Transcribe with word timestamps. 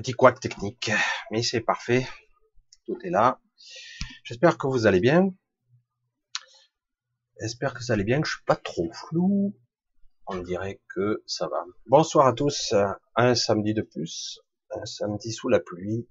Petit 0.00 0.12
couac 0.12 0.40
technique, 0.40 0.90
mais 1.30 1.42
c'est 1.42 1.60
parfait. 1.60 2.08
Tout 2.86 2.96
est 3.04 3.10
là. 3.10 3.38
J'espère 4.24 4.56
que 4.56 4.66
vous 4.66 4.86
allez 4.86 4.98
bien. 4.98 5.28
J'espère 7.38 7.74
que 7.74 7.84
ça 7.84 7.92
allez 7.92 8.04
bien, 8.04 8.22
que 8.22 8.26
je 8.26 8.36
suis 8.36 8.44
pas 8.46 8.56
trop 8.56 8.90
flou. 8.94 9.54
On 10.26 10.38
dirait 10.38 10.80
que 10.88 11.22
ça 11.26 11.48
va. 11.48 11.66
Bonsoir 11.84 12.26
à 12.26 12.32
tous. 12.32 12.74
Un 13.14 13.34
samedi 13.34 13.74
de 13.74 13.82
plus. 13.82 14.40
Un 14.70 14.86
samedi 14.86 15.32
sous 15.32 15.50
la 15.50 15.60
pluie. 15.60 16.08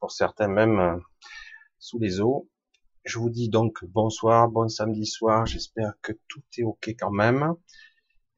Pour 0.00 0.10
certains 0.10 0.48
même 0.48 1.00
sous 1.78 2.00
les 2.00 2.20
eaux. 2.20 2.50
Je 3.04 3.20
vous 3.20 3.30
dis 3.30 3.48
donc 3.48 3.84
bonsoir, 3.84 4.48
bon 4.48 4.68
samedi 4.68 5.06
soir. 5.06 5.46
J'espère 5.46 5.94
que 6.02 6.10
tout 6.26 6.42
est 6.58 6.64
ok 6.64 6.96
quand 6.98 7.12
même. 7.12 7.54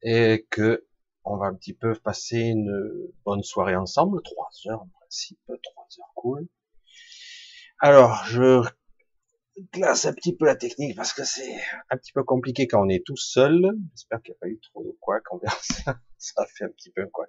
Et 0.03 0.45
que 0.51 0.85
on 1.25 1.37
va 1.37 1.47
un 1.47 1.53
petit 1.53 1.73
peu 1.73 1.93
passer 1.95 2.39
une 2.39 3.11
bonne 3.25 3.43
soirée 3.43 3.75
ensemble, 3.75 4.21
trois 4.23 4.49
heures 4.67 4.81
en 4.81 4.89
principe, 4.99 5.39
trois 5.45 5.87
heures 5.99 6.13
cool. 6.15 6.47
Alors, 7.79 8.23
je 8.25 8.63
glace 9.73 10.05
un 10.05 10.13
petit 10.13 10.35
peu 10.35 10.45
la 10.45 10.55
technique 10.55 10.95
parce 10.95 11.13
que 11.13 11.23
c'est 11.23 11.55
un 11.89 11.97
petit 11.97 12.11
peu 12.11 12.23
compliqué 12.23 12.67
quand 12.67 12.83
on 12.83 12.89
est 12.89 13.05
tout 13.05 13.17
seul. 13.17 13.61
J'espère 13.95 14.21
qu'il 14.21 14.31
n'y 14.31 14.37
a 14.37 14.39
pas 14.39 14.47
eu 14.47 14.59
trop 14.59 14.83
de 14.83 14.97
quoi 14.99 15.19
qu'on 15.21 15.37
verra 15.37 15.57
ça. 15.61 15.99
Ça 16.17 16.45
fait 16.45 16.65
un 16.65 16.69
petit 16.69 16.91
peu 16.91 17.07
quoi. 17.07 17.25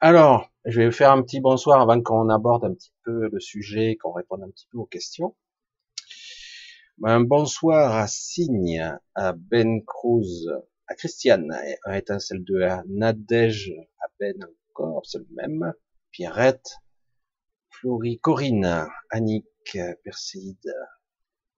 Alors, 0.00 0.50
je 0.64 0.80
vais 0.80 0.90
faire 0.90 1.10
un 1.12 1.22
petit 1.22 1.40
bonsoir 1.40 1.80
avant 1.80 2.00
qu'on 2.02 2.28
aborde 2.28 2.64
un 2.64 2.74
petit 2.74 2.92
peu 3.04 3.28
le 3.30 3.40
sujet, 3.40 3.96
qu'on 3.96 4.12
réponde 4.12 4.42
un 4.42 4.50
petit 4.50 4.66
peu 4.70 4.78
aux 4.78 4.86
questions. 4.86 5.34
Un 7.04 7.20
bonsoir 7.20 7.94
à 7.94 8.06
Signe, 8.06 8.98
à 9.14 9.32
Ben 9.32 9.82
Cruz, 9.84 10.48
Christiane, 10.94 11.52
étincelle 11.92 12.44
de 12.44 12.62
à 12.62 12.82
Nadège, 12.88 13.72
à 14.00 14.06
Ben 14.18 14.36
encore, 14.70 15.04
c'est 15.04 15.18
le 15.18 15.26
même, 15.30 15.72
Pierrette, 16.10 16.78
Florie, 17.70 18.18
Corinne, 18.20 18.86
Annick, 19.10 19.78
Perséide, 20.04 20.74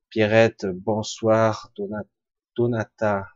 Pierrette, 0.08 0.66
bonsoir, 0.66 1.72
Donata, 2.56 3.26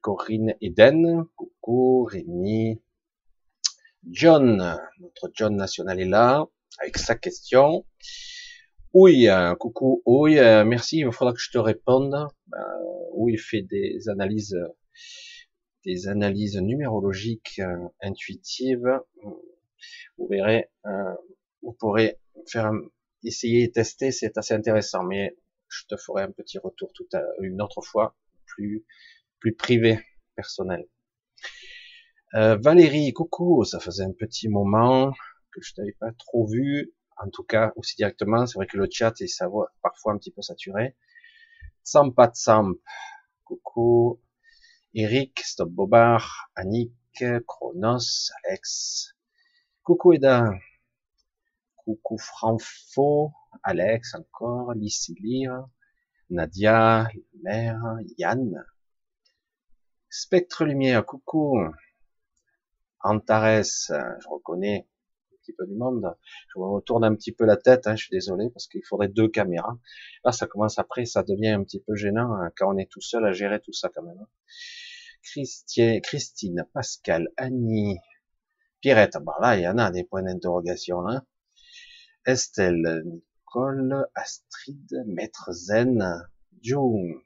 Corinne, 0.00 0.54
Eden, 0.60 1.24
coucou, 1.34 2.04
Rémi, 2.04 2.80
John, 4.10 4.78
notre 5.00 5.30
John 5.34 5.56
national 5.56 6.00
est 6.00 6.04
là, 6.04 6.46
avec 6.78 6.98
sa 6.98 7.14
question. 7.14 7.84
Oui, 8.94 9.28
coucou, 9.58 10.02
oui, 10.06 10.36
merci, 10.36 10.98
il 10.98 11.12
faudra 11.12 11.32
que 11.32 11.40
je 11.40 11.50
te 11.50 11.58
réponde. 11.58 12.28
Où 13.12 13.28
il 13.28 13.38
fait 13.38 13.62
des 13.62 14.08
analyses, 14.08 14.56
des 15.84 16.08
analyses 16.08 16.56
numérologiques 16.56 17.60
euh, 17.60 17.88
intuitives. 18.02 19.00
Vous 20.16 20.26
verrez, 20.26 20.70
euh, 20.86 21.14
vous 21.62 21.72
pourrez 21.72 22.18
faire 22.46 22.72
essayer 23.24 23.64
et 23.64 23.70
tester, 23.70 24.10
c'est 24.10 24.36
assez 24.38 24.54
intéressant. 24.54 25.04
Mais 25.04 25.36
je 25.68 25.84
te 25.86 25.96
ferai 25.96 26.22
un 26.22 26.30
petit 26.30 26.58
retour 26.58 26.92
tout 26.94 27.08
à 27.12 27.22
une 27.40 27.60
autre 27.60 27.82
fois, 27.82 28.16
plus 28.46 28.84
plus 29.40 29.54
privé, 29.54 30.00
personnel. 30.34 30.86
Euh, 32.34 32.56
Valérie, 32.56 33.12
coucou, 33.12 33.64
ça 33.64 33.80
faisait 33.80 34.04
un 34.04 34.12
petit 34.12 34.48
moment 34.48 35.12
que 35.52 35.62
je 35.62 35.74
t'avais 35.74 35.96
pas 35.98 36.12
trop 36.12 36.46
vu, 36.46 36.92
en 37.16 37.30
tout 37.30 37.44
cas 37.44 37.72
aussi 37.76 37.96
directement. 37.96 38.46
C'est 38.46 38.58
vrai 38.58 38.66
que 38.66 38.76
le 38.76 38.88
chat 38.90 39.14
est 39.20 39.28
savoir 39.28 39.68
parfois 39.82 40.12
un 40.12 40.18
petit 40.18 40.32
peu 40.32 40.42
saturé. 40.42 40.96
Sampat 41.88 42.36
Samp, 42.36 42.76
coucou, 43.44 44.20
Eric, 44.92 45.40
Stop 45.40 45.70
Bobard, 45.70 46.28
Annick, 46.54 46.92
Chronos, 47.46 48.30
Alex, 48.44 49.14
coucou 49.82 50.12
Eda, 50.12 50.50
coucou 51.76 52.18
Franfo, 52.18 53.32
Alex 53.62 54.14
encore, 54.14 54.74
Lysilir, 54.74 55.64
Nadia, 56.28 57.08
Mère, 57.42 57.80
Yann, 58.18 58.52
Spectre 60.10 60.66
Lumière, 60.66 61.06
coucou, 61.06 61.56
Antares, 63.00 63.64
je 63.64 64.28
reconnais, 64.28 64.86
peu 65.52 65.66
du 65.66 65.74
monde. 65.74 66.14
Je 66.54 66.58
me 66.58 66.64
retourne 66.64 67.04
un 67.04 67.14
petit 67.14 67.32
peu 67.32 67.44
la 67.44 67.56
tête, 67.56 67.86
hein, 67.86 67.96
je 67.96 68.04
suis 68.04 68.12
désolé, 68.12 68.50
parce 68.50 68.66
qu'il 68.66 68.84
faudrait 68.84 69.08
deux 69.08 69.28
caméras. 69.28 69.78
Là, 70.24 70.32
ça 70.32 70.46
commence 70.46 70.78
après, 70.78 71.04
ça 71.04 71.22
devient 71.22 71.48
un 71.50 71.64
petit 71.64 71.80
peu 71.80 71.94
gênant 71.94 72.32
hein, 72.34 72.50
quand 72.56 72.74
on 72.74 72.78
est 72.78 72.90
tout 72.90 73.00
seul 73.00 73.24
à 73.26 73.32
gérer 73.32 73.60
tout 73.60 73.72
ça 73.72 73.90
quand 73.94 74.02
même. 74.02 74.18
Hein. 74.20 74.28
Christine, 76.02 76.66
Pascal, 76.72 77.28
Annie, 77.36 77.98
Pierrette, 78.80 79.18
bon 79.20 79.32
là, 79.40 79.56
il 79.56 79.62
y 79.62 79.68
en 79.68 79.78
a 79.78 79.90
des 79.90 80.04
points 80.04 80.22
d'interrogation. 80.22 81.04
Estelle, 82.24 83.02
Nicole, 83.04 84.06
Astrid, 84.14 85.04
Maître 85.06 85.52
Zen, 85.52 86.28
June, 86.62 87.20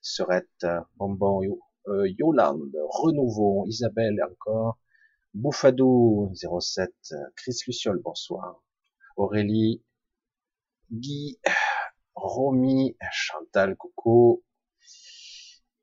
Serette, 0.00 0.66
Bonbon, 0.96 1.42
euh, 1.88 2.08
Yolande, 2.18 2.74
Renouveau, 2.88 3.66
Isabelle 3.66 4.18
encore, 4.30 4.78
Bouffadou 5.38 6.32
07, 6.34 6.90
Chris 7.36 7.60
Luciol, 7.68 8.00
bonsoir. 8.02 8.60
Aurélie, 9.16 9.84
Guy, 10.90 11.38
Romy, 12.16 12.96
Chantal, 13.12 13.76
coucou. 13.76 14.42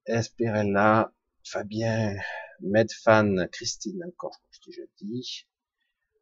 Esperella, 0.05 1.13
Fabien, 1.45 2.17
Medfan, 2.59 3.47
Christine, 3.49 4.03
encore, 4.03 4.37
je 4.51 4.59
dis 4.59 4.73
jeudi. 4.73 5.47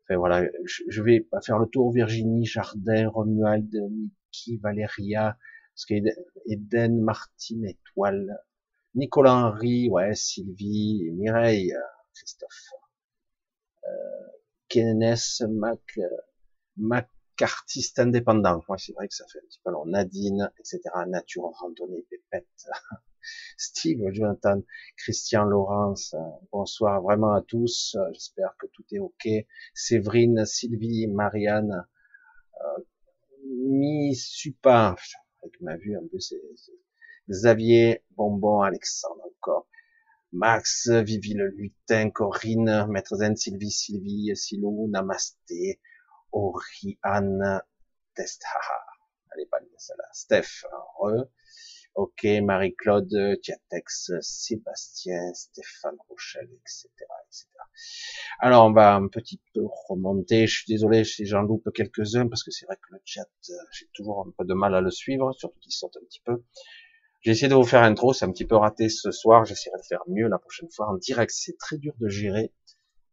Enfin 0.03 0.17
voilà, 0.17 0.47
je 0.87 1.01
vais 1.01 1.21
pas 1.21 1.41
faire 1.41 1.57
le 1.57 1.65
tour. 1.65 1.91
Virginie, 1.91 2.45
Jardin, 2.45 3.09
Romuald, 3.09 3.73
Niki, 3.73 4.57
Valéria, 4.57 5.39
Eden, 6.45 7.01
Martine, 7.01 7.65
Étoile, 7.65 8.37
Nicolas 8.93 9.33
Henry, 9.33 9.89
ouais, 9.89 10.13
Sylvie, 10.13 11.09
Mireille, 11.13 11.73
Christophe. 12.13 12.69
Kenneth 14.69 15.43
Mac, 16.77 17.09
artiste 17.41 17.99
indépendant. 17.99 18.63
Moi, 18.67 18.77
c'est 18.77 18.93
vrai 18.93 19.07
que 19.07 19.15
ça 19.15 19.25
fait 19.31 19.39
un 19.39 19.47
petit 19.47 19.59
peu 19.63 19.71
long. 19.71 19.85
Nadine, 19.85 20.51
etc. 20.59 20.81
Nature, 21.07 21.51
randonnée, 21.59 22.05
pépette. 22.09 22.47
Steve, 23.57 24.01
Jonathan, 24.11 24.61
Christian, 24.97 25.45
Laurence, 25.45 26.15
bonsoir 26.51 27.01
vraiment 27.01 27.33
à 27.33 27.41
tous. 27.41 27.95
J'espère 28.13 28.55
que 28.59 28.67
tout 28.67 28.83
est 28.91 28.99
ok. 28.99 29.27
Séverine, 29.73 30.45
Sylvie, 30.45 31.07
Marianne, 31.07 31.85
euh, 32.61 32.83
Mi 33.45 34.15
Supa, 34.15 34.95
avec 35.41 35.61
ma 35.61 35.77
vue 35.77 35.95
un 35.97 36.05
peu, 36.11 36.19
c'est 36.19 36.41
Xavier, 37.29 38.03
Bonbon, 38.17 38.61
Alexandre 38.61 39.23
encore. 39.25 39.67
Max, 40.33 40.89
Vivi 40.89 41.35
le 41.35 41.49
lutin, 41.49 42.09
Corinne, 42.09 42.87
Maître 42.89 43.15
Zen, 43.15 43.35
Sylvie, 43.35 43.71
Sylvie, 43.71 44.35
Silou, 44.35 44.89
Namasté, 44.89 45.79
Oriane, 46.31 47.61
Test, 48.15 48.43
haha. 48.43 48.85
Allez, 49.31 49.45
pas 49.45 49.59
celle-là. 49.77 50.09
Steph, 50.11 50.65
re. 50.99 51.27
Ok, 51.95 52.23
Marie-Claude, 52.23 53.39
Tiatex, 53.43 54.11
Sébastien, 54.21 55.31
Stéphane 55.35 55.97
Rochelle, 56.09 56.49
etc., 56.51 56.87
etc. 57.27 57.47
Alors, 58.39 58.65
on 58.65 58.71
va 58.71 58.95
un 58.95 59.07
petit 59.07 59.39
peu 59.53 59.61
remonter. 59.87 60.47
Je 60.47 60.55
suis 60.55 60.73
désolé 60.73 61.03
si 61.03 61.27
j'en 61.27 61.43
loupe 61.43 61.69
quelques-uns 61.71 62.27
parce 62.27 62.43
que 62.43 62.49
c'est 62.49 62.65
vrai 62.65 62.77
que 62.77 62.93
le 62.93 62.99
chat, 63.05 63.29
euh, 63.49 63.53
j'ai 63.71 63.87
toujours 63.93 64.25
un 64.27 64.33
peu 64.35 64.43
de 64.43 64.55
mal 64.55 64.73
à 64.73 64.81
le 64.81 64.89
suivre, 64.89 65.31
surtout 65.33 65.59
qu'il 65.59 65.71
saute 65.71 65.95
un 65.97 66.05
petit 66.05 66.21
peu. 66.25 66.43
J'ai 67.23 67.31
essayé 67.31 67.47
de 67.47 67.55
vous 67.55 67.63
faire 67.63 67.83
intro, 67.83 68.13
c'est 68.13 68.25
un 68.25 68.31
petit 68.31 68.45
peu 68.45 68.57
raté 68.57 68.89
ce 68.89 69.11
soir. 69.11 69.45
J'essaierai 69.45 69.77
de 69.77 69.85
faire 69.87 70.01
mieux 70.07 70.27
la 70.27 70.37
prochaine 70.37 70.69
fois 70.69 70.89
en 70.89 70.95
direct. 70.95 71.31
C'est 71.33 71.57
très 71.57 71.77
dur 71.77 71.93
de 71.99 72.09
gérer 72.09 72.53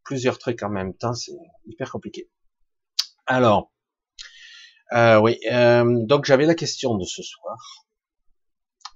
plusieurs 0.03 0.39
trucs 0.39 0.62
en 0.62 0.69
même 0.69 0.95
temps, 0.95 1.15
c'est 1.15 1.33
hyper 1.67 1.93
compliqué. 1.93 2.29
Alors, 3.27 3.73
euh, 4.93 5.21
oui, 5.21 5.39
euh, 5.53 6.05
donc 6.05 6.25
j'avais 6.25 6.47
la 6.47 6.57
question 6.57 6.97
de 6.97 7.05
ce 7.05 7.23
soir 7.23 7.87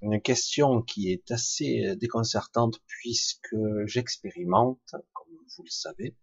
une 0.01 0.21
question 0.21 0.81
qui 0.81 1.11
est 1.11 1.31
assez 1.31 1.85
euh, 1.85 1.95
déconcertante 1.95 2.79
puisque 2.85 3.55
j'expérimente, 3.85 4.79
comme 4.91 5.33
vous 5.57 5.63
le 5.63 5.69
savez. 5.69 6.15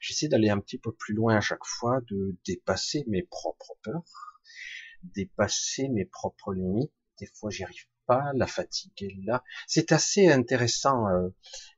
J'essaie 0.00 0.28
d'aller 0.28 0.50
un 0.50 0.60
petit 0.60 0.78
peu 0.78 0.92
plus 0.92 1.14
loin 1.14 1.36
à 1.36 1.40
chaque 1.40 1.64
fois, 1.64 2.00
de 2.10 2.36
dépasser 2.46 3.04
mes 3.08 3.22
propres 3.22 3.76
peurs, 3.82 4.40
dépasser 5.02 5.88
mes 5.88 6.04
propres 6.04 6.52
limites. 6.52 6.92
Des 7.18 7.26
fois, 7.26 7.50
j'y 7.50 7.64
arrive 7.64 7.86
la 8.08 8.46
fatigue 8.46 9.02
est 9.02 9.16
là. 9.24 9.44
C'est 9.66 9.92
assez 9.92 10.28
intéressant 10.28 11.08
euh, 11.08 11.28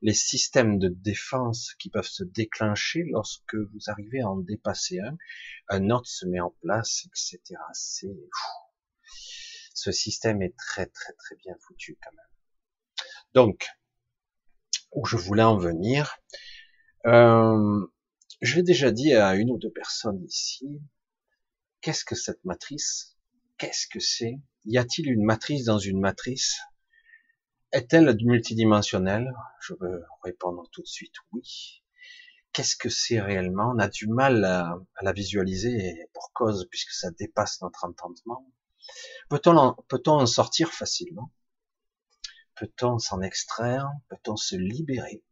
les 0.01 0.13
systèmes 0.13 0.79
de 0.79 0.87
défense 0.87 1.73
qui 1.79 1.89
peuvent 1.89 2.07
se 2.07 2.23
déclencher 2.23 3.03
lorsque 3.11 3.55
vous 3.55 3.79
arrivez 3.87 4.21
à 4.21 4.29
en 4.29 4.37
dépasser 4.37 4.99
un. 4.99 5.17
Un 5.69 5.89
autre 5.89 6.07
se 6.07 6.25
met 6.25 6.39
en 6.39 6.51
place, 6.61 7.05
etc. 7.05 7.41
C'est 7.73 8.15
ce 9.73 9.91
système 9.91 10.41
est 10.41 10.55
très 10.57 10.85
très 10.85 11.13
très 11.13 11.35
bien 11.37 11.55
foutu 11.59 11.97
quand 12.03 12.11
même. 12.11 13.05
Donc, 13.33 13.67
où 14.91 15.05
je 15.05 15.17
voulais 15.17 15.43
en 15.43 15.57
venir, 15.57 16.17
euh, 17.05 17.87
je 18.41 18.55
l'ai 18.55 18.63
déjà 18.63 18.91
dit 18.91 19.13
à 19.13 19.35
une 19.35 19.49
ou 19.49 19.57
deux 19.57 19.71
personnes 19.71 20.23
ici, 20.23 20.81
qu'est-ce 21.81 22.05
que 22.05 22.15
cette 22.15 22.43
matrice? 22.45 23.17
Qu'est-ce 23.57 23.87
que 23.87 23.99
c'est? 23.99 24.39
Y 24.65 24.77
a-t-il 24.77 25.09
une 25.09 25.23
matrice 25.23 25.65
dans 25.65 25.79
une 25.79 25.99
matrice? 25.99 26.61
Est-elle 27.71 28.15
multidimensionnelle? 28.23 29.33
Je 29.59 29.73
veux 29.79 30.05
répondre 30.23 30.69
tout 30.71 30.83
de 30.83 30.87
suite 30.87 31.15
oui. 31.31 31.81
Qu'est-ce 32.53 32.75
que 32.75 32.89
c'est 32.89 33.19
réellement? 33.19 33.71
On 33.73 33.79
a 33.79 33.87
du 33.87 34.07
mal 34.07 34.45
à, 34.45 34.77
la 35.01 35.13
visualiser 35.13 36.07
pour 36.13 36.31
cause, 36.33 36.67
puisque 36.69 36.91
ça 36.91 37.09
dépasse 37.09 37.61
notre 37.61 37.85
entendement. 37.85 38.45
Peut-on 39.29 39.57
en, 39.57 39.73
peut 39.87 40.03
en 40.05 40.25
sortir 40.27 40.71
facilement? 40.71 41.31
Peut-on 42.55 42.99
s'en 42.99 43.21
extraire? 43.21 43.89
Peut-on 44.09 44.35
se 44.35 44.55
libérer? 44.55 45.23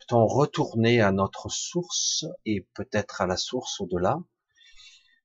Peut-on 0.00 0.26
retourner 0.26 1.02
à 1.02 1.12
notre 1.12 1.50
source 1.50 2.24
et 2.46 2.66
peut-être 2.72 3.20
à 3.20 3.26
la 3.26 3.36
source 3.36 3.78
au-delà? 3.80 4.20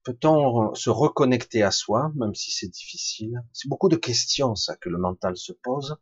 Peut-on 0.03 0.73
se 0.73 0.89
reconnecter 0.89 1.61
à 1.63 1.71
soi, 1.71 2.11
même 2.15 2.33
si 2.33 2.51
c'est 2.51 2.67
difficile? 2.69 3.43
C'est 3.53 3.69
beaucoup 3.69 3.89
de 3.89 3.95
questions, 3.95 4.55
ça, 4.55 4.75
que 4.75 4.89
le 4.89 4.97
mental 4.97 5.37
se 5.37 5.53
pose. 5.53 5.97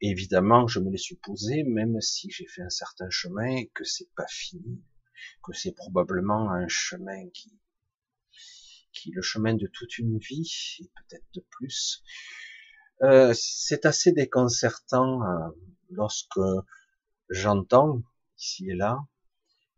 évidemment, 0.00 0.66
je 0.66 0.80
me 0.80 0.90
les 0.90 0.98
suis 0.98 1.16
posées, 1.16 1.62
même 1.62 2.00
si 2.00 2.30
j'ai 2.30 2.46
fait 2.46 2.62
un 2.62 2.70
certain 2.70 3.10
chemin 3.10 3.56
et 3.56 3.70
que 3.74 3.84
c'est 3.84 4.10
pas 4.16 4.26
fini, 4.28 4.82
que 5.44 5.52
c'est 5.52 5.72
probablement 5.72 6.50
un 6.50 6.68
chemin 6.68 7.28
qui 7.34 7.52
qui 8.92 9.10
est 9.10 9.14
le 9.14 9.22
chemin 9.22 9.54
de 9.54 9.66
toute 9.66 9.98
une 9.98 10.18
vie, 10.18 10.78
et 10.80 10.90
peut-être 10.96 11.26
de 11.34 11.44
plus. 11.50 12.02
Euh, 13.02 13.32
c'est 13.34 13.86
assez 13.86 14.12
déconcertant 14.12 15.22
euh, 15.22 15.48
lorsque 15.90 16.40
j'entends 17.30 18.02
ici 18.36 18.70
et 18.70 18.74
là 18.74 18.98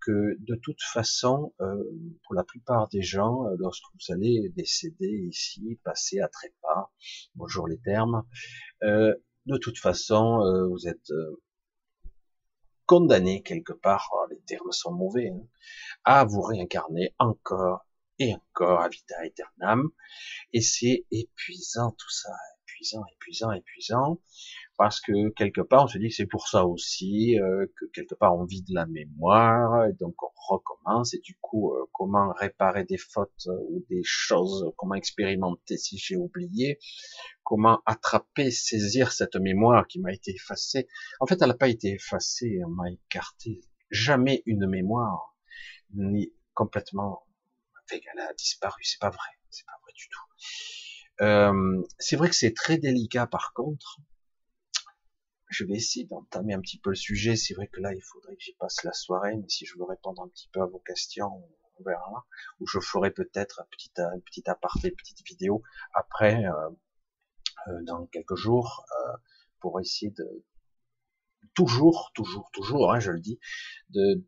que 0.05 0.37
de 0.41 0.55
toute 0.57 0.83
façon, 0.83 1.55
euh, 1.61 1.83
pour 2.25 2.35
la 2.35 2.45
plupart 2.45 2.89
des 2.89 3.03
gens, 3.03 3.45
lorsque 3.59 3.85
vous 3.95 4.13
allez 4.15 4.51
décéder 4.57 5.27
ici, 5.29 5.79
passer 5.85 6.21
à 6.21 6.29
trépas, 6.29 6.91
bonjour 7.35 7.69
les 7.69 7.79
termes, 7.79 8.23
de 8.83 9.57
toute 9.59 9.79
façon, 9.79 10.69
vous 10.71 10.89
êtes 10.89 11.11
condamné 12.87 13.43
quelque 13.43 13.73
part, 13.73 14.11
oh, 14.13 14.27
les 14.31 14.41
termes 14.41 14.71
sont 14.73 14.93
mauvais, 14.93 15.31
hein, 15.31 15.47
à 16.05 16.25
vous 16.25 16.43
réincarner 16.43 17.15
encore 17.19 17.87
et 18.19 18.35
encore 18.35 18.81
à 18.83 18.89
vita 18.91 19.17
aeternam. 19.21 19.89
Et 20.53 20.61
c'est 20.61 21.07
épuisant 21.11 21.93
tout 21.93 22.11
ça, 22.11 22.33
épuisant, 22.63 23.03
épuisant, 23.15 23.53
épuisant, 23.53 24.21
parce 24.77 25.01
que 25.01 25.31
quelque 25.31 25.61
part 25.61 25.85
on 25.85 25.87
se 25.87 25.99
dit 25.99 26.09
que 26.09 26.15
c'est 26.15 26.27
pour 26.27 26.49
ça 26.49 26.67
aussi, 26.67 27.39
euh, 27.41 27.67
que 27.77 27.87
quelque 27.87 28.15
part 28.15 28.37
on 28.37 28.45
vide 28.45 28.69
la 28.71 28.87
mémoire, 28.87 29.87
et 29.87 29.93
donc 29.95 30.15
on 30.23 30.31
recommence, 30.55 31.15
et 31.15 31.19
du 31.19 31.37
coup 31.41 31.73
euh, 31.73 31.87
comment 31.93 32.33
réparer 32.33 32.85
des 32.85 32.99
fautes 32.99 33.47
euh, 33.47 33.59
ou 33.71 33.85
des 33.89 34.03
choses, 34.05 34.73
comment 34.77 34.95
expérimenter 34.95 35.77
si 35.77 35.99
j'ai 35.99 36.17
oublié, 36.17 36.79
comment 37.45 37.81
attraper, 37.87 38.51
saisir 38.51 39.13
cette 39.13 39.37
mémoire 39.37 39.87
qui 39.87 40.01
m'a 40.01 40.13
été 40.13 40.33
effacée. 40.33 40.89
En 41.21 41.27
fait 41.27 41.41
elle 41.41 41.49
n'a 41.49 41.55
pas 41.55 41.69
été 41.69 41.93
effacée, 41.93 42.61
on 42.67 42.71
m'a 42.71 42.91
écarté. 42.91 43.61
Jamais 43.91 44.43
une 44.47 44.67
mémoire, 44.67 45.37
ni 45.95 46.33
complètement 46.55 47.25
elle 48.15 48.21
a 48.21 48.33
disparu. 48.35 48.83
C'est 48.85 49.01
pas 49.01 49.11
vrai. 49.11 49.29
C'est 49.51 49.67
pas 49.67 49.79
vrai 49.83 49.93
du 49.95 50.09
tout. 50.09 51.25
Euh, 51.25 51.83
c'est 51.99 52.17
vrai 52.17 52.29
que 52.29 52.35
c'est 52.35 52.55
très 52.55 52.79
délicat 52.79 53.27
par 53.27 53.53
contre. 53.53 53.99
Je 55.53 55.65
vais 55.65 55.75
essayer 55.75 56.07
d'entamer 56.07 56.55
un 56.55 56.61
petit 56.61 56.79
peu 56.79 56.91
le 56.91 56.97
sujet. 56.97 57.37
C'est 57.37 57.55
vrai 57.55 57.69
que 57.69 57.81
là, 57.81 57.95
il 57.95 58.03
faudrait 58.03 58.35
que 58.35 58.43
j'y 58.43 58.55
passe 58.55 58.83
la 58.85 58.93
soirée, 58.93 59.37
mais 59.37 59.49
si 59.49 59.67
je 59.67 59.77
veux 59.79 59.85
répondre 59.85 60.23
un 60.23 60.29
petit 60.29 60.49
peu 60.53 60.63
à 60.63 60.67
vos 60.67 60.79
questions, 60.81 61.31
on 61.79 61.83
verra. 61.85 62.27
Ou 62.61 62.67
je 62.67 62.81
ferai 62.81 63.11
peut-être 63.11 63.61
un 63.61 63.67
petit, 63.71 63.91
un 63.99 64.19
petit 64.21 64.49
aparté, 64.49 64.89
une 64.89 64.97
petite 64.97 65.27
vidéo 65.27 65.63
après, 65.93 66.45
euh, 66.47 66.71
euh, 67.69 67.83
dans 67.83 68.07
quelques 68.07 68.35
jours, 68.35 68.85
euh, 68.91 69.17
pour 69.61 69.79
essayer 69.79 70.11
de 70.11 70.45
toujours, 71.55 72.11
toujours, 72.15 72.51
toujours, 72.53 72.93
hein, 72.93 73.01
je 73.01 73.11
le 73.11 73.21
dis, 73.21 73.39
de, 73.91 74.25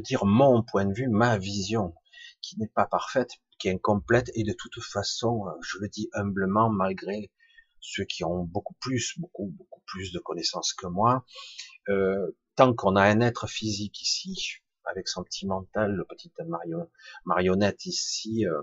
dire 0.00 0.24
mon 0.24 0.62
point 0.62 0.84
de 0.84 0.92
vue, 0.92 1.08
ma 1.08 1.38
vision 1.38 1.94
qui 2.40 2.58
n'est 2.58 2.68
pas 2.68 2.86
parfaite, 2.86 3.30
qui 3.58 3.68
est 3.68 3.72
incomplète, 3.72 4.30
et 4.34 4.42
de 4.42 4.52
toute 4.52 4.82
façon, 4.82 5.46
euh, 5.46 5.52
je 5.62 5.78
le 5.78 5.88
dis 5.88 6.08
humblement, 6.12 6.70
malgré 6.70 7.30
ceux 7.86 8.04
qui 8.04 8.24
ont 8.24 8.44
beaucoup 8.44 8.74
plus, 8.80 9.14
beaucoup, 9.18 9.46
beaucoup 9.56 9.82
plus 9.86 10.12
de 10.12 10.18
connaissances 10.18 10.74
que 10.74 10.86
moi, 10.86 11.24
euh, 11.88 12.36
tant 12.56 12.74
qu'on 12.74 12.96
a 12.96 13.02
un 13.02 13.20
être 13.20 13.46
physique 13.46 14.02
ici, 14.02 14.58
avec 14.84 15.08
son 15.08 15.22
petit 15.22 15.46
mental, 15.46 15.92
le 15.92 16.04
petit 16.04 16.32
marionnette 17.24 17.86
ici, 17.86 18.46
euh, 18.46 18.62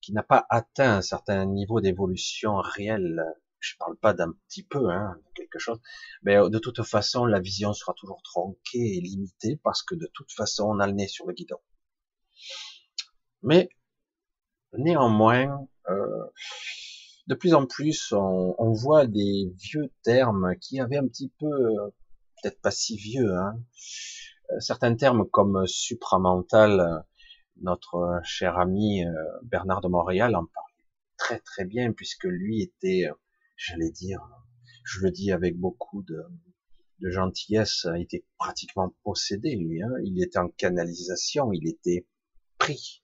qui 0.00 0.12
n'a 0.12 0.22
pas 0.22 0.46
atteint 0.50 0.96
un 0.98 1.02
certain 1.02 1.46
niveau 1.46 1.80
d'évolution 1.80 2.56
réelle, 2.56 3.22
je 3.60 3.74
parle 3.78 3.96
pas 3.96 4.14
d'un 4.14 4.32
petit 4.48 4.62
peu, 4.62 4.90
hein, 4.90 5.18
quelque 5.34 5.58
chose, 5.58 5.80
mais 6.22 6.36
de 6.36 6.58
toute 6.58 6.82
façon, 6.84 7.26
la 7.26 7.40
vision 7.40 7.72
sera 7.72 7.94
toujours 7.94 8.22
tronquée 8.22 8.96
et 8.96 9.00
limitée 9.00 9.58
parce 9.62 9.82
que 9.82 9.94
de 9.94 10.08
toute 10.14 10.32
façon, 10.32 10.64
on 10.64 10.80
a 10.80 10.86
le 10.86 10.92
nez 10.92 11.08
sur 11.08 11.26
le 11.26 11.34
guidon. 11.34 11.58
Mais 13.42 13.68
néanmoins, 14.72 15.66
euh, 15.88 16.24
de 17.26 17.34
plus 17.34 17.54
en 17.54 17.66
plus, 17.66 18.12
on, 18.12 18.72
voit 18.72 19.06
des 19.06 19.52
vieux 19.58 19.90
termes 20.02 20.54
qui 20.60 20.80
avaient 20.80 20.98
un 20.98 21.08
petit 21.08 21.32
peu, 21.38 21.46
euh, 21.46 21.90
peut-être 22.42 22.60
pas 22.60 22.70
si 22.70 22.96
vieux, 22.96 23.34
hein, 23.36 23.58
euh, 24.52 24.60
certains 24.60 24.94
termes 24.94 25.28
comme 25.28 25.66
supramental, 25.66 27.04
notre 27.62 28.20
cher 28.22 28.58
ami 28.58 29.02
Bernard 29.42 29.80
de 29.80 29.88
Montréal 29.88 30.36
en 30.36 30.44
parle 30.44 30.66
très 31.16 31.38
très 31.38 31.64
bien 31.64 31.92
puisque 31.92 32.24
lui 32.24 32.62
était, 32.62 33.06
j'allais 33.56 33.90
dire, 33.90 34.20
je 34.84 35.00
le 35.00 35.10
dis 35.10 35.32
avec 35.32 35.56
beaucoup 35.56 36.02
de, 36.02 36.22
de 37.00 37.10
gentillesse, 37.10 37.86
était 37.96 38.24
pratiquement 38.38 38.94
possédé 39.02 39.56
lui. 39.56 39.82
Hein. 39.82 39.90
Il 40.04 40.22
était 40.22 40.38
en 40.38 40.48
canalisation, 40.48 41.52
il 41.52 41.68
était 41.68 42.06
pris 42.58 43.02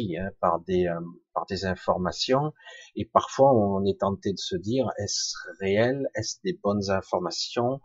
hein, 0.00 0.30
par 0.40 0.60
des 0.60 0.86
euh, 0.86 1.00
par 1.34 1.46
des 1.46 1.64
informations. 1.64 2.52
Et 2.96 3.04
parfois 3.04 3.52
on 3.54 3.84
est 3.84 4.00
tenté 4.00 4.32
de 4.32 4.38
se 4.38 4.56
dire 4.56 4.90
est-ce 4.98 5.34
réel? 5.60 6.08
Est-ce 6.14 6.36
des 6.44 6.58
bonnes 6.62 6.90
informations? 6.90 7.80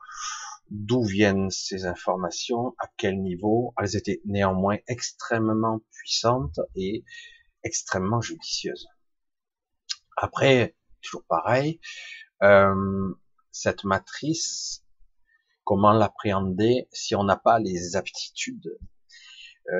D'où 0.70 1.04
viennent 1.04 1.50
ces 1.50 1.86
informations? 1.86 2.76
À 2.80 2.88
quel 2.98 3.22
niveau? 3.22 3.74
Elles 3.80 3.96
étaient 3.96 4.22
néanmoins 4.26 4.78
extrêmement 4.88 5.80
puissantes 5.92 6.60
et 6.76 7.04
extrêmement 7.64 8.22
judicieuses. 8.22 8.88
Après 10.18 10.76
toujours 11.02 11.26
pareil 11.28 11.80
euh, 12.44 13.14
cette 13.52 13.84
matrice 13.84 14.84
comment 15.64 15.92
l'appréhender 15.92 16.88
si 16.92 17.16
on 17.16 17.24
n'a 17.24 17.38
pas 17.38 17.60
les 17.60 17.96
aptitudes 17.96 18.78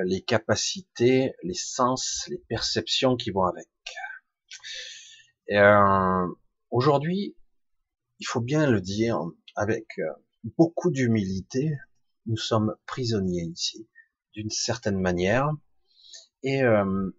les 0.04 0.22
capacités, 0.22 1.34
les 1.42 1.54
sens, 1.54 2.26
les 2.28 2.38
perceptions 2.48 3.16
qui 3.16 3.30
vont 3.30 3.44
avec. 3.44 3.68
Euh, 5.50 6.26
Aujourd'hui, 6.70 7.34
il 8.18 8.26
faut 8.26 8.42
bien 8.42 8.70
le 8.70 8.82
dire 8.82 9.22
avec 9.56 9.86
euh, 9.98 10.12
beaucoup 10.58 10.90
d'humilité, 10.90 11.72
nous 12.26 12.36
sommes 12.36 12.76
prisonniers 12.84 13.44
ici, 13.44 13.88
d'une 14.34 14.50
certaine 14.50 15.00
manière, 15.00 15.48
et 16.42 16.62
euh, 16.62 17.10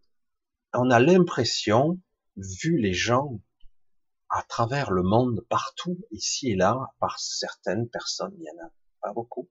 on 0.73 0.91
a 0.91 0.99
l'impression, 0.99 1.99
vu 2.37 2.77
les 2.77 2.93
gens 2.93 3.41
à 4.29 4.43
travers 4.43 4.91
le 4.91 5.01
monde, 5.01 5.43
partout, 5.49 5.99
ici 6.11 6.51
et 6.51 6.55
là, 6.55 6.77
par 6.99 7.19
certaines 7.19 7.89
personnes, 7.89 8.35
il 8.37 8.43
y 8.43 8.51
en 8.51 8.67
a 8.67 8.71
pas 9.01 9.13
beaucoup, 9.13 9.49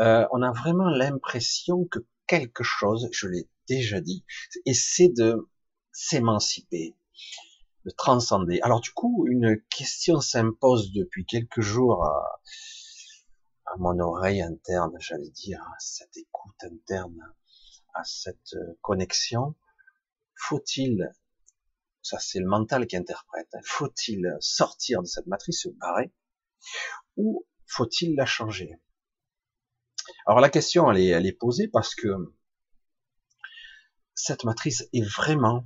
euh, 0.00 0.26
on 0.32 0.42
a 0.42 0.52
vraiment 0.52 0.88
l'impression 0.88 1.84
que 1.84 2.00
quelque 2.26 2.64
chose, 2.64 3.08
je 3.12 3.28
l'ai 3.28 3.48
déjà 3.68 4.00
dit, 4.00 4.24
essaie 4.66 5.08
de 5.08 5.48
s'émanciper, 5.92 6.94
de 7.84 7.90
transcender. 7.90 8.60
Alors 8.62 8.80
du 8.80 8.90
coup, 8.92 9.26
une 9.28 9.60
question 9.70 10.20
s'impose 10.20 10.92
depuis 10.92 11.24
quelques 11.24 11.60
jours 11.60 12.04
à, 12.04 12.40
à 13.66 13.76
mon 13.78 13.98
oreille 13.98 14.42
interne, 14.42 14.96
j'allais 15.00 15.30
dire, 15.30 15.62
à 15.62 15.76
cette 15.78 16.16
écoute 16.16 16.56
interne, 16.64 17.20
à 17.94 18.02
cette 18.04 18.54
euh, 18.54 18.78
connexion. 18.82 19.54
Faut-il, 20.36 21.12
ça 22.02 22.18
c'est 22.18 22.40
le 22.40 22.48
mental 22.48 22.86
qui 22.86 22.96
interprète, 22.96 23.48
hein, 23.54 23.60
faut-il 23.64 24.36
sortir 24.40 25.00
de 25.00 25.06
cette 25.06 25.26
matrice, 25.26 25.62
se 25.62 25.68
barrer, 25.68 26.12
ou 27.16 27.46
faut-il 27.66 28.16
la 28.16 28.26
changer? 28.26 28.78
Alors 30.26 30.40
la 30.40 30.50
question, 30.50 30.90
elle 30.90 31.00
est, 31.00 31.08
elle 31.08 31.26
est 31.26 31.32
posée 31.32 31.68
parce 31.68 31.94
que 31.94 32.08
cette 34.14 34.44
matrice 34.44 34.88
est 34.92 35.04
vraiment, 35.04 35.64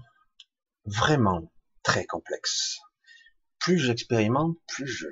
vraiment 0.84 1.52
très 1.82 2.06
complexe. 2.06 2.78
Plus 3.58 3.78
j'expérimente, 3.78 4.56
plus 4.66 4.86
je, 4.86 5.06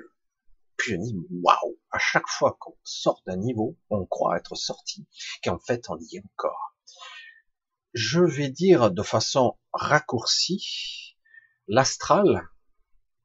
plus 0.77 0.93
je 0.93 0.97
dis 0.97 1.15
waouh. 1.29 1.79
À 1.91 1.99
chaque 1.99 2.27
fois 2.27 2.57
qu'on 2.59 2.77
sort 2.83 3.21
d'un 3.25 3.37
niveau, 3.37 3.77
on 3.89 4.05
croit 4.05 4.37
être 4.37 4.55
sorti, 4.55 5.07
qu'en 5.43 5.59
fait 5.59 5.89
on 5.89 5.97
y 5.99 6.17
est 6.17 6.23
encore. 6.33 6.75
Je 7.93 8.21
vais 8.21 8.49
dire 8.49 8.91
de 8.91 9.03
façon 9.03 9.57
raccourcie, 9.73 11.17
l'astral, 11.67 12.47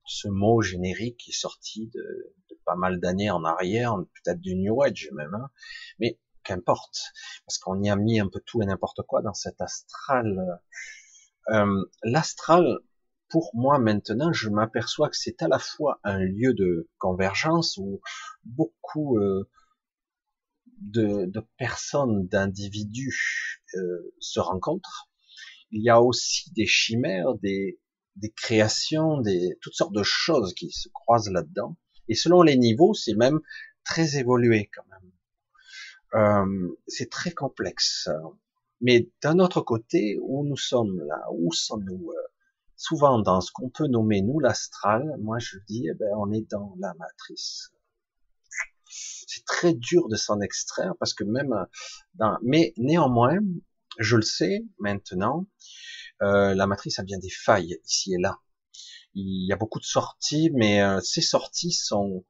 ce 0.05 0.29
mot 0.29 0.63
générique 0.63 1.19
qui 1.19 1.31
est 1.31 1.35
sorti 1.35 1.89
de, 1.89 2.35
pas 2.65 2.77
mal 2.77 3.01
d'années 3.01 3.31
en 3.31 3.45
arrière, 3.45 3.97
peut-être 3.97 4.41
du 4.41 4.55
New 4.57 4.83
Age 4.83 5.11
même, 5.13 5.35
hein, 5.35 5.51
mais 5.99 6.19
qu'importe, 6.45 6.99
parce 7.47 7.59
qu'on 7.59 7.83
y 7.83 7.91
a 7.91 7.97
mis 7.97 8.21
un 8.21 8.29
peu 8.29 8.41
tout 8.45 8.63
et 8.63 8.67
n'importe 8.67 9.03
quoi 9.03 9.23
dans 9.23 9.35
cet 9.35 9.61
astral. 9.61 10.61
Euh, 11.51 11.85
l'astral, 12.03 12.79
pour 13.29 13.51
moi 13.55 13.79
maintenant, 13.79 14.33
je 14.33 14.49
m'aperçois 14.49 15.09
que 15.09 15.17
c'est 15.17 15.43
à 15.43 15.49
la 15.49 15.59
fois 15.59 16.01
un 16.05 16.19
lieu 16.19 16.55
de 16.55 16.89
convergence 16.99 17.77
où 17.79 18.01
beaucoup 18.45 19.19
euh, 19.19 19.49
de, 20.79 21.31
personnes, 21.57 22.27
d'individus 22.27 23.63
euh, 23.75 24.15
se 24.21 24.41
rencontrent. 24.41 25.09
Il 25.71 25.83
y 25.83 25.91
a 25.91 26.03
aussi 26.03 26.53
des 26.53 26.67
chimères, 26.67 27.35
des, 27.37 27.81
des 28.17 28.31
créations, 28.31 29.21
des 29.21 29.57
toutes 29.63 29.75
sortes 29.75 29.95
de 29.95 30.03
choses 30.03 30.53
qui 30.55 30.71
se 30.71 30.89
croisent 30.91 31.31
là-dedans. 31.31 31.77
Et 32.09 32.15
selon 32.15 32.43
les 32.43 32.57
niveaux, 32.57 32.95
c'est 32.95 33.15
même 33.15 33.41
très 33.85 34.17
évolué 34.17 34.71
quand 34.75 34.85
même. 34.91 35.11
Euh, 36.15 36.77
c'est 36.87 37.11
très 37.11 37.33
complexe. 37.33 38.09
Mais 38.81 39.09
d'un 39.23 39.39
autre 39.39 39.61
côté, 39.61 40.19
où 40.21 40.45
nous 40.45 40.57
sommes 40.57 41.01
là, 41.07 41.25
où 41.33 41.53
sommes-nous 41.53 42.11
euh, 42.11 42.33
Souvent 42.77 43.21
dans 43.21 43.41
ce 43.41 43.53
qu'on 43.53 43.69
peut 43.69 43.87
nommer 43.87 44.23
nous 44.23 44.41
l'astral, 44.41 45.15
moi 45.21 45.39
je 45.39 45.57
dis, 45.69 45.87
eh 45.89 45.95
ben, 45.95 46.11
on 46.17 46.33
est 46.33 46.51
dans 46.51 46.75
la 46.81 46.93
matrice. 46.95 47.71
C'est 48.91 49.45
très 49.45 49.73
dur 49.73 50.09
de 50.09 50.17
s'en 50.17 50.41
extraire 50.41 50.95
parce 50.99 51.15
que 51.15 51.23
même 51.23 51.55
dans, 52.15 52.37
mais 52.43 52.75
néanmoins, 52.77 53.39
je 53.99 54.17
le 54.17 54.23
sais 54.23 54.65
maintenant, 54.81 55.47
euh, 56.23 56.55
la 56.55 56.67
matrice 56.67 56.99
a 56.99 57.05
bien 57.05 57.19
des 57.19 57.31
failles 57.31 57.79
ici 57.85 58.15
et 58.15 58.19
là. 58.19 58.41
Il 59.15 59.47
y 59.47 59.53
a 59.53 59.57
beaucoup 59.57 59.79
de 59.79 59.85
sorties, 59.85 60.51
mais 60.55 60.83
euh, 60.83 61.01
ces 61.01 61.21
sorties 61.21 61.73
sont 61.73 62.25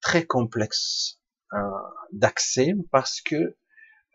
très 0.00 0.24
complexes 0.24 1.20
euh, 1.52 1.58
d'accès 2.12 2.74
parce 2.90 3.20
que 3.20 3.56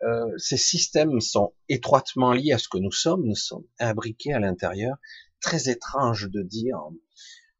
euh, 0.02 0.38
ces 0.38 0.56
systèmes 0.56 1.20
sont 1.20 1.54
étroitement 1.68 2.32
liés 2.32 2.52
à 2.52 2.58
ce 2.58 2.68
que 2.68 2.78
nous 2.78 2.92
sommes, 2.92 3.24
nous 3.24 3.36
sommes 3.36 3.66
imbriqués 3.78 4.32
à 4.32 4.40
l'intérieur. 4.40 4.96
Très 5.40 5.68
étrange 5.68 6.30
de 6.30 6.42
dire 6.42 6.78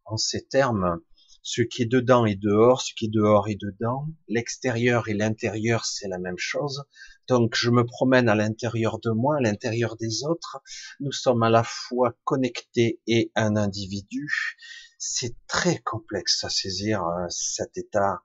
en, 0.05 0.17
ces 0.17 0.47
termes, 0.47 1.01
ce 1.45 1.61
qui 1.61 1.83
est 1.83 1.87
dedans 1.87 2.25
est 2.25 2.37
dehors, 2.37 2.81
ce 2.81 2.95
qui 2.95 3.05
est 3.05 3.13
dehors 3.13 3.49
est 3.49 3.61
dedans, 3.61 4.09
l'extérieur 4.29 5.09
et 5.09 5.15
l'intérieur 5.15 5.85
c'est 5.85 6.09
la 6.09 6.19
même 6.19 6.39
chose. 6.39 6.85
Donc 7.29 7.55
je 7.55 7.69
me 7.69 7.85
promène 7.85 8.31
à 8.31 8.35
l'intérieur 8.35 8.99
de 8.99 9.11
moi, 9.11 9.37
à 9.37 9.41
l'intérieur 9.41 9.97
des 9.97 10.25
autres. 10.25 10.63
Nous 11.01 11.13
sommes 11.13 11.43
à 11.43 11.51
la 11.51 11.63
fois 11.63 12.15
connectés 12.25 12.99
et 13.07 13.31
un 13.35 13.57
individu. 13.57 14.57
C'est 14.99 15.37
très 15.47 15.81
complexe 15.81 16.45
à 16.45 16.49
saisir 16.49 17.05
euh, 17.05 17.27
cet 17.29 17.77
état 17.77 18.23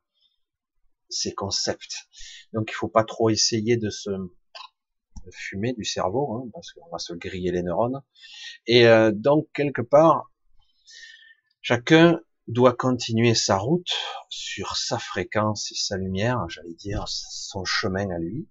ces 1.09 1.33
concepts. 1.33 2.07
Donc 2.53 2.69
il 2.71 2.75
faut 2.75 2.87
pas 2.87 3.03
trop 3.03 3.29
essayer 3.29 3.75
de 3.75 3.89
se 3.89 4.11
fumer 5.33 5.73
du 5.73 5.83
cerveau, 5.83 6.35
hein, 6.35 6.49
parce 6.53 6.71
qu'on 6.71 6.89
va 6.89 6.99
se 6.99 7.13
griller 7.13 7.51
les 7.51 7.63
neurones. 7.63 8.01
Et 8.65 8.87
euh, 8.87 9.11
donc 9.11 9.49
quelque 9.53 9.81
part, 9.81 10.31
chacun 11.61 12.21
doit 12.49 12.73
continuer 12.73 13.33
sa 13.35 13.57
route 13.57 13.91
sur 14.29 14.75
sa 14.75 14.99
fréquence 14.99 15.71
et 15.71 15.75
sa 15.75 15.97
lumière, 15.97 16.47
j'allais 16.49 16.73
dire 16.73 17.05
son 17.07 17.63
chemin 17.63 18.09
à 18.09 18.19
lui. 18.19 18.47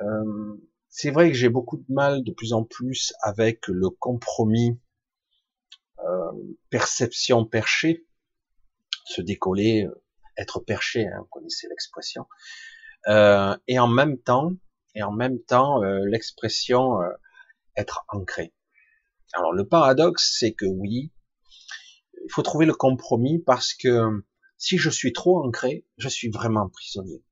Euh, 0.00 0.60
c'est 0.88 1.10
vrai 1.10 1.30
que 1.30 1.36
j'ai 1.36 1.48
beaucoup 1.48 1.78
de 1.78 1.86
mal 1.88 2.22
de 2.22 2.32
plus 2.32 2.52
en 2.52 2.64
plus 2.64 3.14
avec 3.22 3.66
le 3.68 3.88
compromis 3.88 4.78
euh, 6.00 6.32
perception 6.70 7.46
perchée, 7.46 8.06
se 9.06 9.22
décoller 9.22 9.88
être 10.36 10.60
perché, 10.60 11.06
hein, 11.06 11.18
vous 11.20 11.26
connaissez 11.26 11.68
l'expression. 11.68 12.26
Euh, 13.08 13.56
et 13.66 13.78
en 13.78 13.88
même 13.88 14.18
temps, 14.18 14.52
et 14.94 15.02
en 15.02 15.12
même 15.12 15.40
temps, 15.40 15.82
euh, 15.82 16.04
l'expression 16.06 17.00
euh, 17.00 17.10
être 17.76 18.04
ancré. 18.08 18.52
Alors 19.32 19.52
le 19.52 19.66
paradoxe, 19.66 20.36
c'est 20.38 20.52
que 20.52 20.66
oui, 20.66 21.10
il 22.24 22.32
faut 22.32 22.42
trouver 22.42 22.66
le 22.66 22.74
compromis 22.74 23.38
parce 23.38 23.74
que 23.74 24.24
si 24.56 24.78
je 24.78 24.90
suis 24.90 25.12
trop 25.12 25.44
ancré, 25.44 25.86
je 25.98 26.08
suis 26.08 26.30
vraiment 26.30 26.68
prisonnier. 26.68 27.24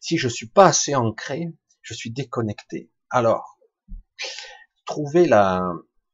Si 0.00 0.18
je 0.18 0.28
suis 0.28 0.48
pas 0.48 0.66
assez 0.66 0.94
ancré, 0.94 1.48
je 1.82 1.94
suis 1.94 2.10
déconnecté. 2.10 2.90
Alors, 3.10 3.58
trouver 4.84 5.26
la, 5.26 5.62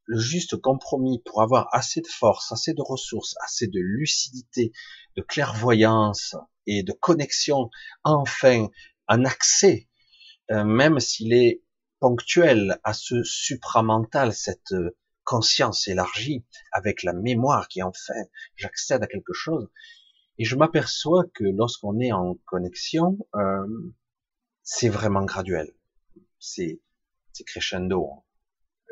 le 0.05 0.19
juste 0.19 0.55
compromis 0.57 1.21
pour 1.25 1.41
avoir 1.41 1.67
assez 1.73 2.01
de 2.01 2.07
force, 2.07 2.51
assez 2.51 2.73
de 2.73 2.81
ressources, 2.81 3.35
assez 3.43 3.67
de 3.67 3.79
lucidité, 3.79 4.71
de 5.15 5.21
clairvoyance 5.21 6.35
et 6.65 6.83
de 6.83 6.93
connexion, 6.93 7.69
enfin 8.03 8.67
un 9.07 9.25
accès, 9.25 9.89
euh, 10.51 10.63
même 10.63 10.99
s'il 10.99 11.33
est 11.33 11.61
ponctuel 11.99 12.79
à 12.83 12.93
ce 12.93 13.23
supramental, 13.23 14.33
cette 14.33 14.73
conscience 15.27 15.89
élargie, 15.89 16.45
avec 16.71 17.03
la 17.03 17.11
mémoire 17.11 17.67
qui 17.67 17.83
enfin 17.83 18.13
j'accède 18.55 19.03
à 19.03 19.07
quelque 19.07 19.33
chose. 19.33 19.69
Et 20.39 20.45
je 20.45 20.55
m'aperçois 20.55 21.25
que 21.33 21.43
lorsqu'on 21.43 21.99
est 21.99 22.13
en 22.13 22.35
connexion, 22.45 23.17
euh, 23.35 23.67
c'est 24.63 24.87
vraiment 24.87 25.25
graduel. 25.25 25.69
C'est 26.39 26.79
crescendo. 27.45 28.09
Hein. 28.09 28.23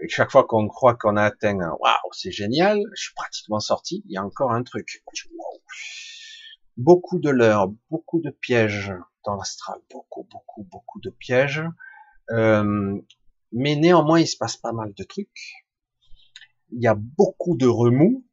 Et 0.01 0.09
chaque 0.09 0.29
fois 0.29 0.43
qu'on 0.43 0.67
croit 0.67 0.95
qu'on 0.95 1.15
a 1.15 1.23
atteint 1.23 1.57
un 1.61 1.71
waouh, 1.79 2.11
c'est 2.11 2.31
génial, 2.31 2.81
je 2.93 3.03
suis 3.03 3.13
pratiquement 3.15 3.61
sorti, 3.61 4.03
il 4.05 4.11
y 4.11 4.17
a 4.17 4.23
encore 4.23 4.51
un 4.51 4.63
truc. 4.63 5.03
Beaucoup 6.75 7.17
de 7.17 7.29
leurres, 7.29 7.71
beaucoup 7.89 8.19
de 8.19 8.29
pièges 8.29 8.91
dans 9.23 9.35
l'astral, 9.35 9.79
beaucoup, 9.89 10.27
beaucoup, 10.29 10.63
beaucoup 10.63 10.99
de 10.99 11.09
pièges. 11.09 11.63
Euh, 12.31 12.99
mais 13.53 13.77
néanmoins, 13.77 14.19
il 14.19 14.27
se 14.27 14.35
passe 14.35 14.57
pas 14.57 14.73
mal 14.73 14.93
de 14.93 15.03
trucs. 15.03 15.64
Il 16.71 16.81
y 16.81 16.87
a 16.87 16.95
beaucoup 16.95 17.55
de 17.55 17.67
remous. 17.67 18.25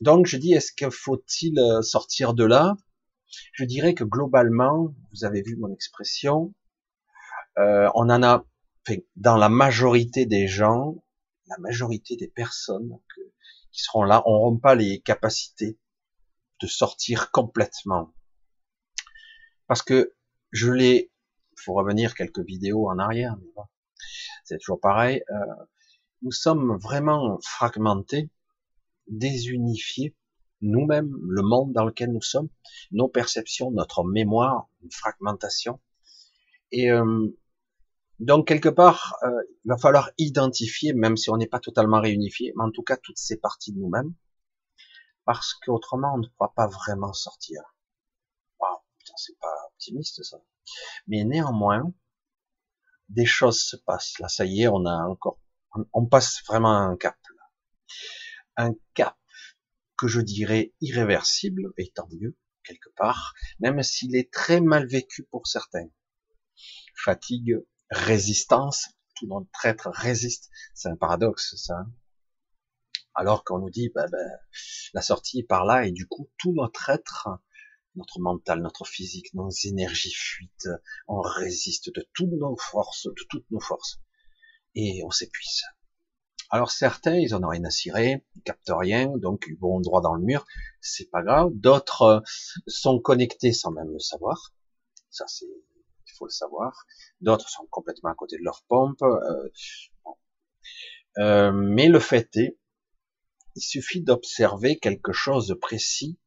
Donc, 0.00 0.26
je 0.26 0.36
dis, 0.36 0.52
est-ce 0.52 0.72
qu'il 0.72 0.90
faut-il 0.90 1.58
euh, 1.58 1.82
sortir 1.82 2.34
de 2.34 2.44
là? 2.44 2.76
Je 3.52 3.64
dirais 3.64 3.94
que 3.94 4.04
globalement, 4.04 4.94
vous 5.12 5.24
avez 5.24 5.42
vu 5.42 5.56
mon 5.56 5.72
expression, 5.72 6.54
euh, 7.58 7.88
on 7.94 8.10
en 8.10 8.22
a, 8.22 8.44
dans 9.16 9.36
la 9.36 9.48
majorité 9.48 10.26
des 10.26 10.46
gens, 10.46 11.02
la 11.48 11.58
majorité 11.58 12.16
des 12.16 12.28
personnes 12.28 12.98
qui 13.72 13.82
seront 13.82 14.02
là 14.02 14.22
n'auront 14.26 14.58
pas 14.58 14.74
les 14.74 15.00
capacités 15.00 15.78
de 16.60 16.66
sortir 16.66 17.30
complètement. 17.30 18.14
Parce 19.66 19.82
que 19.82 20.14
je 20.52 20.70
l'ai, 20.70 21.10
faut 21.56 21.74
revenir 21.74 22.14
quelques 22.14 22.44
vidéos 22.44 22.88
en 22.88 22.98
arrière, 22.98 23.36
mais 23.40 23.50
bon, 23.54 23.64
c'est 24.44 24.58
toujours 24.58 24.80
pareil. 24.80 25.22
Euh, 25.30 25.64
nous 26.26 26.32
sommes 26.32 26.76
vraiment 26.78 27.38
fragmentés, 27.40 28.30
désunifiés, 29.06 30.16
nous-mêmes, 30.60 31.16
le 31.22 31.42
monde 31.42 31.72
dans 31.72 31.84
lequel 31.84 32.12
nous 32.12 32.20
sommes, 32.20 32.48
nos 32.90 33.06
perceptions, 33.06 33.70
notre 33.70 34.02
mémoire, 34.02 34.68
une 34.82 34.90
fragmentation. 34.90 35.80
Et 36.72 36.90
euh, 36.90 37.28
donc 38.18 38.48
quelque 38.48 38.68
part, 38.68 39.14
euh, 39.22 39.40
il 39.64 39.68
va 39.68 39.78
falloir 39.78 40.10
identifier, 40.18 40.94
même 40.94 41.16
si 41.16 41.30
on 41.30 41.36
n'est 41.36 41.46
pas 41.46 41.60
totalement 41.60 42.00
réunifié, 42.00 42.52
mais 42.56 42.64
en 42.64 42.72
tout 42.72 42.82
cas 42.82 42.96
toutes 42.96 43.18
ces 43.18 43.36
parties 43.36 43.72
de 43.72 43.78
nous-mêmes, 43.78 44.12
parce 45.26 45.54
qu'autrement 45.54 46.14
on 46.16 46.18
ne 46.18 46.26
pourra 46.26 46.52
pas 46.54 46.66
vraiment 46.66 47.12
sortir. 47.12 47.62
Waouh, 48.58 48.78
c'est 49.14 49.38
pas 49.38 49.54
optimiste 49.70 50.24
ça. 50.24 50.38
Mais 51.06 51.22
néanmoins, 51.22 51.84
des 53.10 53.26
choses 53.26 53.60
se 53.60 53.76
passent. 53.76 54.18
Là, 54.18 54.26
ça 54.26 54.44
y 54.44 54.62
est, 54.62 54.68
on 54.68 54.86
a 54.86 55.06
encore, 55.06 55.38
on, 55.92 56.06
passe 56.06 56.42
vraiment 56.46 56.76
un 56.76 56.96
cap. 56.96 57.16
Un 58.56 58.72
cap 58.94 59.16
que 59.98 60.08
je 60.08 60.20
dirais 60.20 60.74
irréversible, 60.80 61.72
et 61.78 61.90
tant 61.94 62.08
mieux, 62.12 62.36
quelque 62.64 62.90
part, 62.96 63.34
même 63.60 63.82
s'il 63.82 64.16
est 64.16 64.32
très 64.32 64.60
mal 64.60 64.86
vécu 64.86 65.24
pour 65.24 65.46
certains. 65.46 65.88
Fatigue, 66.94 67.56
résistance, 67.90 68.88
tout 69.14 69.26
notre 69.26 69.64
être 69.64 69.90
résiste. 69.90 70.50
C'est 70.74 70.88
un 70.88 70.96
paradoxe, 70.96 71.54
ça. 71.56 71.74
Hein. 71.74 71.92
Alors 73.14 73.44
qu'on 73.44 73.58
nous 73.58 73.70
dit, 73.70 73.90
bah, 73.94 74.06
bah, 74.10 74.18
la 74.92 75.00
sortie 75.00 75.40
est 75.40 75.46
par 75.46 75.64
là, 75.64 75.86
et 75.86 75.92
du 75.92 76.06
coup, 76.06 76.30
tout 76.38 76.52
notre 76.52 76.90
être 76.90 77.28
notre 77.96 78.20
mental, 78.20 78.60
notre 78.60 78.86
physique, 78.86 79.32
nos 79.34 79.50
énergies 79.64 80.12
fuitent, 80.12 80.68
on 81.08 81.20
résiste 81.20 81.94
de 81.94 82.06
toutes 82.12 82.32
nos 82.32 82.56
forces, 82.56 83.06
de 83.06 83.26
toutes 83.28 83.50
nos 83.50 83.60
forces, 83.60 84.00
et 84.76 85.02
on 85.04 85.10
s'épuise. 85.10 85.64
Alors 86.50 86.70
certains, 86.70 87.16
ils 87.16 87.34
en 87.34 87.42
ont 87.42 87.48
rien 87.48 87.64
à 87.64 87.70
cirer, 87.70 88.24
ils 88.36 88.42
captent 88.42 88.70
rien, 88.70 89.08
donc 89.16 89.46
ils 89.48 89.58
vont 89.58 89.80
droit 89.80 90.00
dans 90.00 90.14
le 90.14 90.22
mur, 90.22 90.46
c'est 90.80 91.10
pas 91.10 91.22
grave. 91.22 91.50
D'autres 91.54 92.02
euh, 92.02 92.20
sont 92.68 93.00
connectés 93.00 93.52
sans 93.52 93.72
même 93.72 93.90
le 93.92 93.98
savoir, 93.98 94.54
ça 95.10 95.26
c'est, 95.26 95.46
il 95.46 96.12
faut 96.16 96.26
le 96.26 96.30
savoir. 96.30 96.86
D'autres 97.20 97.48
sont 97.48 97.66
complètement 97.68 98.10
à 98.10 98.14
côté 98.14 98.38
de 98.38 98.44
leur 98.44 98.62
pompe. 98.68 99.02
Euh, 99.02 99.48
euh, 101.18 101.50
mais 101.52 101.88
le 101.88 101.98
fait 101.98 102.36
est, 102.36 102.56
il 103.56 103.62
suffit 103.62 104.02
d'observer 104.02 104.78
quelque 104.78 105.12
chose 105.12 105.48
de 105.48 105.54
précis 105.54 106.20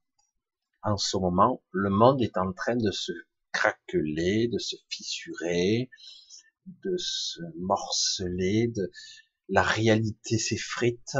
en 0.82 0.98
ce 0.98 1.18
moment, 1.18 1.62
le 1.72 1.90
monde 1.90 2.22
est 2.22 2.38
en 2.38 2.54
train 2.54 2.76
de 2.76 2.92
se 2.92 3.12
craqueler, 3.52 4.48
de 4.48 4.60
se 4.60 4.76
fissurer, 4.90 5.90
de 6.84 6.96
se 6.98 7.42
morceler, 7.58 8.68
de 8.68 8.92
la 9.50 9.64
réalité 9.64 10.38
s'effrite. 10.38 11.18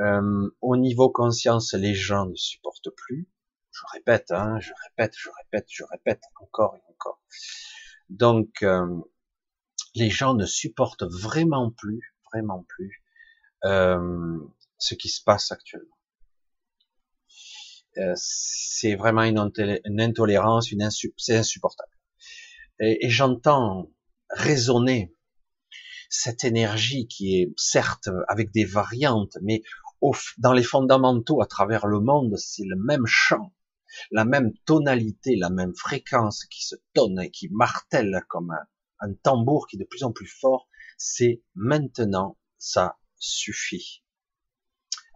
Euh, 0.00 0.50
au 0.60 0.76
niveau 0.76 1.10
conscience, 1.10 1.74
les 1.74 1.94
gens 1.94 2.26
ne 2.26 2.34
supportent 2.34 2.90
plus. 2.90 3.28
Je 3.70 3.82
répète, 3.92 4.30
hein, 4.30 4.58
je 4.60 4.72
répète, 4.88 5.14
je 5.16 5.28
répète, 5.42 5.66
je 5.68 5.84
répète 5.84 6.22
encore 6.40 6.76
et 6.76 6.82
encore. 6.90 7.20
Donc, 8.08 8.62
euh, 8.62 9.00
les 9.94 10.10
gens 10.10 10.34
ne 10.34 10.46
supportent 10.46 11.04
vraiment 11.04 11.70
plus, 11.70 12.14
vraiment 12.32 12.64
plus, 12.68 13.02
euh, 13.64 14.38
ce 14.78 14.94
qui 14.94 15.08
se 15.08 15.22
passe 15.22 15.52
actuellement. 15.52 15.96
C'est 18.16 18.96
vraiment 18.96 19.22
une, 19.22 19.38
intolérance, 20.00 20.72
une 20.72 20.88
c'est 21.16 21.36
insupportable. 21.36 21.92
Et, 22.80 23.08
j'entends 23.08 23.88
résonner 24.34 25.14
cette 26.10 26.44
énergie 26.44 27.08
qui 27.08 27.40
est 27.40 27.52
certes 27.56 28.08
avec 28.28 28.52
des 28.52 28.64
variantes, 28.64 29.36
mais 29.42 29.62
dans 30.38 30.52
les 30.52 30.62
fondamentaux 30.62 31.40
à 31.40 31.46
travers 31.46 31.86
le 31.86 32.00
monde, 32.00 32.36
c'est 32.36 32.64
le 32.66 32.76
même 32.76 33.06
chant, 33.06 33.52
la 34.10 34.24
même 34.24 34.52
tonalité, 34.66 35.36
la 35.36 35.50
même 35.50 35.74
fréquence 35.74 36.44
qui 36.46 36.64
se 36.64 36.76
tonne 36.92 37.20
et 37.20 37.30
qui 37.30 37.48
martèle 37.50 38.22
comme 38.28 38.50
un, 38.50 38.66
un 39.00 39.14
tambour 39.14 39.66
qui 39.66 39.76
est 39.76 39.78
de 39.78 39.84
plus 39.84 40.04
en 40.04 40.12
plus 40.12 40.26
fort. 40.26 40.68
C'est 40.98 41.42
maintenant, 41.54 42.36
ça 42.58 42.98
suffit. 43.18 44.02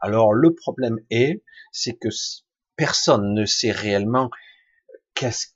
Alors 0.01 0.33
le 0.33 0.55
problème 0.55 0.99
est, 1.11 1.45
c'est 1.73 1.99
que 1.99 2.09
personne 2.77 3.35
ne 3.35 3.45
sait 3.45 3.73
réellement 3.73 4.31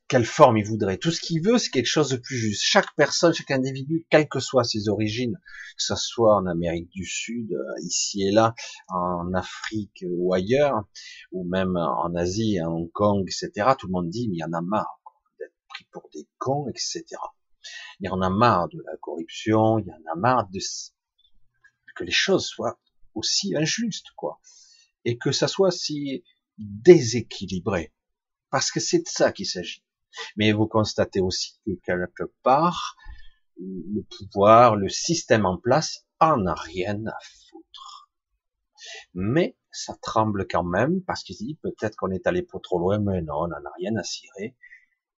quelle 0.09 0.25
forme 0.25 0.59
il 0.59 0.67
voudrait. 0.67 0.99
Tout 0.99 1.11
ce 1.11 1.21
qu'il 1.21 1.43
veut, 1.43 1.59
c'est 1.59 1.71
quelque 1.71 1.87
chose 1.87 2.11
de 2.11 2.17
plus 2.17 2.37
juste. 2.37 2.63
Chaque 2.65 2.95
personne, 2.97 3.33
chaque 3.33 3.51
individu, 3.51 4.07
quelles 4.11 4.29
que 4.29 4.41
soient 4.41 4.65
ses 4.65 4.89
origines, 4.89 5.39
que 5.77 5.83
ce 5.83 5.95
soit 5.97 6.35
en 6.35 6.47
Amérique 6.47 6.91
du 6.91 7.05
Sud, 7.05 7.53
euh, 7.53 7.81
ici 7.83 8.23
et 8.23 8.31
là, 8.31 8.55
en 8.89 9.33
Afrique 9.35 10.05
ou 10.09 10.35
ailleurs, 10.35 10.85
ou 11.33 11.45
même 11.45 11.77
en 11.77 12.15
Asie, 12.15 12.59
à 12.59 12.69
Hong 12.69 12.91
Kong, 12.93 13.25
etc., 13.27 13.71
tout 13.79 13.87
le 13.87 13.93
monde 13.93 14.11
dit, 14.11 14.29
mais 14.29 14.37
il 14.37 14.41
y 14.41 14.45
en 14.45 14.53
a 14.53 14.61
marre 14.61 15.01
d'être 15.39 15.55
pris 15.69 15.87
pour 15.93 16.09
des 16.13 16.27
cons, 16.39 16.69
etc. 16.69 17.05
Il 18.01 18.07
y 18.07 18.09
en 18.09 18.21
a 18.21 18.31
marre 18.31 18.69
de 18.69 18.83
la 18.85 18.97
corruption, 19.01 19.79
il 19.79 19.87
y 19.87 19.93
en 19.93 20.13
a 20.13 20.17
marre 20.17 20.49
de 20.51 20.59
que 21.95 22.05
les 22.05 22.13
choses 22.13 22.47
soient 22.47 22.79
aussi 23.15 23.55
injustes, 23.55 24.11
quoi. 24.17 24.41
Et 25.05 25.19
que 25.19 25.33
ça 25.33 25.49
soit 25.49 25.71
si 25.71 26.25
déséquilibré. 26.59 27.93
Parce 28.53 28.71
que 28.71 28.79
c'est 28.79 29.01
de 29.01 29.09
ça 29.09 29.33
qu'il 29.33 29.47
s'agit. 29.47 29.83
Mais 30.37 30.53
vous 30.53 30.69
constatez 30.69 31.21
aussi 31.21 31.59
que 31.67 31.73
quelque 31.85 32.33
part, 32.45 32.97
le 33.57 34.03
pouvoir, 34.03 34.77
le 34.77 34.89
système 34.89 35.47
en 35.47 35.57
place 35.57 36.07
en 36.21 36.47
a 36.47 36.55
rien 36.55 37.05
à 37.07 37.17
foutre. 37.23 38.11
Mais 39.15 39.57
ça 39.73 39.97
tremble 40.03 40.47
quand 40.47 40.65
même 40.65 41.03
parce 41.03 41.25
qu'il 41.25 41.37
dit 41.37 41.59
peut-être 41.63 41.97
qu'on 41.97 42.11
est 42.11 42.27
allé 42.27 42.43
pas 42.43 42.61
trop 42.63 42.79
loin, 42.79 42.99
mais 42.99 43.23
non, 43.23 43.45
on 43.45 43.49
n'en 43.49 43.57
a 43.57 43.73
rien 43.79 43.97
à 43.97 44.03
cirer. 44.03 44.55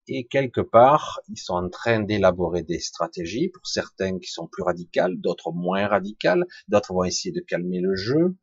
Et 0.07 0.27
quelque 0.27 0.61
part, 0.61 1.21
ils 1.29 1.37
sont 1.37 1.55
en 1.55 1.69
train 1.69 2.01
d'élaborer 2.01 2.61
des 2.61 2.79
stratégies, 2.79 3.49
pour 3.49 3.65
certains 3.65 4.19
qui 4.19 4.29
sont 4.29 4.47
plus 4.47 4.63
radicales, 4.63 5.19
d'autres 5.19 5.53
moins 5.53 5.87
radicales, 5.87 6.45
d'autres 6.67 6.93
vont 6.93 7.05
essayer 7.05 7.33
de 7.33 7.39
calmer 7.39 7.79
le 7.79 7.95
jeu, 7.95 8.35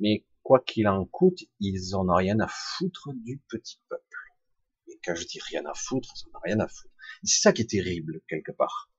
mais 0.00 0.24
quoi 0.42 0.58
qu'il 0.58 0.88
en 0.88 1.04
coûte, 1.04 1.38
ils 1.60 1.94
en 1.94 2.08
ont 2.08 2.16
rien 2.16 2.40
à 2.40 2.48
foutre 2.48 3.10
du 3.14 3.40
petit 3.48 3.78
peuple. 3.88 4.11
Et 4.92 5.00
quand 5.04 5.14
je 5.14 5.26
dis 5.26 5.40
rien 5.40 5.64
à 5.66 5.74
foutre, 5.74 6.12
en 6.32 6.38
ont 6.38 6.40
rien 6.44 6.60
à 6.60 6.68
foutre. 6.68 6.94
C'est 7.24 7.40
ça 7.40 7.52
qui 7.52 7.62
est 7.62 7.70
terrible 7.70 8.20
quelque 8.28 8.52
part. 8.52 8.90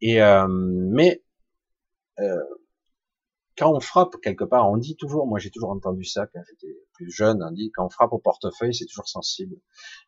Et 0.00 0.20
euh, 0.22 0.46
mais 0.48 1.22
euh, 2.18 2.36
quand 3.56 3.72
on 3.72 3.80
frappe 3.80 4.16
quelque 4.22 4.44
part, 4.44 4.70
on 4.70 4.76
dit 4.76 4.96
toujours, 4.96 5.26
moi 5.26 5.38
j'ai 5.38 5.50
toujours 5.50 5.70
entendu 5.70 6.04
ça 6.04 6.26
quand 6.26 6.40
j'étais 6.48 6.74
plus 6.94 7.10
jeune, 7.10 7.42
on 7.42 7.52
dit 7.52 7.70
quand 7.72 7.86
on 7.86 7.90
frappe 7.90 8.12
au 8.12 8.18
portefeuille, 8.18 8.74
c'est 8.74 8.86
toujours 8.86 9.08
sensible. 9.08 9.56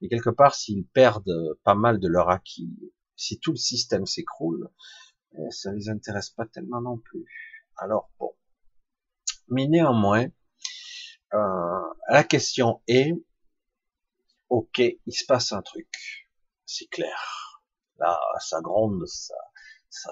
Et 0.00 0.08
quelque 0.08 0.30
part, 0.30 0.54
s'ils 0.54 0.86
perdent 0.86 1.58
pas 1.62 1.74
mal 1.74 2.00
de 2.00 2.08
leur 2.08 2.30
acquis, 2.30 2.92
si 3.16 3.38
tout 3.38 3.52
le 3.52 3.56
système 3.56 4.06
s'écroule, 4.06 4.68
eh, 5.36 5.50
ça 5.50 5.72
les 5.72 5.88
intéresse 5.88 6.30
pas 6.30 6.46
tellement 6.46 6.80
non 6.80 6.98
plus. 6.98 7.26
Alors 7.76 8.10
bon, 8.18 8.32
mais 9.48 9.66
néanmoins, 9.66 10.26
euh, 11.34 11.80
la 12.08 12.24
question 12.24 12.80
est, 12.88 13.12
ok, 14.54 14.78
il 14.78 15.12
se 15.12 15.24
passe 15.26 15.50
un 15.50 15.62
truc, 15.62 16.28
c'est 16.64 16.86
clair. 16.86 17.60
Là, 17.98 18.20
ça 18.38 18.60
gronde, 18.60 19.04
ça, 19.06 19.34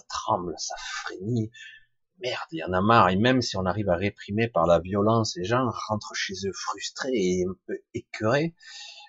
tremble, 0.09 0.55
ça 0.59 0.75
frémit. 0.79 1.53
Merde, 2.19 2.49
il 2.51 2.59
y 2.59 2.65
en 2.65 2.73
a 2.73 2.81
marre. 2.81 3.11
Et 3.11 3.17
même 3.17 3.41
si 3.41 3.57
on 3.57 3.67
arrive 3.67 3.89
à 3.89 3.95
réprimer 3.95 4.49
par 4.49 4.67
la 4.67 4.81
violence, 4.81 5.37
les 5.37 5.45
gens 5.45 5.71
rentrent 5.89 6.15
chez 6.15 6.35
eux 6.45 6.53
frustrés 6.53 7.13
et 7.15 7.45
un 7.49 7.55
peu 7.67 7.79
écœurés. 7.95 8.57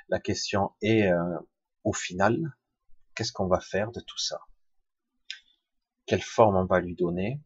La 0.07 0.19
question 0.19 0.71
est, 0.83 1.11
euh, 1.11 1.39
au 1.83 1.93
final, 1.93 2.37
qu'est-ce 3.15 3.31
qu'on 3.31 3.47
va 3.47 3.59
faire 3.59 3.91
de 3.91 4.01
tout 4.01 4.19
ça? 4.19 4.39
Quelle 6.05 6.21
forme 6.21 6.57
on 6.57 6.65
va 6.65 6.79
lui 6.79 6.95
donner? 6.95 7.41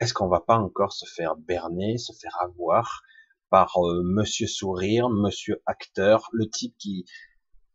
Est-ce 0.00 0.14
qu'on 0.14 0.28
va 0.28 0.40
pas 0.40 0.58
encore 0.58 0.92
se 0.92 1.06
faire 1.06 1.36
berner, 1.36 1.96
se 1.96 2.12
faire 2.12 2.36
avoir? 2.40 3.02
Par 3.50 3.76
euh, 3.84 4.02
Monsieur 4.04 4.46
Sourire, 4.46 5.10
Monsieur 5.10 5.60
Acteur, 5.66 6.28
le 6.32 6.48
type 6.48 6.74
qui 6.78 7.04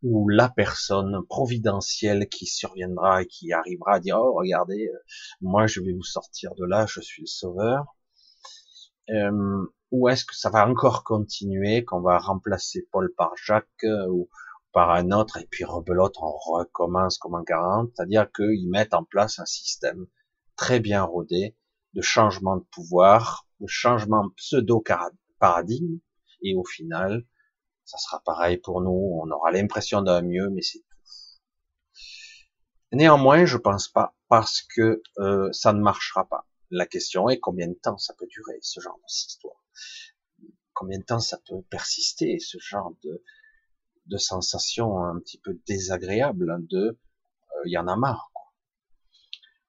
ou 0.01 0.29
la 0.29 0.49
personne 0.49 1.25
providentielle 1.27 2.27
qui 2.29 2.45
surviendra 2.45 3.23
et 3.23 3.27
qui 3.27 3.51
arrivera 3.53 3.95
à 3.95 3.99
dire 3.99 4.17
oh 4.19 4.33
regardez 4.33 4.87
euh, 4.87 4.97
moi 5.41 5.67
je 5.67 5.81
vais 5.81 5.93
vous 5.93 6.03
sortir 6.03 6.53
de 6.55 6.65
là 6.65 6.85
je 6.87 7.01
suis 7.01 7.23
le 7.23 7.27
sauveur. 7.27 7.85
Euh, 9.09 9.65
ou 9.91 10.09
est-ce 10.09 10.25
que 10.25 10.35
ça 10.35 10.49
va 10.49 10.67
encore 10.67 11.03
continuer 11.03 11.85
qu'on 11.85 12.01
va 12.01 12.17
remplacer 12.17 12.87
Paul 12.91 13.13
par 13.15 13.31
Jacques 13.35 13.85
ou 14.09 14.29
par 14.71 14.91
un 14.91 15.11
autre 15.11 15.37
et 15.37 15.47
puis 15.49 15.63
rebelote 15.63 16.15
on 16.21 16.31
recommence 16.31 17.17
comme 17.17 17.35
en 17.35 17.43
40 17.43 17.91
c'est-à-dire 17.95 18.27
qu'ils 18.31 18.69
mettent 18.69 18.93
en 18.93 19.03
place 19.03 19.39
un 19.39 19.45
système 19.45 20.05
très 20.55 20.79
bien 20.79 21.03
rodé 21.03 21.55
de 21.93 22.01
changement 22.01 22.57
de 22.57 22.65
pouvoir 22.71 23.47
de 23.59 23.67
changement 23.67 24.29
pseudo 24.37 24.79
paradigme, 25.39 25.99
et 26.41 26.55
au 26.55 26.63
final, 26.63 27.25
ça 27.85 27.97
sera 27.97 28.21
pareil 28.23 28.57
pour 28.57 28.81
nous, 28.81 29.19
on 29.21 29.29
aura 29.31 29.51
l'impression 29.51 30.01
d'un 30.01 30.21
mieux, 30.21 30.49
mais 30.49 30.61
c'est 30.61 30.79
tout. 30.79 30.85
Néanmoins, 32.91 33.45
je 33.45 33.57
pense 33.57 33.87
pas, 33.87 34.15
parce 34.29 34.61
que 34.61 35.01
euh, 35.19 35.51
ça 35.51 35.73
ne 35.73 35.81
marchera 35.81 36.27
pas. 36.27 36.47
La 36.71 36.85
question 36.85 37.29
est 37.29 37.39
combien 37.39 37.67
de 37.67 37.73
temps 37.73 37.97
ça 37.97 38.13
peut 38.13 38.27
durer, 38.27 38.57
ce 38.61 38.79
genre 38.79 38.99
d'histoire. 39.07 39.63
combien 40.73 40.99
de 40.99 41.03
temps 41.03 41.19
ça 41.19 41.39
peut 41.47 41.61
persister, 41.69 42.39
ce 42.39 42.57
genre 42.59 42.93
de, 43.03 43.23
de 44.07 44.17
sensation 44.17 44.97
un 45.03 45.19
petit 45.19 45.37
peu 45.37 45.59
désagréable 45.67 46.65
de 46.67 46.97
il 47.65 47.71
y 47.71 47.77
en 47.77 47.87
a 47.87 47.95
marre. 47.95 48.31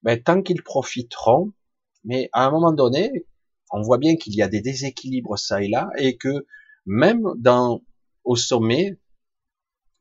Mais 0.03 0.21
tant 0.23 0.43
qu'ils 0.43 0.63
profiteront, 0.63 1.53
mais 2.05 2.29
à 2.33 2.47
un 2.47 2.51
moment 2.51 2.73
donné, 2.73 3.27
on 3.71 3.83
voit 3.83 3.99
bien 3.99 4.17
qu'il 4.17 4.35
y 4.35 4.43
a 4.43 4.49
des 4.49 4.61
déséquilibres 4.61 5.39
ça 5.39 5.63
et 5.63 5.69
là, 5.69 5.91
et 5.97 6.17
que 6.17 6.47
même 6.85 7.25
dans 7.37 7.83
au 8.25 8.37
sommet, 8.37 8.99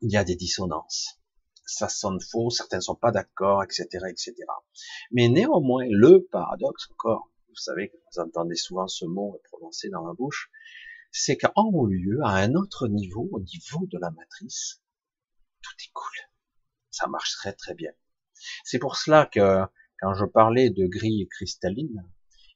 il 0.02 0.12
y 0.12 0.18
a 0.18 0.24
des 0.24 0.36
dissonances. 0.36 1.20
Ça 1.66 1.90
sonne 1.90 2.20
faux, 2.22 2.50
certains 2.50 2.78
ne 2.78 2.82
sont 2.82 2.96
pas 2.96 3.12
d'accord, 3.12 3.64
etc., 3.64 3.88
etc. 4.08 4.34
Mais 5.12 5.28
néanmoins, 5.30 5.86
le 5.90 6.26
paradoxe 6.32 6.90
encore, 6.92 7.32
vous 7.50 7.56
savez 7.56 7.90
que 7.90 7.96
vous 7.96 8.22
entendez 8.22 8.56
souvent 8.56 8.88
ce 8.88 9.06
mot 9.06 9.40
prononcé 9.46 9.90
dans 9.90 10.06
la 10.06 10.14
bouche, 10.14 10.52
c'est 11.12 11.38
qu'en 11.38 11.64
haut 11.72 11.88
lieu, 11.88 12.20
à 12.24 12.36
un 12.36 12.54
autre 12.56 12.88
niveau, 12.88 13.30
au 13.32 13.40
niveau 13.40 13.88
de 13.88 13.98
la 13.98 14.12
matrice, 14.12 14.82
tout 15.62 15.74
est 15.80 15.92
cool. 15.94 16.16
Ça 16.92 17.08
marche 17.08 17.34
très 17.34 17.54
très 17.54 17.74
bien. 17.74 17.92
C'est 18.64 18.80
pour 18.80 18.98
cela 18.98 19.26
que 19.26 19.62
quand 20.00 20.14
je 20.14 20.26
parlais 20.26 20.70
de 20.70 20.86
grille 20.88 21.28
cristalline, 21.30 22.06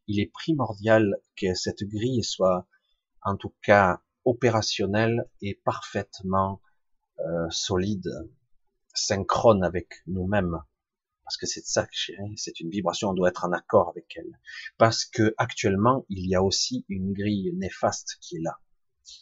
il 0.09 0.19
est 0.19 0.31
primordial 0.31 1.21
que 1.39 1.53
cette 1.53 1.83
grille 1.83 2.23
soit 2.23 2.67
en 3.21 3.37
tout 3.37 3.53
cas 3.61 4.01
opérationnelle 4.25 5.29
et 5.41 5.61
parfaitement 5.63 6.61
euh, 7.19 7.47
solide, 7.51 8.09
synchrone 8.93 9.63
avec 9.63 10.01
nous-mêmes. 10.07 10.57
Parce 11.23 11.37
que 11.37 11.45
c'est 11.45 11.63
ça 11.63 11.85
que 11.85 11.93
c'est 12.37 12.59
une 12.59 12.71
vibration, 12.71 13.09
on 13.09 13.13
doit 13.13 13.29
être 13.29 13.45
en 13.45 13.51
accord 13.51 13.89
avec 13.89 14.11
elle. 14.17 14.39
Parce 14.79 15.05
que 15.05 15.35
actuellement, 15.37 16.05
il 16.09 16.27
y 16.27 16.33
a 16.33 16.41
aussi 16.41 16.85
une 16.89 17.13
grille 17.13 17.53
néfaste 17.55 18.17
qui 18.19 18.37
est 18.37 18.41
là, 18.41 18.57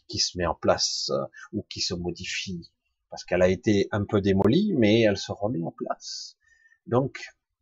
qui 0.07 0.19
se 0.19 0.37
met 0.37 0.45
en 0.45 0.55
place 0.55 1.09
euh, 1.11 1.25
ou 1.51 1.63
qui 1.63 1.81
se 1.81 1.93
modifie. 1.95 2.71
Parce 3.09 3.25
qu'elle 3.25 3.41
a 3.41 3.49
été 3.49 3.89
un 3.91 4.05
peu 4.05 4.21
démolie, 4.21 4.73
mais 4.77 5.01
elle 5.01 5.17
se 5.17 5.33
remet 5.33 5.61
en 5.63 5.71
place. 5.71 6.37
Donc, 6.85 7.19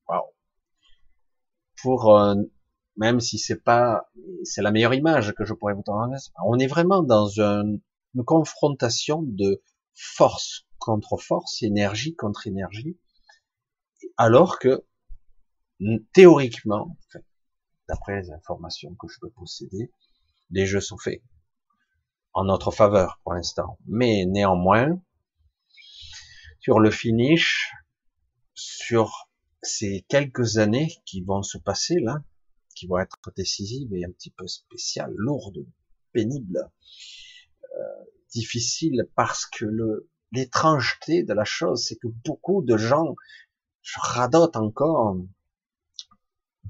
waouh. 0.08 0.32
Pour 1.82 2.16
euh, 2.16 2.36
même 2.98 3.20
si 3.20 3.38
c'est 3.38 3.62
pas, 3.62 4.10
c'est 4.44 4.62
la 4.62 4.72
meilleure 4.72 4.94
image 4.94 5.34
que 5.34 5.46
je 5.46 5.54
pourrais 5.54 5.74
vous 5.74 5.84
donner. 5.86 6.18
On 6.44 6.58
est 6.60 6.68
vraiment 6.68 7.04
dans 7.04 7.28
une, 7.40 7.82
confrontation 8.26 9.24
de 9.24 9.62
force 9.94 10.66
contre 10.80 11.18
force, 11.18 11.62
énergie 11.64 12.16
contre 12.16 12.48
énergie, 12.48 12.98
alors 14.16 14.58
que 14.58 14.86
théoriquement, 16.14 16.98
d'après 17.90 18.22
les 18.22 18.32
informations 18.32 18.96
que 18.96 19.08
je 19.10 19.20
peux 19.20 19.32
posséder, 19.32 19.92
les 20.52 20.66
jeux 20.66 20.80
sont 20.80 20.98
faits 20.98 21.22
en 22.34 22.46
notre 22.46 22.72
faveur 22.72 23.20
pour 23.24 23.34
l'instant. 23.34 23.78
Mais 23.86 24.26
néanmoins, 24.26 25.02
sur 26.60 26.80
le 26.80 26.92
finish, 26.92 27.74
sur 28.54 29.30
ces 29.62 30.06
quelques 30.08 30.58
années 30.58 30.90
qui 31.06 31.22
vont 31.22 31.44
se 31.44 31.58
passer 31.58 31.96
là, 32.00 32.20
qui 32.76 32.88
vont 32.88 33.00
être 33.00 33.18
décisives 33.36 33.94
et 33.94 34.06
un 34.06 34.12
petit 34.12 34.32
peu 34.32 34.48
spéciales, 34.48 35.14
lourdes, 35.16 35.66
pénibles, 36.12 36.70
euh, 37.78 38.04
difficiles, 38.32 39.08
parce 39.16 39.46
que 39.46 39.66
le 39.66 40.10
l'étrangeté 40.32 41.24
de 41.24 41.34
la 41.34 41.46
chose, 41.46 41.86
c'est 41.88 41.96
que 41.96 42.08
beaucoup 42.26 42.62
de 42.62 42.78
gens, 42.78 43.16
je 43.82 43.98
radote 44.00 44.56
encore, 44.58 45.18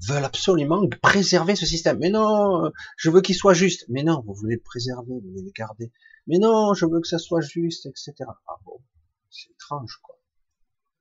veulent 0.06 0.24
absolument 0.24 0.86
préserver 1.02 1.56
ce 1.56 1.66
système. 1.66 1.98
Mais 1.98 2.10
non, 2.10 2.70
je 2.96 3.10
veux 3.10 3.20
qu'il 3.22 3.34
soit 3.34 3.54
juste. 3.54 3.86
Mais 3.88 4.02
non, 4.04 4.22
vous 4.24 4.34
voulez 4.34 4.56
le 4.56 4.62
préserver, 4.62 5.12
vous 5.12 5.30
voulez 5.30 5.42
le 5.42 5.52
garder. 5.52 5.92
Mais 6.26 6.38
non, 6.38 6.74
je 6.74 6.86
veux 6.86 7.00
que 7.00 7.08
ça 7.08 7.18
soit 7.18 7.40
juste, 7.40 7.86
etc. 7.86 8.14
Ah 8.46 8.56
bon, 8.64 8.80
c'est 9.30 9.50
étrange, 9.50 9.98
quoi 10.02 10.15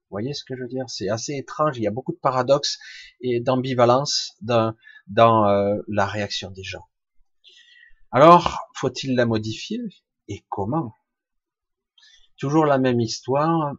voyez 0.10 0.34
ce 0.34 0.44
que 0.44 0.56
je 0.56 0.62
veux 0.62 0.68
dire? 0.68 0.86
C'est 0.88 1.10
assez 1.10 1.34
étrange. 1.34 1.78
Il 1.78 1.84
y 1.84 1.88
a 1.88 1.92
beaucoup 1.92 2.14
de 2.14 2.20
paradoxes 2.20 2.78
et 3.22 3.40
d'ambivalence 3.40 4.34
dans, 4.42 4.74
euh, 5.18 5.78
la 5.88 6.06
réaction 6.06 6.52
des 6.52 6.64
gens. 6.64 6.86
Alors, 8.12 8.60
faut-il 8.76 9.16
la 9.16 9.26
modifier? 9.26 9.80
Et 10.28 10.46
comment? 10.50 10.94
Toujours 12.38 12.66
la 12.66 12.78
même 12.78 13.00
histoire. 13.00 13.74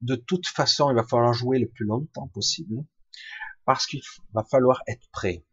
De 0.00 0.14
toute 0.14 0.46
façon, 0.46 0.90
il 0.90 0.94
va 0.94 1.04
falloir 1.04 1.32
jouer 1.32 1.58
le 1.58 1.68
plus 1.68 1.84
longtemps 1.84 2.28
possible 2.28 2.84
parce 3.64 3.86
qu'il 3.86 4.00
va 4.32 4.44
falloir 4.44 4.82
être 4.86 5.08
prêt. 5.10 5.44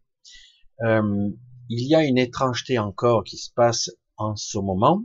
Euh, 0.82 1.30
il 1.70 1.88
y 1.88 1.96
a 1.96 2.04
une 2.04 2.18
étrangeté 2.18 2.78
encore 2.78 3.24
qui 3.24 3.38
se 3.38 3.52
passe 3.52 3.90
en 4.18 4.36
ce 4.36 4.58
moment. 4.58 5.04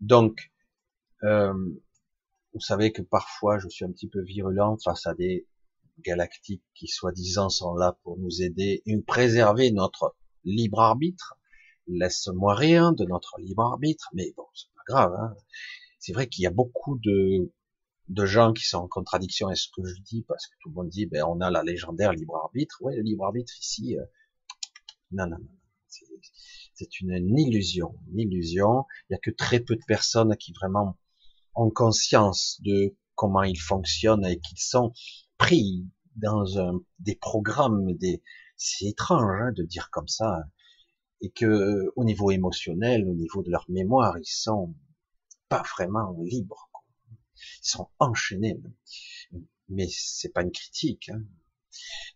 Donc, 0.00 0.52
euh, 1.22 1.54
vous 2.56 2.62
savez 2.62 2.90
que 2.90 3.02
parfois 3.02 3.58
je 3.58 3.68
suis 3.68 3.84
un 3.84 3.92
petit 3.92 4.08
peu 4.08 4.22
virulent 4.22 4.78
face 4.82 5.06
à 5.06 5.12
des 5.14 5.46
galactiques 5.98 6.64
qui 6.74 6.88
soi-disant 6.88 7.50
sont 7.50 7.74
là 7.74 7.98
pour 8.02 8.16
nous 8.16 8.40
aider 8.40 8.82
et 8.86 8.96
préserver 9.02 9.70
notre 9.72 10.16
libre 10.42 10.80
arbitre. 10.80 11.34
Laisse-moi 11.86 12.54
rire 12.54 12.94
de 12.94 13.04
notre 13.04 13.38
libre 13.40 13.62
arbitre, 13.62 14.08
mais 14.14 14.32
bon, 14.38 14.46
c'est 14.54 14.72
pas 14.74 14.82
grave. 14.88 15.14
Hein. 15.20 15.36
C'est 15.98 16.14
vrai 16.14 16.28
qu'il 16.28 16.44
y 16.44 16.46
a 16.46 16.50
beaucoup 16.50 16.98
de, 16.98 17.52
de 18.08 18.24
gens 18.24 18.54
qui 18.54 18.64
sont 18.64 18.78
en 18.78 18.88
contradiction 18.88 19.48
avec 19.48 19.58
ce 19.58 19.68
que 19.76 19.84
je 19.84 20.00
dis, 20.00 20.22
parce 20.26 20.46
que 20.46 20.54
tout 20.62 20.70
le 20.70 20.76
monde 20.76 20.88
dit, 20.88 21.04
ben, 21.04 21.24
on 21.24 21.42
a 21.42 21.50
la 21.50 21.62
légendaire 21.62 22.14
libre 22.14 22.36
arbitre. 22.36 22.78
Ouais, 22.80 22.96
le 22.96 23.02
libre 23.02 23.26
arbitre 23.26 23.52
ici, 23.60 23.98
euh, 23.98 24.04
non, 25.10 25.26
non, 25.26 25.36
non. 25.38 25.48
C'est 26.72 27.00
une, 27.00 27.12
une 27.12 27.38
illusion, 27.38 27.94
une 28.12 28.20
illusion. 28.20 28.86
Il 29.08 29.12
y 29.12 29.16
a 29.16 29.18
que 29.18 29.30
très 29.30 29.60
peu 29.60 29.76
de 29.76 29.84
personnes 29.86 30.34
qui 30.38 30.54
vraiment 30.54 30.96
ont 31.56 31.70
conscience 31.70 32.60
de 32.62 32.96
comment 33.14 33.42
ils 33.42 33.60
fonctionnent 33.60 34.26
et 34.26 34.38
qu'ils 34.38 34.60
sont 34.60 34.92
pris 35.38 35.86
dans 36.16 36.58
un, 36.58 36.80
des 36.98 37.16
programmes, 37.16 37.92
des, 37.94 38.22
c'est 38.56 38.86
étrange 38.86 39.40
hein, 39.40 39.52
de 39.52 39.62
dire 39.62 39.90
comme 39.90 40.08
ça, 40.08 40.44
et 41.20 41.30
que 41.30 41.92
au 41.96 42.04
niveau 42.04 42.30
émotionnel, 42.30 43.08
au 43.08 43.14
niveau 43.14 43.42
de 43.42 43.50
leur 43.50 43.64
mémoire, 43.68 44.18
ils 44.18 44.26
sont 44.26 44.74
pas 45.48 45.62
vraiment 45.76 46.14
libres. 46.22 46.70
Ils 47.62 47.68
sont 47.68 47.88
enchaînés. 47.98 48.60
Mais 49.68 49.88
c'est 49.90 50.30
pas 50.30 50.42
une 50.42 50.52
critique. 50.52 51.08
Hein. 51.08 51.22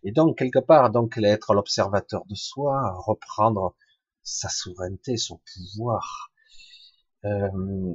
Et 0.03 0.11
donc 0.11 0.37
quelque 0.37 0.59
part, 0.59 0.91
donc 0.91 1.17
être 1.17 1.53
l'observateur 1.53 2.25
de 2.25 2.35
soi, 2.35 2.93
reprendre 3.05 3.75
sa 4.23 4.49
souveraineté, 4.49 5.17
son 5.17 5.41
pouvoir, 5.53 6.31
euh, 7.25 7.93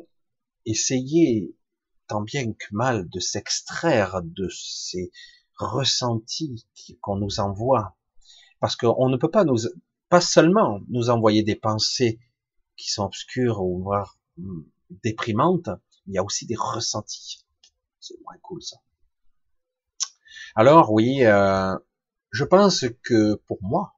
essayer 0.66 1.56
tant 2.06 2.20
bien 2.20 2.52
que 2.52 2.66
mal 2.70 3.08
de 3.08 3.20
s'extraire 3.20 4.20
de 4.22 4.48
ces 4.50 5.10
ressentis 5.58 6.66
qu'on 7.00 7.16
nous 7.16 7.40
envoie. 7.40 7.96
Parce 8.60 8.76
qu'on 8.76 9.08
ne 9.08 9.16
peut 9.16 9.30
pas 9.30 9.44
nous, 9.44 9.58
pas 10.08 10.20
seulement 10.20 10.80
nous 10.88 11.10
envoyer 11.10 11.42
des 11.42 11.56
pensées 11.56 12.20
qui 12.76 12.90
sont 12.90 13.04
obscures 13.04 13.62
ou 13.62 13.82
voire 13.82 14.18
hmm, 14.36 14.62
déprimantes, 15.02 15.68
il 16.06 16.14
y 16.14 16.18
a 16.18 16.24
aussi 16.24 16.46
des 16.46 16.56
ressentis. 16.56 17.44
C'est 18.00 18.20
moins 18.22 18.36
cool 18.42 18.62
ça. 18.62 18.76
Alors 20.54 20.92
oui, 20.92 21.24
euh, 21.24 21.76
je 22.30 22.44
pense 22.44 22.84
que 23.02 23.34
pour 23.46 23.58
moi, 23.62 23.94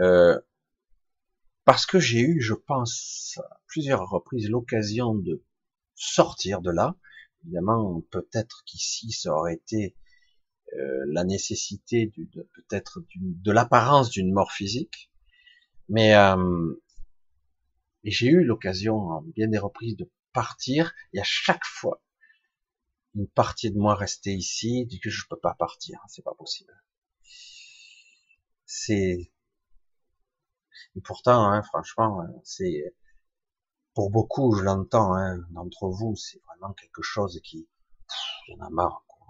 euh, 0.00 0.40
parce 1.66 1.84
que 1.84 1.98
j'ai 1.98 2.20
eu, 2.20 2.40
je 2.40 2.54
pense, 2.54 3.40
à 3.50 3.60
plusieurs 3.66 4.08
reprises 4.08 4.48
l'occasion 4.48 5.16
de 5.16 5.44
sortir 5.96 6.62
de 6.62 6.70
là. 6.70 6.96
Évidemment, 7.42 8.02
peut-être 8.12 8.62
qu'ici, 8.64 9.10
ça 9.10 9.34
aurait 9.34 9.54
été 9.54 9.96
euh, 10.74 11.04
la 11.08 11.24
nécessité 11.24 12.12
peut-être 12.32 13.04
de 13.16 13.50
l'apparence 13.50 14.10
d'une 14.10 14.32
mort 14.32 14.52
physique. 14.52 15.10
Mais 15.88 16.14
euh, 16.14 16.80
j'ai 18.04 18.28
eu 18.28 18.44
l'occasion, 18.44 18.96
en 18.96 19.22
bien 19.22 19.48
des 19.48 19.58
reprises, 19.58 19.96
de 19.96 20.08
partir, 20.32 20.94
et 21.14 21.18
à 21.18 21.24
chaque 21.24 21.64
fois, 21.64 22.00
une 23.16 23.26
partie 23.26 23.72
de 23.72 23.78
moi 23.78 23.96
restait 23.96 24.34
ici, 24.34 24.86
dit 24.86 25.00
que 25.00 25.10
je 25.10 25.26
peux 25.28 25.38
pas 25.38 25.54
partir, 25.54 25.98
c'est 26.06 26.22
pas 26.22 26.34
possible. 26.34 26.72
C'est 28.66 29.32
et 30.96 31.00
pourtant, 31.00 31.50
hein, 31.50 31.62
franchement, 31.62 32.22
euh, 32.22 32.26
c'est 32.44 32.94
pour 33.94 34.10
beaucoup, 34.10 34.54
je 34.54 34.62
l'entends, 34.62 35.14
hein, 35.14 35.38
d'entre 35.50 35.88
vous, 35.88 36.16
c'est 36.16 36.40
vraiment 36.46 36.74
quelque 36.74 37.02
chose 37.02 37.40
qui, 37.42 37.68
il 38.48 38.52
y 38.52 38.60
en 38.60 38.66
a 38.66 38.70
marre. 38.70 39.04
Quoi. 39.06 39.26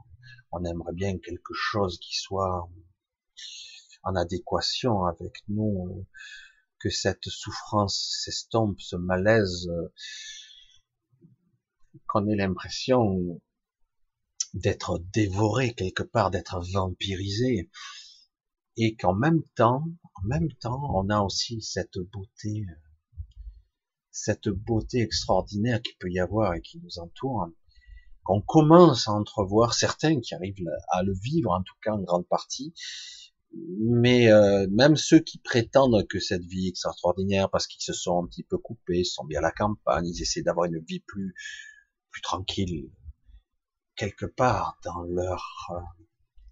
On 0.52 0.64
aimerait 0.64 0.94
bien 0.94 1.18
quelque 1.18 1.54
chose 1.54 1.98
qui 1.98 2.16
soit 2.16 2.68
en 4.02 4.14
adéquation 4.14 5.04
avec 5.06 5.42
nous, 5.48 5.88
euh, 5.88 6.06
que 6.78 6.90
cette 6.90 7.24
souffrance 7.24 8.20
s'estompe, 8.24 8.80
ce 8.80 8.96
malaise, 8.96 9.68
euh, 9.68 9.92
qu'on 12.06 12.28
ait 12.28 12.36
l'impression 12.36 13.40
d'être 14.54 14.98
dévoré 15.12 15.74
quelque 15.74 16.02
part, 16.02 16.30
d'être 16.30 16.60
vampirisé 16.72 17.70
et 18.76 18.96
qu'en 18.96 19.14
même 19.14 19.42
temps, 19.54 19.84
en 20.22 20.26
même 20.26 20.52
temps, 20.60 20.90
on 20.94 21.08
a 21.10 21.20
aussi 21.20 21.60
cette 21.62 21.98
beauté, 21.98 22.64
cette 24.10 24.48
beauté 24.48 25.00
extraordinaire 25.00 25.82
qui 25.82 25.94
peut 25.98 26.10
y 26.10 26.18
avoir 26.18 26.54
et 26.54 26.62
qui 26.62 26.80
nous 26.80 26.98
entoure, 26.98 27.48
qu'on 28.24 28.40
commence 28.40 29.08
à 29.08 29.12
entrevoir, 29.12 29.74
certains 29.74 30.20
qui 30.20 30.34
arrivent 30.34 30.68
à 30.88 31.02
le 31.02 31.12
vivre, 31.12 31.52
en 31.52 31.62
tout 31.62 31.76
cas 31.82 31.92
en 31.92 32.00
grande 32.00 32.26
partie, 32.26 32.74
mais 33.52 34.30
euh, 34.30 34.66
même 34.70 34.96
ceux 34.96 35.20
qui 35.20 35.38
prétendent 35.38 36.06
que 36.08 36.18
cette 36.18 36.44
vie 36.44 36.68
extraordinaire 36.68 37.48
parce 37.50 37.66
qu'ils 37.66 37.82
se 37.82 37.92
sont 37.92 38.22
un 38.22 38.26
petit 38.26 38.42
peu 38.42 38.58
coupés, 38.58 39.04
sont 39.04 39.24
bien 39.24 39.38
à 39.38 39.42
la 39.42 39.52
campagne, 39.52 40.06
ils 40.06 40.20
essaient 40.22 40.42
d'avoir 40.42 40.66
une 40.66 40.80
vie 40.80 41.00
plus 41.00 41.34
plus 42.10 42.22
tranquille, 42.22 42.90
quelque 43.94 44.26
part 44.26 44.78
dans 44.82 45.02
leur 45.02 45.68
euh, 45.70 45.80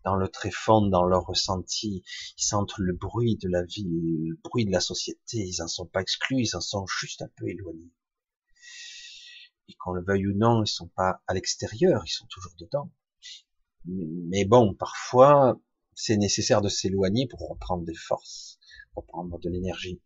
dans 0.05 0.17
le 0.17 0.29
tréfonds, 0.29 0.87
dans 0.87 1.05
leur 1.05 1.25
ressenti, 1.25 2.05
ils 2.39 2.43
sentent 2.43 2.77
le 2.79 2.95
bruit 2.95 3.37
de 3.37 3.49
la 3.49 3.65
vie, 3.65 3.89
le 3.89 4.39
bruit 4.45 4.67
de 4.67 4.71
la 4.71 4.81
société, 4.81 5.39
ils 5.39 5.63
en 5.63 5.69
sont 5.69 5.87
pas 5.87 6.03
exclus, 6.03 6.43
ils 6.43 6.57
en 6.57 6.61
sont 6.61 6.87
juste 6.87 7.23
un 7.23 7.31
peu 7.37 7.49
éloignés. 7.49 7.93
Et 9.69 9.75
qu'on 9.75 9.93
le 9.93 10.05
veuille 10.05 10.27
ou 10.27 10.35
non, 10.37 10.63
ils 10.63 10.69
sont 10.69 10.89
pas 10.89 11.23
à 11.27 11.35
l'extérieur, 11.35 12.03
ils 12.05 12.11
sont 12.11 12.27
toujours 12.27 12.53
dedans. 12.59 12.93
Mais 13.87 14.45
bon, 14.45 14.75
parfois, 14.75 15.59
c'est 15.95 16.17
nécessaire 16.17 16.61
de 16.61 16.69
s'éloigner 16.69 17.27
pour 17.27 17.49
reprendre 17.49 17.85
des 17.85 17.95
forces, 17.95 18.59
pour 18.93 19.07
prendre 19.07 19.39
de 19.39 19.49
l'énergie. 19.49 20.03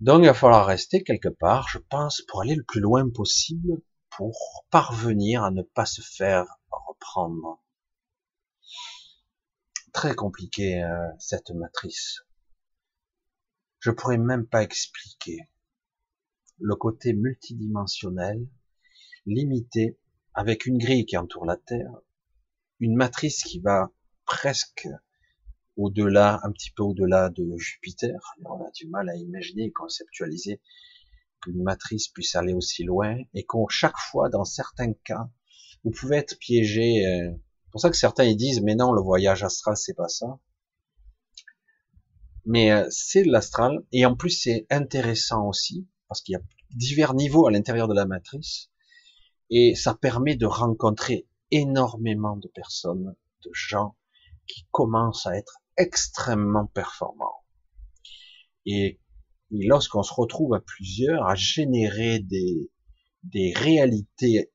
Donc 0.00 0.22
il 0.22 0.26
va 0.26 0.34
falloir 0.34 0.66
rester 0.66 1.02
quelque 1.02 1.28
part, 1.28 1.68
je 1.68 1.78
pense, 1.78 2.20
pour 2.28 2.42
aller 2.42 2.54
le 2.54 2.64
plus 2.64 2.80
loin 2.80 3.08
possible, 3.08 3.80
pour 4.10 4.64
parvenir 4.70 5.42
à 5.42 5.50
ne 5.50 5.62
pas 5.62 5.86
se 5.86 6.02
faire 6.02 6.44
reprendre. 6.70 7.62
Très 9.96 10.14
compliqué 10.14 10.82
euh, 10.82 11.08
cette 11.18 11.52
matrice. 11.52 12.20
Je 13.78 13.90
pourrais 13.90 14.18
même 14.18 14.46
pas 14.46 14.62
expliquer 14.62 15.38
le 16.58 16.76
côté 16.76 17.14
multidimensionnel, 17.14 18.46
limité, 19.24 19.98
avec 20.34 20.66
une 20.66 20.76
grille 20.76 21.06
qui 21.06 21.16
entoure 21.16 21.46
la 21.46 21.56
Terre, 21.56 21.90
une 22.78 22.94
matrice 22.94 23.42
qui 23.42 23.58
va 23.58 23.90
presque 24.26 24.86
au-delà, 25.78 26.40
un 26.42 26.52
petit 26.52 26.72
peu 26.72 26.82
au-delà 26.82 27.30
de 27.30 27.56
Jupiter. 27.56 28.20
On 28.44 28.66
a 28.66 28.70
du 28.72 28.88
mal 28.88 29.08
à 29.08 29.16
imaginer 29.16 29.72
conceptualiser 29.72 30.60
qu'une 31.40 31.62
matrice 31.62 32.08
puisse 32.08 32.34
aller 32.34 32.52
aussi 32.52 32.84
loin 32.84 33.16
et 33.32 33.46
qu'on 33.46 33.66
chaque 33.68 33.96
fois, 33.96 34.28
dans 34.28 34.44
certains 34.44 34.92
cas, 34.92 35.30
vous 35.84 35.90
pouvez 35.90 36.18
être 36.18 36.38
piégé. 36.38 37.02
C'est 37.66 37.72
pour 37.72 37.80
ça 37.80 37.90
que 37.90 37.96
certains 37.96 38.24
ils 38.24 38.36
disent, 38.36 38.62
mais 38.62 38.74
non, 38.74 38.92
le 38.92 39.02
voyage 39.02 39.42
astral, 39.42 39.76
c'est 39.76 39.94
pas 39.94 40.08
ça. 40.08 40.38
Mais 42.44 42.70
euh, 42.70 42.86
c'est 42.90 43.24
l'astral 43.24 43.84
et 43.90 44.06
en 44.06 44.14
plus 44.14 44.30
c'est 44.30 44.66
intéressant 44.70 45.48
aussi 45.48 45.88
parce 46.08 46.22
qu'il 46.22 46.34
y 46.34 46.36
a 46.36 46.40
divers 46.70 47.14
niveaux 47.14 47.48
à 47.48 47.50
l'intérieur 47.50 47.88
de 47.88 47.94
la 47.94 48.06
matrice 48.06 48.70
et 49.50 49.74
ça 49.74 49.94
permet 49.94 50.36
de 50.36 50.46
rencontrer 50.46 51.26
énormément 51.50 52.36
de 52.36 52.48
personnes, 52.48 53.16
de 53.44 53.50
gens 53.52 53.96
qui 54.46 54.66
commencent 54.70 55.26
à 55.26 55.36
être 55.36 55.58
extrêmement 55.76 56.66
performants. 56.66 57.44
Et, 58.64 59.00
lorsqu'on 59.50 60.02
se 60.02 60.12
retrouve 60.12 60.54
à 60.54 60.60
plusieurs, 60.60 61.26
à 61.26 61.36
générer 61.36 62.18
des, 62.18 62.70
des 63.22 63.52
réalités, 63.54 64.52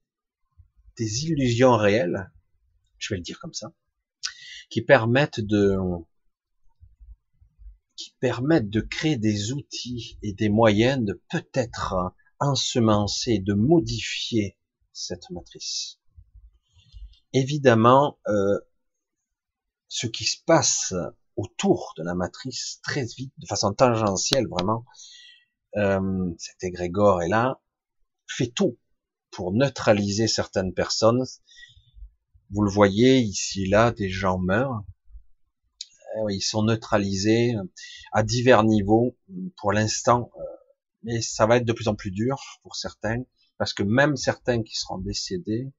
des 0.98 1.26
illusions 1.26 1.78
réelles, 1.78 2.30
je 3.02 3.14
vais 3.14 3.18
le 3.18 3.24
dire 3.24 3.40
comme 3.40 3.54
ça, 3.54 3.74
qui 4.70 4.82
permettent 4.82 5.42
de, 5.42 5.78
qui 7.96 8.16
permettent 8.20 8.70
de 8.70 8.82
créer 8.82 9.18
des 9.18 9.52
outils 9.52 10.18
et 10.22 10.34
des 10.34 10.50
moyens 10.50 11.04
de 11.04 11.22
peut-être 11.30 12.14
ensemencer, 12.40 13.40
de 13.40 13.54
modifier 13.54 14.58
cette 14.94 15.30
matrice 15.30 16.02
évidemment, 17.34 18.20
euh, 18.28 18.60
ce 19.88 20.08
qui 20.08 20.26
se 20.26 20.38
passe 20.46 20.94
autour 21.36 21.94
de 21.98 22.04
la 22.04 22.14
matrice 22.14 22.80
très 22.84 23.06
vite, 23.06 23.34
de 23.38 23.46
façon 23.48 23.74
tangentielle 23.74 24.48
vraiment, 24.48 24.86
euh, 25.78 26.34
cet 26.38 26.64
égrégore 26.64 27.24
est 27.24 27.30
là, 27.30 27.62
fait 28.28 28.48
tout 28.48 28.78
pour 29.32 29.54
neutraliser 29.54 30.28
certaines 30.28 30.74
personnes. 30.74 31.24
Vous 32.54 32.64
le 32.64 32.70
voyez 32.70 33.20
ici 33.20 33.66
là, 33.66 33.92
des 33.92 34.10
gens 34.10 34.38
meurent. 34.38 34.84
Euh, 36.18 36.32
ils 36.32 36.42
sont 36.42 36.64
neutralisés 36.64 37.56
à 38.12 38.24
divers 38.24 38.64
niveaux 38.64 39.18
pour 39.56 39.72
l'instant, 39.72 40.30
euh, 40.36 40.44
mais 41.04 41.22
ça 41.22 41.46
va 41.46 41.58
être 41.58 41.66
de 41.66 41.72
plus 41.72 41.88
en 41.88 41.96
plus 41.96 42.12
dur 42.12 42.42
pour 42.62 42.76
certains, 42.76 43.24
parce 43.58 43.74
que 43.74 43.84
même 43.84 44.18
certains 44.18 44.64
qui 44.64 44.76
seront 44.76 44.98
décédés 44.98 45.72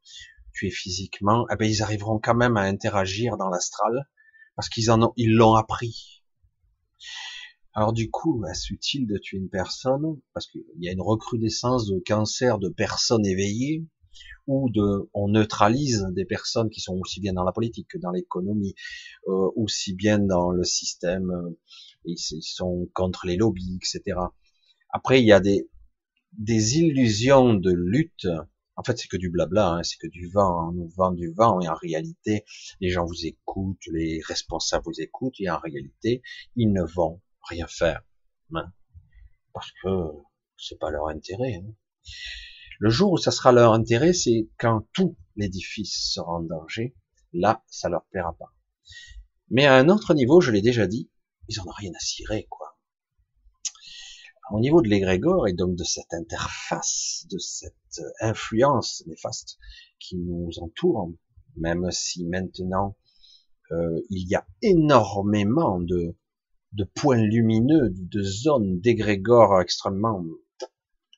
tués 0.54 0.70
physiquement, 0.70 1.46
eh 1.50 1.56
ben 1.56 1.68
ils 1.68 1.82
arriveront 1.82 2.18
quand 2.18 2.34
même 2.34 2.56
à 2.56 2.62
interagir 2.62 3.36
dans 3.36 3.50
l'astral 3.50 4.08
parce 4.56 4.70
qu'ils 4.70 4.90
en 4.90 5.02
ont, 5.02 5.12
ils 5.16 5.34
l'ont 5.34 5.54
appris. 5.54 6.22
Alors 7.74 7.92
du 7.92 8.10
coup, 8.10 8.42
est-ce 8.46 8.72
utile 8.72 9.06
de 9.06 9.18
tuer 9.18 9.38
une 9.38 9.50
personne 9.50 10.20
parce 10.32 10.46
qu'il 10.46 10.62
y 10.78 10.88
a 10.88 10.92
une 10.92 11.02
recrudescence 11.02 11.86
de 11.86 12.02
cancer 12.06 12.58
de 12.58 12.70
personnes 12.70 13.26
éveillées 13.26 13.86
ou 14.46 14.70
de, 14.70 15.08
on 15.14 15.28
neutralise 15.28 16.06
des 16.12 16.24
personnes 16.24 16.70
qui 16.70 16.80
sont 16.80 16.98
aussi 16.98 17.20
bien 17.20 17.32
dans 17.32 17.44
la 17.44 17.52
politique 17.52 17.88
que 17.88 17.98
dans 17.98 18.10
l'économie, 18.10 18.74
euh, 19.28 19.50
aussi 19.56 19.94
bien 19.94 20.18
dans 20.18 20.50
le 20.50 20.64
système, 20.64 21.30
euh, 21.30 21.58
ils 22.04 22.18
sont 22.18 22.88
contre 22.92 23.26
les 23.26 23.36
lobbies, 23.36 23.76
etc. 23.76 24.18
Après, 24.90 25.20
il 25.20 25.26
y 25.26 25.32
a 25.32 25.40
des, 25.40 25.68
des 26.32 26.78
illusions 26.78 27.54
de 27.54 27.72
lutte 27.72 28.26
en 28.76 28.82
fait, 28.82 28.98
c'est 28.98 29.08
que 29.08 29.16
du 29.16 29.30
blabla, 29.30 29.68
hein, 29.68 29.82
c'est 29.82 29.98
que 29.98 30.06
du 30.06 30.28
vent. 30.28 30.68
On 30.68 30.72
nous 30.72 30.88
vend 30.96 31.12
du 31.12 31.32
vent 31.32 31.60
et 31.60 31.68
en 31.68 31.74
réalité, 31.74 32.44
les 32.80 32.88
gens 32.88 33.04
vous 33.04 33.26
écoutent, 33.26 33.86
les 33.92 34.20
responsables 34.26 34.84
vous 34.86 35.00
écoutent 35.00 35.40
et 35.40 35.50
en 35.50 35.58
réalité, 35.58 36.22
ils 36.56 36.72
ne 36.72 36.82
vont 36.82 37.20
rien 37.48 37.66
faire, 37.66 38.02
hein, 38.54 38.72
parce 39.52 39.70
que 39.82 39.88
c'est 40.56 40.78
pas 40.78 40.90
leur 40.90 41.08
intérêt. 41.08 41.62
Hein. 41.62 41.74
Le 42.82 42.90
jour 42.90 43.12
où 43.12 43.16
ça 43.16 43.30
sera 43.30 43.52
leur 43.52 43.74
intérêt, 43.74 44.12
c'est 44.12 44.48
quand 44.58 44.88
tout 44.92 45.16
l'édifice 45.36 46.12
sera 46.12 46.32
en 46.32 46.42
danger. 46.42 46.96
Là, 47.32 47.62
ça 47.68 47.88
leur 47.88 48.04
plaira 48.06 48.36
pas. 48.36 48.52
Mais 49.50 49.66
à 49.66 49.76
un 49.76 49.88
autre 49.88 50.14
niveau, 50.14 50.40
je 50.40 50.50
l'ai 50.50 50.62
déjà 50.62 50.88
dit, 50.88 51.08
ils 51.48 51.60
en 51.60 51.64
ont 51.68 51.76
rien 51.76 51.92
à 51.94 52.00
cirer, 52.00 52.48
quoi 52.50 52.72
au 54.52 54.60
niveau 54.60 54.82
de 54.82 54.88
l'égrégore 54.88 55.48
et 55.48 55.52
donc 55.52 55.76
de 55.76 55.84
cette 55.84 56.12
interface, 56.12 57.26
de 57.30 57.38
cette 57.38 58.02
influence 58.20 59.02
néfaste 59.06 59.58
qui 59.98 60.16
nous 60.16 60.50
entoure, 60.60 61.12
même 61.56 61.90
si 61.90 62.26
maintenant 62.26 62.96
euh, 63.70 64.00
il 64.10 64.28
y 64.28 64.34
a 64.34 64.46
énormément 64.60 65.80
de, 65.80 66.14
points 66.94 67.22
lumineux, 67.22 67.90
de 67.94 68.22
zones 68.22 68.80
d'égrégore 68.80 69.60
extrêmement 69.60 70.22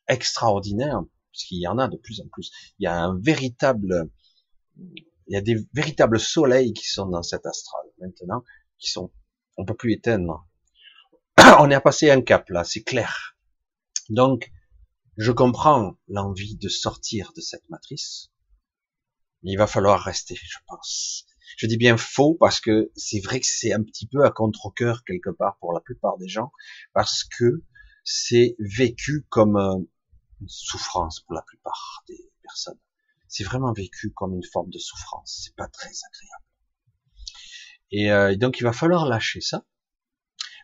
extraordinaires, 0.06 1.02
puisqu'il 1.34 1.60
y 1.60 1.66
en 1.66 1.78
a 1.78 1.88
de 1.88 1.96
plus 1.96 2.20
en 2.20 2.28
plus. 2.28 2.50
Il 2.78 2.84
y 2.84 2.86
a 2.86 2.96
un 2.96 3.18
véritable, 3.20 4.08
il 4.78 5.34
y 5.34 5.36
a 5.36 5.40
des 5.40 5.56
véritables 5.74 6.20
soleils 6.20 6.72
qui 6.72 6.86
sont 6.86 7.06
dans 7.06 7.22
cet 7.22 7.44
astral 7.44 7.82
maintenant, 8.00 8.44
qui 8.78 8.90
sont, 8.90 9.12
on 9.56 9.64
peut 9.64 9.74
plus 9.74 9.92
éteindre 9.94 10.46
on 11.58 11.70
est 11.70 11.74
à 11.74 11.80
passer 11.80 12.10
un 12.10 12.22
cap 12.22 12.48
là, 12.50 12.64
c'est 12.64 12.82
clair. 12.82 13.36
Donc, 14.08 14.52
je 15.16 15.32
comprends 15.32 15.96
l'envie 16.08 16.56
de 16.56 16.68
sortir 16.68 17.32
de 17.36 17.40
cette 17.40 17.68
matrice, 17.68 18.30
mais 19.42 19.52
il 19.52 19.56
va 19.56 19.66
falloir 19.66 20.02
rester, 20.02 20.36
je 20.36 20.58
pense. 20.66 21.26
Je 21.56 21.66
dis 21.66 21.76
bien 21.76 21.96
faux 21.96 22.34
parce 22.34 22.60
que 22.60 22.90
c'est 22.96 23.20
vrai 23.20 23.40
que 23.40 23.46
c'est 23.46 23.72
un 23.72 23.82
petit 23.82 24.06
peu 24.06 24.24
à 24.24 24.30
contre-cœur 24.30 25.04
quelque 25.04 25.30
part 25.30 25.56
pour 25.58 25.72
la 25.72 25.80
plupart 25.80 26.18
des 26.18 26.28
gens, 26.28 26.52
parce 26.92 27.24
que 27.24 27.62
c'est 28.04 28.56
vécu 28.58 29.26
comme 29.28 29.86
souffrance 30.48 31.20
pour 31.20 31.34
la 31.34 31.42
plupart 31.42 32.04
des 32.08 32.32
personnes. 32.42 32.78
C'est 33.28 33.44
vraiment 33.44 33.72
vécu 33.72 34.12
comme 34.12 34.34
une 34.34 34.44
forme 34.52 34.70
de 34.70 34.78
souffrance. 34.78 35.42
C'est 35.44 35.56
pas 35.56 35.68
très 35.68 35.88
agréable. 35.88 36.44
Et, 37.90 38.10
euh, 38.10 38.32
et 38.32 38.36
donc 38.36 38.58
il 38.60 38.64
va 38.64 38.72
falloir 38.72 39.06
lâcher 39.06 39.40
ça, 39.40 39.64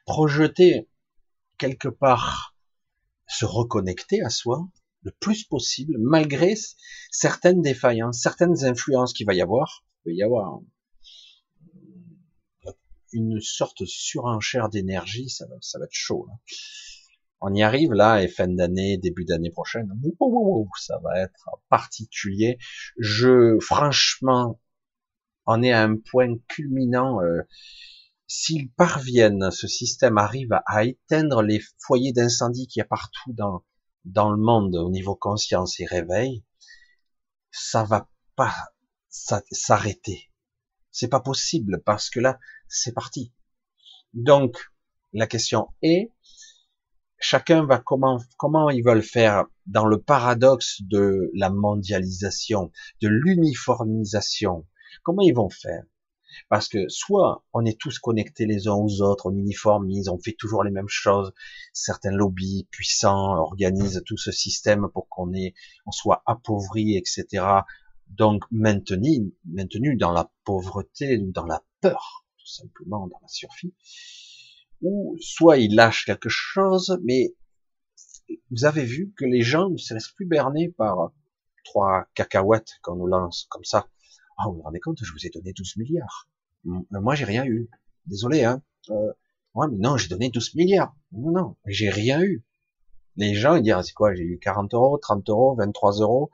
projeter 0.07 0.88
quelque 1.59 1.88
part, 1.88 2.57
se 3.27 3.45
reconnecter 3.45 4.23
à 4.23 4.31
soi 4.31 4.69
le 5.03 5.12
plus 5.12 5.45
possible, 5.45 5.97
malgré 5.99 6.55
certaines 7.11 7.62
défaillances, 7.62 8.21
certaines 8.21 8.64
influences 8.64 9.12
qu'il 9.12 9.27
va 9.27 9.35
y 9.35 9.40
avoir. 9.40 9.85
Il 10.05 10.12
va 10.12 10.16
y 10.16 10.23
avoir 10.23 10.61
une 13.12 13.40
sorte 13.40 13.83
de 13.83 13.87
surenchère 13.87 14.69
d'énergie, 14.69 15.29
ça, 15.29 15.47
ça 15.61 15.79
va 15.79 15.87
être 15.87 15.93
chaud. 15.93 16.29
On 17.40 17.55
y 17.55 17.62
arrive 17.62 17.92
là, 17.92 18.22
et 18.22 18.29
fin 18.29 18.48
d'année, 18.48 18.98
début 18.98 19.24
d'année 19.24 19.50
prochaine, 19.50 19.90
ça 20.79 20.98
va 21.03 21.20
être 21.20 21.48
particulier. 21.68 22.59
Je, 22.98 23.59
franchement, 23.61 24.61
on 25.46 25.62
est 25.62 25.72
à 25.72 25.83
un 25.83 25.96
point 25.96 26.37
culminant. 26.48 27.20
Euh, 27.22 27.42
s'ils 28.26 28.70
parviennent, 28.70 29.50
ce 29.50 29.66
système 29.66 30.18
arrive 30.18 30.53
à 30.66 30.85
éteindre 30.85 31.42
les 31.42 31.61
foyers 31.79 32.12
d'incendie 32.12 32.66
qu'il 32.66 32.81
y 32.81 32.83
a 32.83 32.87
partout 32.87 33.33
dans, 33.33 33.64
dans 34.05 34.31
le 34.31 34.37
monde 34.38 34.76
au 34.76 34.90
niveau 34.90 35.16
conscience 35.16 35.81
et 35.81 35.87
réveil, 35.87 36.44
ça 37.50 37.85
va 37.85 38.09
pas 38.37 38.55
s'arrêter. 39.09 40.31
C'est 40.90 41.09
pas 41.09 41.20
possible 41.20 41.83
parce 41.85 42.11
que 42.11 42.20
là, 42.20 42.38
c'est 42.68 42.92
parti. 42.92 43.33
Donc, 44.12 44.57
la 45.12 45.26
question 45.26 45.68
est, 45.83 46.12
chacun 47.21 47.65
va 47.65 47.79
comment, 47.79 48.19
comment 48.39 48.71
ils 48.71 48.83
veulent 48.83 49.03
faire 49.03 49.45
dans 49.67 49.87
le 49.87 50.01
paradoxe 50.01 50.83
de 50.83 51.31
la 51.35 51.51
mondialisation, 51.51 52.73
de 53.01 53.09
l'uniformisation. 53.09 54.67
Comment 55.05 55.23
ils 55.23 55.35
vont 55.35 55.51
faire? 55.51 55.85
Parce 56.49 56.69
que 56.69 56.89
soit 56.89 57.45
on 57.53 57.65
est 57.65 57.79
tous 57.79 57.99
connectés 57.99 58.47
les 58.47 58.69
uns 58.69 58.75
aux 58.75 59.03
autres, 59.03 59.27
on 59.27 59.35
uniformise, 59.37 60.09
on 60.09 60.19
fait 60.19 60.37
toujours 60.39 60.65
les 60.65 60.71
mêmes 60.71 60.89
choses. 60.89 61.33
Certains 61.73 62.13
lobbies 62.13 62.69
puissants 62.71 63.37
organisent 63.37 64.03
tout 64.07 64.17
ce 64.17 64.33
système 64.33 64.89
pour 64.93 65.09
qu'on 65.09 65.33
ait, 65.35 65.55
on 65.87 65.91
soit 65.91 66.23
appauvri, 66.27 66.97
etc. 66.97 67.45
Donc 68.09 68.45
maintenu, 68.51 69.33
maintenu 69.45 69.97
dans 69.97 70.13
la 70.13 70.31
pauvreté, 70.45 71.19
dans 71.19 71.47
la 71.47 71.63
peur, 71.81 72.25
tout 72.39 72.47
simplement, 72.47 73.07
dans 73.07 73.19
la 73.21 73.29
survie. 73.29 73.75
Ou 74.83 75.16
soit 75.21 75.59
ils 75.59 75.75
lâchent 75.75 76.07
quelque 76.07 76.29
chose, 76.29 76.99
mais 77.05 77.35
vous 78.51 78.64
avez 78.64 78.85
vu 78.85 79.12
que 79.16 79.25
les 79.25 79.43
gens 79.43 79.71
ne 79.71 79.77
se 79.77 79.93
laissent 79.95 80.12
plus 80.12 80.27
berner 80.27 80.69
par 80.69 81.12
trois 81.64 82.07
cacahuètes 82.14 82.79
qu'on 82.83 82.97
nous 82.97 83.07
lance 83.07 83.47
comme 83.51 83.64
ça. 83.64 83.87
Ah, 84.38 84.45
vous 84.49 84.57
vous 84.57 84.62
rendez 84.62 84.81
compte, 84.81 84.99
je 85.03 85.12
vous 85.12 85.27
ai 85.27 85.31
donné 85.31 85.53
12 85.53 85.77
milliards. 85.77 86.29
Moi, 86.64 87.14
j'ai 87.14 87.25
rien 87.25 87.45
eu. 87.45 87.69
Désolé, 88.07 88.45
hein. 88.45 88.62
Euh, 88.90 89.12
ouais, 89.55 89.66
mais 89.71 89.79
non, 89.79 89.97
j'ai 89.97 90.09
donné 90.09 90.31
12 90.31 90.55
milliards. 90.55 90.95
Non, 91.12 91.57
j'ai 91.66 91.90
rien 91.90 92.23
eu. 92.23 92.45
Les 93.16 93.35
gens, 93.35 93.55
ils 93.57 93.62
disent, 93.62 93.75
c'est 93.83 93.93
quoi, 93.93 94.14
j'ai 94.14 94.25
eu 94.25 94.38
40 94.38 94.73
euros, 94.75 94.99
30 94.99 95.29
euros, 95.29 95.55
23 95.57 96.01
euros. 96.01 96.31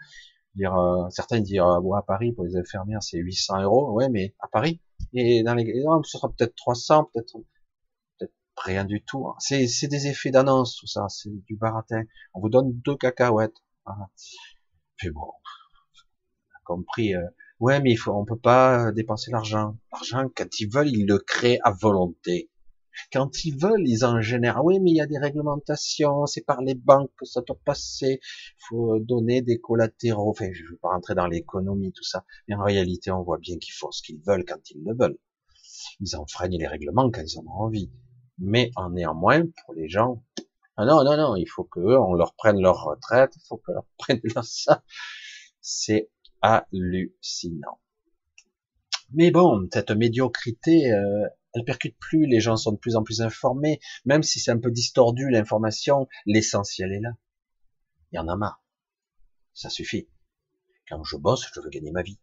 Dire, 0.54 0.74
euh, 0.76 1.08
certains 1.10 1.40
disent, 1.40 1.58
euh, 1.58 1.92
à 1.94 2.02
Paris, 2.02 2.32
pour 2.32 2.44
les 2.44 2.56
infirmières, 2.56 3.02
c'est 3.02 3.18
800 3.18 3.62
euros. 3.62 3.92
Ouais, 3.92 4.08
mais 4.08 4.34
à 4.40 4.48
Paris. 4.48 4.80
Et 5.12 5.42
dans 5.42 5.54
les, 5.54 5.82
non, 5.84 6.02
ce 6.02 6.18
sera 6.18 6.28
peut-être 6.28 6.54
300, 6.54 7.10
peut-être, 7.12 7.32
peut-être 7.32 7.46
rien 8.56 8.84
du 8.84 9.02
tout. 9.04 9.34
C'est, 9.38 9.66
c'est 9.66 9.88
des 9.88 10.06
effets 10.06 10.30
d'annonce, 10.30 10.76
tout 10.76 10.86
ça. 10.86 11.06
C'est 11.08 11.30
du 11.30 11.56
baratin. 11.56 12.02
On 12.34 12.40
vous 12.40 12.48
donne 12.48 12.72
deux 12.84 12.96
cacahuètes. 12.96 13.56
Voilà. 13.84 14.10
Puis 14.96 15.10
bon, 15.10 15.30
compris, 16.64 17.14
euh, 17.14 17.26
Ouais, 17.58 17.80
mais 17.80 17.92
il 17.92 17.96
faut, 17.96 18.12
on 18.12 18.26
peut 18.26 18.38
pas 18.38 18.92
dépenser 18.92 19.30
l'argent. 19.30 19.78
L'argent, 19.90 20.28
quand 20.36 20.60
ils 20.60 20.68
veulent, 20.70 20.90
ils 20.90 21.06
le 21.06 21.18
créent 21.18 21.58
à 21.62 21.70
volonté. 21.72 22.50
Quand 23.12 23.44
ils 23.44 23.56
veulent, 23.56 23.86
ils 23.86 24.04
en 24.04 24.20
génèrent. 24.20 24.62
Oui, 24.62 24.78
mais 24.78 24.90
il 24.90 24.96
y 24.96 25.00
a 25.00 25.06
des 25.06 25.18
réglementations, 25.18 26.26
c'est 26.26 26.44
par 26.44 26.60
les 26.60 26.74
banques 26.74 27.10
que 27.18 27.24
ça 27.24 27.40
doit 27.40 27.58
passer. 27.64 28.20
Il 28.22 28.66
faut 28.68 28.98
donner 28.98 29.40
des 29.40 29.58
collatéraux. 29.58 30.30
Enfin, 30.30 30.50
je 30.52 30.64
ne 30.64 30.68
veux 30.68 30.76
pas 30.76 30.90
rentrer 30.90 31.14
dans 31.14 31.26
l'économie, 31.26 31.92
tout 31.92 32.04
ça. 32.04 32.26
Mais 32.46 32.54
en 32.54 32.62
réalité, 32.62 33.10
on 33.10 33.22
voit 33.22 33.38
bien 33.38 33.56
qu'ils 33.56 33.74
font 33.74 33.90
ce 33.90 34.02
qu'ils 34.02 34.20
veulent 34.26 34.44
quand 34.44 34.70
ils 34.70 34.82
le 34.84 34.94
veulent. 34.94 35.18
Ils 36.00 36.14
enfreignent 36.16 36.58
les 36.58 36.66
règlements 36.66 37.10
quand 37.10 37.22
ils 37.22 37.38
en 37.38 37.44
ont 37.46 37.64
envie. 37.64 37.90
Mais 38.38 38.70
en 38.76 38.90
néanmoins, 38.90 39.44
pour 39.64 39.74
les 39.74 39.88
gens, 39.88 40.22
ah 40.76 40.84
non, 40.84 41.04
non, 41.04 41.16
non, 41.16 41.36
il 41.36 41.46
faut 41.46 41.64
que 41.64 41.80
on 41.80 42.14
leur 42.14 42.34
prenne 42.34 42.60
leur 42.60 42.84
retraite, 42.84 43.32
il 43.36 43.46
faut 43.46 43.56
que 43.56 43.72
leur 43.72 43.86
prenne 43.98 44.20
leur 44.34 44.44
ça. 44.44 44.84
C'est 45.60 46.10
hallucinant. 46.42 47.80
Mais 49.12 49.30
bon, 49.30 49.66
cette 49.72 49.90
médiocrité, 49.90 50.92
euh, 50.92 51.26
elle 51.54 51.64
percute 51.64 51.96
plus, 51.98 52.26
les 52.26 52.40
gens 52.40 52.56
sont 52.56 52.72
de 52.72 52.76
plus 52.76 52.96
en 52.96 53.02
plus 53.02 53.22
informés, 53.22 53.80
même 54.04 54.22
si 54.22 54.38
c'est 54.38 54.50
un 54.50 54.58
peu 54.58 54.70
distordu 54.70 55.30
l'information, 55.30 56.06
l'essentiel 56.26 56.92
est 56.92 57.00
là. 57.00 57.12
Il 58.12 58.16
y 58.16 58.18
en 58.18 58.28
a 58.28 58.36
marre. 58.36 58.62
Ça 59.54 59.70
suffit. 59.70 60.08
Quand 60.88 61.02
je 61.02 61.16
bosse, 61.16 61.48
je 61.54 61.60
veux 61.60 61.70
gagner 61.70 61.90
ma 61.92 62.02
vie. 62.02 62.20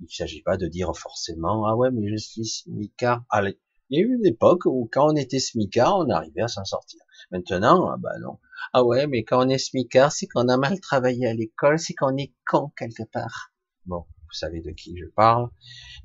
Il 0.00 0.04
ne 0.04 0.08
s'agit 0.08 0.42
pas 0.42 0.56
de 0.56 0.66
dire 0.66 0.96
forcément, 0.96 1.66
ah 1.66 1.76
ouais, 1.76 1.90
mais 1.92 2.08
je 2.08 2.16
suis 2.16 2.46
smicard. 2.46 3.24
Allez, 3.30 3.60
il 3.90 3.98
y 3.98 4.02
a 4.02 4.06
eu 4.06 4.14
une 4.14 4.26
époque 4.26 4.66
où 4.66 4.88
quand 4.92 5.12
on 5.12 5.16
était 5.16 5.38
smicard, 5.38 5.98
on 5.98 6.10
arrivait 6.10 6.42
à 6.42 6.48
s'en 6.48 6.64
sortir. 6.64 7.00
Maintenant, 7.30 7.88
ah 7.88 7.96
bah 7.98 8.18
non. 8.20 8.38
Ah 8.72 8.84
ouais, 8.84 9.06
mais 9.06 9.24
quand 9.24 9.46
on 9.46 9.48
est 9.48 9.58
smicard, 9.58 10.12
c'est 10.12 10.26
qu'on 10.26 10.48
a 10.48 10.56
mal 10.56 10.80
travaillé 10.80 11.26
à 11.26 11.34
l'école, 11.34 11.78
c'est 11.78 11.94
qu'on 11.94 12.16
est 12.16 12.34
con 12.46 12.70
quelque 12.76 13.04
part. 13.04 13.52
Bon, 13.86 14.00
vous 14.00 14.32
savez 14.32 14.60
de 14.60 14.70
qui 14.70 14.96
je 14.96 15.06
parle. 15.06 15.48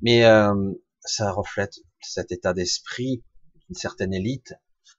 Mais 0.00 0.24
euh, 0.24 0.72
ça 1.00 1.30
reflète 1.30 1.74
cet 2.00 2.32
état 2.32 2.54
d'esprit 2.54 3.22
d'une 3.66 3.76
certaine 3.76 4.14
élite. 4.14 4.54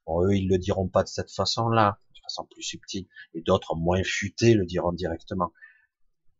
Bon, 0.06 0.24
eux, 0.24 0.36
ils 0.36 0.48
le 0.48 0.58
diront 0.58 0.88
pas 0.88 1.04
de 1.04 1.08
cette 1.08 1.32
façon-là, 1.32 2.00
de 2.14 2.20
façon 2.22 2.46
plus 2.46 2.64
subtile. 2.64 3.08
Et 3.34 3.42
d'autres, 3.42 3.76
moins 3.76 4.04
futés, 4.04 4.54
le 4.54 4.66
diront 4.66 4.92
directement. 4.92 5.52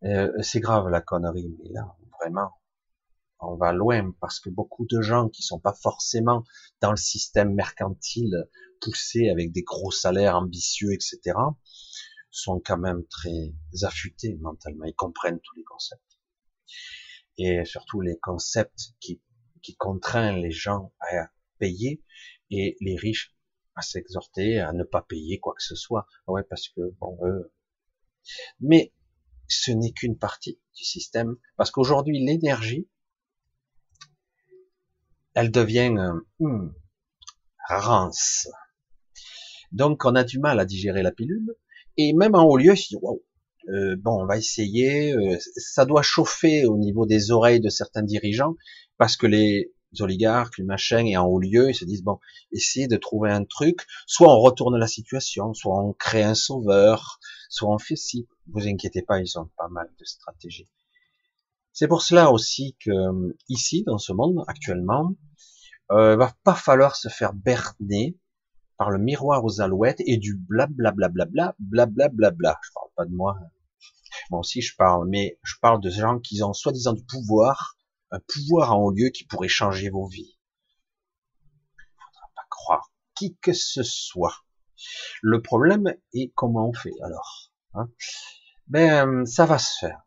Euh, 0.04 0.32
c'est 0.42 0.60
grave 0.60 0.90
la 0.90 1.02
connerie, 1.02 1.56
mais 1.60 1.70
là, 1.72 1.96
vraiment, 2.20 2.52
on 3.40 3.56
va 3.56 3.74
loin 3.74 4.12
parce 4.20 4.40
que 4.40 4.50
beaucoup 4.50 4.86
de 4.86 5.02
gens 5.02 5.30
qui 5.30 5.44
sont 5.44 5.60
pas 5.60 5.74
forcément 5.74 6.44
dans 6.82 6.92
le 6.92 6.98
système 6.98 7.54
mercantile 7.54 8.48
poussé 8.82 9.30
avec 9.30 9.52
des 9.52 9.64
gros 9.64 9.92
salaires 9.92 10.36
ambitieux, 10.36 10.94
etc., 10.94 11.38
sont 12.32 12.60
quand 12.60 12.78
même 12.78 13.06
très 13.08 13.54
affûtés 13.84 14.36
mentalement. 14.36 14.86
Ils 14.86 14.96
comprennent 14.96 15.40
tous 15.40 15.56
les 15.56 15.64
concepts. 15.64 16.20
Et 17.38 17.64
surtout 17.66 18.02
les 18.02 18.18
concepts 18.20 18.94
qui, 19.00 19.22
qui 19.62 19.76
contraignent 19.76 20.42
les 20.42 20.52
gens 20.52 20.94
à 21.00 21.30
payer 21.60 22.04
et 22.50 22.76
les 22.82 22.98
riches 22.98 23.36
à 23.76 23.82
s'exhorter 23.82 24.60
à 24.60 24.74
ne 24.74 24.84
pas 24.84 25.02
payer 25.02 25.40
quoi 25.40 25.54
que 25.56 25.64
ce 25.64 25.76
soit. 25.76 26.08
Ouais, 26.28 26.44
parce 26.44 26.70
que, 26.70 26.82
bon, 27.00 27.18
eux. 27.24 27.54
Mais 28.60 28.94
ce 29.48 29.72
n'est 29.72 29.92
qu'une 29.92 30.18
partie 30.18 30.60
du 30.76 30.84
système. 30.84 31.38
Parce 31.58 31.72
qu'aujourd'hui, 31.72 32.24
l'énergie, 32.24 32.88
elle 35.36 35.52
devient 35.52 35.96
euh, 36.40 36.70
rance. 37.70 38.48
Donc 39.72 40.06
on 40.06 40.16
a 40.16 40.24
du 40.24 40.40
mal 40.40 40.60
à 40.60 40.66
digérer 40.66 41.04
la 41.04 41.12
pilule. 41.12 41.56
Et 41.98 42.14
même 42.14 42.36
en 42.36 42.44
haut 42.44 42.58
lieu, 42.58 42.74
je 42.76 42.88
dis, 42.88 42.98
wow, 43.02 43.22
euh, 43.70 43.96
bon, 43.98 44.24
on 44.24 44.26
va 44.26 44.38
essayer. 44.38 45.14
Euh, 45.14 45.38
ça 45.58 45.86
doit 45.86 46.02
chauffer 46.02 46.66
au 46.66 46.78
niveau 46.78 47.06
des 47.06 47.32
oreilles 47.32 47.62
de 47.62 47.70
certains 47.70 48.04
dirigeants, 48.04 48.56
parce 48.98 49.18
que 49.18 49.28
les 49.28 49.72
oligarques, 50.00 50.58
les 50.58 50.66
machins, 50.66 51.08
et 51.08 51.18
en 51.18 51.26
haut 51.26 51.40
lieu, 51.40 51.70
ils 51.70 51.76
se 51.76 51.86
disent, 51.86 52.04
bon, 52.04 52.20
essayez 52.52 52.88
de 52.88 52.98
trouver 52.98 53.32
un 53.32 53.46
truc. 53.46 53.86
Soit 54.08 54.30
on 54.30 54.40
retourne 54.40 54.78
la 54.78 54.88
situation, 54.88 55.54
soit 55.54 55.82
on 55.82 55.94
crée 55.94 56.24
un 56.24 56.36
sauveur, 56.36 57.20
soit 57.50 57.74
on 57.74 57.80
fait 57.80 57.96
ci. 57.96 58.28
Vous 58.48 58.68
inquiétez 58.68 59.02
pas, 59.02 59.20
ils 59.20 59.40
ont 59.40 59.50
pas 59.58 59.70
mal 59.70 59.90
de 59.98 60.06
stratégies. 60.06 60.68
C'est 61.76 61.90
pour 61.90 62.02
cela 62.02 62.32
aussi 62.32 62.78
que 62.80 62.90
ici, 63.50 63.84
dans 63.84 63.98
ce 63.98 64.14
monde 64.14 64.46
actuellement, 64.48 65.14
euh, 65.92 66.16
va 66.16 66.34
pas 66.46 66.56
falloir 66.56 66.96
se 66.96 67.10
faire 67.10 67.34
berner 67.34 68.18
par 68.78 68.92
le 68.92 68.98
miroir 68.98 69.44
aux 69.44 69.60
alouettes 69.60 70.02
et 70.06 70.16
du 70.16 70.38
blablabla, 70.38 71.54
blablabla. 71.60 72.60
Je 72.64 72.70
parle 72.74 72.90
pas 72.96 73.04
de 73.04 73.14
moi. 73.14 73.38
Moi 74.30 74.40
aussi, 74.40 74.62
je 74.62 74.74
parle, 74.78 75.10
mais 75.10 75.38
je 75.44 75.56
parle 75.62 75.82
de 75.82 75.90
gens 75.90 76.18
qui 76.20 76.42
ont 76.44 76.54
soi-disant 76.54 76.94
du 76.94 77.04
pouvoir, 77.04 77.76
un 78.10 78.22
pouvoir 78.22 78.74
en 78.74 78.82
haut 78.82 78.92
lieu 78.92 79.10
qui 79.10 79.26
pourrait 79.26 79.50
changer 79.50 79.90
vos 79.90 80.08
vies. 80.08 80.40
Faudra 81.76 82.30
pas 82.38 82.48
croire 82.50 82.90
qui 83.18 83.36
que 83.42 83.52
ce 83.52 83.84
soit. 83.84 84.46
Le 85.22 85.42
problème 85.42 85.94
est 86.14 86.32
comment 86.36 86.70
on 86.70 86.74
fait 86.74 86.96
alors. 87.04 87.52
Hein? 87.74 87.90
Ben, 88.68 89.26
ça 89.26 89.46
va 89.46 89.60
se 89.60 89.78
faire 89.78 90.05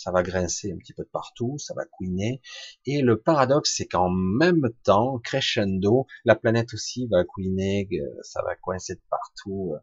ça 0.00 0.10
va 0.10 0.22
grincer 0.22 0.72
un 0.72 0.78
petit 0.78 0.94
peu 0.94 1.04
de 1.04 1.10
partout, 1.10 1.58
ça 1.58 1.74
va 1.74 1.84
couiner. 1.84 2.40
Et 2.86 3.02
le 3.02 3.20
paradoxe, 3.20 3.74
c'est 3.76 3.86
qu'en 3.86 4.08
même 4.08 4.70
temps, 4.82 5.18
crescendo, 5.18 6.06
la 6.24 6.36
planète 6.36 6.72
aussi 6.72 7.06
va 7.08 7.22
couiner, 7.24 7.86
euh, 7.92 8.18
ça 8.22 8.40
va 8.42 8.56
coincer 8.56 8.94
de 8.94 9.02
partout, 9.10 9.74
euh, 9.74 9.78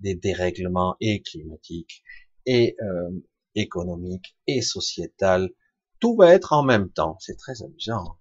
des 0.00 0.14
dérèglements 0.14 0.96
et 1.00 1.20
climatiques, 1.20 2.02
et 2.46 2.76
euh, 2.80 3.10
économiques, 3.54 4.38
et 4.46 4.62
sociétal. 4.62 5.50
Tout 6.00 6.16
va 6.16 6.32
être 6.32 6.54
en 6.54 6.62
même 6.62 6.90
temps. 6.90 7.18
C'est 7.20 7.36
très 7.36 7.62
amusant. 7.62 8.18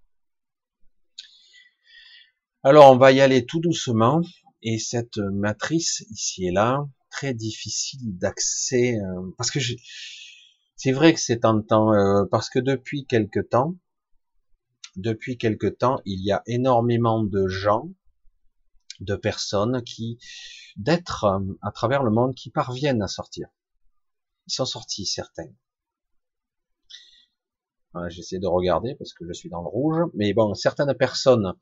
Alors, 2.64 2.92
on 2.92 2.98
va 2.98 3.14
y 3.14 3.22
aller 3.22 3.46
tout 3.46 3.62
doucement. 3.62 4.22
Et 4.64 4.80
cette 4.80 5.18
matrice 5.18 6.04
ici 6.10 6.48
et 6.48 6.52
là, 6.52 6.86
très 7.12 7.34
difficile 7.34 8.18
d'accès, 8.18 8.98
parce 9.38 9.52
que 9.52 9.60
j'ai 9.60 9.78
c'est 10.78 10.92
vrai 10.92 11.14
que 11.14 11.20
c'est 11.20 11.40
tentant 11.40 11.92
euh, 11.94 12.26
parce 12.26 12.50
que 12.50 12.60
depuis 12.60 13.06
quelque 13.08 13.40
temps, 13.40 13.76
depuis 14.96 15.38
quelque 15.38 15.68
temps, 15.68 16.00
il 16.06 16.24
y 16.24 16.32
a 16.32 16.44
énormément 16.46 17.24
de 17.24 17.48
gens, 17.48 17.90
de 19.00 19.16
personnes 19.16 19.84
qui, 19.84 20.20
d'être 20.76 21.26
euh, 21.26 21.40
à 21.64 21.72
travers 21.72 22.04
le 22.04 22.12
monde, 22.12 22.36
qui 22.36 22.52
parviennent 22.52 23.02
à 23.02 23.08
sortir. 23.08 23.48
Ils 24.48 24.54
sont 24.54 24.66
sortis 24.66 25.06
certains. 25.06 25.50
J'essaie 28.10 28.38
de 28.38 28.46
regarder 28.46 28.94
parce 28.94 29.12
que 29.12 29.26
je 29.26 29.34
suis 29.34 29.50
dans 29.50 29.64
le 29.64 29.68
rouge. 29.68 30.04
Mais 30.14 30.32
bon, 30.32 30.54
certaines 30.54 30.94
personnes 30.94 31.54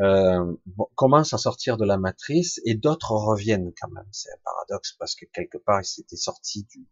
euh, 0.00 0.54
commencent 0.94 1.32
à 1.32 1.38
sortir 1.38 1.78
de 1.78 1.86
la 1.86 1.96
matrice 1.96 2.60
et 2.66 2.74
d'autres 2.74 3.12
reviennent 3.12 3.72
quand 3.80 3.88
même. 3.88 4.06
C'est 4.12 4.30
un 4.30 4.42
paradoxe 4.44 4.92
parce 4.98 5.14
que 5.14 5.24
quelque 5.32 5.56
part, 5.56 5.80
ils 5.80 5.86
s'étaient 5.86 6.16
sortis 6.16 6.64
du, 6.64 6.86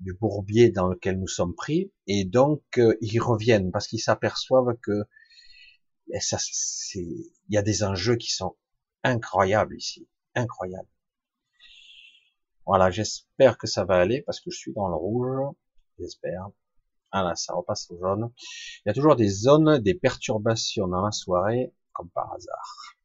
du 0.00 0.14
bourbier 0.14 0.70
dans 0.70 0.88
lequel 0.88 1.18
nous 1.18 1.28
sommes 1.28 1.54
pris 1.54 1.92
et 2.06 2.24
donc 2.24 2.62
euh, 2.78 2.96
ils 3.00 3.20
reviennent 3.20 3.70
parce 3.70 3.86
qu'ils 3.88 4.00
s'aperçoivent 4.00 4.76
que 4.82 5.04
ben, 6.08 6.20
ça, 6.20 6.38
il 6.94 7.30
y 7.48 7.56
a 7.56 7.62
des 7.62 7.82
enjeux 7.82 8.16
qui 8.16 8.30
sont 8.30 8.56
incroyables 9.02 9.76
ici, 9.76 10.08
incroyables. 10.34 10.88
Voilà, 12.66 12.90
j'espère 12.90 13.58
que 13.58 13.66
ça 13.66 13.84
va 13.84 13.96
aller 13.96 14.22
parce 14.22 14.40
que 14.40 14.50
je 14.50 14.58
suis 14.58 14.72
dans 14.72 14.88
le 14.88 14.96
rouge, 14.96 15.54
j'espère. 15.98 16.48
Ah 17.12 17.22
là, 17.22 17.34
ça 17.36 17.54
repasse 17.54 17.90
au 17.90 17.98
jaune. 17.98 18.32
Il 18.84 18.88
y 18.88 18.90
a 18.90 18.92
toujours 18.92 19.16
des 19.16 19.28
zones, 19.28 19.78
des 19.78 19.94
perturbations 19.94 20.88
dans 20.88 21.02
la 21.02 21.12
soirée, 21.12 21.72
comme 21.92 22.10
par 22.10 22.32
hasard. 22.32 22.96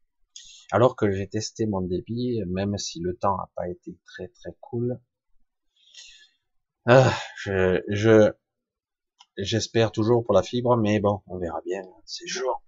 Alors 0.72 0.96
que 0.96 1.12
j'ai 1.12 1.28
testé 1.28 1.66
mon 1.66 1.82
débit, 1.82 2.42
même 2.48 2.78
si 2.78 3.00
le 3.00 3.16
temps 3.16 3.38
n'a 3.38 3.50
pas 3.56 3.70
été 3.70 3.98
très 4.06 4.30
très 4.30 4.56
cool. 4.62 5.00
Ah, 6.86 7.12
je, 7.38 7.82
je, 7.90 8.32
j'espère 9.38 9.92
toujours 9.92 10.24
pour 10.24 10.34
la 10.34 10.44
fibre, 10.44 10.78
mais 10.78 11.00
bon, 11.00 11.22
on 11.28 11.38
verra 11.38 11.60
bien 11.66 11.82
ces 12.06 12.28
jours. 12.28 12.64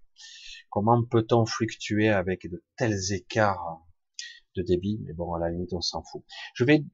Comment 0.69 1.03
peut-on 1.03 1.45
fluctuer 1.45 2.09
avec 2.09 2.49
de 2.49 2.63
tels 2.77 3.13
écarts 3.13 3.81
de 4.55 4.63
débit? 4.63 4.99
Mais 5.05 5.13
bon, 5.13 5.33
à 5.33 5.39
la 5.39 5.49
limite, 5.49 5.73
on 5.73 5.81
s'en 5.81 6.03
fout. 6.03 6.23
Je 6.55 6.63
vais 6.65 6.85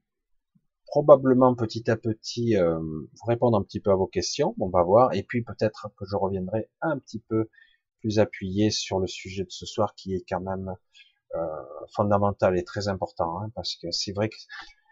probablement 0.86 1.54
petit 1.54 1.90
à 1.90 1.96
petit 1.96 2.56
euh, 2.56 2.78
vous 2.78 3.26
répondre 3.26 3.58
un 3.58 3.62
petit 3.62 3.80
peu 3.80 3.90
à 3.90 3.96
vos 3.96 4.06
questions, 4.08 4.54
on 4.60 4.68
va 4.70 4.82
voir, 4.82 5.14
et 5.14 5.22
puis 5.22 5.42
peut-être 5.42 5.90
que 5.96 6.04
je 6.06 6.16
reviendrai 6.16 6.68
un 6.82 6.98
petit 6.98 7.20
peu 7.20 7.48
plus 8.00 8.18
appuyé 8.18 8.70
sur 8.70 8.98
le 9.00 9.06
sujet 9.06 9.44
de 9.44 9.50
ce 9.50 9.66
soir 9.66 9.94
qui 9.94 10.14
est 10.14 10.24
quand 10.28 10.40
même 10.40 10.74
euh, 11.36 11.46
fondamental 11.94 12.58
et 12.58 12.64
très 12.64 12.88
important, 12.88 13.40
hein, 13.40 13.50
parce 13.54 13.76
que 13.76 13.90
c'est 13.92 14.12
vrai 14.12 14.28
que 14.30 14.36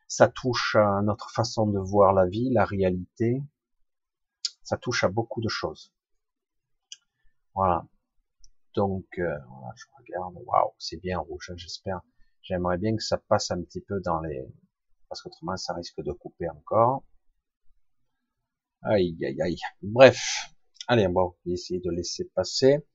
ça 0.08 0.28
touche 0.28 0.74
à 0.74 1.02
notre 1.02 1.30
façon 1.30 1.66
de 1.66 1.78
voir 1.78 2.12
la 2.14 2.26
vie, 2.26 2.50
la 2.50 2.64
réalité, 2.64 3.42
ça 4.62 4.76
touche 4.76 5.04
à 5.04 5.08
beaucoup 5.08 5.40
de 5.40 5.48
choses. 5.48 5.92
Voilà. 7.54 7.86
Donc, 8.74 9.06
euh, 9.18 9.38
voilà, 9.48 9.74
je 9.76 9.84
regarde, 9.98 10.34
waouh, 10.46 10.72
c'est 10.78 11.00
bien 11.00 11.18
rouge, 11.18 11.50
hein, 11.50 11.56
j'espère. 11.56 12.00
J'aimerais 12.42 12.78
bien 12.78 12.96
que 12.96 13.02
ça 13.02 13.18
passe 13.18 13.50
un 13.50 13.62
petit 13.62 13.80
peu 13.80 14.00
dans 14.00 14.20
les, 14.20 14.46
parce 15.08 15.22
qu'autrement 15.22 15.56
ça 15.56 15.74
risque 15.74 16.00
de 16.02 16.12
couper 16.12 16.48
encore. 16.48 17.04
Aïe, 18.82 19.18
aïe, 19.24 19.42
aïe. 19.42 19.56
Bref, 19.82 20.50
allez, 20.86 21.06
on 21.06 21.12
va 21.12 21.28
essayer 21.46 21.80
de 21.80 21.90
laisser 21.90 22.24
passer. 22.34 22.86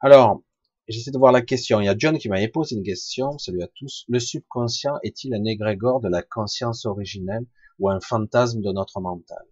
Alors, 0.00 0.42
j'essaie 0.88 1.10
de 1.10 1.18
voir 1.18 1.32
la 1.32 1.42
question. 1.42 1.80
Il 1.80 1.86
y 1.86 1.88
a 1.88 1.94
John 1.96 2.18
qui 2.18 2.28
m'avait 2.28 2.48
posé 2.48 2.76
une 2.76 2.82
question. 2.82 3.38
Salut 3.38 3.62
à 3.62 3.68
tous. 3.68 4.04
Le 4.08 4.20
subconscient 4.20 4.98
est-il 5.02 5.34
un 5.34 5.44
égrégore 5.44 6.00
de 6.00 6.08
la 6.08 6.22
conscience 6.22 6.86
originelle 6.86 7.46
ou 7.78 7.90
un 7.90 8.00
fantasme 8.00 8.60
de 8.60 8.72
notre 8.72 9.00
mental? 9.00 9.44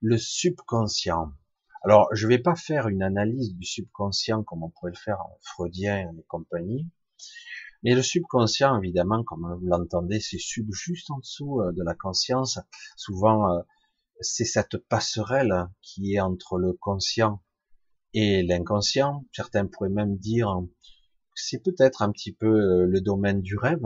Le 0.00 0.18
subconscient. 0.18 1.32
Alors, 1.82 2.08
je 2.12 2.26
vais 2.26 2.38
pas 2.38 2.54
faire 2.54 2.88
une 2.88 3.02
analyse 3.02 3.54
du 3.54 3.64
subconscient 3.64 4.42
comme 4.42 4.62
on 4.62 4.70
pourrait 4.70 4.92
le 4.92 4.98
faire 4.98 5.20
en 5.20 5.38
freudien 5.40 5.98
et 6.00 6.24
compagnie. 6.28 6.88
Mais 7.82 7.94
le 7.94 8.02
subconscient, 8.02 8.76
évidemment, 8.78 9.22
comme 9.24 9.56
vous 9.60 9.66
l'entendez, 9.66 10.20
c'est 10.20 10.38
sub 10.38 10.66
juste 10.72 11.10
en 11.10 11.18
dessous 11.18 11.60
euh, 11.60 11.72
de 11.72 11.82
la 11.84 11.94
conscience. 11.94 12.58
Souvent, 12.96 13.52
euh, 13.52 13.60
c'est 14.20 14.44
cette 14.44 14.76
passerelle 14.88 15.68
qui 15.82 16.14
est 16.14 16.20
entre 16.20 16.58
le 16.58 16.72
conscient 16.72 17.42
et 18.16 18.42
l'inconscient. 18.42 19.24
Certains 19.32 19.66
pourraient 19.66 19.90
même 19.90 20.16
dire 20.16 20.62
c'est 21.34 21.62
peut-être 21.62 22.00
un 22.00 22.10
petit 22.10 22.32
peu 22.32 22.46
euh, 22.46 22.86
le 22.86 23.00
domaine 23.02 23.42
du 23.42 23.58
rêve, 23.58 23.84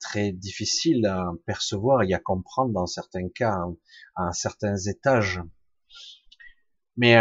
très 0.00 0.32
difficile 0.32 1.06
à 1.06 1.32
percevoir 1.46 2.02
et 2.02 2.12
à 2.12 2.18
comprendre 2.18 2.72
dans 2.72 2.86
certains 2.86 3.30
cas, 3.30 3.56
à 4.16 4.32
certains 4.32 4.76
étages. 4.76 5.40
Mais 6.98 7.16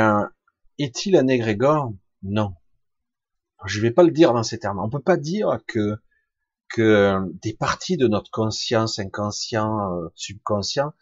est-il 0.77 1.15
un 1.15 1.27
égrégore? 1.27 1.93
Non. 2.23 2.55
Je 3.65 3.77
ne 3.77 3.83
vais 3.83 3.91
pas 3.91 4.03
le 4.03 4.11
dire 4.11 4.33
dans 4.33 4.43
ces 4.43 4.59
termes. 4.59 4.79
On 4.79 4.89
peut 4.89 5.01
pas 5.01 5.17
dire 5.17 5.59
que 5.65 5.97
que 6.73 7.19
des 7.41 7.53
parties 7.53 7.97
de 7.97 8.07
notre 8.07 8.31
conscience, 8.31 8.99
inconscient, 8.99 9.93
euh, 9.93 10.07
subconscient, 10.15 10.93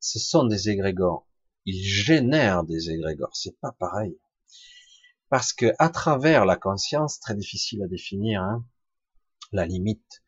ce 0.00 0.18
sont 0.18 0.44
des 0.44 0.70
égrégores. 0.70 1.26
Ils 1.66 1.82
génèrent 1.82 2.64
des 2.64 2.90
égrégores. 2.90 3.34
C'est 3.34 3.58
pas 3.60 3.72
pareil. 3.72 4.18
Parce 5.30 5.52
que 5.52 5.72
à 5.78 5.88
travers 5.88 6.44
la 6.44 6.56
conscience, 6.56 7.20
très 7.20 7.34
difficile 7.34 7.82
à 7.82 7.86
définir, 7.86 8.42
hein, 8.42 8.64
la 9.52 9.64
limite, 9.64 10.22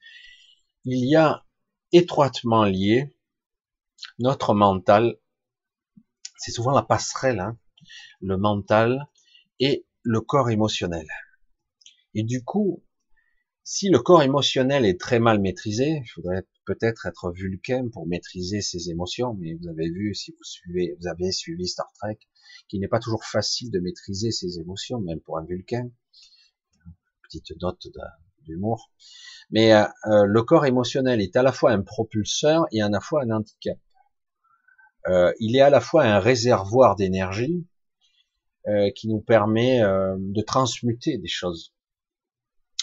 il 0.85 1.05
y 1.09 1.17
a 1.17 1.45
étroitement 1.93 2.65
lié 2.65 3.15
notre 4.19 4.55
mental. 4.55 5.19
C'est 6.39 6.53
souvent 6.53 6.71
la 6.71 6.83
passerelle, 6.83 7.41
hein, 7.41 7.59
le 8.21 8.37
mental 8.37 9.09
et 9.59 9.87
le 10.03 10.21
corps 10.21 10.51
émotionnel. 10.51 11.07
Et 12.15 12.23
du 12.23 12.45
coup, 12.45 12.85
si 13.65 13.91
le 13.91 13.99
corps 13.99 14.23
émotionnel 14.23 14.85
est 14.85 15.01
très 15.01 15.19
mal 15.19 15.41
maîtrisé, 15.41 16.01
il 16.05 16.09
faudrait 16.09 16.47
peut-être 16.65 17.07
être 17.07 17.33
vulcain 17.33 17.89
pour 17.93 18.07
maîtriser 18.07 18.61
ses 18.61 18.91
émotions, 18.91 19.35
mais 19.35 19.55
vous 19.55 19.69
avez 19.69 19.91
vu, 19.91 20.15
si 20.15 20.33
vous 20.33 20.45
suivez, 20.45 20.97
vous 21.01 21.09
avez 21.09 21.33
suivi 21.33 21.67
Star 21.67 21.91
Trek, 21.95 22.19
qu'il 22.73 22.81
n'est 22.81 22.89
pas 22.89 23.01
toujours 23.01 23.25
facile 23.25 23.71
de 23.71 23.81
maîtriser 23.81 24.31
ses 24.31 24.59
émotions, 24.59 24.99
même 24.99 25.21
pour 25.21 25.37
un 25.37 25.45
vulcain. 25.45 25.91
Petite 27.23 27.53
note 27.61 27.87
d'humour. 28.47 28.91
Mais 29.51 29.75
euh, 29.75 29.85
euh, 30.07 30.25
le 30.25 30.43
corps 30.43 30.65
émotionnel 30.65 31.21
est 31.21 31.37
à 31.37 31.43
la 31.43 31.53
fois 31.53 31.73
un 31.73 31.83
propulseur 31.83 32.65
et 32.73 32.81
à 32.81 32.89
la 32.89 33.01
fois 33.01 33.25
un 33.25 33.31
handicap. 33.31 33.77
Euh, 35.09 35.35
il 35.39 35.55
est 35.55 35.61
à 35.61 35.69
la 35.69 35.81
fois 35.81 36.05
un 36.05 36.19
réservoir 36.19 36.97
d'énergie 36.97 37.67
qui 38.95 39.09
nous 39.09 39.21
permet 39.21 39.81
de 39.81 40.41
transmuter 40.41 41.19
des 41.19 41.27
choses 41.27 41.75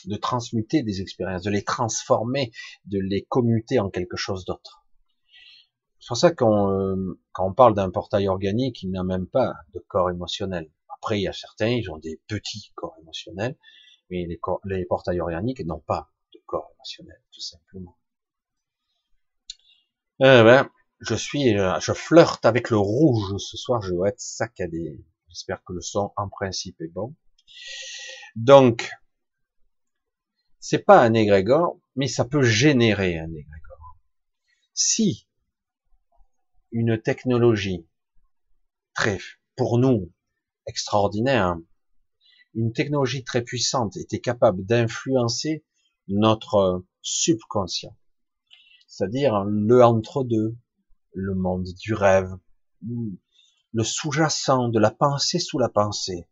de 0.06 0.18
transmuter 0.18 0.84
des 0.84 1.00
expériences, 1.00 1.44
de 1.44 1.50
les 1.50 1.64
transformer, 1.64 2.52
de 2.84 3.00
les 3.00 3.26
commuter 3.30 3.80
en 3.80 3.90
quelque 3.90 4.18
chose 4.18 4.44
d'autre. 4.44 4.79
C'est 6.00 6.08
pour 6.08 6.18
ça 6.18 6.32
qu'on 6.32 6.72
euh, 6.72 7.20
quand 7.34 7.48
on 7.48 7.54
parle 7.54 7.76
d'un 7.76 7.90
portail 7.90 8.28
organique, 8.28 8.84
il 8.84 8.92
n'a 8.92 9.04
même 9.04 9.28
pas 9.28 9.54
de 9.74 9.80
corps 9.80 10.10
émotionnel. 10.10 10.72
Après, 10.90 11.20
il 11.20 11.24
y 11.24 11.28
a 11.28 11.34
certains, 11.34 11.68
ils 11.68 11.90
ont 11.92 11.98
des 11.98 12.22
petits 12.28 12.72
corps 12.76 12.96
émotionnels, 13.02 13.58
mais 14.10 14.26
les, 14.26 14.86
portails 14.86 15.20
organiques 15.20 15.64
n'ont 15.66 15.80
pas 15.80 16.12
de 16.34 16.40
corps 16.46 16.72
émotionnel, 16.76 17.22
tout 17.32 17.42
simplement. 17.42 17.98
Eh 20.22 20.44
ben, 20.44 20.70
je 21.00 21.16
suis, 21.16 21.58
euh, 21.58 21.80
je 21.80 21.94
flirte 21.94 22.46
avec 22.46 22.70
le 22.70 22.78
rouge 22.78 23.38
ce 23.38 23.58
soir, 23.58 23.82
je 23.82 23.94
dois 23.94 24.10
être 24.10 24.20
saccadé. 24.20 25.00
J'espère 25.30 25.64
que 25.64 25.74
le 25.74 25.82
son, 25.82 26.12
en 26.18 26.28
principe, 26.28 26.82
est 26.82 26.88
bon. 26.88 27.16
Donc, 28.36 28.90
c'est 30.60 30.80
pas 30.80 31.02
un 31.02 31.14
égrégore, 31.14 31.80
mais 31.96 32.08
ça 32.08 32.26
peut 32.26 32.44
générer 32.44 33.18
un 33.18 33.32
égrégore. 33.32 33.98
Si 34.74 35.29
une 36.72 37.02
technologie 37.02 37.88
très, 38.94 39.20
pour 39.56 39.78
nous, 39.78 40.12
extraordinaire, 40.66 41.58
une 42.54 42.74
technologie 42.74 43.24
très 43.24 43.44
puissante 43.44 43.98
était 43.98 44.20
capable 44.20 44.66
d'influencer 44.66 45.64
notre 46.08 46.84
subconscient, 47.02 47.96
c'est-à-dire 48.88 49.44
le 49.46 49.84
entre-deux, 49.84 50.58
le 51.14 51.36
monde 51.36 51.68
du 51.80 51.94
rêve, 51.94 52.32
le 52.82 53.84
sous-jacent 53.84 54.70
de 54.70 54.80
la 54.80 54.92
pensée 54.92 55.40
sous 55.40 55.60
la 55.60 55.70
pensée, 55.70 56.28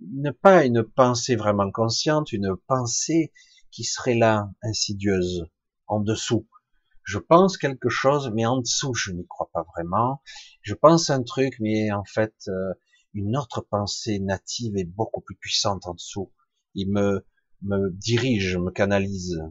ne 0.00 0.30
pas 0.30 0.64
une 0.64 0.82
pensée 0.82 1.36
vraiment 1.36 1.70
consciente, 1.70 2.32
une 2.32 2.56
pensée 2.66 3.32
qui 3.70 3.84
serait 3.84 4.14
là, 4.14 4.50
insidieuse, 4.62 5.46
en 5.86 6.00
dessous. 6.00 6.46
Je 7.04 7.18
pense 7.18 7.56
quelque 7.56 7.88
chose, 7.88 8.30
mais 8.34 8.46
en 8.46 8.58
dessous, 8.58 8.94
je 8.94 9.12
n'y 9.12 9.26
crois 9.26 9.50
pas 9.52 9.64
vraiment. 9.74 10.22
Je 10.62 10.74
pense 10.74 11.10
un 11.10 11.22
truc, 11.22 11.54
mais 11.60 11.90
en 11.90 12.04
fait, 12.04 12.34
euh, 12.48 12.74
une 13.14 13.36
autre 13.36 13.60
pensée 13.60 14.18
native 14.20 14.76
est 14.76 14.84
beaucoup 14.84 15.20
plus 15.20 15.36
puissante 15.36 15.86
en 15.86 15.94
dessous. 15.94 16.32
Il 16.74 16.90
me, 16.90 17.26
me 17.62 17.90
dirige, 17.90 18.56
me 18.56 18.70
canalise. 18.70 19.42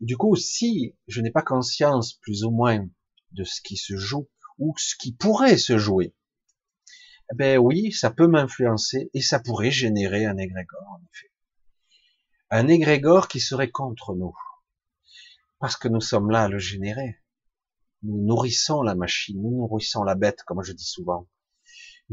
Du 0.00 0.16
coup, 0.16 0.36
si 0.36 0.94
je 1.08 1.20
n'ai 1.20 1.30
pas 1.30 1.42
conscience, 1.42 2.14
plus 2.14 2.44
ou 2.44 2.50
moins, 2.50 2.86
de 3.32 3.44
ce 3.44 3.60
qui 3.60 3.76
se 3.76 3.96
joue, 3.96 4.28
ou 4.58 4.74
ce 4.76 4.94
qui 4.96 5.12
pourrait 5.12 5.58
se 5.58 5.78
jouer, 5.78 6.14
eh 7.32 7.36
ben 7.36 7.58
oui, 7.58 7.92
ça 7.92 8.10
peut 8.10 8.26
m'influencer 8.26 9.10
et 9.12 9.20
ça 9.20 9.40
pourrait 9.40 9.70
générer 9.70 10.24
un 10.24 10.36
égrégore, 10.36 10.88
en 10.88 11.00
effet. 11.12 11.30
Un 12.50 12.68
égrégore 12.68 13.28
qui 13.28 13.40
serait 13.40 13.70
contre 13.70 14.14
nous. 14.14 14.34
Parce 15.58 15.76
que 15.76 15.88
nous 15.88 16.00
sommes 16.00 16.30
là 16.30 16.44
à 16.44 16.48
le 16.48 16.58
générer. 16.58 17.20
Nous 18.02 18.24
nourrissons 18.24 18.82
la 18.82 18.94
machine, 18.94 19.42
nous 19.42 19.56
nourrissons 19.56 20.04
la 20.04 20.14
bête, 20.14 20.42
comme 20.44 20.62
je 20.62 20.72
dis 20.72 20.84
souvent. 20.84 21.28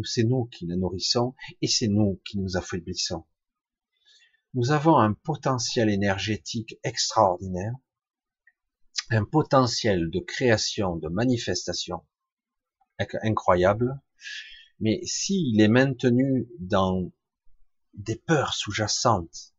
C'est 0.04 0.24
nous 0.24 0.46
qui 0.46 0.66
la 0.66 0.76
nourrissons 0.76 1.36
et 1.62 1.68
c'est 1.68 1.88
nous 1.88 2.22
qui 2.26 2.40
nous 2.40 2.58
affaiblissons. 2.58 3.26
Nous 4.54 4.72
avons 4.72 4.98
un 4.98 5.14
potentiel 5.14 5.90
énergétique 5.90 6.80
extraordinaire, 6.84 7.74
un 9.10 9.24
potentiel 9.24 10.10
de 10.10 10.20
création, 10.20 10.96
de 10.98 11.08
manifestation 11.08 12.04
incroyable, 13.22 14.02
mais 14.80 15.02
s'il 15.06 15.60
est 15.62 15.68
maintenu 15.68 16.48
dans 16.60 17.12
des 17.94 18.16
peurs 18.16 18.54
sous-jacentes, 18.54 19.55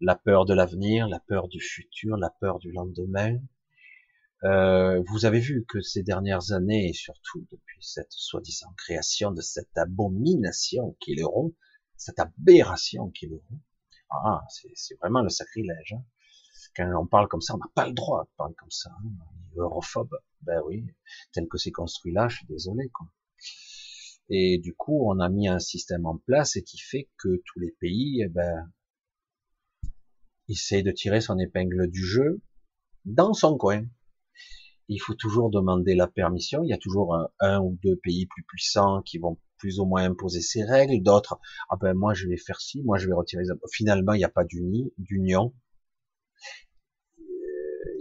la 0.00 0.16
peur 0.16 0.44
de 0.44 0.54
l'avenir, 0.54 1.08
la 1.08 1.20
peur 1.20 1.48
du 1.48 1.60
futur, 1.60 2.16
la 2.16 2.30
peur 2.30 2.58
du 2.58 2.72
lendemain, 2.72 3.38
euh, 4.44 5.02
vous 5.06 5.26
avez 5.26 5.40
vu 5.40 5.66
que 5.68 5.82
ces 5.82 6.02
dernières 6.02 6.52
années, 6.52 6.88
et 6.88 6.92
surtout 6.94 7.46
depuis 7.50 7.78
cette 7.82 8.12
soi-disant 8.12 8.72
création 8.76 9.32
de 9.32 9.42
cette 9.42 9.76
abomination 9.76 10.96
qui 11.00 11.12
est 11.12 11.16
l'euro, 11.16 11.54
cette 11.96 12.18
aberration 12.18 13.10
qui 13.10 13.26
est 13.26 13.28
l'euro, 13.28 13.60
ah, 14.10 14.42
c'est 14.48 14.98
vraiment 14.98 15.20
le 15.20 15.28
sacrilège. 15.28 15.92
Hein. 15.92 16.04
Quand 16.74 16.90
on 17.00 17.06
parle 17.06 17.28
comme 17.28 17.42
ça, 17.42 17.54
on 17.54 17.58
n'a 17.58 17.70
pas 17.74 17.86
le 17.86 17.92
droit 17.92 18.24
de 18.24 18.30
parler 18.36 18.54
comme 18.54 18.70
ça. 18.70 18.90
Hein. 18.90 19.10
Europhobe, 19.56 20.16
ben 20.42 20.62
oui, 20.66 20.86
tel 21.32 21.46
que 21.48 21.58
c'est 21.58 21.70
construit 21.70 22.12
là, 22.12 22.28
je 22.28 22.38
suis 22.38 22.46
désolé. 22.46 22.88
Quoi. 22.88 23.08
Et 24.30 24.58
du 24.58 24.74
coup, 24.74 25.04
on 25.06 25.20
a 25.20 25.28
mis 25.28 25.48
un 25.48 25.58
système 25.58 26.06
en 26.06 26.16
place 26.16 26.56
et 26.56 26.62
qui 26.62 26.78
fait 26.78 27.10
que 27.18 27.42
tous 27.44 27.58
les 27.58 27.72
pays, 27.72 28.22
eh 28.22 28.28
ben, 28.28 28.72
essayent 30.50 30.82
de 30.82 30.90
tirer 30.90 31.20
son 31.20 31.38
épingle 31.38 31.88
du 31.88 32.04
jeu 32.04 32.40
dans 33.04 33.32
son 33.32 33.56
coin. 33.56 33.84
Il 34.88 34.98
faut 34.98 35.14
toujours 35.14 35.50
demander 35.50 35.94
la 35.94 36.08
permission. 36.08 36.62
Il 36.64 36.68
y 36.68 36.72
a 36.72 36.78
toujours 36.78 37.16
un, 37.38 37.60
ou 37.60 37.78
deux 37.82 37.96
pays 37.96 38.26
plus 38.26 38.42
puissants 38.42 39.02
qui 39.02 39.18
vont 39.18 39.38
plus 39.58 39.78
ou 39.78 39.84
moins 39.84 40.02
imposer 40.04 40.40
ces 40.40 40.64
règles. 40.64 41.02
D'autres, 41.02 41.38
ah 41.68 41.76
ben 41.80 41.94
moi 41.94 42.12
je 42.14 42.26
vais 42.26 42.36
faire 42.36 42.60
ci, 42.60 42.82
moi 42.82 42.98
je 42.98 43.06
vais 43.06 43.14
retirer. 43.14 43.44
Finalement, 43.72 44.14
il 44.14 44.18
n'y 44.18 44.24
a 44.24 44.28
pas 44.28 44.44
d'union 44.44 45.54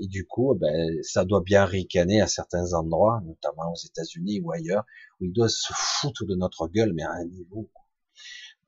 et 0.02 0.08
du 0.08 0.26
coup, 0.26 0.56
ben, 0.56 1.04
ça 1.04 1.26
doit 1.26 1.42
bien 1.42 1.66
ricaner 1.66 2.22
à 2.22 2.28
certains 2.28 2.74
endroits, 2.74 3.22
notamment 3.26 3.72
aux 3.72 3.86
États-Unis 3.86 4.40
ou 4.40 4.52
ailleurs, 4.52 4.86
où 5.20 5.26
ils 5.26 5.34
doivent 5.34 5.50
se 5.50 5.74
foutre 5.76 6.26
de 6.26 6.36
notre 6.36 6.68
gueule, 6.70 6.94
mais 6.94 7.04
à 7.04 7.12
un 7.12 7.26
niveau. 7.26 7.70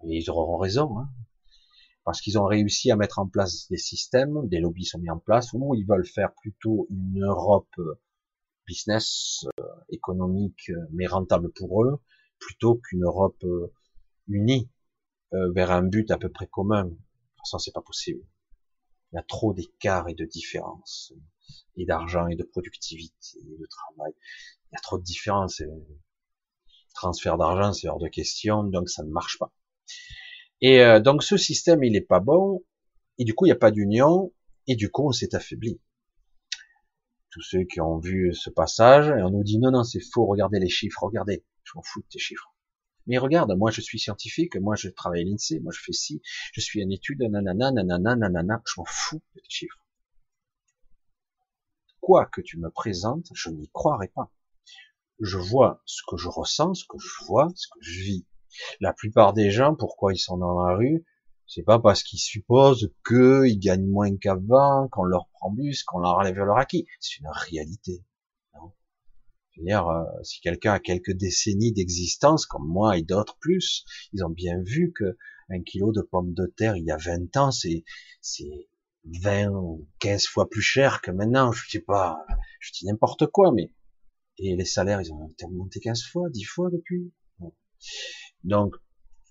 Ils 0.04 0.30
auront 0.30 0.58
raison, 0.58 1.00
hein, 1.00 1.10
parce 2.04 2.22
qu'ils 2.22 2.40
ont 2.40 2.46
réussi 2.46 2.92
à 2.92 2.96
mettre 2.96 3.20
en 3.20 3.28
place 3.28 3.68
des 3.70 3.78
systèmes, 3.78 4.48
des 4.48 4.60
lobbies 4.60 4.86
sont 4.86 5.00
mis 5.00 5.10
en 5.10 5.20
place, 5.20 5.54
où 5.54 5.76
ils 5.76 5.86
veulent 5.86 6.08
faire 6.08 6.34
plutôt 6.42 6.88
une 6.90 7.24
Europe 7.24 7.70
euh, 7.78 8.00
business, 8.66 9.46
euh, 9.60 9.64
économique, 9.90 10.70
euh, 10.70 10.88
mais 10.92 11.06
rentable 11.06 11.52
pour 11.52 11.84
eux, 11.84 12.00
plutôt 12.40 12.76
qu'une 12.76 13.04
Europe 13.04 13.44
unie 14.28 14.70
vers 15.32 15.72
un 15.72 15.84
but 15.84 16.10
à 16.12 16.18
peu 16.18 16.30
près 16.30 16.48
commun. 16.48 16.86
De 16.86 16.90
toute 16.90 17.40
façon, 17.46 17.60
c'est 17.60 17.72
pas 17.72 17.82
possible. 17.82 18.22
Il 19.12 19.16
y 19.16 19.20
a 19.20 19.24
trop 19.24 19.54
d'écarts 19.54 20.10
et 20.10 20.16
de 20.16 20.26
différences, 20.26 21.14
et 21.78 21.86
d'argent 21.86 22.28
et 22.28 22.36
de 22.36 22.44
productivité 22.44 23.38
et 23.40 23.58
de 23.58 23.68
travail. 23.68 24.14
Il 24.72 24.74
y 24.74 24.78
a 24.78 24.82
trop 24.82 24.98
de 24.98 25.04
différences. 25.04 25.62
Et 25.62 25.68
transfert 26.96 27.38
d'argent, 27.38 27.74
c'est 27.74 27.88
hors 27.88 28.00
de 28.00 28.08
question, 28.08 28.64
donc 28.64 28.90
ça 28.90 29.04
ne 29.04 29.12
marche 29.12 29.38
pas. 29.38 29.54
Et 30.62 30.82
euh, 30.82 31.00
donc 31.00 31.24
ce 31.24 31.38
système, 31.38 31.84
il 31.84 31.96
est 31.96 32.02
pas 32.02 32.20
bon, 32.20 32.64
et 33.18 33.26
du 33.26 33.34
coup, 33.34 33.46
il 33.46 33.50
n'y 33.50 33.54
a 33.54 33.58
pas 33.58 33.72
d'union, 33.72 34.32
et 34.68 34.76
du 34.76 34.90
coup, 34.90 35.08
on 35.08 35.12
s'est 35.12 35.36
affaibli. 35.36 35.80
Tous 37.32 37.42
ceux 37.42 37.64
qui 37.64 37.82
ont 37.82 37.98
vu 37.98 38.34
ce 38.34 38.50
passage, 38.50 39.08
et 39.08 39.24
on 39.24 39.32
nous 39.32 39.44
dit 39.44 39.58
non, 39.58 39.72
non, 39.72 39.84
c'est 39.84 40.02
faux, 40.02 40.26
regardez 40.26 40.60
les 40.60 40.70
chiffres, 40.70 41.04
regardez, 41.04 41.44
je 41.64 41.72
m'en 41.76 41.82
fous 41.82 42.02
de 42.02 42.08
tes 42.08 42.20
chiffres. 42.20 42.54
Mais 43.08 43.18
regarde, 43.18 43.52
moi 43.58 43.72
je 43.72 43.82
suis 43.82 44.00
scientifique, 44.00 44.56
moi 44.58 44.76
je 44.76 44.90
travaille 44.90 45.22
à 45.22 45.24
l'INSEE, 45.24 45.60
moi 45.60 45.72
je 45.76 45.82
fais 45.82 45.94
ci, 45.94 46.22
je 46.54 46.62
suis 46.62 46.84
en 46.84 46.90
étude, 46.90 47.22
nanana, 47.22 47.72
nanana, 47.72 48.16
nanana, 48.16 48.62
je 48.66 48.74
m'en 48.78 48.86
fous 48.86 49.22
de 49.36 49.42
tes 49.42 49.50
chiffres. 49.50 49.84
Quoi 52.00 52.28
que 52.28 52.42
tu 52.42 52.58
me 52.58 52.70
présentes, 52.70 53.32
je 53.34 53.50
n'y 53.50 53.70
croirai 53.70 54.10
pas. 54.10 54.32
Je 55.20 55.38
vois 55.38 55.82
ce 55.86 56.02
que 56.08 56.18
je 56.18 56.28
ressens, 56.28 56.76
ce 56.76 56.86
que 56.86 56.98
je 57.00 57.26
vois, 57.26 57.50
ce 57.56 57.68
que 57.68 57.80
je 57.82 58.02
vis. 58.02 58.26
La 58.80 58.94
plupart 58.94 59.34
des 59.34 59.52
gens, 59.52 59.76
pourquoi 59.76 60.14
ils 60.14 60.20
sont 60.20 60.38
dans 60.38 60.64
la 60.64 60.76
rue, 60.76 61.06
c'est 61.48 61.64
pas 61.64 61.80
parce 61.80 62.04
qu'ils 62.04 62.20
supposent 62.20 62.94
qu'ils 63.06 63.60
gagnent 63.60 63.90
moins 63.90 64.16
qu'avant, 64.16 64.88
qu'on 64.90 65.04
leur 65.04 65.28
prend 65.34 65.54
plus, 65.54 65.84
qu'on 65.84 66.00
leur 66.00 66.18
enlève 66.18 66.38
leur 66.38 66.58
acquis. 66.58 66.88
C'est 67.00 67.20
une 67.20 67.28
réalité. 67.30 68.04
Je 69.52 69.60
veux 69.60 69.66
dire, 69.66 69.88
euh, 69.88 70.04
si 70.24 70.40
quelqu'un 70.40 70.74
a 70.74 70.80
quelques 70.80 71.12
décennies 71.12 71.74
d'existence, 71.74 72.46
comme 72.46 72.66
moi 72.66 72.98
et 72.98 73.02
d'autres 73.02 73.38
plus, 73.40 73.84
ils 74.14 74.24
ont 74.24 74.30
bien 74.30 74.62
vu 74.64 74.94
que 74.94 75.18
un 75.50 75.62
kilo 75.62 75.92
de 75.92 76.02
pommes 76.02 76.34
de 76.34 76.46
terre 76.46 76.78
il 76.78 76.86
y 76.86 76.92
a 76.92 76.98
20 76.98 77.36
ans, 77.36 77.52
c'est, 77.52 77.84
c'est 78.22 78.70
20 79.04 79.50
ou 79.50 79.88
15 80.00 80.26
fois 80.28 80.50
plus 80.50 80.62
cher 80.62 81.02
que 81.02 81.12
maintenant. 81.12 81.52
Je 81.52 81.70
sais 81.70 81.82
pas, 81.82 82.26
je 82.60 82.72
dis 82.72 82.86
n'importe 82.86 83.28
quoi, 83.28 83.52
mais, 83.52 83.72
et 84.38 84.56
les 84.56 84.66
salaires, 84.66 85.02
ils 85.02 85.12
ont 85.12 85.30
monté 85.50 85.82
15 85.82 86.04
fois, 86.04 86.30
10 86.30 86.44
fois 86.46 86.70
depuis. 86.72 87.12
Donc, 88.44 88.76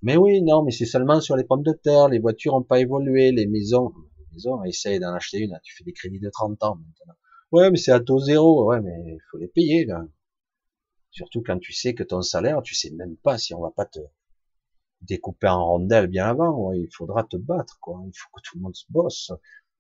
mais 0.03 0.17
oui, 0.17 0.43
non, 0.43 0.63
mais 0.63 0.71
c'est 0.71 0.87
seulement 0.87 1.21
sur 1.21 1.37
les 1.37 1.45
pommes 1.45 1.63
de 1.63 1.73
terre, 1.73 2.09
les 2.09 2.19
voitures 2.19 2.55
ont 2.55 2.63
pas 2.63 2.81
évolué, 2.81 3.33
les 3.33 3.47
maisons, 3.47 3.93
les 4.19 4.27
maisons, 4.33 4.63
essaye 4.65 4.99
d'en 5.01 5.13
acheter 5.15 5.39
une, 5.39 5.59
tu 5.63 5.75
fais 5.77 5.85
des 5.85 5.93
crédits 5.93 6.21
de 6.21 6.31
30 6.31 6.63
ans 6.65 6.77
maintenant. 6.77 7.15
Ouais, 7.53 7.71
mais 7.71 7.79
c'est 7.79 7.93
à 7.93 8.01
taux 8.01 8.21
zéro. 8.21 8.67
Ouais, 8.69 8.81
mais 8.81 8.93
il 9.07 9.21
faut 9.31 9.39
les 9.39 9.49
payer, 9.49 9.85
là. 9.85 10.05
Surtout 11.11 11.43
quand 11.43 11.59
tu 11.59 11.73
sais 11.73 11.95
que 11.95 12.03
ton 12.05 12.23
salaire, 12.23 12.63
tu 12.63 12.75
sais 12.75 12.91
même 12.91 13.17
pas 13.17 13.39
si 13.39 13.55
on 13.55 13.61
va 13.61 13.71
pas 13.71 13.87
te 13.87 14.01
découper 15.03 15.49
en 15.49 15.65
rondelles 15.65 16.07
bien 16.07 16.27
avant. 16.27 16.57
Ouais, 16.69 16.79
il 16.81 16.89
faudra 16.95 17.25
te 17.25 17.37
battre, 17.37 17.79
quoi. 17.81 18.01
Il 18.07 18.13
faut 18.17 18.29
que 18.35 18.41
tout 18.43 18.57
le 18.57 18.63
monde 18.63 18.77
se 18.77 18.85
bosse. 18.91 19.33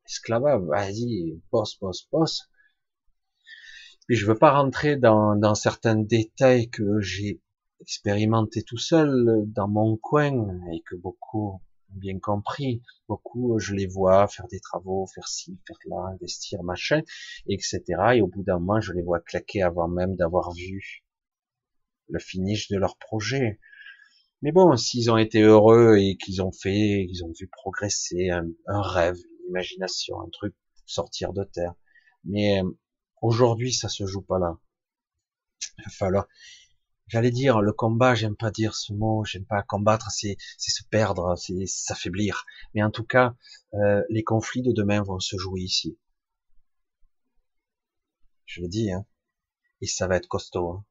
Esclavage, 0.06 0.62
vas-y, 0.62 1.40
bosse, 1.52 1.78
bosse, 1.78 2.08
bosse. 2.10 2.50
Et 4.08 4.16
je 4.16 4.26
veux 4.26 4.36
pas 4.36 4.52
rentrer 4.52 4.96
dans, 4.96 5.36
dans 5.36 5.54
certains 5.54 5.96
détails 5.96 6.68
que 6.68 7.00
j'ai 7.00 7.40
expérimenté 7.80 8.62
tout 8.62 8.78
seul 8.78 9.44
dans 9.46 9.68
mon 9.68 9.96
coin 9.96 10.32
et 10.72 10.82
que 10.82 10.96
beaucoup 10.96 11.60
bien 11.90 12.18
compris. 12.18 12.82
Beaucoup, 13.08 13.58
je 13.58 13.74
les 13.74 13.86
vois 13.86 14.28
faire 14.28 14.46
des 14.48 14.60
travaux, 14.60 15.06
faire 15.06 15.28
ci, 15.28 15.58
faire 15.66 15.76
là, 15.86 16.12
investir, 16.14 16.62
machin, 16.62 17.02
etc. 17.48 17.82
Et 18.14 18.22
au 18.22 18.26
bout 18.26 18.42
d'un 18.42 18.58
moment, 18.58 18.80
je 18.80 18.92
les 18.92 19.02
vois 19.02 19.20
claquer 19.20 19.62
avant 19.62 19.88
même 19.88 20.16
d'avoir 20.16 20.52
vu 20.52 21.04
le 22.08 22.18
finish 22.18 22.68
de 22.68 22.76
leur 22.76 22.96
projet. 22.96 23.60
Mais 24.42 24.52
bon, 24.52 24.76
s'ils 24.76 25.10
ont 25.10 25.18
été 25.18 25.42
heureux 25.42 25.96
et 25.98 26.16
qu'ils 26.16 26.42
ont 26.42 26.52
fait, 26.52 27.06
qu'ils 27.08 27.24
ont 27.24 27.32
vu 27.38 27.48
progresser 27.48 28.30
un, 28.30 28.52
rêve, 28.66 29.16
une 29.16 29.50
imagination, 29.50 30.20
un 30.20 30.28
truc 30.30 30.54
sortir 30.86 31.32
de 31.32 31.44
terre. 31.44 31.74
Mais 32.24 32.62
euh, 32.62 32.70
aujourd'hui, 33.22 33.72
ça 33.72 33.88
se 33.88 34.06
joue 34.06 34.22
pas 34.22 34.38
là. 34.38 34.58
Il 35.78 35.84
va 35.84 35.90
falloir, 35.90 36.26
j'allais 37.10 37.32
dire 37.32 37.60
le 37.60 37.72
combat, 37.72 38.14
j'aime 38.14 38.36
pas 38.36 38.52
dire 38.52 38.74
ce 38.74 38.92
mot, 38.92 39.24
j'aime 39.24 39.44
pas 39.44 39.62
combattre, 39.62 40.10
c'est 40.10 40.36
se 40.58 40.84
perdre, 40.84 41.36
c'est 41.36 41.66
s'affaiblir. 41.66 42.46
Mais 42.74 42.82
en 42.82 42.90
tout 42.90 43.04
cas, 43.04 43.34
euh, 43.74 44.02
les 44.08 44.22
conflits 44.22 44.62
de 44.62 44.72
demain 44.72 45.02
vont 45.02 45.18
se 45.18 45.36
jouer 45.36 45.60
ici. 45.60 45.98
Je 48.46 48.62
le 48.62 48.68
dis, 48.68 48.92
hein. 48.92 49.04
Et 49.80 49.86
ça 49.86 50.06
va 50.06 50.16
être 50.16 50.28
costaud. 50.28 50.70
Hein. 50.70 50.84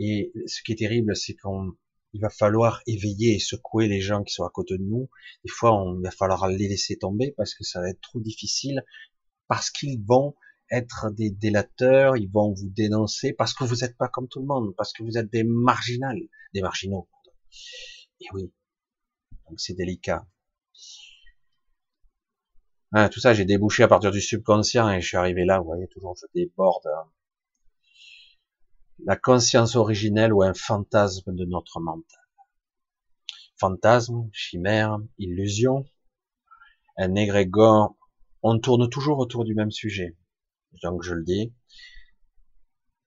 Et 0.00 0.32
ce 0.46 0.62
qui 0.62 0.72
est 0.72 0.76
terrible, 0.76 1.14
c'est 1.14 1.34
qu'on 1.34 1.72
il 2.14 2.20
va 2.20 2.28
falloir 2.28 2.82
éveiller 2.86 3.36
et 3.36 3.38
secouer 3.38 3.88
les 3.88 4.00
gens 4.00 4.22
qui 4.22 4.34
sont 4.34 4.44
à 4.44 4.50
côté 4.50 4.76
de 4.76 4.82
nous. 4.82 5.08
Des 5.44 5.50
fois, 5.50 5.72
on 5.72 6.00
va 6.00 6.10
falloir 6.10 6.48
les 6.48 6.68
laisser 6.68 6.98
tomber 6.98 7.32
parce 7.36 7.54
que 7.54 7.64
ça 7.64 7.80
va 7.80 7.88
être 7.88 8.00
trop 8.00 8.20
difficile, 8.20 8.84
parce 9.48 9.70
qu'ils 9.70 10.02
vont 10.04 10.34
être 10.72 11.10
des 11.10 11.30
délateurs, 11.30 12.16
ils 12.16 12.30
vont 12.30 12.52
vous 12.52 12.70
dénoncer 12.70 13.34
parce 13.34 13.52
que 13.52 13.64
vous 13.64 13.76
n'êtes 13.76 13.96
pas 13.96 14.08
comme 14.08 14.26
tout 14.26 14.40
le 14.40 14.46
monde, 14.46 14.74
parce 14.76 14.92
que 14.92 15.02
vous 15.02 15.18
êtes 15.18 15.30
des 15.30 15.44
marginales, 15.44 16.22
des 16.54 16.62
marginaux. 16.62 17.08
Et 18.20 18.26
oui, 18.32 18.52
donc 19.48 19.60
c'est 19.60 19.74
délicat. 19.74 20.26
Ah, 22.94 23.08
tout 23.08 23.20
ça, 23.20 23.34
j'ai 23.34 23.44
débouché 23.44 23.82
à 23.82 23.88
partir 23.88 24.10
du 24.10 24.20
subconscient 24.20 24.90
et 24.90 25.00
je 25.00 25.06
suis 25.06 25.16
arrivé 25.16 25.44
là. 25.44 25.58
Vous 25.58 25.66
voyez, 25.66 25.88
toujours 25.88 26.14
je 26.16 26.26
déborde. 26.34 26.88
La 29.04 29.16
conscience 29.16 29.76
originelle 29.76 30.32
ou 30.32 30.42
un 30.42 30.54
fantasme 30.54 31.34
de 31.34 31.44
notre 31.44 31.80
mental. 31.80 32.20
Fantasme, 33.58 34.28
chimère, 34.32 34.98
illusion, 35.18 35.84
un 36.96 37.14
égrégore. 37.14 37.96
On 38.42 38.58
tourne 38.58 38.88
toujours 38.88 39.18
autour 39.18 39.44
du 39.44 39.54
même 39.54 39.70
sujet 39.70 40.16
donc 40.82 41.02
je 41.02 41.14
le 41.14 41.24
dis. 41.24 41.52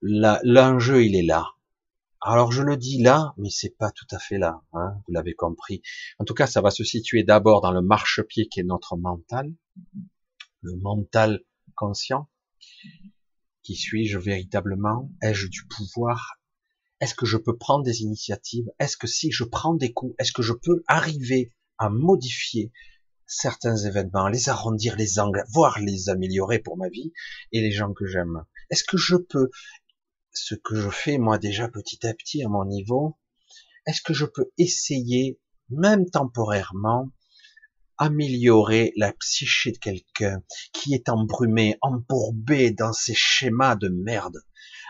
L'enjeu, 0.01 1.03
il 1.03 1.15
est 1.15 1.25
là. 1.25 1.55
Alors 2.21 2.51
je 2.51 2.63
le 2.63 2.75
dis 2.75 3.01
là, 3.01 3.33
mais 3.37 3.49
c'est 3.49 3.77
pas 3.77 3.91
tout 3.91 4.07
à 4.11 4.17
fait 4.17 4.39
là, 4.39 4.61
hein, 4.73 4.95
vous 5.05 5.13
l'avez 5.13 5.35
compris. 5.35 5.81
En 6.17 6.25
tout 6.25 6.33
cas, 6.33 6.47
ça 6.47 6.61
va 6.61 6.71
se 6.71 6.83
situer 6.83 7.23
d'abord 7.23 7.61
dans 7.61 7.71
le 7.71 7.81
marchepied 7.81 8.47
qui 8.47 8.61
est 8.61 8.63
notre 8.63 8.97
mental, 8.97 9.53
le 10.61 10.75
mental 10.77 11.41
conscient, 11.75 12.29
Qui 13.61 13.75
suis-je 13.75 14.17
véritablement? 14.17 15.11
Ai-je 15.21 15.47
du 15.47 15.67
pouvoir? 15.67 16.39
Est-ce 16.99 17.13
que 17.13 17.25
je 17.25 17.37
peux 17.37 17.57
prendre 17.57 17.83
des 17.83 18.01
initiatives? 18.01 18.71
Est-ce 18.79 18.97
que 18.97 19.07
si 19.07 19.31
je 19.31 19.43
prends 19.43 19.73
des 19.73 19.91
coups, 19.93 20.15
est-ce 20.17 20.31
que 20.31 20.41
je 20.41 20.53
peux 20.53 20.83
arriver 20.87 21.53
à 21.77 21.89
modifier 21.89 22.71
certains 23.27 23.75
événements, 23.75 24.27
les 24.27 24.49
arrondir 24.49 24.95
les 24.95 25.19
angles, 25.19 25.43
voire 25.53 25.79
les 25.79 26.09
améliorer 26.09 26.59
pour 26.59 26.77
ma 26.77 26.89
vie 26.89 27.11
et 27.51 27.61
les 27.61 27.71
gens 27.71 27.93
que 27.93 28.05
j'aime 28.05 28.43
Est-ce 28.69 28.83
que 28.83 28.97
je 28.97 29.15
peux, 29.15 29.49
ce 30.33 30.55
que 30.55 30.75
je 30.75 30.89
fais 30.89 31.17
moi 31.17 31.37
déjà 31.37 31.67
petit 31.67 32.05
à 32.05 32.13
petit 32.13 32.43
à 32.43 32.49
mon 32.49 32.65
niveau, 32.65 33.17
est-ce 33.85 34.01
que 34.01 34.13
je 34.13 34.25
peux 34.25 34.51
essayer, 34.57 35.39
même 35.69 36.09
temporairement, 36.09 37.11
améliorer 37.97 38.91
la 38.97 39.13
psyché 39.13 39.71
de 39.71 39.77
quelqu'un 39.77 40.41
qui 40.73 40.93
est 40.93 41.09
embrumé, 41.09 41.77
embourbé 41.81 42.71
dans 42.71 42.93
ses 42.93 43.13
schémas 43.13 43.75
de 43.75 43.89
merde, 43.89 44.37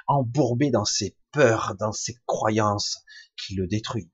embourbé 0.08 0.72
dans 0.72 0.86
ses 0.86 1.16
peurs, 1.32 1.76
dans 1.80 1.92
ses 1.92 2.18
croyances 2.26 3.04
qui 3.38 3.56
le 3.56 3.68
détruisent? 3.68 4.10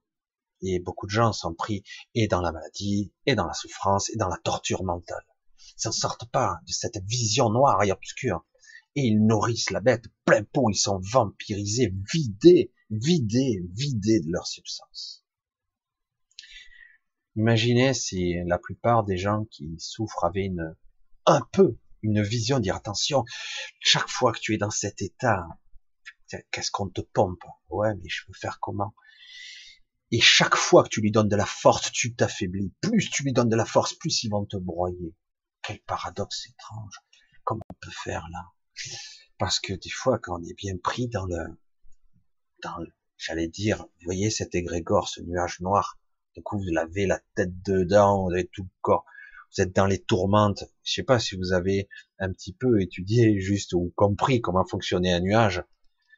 Et 0.62 0.80
beaucoup 0.80 1.08
de 1.08 1.12
gens 1.12 1.34
sont 1.34 1.54
pris 1.54 1.84
et 2.14 2.28
dans 2.28 2.42
la 2.42 2.52
maladie, 2.52 3.12
et 3.26 3.36
dans 3.36 3.48
la 3.48 3.54
souffrance, 3.54 4.10
et 4.10 4.18
dans 4.18 4.28
la 4.28 4.38
torture 4.38 4.84
mentale. 4.84 5.26
Ils 5.58 5.82
s'en 5.82 5.92
sortent 5.92 6.30
pas 6.30 6.60
de 6.68 6.72
cette 6.72 7.04
vision 7.06 7.50
noire 7.50 7.82
et 7.84 7.92
obscure. 7.92 8.46
Et 8.96 9.02
ils 9.04 9.26
nourrissent 9.26 9.72
la 9.72 9.80
bête 9.80 10.06
plein 10.26 10.44
pot, 10.44 10.70
ils 10.70 10.76
sont 10.76 11.00
vampirisés, 11.00 11.94
vidés, 12.12 12.74
vidés, 12.90 13.64
vidés 13.74 14.20
de 14.20 14.32
leur 14.32 14.46
substance. 14.46 15.26
Imaginez 17.38 17.94
si 17.94 18.36
la 18.46 18.60
plupart 18.60 19.06
des 19.06 19.18
gens 19.18 19.46
qui 19.46 19.76
souffrent 19.80 20.26
avaient 20.26 20.46
une, 20.46 20.76
un 21.26 21.42
peu 21.54 21.78
une 22.02 22.22
vision, 22.22 22.60
dire 22.60 22.76
attention, 22.76 23.24
chaque 23.80 24.10
fois 24.10 24.34
que 24.34 24.40
tu 24.40 24.54
es 24.54 24.58
dans 24.58 24.72
cet 24.72 25.02
état, 25.02 25.46
qu'est-ce 26.52 26.72
qu'on 26.72 26.90
te 26.90 27.02
pompe? 27.02 27.44
Ouais, 27.70 27.94
mais 27.96 28.10
je 28.10 28.24
veux 28.28 28.34
faire 28.34 28.60
comment? 28.60 28.94
Et 30.12 30.20
chaque 30.20 30.56
fois 30.56 30.84
que 30.84 30.90
tu 30.90 31.02
lui 31.02 31.12
donnes 31.12 31.30
de 31.30 31.36
la 31.36 31.46
force, 31.46 31.92
tu 31.92 32.14
t'affaiblis. 32.14 32.74
Plus 32.82 33.10
tu 33.10 33.24
lui 33.24 33.32
donnes 33.32 33.50
de 33.50 33.56
la 33.56 33.66
force, 33.66 33.94
plus 33.94 34.24
ils 34.24 34.30
vont 34.30 34.46
te 34.46 34.58
broyer. 34.58 35.16
Quel 35.62 35.80
paradoxe 35.80 36.48
étrange. 36.48 36.96
Comment 37.46 37.62
on 37.70 37.76
peut 37.80 37.92
faire 38.04 38.28
là? 38.32 38.52
Parce 39.38 39.60
que 39.60 39.74
des 39.74 39.90
fois, 39.90 40.20
quand 40.20 40.40
on 40.40 40.44
est 40.44 40.54
bien 40.58 40.76
pris 40.78 41.08
dans 41.08 41.26
le, 41.26 41.58
dans 42.62 42.78
le, 42.78 42.88
j'allais 43.18 43.48
dire, 43.48 43.86
voyez 44.04 44.30
cet 44.30 44.54
égrégore, 44.54 45.08
ce 45.08 45.22
nuage 45.22 45.62
noir, 45.62 45.98
du 46.36 46.44
coup, 46.44 46.60
vous 46.60 46.78
avez 46.78 47.06
la 47.06 47.20
tête 47.36 47.62
dedans, 47.64 48.26
vous 48.26 48.34
avez 48.34 48.48
tout 48.48 48.64
le 48.64 48.70
corps. 48.82 49.06
Vous 49.56 49.62
êtes 49.62 49.76
dans 49.76 49.86
les 49.86 50.02
tourmentes. 50.02 50.64
Je 50.84 50.94
sais 50.94 51.04
pas 51.04 51.20
si 51.20 51.36
vous 51.36 51.52
avez 51.52 51.90
un 52.20 52.32
petit 52.32 52.54
peu 52.54 52.82
étudié 52.82 53.40
juste 53.40 53.74
ou 53.74 53.92
compris 53.96 54.42
comment 54.42 54.66
fonctionnait 54.66 55.12
un 55.12 55.20
nuage. 55.20 55.64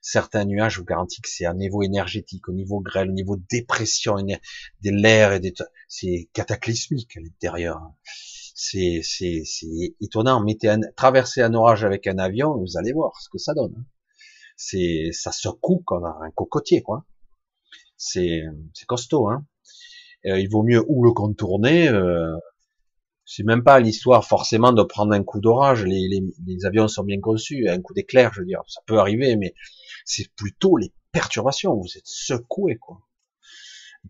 Certains 0.05 0.43
nuages, 0.43 0.73
je 0.73 0.79
vous 0.79 0.85
garantis 0.85 1.21
que 1.21 1.29
c'est 1.29 1.45
un 1.45 1.53
niveau 1.53 1.81
énergétique, 1.81 2.49
au 2.49 2.51
niveau 2.51 2.81
grêle, 2.81 3.09
au 3.09 3.13
niveau 3.13 3.37
dépression, 3.49 4.15
de 4.17 4.91
l'air 4.91 5.31
et 5.31 5.39
des, 5.39 5.53
c'est 5.87 6.27
cataclysmique 6.33 7.15
à 7.15 7.21
l'intérieur. 7.21 7.79
C'est, 8.53 8.99
c'est, 9.01 9.43
c'est 9.45 9.95
étonnant. 10.01 10.43
Mettez 10.43 10.67
un, 10.67 10.81
traversez 10.97 11.41
un 11.41 11.53
orage 11.53 11.85
avec 11.85 12.05
un 12.05 12.17
avion, 12.17 12.57
vous 12.57 12.77
allez 12.77 12.91
voir 12.91 13.13
ce 13.21 13.29
que 13.29 13.37
ça 13.37 13.53
donne. 13.53 13.85
C'est, 14.57 15.11
ça 15.13 15.31
secoue 15.31 15.81
comme 15.85 16.03
un 16.03 16.31
cocotier, 16.35 16.81
quoi. 16.81 17.05
C'est, 17.95 18.43
c'est 18.73 18.85
costaud, 18.85 19.29
hein. 19.29 19.45
Euh, 20.25 20.37
il 20.37 20.49
vaut 20.49 20.63
mieux 20.63 20.83
ou 20.89 21.05
le 21.05 21.13
contourner. 21.13 21.87
Euh, 21.87 22.35
c'est 23.25 23.43
même 23.43 23.63
pas 23.63 23.79
l'histoire 23.79 24.25
forcément 24.25 24.73
de 24.73 24.83
prendre 24.83 25.13
un 25.13 25.23
coup 25.23 25.39
d'orage. 25.39 25.85
Les, 25.85 26.09
les, 26.09 26.23
les, 26.45 26.65
avions 26.65 26.89
sont 26.89 27.03
bien 27.05 27.21
conçus, 27.21 27.69
un 27.69 27.81
coup 27.81 27.93
d'éclair, 27.93 28.33
je 28.33 28.41
veux 28.41 28.45
dire, 28.45 28.61
ça 28.67 28.81
peut 28.85 28.99
arriver, 28.99 29.37
mais 29.37 29.53
c'est 30.05 30.33
plutôt 30.35 30.77
les 30.77 30.93
perturbations. 31.11 31.75
Vous 31.75 31.97
êtes 31.97 32.07
secoué, 32.07 32.77
quoi. 32.77 33.01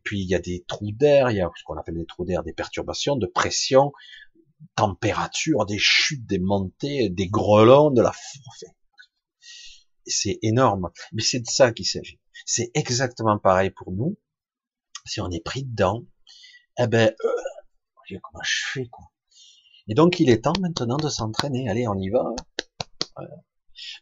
Puis 0.04 0.22
il 0.22 0.28
y 0.28 0.36
a 0.36 0.40
des 0.40 0.64
trous 0.68 0.92
d'air, 0.92 1.30
il 1.30 1.38
y 1.38 1.42
a 1.42 1.50
ce 1.56 1.64
qu'on 1.64 1.78
appelle 1.78 1.96
des 1.96 2.06
trous 2.06 2.26
d'air, 2.26 2.44
des 2.44 2.54
perturbations 2.54 3.16
de 3.16 3.28
pression, 3.28 3.94
température, 4.76 5.66
des 5.66 5.78
chutes, 5.78 6.26
des 6.26 6.40
montées, 6.40 7.10
des 7.10 7.28
grelons, 7.28 7.92
de 7.92 8.02
la. 8.02 8.12
C'est 10.06 10.40
énorme. 10.42 10.92
Mais 11.12 11.22
c'est 11.22 11.40
de 11.40 11.48
ça 11.48 11.72
qu'il 11.72 11.86
s'agit. 11.86 12.20
C'est 12.46 12.72
exactement 12.74 13.38
pareil 13.38 13.70
pour 13.70 13.92
nous 13.92 14.18
si 15.06 15.22
on 15.22 15.30
est 15.32 15.44
pris 15.44 15.64
dedans, 15.64 16.04
eh 16.78 16.88
ben, 16.88 17.14
euh, 17.24 18.20
comment 18.22 18.44
je 18.44 18.64
fais 18.72 18.88
quoi 18.88 19.12
Et 19.88 19.94
donc 19.94 20.20
il 20.20 20.30
est 20.30 20.44
temps 20.44 20.54
maintenant 20.60 20.98
de 20.98 21.10
s'entraîner. 21.10 21.70
Allez, 21.70 21.88
on 21.88 21.98
y 21.98 22.10
va. 22.10 22.34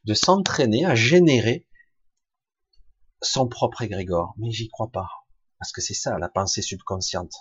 De 0.04 0.14
s'entraîner 0.14 0.86
à 0.86 0.96
générer 0.96 1.66
son 3.22 3.48
propre 3.48 3.82
égrégore. 3.82 4.34
Mais 4.38 4.52
j'y 4.52 4.70
crois 4.70 4.92
pas, 4.92 5.10
parce 5.60 5.72
que 5.72 5.82
c'est 5.82 5.94
ça 5.94 6.18
la 6.18 6.30
pensée 6.30 6.62
subconsciente. 6.62 7.34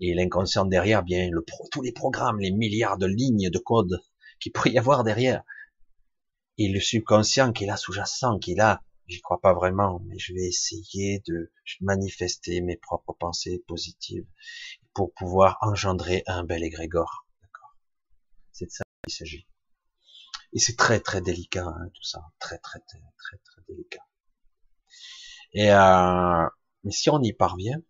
Et 0.00 0.14
l'inconscient 0.14 0.64
derrière, 0.64 1.02
bien 1.02 1.30
le 1.30 1.42
pro, 1.42 1.68
tous 1.70 1.82
les 1.82 1.92
programmes, 1.92 2.40
les 2.40 2.50
milliards 2.50 2.98
de 2.98 3.06
lignes 3.06 3.50
de 3.50 3.58
code 3.58 4.00
qu'il 4.40 4.52
pourrait 4.52 4.72
y 4.72 4.78
avoir 4.78 5.04
derrière. 5.04 5.42
Et 6.58 6.68
le 6.68 6.80
subconscient 6.80 7.52
qui 7.52 7.64
est 7.64 7.66
là 7.68 7.76
sous-jacent, 7.76 8.38
qui 8.38 8.52
est 8.52 8.56
là 8.56 8.82
j'y 9.12 9.20
crois 9.20 9.40
pas 9.40 9.52
vraiment, 9.52 10.00
mais 10.06 10.18
je 10.18 10.32
vais 10.32 10.46
essayer 10.46 11.22
de 11.26 11.52
manifester 11.80 12.60
mes 12.60 12.76
propres 12.76 13.12
pensées 13.12 13.62
positives 13.66 14.26
pour 14.94 15.12
pouvoir 15.12 15.58
engendrer 15.60 16.22
un 16.26 16.44
bel 16.44 16.62
égrégore. 16.62 17.26
D'accord 17.42 17.76
C'est 18.52 18.66
de 18.66 18.70
ça 18.70 18.84
qu'il 19.04 19.14
s'agit. 19.14 19.46
Et 20.54 20.58
c'est 20.58 20.76
très 20.76 21.00
très 21.00 21.20
délicat 21.20 21.66
hein, 21.66 21.88
tout 21.94 22.02
ça, 22.02 22.20
très 22.38 22.58
très 22.58 22.80
très 22.80 22.98
très 23.18 23.38
très 23.38 23.62
délicat. 23.68 24.04
Et 25.54 25.70
euh, 25.70 26.46
mais 26.84 26.92
si 26.92 27.10
on 27.10 27.20
y 27.22 27.32
parvient, 27.32 27.80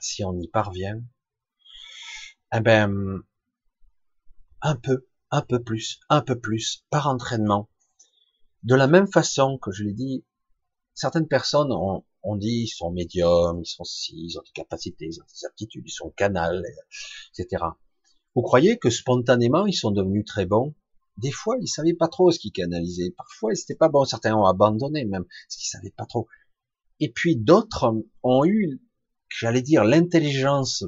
si 0.00 0.24
on 0.24 0.38
y 0.38 0.48
parvient, 0.48 1.00
eh 2.52 2.60
ben 2.60 3.22
un 4.62 4.76
peu, 4.76 5.06
un 5.30 5.42
peu 5.42 5.62
plus, 5.62 6.00
un 6.08 6.22
peu 6.22 6.38
plus 6.38 6.84
par 6.90 7.08
entraînement, 7.08 7.68
de 8.62 8.74
la 8.74 8.86
même 8.86 9.06
façon 9.06 9.58
que 9.58 9.70
je 9.70 9.84
l'ai 9.84 9.92
dit, 9.92 10.24
certaines 10.94 11.28
personnes 11.28 11.72
ont, 11.72 12.04
dit 12.36 12.62
ils 12.64 12.68
sont 12.68 12.90
médiums, 12.90 13.60
ils 13.62 13.66
sont 13.66 13.84
si, 13.84 14.14
ils 14.16 14.38
ont 14.38 14.42
des 14.42 14.52
capacités, 14.52 15.06
ils 15.06 15.20
ont 15.20 15.26
des 15.26 15.46
aptitudes, 15.46 15.84
ils 15.86 15.90
sont 15.90 16.10
canal, 16.10 16.64
etc. 17.38 17.64
Vous 18.34 18.42
croyez 18.42 18.78
que 18.78 18.90
spontanément 18.90 19.66
ils 19.66 19.74
sont 19.74 19.90
devenus 19.90 20.24
très 20.24 20.46
bons? 20.46 20.74
Des 21.16 21.30
fois 21.30 21.56
ils 21.60 21.68
savaient 21.68 21.94
pas 21.94 22.08
trop 22.08 22.30
ce 22.30 22.38
qu'ils 22.38 22.52
canalisaient, 22.52 23.14
parfois 23.16 23.54
c'était 23.54 23.76
pas 23.76 23.88
bon, 23.88 24.04
certains 24.04 24.34
ont 24.34 24.46
abandonné 24.46 25.04
même 25.04 25.24
parce 25.24 25.56
qu'ils 25.56 25.68
savaient 25.68 25.94
pas 25.96 26.06
trop. 26.06 26.28
Et 27.00 27.12
puis 27.12 27.36
d'autres 27.36 27.92
ont 28.22 28.44
eu, 28.44 28.80
j'allais 29.28 29.62
dire, 29.62 29.84
l'intelligence, 29.84 30.84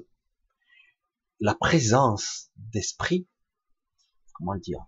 la 1.40 1.54
présence 1.54 2.50
d'esprit, 2.56 3.28
comment 4.34 4.52
le 4.52 4.60
dire, 4.60 4.86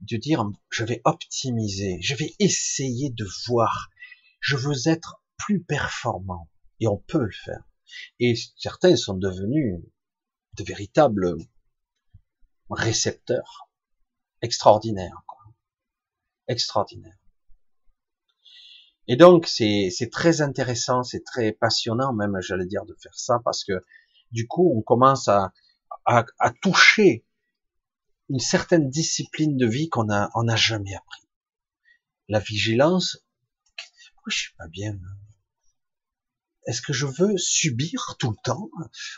de 0.00 0.16
dire 0.16 0.44
je 0.70 0.84
vais 0.84 1.00
optimiser, 1.04 1.98
je 2.00 2.14
vais 2.14 2.34
essayer 2.38 3.10
de 3.10 3.26
voir, 3.46 3.90
je 4.40 4.56
veux 4.56 4.88
être 4.88 5.22
plus 5.36 5.62
performant. 5.62 6.50
Et 6.80 6.86
on 6.86 6.98
peut 6.98 7.24
le 7.24 7.32
faire. 7.32 7.64
Et 8.20 8.34
certains 8.56 8.96
sont 8.96 9.14
devenus 9.14 9.80
de 10.56 10.64
véritables 10.64 11.36
récepteurs 12.70 13.67
extraordinaires, 14.42 15.22
quoi. 15.26 15.40
extraordinaires. 16.48 17.18
Et 19.06 19.16
donc 19.16 19.46
c'est 19.46 20.10
très 20.12 20.42
intéressant, 20.42 21.02
c'est 21.02 21.24
très 21.24 21.52
passionnant 21.52 22.12
même, 22.12 22.36
j'allais 22.40 22.66
dire, 22.66 22.84
de 22.84 22.94
faire 23.02 23.18
ça 23.18 23.40
parce 23.42 23.64
que 23.64 23.84
du 24.32 24.46
coup 24.46 24.70
on 24.76 24.82
commence 24.82 25.28
à, 25.28 25.52
à, 26.04 26.24
toucher 26.60 27.24
une 28.28 28.38
certaine 28.38 28.90
discipline 28.90 29.56
de 29.56 29.66
vie 29.66 29.88
qu'on 29.88 30.10
a, 30.10 30.30
on 30.34 30.42
n'a 30.42 30.56
jamais 30.56 30.94
appris. 30.94 31.22
La 32.28 32.38
vigilance, 32.38 33.18
je 34.26 34.36
suis 34.36 34.54
pas 34.58 34.68
bien 34.68 34.98
Est-ce 36.66 36.82
que 36.82 36.92
je 36.92 37.06
veux 37.06 37.38
subir 37.38 38.16
tout 38.18 38.30
le 38.30 38.36
temps 38.44 38.68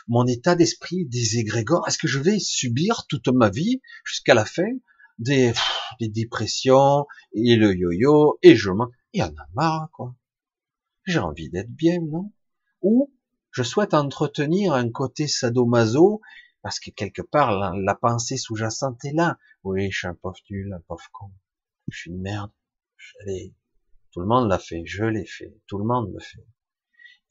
mon 0.07 0.25
état 0.25 0.55
d'esprit 0.55 1.05
des 1.05 1.37
égrégores? 1.37 1.85
Est-ce 1.87 1.97
que 1.97 2.07
je 2.07 2.19
vais 2.19 2.39
subir 2.39 3.05
toute 3.07 3.27
ma 3.27 3.49
vie 3.49 3.81
jusqu'à 4.05 4.33
la 4.33 4.45
fin 4.45 4.71
des, 5.19 5.53
des 5.99 6.09
dépressions 6.09 7.05
et 7.33 7.55
le 7.55 7.75
yo-yo 7.75 8.39
et 8.41 8.55
je 8.55 8.69
m'en, 8.71 8.89
il 9.13 9.19
y 9.19 9.23
en 9.23 9.29
a 9.29 9.47
marre 9.53 9.89
quoi. 9.93 10.15
J'ai 11.05 11.19
envie 11.19 11.49
d'être 11.49 11.71
bien, 11.71 11.99
non? 11.99 12.31
Ou 12.81 13.11
je 13.51 13.63
souhaite 13.63 13.93
entretenir 13.93 14.73
un 14.73 14.89
côté 14.91 15.27
sadomaso 15.27 16.21
parce 16.61 16.79
que 16.79 16.91
quelque 16.91 17.21
part, 17.21 17.75
la, 17.75 17.95
pensée 17.95 18.37
sous-jacente 18.37 19.03
est 19.05 19.13
là. 19.13 19.37
Oui, 19.63 19.89
je 19.91 19.97
suis 19.97 20.07
un 20.07 20.13
pauvre 20.13 20.37
nul, 20.49 20.71
un 20.73 20.79
pauvre 20.81 21.09
con. 21.11 21.31
Je 21.87 21.97
suis 21.97 22.11
une 22.11 22.21
merde. 22.21 22.51
Je 22.97 23.13
Tout 24.11 24.19
le 24.19 24.27
monde 24.27 24.47
l'a 24.47 24.59
fait. 24.59 24.83
Je 24.85 25.03
l'ai 25.03 25.25
fait. 25.25 25.57
Tout 25.65 25.79
le 25.79 25.85
monde 25.85 26.11
le 26.13 26.19
fait. 26.19 26.45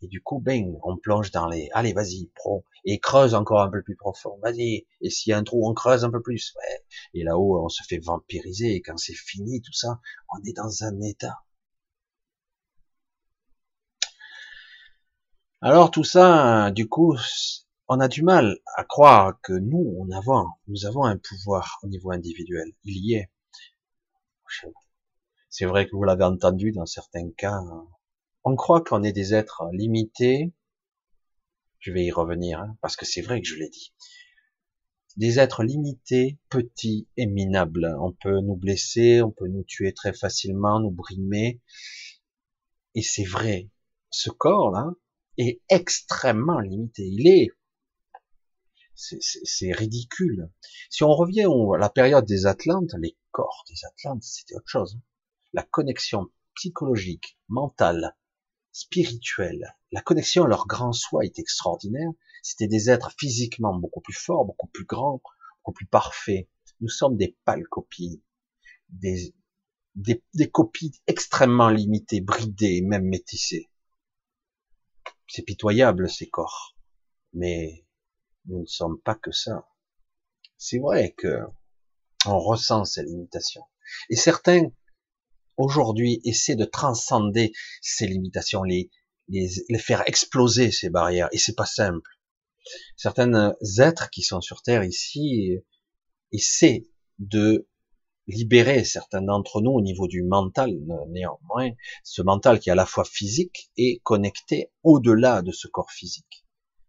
Et 0.03 0.09
du 0.09 0.23
coup, 0.23 0.41
ben, 0.41 0.79
on 0.83 0.97
plonge 0.97 1.31
dans 1.31 1.47
les, 1.47 1.69
allez, 1.73 1.93
vas-y, 1.93 2.31
pro, 2.35 2.65
et 2.85 2.99
creuse 2.99 3.35
encore 3.35 3.61
un 3.61 3.71
peu 3.71 3.83
plus 3.83 3.97
profond, 3.97 4.39
vas-y. 4.43 4.87
Et 5.01 5.11
s'il 5.11 5.31
y 5.31 5.35
a 5.35 5.39
un 5.39 5.45
trou, 5.45 5.69
on 5.69 5.75
creuse 5.75 6.05
un 6.05 6.11
peu 6.11 6.23
plus. 6.23 6.55
Ouais. 6.57 6.85
Et 7.15 7.25
là-haut, 7.25 7.63
on 7.65 7.69
se 7.69 7.83
fait 7.83 7.99
vampiriser. 7.99 8.75
Et 8.75 8.81
quand 8.83 8.97
c'est 8.97 9.15
fini, 9.15 9.61
tout 9.61 9.73
ça, 9.73 10.01
on 10.35 10.43
est 10.45 10.57
dans 10.57 10.85
un 10.85 11.01
état. 11.03 11.43
Alors 15.63 15.91
tout 15.91 16.05
ça, 16.05 16.71
du 16.71 16.89
coup, 16.89 17.15
on 17.89 18.01
a 18.01 18.09
du 18.09 18.23
mal 18.23 18.59
à 18.77 18.85
croire 18.85 19.39
que 19.43 19.53
nous, 19.53 19.95
on 19.99 20.11
avons, 20.11 20.47
nous 20.69 20.87
avons 20.87 21.05
un 21.05 21.19
pouvoir 21.19 21.79
au 21.83 21.89
niveau 21.89 22.13
individuel. 22.13 22.73
Il 22.85 23.05
y 23.05 23.15
est. 23.15 23.31
C'est 25.51 25.67
vrai 25.67 25.87
que 25.87 25.97
vous 25.97 26.05
l'avez 26.05 26.25
entendu 26.25 26.73
dans 26.73 26.87
certains 26.87 27.31
cas, 27.37 27.61
on 28.45 28.57
croit 28.57 28.83
qu'on 28.83 29.03
est 29.03 29.13
des 29.13 29.35
êtres 29.35 29.65
limités. 29.73 30.53
Je 31.79 31.93
vais 31.93 32.05
y 32.05 32.11
revenir, 32.11 32.61
hein, 32.61 32.77
parce 32.81 32.97
que 32.97 33.07
c'est 33.07 33.23
vrai 33.23 33.41
que 33.41 33.49
je 33.49 33.57
l'ai 33.57 33.69
dit. 33.69 33.95
Des 35.17 35.39
êtres 35.39 35.65
limités, 35.65 36.39
petits 36.49 37.09
et 37.17 37.27
minables. 37.27 37.97
On 38.01 38.13
peut 38.13 38.41
nous 38.41 38.57
blesser, 38.57 39.23
on 39.23 39.31
peut 39.31 39.49
nous 39.49 39.65
tuer 39.65 39.93
très 39.93 40.13
facilement, 40.13 40.81
nous 40.81 40.91
brimer. 40.91 41.61
Et 42.95 43.03
c'est 43.03 43.25
vrai. 43.25 43.71
Ce 44.11 44.31
corps-là 44.31 44.91
est 45.37 45.61
extrêmement 45.69 46.61
limité. 46.61 47.03
Il 47.03 47.27
est 47.29 47.49
c'est 48.95 49.73
ridicule. 49.73 50.51
Si 50.91 51.05
on 51.05 51.15
revient 51.15 51.47
à 51.47 51.79
la 51.79 51.89
période 51.89 52.27
des 52.27 52.45
Atlantes, 52.47 52.95
les 53.01 53.17
corps 53.31 53.65
des 53.69 53.87
Atlantes, 53.87 54.23
c'était 54.23 54.57
autre 54.57 54.69
chose. 54.69 54.99
La 55.55 55.63
connexion 55.63 56.31
psychologique, 56.55 57.39
mentale, 57.49 58.15
spirituelle. 58.73 59.77
La 59.93 60.01
connexion 60.01 60.45
à 60.45 60.49
leur 60.49 60.67
grand 60.67 60.93
soi 60.93 61.25
est 61.25 61.39
extraordinaire. 61.39 62.11
C'était 62.43 62.69
des 62.69 62.91
êtres 62.91 63.13
physiquement 63.19 63.75
beaucoup 63.75 64.01
plus 64.01 64.15
forts, 64.15 64.45
beaucoup 64.45 64.69
plus 64.69 64.85
grands, 64.85 65.21
beaucoup 65.59 65.73
plus 65.73 65.87
parfaits. 65.87 66.49
Nous 66.81 66.89
sommes 66.89 67.17
des 67.17 67.37
pâles 67.45 67.67
copies, 67.69 68.23
des, 68.89 69.35
des, 69.95 70.23
des 70.35 70.51
copies 70.51 71.01
extrêmement 71.07 71.69
limitées, 71.69 72.21
bridées, 72.21 72.81
même 72.83 73.05
métissées. 73.05 73.71
C'est 75.27 75.43
pitoyable 75.43 76.09
ces 76.09 76.29
corps, 76.29 76.77
mais 77.33 77.87
nous 78.47 78.61
ne 78.61 78.67
sommes 78.67 79.01
pas 79.01 79.15
que 79.15 79.31
ça. 79.31 79.69
C'est 80.57 80.79
vrai 80.79 81.13
que 81.13 81.39
on 82.27 82.39
ressent 82.39 82.85
ces 82.85 83.03
limitations. 83.05 83.65
Et 84.09 84.17
certains 84.17 84.71
aujourd'hui 85.61 86.21
essaie 86.25 86.57
de 86.57 86.65
transcender 86.65 87.53
ces 87.81 88.07
limitations, 88.07 88.63
les, 88.63 88.91
les, 89.29 89.49
les 89.69 89.79
faire 89.79 90.03
exploser 90.07 90.71
ces 90.71 90.91
barrières. 90.91 91.29
Et 91.33 91.39
c'est 91.39 91.57
pas 91.57 91.67
simple. 91.67 92.11
Certains 92.97 93.55
êtres 93.79 94.11
qui 94.11 94.23
sont 94.23 94.41
sur 94.41 94.63
Terre 94.63 94.85
ici 94.85 95.57
essaient 96.33 96.87
de 97.19 97.69
libérer 98.27 98.85
certains 98.85 99.23
d'entre 99.23 99.61
nous 99.61 99.73
au 99.73 99.83
niveau 99.83 100.07
du 100.07 100.23
mental, 100.23 100.73
néanmoins, 101.09 101.71
ce 102.05 102.23
mental 102.23 102.61
qui 102.61 102.69
est 102.69 102.73
à 102.73 102.77
la 102.77 102.87
fois 102.87 103.05
physique 103.05 103.71
et 103.77 104.01
connecté 104.05 104.71
au-delà 104.83 105.43
de 105.43 105.53
ce 105.53 105.67
corps 105.69 105.91
physique, 105.91 106.47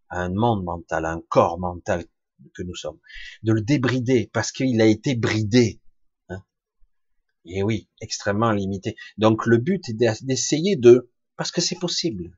à 0.09 0.19
un 0.21 0.29
monde 0.29 0.63
mental, 0.63 1.05
à 1.05 1.11
un 1.11 1.21
corps 1.29 1.59
mental 1.59 2.05
que 2.53 2.63
nous 2.63 2.75
sommes, 2.75 2.99
de 3.43 3.53
le 3.53 3.61
débrider 3.61 4.29
parce 4.33 4.51
qu'il 4.51 4.81
a 4.81 4.85
été 4.85 5.15
bridé 5.15 5.79
et 7.45 7.63
oui, 7.63 7.89
extrêmement 8.01 8.51
limité. 8.51 8.95
Donc 9.17 9.45
le 9.45 9.57
but 9.57 9.87
est 9.89 10.23
d'essayer 10.23 10.75
de, 10.75 11.11
parce 11.37 11.51
que 11.51 11.61
c'est 11.61 11.79
possible. 11.79 12.37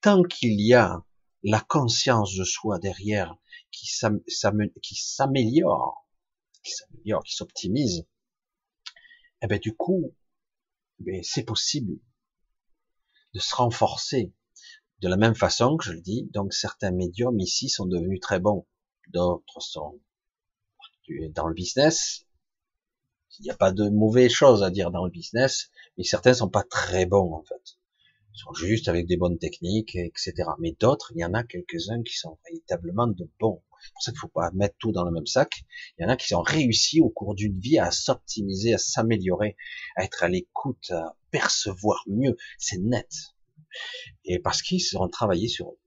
Tant 0.00 0.22
qu'il 0.22 0.60
y 0.60 0.74
a 0.74 1.04
la 1.42 1.60
conscience 1.60 2.34
de 2.34 2.44
soi 2.44 2.78
derrière 2.78 3.36
qui 3.70 3.86
s'améliore, 3.86 6.06
qui 6.62 6.72
s'améliore, 6.72 7.22
qui 7.24 7.34
s'optimise, 7.34 8.06
eh 9.42 9.46
ben 9.46 9.58
du 9.58 9.74
coup, 9.74 10.14
ben, 11.00 11.22
c'est 11.22 11.44
possible 11.44 11.98
de 13.34 13.40
se 13.40 13.54
renforcer 13.54 14.32
de 15.00 15.08
la 15.08 15.16
même 15.16 15.34
façon 15.34 15.76
que 15.76 15.84
je 15.84 15.92
le 15.92 16.00
dis. 16.00 16.30
Donc 16.32 16.54
certains 16.54 16.92
médiums 16.92 17.40
ici 17.40 17.68
sont 17.68 17.86
devenus 17.86 18.20
très 18.20 18.40
bons, 18.40 18.66
d'autres 19.08 19.60
sont 19.60 20.00
dans 21.34 21.46
le 21.46 21.54
business, 21.54 22.23
il 23.38 23.44
n'y 23.44 23.50
a 23.50 23.56
pas 23.56 23.72
de 23.72 23.88
mauvaises 23.88 24.32
choses 24.32 24.62
à 24.62 24.70
dire 24.70 24.90
dans 24.90 25.04
le 25.04 25.10
business, 25.10 25.70
mais 25.96 26.04
certains 26.04 26.34
sont 26.34 26.48
pas 26.48 26.62
très 26.62 27.06
bons 27.06 27.32
en 27.34 27.42
fait. 27.42 27.78
Ils 28.34 28.40
sont 28.40 28.54
juste 28.54 28.88
avec 28.88 29.06
des 29.06 29.16
bonnes 29.16 29.38
techniques, 29.38 29.94
etc. 29.94 30.34
Mais 30.58 30.76
d'autres, 30.80 31.12
il 31.14 31.20
y 31.20 31.24
en 31.24 31.34
a 31.34 31.44
quelques-uns 31.44 32.02
qui 32.02 32.16
sont 32.16 32.36
véritablement 32.44 33.06
de 33.06 33.30
bons. 33.38 33.62
C'est 33.80 33.92
pour 33.92 34.02
ça 34.02 34.10
qu'il 34.12 34.20
faut 34.20 34.28
pas 34.28 34.50
mettre 34.52 34.76
tout 34.78 34.92
dans 34.92 35.04
le 35.04 35.12
même 35.12 35.26
sac. 35.26 35.62
Il 35.96 36.02
y 36.02 36.04
en 36.04 36.08
a 36.08 36.16
qui 36.16 36.34
ont 36.34 36.42
réussi 36.42 37.00
au 37.00 37.10
cours 37.10 37.34
d'une 37.34 37.58
vie 37.60 37.78
à 37.78 37.90
s'optimiser, 37.90 38.74
à 38.74 38.78
s'améliorer, 38.78 39.56
à 39.94 40.04
être 40.04 40.24
à 40.24 40.28
l'écoute, 40.28 40.90
à 40.90 41.16
percevoir 41.30 42.02
mieux. 42.08 42.36
C'est 42.58 42.78
net. 42.78 43.08
Et 44.24 44.38
parce 44.40 44.62
qu'ils 44.62 44.82
ont 44.96 45.08
travaillé 45.08 45.48
sur 45.48 45.68
eux. 45.68 45.78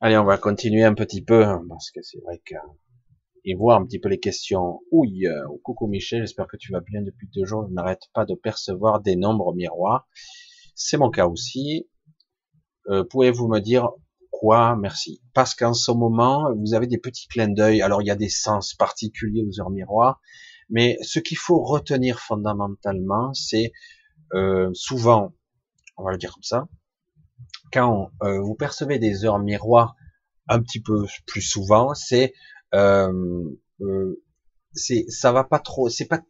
Allez, 0.00 0.16
on 0.16 0.24
va 0.24 0.36
continuer 0.36 0.84
un 0.84 0.94
petit 0.94 1.22
peu, 1.22 1.44
hein, 1.44 1.64
parce 1.68 1.90
que 1.90 2.02
c'est 2.02 2.20
vrai 2.20 2.40
que 2.44 2.56
et 3.44 3.54
voir 3.54 3.80
un 3.80 3.84
petit 3.84 3.98
peu 3.98 4.08
les 4.08 4.20
questions. 4.20 4.80
Oui, 4.90 5.26
euh, 5.26 5.42
coucou 5.62 5.86
Michel, 5.86 6.22
j'espère 6.22 6.46
que 6.46 6.56
tu 6.56 6.72
vas 6.72 6.80
bien 6.80 7.02
depuis 7.02 7.28
deux 7.34 7.44
jours. 7.44 7.66
Je 7.68 7.74
n'arrête 7.74 8.02
pas 8.14 8.24
de 8.24 8.34
percevoir 8.34 9.00
des 9.00 9.16
nombres 9.16 9.54
miroirs. 9.54 10.08
C'est 10.74 10.96
mon 10.96 11.10
cas 11.10 11.26
aussi. 11.26 11.88
Euh, 12.88 13.04
Pouvez-vous 13.04 13.48
me 13.48 13.60
dire 13.60 13.90
quoi 14.30 14.76
Merci. 14.76 15.22
Parce 15.34 15.54
qu'en 15.54 15.74
ce 15.74 15.92
moment, 15.92 16.54
vous 16.56 16.74
avez 16.74 16.86
des 16.86 16.98
petits 16.98 17.28
clins 17.28 17.48
d'œil. 17.48 17.82
Alors, 17.82 18.02
il 18.02 18.06
y 18.06 18.10
a 18.10 18.16
des 18.16 18.28
sens 18.28 18.74
particuliers 18.74 19.44
aux 19.44 19.60
heures 19.60 19.70
miroirs, 19.70 20.20
mais 20.68 20.96
ce 21.02 21.18
qu'il 21.18 21.36
faut 21.36 21.62
retenir 21.62 22.18
fondamentalement, 22.18 23.32
c'est 23.34 23.72
euh, 24.34 24.70
souvent, 24.72 25.34
on 25.96 26.04
va 26.04 26.12
le 26.12 26.18
dire 26.18 26.32
comme 26.32 26.42
ça, 26.42 26.66
quand 27.72 28.10
euh, 28.22 28.40
vous 28.40 28.54
percevez 28.54 28.98
des 28.98 29.24
heures 29.24 29.38
miroirs 29.38 29.94
un 30.48 30.60
petit 30.60 30.80
peu 30.80 31.06
plus 31.26 31.42
souvent, 31.42 31.94
c'est 31.94 32.32
euh, 32.74 33.44
euh, 33.80 34.22
c'est 34.72 35.04
ça 35.08 35.32
va 35.32 35.44
pas 35.44 35.58
trop, 35.58 35.88
c'est 35.88 36.06
pas 36.06 36.20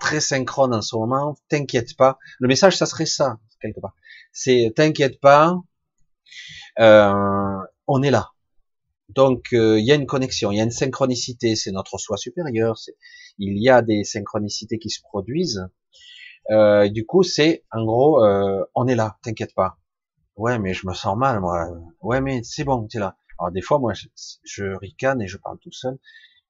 très 0.00 0.20
synchrone 0.20 0.74
en 0.74 0.82
ce 0.82 0.96
moment. 0.96 1.36
T'inquiète 1.48 1.96
pas. 1.96 2.18
Le 2.38 2.48
message, 2.48 2.76
ça 2.76 2.86
serait 2.86 3.06
ça 3.06 3.38
quelque 3.60 3.80
part. 3.80 3.94
C'est 4.32 4.72
t'inquiète 4.76 5.20
pas, 5.20 5.56
euh, 6.80 7.58
on 7.86 8.02
est 8.02 8.10
là. 8.10 8.30
Donc 9.08 9.48
il 9.52 9.84
y 9.84 9.92
a 9.92 9.94
une 9.94 10.06
connexion, 10.06 10.52
il 10.52 10.58
y 10.58 10.60
a 10.60 10.64
une 10.64 10.70
synchronicité. 10.70 11.56
C'est 11.56 11.72
notre 11.72 11.98
soi 11.98 12.16
supérieur. 12.16 12.76
Il 13.38 13.62
y 13.62 13.68
a 13.70 13.82
des 13.82 14.04
synchronicités 14.04 14.78
qui 14.78 14.90
se 14.90 15.00
produisent. 15.02 15.68
Euh, 16.50 16.88
du 16.88 17.04
coup, 17.04 17.22
c'est 17.22 17.64
en 17.70 17.84
gros, 17.84 18.24
euh, 18.24 18.64
on 18.74 18.86
est 18.86 18.94
là. 18.94 19.18
T'inquiète 19.22 19.54
pas. 19.54 19.78
Ouais, 20.36 20.58
mais 20.58 20.72
je 20.74 20.86
me 20.86 20.94
sens 20.94 21.16
mal, 21.16 21.40
moi. 21.40 21.68
Ouais, 22.00 22.20
mais 22.20 22.42
c'est 22.42 22.64
bon, 22.64 22.86
t'es 22.86 22.98
là. 22.98 23.16
Alors 23.38 23.52
des 23.52 23.62
fois, 23.62 23.78
moi, 23.78 23.92
je, 24.44 24.64
ricane 24.76 25.22
et 25.22 25.26
je 25.26 25.36
parle 25.36 25.58
tout 25.58 25.72
seul. 25.72 25.98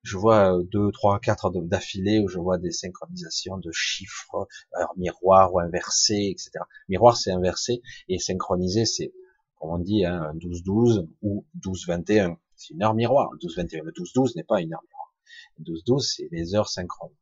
Je 0.02 0.16
vois 0.16 0.56
euh, 0.56 0.62
deux, 0.62 0.90
trois, 0.92 1.18
quatre 1.20 1.50
d'affilée 1.50 2.20
où 2.20 2.28
je 2.28 2.38
vois 2.38 2.56
des 2.56 2.70
synchronisations 2.70 3.58
de 3.58 3.70
chiffres, 3.72 4.46
alors 4.72 4.94
miroir 4.96 5.52
ou 5.52 5.58
inversé, 5.60 6.30
etc. 6.30 6.50
Miroir, 6.88 7.16
c'est 7.16 7.32
inversé 7.32 7.82
et 8.08 8.18
synchronisé, 8.18 8.84
c'est, 8.84 9.12
comme 9.56 9.70
on 9.70 9.78
dit, 9.78 10.04
hein, 10.04 10.32
12-12 10.36 11.08
ou 11.22 11.44
12-21. 11.60 12.36
C'est 12.56 12.74
une 12.74 12.82
heure 12.82 12.94
miroir. 12.94 13.30
Le 13.32 13.38
12-21, 13.38 13.82
le 13.82 13.92
12-12 13.92 14.36
n'est 14.36 14.44
pas 14.44 14.60
une 14.60 14.72
heure 14.72 14.82
miroir. 14.82 15.14
Le 15.58 15.64
12-12, 15.64 16.14
c'est 16.16 16.28
des 16.30 16.54
heures 16.54 16.68
synchrones. 16.68 17.14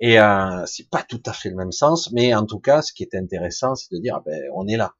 Et 0.00 0.18
euh, 0.18 0.64
c'est 0.66 0.88
pas 0.88 1.02
tout 1.02 1.22
à 1.26 1.32
fait 1.32 1.50
le 1.50 1.56
même 1.56 1.72
sens, 1.72 2.10
mais 2.12 2.34
en 2.34 2.46
tout 2.46 2.58
cas, 2.58 2.82
ce 2.82 2.92
qui 2.92 3.02
est 3.02 3.14
intéressant, 3.14 3.74
c'est 3.74 3.94
de 3.94 4.00
dire, 4.00 4.16
ah 4.16 4.22
ben, 4.24 4.40
on 4.54 4.66
est 4.66 4.76
là 4.76 4.94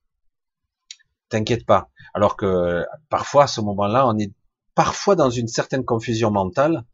t'inquiète 1.35 1.67
pas. 1.67 1.91
Alors 2.15 2.37
que 2.37 2.85
parfois, 3.11 3.45
à 3.45 3.47
ce 3.49 3.61
moment-là, 3.61 4.07
on 4.07 4.17
est 4.19 4.33
parfois 4.75 5.17
dans 5.17 5.31
une 5.31 5.49
certaine 5.49 5.85
confusion 5.85 6.31
mentale, 6.31 6.85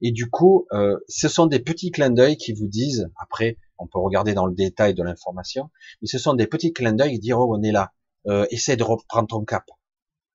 et 0.00 0.12
du 0.12 0.30
coup, 0.30 0.66
euh, 0.72 0.98
ce 1.08 1.28
sont 1.28 1.46
des 1.46 1.58
petits 1.58 1.90
clins 1.90 2.10
d'œil 2.10 2.36
qui 2.36 2.52
vous 2.52 2.68
disent, 2.68 3.10
après, 3.20 3.56
on 3.78 3.86
peut 3.86 3.98
regarder 3.98 4.34
dans 4.34 4.46
le 4.46 4.54
détail 4.54 4.94
de 4.94 5.02
l'information, 5.02 5.70
mais 6.00 6.08
ce 6.08 6.18
sont 6.18 6.34
des 6.34 6.46
petits 6.46 6.72
clins 6.72 6.92
d'œil 6.92 7.14
qui 7.14 7.18
disent, 7.18 7.32
oh, 7.32 7.48
on 7.50 7.62
est 7.62 7.72
là, 7.72 7.92
euh, 8.26 8.46
de 8.50 8.82
reprendre 8.82 9.28
ton 9.28 9.44
cap. 9.44 9.64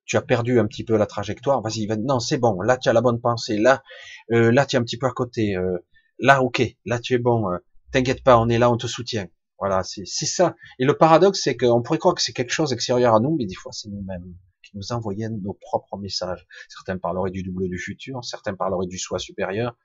Tu 0.05 0.17
as 0.17 0.21
perdu 0.21 0.59
un 0.59 0.65
petit 0.65 0.83
peu 0.83 0.97
la 0.97 1.05
trajectoire, 1.05 1.61
vas-y, 1.61 1.87
non, 1.99 2.19
c'est 2.19 2.37
bon, 2.37 2.59
là 2.61 2.75
tu 2.77 2.89
as 2.89 2.93
la 2.93 3.01
bonne 3.01 3.21
pensée, 3.21 3.57
là, 3.57 3.83
euh, 4.31 4.51
là 4.51 4.65
tu 4.65 4.75
es 4.75 4.79
un 4.79 4.83
petit 4.83 4.97
peu 4.97 5.07
à 5.07 5.11
côté, 5.11 5.55
euh, 5.55 5.77
là, 6.19 6.41
ok, 6.41 6.61
là 6.85 6.99
tu 6.99 7.13
es 7.13 7.19
bon, 7.19 7.49
euh, 7.49 7.57
t'inquiète 7.91 8.23
pas, 8.23 8.37
on 8.37 8.49
est 8.49 8.57
là, 8.57 8.69
on 8.69 8.77
te 8.77 8.87
soutient. 8.87 9.27
Voilà, 9.59 9.83
c'est 9.83 10.05
ça. 10.05 10.55
Et 10.79 10.85
le 10.85 10.97
paradoxe, 10.97 11.41
c'est 11.43 11.55
qu'on 11.55 11.81
pourrait 11.81 11.99
croire 11.99 12.15
que 12.15 12.21
c'est 12.21 12.33
quelque 12.33 12.51
chose 12.51 12.73
extérieur 12.73 13.15
à 13.15 13.19
nous, 13.19 13.35
mais 13.37 13.45
des 13.45 13.55
fois, 13.55 13.71
c'est 13.71 13.89
nous-mêmes 13.89 14.35
qui 14.63 14.71
nous 14.75 14.91
envoyons 14.91 15.29
nos 15.41 15.53
propres 15.53 15.97
messages. 15.97 16.45
Certains 16.69 16.97
parleraient 16.97 17.31
du 17.31 17.43
double 17.43 17.69
du 17.69 17.77
futur, 17.77 18.23
certains 18.23 18.55
parleraient 18.55 18.87
du 18.87 18.97
soi 18.97 19.19
supérieur, 19.19 19.77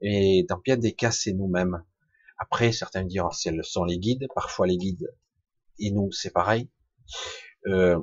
et 0.00 0.44
dans 0.48 0.58
bien 0.58 0.76
des 0.76 0.92
cas, 0.92 1.10
c'est 1.10 1.32
nous-mêmes. 1.32 1.82
Après, 2.38 2.72
certains 2.72 3.04
diront, 3.04 3.30
ce 3.30 3.50
sont 3.62 3.84
les 3.84 3.98
guides, 3.98 4.26
parfois 4.34 4.66
les 4.66 4.76
guides, 4.76 5.14
et 5.78 5.90
nous, 5.90 6.10
c'est 6.10 6.32
pareil. 6.32 6.68
Euh, 7.66 8.00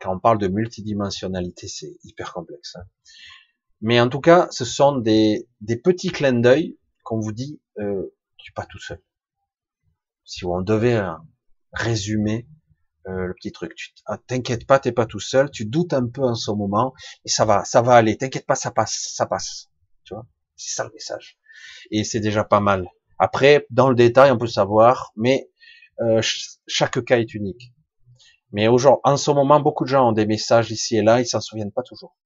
quand 0.00 0.14
on 0.14 0.20
parle 0.20 0.38
de 0.38 0.48
multidimensionnalité, 0.48 1.68
c'est 1.68 1.96
hyper 2.04 2.32
complexe. 2.32 2.76
Hein. 2.76 2.84
Mais 3.80 4.00
en 4.00 4.08
tout 4.08 4.20
cas, 4.20 4.48
ce 4.50 4.64
sont 4.64 4.96
des, 4.96 5.48
petits 5.84 6.10
clins 6.10 6.40
d'œil 6.40 6.78
qu'on 7.02 7.20
vous 7.20 7.32
dit, 7.32 7.60
euh, 7.78 8.14
tu 8.36 8.50
es 8.50 8.54
pas 8.54 8.66
tout 8.66 8.78
seul. 8.78 9.00
Si 10.26 10.44
on 10.44 10.60
devait 10.60 10.96
euh, 10.96 11.12
résumer 11.72 12.46
euh, 13.06 13.26
le 13.26 13.34
petit 13.34 13.52
truc, 13.52 13.94
ah, 14.06 14.18
t'inquiète 14.18 14.66
pas, 14.66 14.80
t'es 14.80 14.92
pas 14.92 15.06
tout 15.06 15.20
seul, 15.20 15.50
tu 15.50 15.64
doutes 15.64 15.94
un 15.94 16.06
peu 16.06 16.22
en 16.22 16.34
ce 16.34 16.50
moment, 16.50 16.92
et 17.24 17.28
ça 17.28 17.44
va, 17.44 17.64
ça 17.64 17.80
va 17.80 17.94
aller, 17.94 18.18
t'inquiète 18.18 18.44
pas, 18.44 18.56
ça 18.56 18.72
passe, 18.72 19.12
ça 19.14 19.26
passe. 19.26 19.70
Tu 20.04 20.14
vois, 20.14 20.26
c'est 20.56 20.74
ça 20.74 20.84
le 20.84 20.90
message. 20.92 21.38
Et 21.90 22.04
c'est 22.04 22.20
déjà 22.20 22.44
pas 22.44 22.60
mal. 22.60 22.88
Après, 23.18 23.66
dans 23.70 23.88
le 23.88 23.94
détail, 23.94 24.30
on 24.32 24.38
peut 24.38 24.46
savoir, 24.48 25.12
mais 25.16 25.48
euh, 26.00 26.20
chaque 26.66 27.02
cas 27.04 27.18
est 27.18 27.32
unique. 27.32 27.72
Mais 28.52 28.68
aujourd'hui, 28.68 29.00
en 29.04 29.16
ce 29.16 29.30
moment, 29.30 29.60
beaucoup 29.60 29.84
de 29.84 29.88
gens 29.88 30.08
ont 30.08 30.12
des 30.12 30.26
messages 30.26 30.70
ici 30.70 30.96
et 30.96 31.02
là, 31.02 31.20
ils 31.20 31.26
s'en 31.26 31.40
souviennent 31.40 31.72
pas 31.72 31.82
toujours. 31.82 32.16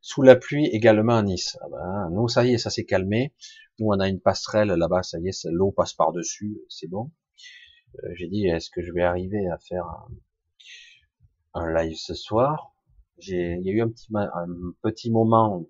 Sous 0.00 0.22
la 0.22 0.36
pluie 0.36 0.66
également 0.66 1.16
à 1.16 1.22
Nice. 1.22 1.58
Ah 1.60 1.66
ben, 1.70 2.10
nous, 2.12 2.28
ça 2.28 2.44
y 2.44 2.54
est, 2.54 2.58
ça 2.58 2.70
s'est 2.70 2.84
calmé. 2.84 3.34
Nous, 3.78 3.88
on 3.88 4.00
a 4.00 4.08
une 4.08 4.20
passerelle 4.20 4.68
là-bas, 4.68 5.02
ça 5.02 5.18
y 5.18 5.28
est, 5.28 5.44
l'eau 5.50 5.70
passe 5.70 5.92
par-dessus, 5.92 6.58
c'est 6.68 6.88
bon. 6.88 7.10
Euh, 7.96 8.08
j'ai 8.14 8.28
dit, 8.28 8.46
est-ce 8.46 8.70
que 8.70 8.82
je 8.82 8.90
vais 8.92 9.02
arriver 9.02 9.46
à 9.48 9.58
faire 9.58 9.84
un, 11.52 11.72
live 11.74 11.96
ce 11.96 12.14
soir? 12.14 12.74
J'ai, 13.18 13.56
il 13.60 13.66
y 13.66 13.70
a 13.70 13.72
eu 13.72 13.82
un 13.82 13.88
petit, 13.88 14.08
un 14.14 14.46
petit 14.82 15.10
moment. 15.10 15.66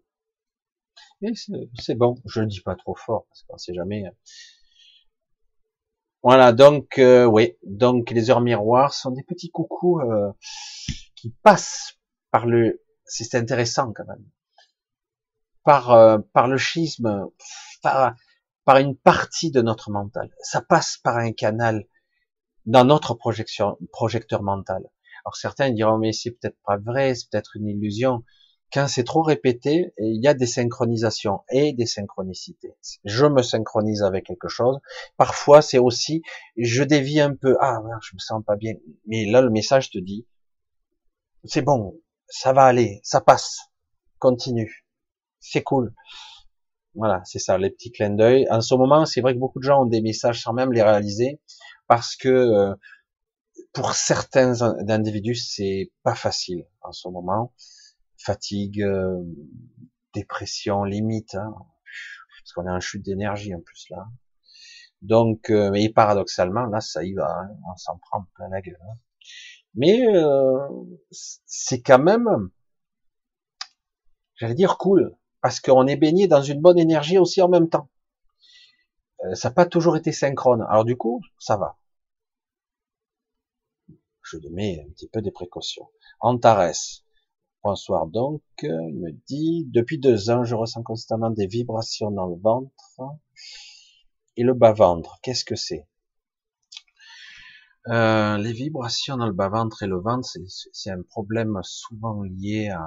Mais 1.20 1.32
c'est 1.78 1.94
bon, 1.94 2.20
je 2.26 2.40
ne 2.42 2.46
dis 2.46 2.60
pas 2.60 2.76
trop 2.76 2.94
fort 2.94 3.26
parce 3.28 3.42
qu'on 3.42 3.58
sait 3.58 3.74
jamais. 3.74 4.04
Voilà, 6.22 6.52
donc 6.52 6.98
euh, 6.98 7.24
oui, 7.24 7.56
donc 7.64 8.10
les 8.10 8.30
heures 8.30 8.40
miroirs 8.40 8.94
sont 8.94 9.12
des 9.12 9.22
petits 9.22 9.50
coucous 9.50 10.00
euh, 10.00 10.32
qui 11.14 11.30
passent 11.42 11.98
par 12.30 12.46
le. 12.46 12.82
C'est 13.04 13.36
intéressant 13.36 13.92
quand 13.92 14.06
même. 14.06 14.24
Par 15.62 16.20
par 16.32 16.48
le 16.48 16.58
schisme, 16.58 17.28
par 17.86 18.14
par 18.64 18.78
une 18.78 18.96
partie 18.96 19.50
de 19.52 19.62
notre 19.62 19.90
mental. 19.90 20.30
Ça 20.40 20.60
passe 20.60 20.98
par 20.98 21.18
un 21.18 21.32
canal 21.32 21.84
dans 22.64 22.84
notre 22.84 23.14
projection, 23.14 23.78
projecteur 23.92 24.42
mental. 24.42 24.82
Alors 25.24 25.36
certains 25.36 25.70
diront 25.70 25.98
mais 25.98 26.12
c'est 26.12 26.32
peut-être 26.32 26.58
pas 26.66 26.76
vrai, 26.76 27.14
c'est 27.14 27.30
peut-être 27.30 27.56
une 27.56 27.68
illusion 27.68 28.24
quand 28.72 28.88
c'est 28.88 29.04
trop 29.04 29.22
répété, 29.22 29.92
il 29.98 30.22
y 30.22 30.26
a 30.26 30.34
des 30.34 30.46
synchronisations 30.46 31.40
et 31.50 31.72
des 31.72 31.86
synchronicités. 31.86 32.74
Je 33.04 33.24
me 33.26 33.42
synchronise 33.42 34.02
avec 34.02 34.26
quelque 34.26 34.48
chose. 34.48 34.78
Parfois, 35.16 35.62
c'est 35.62 35.78
aussi, 35.78 36.22
je 36.56 36.82
dévie 36.82 37.20
un 37.20 37.34
peu. 37.34 37.56
Ah, 37.60 37.78
je 38.02 38.14
me 38.14 38.18
sens 38.18 38.42
pas 38.44 38.56
bien. 38.56 38.74
Mais 39.06 39.24
là, 39.26 39.40
le 39.40 39.50
message 39.50 39.90
te 39.90 39.98
dit, 39.98 40.26
c'est 41.44 41.62
bon, 41.62 42.00
ça 42.28 42.52
va 42.52 42.64
aller, 42.64 43.00
ça 43.04 43.20
passe, 43.20 43.70
continue, 44.18 44.84
c'est 45.38 45.62
cool. 45.62 45.94
Voilà, 46.96 47.22
c'est 47.24 47.38
ça, 47.38 47.58
les 47.58 47.70
petits 47.70 47.92
clins 47.92 48.10
d'œil. 48.10 48.46
En 48.50 48.60
ce 48.60 48.74
moment, 48.74 49.06
c'est 49.06 49.20
vrai 49.20 49.34
que 49.34 49.38
beaucoup 49.38 49.58
de 49.58 49.64
gens 49.64 49.82
ont 49.82 49.86
des 49.86 50.00
messages 50.00 50.42
sans 50.42 50.52
même 50.52 50.72
les 50.72 50.82
réaliser, 50.82 51.40
parce 51.88 52.16
que 52.16 52.28
euh, 52.28 52.74
pour 53.72 53.92
certains 53.92 54.62
individus, 54.90 55.36
c'est 55.36 55.92
pas 56.02 56.14
facile 56.14 56.66
en 56.80 56.92
ce 56.92 57.08
moment 57.08 57.52
fatigue, 58.26 58.82
euh, 58.82 59.22
dépression 60.14 60.84
limite, 60.84 61.34
hein, 61.34 61.54
parce 62.40 62.52
qu'on 62.54 62.66
est 62.66 62.70
en 62.70 62.80
chute 62.80 63.04
d'énergie 63.04 63.54
en 63.54 63.60
plus 63.60 63.86
là. 63.90 64.08
Donc, 65.02 65.50
euh, 65.50 65.70
mais 65.70 65.88
paradoxalement, 65.90 66.66
là, 66.66 66.80
ça 66.80 67.04
y 67.04 67.14
va, 67.14 67.40
hein, 67.40 67.48
on 67.70 67.76
s'en 67.76 67.98
prend 67.98 68.24
plein 68.34 68.48
la 68.48 68.60
gueule. 68.60 68.78
Hein. 68.82 68.98
Mais 69.74 70.06
euh, 70.06 70.68
c'est 71.10 71.82
quand 71.82 71.98
même, 71.98 72.50
j'allais 74.36 74.54
dire 74.54 74.78
cool, 74.78 75.16
parce 75.46 75.60
qu'on 75.60 75.86
est 75.86 75.94
baigné 75.94 76.26
dans 76.26 76.42
une 76.42 76.60
bonne 76.60 76.76
énergie 76.76 77.18
aussi 77.18 77.40
en 77.40 77.48
même 77.48 77.68
temps. 77.68 77.88
ça 79.34 79.48
n'a 79.48 79.54
pas 79.54 79.64
toujours 79.64 79.96
été 79.96 80.10
synchrone. 80.10 80.66
Alors 80.68 80.84
du 80.84 80.96
coup, 80.96 81.22
ça 81.38 81.56
va. 81.56 81.78
Je 84.22 84.38
mets 84.50 84.84
un 84.84 84.90
petit 84.90 85.06
peu 85.06 85.22
des 85.22 85.30
précautions. 85.30 85.88
Antares, 86.18 86.72
Bonsoir 87.62 88.08
donc, 88.08 88.42
il 88.60 88.96
me 88.96 89.12
dit, 89.28 89.68
depuis 89.70 90.00
deux 90.00 90.30
ans, 90.30 90.42
je 90.42 90.56
ressens 90.56 90.82
constamment 90.82 91.30
des 91.30 91.46
vibrations 91.46 92.10
dans 92.10 92.26
le 92.26 92.40
ventre 92.40 92.90
et 94.36 94.42
le 94.42 94.52
bas-ventre. 94.52 95.20
Qu'est-ce 95.22 95.44
que 95.44 95.54
c'est? 95.54 95.86
Euh, 97.86 98.36
Les 98.38 98.52
vibrations 98.52 99.16
dans 99.16 99.26
le 99.26 99.32
bas-ventre 99.32 99.84
et 99.84 99.86
le 99.86 100.00
ventre, 100.00 100.28
c'est 100.72 100.90
un 100.90 101.02
problème 101.02 101.60
souvent 101.62 102.24
lié 102.24 102.70
à, 102.70 102.84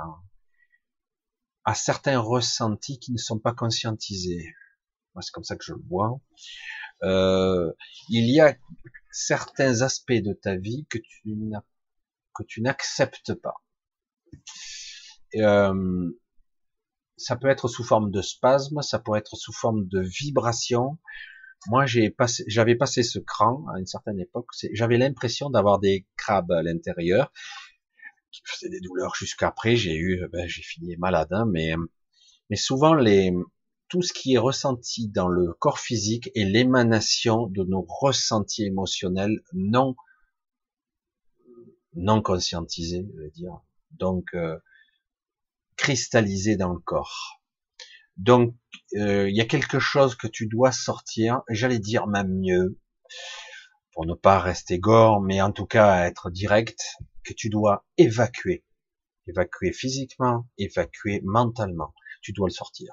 à 1.66 1.76
certains 1.76 2.20
ressentis 2.20 3.00
qui 3.00 3.12
ne 3.12 3.18
sont 3.18 3.40
pas 3.40 3.54
conscientisés. 3.54 4.54
Moi, 5.14 5.22
c'est 5.22 5.32
comme 5.32 5.44
ça 5.44 5.56
que 5.56 5.64
je 5.64 5.74
le 5.74 5.82
vois. 5.90 6.20
Euh, 7.04 7.72
il 8.10 8.30
y 8.30 8.40
a 8.40 8.56
certains 9.12 9.82
aspects 9.82 10.12
de 10.12 10.34
ta 10.34 10.56
vie 10.56 10.86
que 10.90 11.00
tu 12.48 12.62
n'acceptes 12.62 13.34
pas 13.34 13.64
euh, 15.36 16.12
ça 17.18 17.36
peut 17.36 17.50
être 17.50 17.68
sous 17.68 17.84
forme 17.84 18.12
de 18.12 18.22
spasme, 18.22 18.82
ça 18.82 19.00
peut 19.00 19.16
être 19.16 19.36
sous 19.36 19.54
forme 19.54 19.88
de 19.88 20.00
vibration. 20.00 20.98
Moi, 21.68 21.86
j'ai 21.86 22.10
passé, 22.10 22.46
j'avais 22.48 22.76
passé 22.76 23.04
ce 23.04 23.20
cran 23.20 23.66
à 23.74 23.80
une 23.80 23.86
certaine 23.86 24.20
époque. 24.20 24.48
J'avais 24.72 24.98
l'impression 24.98 25.50
d'avoir 25.50 25.80
des 25.80 26.08
crabes 26.16 26.52
à 26.52 26.64
l'intérieur 26.64 27.32
qui 28.32 28.42
faisaient 28.46 28.70
des 28.70 28.80
douleurs 28.82 29.16
jusqu'après. 29.16 29.76
J'ai 29.76 29.96
eu, 29.96 30.28
ben, 30.32 30.48
j'ai 30.48 30.62
fini 30.62 30.96
malade, 30.98 31.30
hein, 31.32 31.46
mais 31.46 31.74
mais 32.50 32.56
souvent 32.56 32.94
les 32.94 33.34
tout 33.90 34.02
ce 34.02 34.14
qui 34.14 34.36
est 34.36 34.40
ressenti 34.40 35.08
dans 35.08 35.28
le 35.28 35.54
corps 35.54 35.80
physique 35.80 36.30
est 36.36 36.46
l'émanation 36.46 37.48
de 37.48 37.64
nos 37.64 37.86
ressentis 37.88 38.66
émotionnels 38.66 39.42
non 39.54 39.96
non 41.96 42.22
conscientisés, 42.22 43.06
je 43.16 43.24
veux 43.24 43.32
dire. 43.32 43.62
Donc 43.92 44.26
euh, 44.36 44.58
cristallisé 45.80 46.58
dans 46.58 46.74
le 46.74 46.80
corps. 46.80 47.42
Donc, 48.18 48.54
euh, 48.98 49.30
il 49.30 49.36
y 49.36 49.42
a 49.42 49.46
quelque 49.46 49.80
chose 49.80 50.16
que 50.16 50.28
tu 50.28 50.46
dois 50.48 50.74
sortir, 50.74 51.42
j'allais 51.50 51.80
dire 51.80 52.06
même 52.06 52.38
mieux, 52.38 52.78
pour 53.94 54.06
ne 54.06 54.14
pas 54.14 54.40
rester 54.40 54.78
gore, 54.78 55.22
mais 55.22 55.42
en 55.42 55.54
tout 55.54 55.66
cas 55.66 56.06
être 56.06 56.30
direct, 56.30 56.82
que 57.30 57.34
tu 57.36 57.50
dois 57.50 57.86
évacuer. 57.98 58.66
Évacuer 59.28 59.72
physiquement, 59.72 60.48
évacuer 60.58 61.22
mentalement. 61.24 61.94
Tu 62.24 62.34
dois 62.34 62.48
le 62.48 62.54
sortir. 62.54 62.92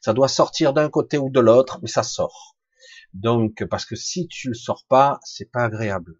Ça 0.00 0.12
doit 0.12 0.26
sortir 0.26 0.72
d'un 0.72 0.90
côté 0.90 1.18
ou 1.18 1.30
de 1.30 1.38
l'autre, 1.38 1.78
mais 1.80 1.88
ça 1.88 2.02
sort. 2.02 2.56
Donc, 3.14 3.64
parce 3.70 3.84
que 3.84 3.94
si 3.94 4.26
tu 4.26 4.48
le 4.48 4.54
sors 4.54 4.84
pas, 4.88 5.20
c'est 5.22 5.50
pas 5.52 5.64
agréable. 5.64 6.18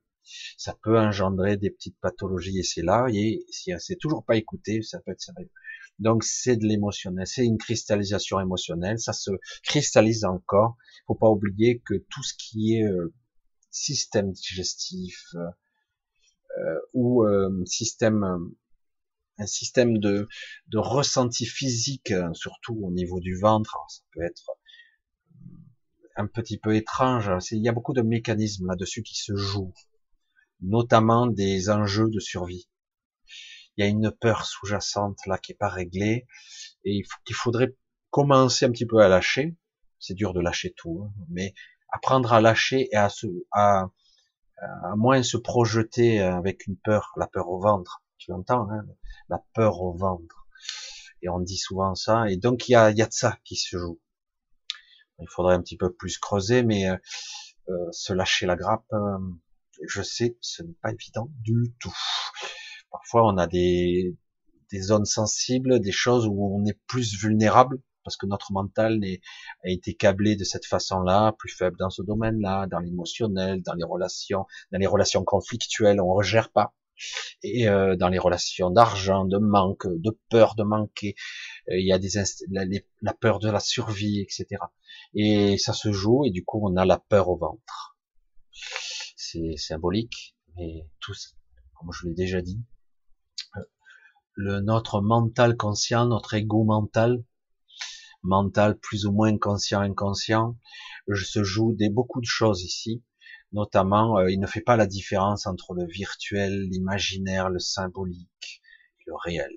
Ça 0.56 0.76
peut 0.80 0.96
engendrer 0.96 1.56
des 1.56 1.70
petites 1.70 1.98
pathologies 1.98 2.60
et 2.60 2.62
c'est 2.62 2.82
là, 2.82 3.06
et 3.12 3.44
si 3.50 3.72
c'est 3.80 3.96
toujours 3.96 4.24
pas 4.24 4.36
écouté, 4.36 4.80
ça 4.82 5.00
peut 5.00 5.10
être 5.10 5.20
sérieux. 5.20 5.50
Donc 5.98 6.22
c'est 6.22 6.56
de 6.56 6.66
l'émotionnel, 6.66 7.26
c'est 7.26 7.44
une 7.44 7.58
cristallisation 7.58 8.38
émotionnelle, 8.38 9.00
ça 9.00 9.12
se 9.12 9.32
cristallise 9.64 10.24
corps. 10.46 10.76
Faut 11.08 11.16
pas 11.16 11.28
oublier 11.28 11.80
que 11.80 11.94
tout 12.10 12.22
ce 12.22 12.34
qui 12.34 12.76
est 12.76 12.84
euh, 12.84 13.12
système 13.70 14.30
digestif 14.30 15.24
euh 15.34 15.50
ou 16.92 17.24
euh, 17.24 17.64
système 17.66 18.52
un 19.38 19.46
système 19.46 19.96
de, 19.98 20.28
de 20.68 20.78
ressenti 20.78 21.46
physique, 21.46 22.12
surtout 22.34 22.78
au 22.82 22.90
niveau 22.90 23.20
du 23.20 23.38
ventre, 23.38 23.78
ça 23.88 24.02
peut 24.12 24.22
être 24.22 24.50
un 26.16 26.26
petit 26.26 26.58
peu 26.58 26.76
étrange. 26.76 27.30
Il 27.52 27.62
y 27.62 27.68
a 27.70 27.72
beaucoup 27.72 27.94
de 27.94 28.02
mécanismes 28.02 28.66
là-dessus 28.66 29.02
qui 29.02 29.16
se 29.16 29.34
jouent, 29.34 29.72
notamment 30.60 31.26
des 31.26 31.70
enjeux 31.70 32.10
de 32.10 32.20
survie 32.20 32.68
il 33.80 33.84
y 33.84 33.86
a 33.86 33.88
une 33.88 34.10
peur 34.10 34.44
sous-jacente 34.44 35.18
là 35.26 35.38
qui 35.38 35.52
est 35.52 35.56
pas 35.56 35.70
réglée 35.70 36.26
et 36.84 37.02
qu'il 37.24 37.34
faudrait 37.34 37.74
commencer 38.10 38.66
un 38.66 38.72
petit 38.72 38.86
peu 38.86 38.98
à 38.98 39.08
lâcher. 39.08 39.56
C'est 39.98 40.12
dur 40.12 40.34
de 40.34 40.40
lâcher 40.40 40.74
tout, 40.76 41.02
hein, 41.02 41.24
mais 41.30 41.54
apprendre 41.90 42.32
à 42.34 42.42
lâcher 42.42 42.88
et 42.92 42.96
à, 42.96 43.08
se, 43.08 43.26
à, 43.52 43.90
à 44.60 44.96
moins 44.96 45.22
se 45.22 45.36
projeter 45.36 46.20
avec 46.20 46.66
une 46.66 46.76
peur, 46.76 47.12
la 47.16 47.26
peur 47.26 47.48
au 47.48 47.60
ventre. 47.60 48.02
Tu 48.18 48.32
entends, 48.32 48.70
hein, 48.70 48.84
la 49.28 49.42
peur 49.54 49.80
au 49.80 49.92
ventre. 49.92 50.46
Et 51.22 51.28
on 51.28 51.40
dit 51.40 51.56
souvent 51.56 51.94
ça. 51.94 52.28
Et 52.30 52.36
donc 52.36 52.68
il 52.68 52.72
y 52.72 52.74
a, 52.74 52.90
y 52.90 53.02
a 53.02 53.06
de 53.06 53.12
ça 53.12 53.38
qui 53.44 53.56
se 53.56 53.76
joue. 53.76 54.00
Il 55.20 55.28
faudrait 55.28 55.54
un 55.54 55.60
petit 55.60 55.76
peu 55.76 55.92
plus 55.92 56.18
creuser, 56.18 56.62
mais 56.62 56.88
euh, 56.88 56.96
euh 57.68 57.92
se 57.92 58.12
lâcher 58.12 58.46
la 58.46 58.56
grappe, 58.56 58.86
euh, 58.92 59.18
je 59.86 60.02
sais, 60.02 60.36
ce 60.40 60.62
n'est 60.62 60.76
pas 60.82 60.92
évident 60.92 61.30
du 61.40 61.74
tout. 61.78 61.94
Parfois, 62.90 63.26
on 63.26 63.36
a 63.36 63.46
des, 63.46 64.16
des 64.70 64.80
zones 64.80 65.04
sensibles, 65.04 65.80
des 65.80 65.92
choses 65.92 66.26
où 66.26 66.56
on 66.56 66.64
est 66.64 66.78
plus 66.86 67.16
vulnérable. 67.20 67.80
Parce 68.04 68.16
que 68.16 68.26
notre 68.26 68.52
mental 68.52 69.00
a 69.64 69.68
été 69.68 69.94
câblé 69.94 70.36
de 70.36 70.44
cette 70.44 70.66
façon-là, 70.66 71.32
plus 71.38 71.50
faible 71.50 71.76
dans 71.78 71.90
ce 71.90 72.02
domaine-là, 72.02 72.66
dans 72.66 72.78
l'émotionnel, 72.78 73.62
dans 73.62 73.74
les 73.74 73.84
relations, 73.84 74.46
dans 74.72 74.78
les 74.78 74.86
relations 74.86 75.24
conflictuelles, 75.24 76.00
on 76.00 76.18
ne 76.18 76.22
gère 76.22 76.50
pas. 76.50 76.74
Et 77.42 77.68
euh, 77.68 77.96
dans 77.96 78.08
les 78.08 78.18
relations 78.18 78.70
d'argent, 78.70 79.24
de 79.24 79.38
manque, 79.38 79.86
de 79.86 80.18
peur 80.28 80.54
de 80.54 80.62
manquer, 80.62 81.14
euh, 81.70 81.78
il 81.78 81.86
y 81.86 81.92
a 81.92 81.98
des 81.98 82.10
la, 82.50 83.14
peur 83.14 83.38
de 83.38 83.50
la 83.50 83.60
survie, 83.60 84.20
etc. 84.20 84.62
Et 85.14 85.56
ça 85.58 85.72
se 85.72 85.92
joue, 85.92 86.24
et 86.26 86.30
du 86.30 86.44
coup, 86.44 86.60
on 86.62 86.76
a 86.76 86.84
la 86.84 86.98
peur 86.98 87.28
au 87.28 87.36
ventre. 87.36 87.96
C'est 89.16 89.56
symbolique, 89.56 90.36
mais 90.56 90.86
tout, 91.00 91.14
comme 91.74 91.90
je 91.92 92.06
l'ai 92.06 92.14
déjà 92.14 92.42
dit, 92.42 92.62
euh, 93.56 93.60
le, 94.34 94.60
notre 94.60 95.00
mental 95.00 95.56
conscient, 95.56 96.06
notre 96.06 96.34
ego 96.34 96.64
mental, 96.64 97.24
mental 98.22 98.78
plus 98.78 99.06
ou 99.06 99.12
moins 99.12 99.36
conscient, 99.38 99.80
inconscient, 99.80 100.56
se 101.14 101.42
joue 101.42 101.74
des 101.74 101.88
beaucoup 101.88 102.20
de 102.20 102.26
choses 102.26 102.62
ici. 102.62 103.02
Notamment, 103.52 104.18
euh, 104.18 104.30
il 104.30 104.38
ne 104.38 104.46
fait 104.46 104.60
pas 104.60 104.76
la 104.76 104.86
différence 104.86 105.46
entre 105.46 105.74
le 105.74 105.84
virtuel, 105.86 106.68
l'imaginaire, 106.68 107.50
le 107.50 107.58
symbolique, 107.58 108.62
le 109.06 109.14
réel. 109.16 109.50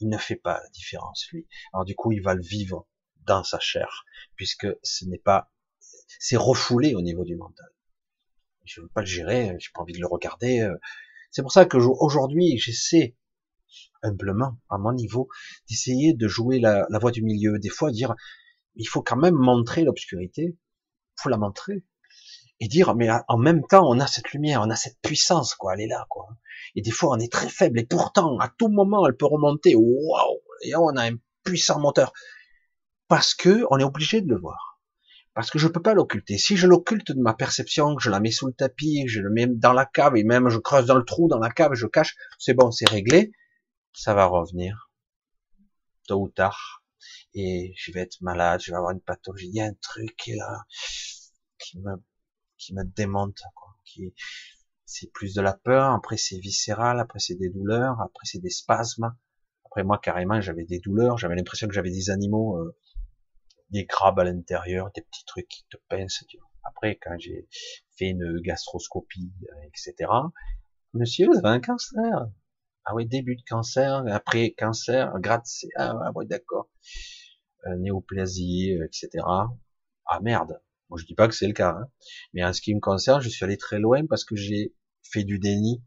Il 0.00 0.08
ne 0.08 0.18
fait 0.18 0.36
pas 0.36 0.60
la 0.60 0.68
différence, 0.70 1.28
lui. 1.32 1.46
Alors 1.72 1.84
du 1.84 1.94
coup, 1.94 2.12
il 2.12 2.22
va 2.22 2.34
le 2.34 2.42
vivre 2.42 2.88
dans 3.24 3.44
sa 3.44 3.60
chair, 3.60 4.04
puisque 4.34 4.66
ce 4.82 5.04
n'est 5.04 5.18
pas, 5.18 5.50
c'est 6.18 6.36
refoulé 6.36 6.94
au 6.94 7.02
niveau 7.02 7.24
du 7.24 7.36
mental. 7.36 7.68
Je 8.64 8.80
veux 8.80 8.88
pas 8.88 9.00
le 9.02 9.06
gérer, 9.06 9.54
j'ai 9.58 9.70
pas 9.72 9.82
envie 9.82 9.92
de 9.92 10.00
le 10.00 10.08
regarder. 10.08 10.60
Euh. 10.60 10.76
C'est 11.30 11.42
pour 11.42 11.52
ça 11.52 11.66
que 11.66 11.76
aujourd'hui, 11.76 12.58
j'essaie 12.58 13.16
humblement, 14.02 14.58
à 14.70 14.78
mon 14.78 14.92
niveau, 14.92 15.28
d'essayer 15.68 16.14
de 16.14 16.28
jouer 16.28 16.58
la, 16.58 16.86
la 16.90 16.98
voie 16.98 17.10
du 17.10 17.22
milieu. 17.22 17.58
Des 17.58 17.68
fois, 17.68 17.90
dire, 17.90 18.14
il 18.74 18.86
faut 18.86 19.02
quand 19.02 19.16
même 19.16 19.34
montrer 19.34 19.84
l'obscurité, 19.84 20.56
faut 21.16 21.28
la 21.28 21.38
montrer, 21.38 21.84
et 22.60 22.68
dire, 22.68 22.94
mais 22.94 23.08
en 23.28 23.38
même 23.38 23.66
temps, 23.66 23.86
on 23.88 24.00
a 24.00 24.06
cette 24.06 24.32
lumière, 24.32 24.62
on 24.62 24.70
a 24.70 24.76
cette 24.76 24.98
puissance, 25.02 25.54
quoi, 25.54 25.74
elle 25.74 25.82
est 25.82 25.88
là, 25.88 26.06
quoi. 26.08 26.28
Et 26.74 26.82
des 26.82 26.90
fois, 26.90 27.10
on 27.14 27.18
est 27.18 27.32
très 27.32 27.48
faible, 27.48 27.78
et 27.78 27.84
pourtant, 27.84 28.38
à 28.38 28.48
tout 28.48 28.68
moment, 28.68 29.06
elle 29.06 29.16
peut 29.16 29.26
remonter, 29.26 29.74
waouh, 29.74 30.40
et 30.62 30.74
on 30.74 30.88
a 30.96 31.10
un 31.10 31.16
puissant 31.44 31.80
moteur. 31.80 32.12
Parce 33.08 33.34
que 33.34 33.64
on 33.70 33.78
est 33.78 33.84
obligé 33.84 34.20
de 34.20 34.28
le 34.28 34.38
voir. 34.38 34.80
Parce 35.34 35.50
que 35.50 35.58
je 35.58 35.68
peux 35.68 35.82
pas 35.82 35.92
l'occulter. 35.92 36.38
Si 36.38 36.56
je 36.56 36.66
l'occulte 36.66 37.12
de 37.12 37.20
ma 37.20 37.34
perception, 37.34 37.94
que 37.94 38.02
je 38.02 38.10
la 38.10 38.20
mets 38.20 38.30
sous 38.30 38.46
le 38.46 38.54
tapis, 38.54 39.04
que 39.04 39.10
je 39.10 39.20
le 39.20 39.30
mets 39.30 39.46
dans 39.46 39.74
la 39.74 39.84
cave, 39.84 40.16
et 40.16 40.24
même 40.24 40.48
je 40.48 40.58
creuse 40.58 40.86
dans 40.86 40.96
le 40.96 41.04
trou 41.04 41.28
dans 41.28 41.38
la 41.38 41.50
cave, 41.50 41.74
je 41.74 41.86
cache, 41.86 42.16
c'est 42.38 42.54
bon, 42.54 42.70
c'est 42.70 42.88
réglé, 42.88 43.32
ça 43.96 44.14
va 44.14 44.26
revenir 44.26 44.90
tôt 46.06 46.20
ou 46.20 46.28
tard 46.28 46.84
et 47.34 47.72
je 47.76 47.92
vais 47.92 48.00
être 48.00 48.20
malade, 48.20 48.60
je 48.62 48.70
vais 48.70 48.76
avoir 48.76 48.92
une 48.92 49.00
pathologie. 49.00 49.48
Il 49.48 49.54
y 49.56 49.60
a 49.60 49.66
un 49.66 49.74
truc 49.74 50.14
qui 50.16 50.32
est 50.32 50.36
là 50.36 50.66
qui 51.58 51.78
me 51.80 51.94
qui 52.58 52.74
me 52.74 52.84
démonte, 52.84 53.40
quoi. 53.54 53.74
Qui 53.84 54.14
c'est 54.84 55.10
plus 55.12 55.34
de 55.34 55.40
la 55.40 55.54
peur, 55.54 55.92
après 55.92 56.16
c'est 56.16 56.38
viscéral, 56.38 57.00
après 57.00 57.18
c'est 57.18 57.34
des 57.34 57.48
douleurs, 57.48 58.00
après 58.00 58.24
c'est 58.24 58.38
des 58.38 58.50
spasmes. 58.50 59.16
Après 59.64 59.82
moi 59.82 59.98
carrément 59.98 60.40
j'avais 60.40 60.64
des 60.64 60.78
douleurs, 60.78 61.18
j'avais 61.18 61.34
l'impression 61.34 61.66
que 61.66 61.74
j'avais 61.74 61.90
des 61.90 62.10
animaux, 62.10 62.58
euh, 62.58 62.76
des 63.70 63.86
crabes 63.86 64.18
à 64.20 64.24
l'intérieur, 64.24 64.90
des 64.94 65.02
petits 65.02 65.24
trucs 65.24 65.48
qui 65.48 65.64
te 65.70 65.76
pincent. 65.88 66.24
Après 66.64 66.96
quand 66.96 67.16
j'ai 67.18 67.48
fait 67.96 68.08
une 68.10 68.40
gastroscopie, 68.40 69.32
euh, 69.42 69.68
etc. 69.68 70.10
Monsieur, 70.92 71.26
vous 71.26 71.38
avez 71.38 71.48
un 71.48 71.60
cancer. 71.60 72.28
Ah 72.88 72.94
oui, 72.94 73.04
début 73.04 73.34
de 73.34 73.42
cancer, 73.42 74.04
après 74.08 74.54
cancer, 74.56 75.12
grade 75.18 75.44
C. 75.44 75.68
Ah, 75.76 75.94
ah 76.04 76.12
oui, 76.14 76.24
d'accord. 76.26 76.68
Euh, 77.66 77.76
néoplasie, 77.78 78.76
euh, 78.78 78.86
etc. 78.86 79.24
Ah 80.06 80.20
merde. 80.22 80.60
Moi, 80.88 80.98
je 81.00 81.04
dis 81.04 81.14
pas 81.16 81.26
que 81.26 81.34
c'est 81.34 81.48
le 81.48 81.52
cas. 81.52 81.70
Hein. 81.70 81.88
Mais 82.32 82.44
en 82.44 82.52
ce 82.52 82.60
qui 82.60 82.72
me 82.72 82.80
concerne, 82.80 83.20
je 83.20 83.28
suis 83.28 83.44
allé 83.44 83.56
très 83.56 83.80
loin 83.80 84.06
parce 84.06 84.24
que 84.24 84.36
j'ai 84.36 84.72
fait 85.02 85.24
du 85.24 85.40
déni. 85.40 85.82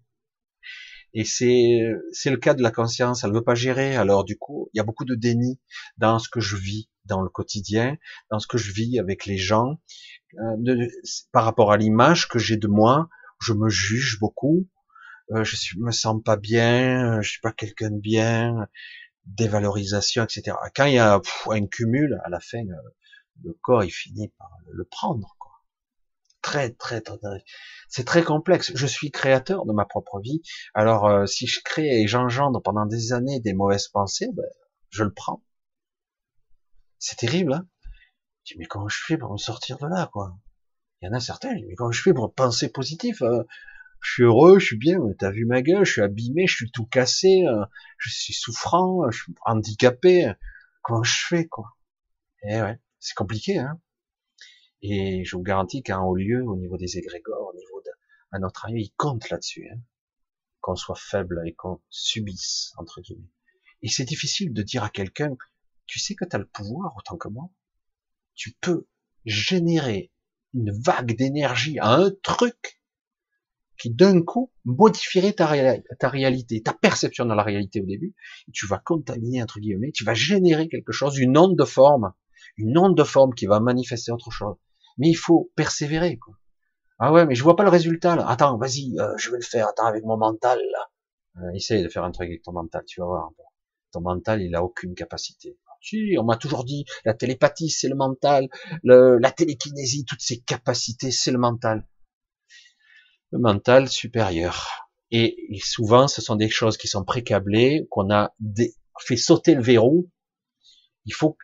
Et 1.13 1.23
c'est 1.23 1.79
c'est 2.11 2.31
le 2.31 2.37
cas 2.37 2.53
de 2.53 2.61
la 2.61 2.71
conscience. 2.71 3.23
Elle 3.23 3.31
veut 3.31 3.43
pas 3.45 3.55
gérer. 3.55 3.95
Alors 3.95 4.25
du 4.25 4.37
coup, 4.37 4.69
il 4.73 4.77
y 4.77 4.81
a 4.81 4.83
beaucoup 4.83 5.05
de 5.05 5.15
déni 5.15 5.57
dans 5.97 6.19
ce 6.19 6.27
que 6.29 6.41
je 6.41 6.57
vis 6.57 6.89
dans 7.05 7.21
le 7.21 7.29
quotidien, 7.29 7.97
dans 8.29 8.39
ce 8.39 8.47
que 8.47 8.57
je 8.57 8.73
vis 8.73 8.99
avec 8.99 9.25
les 9.25 9.37
gens, 9.37 9.79
euh, 10.37 10.87
par 11.31 11.45
rapport 11.45 11.71
à 11.71 11.77
l'image 11.77 12.27
que 12.27 12.39
j'ai 12.39 12.57
de 12.57 12.67
moi. 12.67 13.09
Je 13.41 13.53
me 13.53 13.69
juge 13.69 14.19
beaucoup 14.19 14.67
euh, 15.32 15.43
je 15.43 15.55
suis, 15.55 15.80
me 15.80 15.91
sens 15.91 16.21
pas 16.23 16.38
bien, 16.38 17.17
euh, 17.17 17.21
je 17.21 17.32
suis 17.32 17.41
pas 17.41 17.51
quelqu'un 17.51 17.91
de 17.91 17.99
bien, 17.99 18.67
dévalorisation, 19.25 20.23
etc. 20.23 20.57
Quand 20.75 20.86
il 20.86 20.93
y 20.93 20.99
a 20.99 21.21
un 21.49 21.67
cumul, 21.67 22.19
à 22.23 22.30
la 22.30 22.39
fin, 22.39 22.59
euh, 22.59 22.95
le 23.43 23.53
corps 23.61 23.84
il 23.84 23.91
finit 23.91 24.30
par 24.38 24.51
le 24.71 24.84
prendre. 24.86 25.36
Quoi. 25.39 25.51
Très, 26.41 26.71
très, 26.71 27.01
très, 27.01 27.17
c'est 27.89 28.05
très 28.05 28.23
complexe. 28.23 28.71
Je 28.75 28.88
suis 28.88 29.11
créateur 29.11 29.65
de 29.65 29.73
ma 29.73 29.86
propre 29.86 30.19
vie. 30.19 30.41
Alors, 30.73 31.05
euh, 31.07 31.25
si 31.25 31.47
je 31.47 31.61
crée 31.63 32.01
et 32.01 32.07
j'engendre 32.07 32.61
pendant 32.61 32.86
des 32.86 33.13
années 33.13 33.39
des 33.39 33.53
mauvaises 33.53 33.88
pensées, 33.88 34.30
ben, 34.34 34.45
je 34.89 35.03
le 35.03 35.13
prends. 35.13 35.43
C'est 36.97 37.17
terrible. 37.17 37.53
Hein 37.53 37.67
je 38.45 38.53
dis, 38.53 38.59
mais 38.59 38.65
comment 38.65 38.89
je 38.89 38.99
fais 39.05 39.17
pour 39.17 39.32
me 39.32 39.38
sortir 39.38 39.77
de 39.77 39.88
là, 39.88 40.09
quoi? 40.11 40.38
Il 41.01 41.07
y 41.07 41.09
en 41.09 41.13
a 41.13 41.19
certains. 41.19 41.53
mais 41.53 41.75
comment 41.75 41.91
je 41.91 42.01
fais 42.01 42.13
pour 42.13 42.34
penser 42.34 42.69
positif 42.69 43.21
je 44.01 44.13
suis 44.13 44.23
heureux, 44.23 44.59
je 44.59 44.65
suis 44.65 44.77
bien, 44.77 44.99
t'as 45.17 45.31
vu 45.31 45.45
ma 45.45 45.61
gueule, 45.61 45.85
je 45.85 45.91
suis 45.91 46.01
abîmé, 46.01 46.47
je 46.47 46.55
suis 46.55 46.71
tout 46.71 46.85
cassé, 46.85 47.45
euh, 47.45 47.65
je 47.97 48.09
suis 48.09 48.33
souffrant, 48.33 49.09
je 49.11 49.23
suis 49.23 49.33
handicapé, 49.45 50.31
comment 50.81 51.03
je 51.03 51.25
fais, 51.27 51.47
quoi? 51.47 51.77
Eh 52.43 52.61
ouais, 52.61 52.79
c'est 52.99 53.15
compliqué, 53.15 53.57
hein. 53.57 53.79
Et 54.81 55.25
je 55.25 55.35
vous 55.35 55.43
garantis 55.43 55.83
qu'en 55.83 56.05
haut 56.05 56.15
lieu, 56.15 56.43
au 56.43 56.55
niveau 56.55 56.77
des 56.77 56.97
égrégores, 56.97 57.51
au 57.53 57.57
niveau 57.57 57.81
de, 57.81 57.91
à 58.31 58.39
notre 58.39 58.65
avis, 58.65 58.83
ils 58.83 58.93
comptent 58.95 59.29
là-dessus, 59.29 59.67
hein. 59.69 59.79
Qu'on 60.61 60.75
soit 60.75 60.99
faible 60.99 61.41
et 61.45 61.53
qu'on 61.53 61.81
subisse, 61.89 62.73
entre 62.77 63.01
guillemets. 63.01 63.31
Et 63.81 63.87
c'est 63.87 64.05
difficile 64.05 64.53
de 64.53 64.61
dire 64.61 64.83
à 64.83 64.89
quelqu'un, 64.89 65.35
tu 65.85 65.99
sais 65.99 66.15
que 66.15 66.25
tu 66.25 66.35
as 66.35 66.39
le 66.39 66.45
pouvoir 66.45 66.95
autant 66.97 67.17
que 67.17 67.29
moi, 67.29 67.49
tu 68.35 68.51
peux 68.61 68.87
générer 69.25 70.11
une 70.53 70.71
vague 70.71 71.15
d'énergie 71.15 71.79
à 71.79 71.93
un 71.95 72.11
truc 72.23 72.78
qui 73.80 73.89
d'un 73.89 74.21
coup 74.21 74.51
modifierait 74.65 75.34
ta, 75.34 75.47
réalité, 75.47 76.61
ta 76.61 76.73
perception 76.73 77.25
de 77.25 77.34
la 77.34 77.43
réalité 77.43 77.82
au 77.82 77.86
début. 77.86 78.13
Tu 78.53 78.67
vas 78.67 78.77
contaminer 78.77 79.41
entre 79.41 79.59
guillemets, 79.59 79.91
tu 79.91 80.03
vas 80.03 80.13
générer 80.13 80.67
quelque 80.67 80.91
chose, 80.91 81.17
une 81.17 81.38
onde 81.38 81.57
de 81.57 81.63
forme, 81.63 82.13
une 82.57 82.77
onde 82.77 82.95
de 82.95 83.03
forme 83.03 83.34
qui 83.34 83.45
va 83.45 83.59
manifester 83.59 84.11
autre 84.11 84.32
chose. 84.32 84.55
Mais 84.97 85.09
il 85.09 85.15
faut 85.15 85.51
persévérer. 85.55 86.19
Ah 86.99 87.13
ouais, 87.13 87.25
mais 87.25 87.36
je 87.36 87.43
vois 87.43 87.55
pas 87.55 87.63
le 87.63 87.69
résultat. 87.69 88.13
Attends, 88.27 88.57
vas-y, 88.57 88.99
euh, 88.99 89.13
je 89.17 89.32
vais 89.32 89.38
le 89.38 89.43
faire. 89.43 89.67
Attends 89.69 89.86
avec 89.86 90.03
mon 90.03 90.17
mental 90.17 90.59
là. 90.71 91.41
Euh, 91.41 91.55
essaye 91.55 91.82
de 91.82 91.88
faire 91.88 92.03
un 92.03 92.11
truc 92.11 92.27
avec 92.27 92.41
ton 92.41 92.51
mental, 92.51 92.84
tu 92.86 92.99
vas 92.99 93.07
voir. 93.07 93.32
Ton 93.93 94.01
mental, 94.01 94.41
il 94.41 94.53
a 94.55 94.63
aucune 94.63 94.93
capacité. 94.93 95.57
Si, 95.82 96.17
on 96.19 96.25
m'a 96.25 96.36
toujours 96.36 96.65
dit, 96.65 96.84
la 97.05 97.13
télépathie, 97.13 97.69
c'est 97.69 97.88
le 97.88 97.95
mental, 97.95 98.49
la 98.84 99.32
télékinésie, 99.32 100.03
toutes 100.03 100.21
ces 100.21 100.41
capacités, 100.41 101.09
c'est 101.09 101.32
le 101.32 101.38
mental 101.38 101.88
mental 103.32 103.89
supérieur. 103.89 104.89
Et 105.11 105.36
souvent, 105.63 106.07
ce 106.07 106.21
sont 106.21 106.36
des 106.36 106.49
choses 106.49 106.77
qui 106.77 106.88
sont 106.88 107.03
précablées, 107.03 107.88
qu'on 107.89 108.11
a 108.11 108.36
fait 108.99 109.17
sauter 109.17 109.55
le 109.55 109.61
verrou. 109.61 110.09
Il 111.05 111.13
faut 111.13 111.38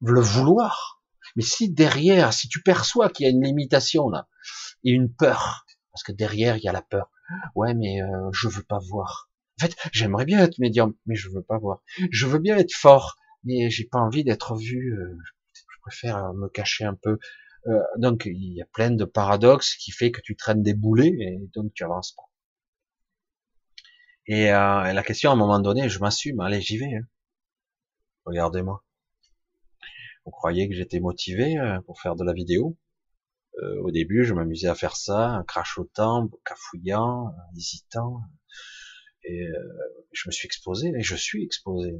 le 0.00 0.20
vouloir. 0.20 1.02
Mais 1.36 1.42
si 1.42 1.70
derrière, 1.70 2.32
si 2.32 2.48
tu 2.48 2.62
perçois 2.62 3.08
qu'il 3.08 3.24
y 3.24 3.28
a 3.28 3.32
une 3.32 3.42
limitation 3.42 4.08
là, 4.08 4.28
et 4.84 4.90
une 4.90 5.12
peur, 5.12 5.64
parce 5.92 6.02
que 6.02 6.12
derrière 6.12 6.56
il 6.56 6.64
y 6.64 6.68
a 6.68 6.72
la 6.72 6.82
peur. 6.82 7.10
Ouais, 7.54 7.74
mais 7.74 8.02
euh, 8.02 8.30
je 8.32 8.48
veux 8.48 8.62
pas 8.62 8.78
voir. 8.78 9.30
En 9.60 9.66
fait, 9.66 9.76
j'aimerais 9.92 10.24
bien 10.24 10.40
être 10.40 10.58
médium, 10.58 10.94
mais 11.06 11.14
je 11.14 11.30
veux 11.30 11.42
pas 11.42 11.58
voir. 11.58 11.82
Je 12.10 12.26
veux 12.26 12.38
bien 12.38 12.56
être 12.56 12.74
fort, 12.74 13.16
mais 13.44 13.70
j'ai 13.70 13.84
pas 13.84 13.98
envie 13.98 14.24
d'être 14.24 14.56
vu. 14.56 14.92
Euh, 14.92 15.16
je 15.54 15.80
préfère 15.80 16.34
me 16.34 16.48
cacher 16.48 16.84
un 16.84 16.94
peu. 16.94 17.18
Euh, 17.66 17.80
donc 17.96 18.26
il 18.26 18.54
y 18.54 18.62
a 18.62 18.66
plein 18.66 18.90
de 18.90 19.04
paradoxes 19.04 19.74
qui 19.76 19.90
fait 19.90 20.10
que 20.10 20.20
tu 20.20 20.36
traînes 20.36 20.62
des 20.62 20.74
boulets 20.74 21.14
et 21.18 21.38
donc 21.54 21.72
tu 21.74 21.84
avances 21.84 22.12
pas. 22.12 22.30
Et 24.26 24.52
euh, 24.52 24.92
la 24.92 25.02
question 25.02 25.30
à 25.30 25.32
un 25.34 25.36
moment 25.36 25.60
donné, 25.60 25.88
je 25.88 25.98
m'assume, 25.98 26.40
allez 26.40 26.60
j'y 26.60 26.78
vais. 26.78 26.94
Hein. 26.94 27.06
Regardez-moi. 28.24 28.84
Vous 30.24 30.30
croyez 30.30 30.68
que 30.68 30.74
j'étais 30.74 31.00
motivé 31.00 31.58
euh, 31.58 31.80
pour 31.82 32.00
faire 32.00 32.16
de 32.16 32.24
la 32.24 32.32
vidéo? 32.32 32.76
Au 33.82 33.92
début, 33.92 34.24
je 34.24 34.34
m'amusais 34.34 34.66
à 34.66 34.74
faire 34.74 34.96
ça, 34.96 35.44
crachotant, 35.46 36.28
cafouillant, 36.44 37.32
hésitant. 37.56 38.20
Et 39.22 39.46
je 40.12 40.28
me 40.28 40.32
suis 40.32 40.46
exposé, 40.46 40.88
et 40.88 41.02
je 41.02 41.14
suis 41.14 41.44
exposé 41.44 41.94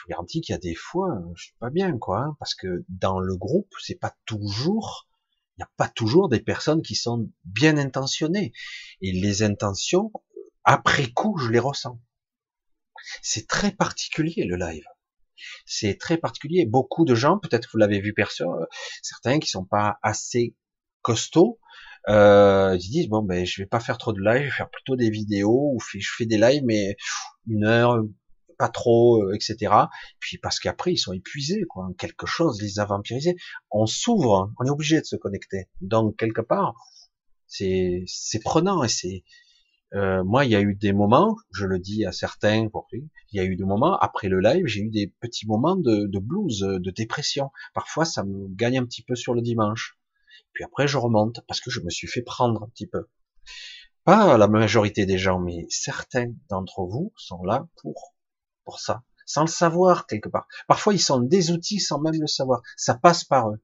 je 0.00 0.04
vous 0.04 0.10
garantis 0.10 0.40
qu'il 0.40 0.54
y 0.54 0.56
a 0.56 0.58
des 0.58 0.74
fois, 0.74 1.10
euh, 1.10 1.32
je 1.34 1.44
suis 1.44 1.54
pas 1.58 1.70
bien, 1.70 1.96
quoi, 1.98 2.20
hein, 2.20 2.36
parce 2.38 2.54
que 2.54 2.84
dans 2.88 3.18
le 3.20 3.36
groupe, 3.36 3.72
c'est 3.80 3.98
pas 3.98 4.14
toujours, 4.24 5.08
il 5.56 5.60
n'y 5.60 5.64
a 5.64 5.70
pas 5.76 5.88
toujours 5.88 6.28
des 6.28 6.40
personnes 6.40 6.82
qui 6.82 6.94
sont 6.94 7.30
bien 7.44 7.76
intentionnées. 7.76 8.52
Et 9.02 9.12
les 9.12 9.42
intentions, 9.42 10.10
après 10.64 11.10
coup, 11.10 11.36
je 11.38 11.50
les 11.50 11.58
ressens. 11.58 12.00
C'est 13.22 13.46
très 13.46 13.72
particulier 13.72 14.44
le 14.44 14.56
live. 14.56 14.84
C'est 15.66 15.98
très 15.98 16.18
particulier. 16.18 16.66
Beaucoup 16.66 17.04
de 17.04 17.14
gens, 17.14 17.38
peut-être 17.38 17.66
que 17.66 17.72
vous 17.72 17.78
l'avez 17.78 18.00
vu 18.00 18.12
perso, 18.14 18.44
euh, 18.44 18.66
certains 19.02 19.38
qui 19.38 19.48
sont 19.48 19.64
pas 19.64 19.98
assez 20.02 20.54
costauds, 21.02 21.58
euh, 22.08 22.76
ils 22.80 22.90
disent 22.90 23.08
bon 23.08 23.22
ben 23.22 23.44
je 23.44 23.60
vais 23.60 23.66
pas 23.66 23.80
faire 23.80 23.98
trop 23.98 24.12
de 24.14 24.20
live, 24.20 24.40
je 24.40 24.44
vais 24.46 24.50
faire 24.50 24.70
plutôt 24.70 24.96
des 24.96 25.10
vidéos 25.10 25.72
ou 25.74 25.80
je 25.80 26.08
fais 26.16 26.24
des 26.24 26.38
lives 26.38 26.62
mais 26.64 26.96
une 27.46 27.64
heure, 27.64 28.02
pas 28.60 28.68
trop, 28.68 29.22
euh, 29.22 29.34
etc. 29.34 29.72
Puis 30.20 30.36
parce 30.36 30.60
qu'après 30.60 30.92
ils 30.92 30.98
sont 30.98 31.14
épuisés, 31.14 31.64
quoi. 31.68 31.88
Quelque 31.98 32.26
chose 32.26 32.60
les 32.60 32.78
a 32.78 32.84
vampirisés. 32.84 33.36
On 33.70 33.86
s'ouvre, 33.86 34.52
on 34.60 34.66
est 34.66 34.70
obligé 34.70 35.00
de 35.00 35.06
se 35.06 35.16
connecter. 35.16 35.70
Donc 35.80 36.16
quelque 36.18 36.42
part, 36.42 36.74
c'est 37.46 38.04
c'est 38.06 38.40
prenant 38.40 38.84
et 38.84 38.88
c'est 38.88 39.24
euh, 39.94 40.22
moi, 40.24 40.44
il 40.44 40.52
y 40.52 40.54
a 40.54 40.60
eu 40.60 40.74
des 40.74 40.92
moments, 40.92 41.36
je 41.52 41.64
le 41.64 41.78
dis 41.78 42.04
à 42.04 42.12
certains, 42.12 42.68
il 42.92 43.08
y 43.32 43.40
a 43.40 43.44
eu 43.44 43.56
des 43.56 43.64
moments 43.64 43.96
après 43.98 44.28
le 44.28 44.38
live, 44.40 44.66
j'ai 44.66 44.82
eu 44.82 44.90
des 44.90 45.12
petits 45.20 45.48
moments 45.48 45.74
de, 45.74 46.06
de 46.06 46.18
blues, 46.20 46.60
de 46.60 46.90
dépression. 46.90 47.50
Parfois, 47.74 48.04
ça 48.04 48.22
me 48.22 48.46
gagne 48.54 48.78
un 48.78 48.84
petit 48.84 49.02
peu 49.02 49.16
sur 49.16 49.34
le 49.34 49.40
dimanche. 49.40 49.98
Puis 50.52 50.64
après, 50.64 50.86
je 50.86 50.98
remonte 50.98 51.40
parce 51.48 51.60
que 51.60 51.70
je 51.70 51.80
me 51.80 51.90
suis 51.90 52.06
fait 52.06 52.22
prendre 52.22 52.62
un 52.62 52.68
petit 52.68 52.86
peu. 52.86 53.08
Pas 54.04 54.38
la 54.38 54.48
majorité 54.48 55.06
des 55.06 55.18
gens, 55.18 55.40
mais 55.40 55.66
certains 55.70 56.32
d'entre 56.48 56.82
vous 56.84 57.12
sont 57.16 57.42
là 57.42 57.66
pour 57.82 58.14
pour 58.64 58.80
ça, 58.80 59.02
sans 59.26 59.42
le 59.42 59.48
savoir 59.48 60.06
quelque 60.06 60.28
part. 60.28 60.46
Parfois, 60.66 60.94
ils 60.94 61.00
sont 61.00 61.20
des 61.20 61.50
outils 61.50 61.80
sans 61.80 62.00
même 62.00 62.20
le 62.20 62.26
savoir. 62.26 62.62
Ça 62.76 62.94
passe 62.94 63.24
par 63.24 63.50
eux. 63.50 63.60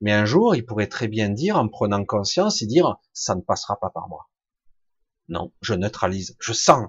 Mais 0.00 0.12
un 0.12 0.24
jour, 0.24 0.54
ils 0.54 0.64
pourraient 0.64 0.88
très 0.88 1.08
bien 1.08 1.30
dire, 1.30 1.56
en 1.56 1.68
prenant 1.68 2.04
conscience, 2.04 2.62
et 2.62 2.66
dire, 2.66 2.96
ça 3.12 3.34
ne 3.34 3.40
passera 3.40 3.78
pas 3.80 3.90
par 3.90 4.08
moi. 4.08 4.28
Non, 5.28 5.52
je 5.62 5.74
neutralise. 5.74 6.36
Je 6.40 6.52
sens, 6.52 6.88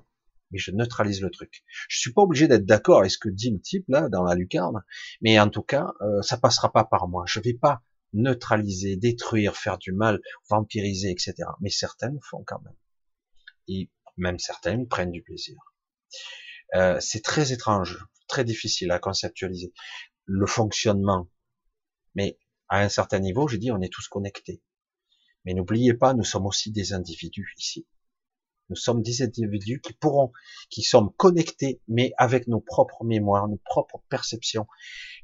mais 0.51 0.59
je 0.59 0.71
neutralise 0.71 1.21
le 1.21 1.29
truc. 1.29 1.63
Je 1.87 1.99
suis 1.99 2.13
pas 2.13 2.23
obligé 2.23 2.47
d'être 2.47 2.65
d'accord 2.65 2.99
avec 2.99 3.11
ce 3.11 3.17
que 3.17 3.29
dit 3.29 3.51
le 3.51 3.61
type 3.61 3.85
là 3.87 4.09
dans 4.09 4.23
la 4.23 4.35
lucarne, 4.35 4.83
mais 5.21 5.39
en 5.39 5.49
tout 5.49 5.63
cas, 5.63 5.93
euh, 6.01 6.21
ça 6.21 6.37
passera 6.37 6.71
pas 6.71 6.83
par 6.83 7.07
moi. 7.07 7.23
Je 7.27 7.39
vais 7.39 7.53
pas 7.53 7.81
neutraliser, 8.13 8.95
détruire, 8.95 9.55
faire 9.55 9.77
du 9.77 9.91
mal, 9.91 10.21
vampiriser, 10.49 11.11
etc. 11.11 11.35
Mais 11.61 11.69
certains 11.69 12.11
le 12.11 12.19
font 12.21 12.43
quand 12.45 12.61
même. 12.61 12.75
Et 13.67 13.89
même 14.17 14.39
certains 14.39 14.85
prennent 14.85 15.11
du 15.11 15.21
plaisir. 15.21 15.57
Euh, 16.73 16.99
c'est 16.99 17.21
très 17.21 17.51
étrange, 17.53 18.05
très 18.27 18.43
difficile 18.43 18.91
à 18.91 18.99
conceptualiser 18.99 19.73
le 20.25 20.47
fonctionnement. 20.47 21.29
Mais 22.15 22.39
à 22.69 22.81
un 22.81 22.89
certain 22.89 23.19
niveau, 23.19 23.47
j'ai 23.47 23.57
dit, 23.57 23.71
on 23.71 23.81
est 23.81 23.93
tous 23.93 24.07
connectés. 24.07 24.61
Mais 25.45 25.53
n'oubliez 25.53 25.93
pas, 25.93 26.13
nous 26.13 26.23
sommes 26.23 26.47
aussi 26.47 26.71
des 26.71 26.93
individus 26.93 27.53
ici. 27.57 27.87
Nous 28.69 28.75
sommes 28.75 29.03
des 29.03 29.21
individus 29.21 29.79
qui 29.79 29.93
pourront, 29.93 30.31
qui 30.71 30.81
sommes 30.81 31.13
connectés, 31.17 31.81
mais 31.87 32.13
avec 32.17 32.47
nos 32.47 32.61
propres 32.61 33.03
mémoires, 33.03 33.47
nos 33.47 33.61
propres 33.63 34.01
perceptions. 34.09 34.65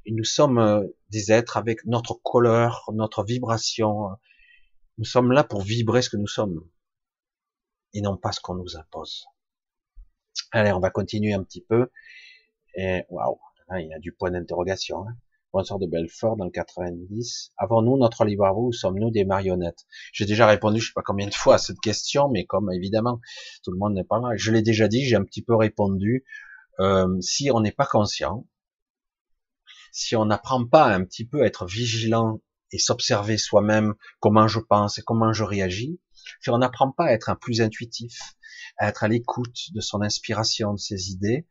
Et 0.06 0.12
nous 0.12 0.24
sommes 0.24 0.60
euh, 0.60 0.86
des 1.10 1.32
êtres 1.32 1.58
avec 1.58 1.84
notre 1.86 2.14
couleur, 2.14 2.88
notre 2.94 3.24
vibration. 3.24 4.10
Nous 5.00 5.06
sommes 5.06 5.32
là 5.32 5.44
pour 5.44 5.62
vibrer 5.62 6.04
ce 6.04 6.12
que 6.12 6.18
nous 6.18 6.28
sommes. 6.28 6.64
Et 7.94 8.02
non 8.02 8.16
pas 8.16 8.32
ce 8.32 8.39
qu'on 8.39 8.56
nous 8.56 8.78
impose. 8.78 9.26
Allez, 10.52 10.72
on 10.72 10.80
va 10.80 10.90
continuer 10.90 11.34
un 11.34 11.44
petit 11.44 11.62
peu. 11.62 11.90
Et 12.76 13.04
waouh, 13.10 13.40
il 13.80 13.88
y 13.88 13.94
a 13.94 14.00
du 14.00 14.12
point 14.12 14.32
d'interrogation. 14.32 15.08
Hein. 15.08 15.16
Bonsoir 15.54 15.80
de 15.80 15.86
Belfort 15.86 16.38
dans 16.38 16.46
le 16.46 16.52
90. 16.52 17.52
Avons-nous 17.58 17.98
notre 17.98 18.24
libre 18.24 18.46
arbitre 18.46 18.68
ou 18.68 18.72
sommes-nous 18.72 19.12
des 19.12 19.26
marionnettes? 19.26 19.86
J'ai 20.14 20.26
déjà 20.26 20.48
répondu, 20.48 20.80
je 20.80 20.88
sais 20.88 20.94
pas 20.94 21.02
combien 21.02 21.28
de 21.28 21.34
fois 21.34 21.56
à 21.56 21.58
cette 21.58 21.82
question, 21.82 22.30
mais 22.30 22.46
comme 22.46 22.72
évidemment 22.72 23.20
tout 23.62 23.72
le 23.72 23.78
monde 23.78 23.94
n'est 23.94 24.06
pas 24.06 24.20
là, 24.20 24.30
je 24.36 24.52
l'ai 24.52 24.62
déjà 24.62 24.88
dit, 24.88 25.04
j'ai 25.04 25.18
un 25.18 25.26
petit 25.26 25.42
peu 25.42 25.56
répondu. 25.56 26.24
Euh, 26.80 27.20
si 27.20 27.52
on 27.52 27.60
n'est 27.60 27.74
pas 27.74 27.86
conscient, 27.86 28.48
si 29.92 30.16
on 30.16 30.24
n'apprend 30.24 30.66
pas 30.66 30.86
un 30.86 31.04
petit 31.04 31.26
peu 31.26 31.42
à 31.42 31.46
être 31.46 31.66
vigilant 31.66 32.40
et 32.72 32.78
s'observer 32.78 33.38
soi-même 33.38 33.96
comment 34.22 34.48
je 34.48 34.60
pense 34.60 35.00
et 35.00 35.02
comment 35.02 35.34
je 35.34 35.44
réagis, 35.44 36.00
on 36.48 36.58
n'apprend 36.58 36.92
pas 36.92 37.06
à 37.06 37.12
être 37.12 37.30
un 37.30 37.36
plus 37.36 37.62
intuitif, 37.62 38.36
à 38.78 38.90
être 38.90 39.04
à 39.04 39.08
l'écoute 39.08 39.72
de 39.74 39.82
son 39.82 40.02
inspiration, 40.02 40.74
de 40.74 40.80
ses 40.80 41.12
idées, 41.12 41.48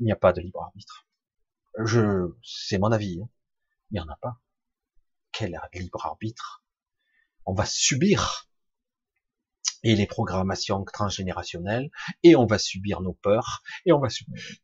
il 0.00 0.06
n'y 0.06 0.12
a 0.12 0.16
pas 0.16 0.32
de 0.32 0.40
libre 0.40 0.62
arbitre. 0.62 1.06
Je, 1.84 2.34
c'est 2.42 2.78
mon 2.78 2.92
avis. 2.92 3.20
Hein. 3.22 3.28
Il 3.90 3.94
n'y 3.94 4.00
en 4.00 4.08
a 4.08 4.16
pas. 4.20 4.40
Quel 5.32 5.58
libre 5.74 6.04
arbitre 6.04 6.64
On 7.46 7.54
va 7.54 7.64
subir 7.64 8.48
et 9.84 9.94
les 9.94 10.06
programmations 10.06 10.84
transgénérationnelles, 10.84 11.90
et 12.22 12.34
on 12.34 12.46
va 12.46 12.58
subir 12.58 13.00
nos 13.00 13.12
peurs, 13.12 13.62
et 13.86 13.92
on 13.92 14.00
va 14.00 14.08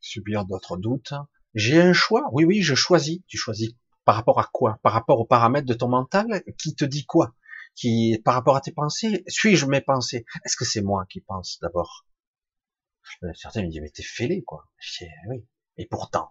subir 0.01 0.45
d'autres 0.45 0.77
doutes. 0.77 1.15
J'ai 1.55 1.81
un 1.81 1.93
choix. 1.93 2.29
Oui, 2.33 2.45
oui, 2.45 2.63
je 2.63 2.75
choisis. 2.75 3.21
Tu 3.29 3.39
choisis 3.39 3.71
par 4.05 4.17
rapport 4.17 4.41
à 4.41 4.49
quoi? 4.53 4.81
Par 4.83 4.93
rapport 4.93 5.21
aux 5.21 5.25
paramètres 5.25 5.67
de 5.67 5.75
ton 5.75 5.89
mental? 5.89 6.43
Qui 6.59 6.75
te 6.75 6.85
dit 6.85 7.07
quoi? 7.07 7.35
Qui, 7.75 8.20
par 8.25 8.35
rapport 8.35 8.57
à 8.57 8.61
tes 8.61 8.72
pensées 8.72 9.25
Suis-je 9.27 9.66
mes 9.66 9.81
pensées? 9.81 10.25
Est-ce 10.45 10.57
que 10.57 10.64
c'est 10.64 10.83
moi 10.83 11.07
qui 11.09 11.20
pense 11.20 11.59
d'abord? 11.61 12.07
Euh, 13.22 13.33
Certains 13.35 13.62
me 13.62 13.68
disent 13.68 13.81
mais 13.81 13.91
t'es 13.91 14.03
fêlé 14.03 14.43
quoi. 14.45 14.66
Je 14.79 15.05
dis, 15.05 15.11
oui. 15.29 15.47
Et 15.77 15.87
pourtant, 15.87 16.31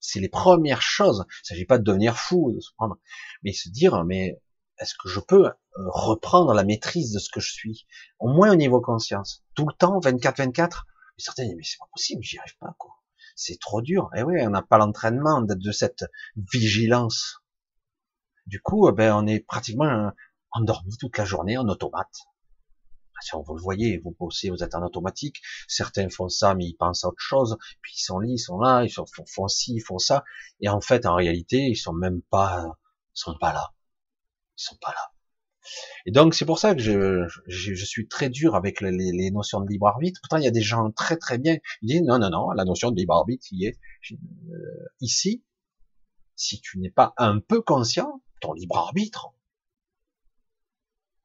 c'est 0.00 0.20
les 0.20 0.28
premières 0.28 0.82
choses. 0.82 1.24
Il 1.28 1.42
ne 1.42 1.46
s'agit 1.46 1.64
pas 1.64 1.78
de 1.78 1.84
devenir 1.84 2.16
fou, 2.16 2.52
de 2.52 2.60
se 2.60 2.72
prendre, 2.76 2.98
mais 3.42 3.52
se 3.52 3.68
dire, 3.68 4.04
mais 4.04 4.40
est-ce 4.78 4.94
que 4.94 5.08
je 5.08 5.20
peux 5.20 5.46
euh, 5.46 5.52
reprendre 5.76 6.52
la 6.52 6.64
maîtrise 6.64 7.12
de 7.12 7.18
ce 7.18 7.30
que 7.30 7.40
je 7.40 7.52
suis, 7.52 7.86
au 8.18 8.28
moins 8.28 8.52
au 8.52 8.56
niveau 8.56 8.80
conscience, 8.80 9.42
tout 9.54 9.66
le 9.66 9.74
temps, 9.74 9.98
24-24 10.00 10.82
Certains 11.16 11.44
disent, 11.44 11.54
mais 11.56 11.62
c'est 11.64 11.78
pas 11.78 11.88
possible, 11.92 12.22
j'y 12.22 12.38
arrive 12.38 12.56
pas, 12.58 12.74
quoi. 12.78 12.92
C'est 13.36 13.58
trop 13.58 13.82
dur. 13.82 14.10
Et 14.14 14.20
eh 14.20 14.22
oui, 14.22 14.40
on 14.42 14.50
n'a 14.50 14.62
pas 14.62 14.78
l'entraînement 14.78 15.42
de 15.42 15.72
cette 15.72 16.04
vigilance. 16.52 17.38
Du 18.46 18.60
coup, 18.60 18.88
eh 18.88 18.92
ben, 18.92 19.14
on 19.16 19.26
est 19.26 19.40
pratiquement 19.40 20.12
endormi 20.54 20.96
toute 20.98 21.18
la 21.18 21.24
journée 21.24 21.58
en 21.58 21.68
automate 21.68 22.26
vous 23.32 23.54
le 23.54 23.60
voyez, 23.62 23.98
vous 23.98 24.14
bossez, 24.18 24.50
vous 24.50 24.62
êtes 24.62 24.74
en 24.74 24.84
automatique. 24.84 25.40
Certains 25.68 26.08
font 26.08 26.28
ça, 26.28 26.54
mais 26.54 26.66
ils 26.66 26.74
pensent 26.74 27.04
à 27.04 27.08
autre 27.08 27.20
chose. 27.20 27.56
Puis 27.80 27.94
ils 27.96 28.02
sont 28.02 28.18
là, 28.18 28.28
ils 28.30 28.38
sont 28.38 28.58
là, 28.58 28.84
ils 28.84 28.90
font, 28.90 29.48
ci, 29.48 29.74
ils 29.74 29.80
font 29.80 29.98
ça. 29.98 30.24
Et 30.60 30.68
en 30.68 30.80
fait, 30.80 31.06
en 31.06 31.14
réalité, 31.14 31.58
ils 31.58 31.76
sont 31.76 31.92
même 31.92 32.22
pas, 32.22 32.64
ils 33.14 33.20
sont 33.20 33.36
pas 33.38 33.52
là. 33.52 33.72
Ils 34.58 34.62
sont 34.62 34.76
pas 34.80 34.90
là. 34.90 35.10
Et 36.04 36.10
donc 36.10 36.34
c'est 36.34 36.44
pour 36.44 36.58
ça 36.58 36.74
que 36.74 36.82
je, 36.82 37.26
je, 37.46 37.84
suis 37.86 38.06
très 38.06 38.28
dur 38.28 38.54
avec 38.54 38.82
les, 38.82 38.90
les, 38.90 39.30
notions 39.30 39.62
de 39.62 39.68
libre 39.68 39.86
arbitre. 39.88 40.20
Pourtant 40.20 40.36
il 40.36 40.44
y 40.44 40.46
a 40.46 40.50
des 40.50 40.60
gens 40.60 40.90
très 40.90 41.16
très 41.16 41.38
bien. 41.38 41.56
Ils 41.80 41.88
disent 41.88 42.02
non 42.02 42.18
non 42.18 42.28
non, 42.28 42.50
la 42.50 42.66
notion 42.66 42.90
de 42.90 42.96
libre 42.96 43.14
arbitre 43.14 43.46
y 43.50 43.64
est. 43.64 43.78
Euh, 44.12 44.16
ici, 45.00 45.42
si 46.36 46.60
tu 46.60 46.78
n'es 46.80 46.90
pas 46.90 47.14
un 47.16 47.40
peu 47.40 47.62
conscient, 47.62 48.20
ton 48.42 48.52
libre 48.52 48.76
arbitre, 48.76 49.32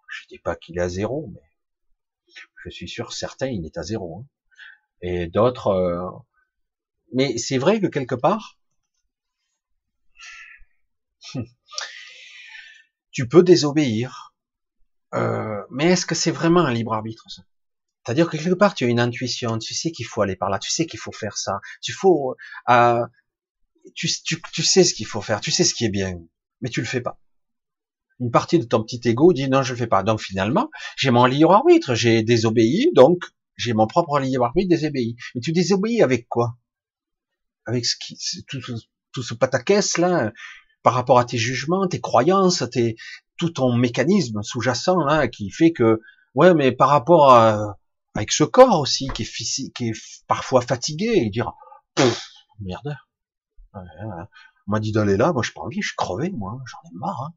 je 0.10 0.28
dis 0.28 0.40
pas 0.40 0.56
qu'il 0.56 0.78
est 0.78 0.82
à 0.82 0.90
zéro, 0.90 1.32
mais 1.34 1.42
je 2.66 2.70
suis 2.70 2.90
sûr, 2.90 3.14
certains, 3.14 3.48
il 3.48 3.66
est 3.66 3.78
à 3.78 3.84
zéro. 3.84 4.20
Hein. 4.20 4.26
Et 5.02 5.28
d'autres... 5.28 5.68
Euh, 5.68 6.10
mais 7.14 7.38
c'est 7.38 7.58
vrai 7.58 7.80
que 7.80 7.88
quelque 7.88 8.16
part, 8.16 8.60
tu 13.12 13.28
peux 13.28 13.44
désobéir. 13.44 14.36
Euh, 15.16 15.64
mais 15.72 15.86
est-ce 15.86 16.06
que 16.06 16.16
c'est 16.16 16.32
vraiment 16.32 16.66
un 16.66 16.74
libre 16.74 16.94
arbitre 16.94 17.26
ça? 17.30 17.42
C'est-à-dire 18.06 18.30
que 18.30 18.38
quelque 18.38 18.54
part, 18.56 18.76
tu 18.76 18.86
as 18.86 18.88
une 18.88 19.00
intuition, 19.00 19.58
tu 19.58 19.74
sais 19.74 19.92
qu'il 19.92 20.06
faut 20.06 20.22
aller 20.22 20.36
par 20.36 20.50
là, 20.50 20.60
tu 20.60 20.70
sais 20.72 20.86
qu'il 20.86 21.00
faut 21.00 21.12
faire 21.12 21.38
ça, 21.38 21.60
tu 21.82 21.94
faut, 21.94 22.36
euh, 22.70 23.06
tu 23.96 24.08
sais 24.08 24.84
ce 24.84 24.94
qu'il 24.94 25.06
faut 25.06 25.22
faire, 25.22 25.42
tu 25.42 25.52
sais 25.52 25.64
ce 25.64 25.74
qui 25.74 25.86
est 25.86 25.90
bien, 25.90 26.20
mais 26.62 26.70
tu 26.70 26.80
le 26.80 26.86
fais 26.88 27.02
pas 27.02 27.20
une 28.20 28.32
partie 28.32 28.60
de 28.60 28.66
ton 28.66 28.84
petit 28.84 29.02
ego 29.08 29.34
dit 29.34 29.50
non, 29.50 29.64
je 29.64 29.74
le 29.74 29.80
fais 29.80 29.88
pas. 29.88 30.04
Donc 30.04 30.22
finalement, 30.22 30.70
j'ai 30.98 31.12
mon 31.12 31.26
libre 31.26 31.54
arbitre, 31.54 31.96
j'ai 31.96 32.24
désobéi, 32.24 32.92
donc 32.94 33.24
j'ai 33.56 33.74
mon 33.74 33.88
propre 33.88 34.20
libre 34.20 34.46
arbitre 34.46 34.70
désobéi. 34.70 35.16
Mais 35.36 35.42
tu 35.42 35.52
désobéis 35.52 36.02
avec 36.02 36.28
quoi? 36.28 36.58
Avec 37.66 37.86
ce 37.86 37.96
qui, 37.96 38.18
tout, 38.48 38.60
tout, 39.12 39.24
ce 39.24 39.34
pataquès 39.34 39.98
là, 39.98 40.32
par 40.84 40.94
rapport 40.94 41.20
à 41.20 41.26
tes 41.26 41.38
jugements, 41.38 41.88
tes 41.88 42.02
croyances, 42.02 42.64
tes, 42.72 42.96
tout 43.38 43.50
ton 43.50 43.74
mécanisme 43.74 44.42
sous-jacent 44.44 45.04
là, 45.06 45.28
qui 45.28 45.50
fait 45.50 45.72
que, 45.72 46.02
ouais, 46.36 46.54
mais 46.54 46.72
par 46.72 46.90
rapport 46.90 47.32
à, 47.32 47.78
avec 48.16 48.32
ce 48.32 48.44
corps 48.44 48.80
aussi 48.80 49.08
qui 49.14 49.22
est 49.22 49.26
physique, 49.26 49.76
qui 49.76 49.90
est 49.90 50.24
parfois 50.28 50.62
fatigué, 50.62 51.12
et 51.16 51.30
dire, 51.30 51.54
merde, 52.60 52.98
on 53.74 53.82
m'a 54.68 54.80
dit 54.80 54.92
d'aller 54.92 55.18
là, 55.18 55.32
moi 55.32 55.44
je 55.44 55.52
pas 55.52 55.62
envie, 55.62 55.82
je 55.82 55.90
suis 55.90 55.96
crevé, 55.96 56.32
moi, 56.32 56.60
j'en 56.66 56.90
ai 56.90 56.94
marre. 56.96 57.24
Hein 57.24 57.34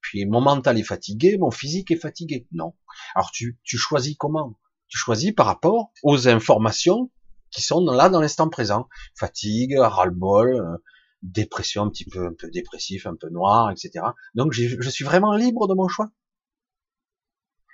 puis 0.00 0.26
mon 0.26 0.40
mental 0.40 0.78
est 0.78 0.84
fatigué, 0.84 1.38
mon 1.38 1.50
physique 1.50 1.90
est 1.90 1.96
fatigué. 1.96 2.46
Non. 2.52 2.74
Alors 3.14 3.30
tu, 3.30 3.58
tu 3.64 3.76
choisis 3.76 4.16
comment? 4.18 4.58
Tu 4.88 4.98
choisis 4.98 5.32
par 5.32 5.46
rapport 5.46 5.92
aux 6.02 6.28
informations 6.28 7.10
qui 7.50 7.62
sont 7.62 7.84
là 7.84 8.08
dans 8.08 8.20
l'instant 8.20 8.48
présent. 8.48 8.88
Fatigue, 9.14 9.76
ras-le-bol, 9.78 10.54
euh, 10.54 10.76
dépression 11.22 11.82
un 11.84 11.90
petit 11.90 12.04
peu, 12.04 12.26
un 12.26 12.34
peu 12.38 12.50
dépressif, 12.50 13.06
un 13.06 13.16
peu 13.16 13.28
noir, 13.30 13.70
etc. 13.70 14.04
Donc 14.34 14.52
je 14.52 14.88
suis 14.90 15.04
vraiment 15.04 15.34
libre 15.34 15.68
de 15.68 15.74
mon 15.74 15.88
choix. 15.88 16.10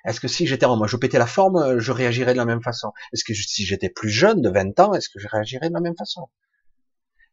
Est-ce 0.04 0.20
que 0.20 0.28
si 0.28 0.46
j'étais, 0.46 0.66
moi 0.66 0.86
je 0.86 0.96
pétais 0.96 1.18
la 1.18 1.26
forme, 1.26 1.78
je 1.78 1.92
réagirais 1.92 2.32
de 2.32 2.38
la 2.38 2.44
même 2.44 2.62
façon? 2.62 2.92
Est-ce 3.12 3.24
que 3.24 3.34
si 3.34 3.64
j'étais 3.64 3.90
plus 3.90 4.10
jeune, 4.10 4.40
de 4.40 4.48
20 4.48 4.78
ans, 4.80 4.94
est-ce 4.94 5.08
que 5.08 5.18
je 5.18 5.26
réagirais 5.28 5.68
de 5.68 5.74
la 5.74 5.80
même 5.80 5.96
façon? 5.96 6.28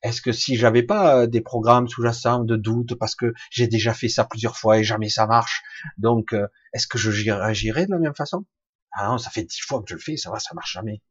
Est-ce 0.04 0.22
que 0.22 0.34
si 0.34 0.58
j'avais 0.58 0.84
pas 0.84 1.28
des 1.28 1.40
programmes 1.40 1.88
sous-jacents 1.88 2.44
de 2.44 2.58
doute 2.58 2.96
parce 2.96 3.16
que 3.16 3.34
j'ai 3.50 3.68
déjà 3.68 3.94
fait 3.94 4.10
ça 4.10 4.26
plusieurs 4.26 4.58
fois 4.58 4.78
et 4.78 4.84
jamais 4.84 5.08
ça 5.08 5.26
marche, 5.26 5.64
donc 5.98 6.34
euh, 6.34 6.48
est-ce 6.74 6.88
que 6.88 6.98
je 6.98 7.10
réagirais 7.10 7.86
de 7.86 7.92
la 7.92 8.00
même 8.00 8.16
façon? 8.16 8.46
Ah 8.92 9.08
non, 9.08 9.18
ça 9.18 9.30
fait 9.30 9.46
dix 9.46 9.62
fois 9.62 9.82
que 9.82 9.86
je 9.88 9.96
le 9.96 10.02
fais, 10.02 10.18
ça 10.18 10.30
va, 10.30 10.40
ça 10.40 10.54
marche 10.54 10.74
jamais. 10.74 11.02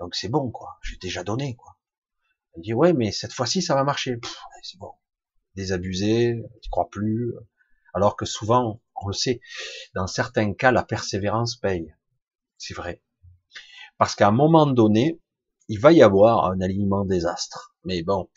Donc 0.00 0.14
c'est 0.14 0.28
bon, 0.30 0.50
quoi. 0.50 0.78
J'ai 0.82 0.96
déjà 0.96 1.24
donné, 1.24 1.56
quoi. 1.56 1.76
Elle 2.54 2.62
dit 2.62 2.72
ouais, 2.72 2.94
mais 2.94 3.12
cette 3.12 3.34
fois-ci 3.34 3.60
ça 3.60 3.74
va 3.74 3.84
marcher. 3.84 4.18
C'est 4.62 4.78
bon. 4.78 4.92
Désabusé, 5.54 6.42
tu 6.62 6.70
crois 6.70 6.88
plus. 6.90 7.34
Alors 7.92 8.16
que 8.16 8.24
souvent, 8.24 8.80
on 8.96 9.08
le 9.08 9.14
sait, 9.14 9.40
dans 9.94 10.06
certains 10.06 10.54
cas, 10.54 10.72
la 10.72 10.82
persévérance 10.82 11.56
paye. 11.56 11.94
C'est 12.56 12.74
vrai. 12.74 13.02
Parce 13.98 14.14
qu'à 14.14 14.28
un 14.28 14.32
moment 14.32 14.66
donné, 14.66 15.20
il 15.68 15.80
va 15.80 15.92
y 15.92 16.02
avoir 16.02 16.44
un 16.46 16.60
alignement 16.60 17.04
des 17.04 17.26
astres. 17.26 17.74
Mais 17.84 18.02
bon, 18.02 18.28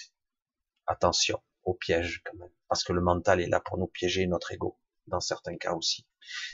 attention 0.87 1.41
au 1.63 1.73
piège 1.73 2.21
quand 2.25 2.37
même. 2.37 2.51
Parce 2.67 2.83
que 2.83 2.93
le 2.93 3.01
mental 3.01 3.41
est 3.41 3.47
là 3.47 3.59
pour 3.59 3.77
nous 3.77 3.87
piéger 3.87 4.27
notre 4.27 4.51
ego, 4.51 4.77
dans 5.07 5.19
certains 5.19 5.57
cas 5.57 5.73
aussi. 5.73 6.05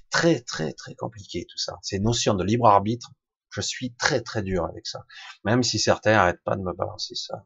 Très, 0.10 0.42
très, 0.42 0.74
très 0.74 0.96
compliqué 0.96 1.46
tout 1.50 1.58
ça. 1.58 1.78
Ces 1.82 2.00
notions 2.00 2.34
de 2.34 2.44
libre 2.44 2.68
arbitre, 2.68 3.12
je 3.50 3.62
suis 3.62 3.94
très, 3.96 4.22
très 4.22 4.44
dur 4.44 4.66
avec 4.66 4.88
ça. 4.88 5.06
Même 5.44 5.64
si 5.64 5.80
certains 5.80 6.14
n'arrêtent 6.14 6.44
pas 6.44 6.56
de 6.56 6.62
me 6.62 6.74
balancer 6.74 7.16
ça. 7.16 7.46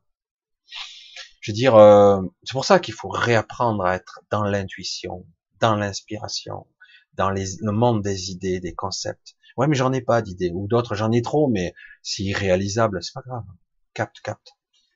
Je 1.41 1.51
veux 1.51 1.55
dire, 1.55 1.75
euh, 1.75 2.21
c'est 2.43 2.53
pour 2.53 2.65
ça 2.65 2.79
qu'il 2.79 2.93
faut 2.93 3.09
réapprendre 3.09 3.83
à 3.85 3.95
être 3.95 4.21
dans 4.29 4.43
l'intuition, 4.43 5.25
dans 5.59 5.75
l'inspiration, 5.75 6.67
dans 7.13 7.29
le 7.29 7.71
monde 7.71 8.01
des 8.01 8.31
idées, 8.31 8.59
des 8.59 8.75
concepts. 8.75 9.35
Ouais, 9.57 9.67
mais 9.67 9.75
j'en 9.75 9.91
ai 9.93 10.01
pas 10.01 10.21
d'idées. 10.21 10.51
Ou 10.53 10.67
d'autres, 10.67 10.95
j'en 10.95 11.11
ai 11.11 11.21
trop, 11.21 11.47
mais 11.47 11.73
c'est 12.03 12.23
irréalisable, 12.23 13.03
c'est 13.03 13.13
pas 13.13 13.23
grave. 13.25 13.45
Capte, 13.93 14.19
capte. 14.21 14.53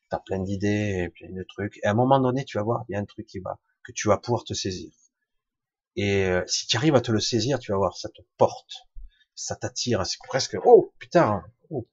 T'as 0.09 0.19
plein 0.19 0.39
d'idées, 0.39 1.09
plein 1.15 1.31
de 1.31 1.43
trucs. 1.43 1.77
Et 1.84 1.85
à 1.85 1.91
un 1.91 1.95
moment 1.95 2.19
donné, 2.19 2.45
tu 2.45 2.57
vas 2.57 2.63
voir, 2.63 2.85
il 2.89 2.93
y 2.93 2.95
a 2.95 2.99
un 2.99 3.05
truc 3.05 3.25
qui 3.25 3.39
va, 3.39 3.59
que 3.84 3.91
tu 3.91 4.07
vas 4.07 4.17
pouvoir 4.17 4.43
te 4.43 4.53
saisir. 4.53 4.91
Et 5.95 6.25
euh, 6.25 6.43
si 6.47 6.67
tu 6.67 6.77
arrives 6.77 6.95
à 6.95 7.01
te 7.01 7.11
le 7.11 7.19
saisir, 7.19 7.59
tu 7.59 7.71
vas 7.71 7.77
voir, 7.77 7.95
ça 7.97 8.09
te 8.09 8.21
porte, 8.38 8.88
ça 9.35 9.55
t'attire. 9.55 10.05
C'est 10.05 10.17
presque, 10.27 10.57
oh 10.65 10.93
putain, 10.99 11.43
oh. 11.69 11.88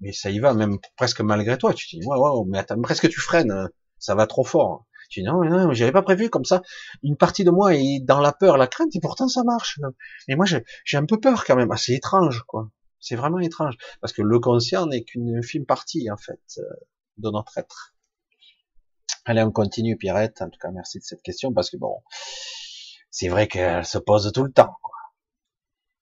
mais 0.00 0.12
ça 0.12 0.30
y 0.30 0.38
va, 0.38 0.54
même 0.54 0.78
presque 0.96 1.20
malgré 1.20 1.58
toi. 1.58 1.74
Tu 1.74 1.88
te 1.88 1.96
dis, 1.96 2.06
ouais, 2.06 2.44
mais 2.46 2.58
attends, 2.58 2.80
presque 2.82 3.08
tu 3.08 3.20
freines, 3.20 3.50
hein. 3.50 3.70
ça 3.98 4.14
va 4.14 4.26
trop 4.26 4.44
fort. 4.44 4.86
Tu 5.08 5.20
dis 5.20 5.26
non, 5.26 5.44
non, 5.44 5.72
j'avais 5.72 5.92
pas 5.92 6.02
prévu 6.02 6.30
comme 6.30 6.44
ça. 6.44 6.62
Une 7.02 7.16
partie 7.16 7.44
de 7.44 7.50
moi 7.50 7.74
est 7.74 8.00
dans 8.00 8.20
la 8.20 8.32
peur, 8.32 8.56
la 8.56 8.66
crainte, 8.66 8.94
et 8.94 9.00
pourtant 9.00 9.28
ça 9.28 9.42
marche. 9.44 9.80
Et 10.28 10.36
moi, 10.36 10.46
j'ai 10.46 10.96
un 10.96 11.06
peu 11.06 11.18
peur 11.20 11.44
quand 11.44 11.56
même. 11.56 11.70
Ah, 11.72 11.76
c'est 11.76 11.94
étrange, 11.94 12.42
quoi. 12.46 12.70
C'est 13.00 13.16
vraiment 13.16 13.38
étrange, 13.38 13.76
parce 14.00 14.12
que 14.12 14.22
le 14.22 14.40
conscient 14.40 14.86
n'est 14.86 15.04
qu'une 15.04 15.42
fine 15.42 15.66
partie 15.66 16.10
en 16.10 16.16
fait 16.16 16.40
euh, 16.58 16.62
de 17.18 17.30
notre 17.30 17.56
être. 17.58 17.94
Allez, 19.24 19.42
on 19.42 19.52
continue, 19.52 19.96
Pierrette. 19.96 20.40
En 20.42 20.48
tout 20.48 20.58
cas, 20.60 20.70
merci 20.70 20.98
de 20.98 21.04
cette 21.04 21.22
question, 21.22 21.52
parce 21.52 21.70
que 21.70 21.76
bon, 21.76 22.02
c'est 23.10 23.28
vrai 23.28 23.48
qu'elle 23.48 23.84
se 23.84 23.98
pose 23.98 24.32
tout 24.32 24.44
le 24.44 24.52
temps. 24.52 24.74
Quoi. 24.82 24.94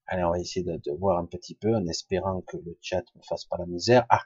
Allez, 0.07 0.25
on 0.25 0.31
va 0.31 0.39
essayer 0.39 0.65
de, 0.65 0.77
de, 0.85 0.93
voir 0.99 1.19
un 1.19 1.27
petit 1.27 1.55
peu, 1.55 1.75
en 1.75 1.87
espérant 1.87 2.43
que 2.43 2.57
le 2.59 2.77
chat 2.81 3.03
ne 3.17 3.23
fasse 3.23 3.45
pas 3.47 3.57
la 3.59 3.67
misère. 3.67 4.07
Ah, 4.09 4.23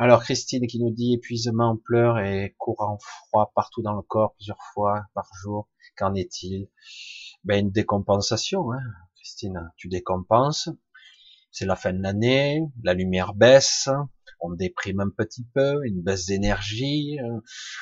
alors 0.00 0.22
Christine 0.22 0.66
qui 0.66 0.78
nous 0.78 0.90
dit 0.90 1.12
épuisement, 1.12 1.76
pleurs 1.76 2.18
et 2.20 2.56
courant 2.56 2.98
froid 3.28 3.52
partout 3.54 3.82
dans 3.82 3.92
le 3.92 4.00
corps 4.00 4.32
plusieurs 4.34 4.62
fois 4.72 5.04
par 5.12 5.28
jour. 5.42 5.68
Qu'en 5.94 6.14
est-il? 6.14 6.70
Ben 7.44 7.66
une 7.66 7.70
décompensation, 7.70 8.72
hein, 8.72 8.80
Christine. 9.16 9.70
Tu 9.76 9.88
décompenses. 9.88 10.70
C'est 11.50 11.66
la 11.66 11.76
fin 11.76 11.92
de 11.92 12.02
l'année, 12.02 12.62
la 12.82 12.94
lumière 12.94 13.34
baisse, 13.34 13.90
on 14.40 14.54
déprime 14.54 15.00
un 15.00 15.10
petit 15.10 15.44
peu, 15.52 15.84
une 15.84 16.00
baisse 16.00 16.24
d'énergie, 16.24 17.18
euh, 17.20 17.40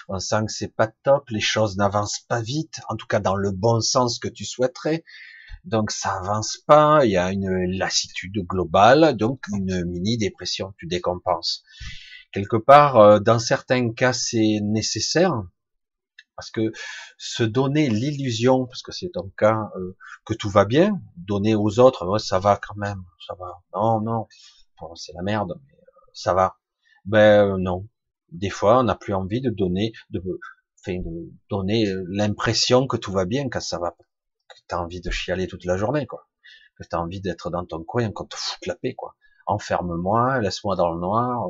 on 0.08 0.18
sent 0.18 0.46
que 0.46 0.52
c'est 0.52 0.74
pas 0.74 0.88
top, 1.04 1.22
les 1.30 1.38
choses 1.38 1.76
n'avancent 1.76 2.24
pas 2.28 2.42
vite, 2.42 2.80
en 2.88 2.96
tout 2.96 3.06
cas 3.06 3.20
dans 3.20 3.36
le 3.36 3.52
bon 3.52 3.80
sens 3.80 4.18
que 4.18 4.26
tu 4.26 4.44
souhaiterais. 4.44 5.04
Donc 5.64 5.92
ça 5.92 6.16
avance 6.16 6.58
pas, 6.66 7.04
il 7.04 7.12
y 7.12 7.16
a 7.16 7.30
une 7.30 7.76
lassitude 7.76 8.38
globale, 8.44 9.16
donc 9.16 9.46
une 9.52 9.84
mini 9.84 10.18
dépression, 10.18 10.74
tu 10.78 10.86
décompenses 10.88 11.62
quelque 12.32 12.56
part, 12.56 12.96
euh, 12.96 13.20
dans 13.20 13.38
certains 13.38 13.92
cas, 13.92 14.12
c'est 14.12 14.60
nécessaire 14.62 15.42
parce 16.36 16.52
que 16.52 16.70
se 17.16 17.42
donner 17.42 17.88
l'illusion, 17.88 18.66
parce 18.66 18.82
que 18.82 18.92
c'est 18.92 19.10
ton 19.12 19.32
cas, 19.36 19.70
euh, 19.76 19.96
que 20.24 20.34
tout 20.34 20.48
va 20.48 20.64
bien, 20.64 21.00
donner 21.16 21.56
aux 21.56 21.80
autres, 21.80 22.18
ça 22.18 22.38
va 22.38 22.56
quand 22.56 22.76
même, 22.76 23.02
ça 23.26 23.34
va. 23.34 23.60
Non, 23.74 24.00
non, 24.00 24.28
c'est 24.94 25.12
la 25.14 25.22
merde, 25.22 25.60
mais 25.66 25.74
euh, 25.74 26.00
ça 26.12 26.34
va. 26.34 26.58
Ben 27.04 27.56
non. 27.58 27.88
Des 28.30 28.50
fois, 28.50 28.78
on 28.78 28.84
n'a 28.84 28.94
plus 28.94 29.14
envie 29.14 29.40
de 29.40 29.50
donner, 29.50 29.92
de, 30.10 30.20
de 30.86 31.32
donner 31.50 31.92
l'impression 32.06 32.86
que 32.86 32.96
tout 32.96 33.10
va 33.10 33.24
bien 33.24 33.48
quand 33.48 33.60
ça 33.60 33.78
va, 33.80 33.90
que 33.90 34.56
t'as 34.68 34.78
envie 34.78 35.00
de 35.00 35.10
chialer 35.10 35.48
toute 35.48 35.64
la 35.64 35.76
journée, 35.76 36.06
quoi. 36.06 36.28
Que 36.76 36.84
t'as 36.84 36.98
envie 36.98 37.20
d'être 37.20 37.50
dans 37.50 37.64
ton 37.64 37.82
coin, 37.82 38.12
qu'on 38.12 38.26
te 38.26 38.36
fout 38.36 38.64
la 38.66 38.76
paix, 38.76 38.94
quoi. 38.94 39.16
Enferme-moi, 39.46 40.40
laisse-moi 40.40 40.76
dans 40.76 40.92
le 40.92 41.00
noir, 41.00 41.48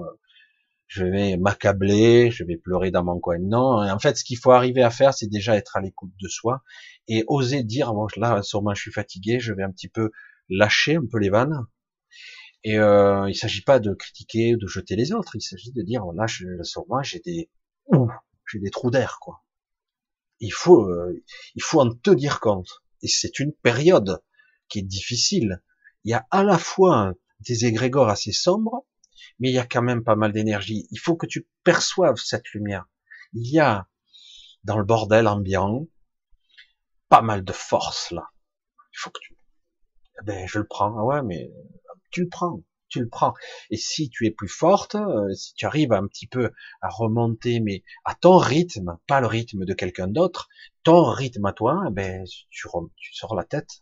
je 0.88 1.04
vais 1.04 1.36
m'accabler, 1.36 2.30
je 2.30 2.44
vais 2.44 2.56
pleurer 2.56 2.90
dans 2.90 3.04
mon 3.04 3.20
coin. 3.20 3.38
Non, 3.38 3.88
en 3.88 3.98
fait, 3.98 4.16
ce 4.16 4.24
qu'il 4.24 4.38
faut 4.38 4.52
arriver 4.52 4.82
à 4.82 4.90
faire, 4.90 5.12
c'est 5.12 5.26
déjà 5.26 5.54
être 5.54 5.76
à 5.76 5.80
l'écoute 5.80 6.12
de 6.20 6.28
soi 6.28 6.62
et 7.06 7.24
oser 7.28 7.62
dire, 7.62 7.92
bon, 7.92 8.06
là, 8.16 8.42
sûrement, 8.42 8.74
je 8.74 8.80
suis 8.80 8.92
fatigué, 8.92 9.38
je 9.38 9.52
vais 9.52 9.62
un 9.62 9.70
petit 9.70 9.88
peu 9.88 10.10
lâcher 10.48 10.96
un 10.96 11.06
peu 11.10 11.18
les 11.18 11.28
vannes. 11.28 11.66
Et 12.64 12.78
euh, 12.78 13.28
il 13.28 13.34
s'agit 13.34 13.60
pas 13.60 13.80
de 13.80 13.92
critiquer, 13.94 14.56
de 14.56 14.66
jeter 14.66 14.96
les 14.96 15.12
autres. 15.12 15.36
Il 15.36 15.42
s'agit 15.42 15.72
de 15.72 15.82
dire, 15.82 16.04
là, 16.16 16.26
je, 16.26 16.62
sûrement, 16.62 17.02
j'ai 17.02 17.20
des, 17.20 17.50
j'ai 18.50 18.58
des 18.58 18.70
trous 18.70 18.90
d'air, 18.90 19.18
quoi. 19.20 19.44
Il 20.40 20.52
faut, 20.52 20.88
euh, 20.88 21.22
il 21.54 21.62
faut 21.62 21.80
en 21.80 21.94
te 21.94 22.10
dire 22.10 22.40
compte. 22.40 22.82
Et 23.02 23.08
c'est 23.08 23.40
une 23.40 23.52
période 23.52 24.22
qui 24.68 24.78
est 24.78 24.82
difficile. 24.82 25.62
Il 26.04 26.10
y 26.10 26.14
a 26.14 26.26
à 26.30 26.42
la 26.44 26.58
fois 26.58 27.12
des 27.40 27.66
égrégores 27.66 28.08
assez 28.08 28.32
sombres 28.32 28.86
mais 29.38 29.50
il 29.50 29.54
y 29.54 29.58
a 29.58 29.66
quand 29.66 29.82
même 29.82 30.04
pas 30.04 30.16
mal 30.16 30.32
d'énergie. 30.32 30.86
Il 30.90 30.98
faut 30.98 31.16
que 31.16 31.26
tu 31.26 31.48
perçoives 31.64 32.16
cette 32.16 32.48
lumière. 32.50 32.86
Il 33.32 33.50
y 33.50 33.58
a 33.58 33.88
dans 34.64 34.78
le 34.78 34.84
bordel 34.84 35.28
ambiant 35.28 35.86
pas 37.08 37.22
mal 37.22 37.44
de 37.44 37.52
force 37.52 38.10
là. 38.10 38.28
Il 38.92 38.98
faut 38.98 39.10
que 39.10 39.20
tu. 39.20 39.36
Eh 40.20 40.24
ben, 40.24 40.46
je 40.46 40.58
le 40.58 40.66
prends. 40.66 40.98
Ah 40.98 41.04
ouais, 41.04 41.22
mais 41.22 41.50
tu 42.10 42.22
le 42.22 42.28
prends. 42.28 42.62
Tu 42.88 43.00
le 43.00 43.08
prends. 43.08 43.34
Et 43.70 43.76
si 43.76 44.08
tu 44.08 44.26
es 44.26 44.30
plus 44.30 44.48
forte, 44.48 44.94
euh, 44.94 45.32
si 45.34 45.52
tu 45.54 45.66
arrives 45.66 45.92
un 45.92 46.06
petit 46.06 46.26
peu 46.26 46.52
à 46.80 46.88
remonter, 46.88 47.60
mais 47.60 47.84
à 48.04 48.14
ton 48.14 48.38
rythme, 48.38 48.98
pas 49.06 49.20
le 49.20 49.26
rythme 49.26 49.66
de 49.66 49.74
quelqu'un 49.74 50.08
d'autre, 50.08 50.48
ton 50.84 51.04
rythme 51.04 51.44
à 51.44 51.52
toi, 51.52 51.84
eh 51.86 51.92
ben, 51.92 52.24
tu, 52.50 52.66
tu 52.96 53.14
sors 53.14 53.34
la 53.34 53.44
tête 53.44 53.80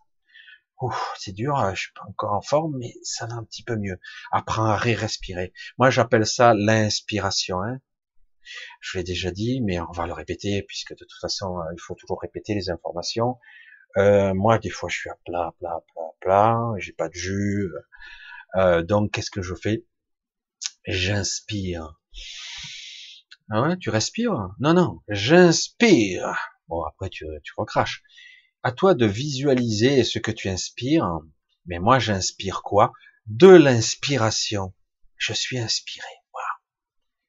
c'est 1.18 1.32
dur, 1.32 1.58
euh, 1.58 1.74
je 1.74 1.82
suis 1.82 1.92
pas 1.92 2.04
encore 2.08 2.32
en 2.32 2.42
forme, 2.42 2.76
mais 2.78 2.94
ça 3.02 3.26
va 3.26 3.34
un 3.34 3.44
petit 3.44 3.62
peu 3.62 3.76
mieux. 3.76 3.98
Apprends 4.32 4.66
à 4.66 4.76
respirer. 4.76 5.52
Moi, 5.78 5.90
j'appelle 5.90 6.26
ça 6.26 6.54
l'inspiration. 6.54 7.62
Hein. 7.62 7.80
Je 8.80 8.98
l'ai 8.98 9.04
déjà 9.04 9.30
dit, 9.30 9.60
mais 9.62 9.80
on 9.80 9.90
va 9.92 10.06
le 10.06 10.12
répéter, 10.12 10.62
puisque 10.62 10.92
de 10.92 11.04
toute 11.04 11.20
façon, 11.20 11.58
euh, 11.58 11.72
il 11.72 11.80
faut 11.80 11.94
toujours 11.94 12.20
répéter 12.20 12.54
les 12.54 12.70
informations. 12.70 13.38
Euh, 13.96 14.34
moi, 14.34 14.58
des 14.58 14.70
fois, 14.70 14.88
je 14.88 14.98
suis 14.98 15.10
à 15.10 15.16
plat, 15.24 15.54
plat, 15.58 15.82
plat, 15.92 16.10
plat, 16.20 16.60
j'ai 16.78 16.92
pas 16.92 17.08
de 17.08 17.14
jus. 17.14 17.70
Euh, 18.56 18.82
donc, 18.82 19.12
qu'est-ce 19.12 19.30
que 19.30 19.42
je 19.42 19.54
fais? 19.54 19.84
J'inspire. 20.86 21.98
Ah 23.50 23.62
ouais, 23.62 23.76
tu 23.78 23.90
respires? 23.90 24.50
Non, 24.60 24.74
non, 24.74 25.00
j'inspire. 25.08 26.36
Bon, 26.68 26.82
après, 26.84 27.08
tu, 27.08 27.26
tu 27.42 27.52
recraches 27.56 28.02
à 28.66 28.72
toi 28.72 28.94
de 28.94 29.06
visualiser 29.06 30.02
ce 30.02 30.18
que 30.18 30.32
tu 30.32 30.48
inspires. 30.48 31.20
Mais 31.66 31.78
moi, 31.78 32.00
j'inspire 32.00 32.62
quoi? 32.64 32.92
De 33.26 33.46
l'inspiration. 33.46 34.74
Je 35.16 35.32
suis 35.32 35.60
inspiré. 35.60 36.08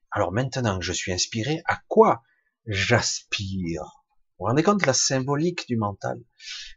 Alors 0.09 0.31
maintenant 0.31 0.79
que 0.79 0.85
je 0.85 0.93
suis 0.93 1.13
inspiré, 1.13 1.61
à 1.65 1.79
quoi 1.87 2.23
j'aspire? 2.65 3.83
Vous 3.83 4.39
vous 4.39 4.45
rendez 4.45 4.63
compte 4.63 4.81
de 4.81 4.87
la 4.87 4.93
symbolique 4.93 5.67
du 5.67 5.77
mental? 5.77 6.17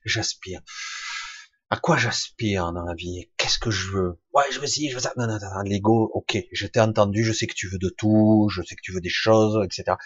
J'aspire. 0.05 0.61
À 1.71 1.79
quoi 1.79 1.97
j'aspire 1.97 2.75
dans 2.75 2.85
la 2.85 2.95
vie? 2.95 3.31
Qu'est-ce 3.39 3.59
que 3.59 3.71
je 3.71 3.91
veux? 3.93 4.21
Ouais, 4.35 4.45
je 4.53 4.61
veux 4.61 4.67
ci, 4.67 4.91
je 4.91 4.95
veux 4.95 5.01
ça. 5.01 5.15
Non, 5.17 5.27
non, 5.27 5.39
non, 5.41 5.63
l'ego, 5.65 6.11
ok, 6.13 6.37
je 6.53 6.67
t'ai 6.67 6.81
entendu, 6.81 7.25
je 7.25 7.33
sais 7.33 7.47
que 7.47 7.55
tu 7.55 7.67
veux 7.71 7.79
de 7.79 7.89
tout, 7.89 8.51
je 8.53 8.61
sais 8.61 8.75
que 8.75 8.83
tu 8.83 8.93
veux 8.93 9.01
des 9.01 9.09
choses, 9.09 9.65
etc. 9.65 9.97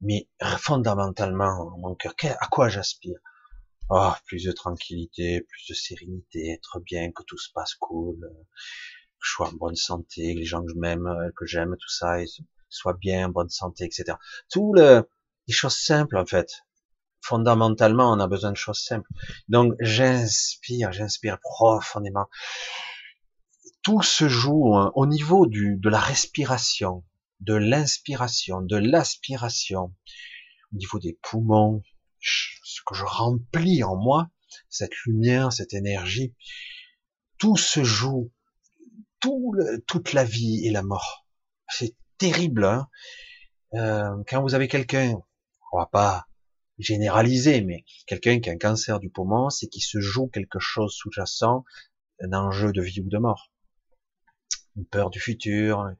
Mais 0.00 0.28
fondamentalement, 0.58 1.76
mon 1.78 1.96
cœur, 1.96 2.14
à 2.38 2.46
quoi 2.46 2.68
j'aspire? 2.68 3.18
Oh, 3.90 4.12
plus 4.26 4.44
de 4.44 4.52
tranquillité, 4.52 5.40
plus 5.40 5.66
de 5.68 5.74
sérénité, 5.74 6.50
être 6.52 6.78
bien, 6.80 7.10
que 7.10 7.22
tout 7.22 7.38
se 7.38 7.50
passe 7.54 7.74
cool, 7.74 8.18
que 8.20 9.26
je 9.26 9.30
sois 9.30 9.48
en 9.48 9.52
bonne 9.52 9.76
santé, 9.76 10.34
que 10.34 10.40
les 10.40 10.44
gens 10.44 10.62
que 10.62 10.70
je 10.72 10.78
m'aime, 10.78 11.06
euh, 11.06 11.30
que 11.36 11.46
j'aime, 11.46 11.74
tout 11.80 11.88
ça, 11.88 12.18
soient 12.68 12.98
bien, 13.00 13.28
en 13.28 13.30
bonne 13.30 13.48
santé, 13.48 13.84
etc. 13.84 14.18
Tout 14.50 14.74
le, 14.74 15.08
les 15.46 15.54
choses 15.54 15.76
simples, 15.76 16.18
en 16.18 16.26
fait. 16.26 16.50
Fondamentalement, 17.22 18.12
on 18.12 18.20
a 18.20 18.28
besoin 18.28 18.52
de 18.52 18.56
choses 18.56 18.80
simples. 18.80 19.08
Donc, 19.48 19.74
j'inspire, 19.80 20.92
j'inspire 20.92 21.38
profondément. 21.40 22.28
Tout 23.82 24.02
se 24.02 24.28
joue 24.28 24.76
hein, 24.76 24.92
au 24.96 25.06
niveau 25.06 25.46
du, 25.46 25.76
de 25.78 25.88
la 25.88 26.00
respiration. 26.00 27.04
de 27.40 27.54
l'inspiration, 27.54 28.60
de 28.60 28.76
l'aspiration, 28.76 29.94
au 30.72 30.76
niveau 30.76 30.98
des 30.98 31.18
poumons, 31.22 31.82
ce 32.68 32.82
que 32.84 32.94
je 32.94 33.04
remplis 33.04 33.82
en 33.82 33.96
moi, 33.96 34.28
cette 34.68 34.94
lumière, 35.06 35.52
cette 35.52 35.72
énergie, 35.72 36.34
tout 37.38 37.56
se 37.56 37.82
joue, 37.82 38.30
tout 39.20 39.54
toute 39.86 40.12
la 40.12 40.24
vie 40.24 40.66
et 40.66 40.70
la 40.70 40.82
mort. 40.82 41.26
C'est 41.68 41.96
terrible. 42.18 42.64
Hein 42.64 42.88
euh, 43.74 44.22
quand 44.28 44.42
vous 44.42 44.54
avez 44.54 44.68
quelqu'un, 44.68 45.14
on 45.72 45.78
va 45.78 45.86
pas 45.86 46.26
généraliser, 46.78 47.62
mais 47.62 47.84
quelqu'un 48.06 48.38
qui 48.38 48.50
a 48.50 48.52
un 48.52 48.58
cancer 48.58 49.00
du 49.00 49.10
poumon, 49.10 49.48
c'est 49.50 49.68
qu'il 49.68 49.82
se 49.82 50.00
joue 50.00 50.28
quelque 50.28 50.58
chose 50.58 50.92
sous-jacent, 50.92 51.64
un 52.20 52.32
enjeu 52.34 52.72
de 52.72 52.82
vie 52.82 53.00
ou 53.00 53.08
de 53.08 53.18
mort. 53.18 53.50
Une 54.76 54.86
peur 54.86 55.10
du 55.10 55.20
futur, 55.20 55.90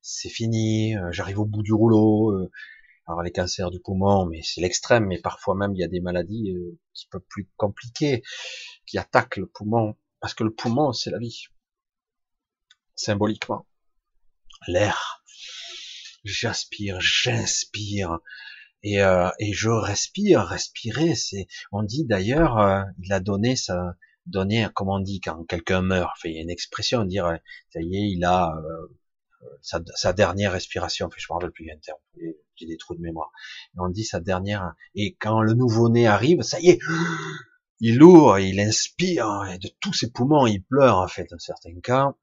c'est 0.00 0.30
fini, 0.30 0.96
euh, 0.96 1.12
j'arrive 1.12 1.40
au 1.40 1.44
bout 1.44 1.62
du 1.62 1.72
rouleau. 1.72 2.48
Euh, 3.08 3.12
alors 3.12 3.22
les 3.22 3.32
cancers 3.32 3.70
du 3.70 3.80
poumon, 3.80 4.26
mais 4.26 4.42
c'est 4.42 4.60
l'extrême, 4.60 5.06
mais 5.06 5.20
parfois 5.20 5.54
même 5.54 5.74
il 5.74 5.80
y 5.80 5.84
a 5.84 5.88
des 5.88 6.00
maladies 6.00 6.52
euh, 6.52 6.72
un 6.72 6.92
petit 6.92 7.08
peu 7.10 7.20
plus 7.20 7.48
compliquées 7.56 8.22
qui 8.86 8.98
attaquent 8.98 9.36
le 9.36 9.46
poumon, 9.46 9.96
parce 10.20 10.34
que 10.34 10.44
le 10.44 10.54
poumon 10.54 10.92
c'est 10.92 11.10
la 11.10 11.18
vie, 11.18 11.46
symboliquement. 12.94 13.66
L'air, 14.68 15.22
j'aspire, 16.24 17.00
j'inspire, 17.00 18.18
et, 18.82 18.98
et 19.38 19.52
je 19.52 19.68
respire. 19.68 20.42
Respirer, 20.42 21.14
c'est, 21.14 21.46
on 21.72 21.82
dit 21.82 22.04
d'ailleurs, 22.04 22.86
il 23.02 23.12
a 23.12 23.20
donné 23.20 23.56
sa, 23.56 23.96
donné, 24.26 24.66
comme 24.74 24.88
on 24.88 25.00
dit 25.00 25.20
quand 25.20 25.44
quelqu'un 25.44 25.82
meurt, 25.82 26.10
enfin, 26.16 26.30
il 26.30 26.36
y 26.36 26.38
a 26.38 26.42
une 26.42 26.50
expression, 26.50 27.04
dire, 27.04 27.38
ça 27.70 27.80
y 27.80 27.96
est, 27.96 28.10
il 28.10 28.24
a 28.24 28.54
sa, 29.62 30.12
dernière 30.12 30.52
respiration, 30.52 31.10
je 31.16 31.26
me 31.28 31.34
rappelle 31.34 31.52
plus 31.52 31.66
j'ai 32.56 32.66
des 32.66 32.76
trous 32.76 32.94
de 32.94 33.00
mémoire. 33.00 33.30
On 33.76 33.88
dit 33.88 34.04
sa 34.04 34.20
dernière, 34.20 34.74
et 34.94 35.14
quand 35.14 35.40
le 35.40 35.54
nouveau-né 35.54 36.06
arrive, 36.06 36.42
ça 36.42 36.60
y 36.60 36.70
est, 36.70 36.78
il 37.80 38.02
ouvre, 38.02 38.38
il 38.38 38.60
inspire, 38.60 39.44
et 39.52 39.58
de 39.58 39.70
tous 39.80 39.92
ses 39.92 40.10
poumons, 40.10 40.46
il 40.46 40.62
pleure, 40.62 40.98
en 40.98 41.08
fait, 41.08 41.26
dans 41.30 41.38
certains 41.38 41.78
cas. 41.82 42.14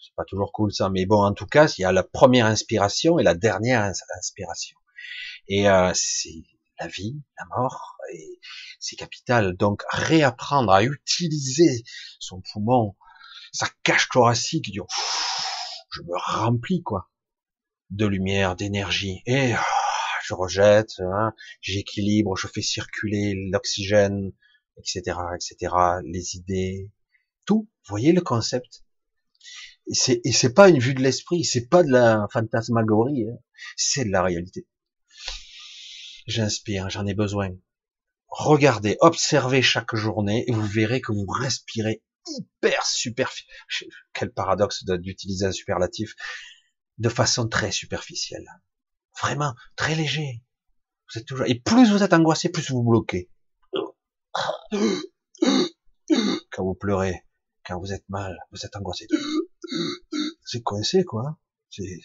C'est 0.00 0.14
pas 0.14 0.24
toujours 0.24 0.52
cool, 0.52 0.72
ça, 0.72 0.90
mais 0.90 1.06
bon, 1.06 1.22
en 1.22 1.32
tout 1.32 1.46
cas, 1.46 1.72
il 1.76 1.82
y 1.82 1.84
a 1.84 1.92
la 1.92 2.02
première 2.02 2.46
inspiration 2.46 3.18
et 3.18 3.22
la 3.22 3.34
dernière 3.34 3.82
inspiration. 3.82 4.76
Et 5.48 5.68
euh, 5.68 5.90
c'est 5.94 6.44
la 6.78 6.86
vie, 6.86 7.20
la 7.38 7.46
mort, 7.56 7.96
et 8.12 8.38
c'est 8.78 8.96
capital. 8.96 9.56
Donc, 9.56 9.82
réapprendre 9.90 10.72
à 10.72 10.84
utiliser 10.84 11.82
son 12.20 12.40
poumon, 12.52 12.94
sa 13.52 13.66
cage 13.82 14.08
thoracique, 14.08 14.70
je 15.90 16.02
me 16.02 16.16
remplis 16.16 16.82
quoi 16.82 17.10
de 17.90 18.06
lumière, 18.06 18.54
d'énergie 18.54 19.22
et 19.26 19.54
ah, 19.54 19.64
je 20.28 20.34
rejette, 20.34 21.00
hein, 21.00 21.32
j'équilibre, 21.60 22.36
je 22.36 22.46
fais 22.48 22.62
circuler 22.62 23.34
l'oxygène, 23.50 24.32
etc., 24.76 25.18
etc., 25.34 25.74
les 26.04 26.36
idées, 26.36 26.90
tout. 27.46 27.68
Voyez 27.86 28.12
le 28.12 28.20
concept 28.20 28.84
Et 29.86 30.32
c'est 30.32 30.54
pas 30.54 30.68
une 30.68 30.78
vue 30.78 30.94
de 30.94 31.02
l'esprit, 31.02 31.44
c'est 31.44 31.68
pas 31.68 31.82
de 31.82 31.90
la 31.90 32.26
fantasmagorie, 32.30 33.24
hein, 33.30 33.38
c'est 33.76 34.04
de 34.04 34.10
la 34.10 34.22
réalité. 34.22 34.66
J'inspire, 36.26 36.90
j'en 36.90 37.06
ai 37.06 37.14
besoin. 37.14 37.50
Regardez, 38.28 38.98
observez 39.00 39.62
chaque 39.62 39.94
journée 39.94 40.44
et 40.46 40.52
vous 40.52 40.66
verrez 40.66 41.00
que 41.00 41.12
vous 41.12 41.26
respirez 41.26 42.02
hyper 42.26 42.84
super, 42.84 43.32
quel 44.12 44.30
paradoxe 44.30 44.84
d'utiliser 44.84 45.46
un 45.46 45.52
superlatif, 45.52 46.14
de 46.98 47.08
façon 47.08 47.48
très 47.48 47.72
superficielle. 47.72 48.46
Vraiment, 49.20 49.54
très 49.76 49.94
léger. 49.94 50.42
Vous 51.10 51.20
êtes 51.20 51.26
toujours, 51.26 51.46
et 51.46 51.58
plus 51.58 51.90
vous 51.90 52.02
êtes 52.02 52.12
angoissé, 52.12 52.50
plus 52.50 52.70
vous 52.70 52.82
bloquez. 52.82 53.30
Quand 56.50 56.64
vous 56.64 56.74
pleurez, 56.74 57.24
quand 57.66 57.78
vous 57.78 57.92
êtes 57.92 58.08
mal, 58.08 58.38
vous 58.50 58.64
êtes 58.64 58.74
angoissé. 58.76 59.06
C'est 60.44 60.62
coincé, 60.62 61.04
quoi. 61.04 61.38
C'est 61.70 62.00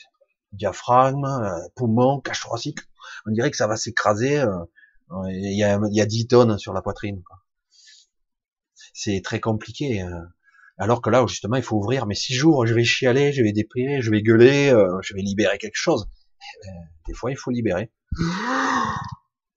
diaphragme, 0.51 1.25
euh, 1.25 1.67
poumon, 1.75 2.19
cage 2.21 2.41
thoracique. 2.41 2.79
On 3.25 3.31
dirait 3.31 3.51
que 3.51 3.57
ça 3.57 3.67
va 3.67 3.75
s'écraser. 3.75 4.39
Euh, 4.39 4.65
il 5.29 5.57
y, 5.57 5.63
a, 5.63 5.79
il 5.91 5.95
y 5.95 6.01
a 6.01 6.05
10 6.05 6.27
tonnes 6.27 6.57
sur 6.57 6.73
la 6.73 6.81
poitrine. 6.81 7.21
C'est 8.93 9.21
très 9.23 9.39
compliqué. 9.39 10.01
Hein. 10.01 10.29
Alors 10.77 11.01
que 11.01 11.09
là, 11.09 11.25
justement, 11.27 11.55
il 11.55 11.63
faut 11.63 11.77
ouvrir. 11.77 12.05
Mais 12.05 12.15
six 12.15 12.33
jours, 12.33 12.65
je 12.65 12.73
vais 12.73 12.83
chialer, 12.83 13.31
je 13.31 13.43
vais 13.43 13.53
déprimer, 13.53 14.01
je 14.01 14.09
vais 14.09 14.21
gueuler, 14.21 14.69
euh, 14.69 14.99
je 15.01 15.13
vais 15.13 15.21
libérer 15.21 15.57
quelque 15.57 15.77
chose. 15.77 16.09
Ben, 16.65 16.89
des 17.07 17.13
fois, 17.13 17.31
il 17.31 17.37
faut 17.37 17.51
libérer. 17.51 17.91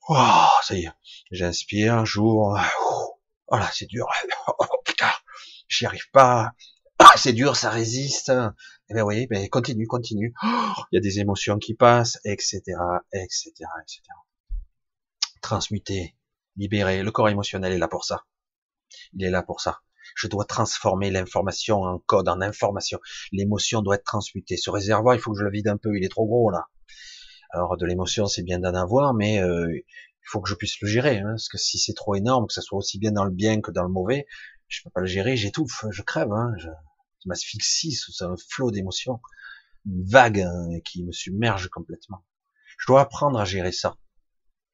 Oh, 0.08 0.48
ça 0.62 0.74
y 0.74 0.84
est, 0.84 0.92
j'inspire, 1.32 2.06
j'ouvre. 2.06 2.60
Voilà, 3.48 3.70
c'est 3.72 3.86
dur. 3.86 4.06
Oh, 4.58 4.64
putain, 4.84 5.10
j'y 5.68 5.86
arrive 5.86 6.08
pas. 6.12 6.52
Ah, 6.98 7.12
c'est 7.16 7.32
dur, 7.32 7.56
ça 7.56 7.70
résiste. 7.70 8.32
Eh 8.88 8.94
ben 8.94 9.02
oui, 9.02 9.26
ben 9.26 9.48
continue, 9.48 9.86
continue. 9.86 10.32
il 10.42 10.84
y 10.92 10.96
a 10.98 11.00
des 11.00 11.18
émotions 11.18 11.58
qui 11.58 11.74
passent, 11.74 12.18
etc., 12.24 12.62
etc., 13.12 13.50
etc. 13.82 14.02
Transmuter, 15.42 16.16
libérer. 16.56 17.02
Le 17.02 17.10
corps 17.10 17.28
émotionnel 17.28 17.72
est 17.72 17.78
là 17.78 17.88
pour 17.88 18.04
ça. 18.04 18.24
Il 19.12 19.24
est 19.24 19.30
là 19.30 19.42
pour 19.42 19.60
ça. 19.60 19.80
Je 20.14 20.28
dois 20.28 20.44
transformer 20.44 21.10
l'information 21.10 21.82
en 21.82 21.98
code, 21.98 22.28
en 22.28 22.40
information. 22.40 23.00
L'émotion 23.32 23.82
doit 23.82 23.96
être 23.96 24.04
transmutée. 24.04 24.56
Ce 24.56 24.70
réservoir, 24.70 25.16
il 25.16 25.20
faut 25.20 25.32
que 25.32 25.38
je 25.38 25.44
le 25.44 25.50
vide 25.50 25.68
un 25.68 25.76
peu. 25.76 25.96
Il 25.96 26.04
est 26.04 26.08
trop 26.08 26.26
gros 26.26 26.50
là. 26.50 26.68
Alors 27.56 27.78
de 27.78 27.86
l'émotion, 27.86 28.26
c'est 28.26 28.42
bien 28.42 28.58
d'en 28.58 28.74
avoir, 28.74 29.14
mais 29.14 29.42
euh, 29.42 29.74
il 29.74 30.28
faut 30.28 30.42
que 30.42 30.48
je 30.50 30.54
puisse 30.54 30.78
le 30.82 30.88
gérer. 30.88 31.20
Hein, 31.20 31.30
parce 31.30 31.48
que 31.48 31.56
si 31.56 31.78
c'est 31.78 31.94
trop 31.94 32.14
énorme, 32.14 32.46
que 32.46 32.52
ça 32.52 32.60
soit 32.60 32.76
aussi 32.76 32.98
bien 32.98 33.12
dans 33.12 33.24
le 33.24 33.30
bien 33.30 33.62
que 33.62 33.70
dans 33.70 33.82
le 33.82 33.88
mauvais, 33.88 34.26
je 34.68 34.82
peux 34.84 34.90
pas 34.90 35.00
le 35.00 35.06
gérer. 35.06 35.38
J'étouffe, 35.38 35.86
je 35.90 36.02
crève. 36.02 36.30
Hein, 36.32 36.52
je, 36.58 36.68
m'asphyxie 37.24 37.92
sous 37.92 38.22
un 38.22 38.34
flot 38.50 38.70
d'émotions, 38.70 39.20
une 39.86 40.04
vague 40.04 40.40
hein, 40.40 40.68
qui 40.84 41.02
me 41.02 41.12
submerge 41.12 41.68
complètement. 41.70 42.26
Je 42.78 42.86
dois 42.86 43.00
apprendre 43.00 43.40
à 43.40 43.46
gérer 43.46 43.72
ça. 43.72 43.96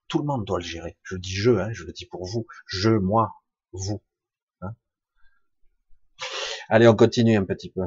Tout 0.09 0.19
le 0.19 0.25
monde 0.25 0.45
doit 0.45 0.59
le 0.59 0.65
gérer. 0.65 0.99
Je 1.05 1.17
dis 1.17 1.37
je, 1.37 1.53
hein, 1.53 1.73
je 1.73 1.85
le 1.85 1.93
dis 1.93 2.07
pour 2.07 2.27
vous. 2.27 2.47
Je, 2.67 2.91
moi, 2.91 3.33
vous. 3.71 4.03
Allez, 6.69 6.89
on 6.89 6.97
continue 6.97 7.37
un 7.37 7.45
petit 7.45 7.71
peu. 7.71 7.83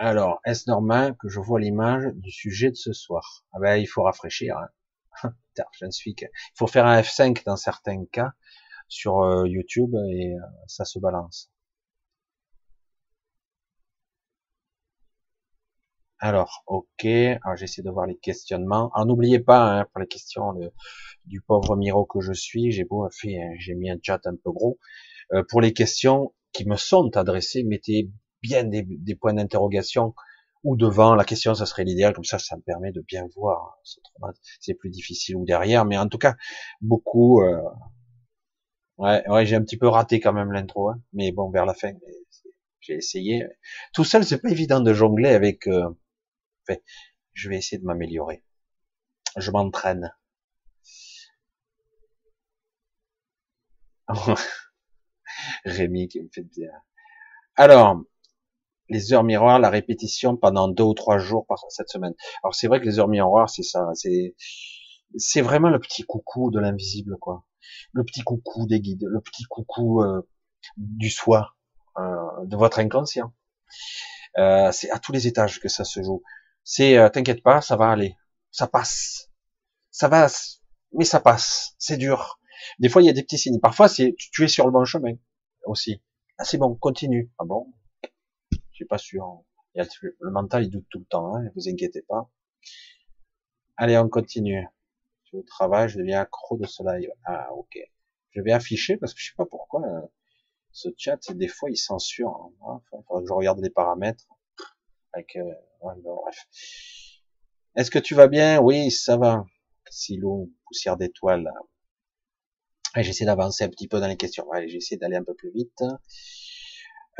Alors, 0.00 0.40
est-ce 0.44 0.70
normal 0.70 1.16
que 1.18 1.28
je 1.28 1.40
vois 1.40 1.58
l'image 1.58 2.04
du 2.14 2.30
sujet 2.30 2.70
de 2.70 2.76
ce 2.76 2.92
soir? 2.92 3.44
Ah 3.52 3.58
ben, 3.60 3.76
il 3.76 3.86
faut 3.86 4.04
rafraîchir. 4.04 4.56
Hein. 4.56 5.32
je 5.72 5.86
ne 5.86 5.90
suis 5.90 6.14
que... 6.14 6.24
Il 6.24 6.56
faut 6.56 6.68
faire 6.68 6.86
un 6.86 7.00
F5 7.00 7.44
dans 7.44 7.56
certains 7.56 8.04
cas 8.06 8.30
sur 8.86 9.22
euh, 9.22 9.48
YouTube 9.48 9.94
et 10.12 10.34
euh, 10.34 10.40
ça 10.68 10.84
se 10.84 11.00
balance. 11.00 11.50
Alors, 16.20 16.62
ok. 16.68 17.04
Alors, 17.04 17.56
j'essaie 17.56 17.82
de 17.82 17.90
voir 17.90 18.06
les 18.06 18.18
questionnements. 18.18 18.92
Alors, 18.94 19.06
n'oubliez 19.06 19.40
pas, 19.40 19.80
hein, 19.80 19.86
pour 19.92 20.00
les 20.00 20.06
questions 20.06 20.54
du 21.24 21.40
pauvre 21.40 21.74
Miro 21.76 22.06
que 22.06 22.20
je 22.20 22.32
suis, 22.32 22.70
j'ai 22.70 22.84
beau 22.84 23.08
fait, 23.10 23.36
hein, 23.42 23.50
j'ai 23.58 23.74
mis 23.74 23.90
un 23.90 23.98
chat 24.00 24.20
un 24.26 24.36
peu 24.36 24.52
gros. 24.52 24.78
Euh, 25.32 25.42
pour 25.48 25.60
les 25.60 25.72
questions 25.72 26.34
qui 26.52 26.68
me 26.68 26.76
sont 26.76 27.16
adressées, 27.16 27.64
mettez 27.64 28.10
bien 28.42 28.64
des, 28.64 29.14
points 29.16 29.34
d'interrogation 29.34 30.14
ou 30.64 30.76
devant 30.76 31.14
la 31.14 31.24
question, 31.24 31.54
ça 31.54 31.66
serait 31.66 31.84
l'idéal. 31.84 32.14
Comme 32.14 32.24
ça, 32.24 32.38
ça 32.38 32.56
me 32.56 32.62
permet 32.62 32.92
de 32.92 33.00
bien 33.00 33.26
voir. 33.36 33.78
C'est 34.60 34.74
plus 34.74 34.90
difficile 34.90 35.36
ou 35.36 35.44
derrière, 35.44 35.84
mais 35.84 35.98
en 35.98 36.08
tout 36.08 36.18
cas, 36.18 36.36
beaucoup. 36.80 37.42
Euh, 37.42 37.62
ouais, 38.98 39.28
ouais, 39.28 39.46
j'ai 39.46 39.56
un 39.56 39.62
petit 39.62 39.76
peu 39.76 39.88
raté 39.88 40.20
quand 40.20 40.32
même 40.32 40.52
l'intro, 40.52 40.90
hein, 40.90 41.00
mais 41.12 41.32
bon, 41.32 41.50
vers 41.50 41.66
la 41.66 41.74
fin, 41.74 41.92
j'ai 42.80 42.94
essayé. 42.94 43.46
Tout 43.94 44.04
seul, 44.04 44.24
c'est 44.24 44.40
pas 44.40 44.50
évident 44.50 44.80
de 44.80 44.92
jongler 44.94 45.30
avec. 45.30 45.66
Euh, 45.68 45.90
je 47.34 47.48
vais 47.48 47.56
essayer 47.56 47.78
de 47.78 47.84
m'améliorer. 47.86 48.42
Je 49.36 49.50
m'entraîne. 49.50 50.12
Rémi 55.64 56.08
qui 56.08 56.20
me 56.22 56.28
fait 56.32 56.42
bien. 56.42 56.70
Alors, 57.56 58.02
les 58.88 59.12
heures 59.12 59.24
miroirs, 59.24 59.58
la 59.58 59.70
répétition 59.70 60.36
pendant 60.36 60.68
deux 60.68 60.84
ou 60.84 60.94
trois 60.94 61.18
jours 61.18 61.46
par 61.46 61.58
cette 61.68 61.88
semaine. 61.88 62.14
Alors 62.42 62.54
c'est 62.54 62.68
vrai 62.68 62.80
que 62.80 62.86
les 62.86 62.98
heures 62.98 63.08
miroirs, 63.08 63.50
c'est 63.50 63.62
ça, 63.62 63.88
c'est 63.94 64.34
c'est 65.16 65.40
vraiment 65.40 65.70
le 65.70 65.78
petit 65.78 66.02
coucou 66.02 66.50
de 66.50 66.60
l'invisible, 66.60 67.16
quoi. 67.20 67.44
Le 67.92 68.04
petit 68.04 68.22
coucou 68.22 68.66
des 68.66 68.80
guides, 68.80 69.04
le 69.06 69.20
petit 69.20 69.44
coucou 69.44 70.02
euh, 70.02 70.22
du 70.76 71.10
soi, 71.10 71.54
euh, 71.98 72.44
de 72.44 72.56
votre 72.56 72.78
inconscient. 72.78 73.32
Euh, 74.38 74.70
c'est 74.72 74.90
à 74.90 74.98
tous 74.98 75.12
les 75.12 75.26
étages 75.26 75.60
que 75.60 75.68
ça 75.68 75.84
se 75.84 76.02
joue 76.02 76.22
c'est 76.68 76.98
euh, 76.98 77.08
t'inquiète 77.08 77.42
pas, 77.42 77.62
ça 77.62 77.76
va 77.76 77.88
aller, 77.88 78.14
ça 78.50 78.66
passe, 78.66 79.30
ça 79.90 80.06
va, 80.06 80.26
mais 80.92 81.06
ça 81.06 81.18
passe, 81.18 81.74
c'est 81.78 81.96
dur. 81.96 82.38
Des 82.78 82.90
fois 82.90 83.00
il 83.00 83.06
y 83.06 83.08
a 83.08 83.14
des 83.14 83.22
petits 83.22 83.38
signes. 83.38 83.58
Parfois 83.58 83.88
c'est 83.88 84.14
tu 84.18 84.44
es 84.44 84.48
sur 84.48 84.66
le 84.66 84.70
bon 84.70 84.84
chemin 84.84 85.14
aussi. 85.64 86.02
Ah 86.36 86.44
c'est 86.44 86.58
bon, 86.58 86.74
continue. 86.74 87.32
Ah 87.38 87.44
bon, 87.46 87.72
suis 88.78 88.84
pas 88.86 88.98
sûr. 88.98 89.44
le 89.74 90.30
mental 90.30 90.64
il 90.64 90.70
doute 90.70 90.86
tout 90.90 91.00
le 91.00 91.04
temps, 91.04 91.36
hein, 91.36 91.50
vous 91.54 91.68
inquiétez 91.68 92.02
pas. 92.02 92.30
Allez, 93.76 93.96
on 93.98 94.08
continue. 94.08 94.66
Je 95.24 95.36
au 95.36 95.42
travail, 95.42 95.88
je 95.88 95.98
deviens 95.98 96.20
accro 96.20 96.56
de 96.56 96.66
ce 96.66 96.82
live. 96.82 97.10
Ah, 97.24 97.52
ok. 97.54 97.78
Je 98.30 98.40
vais 98.40 98.52
afficher 98.52 98.96
parce 98.96 99.14
que 99.14 99.20
je 99.20 99.26
sais 99.26 99.36
pas 99.36 99.46
pourquoi 99.46 99.82
euh, 99.84 100.00
ce 100.72 100.88
chat, 100.96 101.18
des 101.32 101.48
fois, 101.48 101.70
il 101.70 101.76
censure. 101.76 102.30
Hein. 102.30 102.52
Enfin, 102.60 103.02
faudrait 103.06 103.22
que 103.22 103.28
je 103.28 103.32
regarde 103.32 103.60
les 103.60 103.70
paramètres. 103.70 104.26
Avec, 105.12 105.36
euh, 105.36 105.52
bref. 105.80 106.46
Est-ce 107.76 107.90
que 107.90 107.98
tu 107.98 108.14
vas 108.14 108.28
bien? 108.28 108.60
Oui, 108.60 108.90
ça 108.90 109.16
va. 109.16 109.44
Silo, 109.90 110.50
poussière 110.66 110.96
d'étoiles. 110.96 111.50
J'essaie 112.96 113.24
d'avancer 113.24 113.64
un 113.64 113.68
petit 113.68 113.88
peu 113.88 114.00
dans 114.00 114.08
les 114.08 114.16
questions. 114.16 114.46
J'essaie 114.66 114.96
d'aller 114.96 115.16
un 115.16 115.24
peu 115.24 115.34
plus 115.34 115.50
vite. 115.50 115.82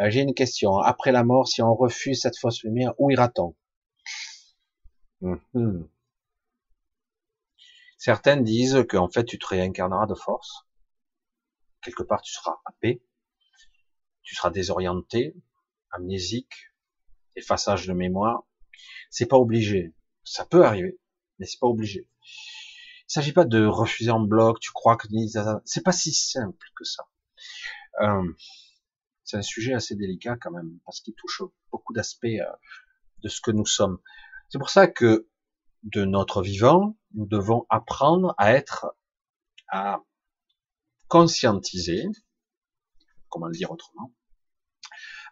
Euh, 0.00 0.10
j'ai 0.10 0.20
une 0.20 0.34
question. 0.34 0.78
Après 0.78 1.12
la 1.12 1.24
mort, 1.24 1.48
si 1.48 1.62
on 1.62 1.74
refuse 1.74 2.20
cette 2.20 2.38
fausse 2.38 2.62
lumière, 2.62 2.94
où 2.98 3.10
ira-t-on? 3.10 3.54
Mhm. 5.20 5.88
Certaines 7.98 8.44
disent 8.44 8.84
qu'en 8.88 9.08
fait, 9.08 9.24
tu 9.24 9.38
te 9.38 9.46
réincarneras 9.46 10.06
de 10.06 10.14
force. 10.14 10.66
Quelque 11.82 12.02
part, 12.04 12.22
tu 12.22 12.32
seras 12.32 12.60
happé. 12.64 13.02
Tu 14.22 14.34
seras 14.34 14.50
désorienté, 14.50 15.34
amnésique, 15.90 16.70
effaçage 17.34 17.86
de 17.86 17.92
mémoire. 17.92 18.44
C'est 19.10 19.26
pas 19.26 19.36
obligé. 19.36 19.94
Ça 20.22 20.44
peut 20.44 20.64
arriver, 20.64 20.98
mais 21.38 21.46
c'est 21.46 21.58
pas 21.58 21.66
obligé. 21.66 22.08
Il 23.08 23.12
s'agit 23.12 23.32
pas 23.32 23.46
de 23.46 23.64
refuser 23.64 24.10
en 24.10 24.20
bloc, 24.20 24.60
tu 24.60 24.70
crois 24.70 24.96
que 24.96 25.08
c'est 25.64 25.82
pas 25.82 25.92
si 25.92 26.12
simple 26.12 26.66
que 26.76 26.84
ça. 26.84 27.08
Euh, 28.02 28.32
c'est 29.28 29.36
un 29.36 29.42
sujet 29.42 29.74
assez 29.74 29.94
délicat 29.94 30.36
quand 30.40 30.50
même, 30.50 30.78
parce 30.86 31.02
qu'il 31.02 31.14
touche 31.14 31.42
beaucoup 31.70 31.92
d'aspects 31.92 32.24
euh, 32.24 32.50
de 33.22 33.28
ce 33.28 33.42
que 33.42 33.50
nous 33.50 33.66
sommes. 33.66 33.98
C'est 34.48 34.58
pour 34.58 34.70
ça 34.70 34.86
que 34.86 35.28
de 35.82 36.06
notre 36.06 36.40
vivant, 36.40 36.96
nous 37.12 37.26
devons 37.26 37.66
apprendre 37.68 38.34
à 38.38 38.54
être, 38.54 38.96
à 39.68 40.00
conscientiser, 41.08 42.06
comment 43.28 43.48
le 43.48 43.52
dire 43.52 43.70
autrement, 43.70 44.14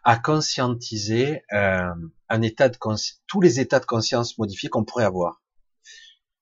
à 0.03 0.19
conscientiser 0.19 1.41
euh, 1.53 1.95
un 2.29 2.41
état 2.43 2.69
de 2.69 2.77
tous 3.25 3.41
les 3.41 3.59
états 3.59 3.79
de 3.79 3.85
conscience 3.85 4.37
modifiés 4.37 4.69
qu'on 4.69 4.85
pourrait 4.85 5.05
avoir. 5.05 5.41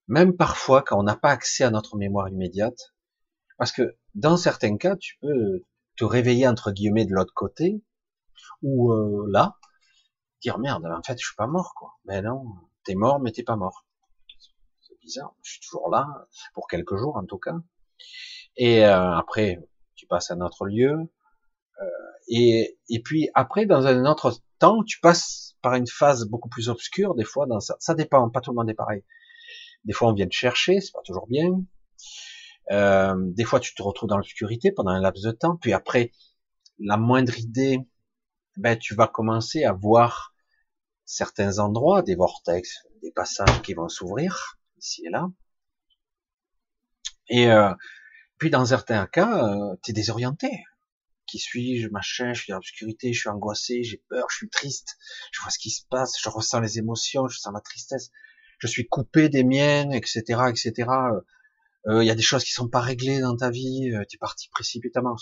Même 0.10 0.36
parfois 0.36 0.82
quand 0.82 1.00
on 1.00 1.04
n'a 1.04 1.16
pas 1.16 1.32
accès 1.32 1.64
à 1.64 1.72
notre 1.72 1.96
mémoire 1.96 2.28
immédiate, 2.28 2.94
parce 3.58 3.72
que 3.72 3.96
dans 4.14 4.36
certains 4.36 4.76
cas, 4.76 4.98
tu 4.98 5.18
peux 5.22 5.64
te 5.98 6.06
réveiller 6.06 6.48
entre 6.48 6.72
guillemets 6.72 7.06
de 7.06 7.14
l'autre 7.14 7.34
côté, 7.34 7.84
ou 8.62 8.92
euh, 8.92 9.26
là, 9.30 9.58
dire 10.42 10.60
merde, 10.60 10.86
en 10.86 11.04
fait, 11.04 11.20
je 11.20 11.26
suis 11.26 11.36
pas 11.36 11.48
mort, 11.48 11.74
quoi. 11.76 11.94
Mais 12.06 12.22
non, 12.22 12.46
t'es 12.84 12.96
mort, 12.96 13.20
mais 13.20 13.32
t'es 13.32 13.44
pas 13.44 13.56
mort. 13.56 13.86
C'est 14.82 15.00
bizarre. 15.00 15.36
Je 15.42 15.52
suis 15.54 15.62
toujours 15.62 15.90
là 15.90 16.28
pour 16.54 16.68
quelques 16.68 16.96
jours, 16.98 17.18
en 17.18 17.26
tout 17.26 17.40
cas. 17.40 17.56
Et 18.58 18.86
euh, 18.86 19.12
après, 19.16 19.60
tu 19.96 20.08
passes 20.08 20.32
à 20.32 20.36
un 20.36 20.42
autre 20.42 20.66
lieu. 20.66 20.94
Euh, 21.82 21.86
et, 22.28 22.80
et 22.90 23.02
puis 23.02 23.30
après, 23.34 23.66
dans 23.66 23.86
un 23.86 24.06
autre 24.06 24.40
temps, 24.60 24.84
tu 24.84 25.00
passes 25.00 25.56
par 25.62 25.74
une 25.74 25.88
phase 25.88 26.26
beaucoup 26.26 26.50
plus 26.50 26.70
obscure. 26.70 27.16
Des 27.16 27.24
fois, 27.24 27.48
dans 27.48 27.60
ça, 27.60 27.76
ça 27.80 27.96
dépend. 27.96 28.30
Pas 28.30 28.42
tout 28.42 28.52
le 28.52 28.56
monde 28.56 28.70
est 28.70 28.76
pareil. 28.76 29.04
Des 29.84 29.94
fois, 29.94 30.10
on 30.10 30.14
vient 30.14 30.28
te 30.28 30.34
chercher, 30.34 30.80
c'est 30.82 30.92
pas 30.94 31.02
toujours 31.04 31.28
bien. 31.28 31.50
Euh, 32.72 33.16
des 33.18 33.44
fois, 33.44 33.60
tu 33.60 33.76
te 33.76 33.84
retrouves 33.84 34.10
dans 34.10 34.18
l'obscurité 34.18 34.72
pendant 34.72 34.92
un 34.92 35.02
laps 35.02 35.24
de 35.24 35.32
temps, 35.32 35.56
puis 35.58 35.74
après, 35.74 36.12
la 36.80 36.98
moindre 36.98 37.38
idée, 37.38 37.80
ben, 38.58 38.78
tu 38.78 38.96
vas 38.96 39.08
commencer 39.08 39.64
à 39.64 39.74
voir 39.74 40.34
certains 41.06 41.60
endroits, 41.60 42.02
des 42.02 42.16
vortex, 42.16 42.84
des 43.02 43.12
passages 43.12 43.62
qui 43.62 43.74
vont 43.74 43.90
s'ouvrir 43.90 44.58
ici 44.78 45.06
et 45.06 45.10
là. 45.10 45.30
Et 47.28 47.52
euh, 47.52 47.74
puis 48.38 48.50
dans 48.50 48.66
certains 48.66 49.06
cas, 49.08 49.48
euh, 49.48 49.76
tu 49.84 49.92
es 49.92 49.94
désorienté. 49.94 50.50
Qui 51.28 51.40
suis-je, 51.40 51.90
machin, 51.90 52.34
je 52.34 52.44
suis 52.44 52.52
dans 52.52 52.58
l'obscurité, 52.58 53.12
je 53.12 53.20
suis 53.20 53.30
angoissé, 53.30 53.84
j'ai 53.84 54.04
peur, 54.10 54.28
je 54.30 54.38
suis 54.38 54.50
triste, 54.50 54.96
je 55.32 55.42
vois 55.42 55.50
ce 55.50 55.58
qui 55.58 55.72
se 55.72 55.82
passe, 55.90 56.14
je 56.22 56.30
ressens 56.30 56.60
les 56.60 56.78
émotions, 56.78 57.28
je 57.28 57.40
sens 57.40 57.52
la 57.54 57.62
tristesse, 57.62 58.12
je 58.60 58.68
suis 58.68 58.88
coupé 58.88 59.28
des 59.28 59.44
miennes, 59.44 59.92
etc., 59.92 60.24
etc 60.50 60.88
il 61.88 61.92
euh, 61.92 62.04
y 62.04 62.10
a 62.10 62.16
des 62.16 62.22
choses 62.22 62.44
qui 62.44 62.52
sont 62.52 62.68
pas 62.68 62.80
réglées 62.80 63.20
dans 63.20 63.36
ta 63.36 63.52
vie, 63.52 63.92
euh, 63.94 64.04
tu 64.10 64.16
es 64.16 64.20
parti 64.20 64.50
précipitamment. 64.50 65.16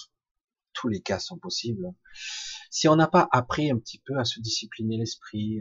Tous 0.74 0.88
les 0.88 1.02
cas 1.02 1.20
sont 1.20 1.38
possibles. 1.38 1.94
Si 2.72 2.88
on 2.88 2.96
n'a 2.96 3.08
pas 3.08 3.28
appris 3.32 3.70
un 3.70 3.78
petit 3.78 4.02
peu 4.06 4.18
à 4.18 4.24
se 4.24 4.40
discipliner 4.40 4.98
l'esprit, 4.98 5.60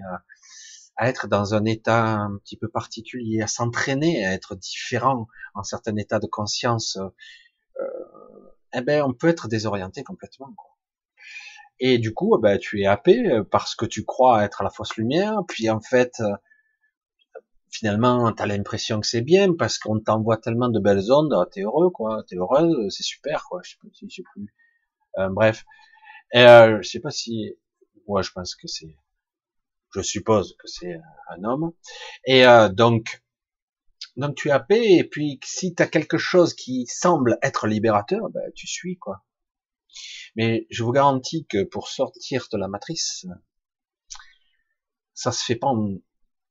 à, 0.97 1.09
être 1.09 1.27
dans 1.27 1.55
un 1.55 1.65
état 1.65 2.15
un 2.15 2.39
petit 2.39 2.57
peu 2.57 2.69
particulier, 2.69 3.43
à 3.43 3.47
s'entraîner 3.49 4.25
à 4.25 4.33
être 4.33 4.55
différent 4.55 5.27
en 5.55 5.65
certains 5.65 5.97
états 5.97 6.21
de 6.21 6.27
conscience, 6.27 6.97
euh, 6.97 8.61
eh 8.75 8.81
ben 8.81 9.03
on 9.03 9.13
peut 9.13 9.29
être 9.29 9.49
désorienté 9.49 10.05
complètement. 10.05 10.55
Quoi. 10.57 10.71
Et 11.81 11.99
du 11.99 12.15
coup, 12.15 12.37
eh 12.39 12.41
ben, 12.41 12.59
tu 12.59 12.83
es 12.83 12.87
happé 12.87 13.25
parce 13.51 13.75
que 13.75 13.85
tu 13.85 14.05
crois 14.05 14.45
être 14.45 14.61
à 14.61 14.65
la 14.65 14.71
fausse 14.71 14.97
lumière, 14.97 15.41
puis 15.49 15.69
en 15.69 15.81
fait, 15.81 16.23
finalement, 17.73 18.33
tu 18.33 18.43
as 18.43 18.47
l'impression 18.47 19.01
que 19.01 19.07
c'est 19.07 19.23
bien 19.23 19.55
parce 19.55 19.79
qu'on 19.79 19.99
t'envoie 19.99 20.37
tellement 20.37 20.69
de 20.69 20.79
belles 20.79 21.11
ondes, 21.11 21.33
ah, 21.33 21.47
t'es 21.51 21.63
heureux, 21.63 21.91
quoi, 21.91 22.23
t'es 22.29 22.37
heureuse, 22.37 22.95
c'est 22.95 23.03
super, 23.03 23.45
quoi. 23.49 23.61
Je 23.65 23.73
sais 23.73 23.77
si 23.95 24.09
je 24.09 24.15
sais 24.17 24.23
plus. 24.33 24.55
Euh, 25.19 25.29
bref, 25.31 25.65
euh, 26.37 26.79
je 26.83 26.89
sais 26.89 27.01
pas 27.01 27.11
si, 27.11 27.55
moi, 28.07 28.23
je 28.23 28.31
pense 28.31 28.55
que 28.55 28.69
c'est, 28.69 28.95
je 29.95 30.03
suppose 30.03 30.55
que 30.59 30.69
c'est 30.69 31.01
un 31.31 31.45
homme. 31.45 31.73
Et 32.27 32.47
euh, 32.47 32.69
donc, 32.69 33.23
donc 34.17 34.37
tu 34.37 34.51
as 34.51 34.61
paix 34.61 34.99
et 34.99 35.05
puis 35.05 35.41
si 35.45 35.75
tu 35.75 35.83
as 35.83 35.87
quelque 35.87 36.19
chose 36.19 36.55
qui 36.55 36.87
semble 36.87 37.39
être 37.43 37.67
libérateur, 37.67 38.29
ben, 38.31 38.53
tu 38.55 38.67
suis, 38.67 38.99
quoi. 38.99 39.25
Mais 40.37 40.67
je 40.71 40.83
vous 40.85 40.93
garantis 40.93 41.47
que 41.47 41.65
pour 41.65 41.89
sortir 41.89 42.47
de 42.53 42.59
la 42.59 42.69
matrice, 42.69 43.27
ça 45.15 45.33
se 45.33 45.45
fait 45.45 45.57
pas 45.57 45.69
en 45.69 45.99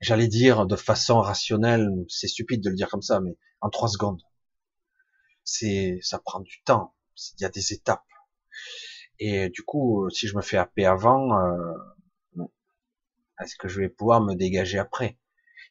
j'allais 0.02 0.28
dire 0.28 0.66
de 0.66 0.76
façon 0.76 1.22
rationnelle, 1.22 1.90
c'est 2.10 2.28
stupide 2.28 2.62
de 2.64 2.70
le 2.70 2.76
dire 2.76 2.90
comme 2.90 3.02
ça, 3.02 3.22
mais 3.22 3.38
en 3.62 3.70
trois 3.70 3.88
secondes. 3.88 4.22
C'est, 5.44 6.00
ça 6.02 6.20
prend 6.20 6.40
du 6.40 6.62
temps. 6.64 6.94
Il 7.38 7.44
y 7.44 7.46
a 7.46 7.50
des 7.50 7.74
étapes. 7.74 8.04
Et 9.20 9.50
du 9.50 9.62
coup, 9.62 10.10
si 10.10 10.28
je 10.28 10.36
me 10.36 10.42
fais 10.42 10.58
happer 10.58 10.86
avant, 10.86 11.38
euh, 11.38 11.74
est-ce 13.40 13.56
que 13.56 13.68
je 13.68 13.80
vais 13.80 13.90
pouvoir 13.90 14.22
me 14.22 14.34
dégager 14.34 14.80
après? 14.80 15.18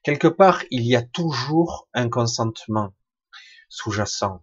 Quelque 0.03 0.29
part, 0.29 0.63
il 0.71 0.83
y 0.83 0.97
a 0.97 1.03
toujours 1.03 1.89
un 1.93 2.09
consentement 2.09 2.95
sous-jacent. 3.69 4.43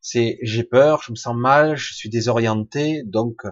C'est 0.00 0.38
j'ai 0.42 0.62
peur, 0.62 1.02
je 1.02 1.10
me 1.10 1.16
sens 1.16 1.34
mal, 1.34 1.76
je 1.76 1.94
suis 1.94 2.08
désorienté, 2.08 3.02
donc 3.02 3.42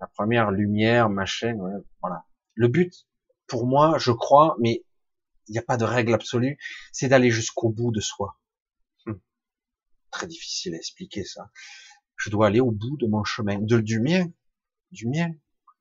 la 0.00 0.06
première 0.06 0.50
lumière, 0.50 1.10
machin, 1.10 1.56
voilà. 2.00 2.24
Le 2.54 2.68
but, 2.68 3.06
pour 3.46 3.66
moi, 3.66 3.98
je 3.98 4.12
crois, 4.12 4.56
mais 4.58 4.84
il 5.50 5.54
n'y 5.54 5.58
a 5.58 5.62
pas 5.62 5.76
de 5.76 5.84
règle 5.84 6.14
absolue, 6.14 6.58
c'est 6.92 7.08
d'aller 7.08 7.30
jusqu'au 7.30 7.70
bout 7.70 7.90
de 7.90 8.00
soi. 8.00 8.38
Hum. 9.06 9.20
Très 10.12 10.28
difficile 10.28 10.74
à 10.74 10.76
expliquer 10.76 11.24
ça. 11.24 11.50
Je 12.16 12.30
dois 12.30 12.46
aller 12.46 12.60
au 12.60 12.70
bout 12.70 12.96
de 12.98 13.08
mon 13.08 13.24
chemin, 13.24 13.58
de, 13.58 13.80
du 13.80 13.98
mien, 13.98 14.30
du 14.92 15.08
mien, 15.08 15.28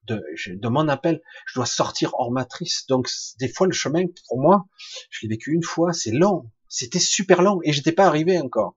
de, 0.05 0.23
de 0.47 0.67
mon 0.69 0.87
appel. 0.87 1.21
Je 1.45 1.59
dois 1.59 1.67
sortir 1.67 2.15
hors 2.15 2.31
matrice. 2.31 2.87
Donc 2.87 3.09
des 3.39 3.47
fois 3.47 3.67
le 3.67 3.73
chemin, 3.73 4.05
pour 4.27 4.41
moi, 4.41 4.67
je 5.11 5.19
l'ai 5.21 5.35
vécu 5.35 5.53
une 5.53 5.63
fois, 5.63 5.93
c'est 5.93 6.11
long. 6.11 6.51
C'était 6.67 6.99
super 6.99 7.43
long 7.43 7.59
et 7.63 7.71
j'étais 7.71 7.91
pas 7.91 8.07
arrivé 8.07 8.39
encore. 8.39 8.75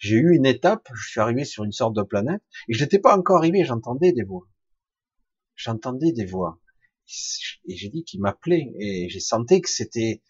J'ai 0.00 0.16
eu 0.16 0.34
une 0.34 0.46
étape, 0.46 0.88
je 0.92 1.08
suis 1.08 1.20
arrivé 1.20 1.44
sur 1.44 1.62
une 1.62 1.72
sorte 1.72 1.94
de 1.94 2.02
planète 2.02 2.42
et 2.68 2.74
je 2.74 2.82
n'étais 2.82 2.98
pas 2.98 3.16
encore 3.16 3.36
arrivé. 3.36 3.64
J'entendais 3.64 4.10
des 4.12 4.24
voix. 4.24 4.48
J'entendais 5.54 6.10
des 6.10 6.24
voix 6.24 6.58
et 7.66 7.76
j'ai 7.76 7.88
dit 7.88 8.04
qu'il 8.04 8.20
m'appelait 8.20 8.72
et 8.78 9.08
j'ai 9.08 9.20
senti 9.20 9.60
que 9.60 9.68
c'était 9.68 10.22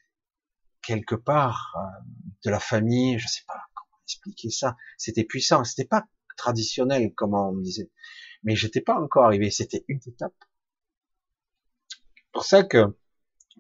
quelque 0.83 1.15
part 1.15 1.75
euh, 1.77 2.11
de 2.45 2.51
la 2.51 2.61
famille, 2.61 3.19
je 3.19 3.29
sais 3.29 3.43
pas 3.47 3.61
comment 3.75 3.99
expliquer 4.05 4.51
ça. 4.51 4.77
C'était 4.99 5.25
puissant, 5.25 5.65
c'était 5.65 5.87
pas 5.87 6.05
traditionnel 6.37 7.15
comme 7.15 7.35
on 7.35 7.53
me 7.53 7.63
disait, 7.63 7.91
mais 8.43 8.57
j'étais 8.57 8.81
pas 8.81 9.01
encore 9.01 9.25
arrivé. 9.25 9.51
C'était 9.51 9.85
une 9.89 10.01
étape. 10.07 10.35
Pour 12.33 12.45
ça 12.45 12.65
que 12.65 12.97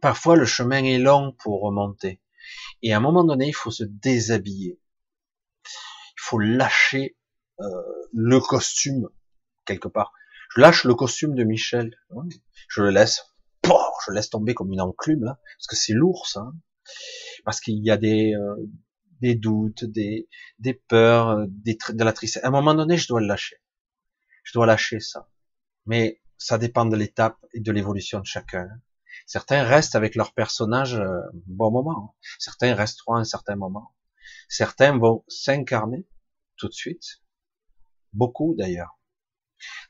parfois 0.00 0.36
le 0.36 0.46
chemin 0.46 0.84
est 0.84 0.98
long 0.98 1.32
pour 1.38 1.62
remonter, 1.62 2.20
et 2.82 2.92
à 2.92 2.96
un 2.96 3.00
moment 3.00 3.24
donné, 3.24 3.48
il 3.48 3.54
faut 3.54 3.70
se 3.70 3.84
déshabiller. 3.84 4.80
Il 5.64 6.20
faut 6.20 6.38
lâcher 6.38 7.16
euh, 7.60 7.64
le 8.12 8.40
costume 8.40 9.08
quelque 9.64 9.88
part. 9.88 10.12
Je 10.54 10.60
lâche 10.60 10.84
le 10.84 10.94
costume 10.94 11.34
de 11.34 11.44
Michel, 11.44 11.96
je 12.68 12.82
le 12.82 12.90
laisse, 12.90 13.22
je 13.64 14.12
laisse 14.12 14.28
tomber 14.28 14.54
comme 14.54 14.72
une 14.72 14.80
enclume 14.80 15.24
là, 15.24 15.38
parce 15.56 15.66
que 15.66 15.76
c'est 15.76 15.94
lourd 15.94 16.26
ça 16.26 16.52
parce 17.44 17.60
qu'il 17.60 17.84
y 17.84 17.90
a 17.90 17.96
des 17.96 18.34
euh, 18.34 18.70
des 19.20 19.34
doutes, 19.34 19.84
des 19.84 20.28
des 20.58 20.74
peurs, 20.74 21.30
euh, 21.30 21.46
des 21.48 21.78
de 21.90 22.04
la 22.04 22.12
tristesse. 22.12 22.44
À 22.44 22.48
un 22.48 22.50
moment 22.50 22.74
donné, 22.74 22.96
je 22.96 23.08
dois 23.08 23.20
le 23.20 23.26
lâcher. 23.26 23.56
Je 24.44 24.52
dois 24.52 24.66
lâcher 24.66 25.00
ça. 25.00 25.28
Mais 25.86 26.20
ça 26.38 26.58
dépend 26.58 26.86
de 26.86 26.96
l'étape 26.96 27.38
et 27.54 27.60
de 27.60 27.72
l'évolution 27.72 28.20
de 28.20 28.26
chacun. 28.26 28.68
Certains 29.26 29.62
restent 29.62 29.94
avec 29.94 30.14
leur 30.14 30.34
personnage 30.34 30.94
un 30.96 31.22
bon 31.46 31.70
moment. 31.70 32.16
Certains 32.38 32.74
resteront 32.74 33.16
un 33.16 33.24
certain 33.24 33.56
moment. 33.56 33.94
Certains 34.48 34.98
vont 34.98 35.24
s'incarner 35.28 36.06
tout 36.56 36.68
de 36.68 36.72
suite. 36.72 37.22
Beaucoup 38.12 38.54
d'ailleurs. 38.58 38.98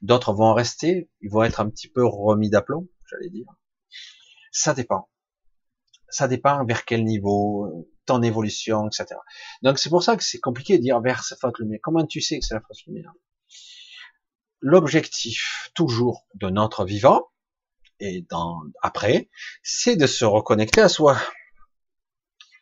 D'autres 0.03 0.35
vont 0.35 0.53
rester, 0.55 1.11
ils 1.21 1.31
vont 1.31 1.43
être 1.45 1.61
un 1.61 1.71
petit 1.71 1.89
peu 1.89 2.05
remis 2.05 2.51
d'aplomb, 2.51 2.89
j'allais 3.09 3.31
dire. 3.31 3.47
Ça 4.51 4.75
dépend. 4.75 5.09
Ça 6.13 6.29
dépend 6.29 6.65
vers 6.65 6.85
quel 6.85 7.05
niveau, 7.05 7.89
ton 8.07 8.23
évolution, 8.23 8.87
etc. 8.87 9.07
Donc 9.63 9.79
c'est 9.79 9.89
pour 9.89 10.03
ça 10.03 10.17
que 10.17 10.23
c'est 10.23 10.39
compliqué 10.41 10.77
de 10.77 10.83
dire 10.83 11.01
vers 11.01 11.25
cette 11.25 11.41
faute 11.41 11.59
lumière. 11.59 11.81
Comment 11.83 12.07
tu 12.07 12.21
sais 12.21 12.39
que 12.39 12.45
c'est 12.45 12.55
la 12.55 12.61
fausse 12.61 12.85
lumière? 12.87 13.13
L'objectif 14.61 15.71
toujours 15.75 16.27
de 16.35 16.51
notre 16.51 16.85
vivant 16.85 17.31
et 17.99 18.27
dans 18.29 18.61
après, 18.83 19.31
c'est 19.63 19.97
de 19.97 20.07
se 20.07 20.25
reconnecter 20.27 20.83
à 20.83 20.89
soi. 20.89 21.17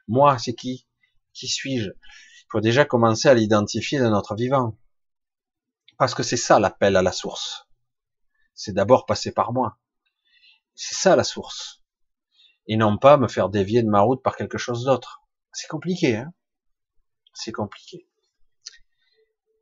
Moi, 0.06 0.38
c'est 0.38 0.54
qui? 0.54 0.86
Qui 1.32 1.48
suis-je? 1.48 1.90
Il 1.90 2.46
faut 2.50 2.60
déjà 2.60 2.84
commencer 2.84 3.28
à 3.28 3.34
l'identifier 3.34 3.98
dans 3.98 4.10
notre 4.10 4.34
vivant. 4.34 4.78
Parce 5.98 6.14
que 6.14 6.22
c'est 6.22 6.36
ça 6.36 6.60
l'appel 6.60 6.96
à 6.96 7.02
la 7.02 7.12
source. 7.12 7.66
C'est 8.54 8.72
d'abord 8.72 9.06
passer 9.06 9.32
par 9.32 9.52
moi. 9.52 9.78
C'est 10.74 10.94
ça 10.94 11.16
la 11.16 11.24
source. 11.24 11.79
Et 12.70 12.76
non 12.76 12.98
pas 12.98 13.16
me 13.16 13.26
faire 13.26 13.48
dévier 13.48 13.82
de 13.82 13.88
ma 13.88 14.00
route 14.00 14.22
par 14.22 14.36
quelque 14.36 14.56
chose 14.56 14.84
d'autre. 14.84 15.24
C'est 15.52 15.66
compliqué, 15.66 16.18
hein 16.18 16.32
C'est 17.34 17.50
compliqué. 17.50 18.06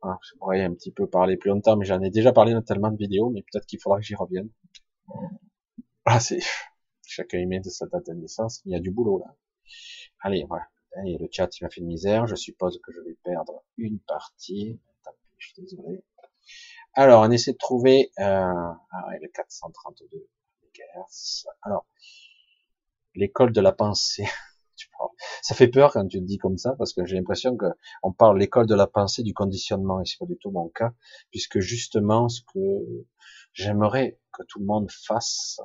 je 0.03 0.37
pourrais 0.37 0.61
un 0.61 0.75
petit 0.75 0.91
peu 0.91 1.09
parler 1.09 1.35
plus 1.35 1.49
longtemps, 1.49 1.75
mais 1.75 1.85
j'en 1.85 2.03
ai 2.03 2.11
déjà 2.11 2.31
parlé 2.33 2.53
dans 2.53 2.61
tellement 2.61 2.91
de 2.91 2.97
vidéos, 2.97 3.31
mais 3.31 3.41
peut-être 3.41 3.65
qu'il 3.65 3.79
faudra 3.81 3.97
que 3.97 4.05
j'y 4.05 4.13
revienne. 4.13 4.51
Ah, 6.05 6.19
c'est, 6.19 6.37
chacun 7.07 7.39
y 7.39 7.47
met 7.47 7.61
de 7.61 7.71
sa 7.71 7.87
date 7.87 8.05
de 8.05 8.13
naissance, 8.13 8.61
il 8.65 8.73
y 8.73 8.75
a 8.75 8.79
du 8.79 8.91
boulot, 8.91 9.17
là. 9.17 9.35
Allez, 10.21 10.45
voilà. 10.47 10.67
Et 11.07 11.17
le 11.17 11.27
chat, 11.31 11.49
il 11.57 11.63
m'a 11.63 11.71
fait 11.71 11.81
de 11.81 11.87
misère, 11.87 12.27
je 12.27 12.35
suppose 12.35 12.79
que 12.83 12.91
je 12.91 13.01
vais 13.01 13.17
perdre 13.23 13.63
une 13.77 13.99
partie. 14.01 14.79
je 15.39 15.47
suis 15.47 15.63
désolé. 15.63 16.03
Alors, 16.93 17.23
on 17.23 17.31
essaie 17.31 17.53
de 17.53 17.57
trouver, 17.57 18.11
euh, 18.19 18.23
ah 18.23 19.07
ouais, 19.07 19.17
le 19.19 19.29
432 19.29 20.05
Alors, 21.63 21.87
l'école 23.15 23.51
de 23.51 23.61
la 23.61 23.71
pensée. 23.71 24.27
Ça 25.41 25.55
fait 25.55 25.67
peur 25.67 25.93
quand 25.93 26.07
tu 26.07 26.19
le 26.19 26.25
dis 26.25 26.37
comme 26.37 26.57
ça, 26.57 26.75
parce 26.77 26.93
que 26.93 27.05
j'ai 27.05 27.17
l'impression 27.17 27.57
que 27.57 27.65
on 28.03 28.13
parle 28.13 28.39
l'école 28.39 28.67
de 28.67 28.75
la 28.75 28.87
pensée 28.87 29.23
du 29.23 29.33
conditionnement, 29.33 30.01
et 30.01 30.05
c'est 30.05 30.17
pas 30.17 30.25
du 30.25 30.37
tout 30.37 30.51
mon 30.51 30.69
cas, 30.69 30.93
puisque 31.31 31.59
justement, 31.59 32.29
ce 32.29 32.41
que 32.53 33.05
j'aimerais 33.53 34.19
que 34.31 34.43
tout 34.43 34.59
le 34.59 34.65
monde 34.65 34.89
fasse, 34.91 35.59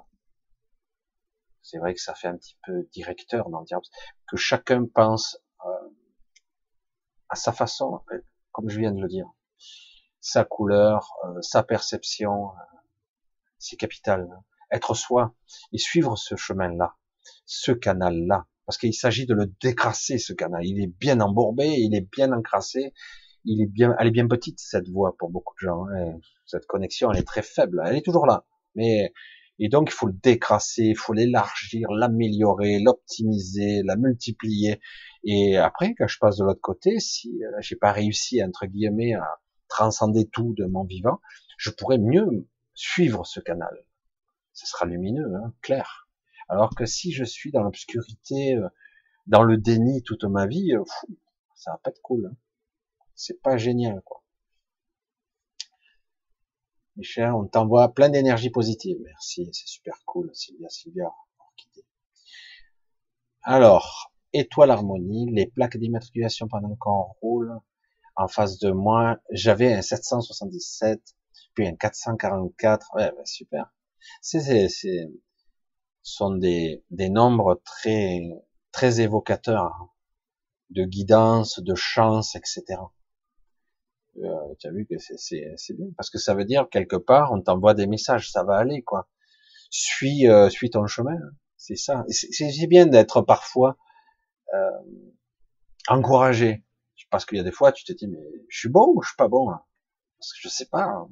c'est 1.63 1.79
vrai 1.79 1.95
que 1.95 2.01
ça 2.01 2.15
fait 2.15 2.29
un 2.29 2.37
petit 2.37 2.57
peu 2.65 2.89
directeur 2.93 3.49
dans 3.51 3.61
le 3.61 3.67
diable, 3.67 3.85
que 4.29 4.37
chacun 4.37 4.87
pense 4.87 5.39
euh, 5.65 5.89
à 7.29 7.37
sa 7.37 7.53
façon, 7.53 8.03
euh, 8.13 8.21
comme 8.53 8.69
je 8.69 8.79
viens 8.79 8.93
de 8.93 9.01
le 9.01 9.09
dire, 9.09 9.27
sa 10.21 10.45
couleur, 10.45 11.11
euh, 11.25 11.41
sa 11.43 11.63
perception, 11.63 12.53
c'est 13.59 13.77
capital. 13.77 14.29
Être 14.71 14.95
soi 14.95 15.35
et 15.73 15.79
suivre 15.79 16.17
ce 16.17 16.37
chemin-là, 16.37 16.97
ce 17.47 17.73
canal-là, 17.73 18.47
parce 18.67 18.79
qu'il 18.79 18.95
s'agit 18.95 19.27
de 19.27 19.35
le 19.35 19.47
décrasser, 19.61 20.19
ce 20.19 20.33
canal. 20.33 20.65
Il 20.65 20.83
est 20.83 20.93
bien 20.99 21.21
embourbé, 21.21 21.67
il 21.67 21.95
est 21.95 22.09
bien 22.13 22.33
encrassé, 22.33 22.93
il 23.45 23.63
est 23.63 23.67
bien, 23.67 23.95
elle 23.99 24.09
est 24.09 24.13
bien 24.13 24.27
petite, 24.27 24.59
cette 24.61 24.89
voix, 24.89 25.17
pour 25.19 25.31
beaucoup 25.31 25.55
de 25.55 25.67
gens. 25.67 25.87
Hein. 25.89 26.19
Cette 26.47 26.67
connexion, 26.67 27.13
elle 27.13 27.19
est 27.19 27.27
très 27.27 27.43
faible. 27.43 27.83
Elle 27.85 27.97
est 27.97 28.05
toujours 28.05 28.27
là. 28.27 28.45
Mais, 28.75 29.13
et 29.59 29.69
donc, 29.69 29.91
il 29.91 29.93
faut 29.93 30.07
le 30.07 30.15
décrasser, 30.15 30.85
il 30.85 30.97
faut 30.97 31.13
l'élargir, 31.13 31.91
l'améliorer, 31.91 32.81
l'optimiser, 32.81 33.83
la 33.85 33.97
multiplier. 33.97 34.81
Et 35.25 35.57
après, 35.57 35.95
quand 35.97 36.09
je 36.09 36.19
passe 36.19 36.39
de 36.39 36.45
l'autre 36.45 36.61
côté, 36.61 36.99
si 37.01 37.45
euh, 37.45 37.51
j'ai 37.61 37.77
pas 37.77 37.93
réussi, 37.93 38.43
entre 38.43 38.67
guillemets, 38.67 39.15
à 39.15 39.41
transcender 39.69 40.29
tout 40.31 40.55
de 40.57 40.65
mon 40.67 40.85
vivant, 40.85 41.21
je 41.57 41.71
pourrais 41.71 41.99
mieux 41.99 42.47
suivre 42.75 43.25
ce 43.25 43.41
canal. 43.41 43.85
Ce 44.53 44.67
sera 44.67 44.87
lumineux, 44.87 45.35
hein, 45.37 45.53
clair. 45.63 46.04
Alors 46.49 46.75
que 46.75 46.87
si 46.87 47.13
je 47.13 47.25
suis 47.25 47.51
dans 47.53 47.63
l'obscurité, 47.63 48.55
euh, 48.57 48.69
dans 49.27 49.43
le 49.43 49.57
déni 49.57 50.03
toute 50.03 50.25
ma 50.25 50.47
vie, 50.47 50.75
euh, 50.75 50.85
ça 51.55 51.73
va 51.73 51.79
pas 51.79 51.91
être 51.91 52.03
cool. 52.03 52.31
Hein. 52.31 52.37
C'est 53.15 53.41
pas 53.41 53.57
génial, 53.57 54.03
quoi. 54.05 54.23
Michel, 56.97 57.33
on 57.33 57.47
t'envoie 57.47 57.93
plein 57.93 58.09
d'énergie 58.09 58.51
positive. 58.51 58.97
Merci, 59.03 59.51
c'est 59.53 59.67
super 59.67 59.97
cool, 60.05 60.31
Sylvia, 60.33 60.69
Sylvia. 60.69 61.11
Alors, 63.43 64.13
étoile 64.33 64.71
harmonie, 64.71 65.31
les 65.33 65.47
plaques 65.47 65.77
d'immatriculation 65.77 66.49
pendant 66.49 66.75
qu'on 66.77 67.03
roule. 67.21 67.59
En 68.17 68.29
face 68.29 68.59
de 68.59 68.71
moi, 68.71 69.19
j'avais 69.31 69.73
un 69.73 69.83
777, 69.83 71.01
puis 71.55 71.67
un 71.67 71.75
444. 71.75 72.95
Ouais, 72.95 73.11
bah, 73.17 73.25
super. 73.25 73.75
C'est, 74.23 74.69
c'est, 74.69 75.11
sont 76.05 76.37
des, 76.37 76.85
des 76.91 77.09
nombres 77.09 77.61
très, 77.65 78.21
très 78.71 79.01
évocateurs 79.01 79.89
de 80.71 80.85
guidance, 80.85 81.61
de 81.61 81.75
chance, 81.75 82.37
etc. 82.37 82.81
Euh, 84.19 84.55
tu 84.61 84.69
as 84.69 84.71
vu 84.71 84.87
que 84.87 84.95
c'est 84.99 85.75
bien 85.77 85.87
parce 85.97 86.11
que 86.11 86.19
ça 86.19 86.35
veut 86.35 86.45
dire 86.45 86.69
quelque 86.71 86.95
part 86.95 87.33
on 87.33 87.41
t'envoie 87.41 87.75
des 87.75 87.89
messages, 87.89 88.31
ça 88.31 88.45
va 88.45 88.57
aller 88.59 88.83
quoi. 88.83 89.09
Suis, 89.71 90.29
euh, 90.29 90.49
suis 90.51 90.71
ton 90.71 90.87
chemin, 90.87 91.19
c'est 91.57 91.75
ça. 91.75 92.05
C'est 92.09 92.67
bien 92.69 92.87
d'être 92.87 93.23
parfois 93.23 93.77
euh, 94.53 94.71
encouragé 95.89 96.65
parce 97.11 97.25
qu'il 97.25 97.39
y 97.39 97.41
a 97.41 97.45
des 97.45 97.51
fois 97.51 97.73
tu 97.73 97.85
te 97.85 97.93
dis 97.93 98.07
mais 98.07 98.23
je 98.49 98.59
suis 98.59 98.69
bon 98.69 98.93
ou 98.95 99.03
je 99.03 99.09
suis 99.09 99.17
pas 99.17 99.29
bon 99.29 99.47
parce 99.47 100.33
que 100.33 100.39
je 100.43 100.49
sais 100.49 100.67
pas 100.67 101.09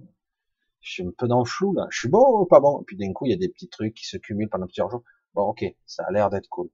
je 0.82 0.92
suis 0.92 1.02
un 1.04 1.12
peu 1.16 1.28
dans 1.28 1.38
le 1.40 1.44
flou 1.46 1.72
là, 1.74 1.86
je 1.90 1.98
suis 2.00 2.09
bon 2.09 2.40
ou 2.42 2.46
pas 2.46 2.60
bon? 2.60 2.80
Et 2.82 2.84
puis 2.84 2.96
d'un 2.96 3.12
coup, 3.12 3.26
il 3.26 3.30
y 3.30 3.34
a 3.34 3.38
des 3.38 3.48
petits 3.48 3.68
trucs 3.68 3.94
qui 3.94 4.06
se 4.06 4.16
cumulent 4.18 4.50
pendant 4.50 4.66
plusieurs 4.66 4.90
jours. 4.90 5.02
Bon, 5.34 5.42
ok, 5.44 5.64
ça 5.86 6.04
a 6.06 6.12
l'air 6.12 6.30
d'être 6.30 6.48
cool. 6.48 6.70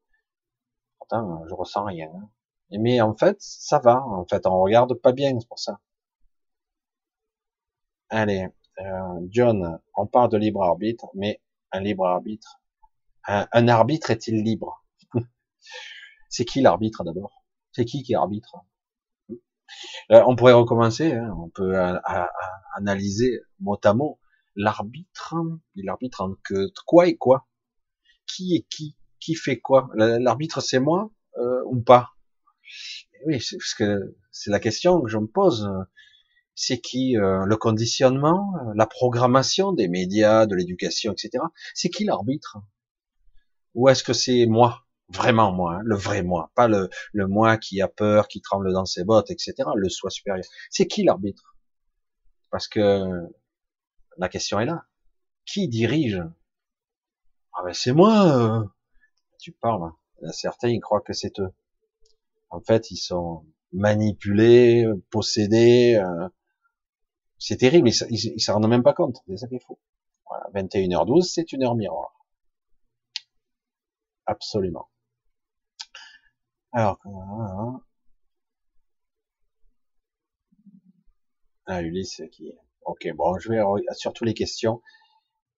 Pourtant, 0.99 1.45
je 1.49 1.55
ressens 1.55 1.85
rien. 1.85 2.11
Hein. 2.15 2.29
Mais 2.73 3.01
en 3.01 3.15
fait, 3.15 3.37
ça 3.41 3.79
va. 3.79 4.03
En 4.03 4.27
fait, 4.27 4.47
on 4.47 4.61
regarde 4.61 4.95
pas 4.95 5.13
bien, 5.13 5.39
c'est 5.41 5.49
pour 5.49 5.59
ça. 5.59 5.79
Allez, 8.11 8.49
euh, 8.81 9.21
John, 9.31 9.79
on 9.95 10.07
parle 10.07 10.31
de 10.31 10.39
libre 10.39 10.63
arbitre, 10.63 11.07
mais 11.15 11.41
un 11.73 11.81
libre 11.81 12.07
arbitre, 12.07 12.61
un, 13.27 13.69
arbitre 13.69 14.11
est-il 14.11 14.43
libre? 14.43 14.85
C'est 16.31 16.45
qui 16.45 16.61
l'arbitre 16.63 17.05
d'abord? 17.05 17.45
C'est 17.73 17.85
qui 17.85 18.03
qui 18.03 18.15
arbitre? 18.15 18.57
euh, 18.57 18.78
on 20.11 20.37
pourrait 20.37 20.53
recommencer, 20.53 21.13
hein. 21.13 21.35
on 21.39 21.49
peut 21.49 21.75
analyser 22.77 23.41
mot 23.61 23.79
à 23.83 23.95
mot 23.95 24.19
l'arbitre. 24.59 25.35
Il 25.75 25.89
arbitre 25.89 26.21
entre 26.21 26.85
quoi 26.85 27.07
et 27.07 27.17
quoi 27.17 27.47
Qui 28.27 28.55
est 28.55 28.67
qui? 28.69 28.97
Qui 29.21 29.35
fait 29.35 29.59
quoi? 29.59 29.89
L'arbitre 29.95 30.61
c'est 30.61 30.81
moi 30.81 31.11
euh, 31.39 31.63
ou 31.67 31.81
pas? 31.81 32.11
Oui, 33.27 33.41
c'est 33.41 33.57
parce 33.57 33.75
que 33.75 34.17
c'est 34.31 34.51
la 34.51 34.61
question 34.61 35.01
que 35.01 35.09
je 35.09 35.19
me 35.19 35.27
pose. 35.27 35.69
C'est 36.55 36.81
qui 36.81 37.17
euh, 37.17 37.45
le 37.47 37.57
conditionnement, 37.57 38.53
la 38.75 38.87
programmation 38.87 39.73
des 39.73 39.89
médias, 39.89 40.47
de 40.47 40.55
l'éducation, 40.57 41.13
etc. 41.13 41.45
C'est 41.75 41.89
qui 41.89 42.05
l'arbitre? 42.05 42.59
Ou 43.75 43.89
est-ce 43.89 44.03
que 44.03 44.13
c'est 44.13 44.47
moi? 44.47 44.85
Vraiment 45.11 45.53
moi, 45.53 45.77
hein, 45.77 45.81
le 45.85 45.97
vrai 45.97 46.23
moi, 46.23 46.51
pas 46.55 46.69
le, 46.69 46.91
le 47.13 47.27
moi 47.27 47.57
qui 47.57 47.81
a 47.81 47.89
peur, 47.89 48.29
qui 48.29 48.41
tremble 48.41 48.73
dans 48.73 48.85
ses 48.85 49.05
bottes, 49.05 49.31
etc. 49.31 49.55
Le 49.75 49.89
soi 49.89 50.11
supérieur. 50.11 50.45
C'est 50.71 50.87
qui 50.87 51.03
l'arbitre? 51.05 51.57
Parce 52.51 52.69
que 52.69 53.29
la 54.19 54.29
question 54.29 54.61
est 54.61 54.67
là. 54.67 54.85
Qui 55.47 55.69
dirige? 55.69 56.23
Ah 57.55 57.63
ben 57.65 57.73
c'est 57.73 57.93
moi. 57.93 58.27
Euh. 58.37 58.65
Tu 59.39 59.53
parles. 59.53 59.83
Hein. 59.85 60.33
Certains 60.33 60.69
ils 60.69 60.81
croient 60.81 61.01
que 61.01 61.13
c'est 61.13 61.39
eux. 61.41 61.53
En 62.51 62.61
fait, 62.61 62.91
ils 62.91 62.97
sont 62.97 63.45
manipulés, 63.73 64.87
possédés. 65.11 65.97
Euh. 65.97 66.29
C'est 67.39 67.59
terrible. 67.59 67.89
Ils, 67.89 68.41
s'en 68.41 68.55
rendent 68.55 68.69
même 68.69 68.83
pas 68.83 68.95
compte. 68.95 69.19
C'est 69.29 69.37
ça 69.37 69.49
qu'il 69.49 69.61
faut. 69.61 69.79
Voilà. 70.27 70.47
21h12, 70.55 71.23
c'est 71.23 71.53
une 71.53 71.65
heure 71.65 71.75
miroir. 71.77 72.15
Absolument. 74.27 74.89
Alors, 76.79 77.01
ah, 81.67 81.83
Ulysse 81.83 82.23
qui, 82.31 82.53
ok, 82.85 83.09
bon, 83.17 83.37
je 83.41 83.49
vais 83.49 83.61
sur 83.95 84.13
toutes 84.13 84.29
les 84.29 84.35
questions. 84.35 84.81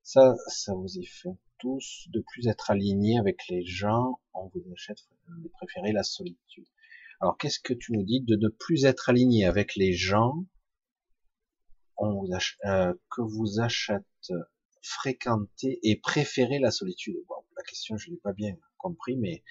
Ça, 0.02 0.36
ça 0.48 0.74
vous 0.74 0.98
y 0.98 1.06
fait 1.06 1.38
tous 1.58 2.08
de 2.14 2.24
plus 2.26 2.48
être 2.48 2.72
alignés 2.72 3.20
avec 3.20 3.50
les 3.50 3.66
gens. 3.66 4.22
On 4.34 4.48
vous 4.48 4.64
achète, 4.72 5.00
de 5.28 5.50
préférer 5.50 5.91
la 5.91 6.04
solitude. 6.04 6.68
Alors, 7.20 7.38
qu'est-ce 7.38 7.60
que 7.60 7.74
tu 7.74 7.91
nous 7.91 8.04
dis 8.04 8.22
de 8.22 8.38
ne 8.38 8.48
plus 8.48 8.86
être 8.86 9.10
aligné 9.10 9.44
avec 9.44 9.76
les 9.76 9.91
gens? 9.91 10.46
Vous 11.98 12.30
euh, 12.64 12.94
que 13.12 13.22
vous 13.22 13.60
achète 13.60 14.32
fréquenter 14.82 15.80
et 15.84 15.98
préférer 15.98 16.60
la 16.60 16.72
solitude. 16.72 17.18
La 17.58 17.64
question, 17.64 17.98
je 17.98 18.10
l'ai 18.10 18.22
pas 18.24 18.32
bien 18.32 18.56
compris, 18.78 19.18
mais 19.18 19.44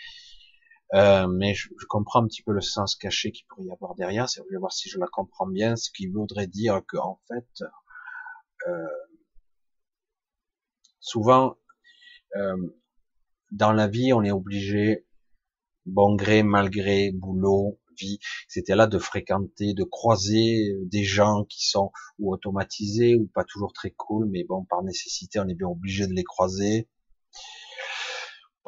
euh, 0.94 1.26
mais 1.26 1.54
je, 1.54 1.68
comprends 1.88 2.22
un 2.22 2.26
petit 2.26 2.42
peu 2.42 2.52
le 2.52 2.60
sens 2.60 2.96
caché 2.96 3.30
qu'il 3.30 3.46
pourrait 3.46 3.66
y 3.66 3.70
avoir 3.70 3.94
derrière. 3.94 4.28
C'est 4.28 4.42
voir 4.58 4.72
si 4.72 4.88
je 4.88 4.98
la 4.98 5.06
comprends 5.06 5.46
bien, 5.46 5.76
ce 5.76 5.90
qui 5.90 6.06
voudrait 6.06 6.46
dire 6.46 6.80
que 6.86 6.96
en 6.96 7.20
fait, 7.28 7.64
euh, 8.68 8.86
souvent 11.00 11.56
euh, 12.36 12.56
dans 13.50 13.72
la 13.72 13.88
vie, 13.88 14.12
on 14.12 14.22
est 14.22 14.30
obligé, 14.30 15.06
bon 15.86 16.14
gré, 16.14 16.42
mal 16.42 16.70
gré, 16.70 17.12
boulot, 17.12 17.78
vie, 17.98 18.18
c'était 18.46 18.76
là 18.76 18.86
de 18.86 18.98
fréquenter, 18.98 19.74
de 19.74 19.84
croiser 19.84 20.74
des 20.84 21.04
gens 21.04 21.44
qui 21.44 21.66
sont 21.66 21.90
ou 22.18 22.32
automatisés 22.32 23.16
ou 23.16 23.26
pas 23.26 23.44
toujours 23.44 23.72
très 23.72 23.90
cool, 23.90 24.26
mais 24.30 24.44
bon, 24.44 24.64
par 24.64 24.82
nécessité, 24.82 25.40
on 25.40 25.48
est 25.48 25.54
bien 25.54 25.68
obligé 25.68 26.06
de 26.06 26.12
les 26.12 26.24
croiser 26.24 26.88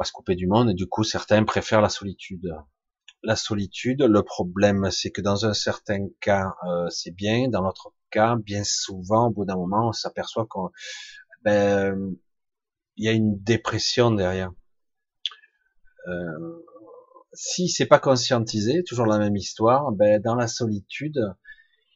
va 0.01 0.05
se 0.05 0.13
couper 0.13 0.35
du 0.35 0.47
monde 0.47 0.71
et 0.71 0.75
du 0.75 0.89
coup 0.89 1.05
certains 1.05 1.45
préfèrent 1.45 1.81
la 1.81 1.89
solitude. 1.89 2.51
La 3.23 3.37
solitude, 3.37 4.03
le 4.03 4.23
problème 4.23 4.91
c'est 4.91 5.11
que 5.11 5.21
dans 5.21 5.47
un 5.47 5.55
certain 5.55 6.09
cas 6.21 6.55
euh, 6.67 6.89
c'est 6.91 7.15
bien, 7.15 7.49
dans 7.49 7.63
l'autre 7.63 7.93
cas 8.11 8.37
bien 8.37 8.65
souvent 8.65 9.29
au 9.29 9.31
bout 9.31 9.45
d'un 9.45 9.57
moment 9.57 9.89
on 9.89 9.93
s'aperçoit 9.93 10.47
qu'on 10.47 10.71
ben 11.45 12.17
y 12.97 13.09
a 13.09 13.13
une 13.13 13.39
dépression 13.43 14.11
derrière. 14.11 14.53
Euh, 16.09 16.65
si 17.33 17.69
c'est 17.69 17.87
pas 17.87 17.99
conscientisé, 17.99 18.83
toujours 18.85 19.07
la 19.07 19.19
même 19.19 19.37
histoire, 19.37 19.93
ben 19.93 20.21
dans 20.21 20.35
la 20.35 20.49
solitude, 20.49 21.21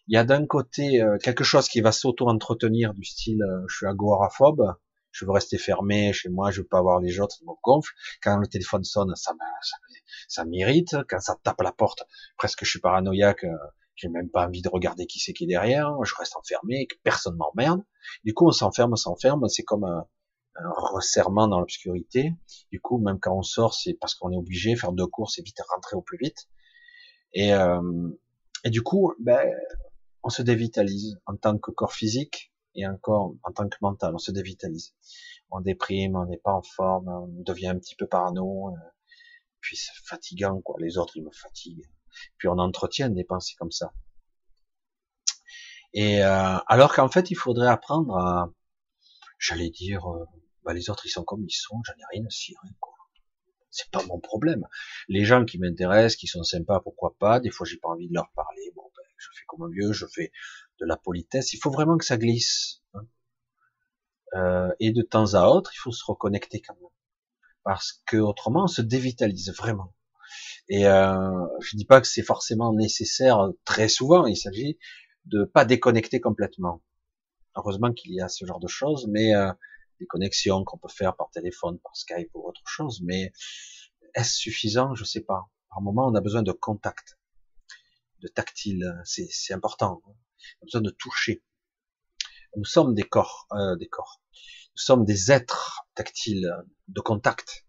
il 0.07 0.15
y 0.15 0.19
a 0.19 0.25
d'un 0.25 0.47
côté 0.47 1.03
euh, 1.03 1.17
quelque 1.19 1.45
chose 1.45 1.69
qui 1.69 1.81
va 1.81 1.93
s'auto-entretenir 1.93 2.95
du 2.95 3.05
style 3.05 3.43
euh, 3.43 3.65
je 3.69 3.77
suis 3.77 3.87
agoraphobe, 3.87 4.75
je 5.15 5.25
veux 5.25 5.31
rester 5.31 5.59
fermé 5.59 6.13
chez 6.13 6.29
moi, 6.29 6.51
je 6.51 6.61
veux 6.61 6.67
pas 6.67 6.83
voir 6.83 7.01
les 7.01 7.21
autres, 7.21 7.37
ça 7.37 7.45
me 7.45 7.53
gonfle. 7.63 7.93
Quand 8.21 8.37
le 8.37 8.49
téléphone 8.49 8.83
sonne, 8.83 9.15
ça 9.15 10.45
m'irrite. 10.45 10.97
Quand 11.09 11.21
ça 11.21 11.37
tape 11.43 11.61
à 11.61 11.65
la 11.65 11.73
porte, 11.73 12.03
presque 12.37 12.65
je 12.65 12.71
suis 12.71 12.81
paranoïaque, 12.81 13.45
euh, 13.45 13.57
j'ai 13.95 14.09
même 14.09 14.29
pas 14.29 14.47
envie 14.47 14.61
de 14.61 14.69
regarder 14.69 15.07
qui 15.07 15.21
c'est 15.21 15.33
qui 15.33 15.45
est 15.45 15.47
derrière, 15.47 15.93
je 16.03 16.15
reste 16.19 16.37
enfermé, 16.37 16.89
que 16.89 16.97
personne 17.05 17.37
m'emmerde. 17.37 17.81
Du 18.25 18.35
coup, 18.35 18.49
on 18.49 18.51
s'enferme, 18.51 18.93
on 18.93 18.97
s'enferme, 18.97 19.49
c'est 19.49 19.63
comme 19.63 19.85
un, 19.85 20.05
resserrement 20.57 21.47
dans 21.47 21.61
l'obscurité. 21.61 22.33
Du 22.73 22.81
coup, 22.81 22.99
même 22.99 23.21
quand 23.21 23.37
on 23.37 23.43
sort, 23.43 23.73
c'est 23.73 23.95
parce 23.95 24.17
qu'on 24.17 24.33
est 24.33 24.37
obligé, 24.37 24.75
faire 24.75 24.93
deux 24.93 25.07
courses 25.07 25.39
et 25.39 25.43
vite 25.43 25.61
rentrer 25.73 25.97
au 25.97 26.03
plus 26.03 26.19
vite. 26.19 26.49
Et, 27.33 27.53
euh, 27.55 27.81
du 28.65 28.83
coup, 28.83 29.15
ben, 29.21 29.49
on 30.25 30.29
se 30.29 30.43
dévitalise 30.43 31.19
en 31.27 31.37
tant 31.37 31.57
que 31.59 31.71
corps 31.71 31.93
physique, 31.93 32.53
et 32.75 32.87
encore 32.87 33.35
en 33.43 33.53
tant 33.53 33.69
que 33.69 33.77
mental, 33.81 34.15
on 34.15 34.19
se 34.19 34.31
dévitalise. 34.31 34.95
On 35.51 35.61
déprime, 35.61 36.17
on 36.17 36.27
n'est 36.27 36.39
pas 36.39 36.53
en 36.53 36.63
forme, 36.63 37.09
on 37.09 37.43
devient 37.43 37.69
un 37.69 37.79
petit 37.79 37.95
peu 37.97 38.07
parano, 38.07 38.71
euh, 38.71 38.81
puis 39.61 39.77
c'est 39.77 39.95
fatigant, 40.05 40.61
quoi. 40.61 40.77
Les 40.79 40.99
autres, 40.99 41.17
ils 41.17 41.25
me 41.25 41.31
fatiguent. 41.31 41.89
Puis 42.39 42.49
on 42.49 42.59
entretient 42.59 43.11
des 43.11 43.25
pensées 43.25 43.55
comme 43.59 43.73
ça. 43.73 43.93
Et 45.95 46.23
euh, 46.23 46.59
alors 46.67 46.93
qu'en 46.95 47.09
fait, 47.09 47.31
il 47.31 47.37
faudrait 47.37 47.69
apprendre 47.69 48.17
à, 48.19 48.53
j'allais 49.39 49.71
dire, 49.71 50.07
euh, 50.07 50.25
bah, 50.65 50.75
les 50.75 50.91
autres, 50.91 51.07
ils 51.07 51.11
sont 51.11 51.25
comme 51.25 51.45
ils 51.45 51.53
sont, 51.53 51.81
j'en 51.85 51.93
ai 51.93 52.17
rien 52.19 52.27
à 52.27 52.31
cirer, 52.31 52.69
quoi. 52.81 52.95
C'est 53.71 53.91
pas 53.91 54.05
mon 54.07 54.21
problème. 54.21 54.67
Les 55.09 55.25
gens 55.25 55.45
qui 55.45 55.59
m'intéressent, 55.59 56.17
qui 56.17 56.29
sont 56.29 56.45
sympas, 56.45 56.81
pourquoi 56.81 57.17
pas. 57.19 57.41
Des 57.41 57.51
fois, 57.51 57.67
j'ai 57.67 57.77
pas 57.77 57.89
envie 57.89 58.09
de 58.09 58.15
leur 58.15 58.31
parler. 58.37 58.71
Bon, 58.77 58.85
ben, 58.97 59.03
je 59.17 59.29
fais 59.35 59.45
comme 59.49 59.63
un 59.63 59.69
vieux, 59.69 59.93
je 59.93 60.07
fais 60.07 60.31
de 60.81 60.87
la 60.87 60.97
politesse. 60.97 61.53
Il 61.53 61.59
faut 61.59 61.71
vraiment 61.71 61.99
que 61.99 62.05
ça 62.05 62.17
glisse. 62.17 62.83
Hein. 62.95 63.07
Euh, 64.35 64.73
et 64.81 64.93
de 64.93 65.03
temps 65.03 65.35
à 65.35 65.47
autre, 65.49 65.71
il 65.75 65.79
faut 65.79 65.93
se 65.93 66.05
reconnecter 66.05 66.61
quand 66.61 66.75
même, 66.75 66.91
parce 67.63 68.03
que 68.07 68.17
autrement, 68.17 68.65
on 68.65 68.69
se 68.69 68.83
dévitalise 68.83 69.53
vraiment. 69.57 69.95
Et 70.69 70.87
euh, 70.87 71.47
je 71.61 71.77
dis 71.77 71.85
pas 71.85 72.01
que 72.01 72.07
c'est 72.07 72.23
forcément 72.23 72.73
nécessaire 72.73 73.49
très 73.65 73.89
souvent. 73.89 74.27
Il 74.27 74.37
s'agit 74.37 74.79
de 75.27 75.45
pas 75.45 75.65
déconnecter 75.65 76.21
complètement. 76.21 76.83
Heureusement 77.55 77.93
qu'il 77.93 78.13
y 78.15 78.21
a 78.21 78.29
ce 78.29 78.45
genre 78.45 78.61
de 78.61 78.67
choses, 78.67 79.07
mais 79.09 79.35
euh, 79.35 79.53
des 80.01 80.07
connexions 80.07 80.65
qu'on 80.65 80.79
peut 80.79 80.89
faire 80.89 81.15
par 81.15 81.31
téléphone, 81.31 81.79
par 81.79 81.97
Skype 81.97 82.31
ou 82.35 82.49
autre 82.49 82.63
chose. 82.67 83.01
Mais 83.05 83.33
est-ce 84.15 84.35
suffisant? 84.35 84.95
Je 84.95 85.05
sais 85.05 85.21
pas. 85.21 85.49
Par 85.69 85.81
moment, 85.81 86.09
on 86.09 86.15
a 86.15 86.21
besoin 86.21 86.43
de 86.43 86.53
contact, 86.53 87.19
de 88.21 88.29
tactile. 88.29 89.01
C'est 89.05 89.55
important 89.55 90.03
besoin 90.63 90.81
de 90.81 90.91
toucher. 90.91 91.43
Nous 92.57 92.65
sommes 92.65 92.95
des 92.95 93.03
corps, 93.03 93.47
euh, 93.53 93.77
des 93.77 93.89
corps. 93.89 94.21
Nous 94.33 94.83
sommes 94.83 95.05
des 95.05 95.31
êtres 95.31 95.87
tactiles, 95.95 96.51
de 96.89 97.01
contact, 97.01 97.65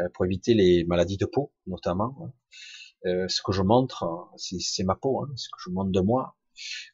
euh, 0.00 0.08
pour 0.14 0.24
éviter 0.24 0.54
les 0.54 0.84
maladies 0.84 1.16
de 1.16 1.26
peau, 1.26 1.52
notamment. 1.66 2.16
Hein. 2.20 2.32
Euh, 3.06 3.28
ce 3.28 3.42
que 3.42 3.52
je 3.52 3.62
montre, 3.62 4.04
c'est 4.36 4.84
ma 4.84 4.94
peau, 4.94 5.22
hein, 5.22 5.32
ce 5.36 5.48
que 5.48 5.58
je 5.64 5.70
montre 5.70 5.90
de 5.90 6.00
moi. 6.00 6.36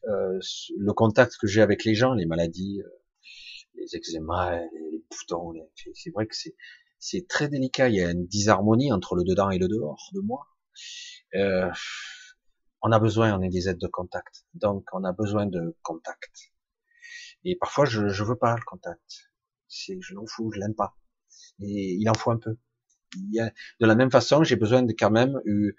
le 0.03 0.91
contact 0.93 1.37
que 1.37 1.47
j'ai 1.47 1.61
avec 1.61 1.85
les 1.85 1.95
gens, 1.95 2.13
les 2.13 2.25
maladies, 2.25 2.81
les 3.75 3.95
eczémas, 3.95 4.57
les, 4.57 5.03
boutons, 5.09 5.53
c'est 5.93 6.11
vrai 6.11 6.25
que 6.27 6.35
c'est 6.35 6.55
c'est 7.01 7.27
très 7.27 7.49
délicat. 7.49 7.89
Il 7.89 7.95
y 7.95 8.01
a 8.01 8.11
une 8.11 8.27
disharmonie 8.27 8.93
entre 8.93 9.15
le 9.15 9.23
dedans 9.23 9.49
et 9.49 9.57
le 9.57 9.67
dehors 9.67 10.09
de 10.13 10.21
moi. 10.21 10.47
Euh, 11.35 11.69
on 12.81 12.91
a 12.91 12.99
besoin, 12.99 13.37
on 13.37 13.41
est 13.41 13.49
des 13.49 13.73
de 13.73 13.87
contact. 13.87 14.45
Donc, 14.53 14.85
on 14.93 15.03
a 15.03 15.11
besoin 15.11 15.45
de 15.45 15.77
contact. 15.83 16.51
Et 17.43 17.55
parfois, 17.55 17.85
je, 17.85 18.07
je 18.07 18.23
veux 18.23 18.35
pas 18.35 18.55
le 18.55 18.63
contact. 18.65 19.31
C'est, 19.67 19.97
je 20.01 20.15
m'en 20.15 20.25
fous, 20.25 20.51
je 20.51 20.59
l'aime 20.59 20.75
pas. 20.75 20.95
Et 21.61 21.95
il 21.99 22.09
en 22.09 22.13
faut 22.13 22.31
un 22.31 22.37
peu. 22.37 22.57
Il 23.15 23.35
y 23.35 23.39
a, 23.39 23.51
de 23.79 23.85
la 23.85 23.95
même 23.95 24.11
façon, 24.11 24.43
j'ai 24.43 24.55
besoin 24.55 24.83
de 24.83 24.93
quand 24.97 25.11
même, 25.11 25.35
euh, 25.45 25.75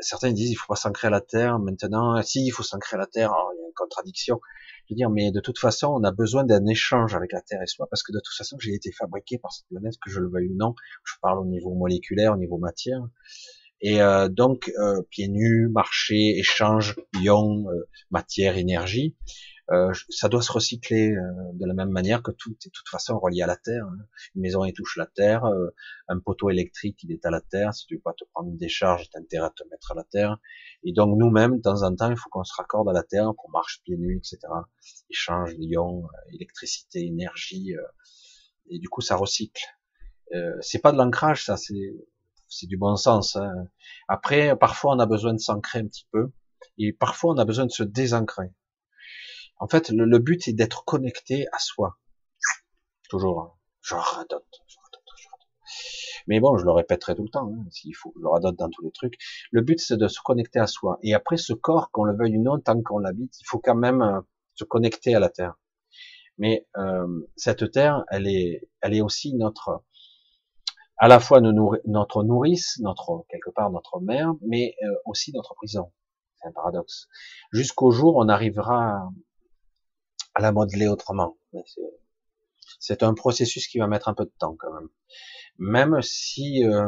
certains 0.00 0.32
disent, 0.32 0.50
il 0.50 0.54
faut 0.54 0.68
pas 0.68 0.76
s'ancrer 0.76 1.08
à 1.08 1.10
la 1.10 1.20
terre. 1.20 1.58
Maintenant, 1.58 2.20
si, 2.22 2.44
il 2.44 2.50
faut 2.50 2.62
s'ancrer 2.62 2.96
à 2.96 3.00
la 3.00 3.06
terre. 3.06 3.32
il 3.54 3.60
y 3.60 3.64
a 3.64 3.66
une 3.66 3.74
contradiction. 3.74 4.40
Je 4.86 4.94
veux 4.94 4.96
dire, 4.96 5.10
mais 5.10 5.30
de 5.30 5.40
toute 5.40 5.58
façon, 5.58 5.88
on 5.88 6.02
a 6.02 6.10
besoin 6.10 6.44
d'un 6.44 6.66
échange 6.66 7.14
avec 7.14 7.32
la 7.32 7.42
terre 7.42 7.62
et 7.62 7.66
soi, 7.66 7.86
parce 7.90 8.02
que 8.02 8.12
de 8.12 8.18
toute 8.18 8.34
façon, 8.36 8.56
j'ai 8.58 8.74
été 8.74 8.90
fabriqué 8.92 9.38
par 9.38 9.52
cette 9.52 9.66
planète, 9.68 9.94
que 10.04 10.10
je 10.10 10.18
le 10.18 10.28
veuille 10.28 10.48
ou 10.48 10.56
non. 10.56 10.74
Je 11.04 11.14
parle 11.22 11.38
au 11.38 11.44
niveau 11.44 11.74
moléculaire, 11.74 12.32
au 12.32 12.36
niveau 12.36 12.58
matière. 12.58 13.00
Et 13.80 14.02
euh, 14.02 14.28
donc, 14.28 14.70
euh, 14.78 15.02
pieds 15.10 15.28
nus, 15.28 15.68
marcher, 15.68 16.38
échange, 16.38 16.96
ion, 17.14 17.66
euh, 17.70 17.88
matière, 18.10 18.56
énergie, 18.56 19.16
ça 20.08 20.28
doit 20.28 20.42
se 20.42 20.50
recycler 20.50 21.14
de 21.54 21.64
la 21.64 21.74
même 21.74 21.90
manière 21.90 22.24
que 22.24 22.32
tout 22.32 22.50
est 22.50 22.66
de 22.66 22.72
toute 22.72 22.88
façon 22.88 23.16
relié 23.20 23.42
à 23.42 23.46
la 23.46 23.56
Terre. 23.56 23.84
Hein. 23.84 23.98
Une 24.34 24.42
maison, 24.42 24.64
elle 24.64 24.72
touche 24.72 24.96
la 24.96 25.06
Terre. 25.06 25.44
un 26.08 26.18
poteau 26.18 26.50
électrique, 26.50 26.98
il 27.04 27.12
est 27.12 27.24
à 27.24 27.30
la 27.30 27.40
Terre. 27.40 27.72
Si 27.72 27.86
tu 27.86 27.94
veux 27.94 28.00
pas 28.00 28.12
te 28.12 28.24
prendre 28.32 28.48
une 28.50 28.56
décharge, 28.56 29.08
t'as 29.10 29.20
intérêt 29.20 29.46
à 29.46 29.50
te 29.50 29.62
mettre 29.70 29.92
à 29.92 29.94
la 29.94 30.02
Terre. 30.02 30.38
Et 30.82 30.92
donc, 30.92 31.16
nous-mêmes, 31.16 31.58
de 31.58 31.62
temps 31.62 31.84
en 31.84 31.94
temps, 31.94 32.10
il 32.10 32.16
faut 32.16 32.28
qu'on 32.30 32.42
se 32.42 32.52
raccorde 32.56 32.88
à 32.88 32.92
la 32.92 33.04
Terre, 33.04 33.30
qu'on 33.36 33.52
marche 33.52 33.80
pieds 33.84 33.96
nus, 33.96 34.16
etc. 34.16 34.40
Échange 35.08 35.56
d'ions, 35.56 36.02
électricité, 36.32 37.06
énergie. 37.06 37.72
et 38.70 38.80
du 38.80 38.88
coup, 38.88 39.02
ça 39.02 39.14
recycle. 39.14 39.62
c'est 40.62 40.80
pas 40.80 40.90
de 40.90 40.96
l'ancrage, 40.96 41.44
ça, 41.44 41.56
c'est 41.56 41.94
c'est 42.50 42.66
du 42.66 42.76
bon 42.76 42.96
sens. 42.96 43.36
Hein. 43.36 43.50
Après, 44.08 44.56
parfois, 44.56 44.94
on 44.94 44.98
a 44.98 45.06
besoin 45.06 45.32
de 45.32 45.38
s'ancrer 45.38 45.78
un 45.78 45.86
petit 45.86 46.06
peu, 46.10 46.32
et 46.78 46.92
parfois, 46.92 47.32
on 47.34 47.38
a 47.38 47.44
besoin 47.44 47.64
de 47.64 47.70
se 47.70 47.82
désancrer. 47.82 48.52
En 49.58 49.68
fait, 49.68 49.90
le, 49.90 50.18
but 50.18 50.48
est 50.48 50.52
d'être 50.52 50.84
connecté 50.84 51.46
à 51.52 51.58
soi. 51.58 51.98
Toujours. 53.08 53.42
Hein. 53.42 53.52
Je 53.82 53.94
radote, 53.94 54.46
je 54.66 54.76
radote, 54.82 55.02
je 55.16 55.28
radote. 55.28 55.46
Mais 56.26 56.40
bon, 56.40 56.56
je 56.58 56.64
le 56.64 56.72
répéterai 56.72 57.14
tout 57.14 57.22
le 57.22 57.28
temps, 57.28 57.52
hein, 57.52 57.66
s'il 57.70 57.94
faut, 57.94 58.12
je 58.16 58.22
le 58.22 58.28
radote 58.28 58.56
dans 58.56 58.68
tous 58.68 58.82
les 58.82 58.90
trucs. 58.90 59.18
Le 59.52 59.62
but, 59.62 59.80
c'est 59.80 59.96
de 59.96 60.08
se 60.08 60.20
connecter 60.22 60.58
à 60.58 60.66
soi. 60.66 60.98
Et 61.02 61.14
après, 61.14 61.36
ce 61.36 61.52
corps, 61.52 61.90
qu'on 61.90 62.04
le 62.04 62.16
veuille 62.16 62.36
ou 62.38 62.42
non, 62.42 62.58
tant 62.58 62.80
qu'on 62.82 62.98
l'habite, 62.98 63.38
il 63.40 63.44
faut 63.46 63.58
quand 63.58 63.74
même 63.74 64.02
euh, 64.02 64.20
se 64.54 64.64
connecter 64.64 65.14
à 65.14 65.20
la 65.20 65.28
Terre. 65.28 65.54
Mais 66.38 66.66
euh, 66.78 67.28
cette 67.36 67.70
Terre, 67.70 68.04
elle 68.08 68.26
est, 68.26 68.68
elle 68.80 68.94
est 68.94 69.02
aussi 69.02 69.34
notre 69.34 69.84
à 71.00 71.08
la 71.08 71.18
fois 71.18 71.40
notre 71.40 72.22
nourrice, 72.24 72.78
notre 72.80 73.24
quelque 73.30 73.48
part 73.50 73.70
notre 73.70 74.00
mère, 74.00 74.34
mais 74.46 74.76
euh, 74.84 74.94
aussi 75.06 75.32
notre 75.32 75.54
prison. 75.54 75.90
C'est 76.36 76.48
un 76.48 76.52
paradoxe. 76.52 77.08
Jusqu'au 77.52 77.90
jour 77.90 78.16
on 78.16 78.28
arrivera 78.28 79.08
à 80.34 80.42
la 80.42 80.52
modeler 80.52 80.88
autrement. 80.88 81.38
C'est 82.78 83.02
un 83.02 83.14
processus 83.14 83.66
qui 83.66 83.78
va 83.78 83.86
mettre 83.86 84.08
un 84.08 84.14
peu 84.14 84.26
de 84.26 84.32
temps 84.38 84.56
quand 84.58 84.72
même. 84.74 84.88
Même 85.58 86.02
si 86.02 86.64
euh, 86.66 86.86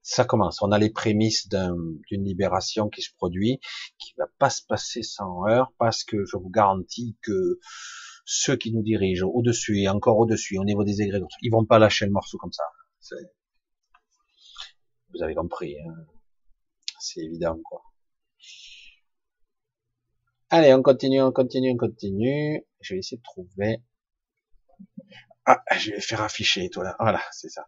ça 0.00 0.24
commence, 0.24 0.62
on 0.62 0.72
a 0.72 0.78
les 0.78 0.90
prémices 0.90 1.48
d'une 1.48 2.24
libération 2.24 2.88
qui 2.88 3.02
se 3.02 3.12
produit, 3.14 3.60
qui 3.98 4.14
va 4.16 4.26
pas 4.38 4.50
se 4.50 4.62
passer 4.66 5.02
sans 5.02 5.46
heure, 5.46 5.72
parce 5.78 6.02
que 6.02 6.24
je 6.24 6.36
vous 6.38 6.50
garantis 6.50 7.16
que 7.22 7.58
ceux 8.24 8.56
qui 8.56 8.72
nous 8.72 8.82
dirigent 8.82 9.26
au-dessus 9.26 9.80
et 9.80 9.88
encore 9.88 10.18
au-dessus, 10.18 10.58
au 10.58 10.64
niveau 10.64 10.84
des 10.84 11.02
égrégores, 11.02 11.28
ils 11.42 11.50
vont 11.50 11.64
pas 11.64 11.78
lâcher 11.78 12.06
le 12.06 12.12
morceau 12.12 12.38
comme 12.38 12.52
ça. 12.52 12.64
Vous 15.12 15.22
avez 15.22 15.34
compris, 15.34 15.76
hein. 15.78 15.94
c'est 16.98 17.20
évident 17.20 17.58
quoi. 17.62 17.82
Allez, 20.50 20.72
on 20.72 20.82
continue, 20.82 21.20
on 21.20 21.32
continue, 21.32 21.72
on 21.72 21.76
continue. 21.76 22.64
Je 22.80 22.94
vais 22.94 23.00
essayer 23.00 23.16
de 23.16 23.22
trouver. 23.22 23.82
Ah, 25.46 25.62
je 25.78 25.90
vais 25.90 26.00
faire 26.00 26.22
afficher, 26.22 26.70
toi 26.70 26.84
là. 26.84 26.96
Voilà, 27.00 27.20
c'est 27.32 27.48
ça. 27.48 27.66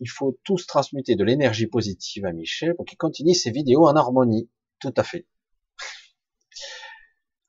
Il 0.00 0.10
faut 0.10 0.38
tous 0.44 0.66
transmuter 0.66 1.14
de 1.16 1.24
l'énergie 1.24 1.66
positive 1.66 2.26
à 2.26 2.32
Michel 2.32 2.74
pour 2.74 2.84
qu'il 2.84 2.98
continue 2.98 3.34
ses 3.34 3.50
vidéos 3.50 3.86
en 3.86 3.94
harmonie. 3.96 4.50
Tout 4.80 4.92
à 4.96 5.04
fait. 5.04 5.26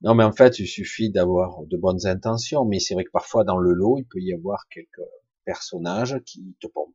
Non, 0.06 0.14
mais 0.14 0.24
en 0.24 0.32
fait, 0.32 0.60
il 0.60 0.68
suffit 0.68 1.10
d'avoir 1.10 1.64
de 1.66 1.78
bonnes 1.78 2.06
intentions. 2.06 2.64
Mais 2.64 2.80
c'est 2.80 2.94
vrai 2.94 3.04
que 3.04 3.12
parfois, 3.12 3.44
dans 3.44 3.58
le 3.58 3.74
lot, 3.74 3.98
il 3.98 4.06
peut 4.06 4.20
y 4.20 4.34
avoir 4.34 4.68
quelques 4.70 5.02
personnages 5.46 6.20
qui 6.26 6.56
te 6.62 6.68
pompent. 6.68 6.94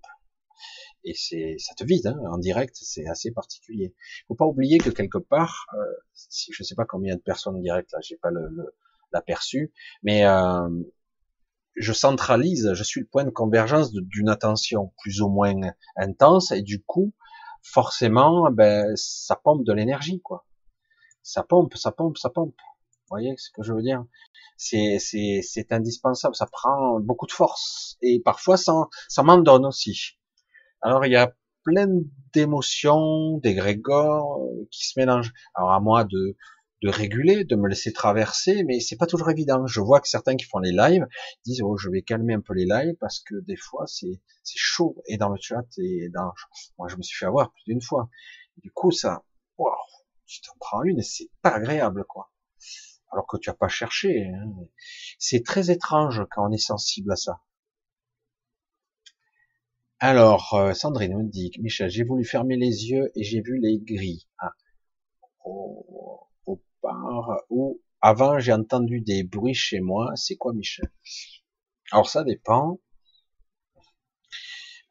Et 1.03 1.15
c'est, 1.15 1.57
ça 1.59 1.75
te 1.75 1.83
vide, 1.83 2.07
hein, 2.07 2.21
en 2.31 2.39
direct, 2.39 2.77
c'est 2.81 3.07
assez 3.09 3.33
particulier. 3.33 3.95
Faut 4.29 4.35
pas 4.35 4.45
oublier 4.45 4.79
que 4.79 4.91
quelque 4.91 5.19
part, 5.19 5.67
euh, 5.75 5.79
si 6.13 6.53
je 6.53 6.63
sais 6.63 6.75
pas 6.75 6.85
combien 6.85 7.17
de 7.17 7.21
personnes 7.21 7.57
en 7.57 7.61
direct 7.61 7.91
là, 7.93 7.99
j'ai 8.03 8.17
pas 8.17 8.31
le, 8.31 8.51
l'aperçu, 9.13 9.73
mais 10.03 10.27
euh, 10.27 10.69
je 11.75 11.93
centralise, 11.95 12.75
je 12.75 12.83
suis 12.83 13.01
le 13.01 13.07
point 13.07 13.25
de 13.25 13.31
convergence 13.31 13.93
d'une 13.93 14.29
attention 14.29 14.93
plus 15.03 15.23
ou 15.23 15.31
moins 15.31 15.55
intense, 15.97 16.53
et 16.53 16.61
du 16.61 16.83
coup, 16.83 17.15
forcément, 17.63 18.51
ben, 18.51 18.95
ça 18.95 19.37
pompe 19.37 19.65
de 19.65 19.73
l'énergie, 19.73 20.21
quoi. 20.21 20.47
Ça 21.23 21.43
pompe, 21.43 21.77
ça 21.77 21.93
pompe, 21.93 22.19
ça 22.19 22.29
pompe. 22.29 22.57
Voyez 23.11 23.35
ce 23.37 23.51
que 23.51 23.63
je 23.63 23.73
veux 23.73 23.83
dire? 23.83 24.05
C'est 24.57 25.73
indispensable. 25.73 26.35
Ça 26.35 26.47
prend 26.47 27.01
beaucoup 27.01 27.27
de 27.27 27.33
force 27.33 27.97
et 28.03 28.21
parfois 28.21 28.57
ça 28.57 28.73
ça 29.09 29.23
m'en 29.23 29.39
donne 29.39 29.67
aussi. 29.67 30.19
Alors 30.83 31.05
il 31.05 31.13
y 31.13 31.17
a 31.17 31.35
plein 31.65 31.89
d'émotions, 32.33 33.39
d'égrégores 33.39 34.41
euh, 34.43 34.69
qui 34.71 34.87
se 34.87 34.99
mélangent. 34.99 35.33
Alors 35.55 35.73
à 35.73 35.81
moi 35.81 36.05
de 36.05 36.37
de 36.83 36.89
réguler, 36.89 37.45
de 37.45 37.57
me 37.57 37.69
laisser 37.69 37.93
traverser, 37.93 38.65
mais 38.65 38.81
c'est 38.81 38.97
pas 38.97 39.07
toujours 39.07 39.31
évident. 39.31 39.67
Je 39.67 39.81
vois 39.81 40.01
que 40.01 40.09
certains 40.09 40.37
qui 40.37 40.47
font 40.47 40.61
les 40.61 40.73
lives 40.73 41.07
disent 41.45 41.63
oh 41.63 41.77
je 41.77 41.91
vais 41.91 42.03
calmer 42.03 42.35
un 42.35 42.41
peu 42.41 42.55
les 42.55 42.65
lives 42.65 42.95
parce 43.01 43.21
que 43.21 43.35
des 43.47 43.57
fois 43.57 43.87
c'est 43.87 44.21
c'est 44.45 44.57
chaud 44.59 45.03
et 45.07 45.19
dans 45.19 45.29
le 45.29 45.39
chat 45.41 45.67
et 45.79 46.09
dans 46.11 46.33
moi 46.79 46.89
je 46.89 46.97
me 46.97 47.03
suis 47.03 47.19
fait 47.19 47.27
avoir 47.27 47.53
plus 47.53 47.65
d'une 47.67 47.83
fois. 47.83 48.09
du 48.59 48.71
coup 48.73 48.91
ça, 48.93 49.25
wow, 49.59 49.71
tu 50.27 50.41
t'en 50.43 50.53
prends 50.61 50.83
une 50.85 51.01
et 51.01 51.03
c'est 51.03 51.29
pas 51.43 51.51
agréable 51.51 52.05
quoi 52.09 52.30
alors 53.11 53.27
que 53.27 53.37
tu 53.37 53.51
as 53.51 53.55
pas 53.55 53.69
cherché. 53.69 54.27
Hein. 54.27 54.53
C'est 55.19 55.45
très 55.45 55.71
étrange 55.71 56.23
quand 56.31 56.49
on 56.49 56.53
est 56.53 56.59
sensible 56.59 57.13
à 57.13 57.17
ça. 57.17 57.41
Alors, 59.99 60.55
euh, 60.55 60.73
Sandrine 60.73 61.17
me 61.17 61.29
dit, 61.29 61.51
Michel, 61.61 61.91
j'ai 61.91 62.05
voulu 62.05 62.25
fermer 62.25 62.57
les 62.57 62.89
yeux 62.89 63.11
et 63.15 63.23
j'ai 63.23 63.43
vu 63.43 63.59
les 63.61 63.79
gris. 63.79 64.27
Ah. 64.39 64.53
Au, 65.45 66.29
au 66.47 67.81
avant 68.03 68.39
j'ai 68.39 68.53
entendu 68.53 69.03
des 69.03 69.23
bruits 69.25 69.55
chez 69.55 69.81
moi. 69.81 70.13
C'est 70.15 70.37
quoi, 70.37 70.55
Michel? 70.55 70.91
Alors 71.93 72.09
ça 72.09 72.25
dépend. 72.25 72.81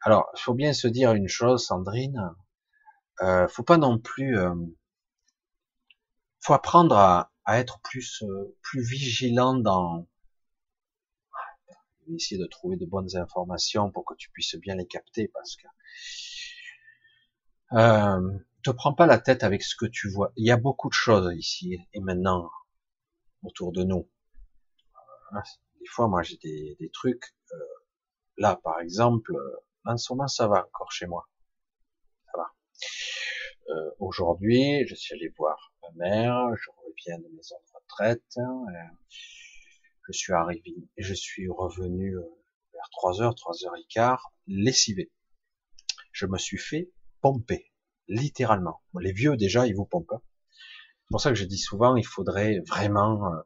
Alors, 0.01 0.29
il 0.37 0.41
faut 0.41 0.53
bien 0.53 0.73
se 0.73 0.87
dire 0.87 1.13
une 1.13 1.27
chose, 1.27 1.65
Sandrine. 1.65 2.33
Euh, 3.21 3.47
faut 3.47 3.63
pas 3.63 3.77
non 3.77 3.99
plus. 3.99 4.37
Euh, 4.37 4.53
faut 6.39 6.53
apprendre 6.53 6.95
à, 6.95 7.31
à 7.49 7.59
être 7.59 7.79
plus 7.81 8.21
euh, 8.21 8.55
plus 8.61 8.83
vigilant 8.83 9.55
dans 9.55 10.07
essayer 12.15 12.39
de 12.41 12.47
trouver 12.47 12.77
de 12.77 12.85
bonnes 12.85 13.15
informations 13.17 13.91
pour 13.91 14.05
que 14.05 14.13
tu 14.15 14.29
puisses 14.31 14.55
bien 14.55 14.75
les 14.75 14.85
capter 14.85 15.27
parce 15.29 15.55
que 15.55 15.67
euh, 17.73 18.37
te 18.63 18.69
prends 18.69 18.93
pas 18.93 19.07
la 19.07 19.19
tête 19.19 19.43
avec 19.43 19.63
ce 19.63 19.75
que 19.75 19.87
tu 19.87 20.09
vois. 20.09 20.31
Il 20.35 20.45
y 20.45 20.51
a 20.51 20.57
beaucoup 20.57 20.89
de 20.89 20.93
choses 20.93 21.31
ici 21.35 21.79
et 21.93 21.99
maintenant 21.99 22.51
autour 23.43 23.71
de 23.71 23.83
nous. 23.83 24.07
Euh, 25.33 25.39
des 25.79 25.87
fois, 25.87 26.07
moi, 26.07 26.21
j'ai 26.21 26.37
des, 26.37 26.75
des, 26.79 26.89
trucs. 26.89 27.23
Euh, 27.51 27.57
là, 28.37 28.59
par 28.63 28.79
exemple, 28.79 29.33
en 29.85 29.97
ce 29.97 30.13
moment, 30.13 30.27
ça 30.27 30.47
va 30.47 30.65
encore 30.65 30.91
chez 30.91 31.07
moi. 31.07 31.27
Ça 32.25 32.37
va. 32.37 32.51
Euh, 33.69 33.91
Aujourd'hui, 33.99 34.85
je 34.87 34.95
suis 34.95 35.15
allé 35.15 35.33
voir 35.37 35.73
mère. 35.95 36.35
Je 36.55 36.69
reviens 36.85 37.17
de 37.19 37.35
maison 37.35 37.55
de 37.55 37.71
retraite. 37.73 38.23
Hein, 38.37 38.65
je 40.11 40.17
suis 40.17 40.33
arrivé, 40.33 40.75
je 40.97 41.13
suis 41.13 41.47
revenu 41.49 42.17
euh, 42.17 42.21
vers 42.73 42.89
3 42.91 43.21
heures, 43.21 43.35
3 43.35 43.65
heures 43.65 43.75
et 43.77 43.85
quart, 43.89 44.33
lessivé. 44.47 45.11
Je 46.11 46.25
me 46.25 46.37
suis 46.37 46.57
fait 46.57 46.89
pomper, 47.21 47.71
littéralement. 48.07 48.81
Les 48.99 49.11
vieux 49.11 49.37
déjà, 49.37 49.67
ils 49.67 49.75
vous 49.75 49.85
pompent. 49.85 50.11
Hein. 50.11 50.21
C'est 51.03 51.11
pour 51.11 51.21
ça 51.21 51.29
que 51.29 51.35
je 51.35 51.45
dis 51.45 51.59
souvent, 51.59 51.95
il 51.95 52.05
faudrait 52.05 52.59
vraiment 52.67 53.33
euh, 53.33 53.41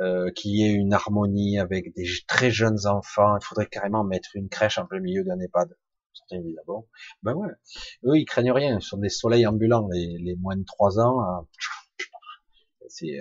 euh, 0.00 0.30
qu'il 0.32 0.52
y 0.52 0.62
ait 0.64 0.72
une 0.72 0.94
harmonie 0.94 1.58
avec 1.58 1.94
des 1.94 2.06
très 2.26 2.50
jeunes 2.50 2.86
enfants. 2.86 3.36
Il 3.36 3.44
faudrait 3.44 3.66
carrément 3.66 4.04
mettre 4.04 4.30
une 4.34 4.48
crèche 4.48 4.78
en 4.78 4.86
plein 4.86 5.00
milieu 5.00 5.22
d'un 5.22 5.38
EHPAD. 5.38 5.76
Certains 6.12 6.42
disent 6.42 6.56
d'abord, 6.56 6.86
ben 7.22 7.34
ouais, 7.34 7.50
eux 8.04 8.18
ils 8.18 8.24
craignent 8.24 8.52
rien, 8.52 8.80
ce 8.80 8.90
sont 8.90 8.98
des 8.98 9.08
soleils 9.08 9.46
ambulants, 9.46 9.88
les, 9.92 10.18
les 10.18 10.36
moins 10.36 10.56
de 10.56 10.64
3 10.64 10.98
ans. 10.98 11.20
Hein 11.22 11.46
c'est 12.88 13.20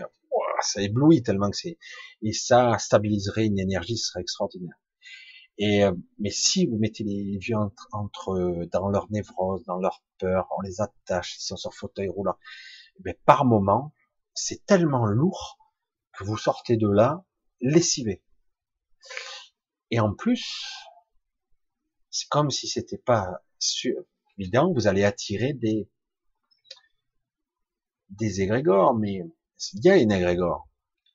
ça 0.62 0.82
éblouit 0.82 1.24
tellement 1.24 1.50
que 1.50 1.58
c'est 1.58 1.78
et 2.22 2.34
ça 2.34 2.78
stabiliserait 2.78 3.46
une 3.46 3.60
énergie, 3.60 3.98
ce 3.98 4.10
serait 4.10 4.22
extraordinaire. 4.22 4.76
Et 5.58 5.84
euh, 5.84 5.94
mais 6.20 6.32
si 6.32 6.66
vous 6.66 6.78
mettez 6.78 7.04
les 7.04 7.38
vieux 7.38 7.58
entre, 7.58 7.88
entre 7.92 8.66
dans 8.72 8.90
leur 8.90 9.12
névrose, 9.12 9.64
dans 9.66 9.78
leur 9.78 10.02
peur, 10.18 10.48
on 10.58 10.62
les 10.62 10.82
attache, 10.82 11.38
ils 11.38 11.44
sont 11.44 11.58
sur 11.58 11.74
fauteuil 11.74 12.08
roulant, 12.08 12.38
eh 13.06 13.14
par 13.26 13.46
moment, 13.46 13.94
c'est 14.34 14.66
tellement 14.66 15.06
lourd 15.06 15.58
que 16.18 16.24
vous 16.24 16.38
sortez 16.38 16.78
de 16.78 16.90
là 16.90 17.24
lessivé. 17.62 18.24
Et 19.92 20.00
en 20.00 20.14
plus, 20.14 20.74
c'est 22.20 22.28
comme 22.30 22.52
si 22.52 22.68
c'était 22.68 22.98
pas 22.98 23.42
évident, 24.38 24.74
vous 24.74 24.88
allez 24.88 25.04
attirer 25.04 25.54
des 25.54 25.90
des 28.10 28.42
égrégores, 28.42 28.94
mais 28.96 29.22
il 29.74 29.86
y 29.86 29.90
a 29.90 29.98
une 29.98 30.12
égrégore, 30.12 30.68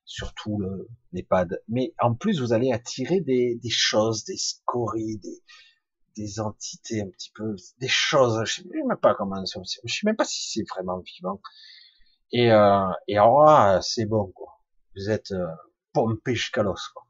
surtout 0.05 0.59
le 0.59 0.89
l'EHPAD, 1.12 1.62
mais 1.68 1.94
en 2.01 2.14
plus 2.14 2.40
vous 2.40 2.52
allez 2.52 2.72
attirer 2.72 3.20
des, 3.20 3.56
des 3.56 3.70
choses, 3.70 4.24
des 4.24 4.36
scories, 4.36 5.18
des, 5.18 5.43
des 6.16 6.40
entités 6.40 7.02
un 7.02 7.09
petit 7.09 7.31
peu, 7.35 7.56
des 7.78 7.89
choses, 7.89 8.43
je 8.44 8.62
sais 8.62 8.68
même 8.68 8.97
pas 8.97 9.14
comment, 9.14 9.43
je 9.44 9.60
sais 9.93 10.01
même 10.05 10.16
pas 10.16 10.24
si 10.24 10.51
c'est 10.51 10.68
vraiment 10.70 10.98
vivant. 11.01 11.40
Et, 12.32 12.51
euh, 12.51 12.90
et 13.09 13.16
alors 13.18 13.82
c'est 13.82 14.06
bon, 14.06 14.32
quoi. 14.35 14.60
Vous 14.97 15.10
êtes 15.10 15.32
euh, 15.32 15.47
pompé 15.93 16.35
jusqu'à 16.35 16.62
l'os, 16.62 16.89
quoi. 16.89 17.03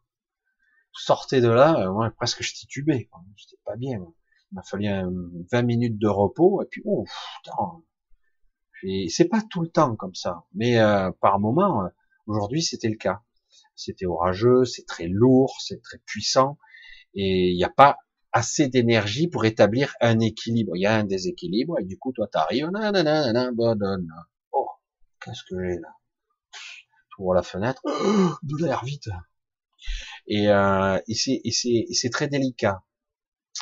Sortez 0.95 1.41
de 1.41 1.49
là, 1.49 1.81
euh, 1.81 1.93
moi, 1.93 2.11
presque 2.11 2.43
je 2.43 2.55
titubais. 2.55 3.09
J'étais 3.37 3.61
pas 3.65 3.77
bien. 3.77 3.99
Il 4.53 4.55
m'a 4.55 4.63
fallu 4.63 4.89
20 5.51 5.63
minutes 5.63 5.99
de 5.99 6.09
repos, 6.09 6.63
et 6.63 6.67
puis, 6.67 6.83
ouf, 6.85 7.11
putain, 7.43 7.83
c'est 9.09 9.29
pas 9.29 9.43
tout 9.43 9.63
le 9.63 9.69
temps 9.69 9.97
comme 9.97 10.15
ça, 10.15 10.45
mais 10.55 10.79
euh, 10.79 11.11
par 11.21 11.41
moment, 11.41 11.85
euh, 11.85 11.89
aujourd'hui 12.27 12.63
c'était 12.63 12.89
le 12.89 12.97
cas. 12.97 13.23
C'était 13.77 14.07
orageux, 14.07 14.65
c'est 14.65 14.87
très 14.87 15.09
lourd, 15.09 15.57
c'est 15.61 15.81
très 15.83 15.99
puissant, 16.07 16.59
et 17.15 17.51
il 17.51 17.57
n'y 17.57 17.65
a 17.65 17.71
pas 17.71 17.99
assez 18.33 18.69
d'énergie 18.69 19.29
pour 19.29 19.45
établir 19.45 19.95
un 20.01 20.21
équilibre. 20.21 20.77
Il 20.77 20.83
y 20.83 20.87
a 20.87 20.95
un 20.95 21.05
déséquilibre, 21.05 21.79
et 21.81 21.85
du 21.85 21.99
coup 21.99 22.13
toi 22.13 22.29
t'arrives, 22.31 22.71
oh, 24.53 24.69
qu'est-ce 25.21 25.43
que 25.49 25.61
j'ai 25.61 25.79
là? 25.81 25.89
Ouvre 27.19 27.35
la 27.35 27.43
fenêtre, 27.43 27.83
de 28.43 28.65
l'air 28.65 28.85
vite. 28.85 29.09
Et, 30.27 30.49
euh, 30.49 30.99
et 31.07 31.15
c'est 31.93 32.11
très 32.11 32.29
délicat. 32.29 32.83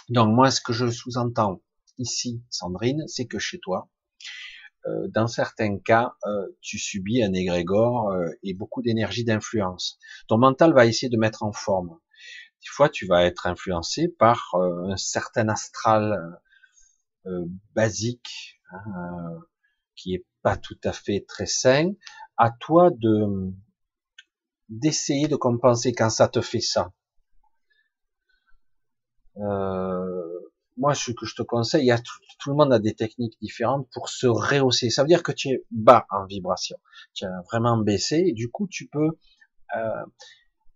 Donc 0.09 0.34
moi, 0.34 0.51
ce 0.51 0.60
que 0.60 0.72
je 0.72 0.90
sous-entends 0.90 1.60
ici, 1.98 2.43
Sandrine, 2.51 3.05
c'est 3.06 3.26
que 3.26 3.39
chez 3.39 3.59
toi, 3.59 3.90
euh, 4.86 5.06
dans 5.09 5.28
certains 5.28 5.78
cas, 5.78 6.16
euh, 6.26 6.48
tu 6.60 6.78
subis 6.78 7.22
un 7.22 7.32
égrégore 7.32 8.10
euh, 8.10 8.28
et 8.43 8.52
beaucoup 8.55 8.82
d'énergie 8.82 9.24
d'influence. 9.24 9.98
Ton 10.28 10.39
mental 10.39 10.72
va 10.74 10.86
essayer 10.86 11.09
de 11.09 11.16
mettre 11.16 11.44
en 11.44 11.52
forme. 11.52 11.98
Des 12.60 12.68
fois, 12.68 12.89
tu 12.89 13.06
vas 13.06 13.24
être 13.24 13.47
influencé 13.47 14.09
par 14.09 14.55
un 14.55 14.97
certain 14.97 15.48
astral 15.48 16.16
basique 17.74 18.60
hein, 18.70 19.40
qui 19.97 20.14
est 20.14 20.24
pas 20.43 20.56
tout 20.56 20.78
à 20.84 20.93
fait 20.93 21.24
très 21.26 21.47
sain. 21.47 21.93
À 22.36 22.51
toi 22.51 22.90
de 22.93 23.52
d'essayer 24.72 25.28
de 25.28 25.36
compenser 25.36 25.92
quand 25.92 26.10
ça 26.10 26.28
te 26.28 26.40
fait 26.40 26.60
ça. 26.60 26.92
Euh, 29.36 30.40
moi, 30.78 30.94
ce 30.94 31.10
que 31.12 31.26
je 31.26 31.34
te 31.34 31.42
conseille, 31.42 31.84
il 31.84 31.88
y 31.88 31.92
a 31.92 31.98
tout, 31.98 32.50
le 32.50 32.56
monde 32.56 32.72
a 32.72 32.78
des 32.78 32.94
techniques 32.94 33.38
différentes 33.40 33.88
pour 33.92 34.08
se 34.08 34.26
rehausser. 34.26 34.88
Ça 34.88 35.02
veut 35.02 35.08
dire 35.08 35.22
que 35.22 35.32
tu 35.32 35.48
es 35.48 35.64
bas 35.70 36.06
en 36.10 36.24
vibration. 36.24 36.76
Tu 37.12 37.24
as 37.24 37.42
vraiment 37.50 37.76
baissé 37.76 38.24
et 38.26 38.32
du 38.32 38.50
coup, 38.50 38.66
tu 38.66 38.88
peux 38.88 39.18
euh, 39.76 40.04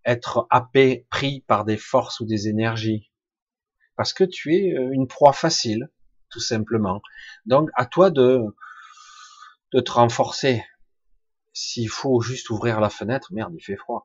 être 0.04 0.46
happé, 0.50 1.06
pris 1.10 1.40
par 1.40 1.64
des 1.64 1.78
forces 1.78 2.20
ou 2.20 2.26
des 2.26 2.48
énergies. 2.48 3.10
Parce 3.96 4.12
que 4.12 4.24
tu 4.24 4.54
es 4.54 4.76
euh, 4.76 4.90
une 4.92 5.08
proie 5.08 5.32
facile, 5.32 5.88
tout 6.28 6.40
simplement. 6.40 7.00
Donc, 7.46 7.70
à 7.74 7.86
toi 7.86 8.10
de, 8.10 8.42
de 9.72 9.80
te 9.80 9.90
renforcer. 9.90 10.62
S'il 11.58 11.88
faut 11.88 12.20
juste 12.20 12.50
ouvrir 12.50 12.80
la 12.80 12.90
fenêtre, 12.90 13.32
merde, 13.32 13.54
il 13.56 13.62
fait 13.64 13.76
froid. 13.76 14.04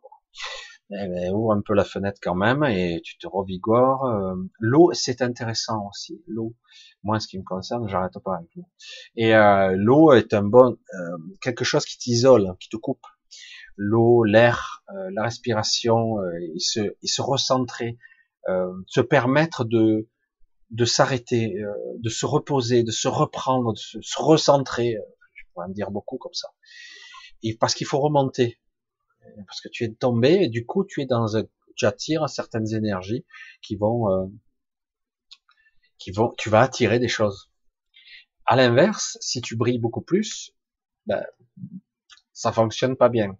eh 0.90 1.08
ben, 1.10 1.34
ouvre 1.34 1.52
un 1.52 1.62
peu 1.62 1.74
la 1.74 1.84
fenêtre 1.84 2.18
quand 2.24 2.34
même 2.34 2.64
et 2.64 3.02
tu 3.04 3.18
te 3.18 3.28
revigores. 3.28 4.06
Euh, 4.06 4.36
l'eau, 4.58 4.92
c'est 4.94 5.22
intéressant 5.22 5.86
aussi. 5.90 6.24
L'eau, 6.28 6.56
moi, 7.04 7.20
ce 7.20 7.28
qui 7.28 7.38
me 7.38 7.44
concerne, 7.44 7.90
j'arrête 7.90 8.18
pas 8.24 8.36
avec 8.38 8.50
l'eau. 8.56 8.70
Et 9.18 9.36
euh, 9.36 9.76
l'eau 9.78 10.14
est 10.14 10.34
un 10.34 10.44
bon 10.44 10.78
euh, 10.94 11.18
quelque 11.42 11.66
chose 11.66 11.84
qui 11.84 11.98
t'isole, 11.98 12.56
qui 12.62 12.70
te 12.70 12.78
coupe. 12.78 13.06
L'eau, 13.76 14.24
l'air, 14.24 14.84
la 15.12 15.24
respiration, 15.24 16.18
il 16.56 16.62
se, 16.62 16.96
il 17.02 17.08
se 17.10 17.22
recentrer, 17.22 17.98
se 18.88 19.02
permettre 19.02 19.66
de 19.66 20.08
de 20.70 20.86
s'arrêter, 20.86 21.56
de 21.98 22.10
se 22.10 22.26
reposer, 22.26 22.84
de 22.84 22.92
se 22.92 23.08
reprendre, 23.08 23.74
de 23.74 23.78
se, 23.78 23.98
se 24.02 24.22
recentrer. 24.22 24.98
Je 25.34 25.44
pourrais 25.54 25.66
en 25.68 25.70
dire 25.70 25.90
beaucoup 25.90 26.18
comme 26.18 26.34
ça. 26.34 26.50
Parce 27.60 27.74
qu'il 27.74 27.88
faut 27.88 28.00
remonter 28.00 28.60
parce 29.48 29.62
que 29.62 29.70
tu 29.70 29.84
es 29.84 29.94
tombé 29.94 30.44
et 30.44 30.50
du 30.50 30.66
coup 30.66 30.84
tu 30.86 31.02
es 31.02 31.06
dans 31.06 31.38
un, 31.38 31.44
tu 31.76 31.86
attires 31.86 32.28
certaines 32.30 32.74
énergies 32.74 33.26
qui 33.62 33.76
vont, 33.76 34.10
euh, 34.12 34.28
qui 35.98 36.12
vont, 36.12 36.34
tu 36.38 36.50
vas 36.50 36.62
attirer 36.62 37.00
des 37.00 37.08
choses. 37.08 37.52
À 38.46 38.56
l'inverse, 38.56 39.18
si 39.22 39.42
tu 39.42 39.56
brilles 39.56 39.80
beaucoup 39.80 40.02
plus, 40.02 40.54
ben, 41.06 41.24
ça 42.34 42.52
fonctionne 42.52 42.96
pas 42.96 43.10
bien. 43.10 43.38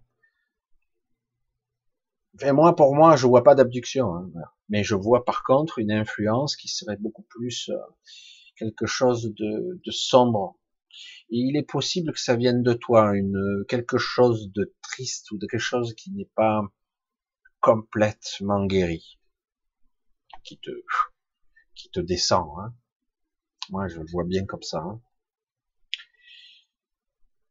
Et 2.40 2.52
moi, 2.52 2.74
pour 2.74 2.94
moi, 2.94 3.14
je 3.16 3.26
vois 3.26 3.44
pas 3.44 3.54
d'abduction, 3.54 4.14
hein, 4.14 4.30
mais 4.70 4.84
je 4.84 4.94
vois 4.94 5.24
par 5.24 5.42
contre 5.44 5.78
une 5.78 5.92
influence 5.92 6.56
qui 6.56 6.68
serait 6.68 6.96
beaucoup 6.96 7.26
plus 7.28 7.68
euh, 7.68 7.76
quelque 8.56 8.86
chose 8.86 9.34
de 9.34 9.90
sombre, 9.90 10.58
il 11.28 11.56
est 11.56 11.68
possible 11.68 12.12
que 12.12 12.20
ça 12.20 12.36
vienne 12.36 12.62
de 12.62 12.72
toi, 12.72 13.14
une 13.14 13.64
quelque 13.68 13.98
chose 13.98 14.52
de 14.52 14.74
triste 14.82 15.30
ou 15.30 15.38
de 15.38 15.46
quelque 15.46 15.60
chose 15.60 15.94
qui 15.94 16.12
n'est 16.12 16.30
pas 16.34 16.62
complètement 17.60 18.66
guéri, 18.66 19.18
qui 20.44 20.58
te 20.58 20.70
qui 21.74 21.90
te 21.90 22.00
descend. 22.00 22.48
Hein. 22.58 22.74
Moi, 23.70 23.88
je 23.88 23.98
le 24.00 24.06
vois 24.10 24.24
bien 24.24 24.44
comme 24.44 24.62
ça. 24.62 24.78
Hein. 24.78 25.00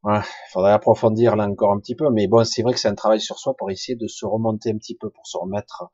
Il 0.03 0.23
faudrait 0.51 0.72
approfondir 0.72 1.35
là 1.35 1.47
encore 1.47 1.73
un 1.73 1.80
petit 1.80 1.95
peu, 1.95 2.09
mais 2.09 2.27
bon, 2.27 2.43
c'est 2.43 2.63
vrai 2.63 2.73
que 2.73 2.80
c'est 2.80 2.88
un 2.88 2.95
travail 2.95 3.22
sur 3.22 3.38
soi 3.38 3.55
pour 3.55 3.69
essayer 3.69 3.95
de 3.95 4.07
se 4.07 4.26
remonter 4.26 4.72
un 4.72 4.77
petit 4.77 4.95
peu, 4.95 5.09
pour 5.11 5.27
se 5.27 5.38
remettre 5.38 5.91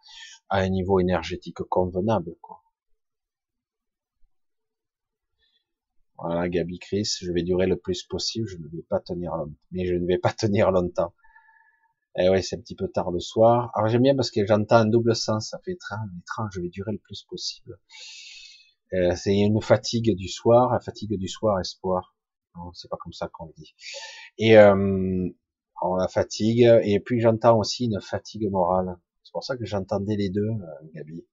à 0.49 0.59
un 0.59 0.69
niveau 0.69 0.99
énergétique 0.99 1.57
convenable. 1.69 2.35
Quoi. 2.41 2.61
Voilà, 6.17 6.49
Gabi 6.49 6.79
Chris, 6.79 7.09
je 7.21 7.31
vais 7.31 7.43
durer 7.43 7.67
le 7.67 7.77
plus 7.77 8.03
possible, 8.03 8.47
je 8.47 8.57
ne 8.57 8.67
vais 8.69 8.83
pas 8.89 8.99
tenir, 8.99 9.33
mais 9.71 9.85
je 9.85 9.93
ne 9.95 10.05
vais 10.05 10.17
pas 10.17 10.33
tenir 10.33 10.71
longtemps. 10.71 11.13
Eh 12.19 12.29
oui, 12.29 12.41
c'est 12.41 12.55
un 12.55 12.59
petit 12.59 12.75
peu 12.75 12.87
tard 12.87 13.11
le 13.11 13.19
soir. 13.19 13.71
Alors 13.75 13.89
j'aime 13.89 14.01
bien 14.01 14.15
parce 14.15 14.31
que 14.31 14.45
j'entends 14.45 14.77
un 14.77 14.85
double 14.85 15.15
sens, 15.15 15.49
ça 15.49 15.59
fait 15.63 15.73
étrange, 15.73 16.49
je 16.51 16.61
vais 16.61 16.69
durer 16.69 16.91
le 16.91 16.97
plus 16.97 17.23
possible. 17.29 17.77
Euh, 18.93 19.13
c'est 19.15 19.35
une 19.37 19.61
fatigue 19.61 20.15
du 20.15 20.27
soir, 20.27 20.73
la 20.73 20.79
fatigue 20.79 21.17
du 21.17 21.27
soir, 21.27 21.59
espoir. 21.59 22.15
C'est 22.73 22.89
pas 22.89 22.97
comme 22.99 23.13
ça 23.13 23.27
qu'on 23.31 23.45
le 23.45 23.53
dit. 23.55 23.75
Et 24.39 24.57
euh, 24.57 25.29
on 25.83 25.95
la 25.95 26.07
fatigue, 26.07 26.67
et 26.83 26.99
puis 26.99 27.19
j'entends 27.19 27.59
aussi 27.59 27.85
une 27.85 28.01
fatigue 28.01 28.49
morale. 28.49 28.97
C'est 29.23 29.31
pour 29.31 29.43
ça 29.43 29.55
que 29.57 29.65
j'entendais 29.65 30.15
les 30.15 30.29
deux, 30.29 30.41
euh, 30.41 30.89
Gabi. 30.95 31.23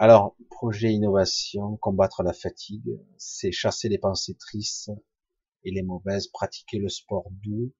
Alors, 0.00 0.36
projet 0.48 0.92
innovation, 0.92 1.76
combattre 1.76 2.22
la 2.22 2.32
fatigue, 2.32 3.00
c'est 3.16 3.50
chasser 3.50 3.88
les 3.88 3.98
pensées 3.98 4.36
tristes 4.36 4.92
et 5.64 5.72
les 5.72 5.82
mauvaises, 5.82 6.28
pratiquer 6.28 6.78
le 6.78 6.88
sport 6.88 7.28
doux, 7.42 7.72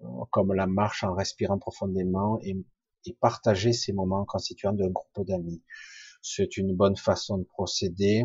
euh, 0.00 0.06
comme 0.30 0.54
la 0.54 0.66
marche 0.66 1.04
en 1.04 1.14
respirant 1.14 1.58
profondément 1.58 2.40
et, 2.40 2.56
partager 3.20 3.74
ces 3.74 3.92
moments 3.92 4.24
constituant 4.24 4.72
d'un 4.72 4.88
groupe 4.88 5.26
d'amis. 5.26 5.62
C'est 6.22 6.56
une 6.56 6.74
bonne 6.74 6.96
façon 6.96 7.36
de 7.36 7.44
procéder. 7.44 8.24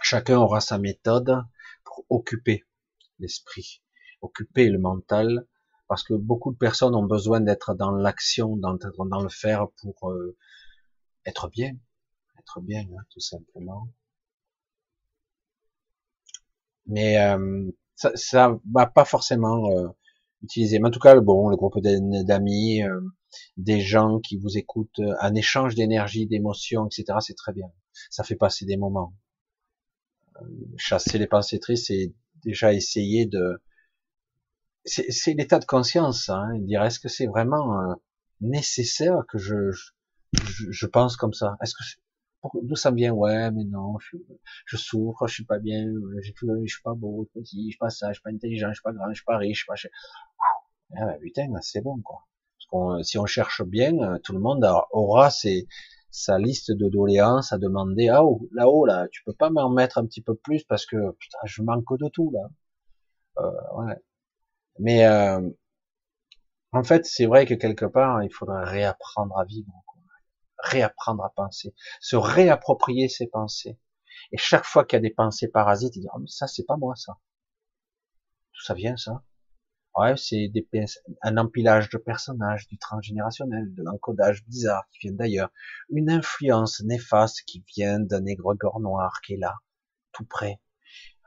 Chacun 0.00 0.38
aura 0.38 0.62
sa 0.62 0.78
méthode 0.78 1.44
pour 1.84 2.06
occuper 2.08 2.64
l'esprit, 3.18 3.82
occuper 4.22 4.70
le 4.70 4.78
mental, 4.78 5.46
parce 5.88 6.02
que 6.02 6.14
beaucoup 6.14 6.52
de 6.52 6.56
personnes 6.56 6.94
ont 6.94 7.04
besoin 7.04 7.40
d'être 7.40 7.74
dans 7.74 7.90
l'action, 7.90 8.56
dans, 8.56 8.78
dans 8.78 9.20
le 9.20 9.28
faire 9.28 9.68
pour 9.82 10.10
euh, 10.10 10.34
être 11.26 11.50
bien, 11.50 11.76
être 12.44 12.60
bien, 12.60 12.82
hein, 12.82 13.04
tout 13.10 13.20
simplement. 13.20 13.88
Mais 16.86 17.18
euh, 17.18 17.70
ça, 17.96 18.12
ça 18.14 18.58
va 18.72 18.86
pas 18.86 19.04
forcément 19.04 19.70
euh, 19.70 19.88
utiliser. 20.42 20.78
Mais 20.78 20.88
en 20.88 20.90
tout 20.90 21.00
cas, 21.00 21.18
bon, 21.20 21.48
le 21.48 21.56
groupe 21.56 21.78
d'amis, 21.80 22.82
euh, 22.82 23.00
des 23.56 23.80
gens 23.80 24.20
qui 24.20 24.36
vous 24.38 24.58
écoutent, 24.58 25.00
un 25.20 25.34
échange 25.34 25.74
d'énergie, 25.74 26.26
d'émotions, 26.26 26.86
etc. 26.86 27.18
C'est 27.20 27.34
très 27.34 27.52
bien. 27.52 27.70
Ça 28.10 28.24
fait 28.24 28.36
passer 28.36 28.66
des 28.66 28.76
moments. 28.76 29.14
chasser 30.76 31.18
les 31.18 31.26
pensées 31.26 31.58
tristes, 31.60 31.86
c'est 31.86 32.12
déjà 32.44 32.72
essayer 32.72 33.26
de. 33.26 33.60
C'est 34.84 35.32
l'état 35.34 35.58
de 35.58 35.64
conscience. 35.64 36.28
Hein, 36.28 36.58
dire 36.60 36.82
est-ce 36.84 37.00
que 37.00 37.08
c'est 37.08 37.26
vraiment 37.26 37.96
nécessaire 38.40 39.24
que 39.28 39.38
je, 39.38 39.70
je, 39.72 40.70
je 40.70 40.86
pense 40.86 41.16
comme 41.16 41.32
ça? 41.32 41.56
Est-ce 41.62 41.74
que 41.74 41.84
d'où 42.62 42.76
ça 42.76 42.90
vient? 42.90 43.12
Ouais, 43.12 43.50
mais 43.50 43.64
non, 43.64 43.98
je, 44.66 44.76
souffre, 44.76 45.26
je 45.26 45.34
suis 45.34 45.44
pas 45.44 45.58
bien, 45.58 45.84
je, 45.86 46.20
je 46.22 46.66
suis 46.66 46.82
pas 46.82 46.94
beau, 46.94 47.28
je 47.36 47.42
suis 47.44 47.76
pas 47.78 47.90
ça, 47.90 48.08
je 48.08 48.14
suis 48.14 48.22
pas 48.22 48.30
intelligent, 48.30 48.68
je 48.68 48.74
suis 48.74 48.82
pas 48.82 48.92
grand, 48.92 49.08
je 49.08 49.14
suis 49.14 49.24
pas 49.24 49.38
riche, 49.38 49.66
je 49.68 49.76
suis 49.76 49.88
pas... 49.88 49.94
Ah 50.96 51.06
bah, 51.06 51.16
putain, 51.20 51.48
c'est 51.60 51.80
bon 51.80 52.00
quoi. 52.02 52.26
Parce 52.70 53.06
si 53.06 53.18
on 53.18 53.26
cherche 53.26 53.62
bien, 53.64 53.98
euh, 53.98 54.18
tout 54.22 54.32
le 54.32 54.40
monde 54.40 54.64
aura 54.92 55.30
sa 56.10 56.38
liste 56.38 56.72
de 56.72 56.88
doléances 56.88 57.52
à 57.52 57.58
demander. 57.58 58.08
Ah 58.08 58.24
oh, 58.24 58.48
là-haut 58.52 58.86
là, 58.86 59.08
tu 59.10 59.22
peux 59.24 59.32
pas 59.34 59.50
m'en 59.50 59.70
mettre 59.70 59.98
un 59.98 60.06
petit 60.06 60.22
peu 60.22 60.34
plus 60.36 60.64
parce 60.64 60.86
que 60.86 60.96
putain, 61.18 61.38
je 61.44 61.62
manque 61.62 61.98
de 61.98 62.08
tout 62.08 62.30
là. 62.32 62.48
Euh, 63.38 63.82
ouais. 63.84 63.96
Mais 64.78 65.06
euh, 65.06 65.40
en 66.72 66.82
fait, 66.82 67.06
c'est 67.06 67.26
vrai 67.26 67.46
que 67.46 67.54
quelque 67.54 67.86
part, 67.86 68.22
il 68.22 68.32
faudrait 68.32 68.64
réapprendre 68.64 69.38
à 69.38 69.44
vivre 69.44 69.72
réapprendre 70.64 71.24
à 71.24 71.30
penser, 71.30 71.74
se 72.00 72.16
réapproprier 72.16 73.08
ses 73.08 73.26
pensées. 73.26 73.78
Et 74.32 74.38
chaque 74.38 74.64
fois 74.64 74.84
qu'il 74.84 74.96
y 74.96 74.98
a 74.98 75.02
des 75.02 75.14
pensées 75.14 75.48
parasites, 75.48 75.96
il 75.96 76.00
dit, 76.00 76.08
oh, 76.14 76.18
mais 76.18 76.28
ça, 76.28 76.46
c'est 76.46 76.64
pas 76.64 76.76
moi, 76.76 76.94
ça. 76.96 77.18
Tout 78.52 78.64
ça 78.64 78.74
vient, 78.74 78.96
ça? 78.96 79.22
Ouais, 79.96 80.16
c'est 80.16 80.48
des, 80.48 80.66
un 81.22 81.36
empilage 81.36 81.88
de 81.88 81.98
personnages, 81.98 82.66
du 82.66 82.78
transgénérationnel, 82.78 83.72
de 83.74 83.82
l'encodage 83.84 84.44
bizarre 84.46 84.88
qui 84.90 85.06
vient 85.06 85.16
d'ailleurs, 85.16 85.50
une 85.88 86.10
influence 86.10 86.80
néfaste 86.80 87.42
qui 87.46 87.64
vient 87.76 88.00
d'un 88.00 88.26
égrégore 88.26 88.80
noir 88.80 89.20
qui 89.24 89.34
est 89.34 89.38
là, 89.38 89.54
tout 90.12 90.24
près. 90.24 90.60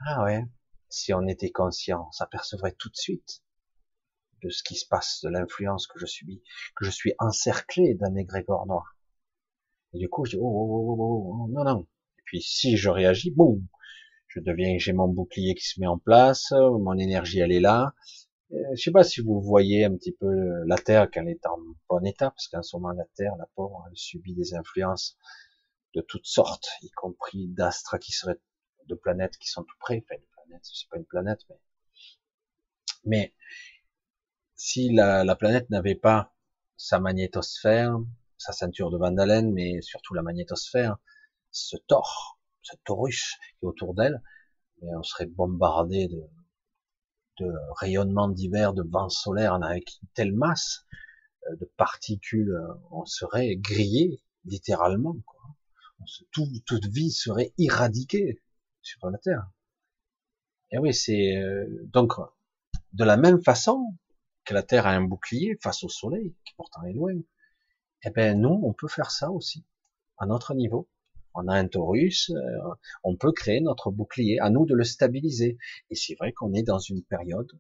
Ah 0.06 0.24
ouais, 0.26 0.44
si 0.90 1.14
on 1.14 1.28
était 1.28 1.52
conscient, 1.52 2.08
on 2.10 2.12
s'apercevrait 2.12 2.74
tout 2.74 2.90
de 2.90 2.98
suite 2.98 3.42
de 4.44 4.50
ce 4.50 4.64
qui 4.64 4.76
se 4.76 4.86
passe, 4.86 5.22
de 5.24 5.30
l'influence 5.30 5.88
que 5.88 6.00
je 6.00 6.06
subis, 6.06 6.44
que 6.76 6.84
je 6.84 6.92
suis 6.92 7.14
encerclé 7.20 7.96
d'un 7.96 8.16
égrégore 8.16 8.66
noir. 8.68 8.97
Et 9.94 10.00
du 10.00 10.10
coup, 10.10 10.26
je 10.26 10.32
dis, 10.32 10.38
oh, 10.38 10.46
oh, 10.46 10.96
oh, 11.00 11.46
oh, 11.46 11.48
non, 11.50 11.64
non. 11.64 11.88
Et 12.20 12.22
puis, 12.26 12.42
si 12.42 12.78
je 12.78 12.90
réagis, 12.90 13.32
boum, 13.32 13.66
je 14.28 14.40
deviens, 14.40 14.78
j'ai 14.78 14.94
mon 14.94 15.08
bouclier 15.08 15.56
qui 15.56 15.66
se 15.68 15.80
met 15.80 15.88
en 15.88 15.98
place, 15.98 16.52
mon 16.52 16.98
énergie, 16.98 17.40
elle 17.40 17.52
est 17.52 17.60
là. 17.60 17.94
je 18.52 18.82
sais 18.82 18.92
pas 18.92 19.04
si 19.04 19.22
vous 19.22 19.42
voyez 19.42 19.86
un 19.86 19.96
petit 19.96 20.12
peu 20.12 20.64
la 20.66 20.78
Terre, 20.78 21.10
qu'elle 21.10 21.30
est 21.30 21.46
en 21.46 21.58
bon 21.90 22.06
état, 22.06 22.32
parce 22.32 22.48
qu'en 22.48 22.62
ce 22.62 22.76
moment, 22.76 22.92
la 22.92 23.06
Terre, 23.16 23.36
la 23.38 23.48
pauvre, 23.56 23.86
elle 23.90 23.98
subit 23.98 24.34
des 24.36 24.54
influences 24.54 25.18
de 25.96 26.02
toutes 26.02 26.26
sortes, 26.26 26.68
y 26.82 26.92
compris 26.92 27.48
d'astres 27.48 27.98
qui 27.98 28.12
seraient, 28.12 28.40
de 28.88 28.96
planètes 28.96 29.38
qui 29.38 29.48
sont 29.50 29.64
tout 29.64 29.78
près. 29.80 30.04
Enfin, 30.06 30.20
une 30.20 30.44
planète, 30.46 30.62
c'est 30.64 30.90
pas 30.90 30.98
une 30.98 31.06
planète, 31.06 31.40
mais, 31.50 31.60
mais, 33.06 33.34
si 34.56 34.92
la 34.94 35.36
planète 35.36 35.70
n'avait 35.70 35.96
pas 35.96 36.34
sa 36.78 37.00
magnétosphère, 37.00 37.98
sa 38.38 38.54
ceinture 38.54 38.90
de 38.92 38.98
Vandalen, 38.98 39.52
mais 39.52 39.82
surtout 39.82 40.14
la 40.14 40.22
magnétosphère, 40.22 40.98
ce 41.52 41.78
Thor, 41.88 42.40
ce 42.62 42.76
Taurus 42.86 43.36
qui 43.60 43.66
est 43.66 43.68
autour 43.68 43.94
d'elle, 43.94 44.22
mais 44.82 44.90
on 44.96 45.04
serait 45.04 45.26
bombardé 45.26 46.08
de, 46.08 46.22
de 47.40 47.52
rayonnements 47.80 48.30
divers, 48.30 48.74
de 48.74 48.84
vents 48.84 49.10
solaires 49.10 49.56
avec 49.56 49.90
une 50.02 50.10
telle 50.14 50.34
masse 50.34 50.86
euh, 51.50 51.56
de 51.56 51.66
particules, 51.78 52.52
euh, 52.52 52.74
on 52.92 53.06
serait 53.06 53.56
grillé 53.56 54.22
littéralement. 54.46 55.16
Quoi. 55.26 55.40
tout, 56.32 56.48
toute 56.66 56.86
vie 56.86 57.12
serait 57.12 57.54
irradiquée 57.58 58.42
sur 58.82 59.10
la 59.10 59.18
Terre. 59.18 59.50
Et 60.72 60.78
oui, 60.78 60.94
c'est 60.94 61.38
euh, 61.38 61.66
donc 61.86 62.14
de 62.94 63.04
la 63.04 63.18
même 63.18 63.42
façon 63.42 63.96
que 64.46 64.54
la 64.54 64.64
Terre 64.64 64.88
a 64.88 64.92
un 64.92 65.02
bouclier 65.02 65.58
face 65.62 65.84
au 65.84 65.90
Soleil, 65.90 66.36
qui 66.46 66.54
pourtant 66.56 66.84
est 66.84 66.94
loin, 66.94 67.14
eh 68.04 68.10
ben 68.12 68.40
nous, 68.40 68.62
on 68.64 68.74
peut 68.74 68.88
faire 68.88 69.12
ça 69.12 69.32
aussi, 69.32 69.66
à 70.18 70.26
notre 70.26 70.54
niveau. 70.54 70.88
On 71.34 71.48
a 71.48 71.56
un 71.56 71.68
Taurus, 71.68 72.32
on 73.04 73.16
peut 73.16 73.32
créer 73.32 73.62
notre 73.62 73.92
bouclier, 73.92 74.40
à 74.40 74.50
nous 74.50 74.66
de 74.66 74.74
le 74.74 74.84
stabiliser. 74.84 75.58
Et 75.92 75.96
c'est 75.96 76.16
vrai 76.16 76.34
qu'on 76.34 76.54
est 76.54 76.64
dans 76.64 76.80
une 76.80 77.04
période 77.04 77.52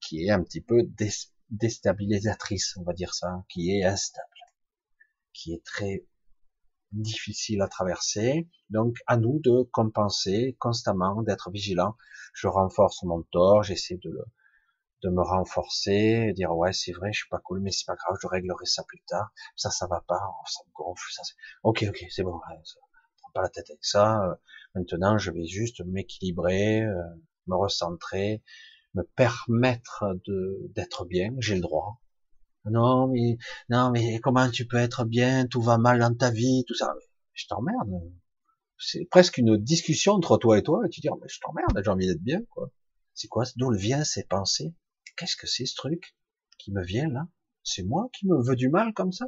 qui 0.00 0.24
est 0.24 0.30
un 0.30 0.42
petit 0.42 0.60
peu 0.60 0.88
déstabilisatrice, 1.50 2.76
on 2.76 2.82
va 2.84 2.92
dire 2.92 3.14
ça, 3.14 3.44
qui 3.48 3.76
est 3.76 3.84
instable, 3.84 4.26
qui 5.32 5.52
est 5.52 5.64
très 5.64 6.04
difficile 6.92 7.62
à 7.62 7.68
traverser. 7.68 8.48
Donc, 8.70 8.96
à 9.06 9.16
nous 9.16 9.40
de 9.40 9.62
compenser 9.72 10.56
constamment, 10.58 11.22
d'être 11.22 11.50
vigilant. 11.50 11.96
Je 12.34 12.46
renforce 12.46 13.02
mon 13.02 13.22
tort, 13.22 13.62
j'essaie 13.62 13.96
de 13.96 14.10
le, 14.10 14.24
de 15.02 15.10
me 15.10 15.22
renforcer, 15.22 16.32
dire 16.34 16.56
ouais 16.56 16.72
c'est 16.72 16.92
vrai, 16.92 17.12
je 17.12 17.20
suis 17.20 17.28
pas 17.28 17.40
cool, 17.40 17.60
mais 17.60 17.70
c'est 17.72 17.86
pas 17.86 17.96
grave, 17.96 18.16
je 18.22 18.26
réglerai 18.28 18.66
ça 18.66 18.84
plus 18.84 19.02
tard. 19.06 19.32
Ça, 19.56 19.70
ça 19.70 19.86
va 19.86 20.02
pas, 20.06 20.20
oh, 20.28 20.46
ça 20.46 20.60
me 20.66 20.72
gonfle, 20.72 21.12
ça. 21.12 21.22
Ok, 21.64 21.84
ok, 21.88 22.04
c'est 22.10 22.22
bon, 22.22 22.34
ouais, 22.34 22.56
prends 23.18 23.30
pas 23.34 23.42
la 23.42 23.48
tête 23.48 23.68
avec 23.70 23.84
ça. 23.84 24.24
Euh, 24.24 24.34
maintenant, 24.74 25.18
je 25.18 25.30
vais 25.30 25.46
juste 25.46 25.84
m'équilibrer, 25.84 26.82
euh, 26.82 27.02
me 27.48 27.56
recentrer, 27.56 28.42
me 28.94 29.02
permettre 29.02 30.04
de 30.26 30.70
d'être 30.74 31.04
bien. 31.06 31.34
J'ai 31.38 31.54
le 31.54 31.60
droit. 31.60 32.00
Non 32.64 33.08
mais 33.08 33.38
non 33.70 33.90
mais 33.90 34.20
comment 34.20 34.48
tu 34.50 34.66
peux 34.66 34.76
être 34.76 35.04
bien 35.04 35.46
Tout 35.46 35.62
va 35.62 35.78
mal 35.78 35.98
dans 35.98 36.14
ta 36.14 36.30
vie, 36.30 36.64
tout 36.66 36.74
ça. 36.74 36.94
Je 37.32 37.46
t'emmerde. 37.48 37.90
C'est 38.78 39.06
presque 39.10 39.38
une 39.38 39.56
discussion 39.56 40.12
entre 40.14 40.36
toi 40.38 40.58
et 40.58 40.62
toi. 40.62 40.80
Tu 40.90 41.00
dis 41.00 41.08
oh, 41.10 41.18
mais 41.20 41.28
je 41.28 41.40
t'emmerde, 41.40 41.82
j'ai 41.84 41.90
envie 41.90 42.06
d'être 42.06 42.22
bien 42.22 42.40
quoi. 42.50 42.70
C'est 43.14 43.28
quoi 43.28 43.44
D'où 43.56 43.72
vient 43.72 44.04
ces 44.04 44.24
pensées? 44.24 44.74
Qu'est-ce 45.16 45.36
que 45.36 45.46
c'est 45.46 45.66
ce 45.66 45.74
truc 45.74 46.16
qui 46.58 46.72
me 46.72 46.82
vient 46.82 47.08
là? 47.08 47.28
C'est 47.62 47.82
moi 47.82 48.08
qui 48.12 48.26
me 48.26 48.42
veux 48.42 48.56
du 48.56 48.68
mal 48.68 48.92
comme 48.94 49.12
ça? 49.12 49.26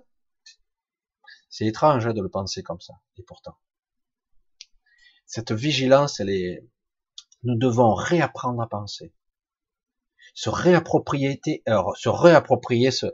C'est 1.48 1.66
étrange 1.66 2.06
hein, 2.06 2.12
de 2.12 2.20
le 2.20 2.28
penser 2.28 2.62
comme 2.62 2.80
ça. 2.80 2.94
Et 3.16 3.22
pourtant, 3.22 3.56
cette 5.26 5.52
vigilance, 5.52 6.20
elle 6.20 6.30
est. 6.30 6.66
Nous 7.44 7.56
devons 7.56 7.94
réapprendre 7.94 8.62
à 8.62 8.68
penser, 8.68 9.14
se 10.34 10.48
réapproprier, 10.48 11.40
alors, 11.66 11.96
se 11.96 12.08
réapproprier 12.08 12.90
ce, 12.90 13.06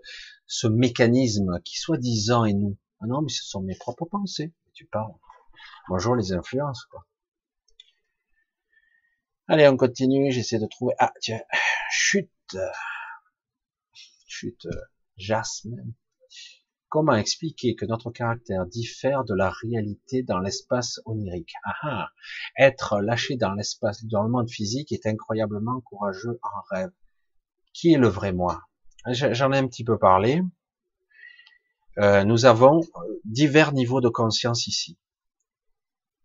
ce 0.46 0.68
mécanisme 0.68 1.60
qui 1.64 1.76
soi-disant 1.76 2.44
est 2.44 2.54
nous. 2.54 2.78
Ah 3.00 3.06
non, 3.06 3.22
mais 3.22 3.30
ce 3.30 3.44
sont 3.44 3.60
mes 3.60 3.76
propres 3.76 4.06
pensées. 4.06 4.54
Tu 4.72 4.86
parles. 4.86 5.12
Bonjour 5.88 6.14
les 6.14 6.32
influences, 6.32 6.84
quoi. 6.86 7.06
Allez, 9.48 9.66
on 9.68 9.76
continue. 9.76 10.30
J'essaie 10.30 10.58
de 10.58 10.66
trouver. 10.66 10.94
Ah 10.98 11.12
tiens, 11.20 11.40
chute 11.90 12.30
chute, 14.26 14.66
Jasmine. 15.16 15.94
Comment 16.88 17.14
expliquer 17.14 17.76
que 17.76 17.86
notre 17.86 18.10
caractère 18.10 18.66
diffère 18.66 19.24
de 19.24 19.34
la 19.34 19.50
réalité 19.50 20.22
dans 20.22 20.40
l'espace 20.40 21.00
onirique? 21.04 21.52
Ah, 21.64 21.74
ah, 21.82 22.08
Être 22.58 23.00
lâché 23.00 23.36
dans 23.36 23.54
l'espace, 23.54 24.04
dans 24.04 24.24
le 24.24 24.30
monde 24.30 24.50
physique 24.50 24.90
est 24.90 25.06
incroyablement 25.06 25.80
courageux 25.82 26.40
en 26.42 26.60
rêve. 26.74 26.90
Qui 27.72 27.92
est 27.92 27.98
le 27.98 28.08
vrai 28.08 28.32
moi? 28.32 28.62
J'en 29.06 29.52
ai 29.52 29.58
un 29.58 29.68
petit 29.68 29.84
peu 29.84 29.98
parlé. 29.98 30.42
Euh, 31.98 32.24
nous 32.24 32.44
avons 32.44 32.80
divers 33.24 33.72
niveaux 33.72 34.00
de 34.00 34.08
conscience 34.08 34.66
ici 34.66 34.98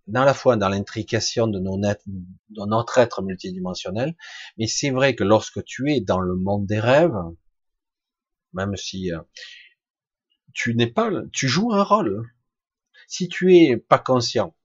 dans 0.07 0.23
la 0.23 0.33
fois 0.33 0.55
dans 0.55 0.69
l'intrication 0.69 1.47
de, 1.47 1.59
nos 1.59 1.77
de 1.77 2.65
notre 2.65 2.97
être 2.97 3.21
multidimensionnel, 3.21 4.15
mais 4.57 4.67
c'est 4.67 4.91
vrai 4.91 5.15
que 5.15 5.23
lorsque 5.23 5.63
tu 5.63 5.91
es 5.91 6.01
dans 6.01 6.19
le 6.19 6.35
monde 6.35 6.65
des 6.65 6.79
rêves, 6.79 7.17
même 8.53 8.75
si 8.75 9.11
euh, 9.11 9.19
tu 10.53 10.75
n'es 10.75 10.87
pas, 10.87 11.11
tu 11.31 11.47
joues 11.47 11.73
un 11.73 11.83
rôle. 11.83 12.31
Si 13.07 13.27
tu 13.27 13.55
es 13.55 13.77
pas 13.77 13.99
conscient, 13.99 14.55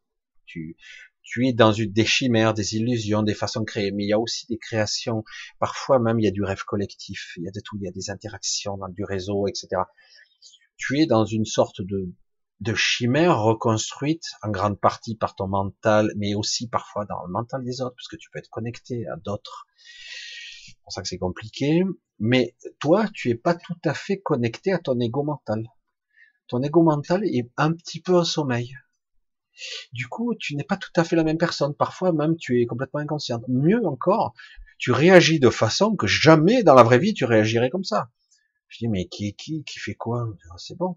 tu, 0.46 0.76
tu 1.22 1.46
es 1.46 1.52
dans 1.52 1.72
une, 1.72 1.92
des 1.92 2.06
chimères, 2.06 2.54
des 2.54 2.76
illusions, 2.76 3.22
des 3.22 3.34
façons 3.34 3.60
de 3.60 3.64
créer, 3.66 3.90
mais 3.92 4.04
il 4.04 4.08
y 4.08 4.12
a 4.12 4.18
aussi 4.18 4.46
des 4.46 4.58
créations. 4.58 5.24
Parfois 5.58 5.98
même, 5.98 6.18
il 6.20 6.24
y 6.24 6.28
a 6.28 6.30
du 6.30 6.42
rêve 6.42 6.64
collectif, 6.64 7.34
il 7.36 7.44
y 7.44 7.48
a 7.48 7.50
de 7.50 7.60
tout, 7.60 7.76
il 7.76 7.84
y 7.84 7.88
a 7.88 7.92
des 7.92 8.10
interactions 8.10 8.78
du 8.90 9.04
réseau, 9.04 9.46
etc. 9.46 9.82
Tu 10.76 11.00
es 11.00 11.06
dans 11.06 11.26
une 11.26 11.44
sorte 11.44 11.82
de, 11.82 12.12
de 12.60 12.74
chimères 12.74 13.40
reconstruites 13.40 14.26
en 14.42 14.50
grande 14.50 14.78
partie 14.78 15.16
par 15.16 15.34
ton 15.34 15.48
mental, 15.48 16.12
mais 16.16 16.34
aussi 16.34 16.68
parfois 16.68 17.06
dans 17.06 17.24
le 17.24 17.32
mental 17.32 17.64
des 17.64 17.80
autres, 17.80 17.96
parce 17.96 18.08
que 18.08 18.16
tu 18.16 18.28
peux 18.30 18.38
être 18.38 18.50
connecté 18.50 19.06
à 19.08 19.16
d'autres. 19.16 19.66
C'est 20.66 20.78
pour 20.82 20.92
ça 20.92 21.02
que 21.02 21.08
c'est 21.08 21.18
compliqué. 21.18 21.82
Mais 22.18 22.54
toi, 22.78 23.06
tu 23.14 23.30
es 23.30 23.34
pas 23.34 23.54
tout 23.54 23.78
à 23.84 23.94
fait 23.94 24.20
connecté 24.20 24.72
à 24.72 24.78
ton 24.78 24.98
ego 25.00 25.22
mental. 25.22 25.66
Ton 26.48 26.62
ego 26.62 26.82
mental 26.82 27.24
est 27.24 27.50
un 27.56 27.72
petit 27.72 28.00
peu 28.00 28.16
en 28.16 28.24
sommeil. 28.24 28.74
Du 29.92 30.08
coup, 30.08 30.34
tu 30.34 30.54
n'es 30.54 30.64
pas 30.64 30.76
tout 30.76 30.92
à 30.96 31.04
fait 31.04 31.16
la 31.16 31.24
même 31.24 31.38
personne. 31.38 31.74
Parfois 31.74 32.12
même, 32.12 32.36
tu 32.36 32.60
es 32.60 32.66
complètement 32.66 33.00
inconscient. 33.00 33.40
Mieux 33.48 33.86
encore, 33.86 34.34
tu 34.78 34.92
réagis 34.92 35.40
de 35.40 35.50
façon 35.50 35.96
que 35.96 36.06
jamais 36.06 36.62
dans 36.62 36.74
la 36.74 36.82
vraie 36.82 36.98
vie 36.98 37.14
tu 37.14 37.24
réagirais 37.24 37.70
comme 37.70 37.84
ça. 37.84 38.10
Je 38.70 38.78
dis, 38.78 38.88
mais 38.88 39.06
qui, 39.08 39.34
qui, 39.34 39.64
qui 39.64 39.78
fait 39.78 39.96
quoi? 39.96 40.26
C'est 40.56 40.76
bon. 40.76 40.94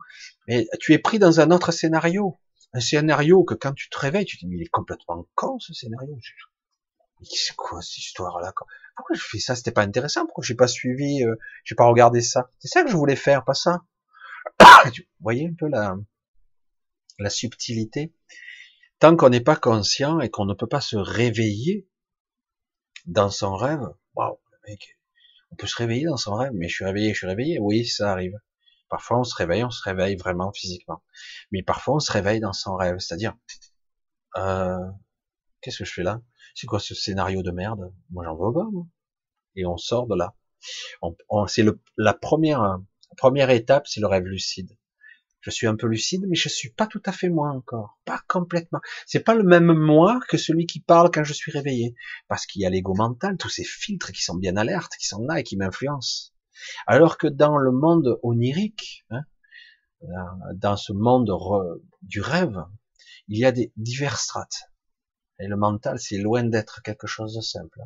Mais 0.47 0.67
tu 0.79 0.93
es 0.93 0.99
pris 0.99 1.19
dans 1.19 1.39
un 1.39 1.51
autre 1.51 1.71
scénario. 1.71 2.39
Un 2.73 2.79
scénario 2.79 3.43
que 3.43 3.55
quand 3.55 3.73
tu 3.73 3.89
te 3.89 3.99
réveilles, 3.99 4.25
tu 4.25 4.37
te 4.37 4.45
dis, 4.45 4.47
mais 4.47 4.57
il 4.57 4.61
est 4.61 4.69
complètement 4.69 5.27
con, 5.35 5.59
ce 5.59 5.73
scénario. 5.73 6.15
Mais 7.19 7.27
c'est 7.29 7.55
quoi 7.55 7.81
cette 7.81 7.97
histoire-là? 7.97 8.53
Pourquoi 8.95 9.15
je 9.15 9.23
fais 9.23 9.39
ça? 9.39 9.55
C'était 9.55 9.71
pas 9.71 9.81
intéressant. 9.81 10.25
Pourquoi 10.25 10.43
j'ai 10.43 10.55
pas 10.55 10.67
suivi 10.67 11.23
euh, 11.23 11.35
J'ai 11.63 11.75
pas 11.75 11.85
regardé 11.85 12.21
ça? 12.21 12.51
C'est 12.59 12.67
ça 12.67 12.83
que 12.83 12.91
je 12.91 12.95
voulais 12.95 13.15
faire, 13.15 13.43
pas 13.43 13.55
ça? 13.55 13.81
Vous 14.85 14.91
voyez 15.19 15.47
un 15.47 15.55
peu 15.57 15.67
la, 15.67 15.97
la 17.17 17.29
subtilité? 17.31 18.13
Tant 18.99 19.15
qu'on 19.15 19.29
n'est 19.29 19.41
pas 19.41 19.55
conscient 19.55 20.19
et 20.19 20.29
qu'on 20.29 20.45
ne 20.45 20.53
peut 20.53 20.67
pas 20.67 20.81
se 20.81 20.95
réveiller 20.95 21.87
dans 23.05 23.31
son 23.31 23.55
rêve, 23.55 23.83
waouh, 24.15 24.39
mec, 24.67 24.99
on 25.53 25.55
peut 25.55 25.67
se 25.67 25.77
réveiller 25.77 26.05
dans 26.05 26.17
son 26.17 26.33
rêve, 26.33 26.51
mais 26.55 26.67
je 26.67 26.73
suis 26.73 26.85
réveillé, 26.85 27.13
je 27.13 27.19
suis 27.19 27.27
réveillé. 27.27 27.59
Oui, 27.59 27.85
ça 27.85 28.11
arrive. 28.11 28.33
Parfois, 28.89 29.19
on 29.19 29.23
se 29.23 29.35
réveille, 29.35 29.63
on 29.63 29.69
se 29.69 29.83
réveille 29.83 30.15
vraiment 30.15 30.51
physiquement. 30.51 31.03
Mais 31.51 31.61
parfois, 31.61 31.95
on 31.95 31.99
se 31.99 32.11
réveille 32.11 32.39
dans 32.39 32.53
son 32.53 32.75
rêve, 32.75 32.97
c'est-à-dire, 32.97 33.35
euh, 34.37 34.79
qu'est-ce 35.61 35.77
que 35.77 35.85
je 35.85 35.93
fais 35.93 36.01
là? 36.01 36.21
C'est 36.55 36.65
quoi 36.65 36.79
ce 36.79 36.95
scénario 36.95 37.43
de 37.43 37.51
merde? 37.51 37.93
Moi, 38.09 38.25
j'en 38.25 38.35
veux 38.35 38.51
pas. 38.51 38.67
Moi. 38.71 38.87
Et 39.55 39.67
on 39.67 39.77
sort 39.77 40.07
de 40.07 40.15
là. 40.15 40.33
C'est 41.47 41.65
la 41.97 42.13
première, 42.15 42.79
première 43.15 43.51
étape, 43.51 43.87
c'est 43.87 43.99
le 43.99 44.07
rêve 44.07 44.25
lucide 44.25 44.75
je 45.43 45.51
suis 45.51 45.67
un 45.67 45.75
peu 45.75 45.87
lucide, 45.87 46.25
mais 46.27 46.35
je 46.35 46.47
suis 46.47 46.69
pas 46.69 46.87
tout 46.87 47.01
à 47.05 47.11
fait 47.11 47.29
moi 47.29 47.49
encore, 47.49 47.99
pas 48.05 48.21
complètement. 48.27 48.79
C'est 49.05 49.19
pas 49.19 49.35
le 49.35 49.43
même 49.43 49.73
moi 49.73 50.19
que 50.29 50.37
celui 50.37 50.65
qui 50.65 50.79
parle 50.79 51.11
quand 51.11 51.25
je 51.25 51.33
suis 51.33 51.51
réveillé, 51.51 51.95
parce 52.29 52.45
qu'il 52.45 52.61
y 52.61 52.65
a 52.65 52.69
l'ego 52.69 52.93
mental, 52.95 53.37
tous 53.37 53.49
ces 53.49 53.65
filtres 53.65 54.13
qui 54.13 54.23
sont 54.23 54.35
bien 54.35 54.55
alertes, 54.55 54.93
qui 54.97 55.05
sont 55.05 55.25
là 55.25 55.39
et 55.39 55.43
qui 55.43 55.57
m'influencent. 55.57 56.31
Alors 56.87 57.17
que 57.17 57.27
dans 57.27 57.57
le 57.57 57.71
monde 57.71 58.19
onirique, 58.23 59.05
hein, 59.09 59.23
dans 60.55 60.77
ce 60.77 60.93
monde 60.93 61.29
du 62.01 62.21
rêve, 62.21 62.63
il 63.27 63.37
y 63.37 63.45
a 63.45 63.51
des 63.51 63.73
divers 63.75 64.19
strates. 64.19 64.69
Et 65.39 65.47
le 65.47 65.57
mental, 65.57 65.99
c'est 65.99 66.17
loin 66.17 66.43
d'être 66.43 66.81
quelque 66.83 67.07
chose 67.07 67.35
de 67.35 67.41
simple. 67.41 67.81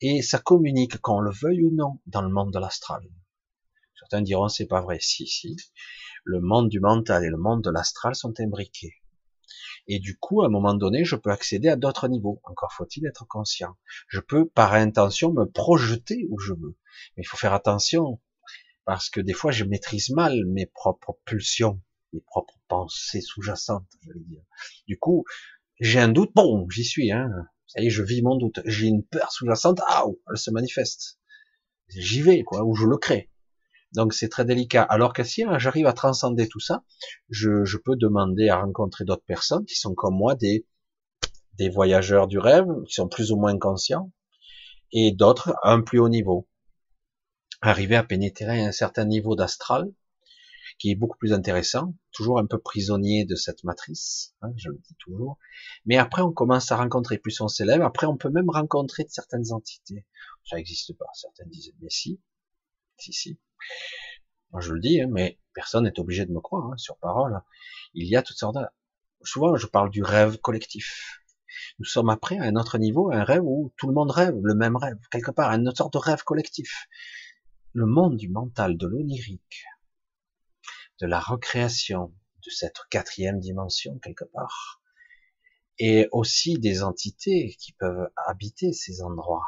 Et 0.00 0.22
ça 0.22 0.38
communique, 0.38 0.98
qu'on 0.98 1.20
le 1.20 1.30
veuille 1.30 1.62
ou 1.62 1.70
non, 1.72 2.00
dans 2.06 2.22
le 2.22 2.30
monde 2.30 2.52
de 2.52 2.58
l'astral. 2.58 3.02
Certains 3.96 4.22
diront 4.22 4.48
c'est 4.48 4.66
pas 4.66 4.80
vrai. 4.80 4.98
Si, 5.00 5.26
si 5.26 5.56
le 6.24 6.40
monde 6.40 6.68
du 6.68 6.80
mental 6.80 7.24
et 7.24 7.28
le 7.28 7.36
monde 7.36 7.62
de 7.62 7.70
l'astral 7.70 8.14
sont 8.14 8.34
imbriqués. 8.40 8.94
Et 9.86 9.98
du 9.98 10.16
coup, 10.16 10.42
à 10.42 10.46
un 10.46 10.48
moment 10.48 10.74
donné, 10.74 11.04
je 11.04 11.16
peux 11.16 11.30
accéder 11.30 11.68
à 11.68 11.76
d'autres 11.76 12.08
niveaux. 12.08 12.40
Encore 12.44 12.72
faut-il 12.72 13.06
être 13.06 13.26
conscient. 13.26 13.76
Je 14.08 14.20
peux, 14.20 14.48
par 14.48 14.72
intention, 14.72 15.32
me 15.32 15.44
projeter 15.44 16.26
où 16.30 16.38
je 16.38 16.54
veux. 16.54 16.76
Mais 17.16 17.22
il 17.22 17.26
faut 17.26 17.36
faire 17.36 17.52
attention, 17.52 18.20
parce 18.86 19.10
que 19.10 19.20
des 19.20 19.34
fois, 19.34 19.52
je 19.52 19.64
maîtrise 19.64 20.10
mal 20.10 20.44
mes 20.46 20.66
propres 20.66 21.18
pulsions, 21.26 21.82
mes 22.14 22.20
propres 22.20 22.58
pensées 22.68 23.20
sous-jacentes, 23.20 23.86
je 24.00 24.08
veux 24.08 24.24
dire. 24.24 24.42
Du 24.86 24.98
coup, 24.98 25.24
j'ai 25.80 26.00
un 26.00 26.08
doute, 26.08 26.30
bon, 26.34 26.66
j'y 26.70 26.84
suis, 26.84 27.12
hein. 27.12 27.28
Ça 27.66 27.82
y 27.82 27.86
est, 27.86 27.90
je 27.90 28.02
vis 28.02 28.22
mon 28.22 28.36
doute. 28.36 28.60
J'ai 28.64 28.86
une 28.86 29.04
peur 29.04 29.32
sous-jacente, 29.32 29.80
ah, 29.86 30.04
elle 30.30 30.38
se 30.38 30.50
manifeste. 30.50 31.18
J'y 31.88 32.22
vais, 32.22 32.42
quoi, 32.42 32.64
ou 32.64 32.74
je 32.74 32.86
le 32.86 32.96
crée. 32.96 33.30
Donc 33.94 34.12
c'est 34.12 34.28
très 34.28 34.44
délicat. 34.44 34.82
Alors 34.82 35.12
que 35.12 35.22
si 35.22 35.44
hein, 35.44 35.58
j'arrive 35.58 35.86
à 35.86 35.92
transcender 35.92 36.48
tout 36.48 36.60
ça, 36.60 36.82
je, 37.30 37.76
peux 37.76 37.96
demander 37.96 38.48
à 38.48 38.60
rencontrer 38.60 39.04
d'autres 39.04 39.24
personnes 39.24 39.64
qui 39.64 39.76
sont 39.76 39.94
comme 39.94 40.16
moi 40.16 40.34
des, 40.34 40.66
des 41.54 41.68
voyageurs 41.68 42.26
du 42.26 42.38
rêve, 42.38 42.66
qui 42.86 42.94
sont 42.94 43.08
plus 43.08 43.30
ou 43.30 43.36
moins 43.36 43.56
conscients, 43.56 44.10
et 44.92 45.12
d'autres 45.12 45.54
à 45.62 45.72
un 45.72 45.80
plus 45.80 46.00
haut 46.00 46.08
niveau. 46.08 46.48
Arriver 47.62 47.96
à 47.96 48.02
pénétrer 48.02 48.62
un 48.62 48.72
certain 48.72 49.04
niveau 49.04 49.36
d'astral, 49.36 49.90
qui 50.78 50.90
est 50.90 50.96
beaucoup 50.96 51.16
plus 51.16 51.32
intéressant, 51.32 51.94
toujours 52.10 52.40
un 52.40 52.46
peu 52.46 52.58
prisonnier 52.58 53.24
de 53.24 53.36
cette 53.36 53.62
matrice, 53.62 54.34
hein, 54.42 54.48
je 54.56 54.70
le 54.70 54.78
dis 54.78 54.96
toujours. 54.98 55.38
Mais 55.86 55.96
après, 55.98 56.20
on 56.20 56.32
commence 56.32 56.72
à 56.72 56.76
rencontrer, 56.76 57.18
plus 57.18 57.40
on 57.40 57.46
s'élève, 57.46 57.82
après 57.82 58.06
on 58.06 58.16
peut 58.16 58.28
même 58.28 58.50
rencontrer 58.50 59.06
certaines 59.08 59.52
entités. 59.52 60.04
Ça 60.44 60.56
n'existe 60.56 60.96
pas, 60.98 61.06
certains 61.14 61.46
disent, 61.46 61.72
mais 61.80 61.90
si, 61.90 62.20
si, 62.98 63.12
si. 63.12 63.38
Moi, 64.50 64.60
je 64.60 64.72
le 64.72 64.80
dis, 64.80 65.00
hein, 65.00 65.08
mais 65.10 65.38
personne 65.52 65.84
n'est 65.84 65.98
obligé 65.98 66.26
de 66.26 66.32
me 66.32 66.40
croire 66.40 66.70
hein, 66.72 66.76
sur 66.76 66.96
parole. 66.98 67.40
Il 67.94 68.08
y 68.08 68.16
a 68.16 68.22
toutes 68.22 68.36
sortes 68.36 68.56
de... 68.56 68.64
Souvent, 69.22 69.56
je 69.56 69.66
parle 69.66 69.90
du 69.90 70.02
rêve 70.02 70.38
collectif. 70.38 71.20
Nous 71.78 71.84
sommes 71.84 72.10
après 72.10 72.38
à 72.38 72.44
un 72.44 72.56
autre 72.56 72.78
niveau, 72.78 73.10
un 73.12 73.24
rêve 73.24 73.42
où 73.42 73.72
tout 73.76 73.88
le 73.88 73.94
monde 73.94 74.10
rêve, 74.10 74.34
le 74.42 74.54
même 74.54 74.76
rêve, 74.76 74.98
quelque 75.10 75.30
part, 75.30 75.50
une 75.50 75.74
sorte 75.74 75.94
de 75.94 75.98
rêve 75.98 76.22
collectif. 76.22 76.88
le 77.72 77.86
monde 77.86 78.16
du 78.16 78.28
mental, 78.28 78.76
de 78.76 78.86
l'onirique, 78.86 79.64
de 81.00 81.06
la 81.06 81.18
recréation, 81.18 82.14
de 82.44 82.50
cette 82.50 82.78
quatrième 82.90 83.40
dimension 83.40 83.98
quelque 83.98 84.24
part, 84.24 84.80
et 85.78 86.08
aussi 86.12 86.58
des 86.58 86.84
entités 86.84 87.56
qui 87.58 87.72
peuvent 87.72 88.08
habiter 88.26 88.72
ces 88.72 89.02
endroits. 89.02 89.46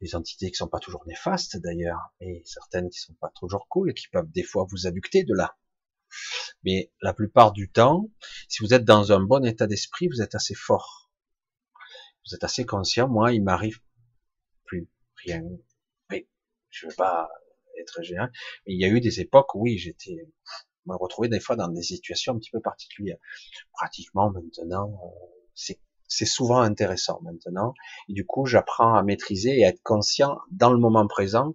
Des 0.00 0.14
entités 0.14 0.50
qui 0.50 0.56
sont 0.56 0.68
pas 0.68 0.78
toujours 0.78 1.04
néfastes 1.06 1.56
d'ailleurs, 1.56 2.14
et 2.20 2.42
certaines 2.44 2.88
qui 2.88 3.00
sont 3.00 3.14
pas 3.14 3.32
toujours 3.34 3.66
cool 3.68 3.90
et 3.90 3.94
qui 3.94 4.08
peuvent 4.08 4.30
des 4.30 4.44
fois 4.44 4.66
vous 4.70 4.86
abducter 4.86 5.24
de 5.24 5.34
là. 5.34 5.56
Mais 6.64 6.92
la 7.02 7.12
plupart 7.12 7.52
du 7.52 7.70
temps, 7.70 8.10
si 8.48 8.62
vous 8.62 8.74
êtes 8.74 8.84
dans 8.84 9.12
un 9.12 9.20
bon 9.20 9.44
état 9.44 9.66
d'esprit, 9.66 10.08
vous 10.08 10.22
êtes 10.22 10.34
assez 10.34 10.54
fort. 10.54 11.10
Vous 12.24 12.34
êtes 12.34 12.44
assez 12.44 12.64
conscient. 12.64 13.08
Moi, 13.08 13.32
il 13.32 13.42
m'arrive 13.42 13.80
plus 14.64 14.88
rien. 15.16 15.42
Oui, 16.10 16.28
je 16.70 16.86
veux 16.86 16.94
pas 16.94 17.28
être 17.80 18.02
général, 18.02 18.30
mais 18.66 18.74
il 18.74 18.80
y 18.80 18.84
a 18.84 18.88
eu 18.88 19.00
des 19.00 19.20
époques 19.20 19.54
où 19.54 19.62
oui, 19.62 19.78
j'étais 19.78 20.28
me 20.86 20.96
retrouvé 20.96 21.28
des 21.28 21.40
fois 21.40 21.56
dans 21.56 21.68
des 21.68 21.82
situations 21.82 22.34
un 22.34 22.38
petit 22.38 22.50
peu 22.50 22.60
particulières. 22.60 23.18
Pratiquement 23.72 24.30
maintenant, 24.30 25.00
euh, 25.04 25.74
c'est 26.08 26.26
souvent 26.26 26.60
intéressant 26.60 27.20
maintenant. 27.22 27.74
Et 28.08 28.14
du 28.14 28.26
coup, 28.26 28.46
j'apprends 28.46 28.94
à 28.94 29.02
maîtriser 29.02 29.58
et 29.58 29.64
à 29.64 29.68
être 29.68 29.82
conscient 29.82 30.38
dans 30.50 30.72
le 30.72 30.78
moment 30.78 31.06
présent. 31.06 31.54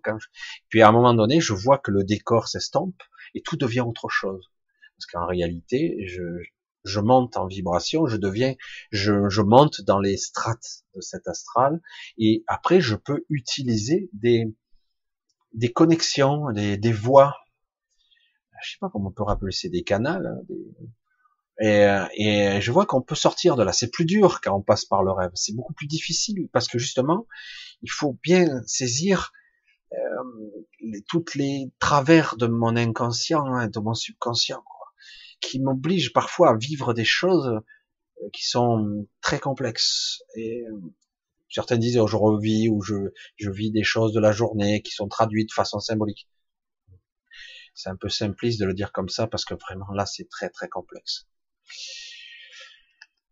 Puis 0.70 0.82
à 0.82 0.90
un 0.90 0.92
moment 0.92 1.14
donné, 1.14 1.42
je 1.42 1.54
vois 1.54 1.78
que 1.78 1.92
le 1.92 2.04
décor 2.04 2.48
s'estompe 2.48 3.02
et 3.34 3.42
tout 3.42 3.58
devient 3.58 3.82
autre 3.82 4.10
chose. 4.10 4.52
Parce 4.98 5.08
qu'en 5.08 5.26
réalité, 5.26 6.06
je, 6.06 7.00
monte 7.00 7.36
en 7.36 7.48
vibration, 7.48 8.06
je 8.06 8.18
deviens, 8.18 8.54
je, 8.92 9.42
monte 9.42 9.82
dans 9.82 10.00
les 10.00 10.18
strates 10.18 10.84
de 10.96 11.02
cet 11.02 11.28
astral, 11.28 11.82
et 12.18 12.44
après 12.48 12.80
je 12.80 12.96
peux 12.96 13.26
utiliser 13.30 14.10
des, 14.14 14.54
connexions, 15.74 16.52
des, 16.52 16.78
des 16.78 16.92
voies 16.94 17.36
je 18.64 18.72
sais 18.72 18.78
pas 18.80 18.90
comment 18.90 19.10
on 19.10 19.12
peut 19.12 19.24
rappeler, 19.24 19.52
c'est 19.52 19.70
des 19.70 19.84
canals. 19.84 20.26
Hein, 20.26 20.56
et, 21.60 21.86
euh, 21.86 22.06
et, 22.16 22.62
je 22.62 22.72
vois 22.72 22.86
qu'on 22.86 23.02
peut 23.02 23.16
sortir 23.16 23.56
de 23.56 23.64
là. 23.64 23.74
C'est 23.74 23.92
plus 23.92 24.06
dur 24.06 24.42
quand 24.42 24.56
on 24.56 24.62
passe 24.62 24.86
par 24.86 25.04
le 25.04 25.12
rêve. 25.12 25.32
C'est 25.36 25.56
beaucoup 25.56 25.74
plus 25.74 25.88
difficile 25.88 26.48
parce 26.52 26.68
que 26.68 26.80
justement, 26.80 27.28
il 27.82 27.92
faut 27.92 28.18
bien 28.24 28.62
saisir 28.66 29.32
euh, 29.94 30.24
les, 30.82 31.04
toutes 31.04 31.36
les 31.36 31.72
travers 31.80 32.36
de 32.38 32.48
mon 32.48 32.76
inconscient, 32.76 33.46
hein, 33.46 33.68
de 33.68 33.80
mon 33.80 33.94
subconscient, 33.94 34.64
quoi, 34.66 34.88
qui 35.42 35.60
m'obligent 35.60 36.14
parfois 36.14 36.52
à 36.52 36.58
vivre 36.58 36.94
des 36.94 37.06
choses 37.06 37.48
euh, 38.22 38.30
qui 38.34 38.46
sont 38.46 39.08
très 39.22 39.40
complexes. 39.40 40.24
Et 40.36 40.64
euh, 40.64 40.82
certains 41.50 41.78
disent 41.78 41.98
oh, 42.00 42.08
je 42.08 42.16
revis 42.16 42.70
ou 42.70 42.82
je, 42.82 42.96
je 43.38 43.52
vis 43.52 43.72
des 43.72 43.84
choses 43.84 44.14
de 44.14 44.20
la 44.20 44.32
journée 44.32 44.82
qui 44.82 44.92
sont 44.92 45.08
traduites 45.08 45.50
de 45.50 45.54
façon 45.54 45.80
symbolique. 45.80 46.28
C'est 47.76 47.90
un 47.90 47.96
peu 47.96 48.10
simpliste 48.10 48.60
de 48.60 48.66
le 48.66 48.74
dire 48.74 48.92
comme 48.92 49.10
ça 49.10 49.28
parce 49.28 49.46
que 49.46 49.56
vraiment 49.56 49.92
là 49.94 50.06
c'est 50.06 50.30
très 50.30 50.50
très 50.50 50.70
complexe. 50.70 51.28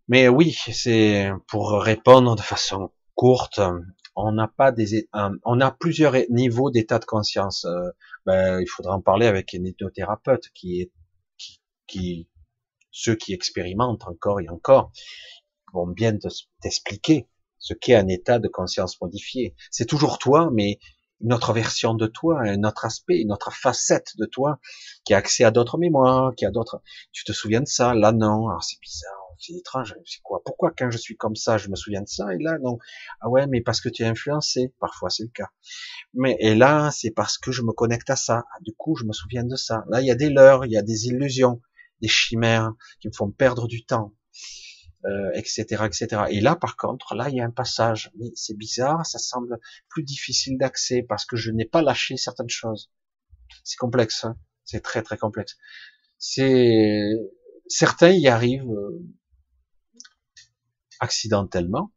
Mais 0.08 0.28
oui, 0.28 0.58
c'est 0.74 1.32
pour 1.48 1.72
répondre 1.82 2.36
de 2.36 2.42
façon 2.42 2.92
courte. 3.16 3.62
On 4.16 4.32
n'a 4.34 4.48
pas 4.48 4.72
des, 4.72 5.08
on 5.46 5.62
a 5.62 5.72
plusieurs 5.72 6.16
niveaux 6.30 6.70
d'état 6.70 7.00
de 7.00 7.06
conscience. 7.06 7.66
Euh, 7.66 7.90
ben, 8.26 8.60
il 8.60 8.68
faudra 8.68 8.94
en 8.96 9.02
parler 9.02 9.26
avec 9.26 9.54
un 9.54 9.64
hypnothérapeute 9.64 10.50
qui 10.54 10.82
est, 10.82 10.92
qui, 11.38 11.62
qui, 11.88 12.30
ceux 12.92 13.16
qui 13.16 13.34
expérimentent 13.34 14.06
encore 14.08 14.42
et 14.42 14.50
encore 14.50 14.92
vont 15.74 15.88
bien 15.88 16.18
t'expliquer 16.62 17.28
ce 17.58 17.74
qu'est 17.74 17.96
un 17.96 18.08
état 18.08 18.40
de 18.40 18.48
conscience 18.48 19.00
modifié. 19.00 19.56
C'est 19.70 19.86
toujours 19.86 20.18
toi, 20.18 20.50
mais 20.52 20.80
une 21.24 21.34
autre 21.34 21.54
version 21.54 21.94
de 21.94 22.08
toi, 22.08 22.42
un 22.42 22.64
autre 22.64 22.86
aspect, 22.86 23.20
une 23.20 23.32
autre 23.32 23.52
facette 23.54 24.18
de 24.18 24.26
toi, 24.26 24.60
qui 25.06 25.14
a 25.14 25.18
accès 25.18 25.44
à 25.44 25.52
d'autres 25.52 25.78
mémoires, 25.78 26.34
qui 26.36 26.46
a 26.46 26.52
d'autres. 26.52 26.82
Tu 27.12 27.24
te 27.24 27.32
souviens 27.32 27.62
de 27.62 27.68
ça, 27.68 27.94
là 27.94 28.12
non. 28.12 28.48
Alors 28.50 28.64
c'est 28.64 28.80
bizarre, 28.82 29.36
c'est 29.40 29.54
étrange. 29.54 29.96
C'est 30.06 30.22
quoi? 30.22 30.42
Pourquoi 30.44 30.72
quand 30.78 30.90
je 30.92 30.98
suis 30.98 31.18
comme 31.18 31.36
ça, 31.36 31.58
je 31.58 31.70
me 31.70 31.76
souviens 31.76 32.02
de 32.02 32.08
ça? 32.08 32.34
Et 32.34 32.38
là 32.40 32.58
non 32.60 32.78
Ah 33.22 33.30
ouais, 33.30 33.48
mais 33.48 33.62
parce 33.62 33.82
que 33.82 33.90
tu 33.90 34.04
es 34.04 34.06
influencé. 34.06 34.74
Parfois 34.80 35.10
c'est 35.10 35.24
le 35.24 35.30
cas. 35.30 35.50
Mais 36.14 36.38
et 36.40 36.56
là 36.56 36.92
c'est 36.92 37.12
parce 37.12 37.38
que 37.38 37.52
je 37.52 37.62
me 37.62 37.72
connecte 37.72 38.10
à 38.10 38.16
ça. 38.16 38.44
Ah, 38.54 38.58
du 38.62 38.74
coup 38.74 38.96
je 38.96 39.06
me 39.06 39.14
souviens 39.14 39.44
de 39.44 39.56
ça. 39.56 39.84
Là 39.90 40.02
il 40.02 40.08
y 40.08 40.12
a 40.12 40.16
des 40.16 40.30
leurres, 40.30 40.66
il 40.66 40.72
y 40.72 40.78
a 40.78 40.82
des 40.82 41.08
illusions, 41.08 41.62
des 42.02 42.08
chimères 42.08 42.74
qui 43.00 43.08
me 43.08 43.14
font 43.14 43.32
perdre 43.32 43.68
du 43.68 43.86
temps 43.86 44.14
euh, 45.06 45.32
etc., 45.34 45.84
etc. 45.86 46.24
Et 46.30 46.42
là, 46.42 46.56
par 46.56 46.78
contre, 46.78 47.16
là, 47.16 47.30
il 47.30 47.36
y 47.36 47.42
a 47.42 47.46
un 47.46 47.52
passage, 47.52 48.12
mais 48.20 48.28
c'est 48.36 48.56
bizarre, 48.56 49.04
ça 49.06 49.18
semble 49.18 49.58
plus 49.90 50.04
difficile 50.04 50.58
d'accès 50.60 51.02
parce 51.02 51.26
que 51.26 51.36
je 51.36 51.50
n'ai 51.50 51.66
pas 51.66 51.82
lâché 51.82 52.18
certaines 52.18 52.50
choses. 52.50 52.92
C'est 53.64 53.78
complexe, 53.78 54.26
hein 54.26 54.38
c'est 54.64 54.82
très 54.82 55.02
très 55.02 55.18
complexe. 55.18 55.58
C'est 56.18 57.14
certains 57.68 58.12
y 58.12 58.28
arrivent 58.28 58.70
euh, 58.70 59.04
accidentellement, 61.00 61.92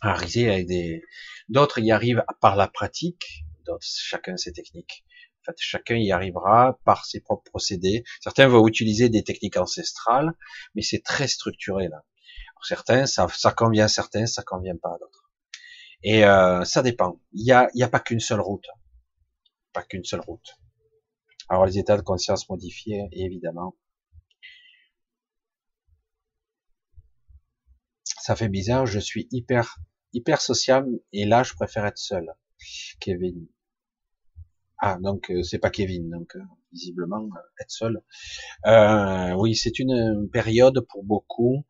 arriver 0.00 0.48
avec 0.48 0.66
des, 0.66 1.02
d'autres 1.48 1.80
y 1.80 1.90
arrivent 1.90 2.24
par 2.40 2.56
la 2.56 2.68
pratique, 2.68 3.44
d'autres 3.66 3.84
chacun 3.84 4.36
ses 4.36 4.52
techniques. 4.52 5.04
En 5.42 5.52
fait, 5.52 5.56
chacun 5.58 5.96
y 5.96 6.12
arrivera 6.12 6.78
par 6.84 7.06
ses 7.06 7.20
propres 7.20 7.50
procédés. 7.50 8.04
Certains 8.20 8.46
vont 8.46 8.66
utiliser 8.68 9.08
des 9.08 9.24
techniques 9.24 9.56
ancestrales, 9.56 10.32
mais 10.74 10.82
c'est 10.82 11.02
très 11.02 11.28
structuré 11.28 11.88
là 11.88 12.04
certains, 12.64 13.06
ça, 13.06 13.26
convient 13.56 13.84
à 13.84 13.88
certains, 13.88 14.26
ça 14.26 14.42
convient 14.42 14.76
pas 14.76 14.90
à 14.94 14.98
d'autres. 14.98 15.30
Et 16.02 16.24
euh, 16.24 16.64
ça 16.64 16.82
dépend. 16.82 17.20
Il 17.32 17.44
y 17.44 17.52
a, 17.52 17.68
y 17.74 17.82
a 17.82 17.88
pas 17.88 18.00
qu'une 18.00 18.20
seule 18.20 18.40
route, 18.40 18.66
pas 19.72 19.82
qu'une 19.82 20.04
seule 20.04 20.20
route. 20.20 20.58
Alors 21.48 21.66
les 21.66 21.78
états 21.78 21.96
de 21.96 22.02
conscience 22.02 22.48
modifiés, 22.48 23.08
évidemment. 23.12 23.76
Ça 28.04 28.36
fait 28.36 28.48
bizarre, 28.48 28.86
je 28.86 29.00
suis 29.00 29.28
hyper 29.30 29.78
hyper 30.12 30.40
social 30.40 30.86
et 31.12 31.24
là 31.24 31.42
je 31.42 31.54
préfère 31.54 31.86
être 31.86 31.98
seul. 31.98 32.32
Kevin. 33.00 33.46
Ah 34.78 34.98
donc 35.00 35.30
euh, 35.30 35.42
c'est 35.42 35.58
pas 35.58 35.70
Kevin 35.70 36.10
donc 36.10 36.36
euh, 36.36 36.40
visiblement 36.72 37.28
être 37.60 37.70
seul. 37.70 38.02
oui 39.36 39.54
c'est 39.54 39.78
une 39.78 40.28
période 40.32 40.86
pour 40.88 41.04
beaucoup 41.04 41.64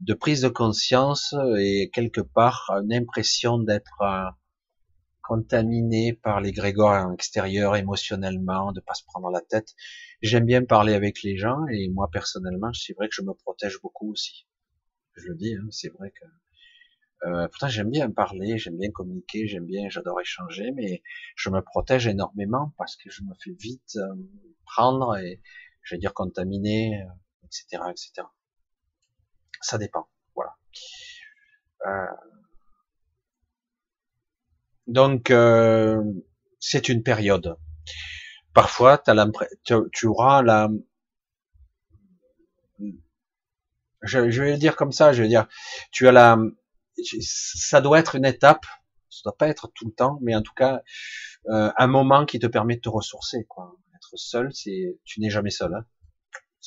de 0.00 0.14
prise 0.14 0.42
de 0.42 0.48
conscience 0.48 1.34
et 1.58 1.90
quelque 1.92 2.20
part 2.20 2.70
une 2.82 2.92
impression 2.92 3.58
d'être 3.58 4.00
euh, 4.02 4.30
contaminé 5.22 6.14
par 6.14 6.40
les 6.40 6.52
grégores 6.52 7.12
extérieurs 7.12 7.76
émotionnellement, 7.76 8.72
de 8.72 8.80
pas 8.80 8.94
se 8.94 9.04
prendre 9.04 9.30
la 9.30 9.40
tête. 9.42 9.74
J'aime 10.22 10.46
bien 10.46 10.64
parler 10.64 10.94
avec 10.94 11.22
les 11.22 11.36
gens 11.36 11.66
et 11.70 11.88
moi 11.90 12.08
personnellement, 12.10 12.72
c'est 12.72 12.94
vrai 12.94 13.08
que 13.08 13.14
je 13.14 13.22
me 13.22 13.34
protège 13.34 13.78
beaucoup 13.82 14.10
aussi. 14.10 14.46
Je 15.16 15.28
le 15.28 15.34
dis, 15.34 15.54
hein, 15.54 15.66
c'est 15.70 15.92
vrai 15.98 16.12
que 16.12 16.24
euh, 17.28 17.48
pourtant 17.48 17.68
j'aime 17.68 17.90
bien 17.90 18.10
parler, 18.10 18.56
j'aime 18.58 18.78
bien 18.78 18.90
communiquer, 18.90 19.48
j'aime 19.48 19.66
bien, 19.66 19.88
j'adore 19.88 20.20
échanger, 20.20 20.70
mais 20.70 21.02
je 21.34 21.50
me 21.50 21.60
protège 21.60 22.06
énormément 22.06 22.72
parce 22.78 22.96
que 22.96 23.10
je 23.10 23.22
me 23.22 23.34
fais 23.42 23.56
vite 23.58 23.96
euh, 23.96 24.14
prendre 24.64 25.16
et 25.16 25.42
je 25.82 25.94
vais 25.94 25.98
dire 25.98 26.14
contaminer, 26.14 27.04
etc., 27.44 27.82
etc. 27.90 28.28
Ça 29.60 29.78
dépend. 29.78 30.08
Voilà. 30.34 30.56
Euh, 31.86 32.14
donc, 34.86 35.30
euh, 35.30 36.02
c'est 36.60 36.88
une 36.88 37.02
période. 37.02 37.56
Parfois, 38.54 39.02
tu, 39.64 39.74
tu 39.92 40.06
auras 40.06 40.42
la... 40.42 40.68
Je, 44.02 44.30
je, 44.30 44.42
vais 44.42 44.52
le 44.52 44.58
dire 44.58 44.76
comme 44.76 44.92
ça, 44.92 45.12
je 45.12 45.22
vais 45.22 45.28
dire, 45.28 45.46
tu 45.90 46.08
as 46.08 46.12
la... 46.12 46.38
Ça 47.20 47.80
doit 47.80 47.98
être 47.98 48.14
une 48.14 48.24
étape, 48.24 48.64
ça 49.10 49.20
doit 49.24 49.36
pas 49.36 49.48
être 49.48 49.70
tout 49.74 49.86
le 49.86 49.92
temps, 49.92 50.18
mais 50.22 50.34
en 50.34 50.42
tout 50.42 50.54
cas, 50.54 50.82
euh, 51.48 51.70
un 51.76 51.86
moment 51.86 52.26
qui 52.26 52.38
te 52.38 52.46
permet 52.46 52.76
de 52.76 52.80
te 52.80 52.88
ressourcer. 52.88 53.44
Quoi. 53.48 53.76
Être 53.94 54.16
seul, 54.16 54.52
c'est, 54.52 54.98
tu 55.04 55.20
n'es 55.20 55.30
jamais 55.30 55.50
seul. 55.50 55.74
Hein 55.74 55.84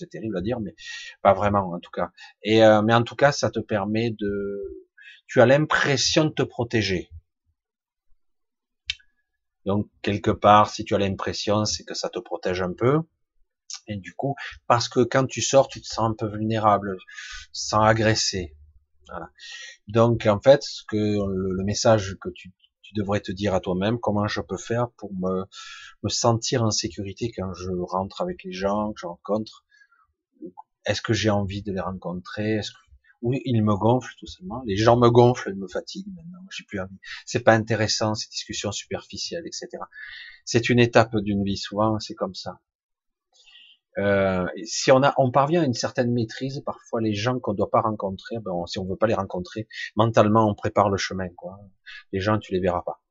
c'est 0.01 0.09
terrible 0.09 0.37
à 0.37 0.41
dire, 0.41 0.59
mais 0.59 0.75
pas 1.21 1.33
vraiment 1.33 1.71
en 1.71 1.79
tout 1.79 1.91
cas. 1.91 2.11
Et 2.43 2.63
euh, 2.63 2.81
mais 2.81 2.93
en 2.93 3.03
tout 3.03 3.15
cas, 3.15 3.31
ça 3.31 3.49
te 3.49 3.59
permet 3.59 4.11
de, 4.11 4.87
tu 5.27 5.41
as 5.41 5.45
l'impression 5.45 6.25
de 6.25 6.31
te 6.31 6.43
protéger. 6.43 7.09
Donc 9.65 9.87
quelque 10.01 10.31
part, 10.31 10.69
si 10.69 10.83
tu 10.83 10.95
as 10.95 10.97
l'impression, 10.97 11.65
c'est 11.65 11.83
que 11.83 11.93
ça 11.93 12.09
te 12.09 12.19
protège 12.19 12.61
un 12.61 12.73
peu. 12.73 12.99
Et 13.87 13.95
du 13.95 14.13
coup, 14.13 14.35
parce 14.67 14.89
que 14.89 15.01
quand 15.01 15.25
tu 15.25 15.41
sors, 15.41 15.67
tu 15.67 15.81
te 15.81 15.87
sens 15.87 16.11
un 16.11 16.13
peu 16.13 16.27
vulnérable, 16.27 16.97
sans 17.53 17.81
agresser. 17.81 18.55
Voilà. 19.07 19.29
Donc 19.87 20.25
en 20.25 20.39
fait, 20.41 20.63
ce 20.63 20.83
que 20.87 20.97
le, 20.97 21.63
message 21.63 22.17
que 22.21 22.29
tu, 22.29 22.51
devrais 22.93 23.21
te 23.21 23.31
dire 23.31 23.53
à 23.55 23.61
toi-même, 23.61 23.99
comment 24.01 24.27
je 24.27 24.41
peux 24.41 24.57
faire 24.57 24.91
pour 24.97 25.13
me, 25.13 25.45
me 26.03 26.09
sentir 26.09 26.63
en 26.63 26.71
sécurité 26.71 27.31
quand 27.31 27.53
je 27.53 27.69
rentre 27.71 28.19
avec 28.19 28.43
les 28.43 28.51
gens, 28.51 28.91
que 28.91 28.99
je 28.99 29.05
rencontre, 29.05 29.63
est-ce 30.85 31.01
que 31.01 31.13
j'ai 31.13 31.29
envie 31.29 31.61
de 31.61 31.71
les 31.71 31.79
rencontrer? 31.79 32.55
Est-ce 32.55 32.71
que 32.71 32.77
Oui, 33.21 33.41
il 33.45 33.63
me 33.63 33.75
gonfle 33.75 34.13
tout 34.19 34.27
simplement. 34.27 34.63
Les 34.65 34.77
gens 34.77 34.97
me 34.97 35.09
gonflent, 35.09 35.49
ils 35.49 35.59
me 35.59 35.67
fatiguent 35.67 36.13
maintenant. 36.15 36.39
J'ai 36.51 36.63
plus 36.63 36.79
envie. 36.79 36.99
C'est 37.25 37.43
pas 37.43 37.53
intéressant 37.53 38.15
ces 38.15 38.29
discussions 38.29 38.71
superficielles, 38.71 39.45
etc. 39.45 39.67
C'est 40.45 40.69
une 40.69 40.79
étape 40.79 41.15
d'une 41.17 41.43
vie. 41.43 41.57
Souvent, 41.57 41.99
c'est 41.99 42.15
comme 42.15 42.35
ça. 42.35 42.59
Euh, 43.97 44.47
si 44.63 44.91
on 44.91 45.03
a, 45.03 45.13
on 45.17 45.31
parvient 45.31 45.61
à 45.61 45.65
une 45.65 45.73
certaine 45.73 46.13
maîtrise, 46.13 46.61
parfois 46.65 47.01
les 47.01 47.13
gens 47.13 47.39
qu'on 47.39 47.53
doit 47.53 47.69
pas 47.69 47.81
rencontrer, 47.81 48.37
ben 48.39 48.53
si 48.65 48.79
on 48.79 48.85
veut 48.85 48.95
pas 48.95 49.07
les 49.07 49.13
rencontrer, 49.13 49.67
mentalement 49.95 50.49
on 50.49 50.55
prépare 50.55 50.89
le 50.89 50.97
chemin. 50.97 51.27
Quoi. 51.35 51.59
Les 52.13 52.21
gens, 52.21 52.39
tu 52.39 52.53
les 52.53 52.61
verras 52.61 52.83
pas. 52.83 53.01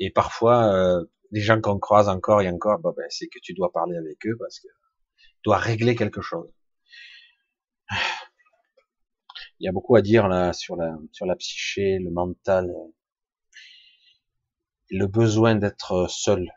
Et 0.00 0.10
parfois, 0.10 0.74
euh, 0.74 1.04
les 1.30 1.40
gens 1.40 1.60
qu'on 1.60 1.78
croise 1.78 2.08
encore 2.08 2.42
et 2.42 2.48
encore, 2.48 2.80
ben, 2.80 2.94
c'est 3.08 3.28
que 3.28 3.38
tu 3.40 3.54
dois 3.54 3.70
parler 3.72 3.96
avec 3.96 4.26
eux 4.26 4.36
parce 4.38 4.58
que 4.58 4.68
tu 5.16 5.40
dois 5.44 5.58
régler 5.58 5.94
quelque 5.94 6.20
chose. 6.20 6.50
Il 9.60 9.64
y 9.64 9.68
a 9.68 9.72
beaucoup 9.72 9.94
à 9.94 10.02
dire 10.02 10.26
là 10.26 10.52
sur 10.52 10.74
la 10.74 10.98
sur 11.12 11.24
la 11.24 11.36
psyché, 11.36 12.00
le 12.00 12.10
mental, 12.10 12.74
le 14.90 15.06
besoin 15.06 15.54
d'être 15.56 16.06
seul. 16.08 16.52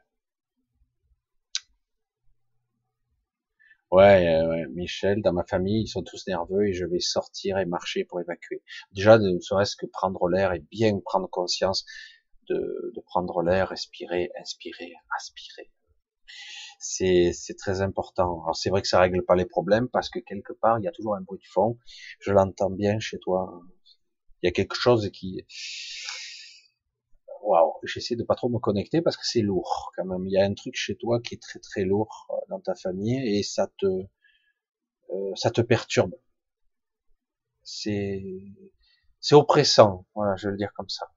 Ouais, 3.91 4.41
ouais, 4.45 4.65
Michel, 4.75 5.21
dans 5.21 5.31
ma 5.31 5.45
famille, 5.45 5.83
ils 5.83 5.87
sont 5.87 6.03
tous 6.03 6.27
nerveux 6.27 6.67
et 6.67 6.73
je 6.73 6.85
vais 6.85 6.99
sortir 6.99 7.59
et 7.59 7.65
marcher 7.65 8.03
pour 8.03 8.19
évacuer. 8.19 8.61
Déjà, 8.91 9.17
ne 9.19 9.39
serait-ce 9.39 9.75
que 9.77 9.85
prendre 9.85 10.27
l'air 10.27 10.51
et 10.53 10.59
bien 10.59 10.99
prendre 10.99 11.29
conscience 11.29 11.85
de, 12.49 12.91
de 12.95 13.01
prendre 13.01 13.41
l'air, 13.43 13.69
respirer, 13.69 14.31
inspirer, 14.41 14.93
aspirer 15.17 15.69
c'est 16.83 17.55
très 17.57 17.81
important. 17.81 18.43
Alors 18.43 18.55
c'est 18.55 18.69
vrai 18.69 18.81
que 18.81 18.87
ça 18.87 18.99
règle 18.99 19.23
pas 19.23 19.35
les 19.35 19.45
problèmes 19.45 19.87
parce 19.89 20.09
que 20.09 20.19
quelque 20.19 20.53
part 20.53 20.79
il 20.79 20.83
y 20.83 20.87
a 20.87 20.91
toujours 20.91 21.15
un 21.15 21.21
bruit 21.21 21.39
de 21.39 21.47
fond. 21.47 21.77
Je 22.19 22.31
l'entends 22.31 22.69
bien 22.69 22.99
chez 22.99 23.19
toi. 23.19 23.61
Il 24.41 24.47
y 24.47 24.49
a 24.49 24.51
quelque 24.51 24.75
chose 24.75 25.09
qui 25.11 25.45
waouh, 27.43 27.73
j'essaie 27.83 28.15
de 28.15 28.23
pas 28.23 28.35
trop 28.35 28.49
me 28.49 28.59
connecter 28.59 29.01
parce 29.01 29.17
que 29.17 29.25
c'est 29.25 29.41
lourd 29.41 29.91
quand 29.95 30.05
même. 30.05 30.25
Il 30.27 30.31
y 30.31 30.37
a 30.37 30.45
un 30.45 30.53
truc 30.53 30.75
chez 30.75 30.95
toi 30.95 31.19
qui 31.21 31.35
est 31.35 31.41
très 31.41 31.59
très 31.59 31.83
lourd 31.85 32.27
euh, 32.31 32.35
dans 32.49 32.59
ta 32.59 32.75
famille 32.75 33.37
et 33.37 33.43
ça 33.43 33.67
te 33.77 33.85
euh, 33.85 35.31
ça 35.35 35.51
te 35.51 35.61
perturbe. 35.61 36.13
C'est 37.63 38.23
c'est 39.19 39.35
oppressant, 39.35 40.05
voilà, 40.15 40.35
je 40.35 40.47
vais 40.47 40.51
le 40.51 40.57
dire 40.57 40.73
comme 40.75 40.89
ça. 40.89 41.11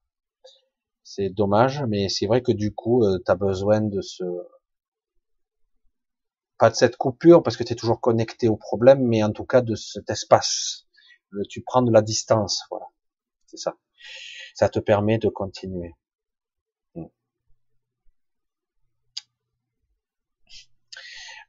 C'est 1.03 1.31
dommage, 1.31 1.83
mais 1.89 2.09
c'est 2.09 2.27
vrai 2.27 2.43
que 2.43 2.53
du 2.53 2.75
coup, 2.75 3.05
euh, 3.05 3.19
besoin 3.39 3.81
de 3.81 4.01
ce 4.01 4.25
pas 6.59 6.71
de 6.71 6.75
cette 6.75 6.97
coupure 6.97 7.43
parce 7.43 7.57
que 7.57 7.65
tu 7.65 7.73
es 7.73 7.77
toujours 7.77 8.01
connecté 8.01 8.49
au 8.49 8.57
problème, 8.57 9.01
mais 9.03 9.23
en 9.23 9.33
tout 9.33 9.45
cas 9.45 9.61
de 9.61 9.75
cet 9.75 10.11
espace. 10.11 10.87
Tu 11.51 11.63
prends 11.63 11.83
de 11.83 11.93
la 11.93 12.03
distance, 12.03 12.65
voilà. 12.71 12.87
C'est 13.47 13.59
ça. 13.59 13.77
Ça 14.55 14.69
te 14.69 14.79
permet 14.79 15.19
de 15.19 15.29
continuer. 15.29 15.95
Hmm. 16.95 17.07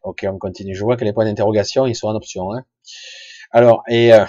Ok, 0.03 0.25
on 0.29 0.37
continue. 0.37 0.75
Je 0.75 0.83
vois 0.83 0.97
que 0.97 1.05
les 1.05 1.13
points 1.13 1.25
d'interrogation, 1.25 1.85
ils 1.85 1.95
sont 1.95 2.07
en 2.07 2.15
option. 2.15 2.53
Hein. 2.53 2.65
Alors, 3.51 3.83
et 3.87 4.13
euh, 4.13 4.25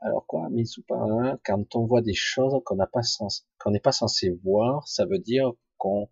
alors 0.00 0.24
quoi, 0.26 0.48
mis 0.50 0.70
ou 0.78 0.82
pas 0.82 0.96
hein, 0.96 1.38
Quand 1.44 1.74
on 1.74 1.84
voit 1.84 2.02
des 2.02 2.14
choses 2.14 2.54
qu'on 2.64 2.76
n'a 2.76 2.86
pas 2.86 3.00
qu'on 3.58 3.70
n'est 3.70 3.80
pas 3.80 3.92
censé 3.92 4.30
voir, 4.44 4.86
ça 4.88 5.04
veut 5.04 5.18
dire 5.18 5.52
qu'on 5.78 6.08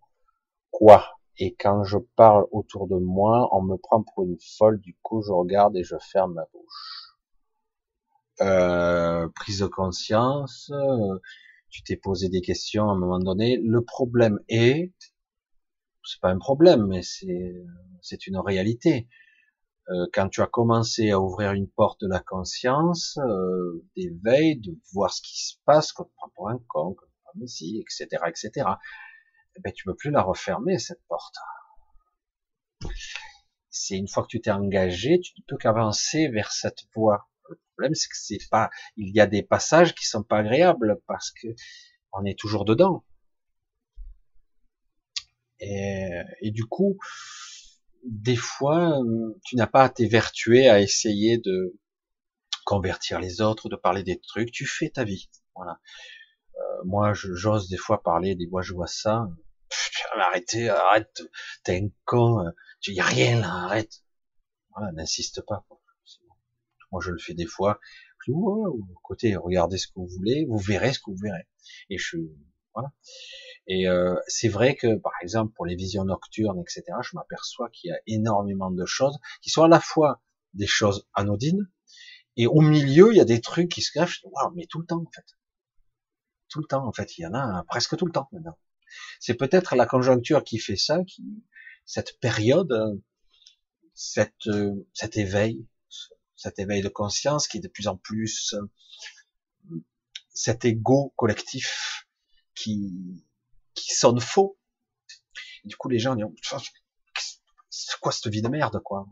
quoi? 0.69 1.17
Et 1.37 1.55
quand 1.55 1.83
je 1.83 1.97
parle 2.15 2.45
autour 2.51 2.87
de 2.87 2.95
moi, 2.95 3.49
on 3.51 3.61
me 3.61 3.77
prend 3.77 4.03
pour 4.03 4.23
une 4.23 4.37
folle, 4.57 4.79
du 4.79 4.95
coup 5.01 5.21
je 5.21 5.31
regarde 5.31 5.75
et 5.75 5.83
je 5.83 5.95
ferme 5.99 6.33
ma 6.33 6.45
bouche. 6.53 7.15
Euh, 8.41 9.27
prise 9.35 9.59
de 9.59 9.67
conscience, 9.67 10.71
euh, 10.73 11.19
tu 11.69 11.83
t'es 11.83 11.95
posé 11.97 12.29
des 12.29 12.41
questions 12.41 12.89
à 12.89 12.93
un 12.93 12.97
moment 12.97 13.19
donné. 13.19 13.57
Le 13.57 13.81
problème 13.81 14.39
est, 14.49 14.93
c'est 16.03 16.21
pas 16.21 16.29
un 16.29 16.37
problème, 16.37 16.87
mais 16.87 17.01
c'est 17.01 18.27
une 18.27 18.37
réalité. 18.37 19.07
Euh, 19.89 20.07
quand 20.13 20.29
tu 20.29 20.41
as 20.41 20.47
commencé 20.47 21.11
à 21.11 21.19
ouvrir 21.19 21.51
une 21.51 21.69
porte 21.69 22.01
de 22.01 22.07
la 22.07 22.19
conscience, 22.19 23.19
euh, 23.19 23.85
d'éveil, 23.95 24.57
de 24.57 24.77
voir 24.93 25.13
ce 25.13 25.21
qui 25.21 25.37
se 25.45 25.55
passe, 25.65 25.91
comme 25.91 26.07
pour 26.35 26.49
un 26.49 26.59
con, 26.67 26.93
comme 26.93 27.09
un 27.33 27.39
messie, 27.39 27.81
etc., 27.81 28.23
etc 28.27 28.65
eh 28.65 29.04
ben, 29.63 29.73
tu 29.73 29.85
peux 29.85 29.95
plus 29.95 30.11
la 30.11 30.21
refermer, 30.21 30.79
cette 30.79 31.01
porte. 31.07 31.35
C'est 33.69 33.97
une 33.97 34.07
fois 34.07 34.23
que 34.23 34.29
tu 34.29 34.41
t'es 34.41 34.51
engagé, 34.51 35.19
tu 35.19 35.33
ne 35.37 35.43
peux 35.47 35.57
qu'avancer 35.57 36.27
vers 36.29 36.51
cette 36.51 36.83
voie. 36.95 37.27
Le 37.49 37.59
problème, 37.73 37.93
c'est 37.93 38.09
que 38.09 38.17
c'est 38.17 38.49
pas, 38.49 38.69
il 38.95 39.13
y 39.13 39.19
a 39.19 39.27
des 39.27 39.43
passages 39.43 39.93
qui 39.95 40.05
sont 40.05 40.23
pas 40.23 40.39
agréables 40.39 41.01
parce 41.07 41.31
que 41.31 41.47
on 42.13 42.25
est 42.25 42.37
toujours 42.39 42.65
dedans. 42.65 43.03
Et, 45.59 46.09
et 46.41 46.51
du 46.51 46.65
coup, 46.65 46.97
des 48.03 48.35
fois, 48.35 48.99
tu 49.43 49.55
n'as 49.55 49.67
pas 49.67 49.83
à 49.83 49.89
t'évertuer 49.89 50.69
à 50.69 50.79
essayer 50.79 51.37
de 51.37 51.77
convertir 52.65 53.19
les 53.19 53.41
autres, 53.41 53.69
de 53.69 53.75
parler 53.75 54.03
des 54.03 54.19
trucs. 54.19 54.51
Tu 54.51 54.65
fais 54.65 54.89
ta 54.89 55.03
vie. 55.03 55.29
Voilà. 55.55 55.79
Euh, 56.55 56.83
moi, 56.85 57.13
j'ose 57.13 57.69
des 57.69 57.77
fois 57.77 58.01
parler 58.01 58.35
des 58.35 58.47
voix, 58.47 58.61
je 58.61 58.73
vois 58.73 58.87
ça 58.87 59.27
arrêtez, 60.19 60.69
arrête, 60.69 61.23
t'es 61.63 61.81
un 61.83 61.89
con, 62.05 62.43
tu 62.79 62.93
y 62.93 62.99
a 62.99 63.05
rien 63.05 63.39
là, 63.39 63.65
arrête. 63.65 64.03
Voilà, 64.75 64.91
n'insiste 64.93 65.41
pas. 65.45 65.65
Moi, 66.91 67.01
je 67.01 67.11
le 67.11 67.19
fais 67.19 67.33
des 67.33 67.45
fois. 67.45 67.79
Je 68.25 68.31
côté, 69.03 69.35
regardez 69.35 69.77
ce 69.77 69.87
que 69.87 69.93
vous 69.95 70.07
voulez, 70.07 70.45
vous 70.45 70.57
verrez 70.57 70.93
ce 70.93 70.99
que 70.99 71.11
vous 71.11 71.17
verrez. 71.21 71.47
Et 71.89 71.97
je, 71.97 72.17
voilà. 72.73 72.91
Et 73.67 73.87
euh, 73.87 74.15
c'est 74.27 74.47
vrai 74.47 74.75
que, 74.75 74.97
par 74.97 75.13
exemple, 75.21 75.53
pour 75.53 75.65
les 75.65 75.75
visions 75.75 76.05
nocturnes, 76.05 76.59
etc., 76.59 76.83
je 77.01 77.15
m'aperçois 77.15 77.69
qu'il 77.69 77.89
y 77.89 77.93
a 77.93 77.99
énormément 78.07 78.71
de 78.71 78.85
choses 78.85 79.17
qui 79.41 79.49
sont 79.49 79.63
à 79.63 79.67
la 79.67 79.79
fois 79.79 80.21
des 80.53 80.67
choses 80.67 81.07
anodines, 81.13 81.69
et 82.37 82.47
au 82.47 82.61
milieu, 82.61 83.13
il 83.13 83.17
y 83.17 83.21
a 83.21 83.25
des 83.25 83.41
trucs 83.41 83.71
qui 83.71 83.81
se 83.81 83.97
greffent. 83.97 84.19
Waouh, 84.23 84.53
mais 84.55 84.65
tout 84.65 84.79
le 84.79 84.85
temps, 84.85 85.01
en 85.01 85.11
fait. 85.11 85.25
Tout 86.49 86.59
le 86.59 86.65
temps, 86.65 86.85
en 86.85 86.91
fait. 86.91 87.17
Il 87.17 87.21
y 87.21 87.25
en 87.25 87.33
a 87.33 87.63
presque 87.67 87.95
tout 87.97 88.05
le 88.05 88.11
temps 88.11 88.27
maintenant. 88.31 88.57
C'est 89.19 89.35
peut-être 89.35 89.75
la 89.75 89.85
conjoncture 89.85 90.43
qui 90.43 90.59
fait 90.59 90.75
ça, 90.75 91.03
qui, 91.05 91.23
cette 91.85 92.19
période, 92.19 93.01
cette, 93.93 94.49
cet 94.93 95.17
éveil, 95.17 95.65
cet 96.35 96.59
éveil 96.59 96.81
de 96.81 96.89
conscience 96.89 97.47
qui 97.47 97.57
est 97.57 97.61
de 97.61 97.67
plus 97.67 97.87
en 97.87 97.97
plus 97.97 98.55
cet 100.35 100.65
ego 100.65 101.13
collectif 101.15 102.05
qui, 102.53 103.25
qui 103.73 103.95
sonne 103.95 104.19
faux. 104.19 104.59
du 105.63 105.75
coup, 105.77 105.89
les 105.89 105.97
gens 105.97 106.15
disent, 106.15 106.25
c'est 107.69 107.99
quoi 107.99 108.11
cette 108.11 108.27
vie 108.27 108.41
de 108.41 108.49
merde, 108.49 108.79
quoi? 108.83 109.07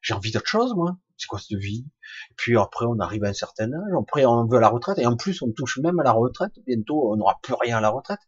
J'ai 0.00 0.14
envie 0.14 0.30
d'autre 0.30 0.46
chose, 0.46 0.74
moi. 0.74 0.96
C'est 1.16 1.26
quoi 1.26 1.38
cette 1.38 1.58
vie? 1.58 1.86
Et 2.30 2.34
puis 2.36 2.56
après, 2.56 2.86
on 2.86 2.98
arrive 2.98 3.24
à 3.24 3.28
un 3.28 3.34
certain 3.34 3.72
âge. 3.72 3.92
Après, 4.00 4.24
on 4.24 4.46
veut 4.46 4.60
la 4.60 4.68
retraite. 4.68 4.98
Et 4.98 5.06
en 5.06 5.16
plus, 5.16 5.42
on 5.42 5.52
touche 5.52 5.78
même 5.78 5.98
à 5.98 6.02
la 6.02 6.12
retraite. 6.12 6.52
Bientôt, 6.66 7.12
on 7.12 7.16
n'aura 7.16 7.38
plus 7.42 7.54
rien 7.54 7.78
à 7.78 7.80
la 7.80 7.90
retraite 7.90 8.20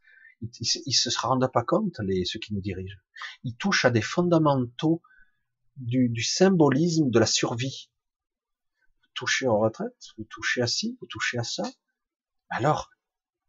ils, 0.43 0.93
se 0.93 1.21
rendent 1.21 1.51
pas 1.53 1.63
compte, 1.63 1.99
les, 2.01 2.25
ceux 2.25 2.39
qui 2.39 2.55
nous 2.55 2.61
dirigent. 2.61 2.99
Ils 3.45 3.57
touchent 3.57 3.85
à 3.85 3.91
des 3.91 4.03
fondamentaux 4.03 5.03
du, 5.77 6.09
du 6.09 6.23
symbolisme 6.23 7.11
de 7.11 7.19
la 7.19 7.27
survie. 7.27 7.91
Vous 9.03 9.11
touchez 9.15 9.47
en 9.47 9.59
retraite, 9.59 9.97
vous 10.19 10.25
touchez 10.25 10.63
à 10.63 10.67
ci, 10.67 10.97
vous 11.01 11.07
touchez 11.07 11.39
à 11.39 11.45
ça. 11.45 11.65
Alors, 12.49 12.91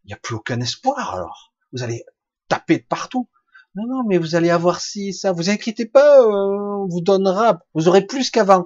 il 0.03 0.07
n'y 0.07 0.13
a 0.13 0.17
plus 0.17 0.35
aucun 0.35 0.59
espoir, 0.59 1.15
alors. 1.15 1.53
Vous 1.71 1.83
allez 1.83 2.05
taper 2.47 2.79
de 2.79 2.85
partout. 2.85 3.29
Non, 3.75 3.87
non, 3.87 4.03
mais 4.07 4.19
vous 4.19 4.35
allez 4.35 4.51
avoir 4.51 4.79
ci, 4.79 5.13
ça. 5.13 5.31
Vous 5.31 5.49
inquiétez 5.49 5.87
pas, 5.87 6.25
on 6.25 6.87
vous 6.87 7.01
donnera. 7.01 7.65
Vous 7.73 7.87
aurez 7.87 8.05
plus 8.05 8.29
qu'avant. 8.29 8.65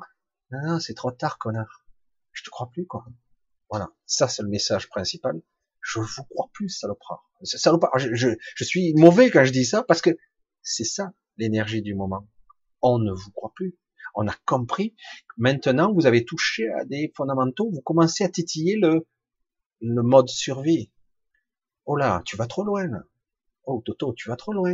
Non, 0.52 0.60
non, 0.66 0.80
c'est 0.80 0.94
trop 0.94 1.12
tard, 1.12 1.38
connard. 1.38 1.86
Je 2.34 2.44
te 2.44 2.50
crois 2.50 2.70
plus, 2.70 2.86
quoi. 2.86 3.06
Voilà. 3.70 3.90
Ça, 4.06 4.28
c'est 4.28 4.44
le 4.44 4.50
message 4.50 4.90
principal 4.90 5.42
je 5.88 6.00
vous 6.00 6.24
crois 6.26 6.50
plus, 6.54 6.70
salopard. 6.70 7.30
salopard. 7.44 7.98
Je, 7.98 8.14
je, 8.14 8.30
je, 8.56 8.64
suis 8.64 8.94
mauvais 8.96 9.32
quand 9.32 9.46
je 9.46 9.52
dis 9.52 9.64
ça 9.64 9.84
parce 9.84 10.02
que 10.02 10.10
c'est 10.62 10.84
ça 10.84 11.14
l'énergie 11.38 11.82
du 11.82 11.96
moment. 11.96 12.28
On 12.82 13.00
ne 13.00 13.12
vous 13.12 13.32
croit 13.32 13.54
plus. 13.56 13.78
On 14.14 14.28
a 14.28 14.36
compris. 14.46 14.96
Maintenant, 15.38 15.94
vous 15.94 16.06
avez 16.06 16.26
touché 16.26 16.70
à 16.74 16.84
des 16.84 17.14
fondamentaux. 17.16 17.70
Vous 17.72 17.82
commencez 17.82 18.26
à 18.26 18.30
titiller 18.30 18.76
le, 18.76 19.08
le 19.80 20.04
mode 20.04 20.28
survie. 20.28 20.92
Oh 21.86 21.96
là, 21.96 22.22
tu 22.26 22.36
vas 22.36 22.48
trop 22.48 22.66
loin. 22.66 22.90
Oh 23.64 23.82
Toto, 23.86 24.14
tu 24.14 24.28
vas 24.28 24.36
trop 24.36 24.52
loin. 24.52 24.74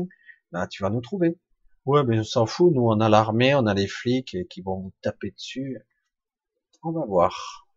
Là, 0.52 0.66
tu 0.68 0.82
vas 0.82 0.90
nous 0.90 1.02
trouver. 1.02 1.38
Ouais, 1.86 2.04
mais 2.04 2.20
on 2.20 2.24
s'en 2.24 2.48
fout. 2.48 2.74
Nous, 2.74 2.82
on 2.82 3.00
a 3.00 3.10
l'armée, 3.10 3.54
on 3.54 3.68
a 3.68 3.76
les 3.76 3.88
flics 3.88 4.36
qui 4.50 4.62
vont 4.62 4.80
vous 4.80 4.94
taper 5.04 5.30
dessus. 5.32 5.78
On 6.82 6.92
va 6.92 7.06
voir. 7.06 7.68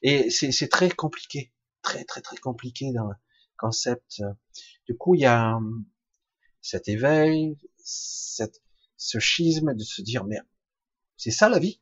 Et 0.00 0.30
c'est 0.30 0.68
très 0.68 0.90
compliqué 0.90 1.52
très 1.82 2.04
très 2.04 2.20
très 2.20 2.36
compliqué 2.36 2.92
dans 2.92 3.08
le 3.08 3.14
concept. 3.56 4.22
Du 4.86 4.96
coup, 4.96 5.14
il 5.14 5.20
y 5.20 5.26
a 5.26 5.56
hum, 5.56 5.84
cet 6.60 6.88
éveil, 6.88 7.58
cette, 7.76 8.62
ce 8.96 9.18
schisme 9.18 9.74
de 9.74 9.84
se 9.84 10.02
dire 10.02 10.24
mais 10.24 10.38
c'est 11.16 11.30
ça 11.30 11.48
la 11.48 11.58
vie? 11.58 11.80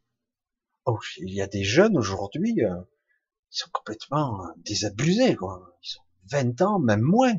Oh, 0.85 0.99
il 1.19 1.33
y 1.33 1.41
a 1.41 1.47
des 1.47 1.65
jeunes 1.65 1.97
aujourd'hui, 1.97 2.63
euh, 2.65 2.83
ils 3.53 3.57
sont 3.59 3.71
complètement 3.73 4.47
désabusés, 4.59 5.37
quoi. 5.37 5.77
Ils 5.83 5.99
ont 5.99 6.05
20 6.31 6.63
ans, 6.63 6.79
même 6.79 7.03
moins. 7.03 7.35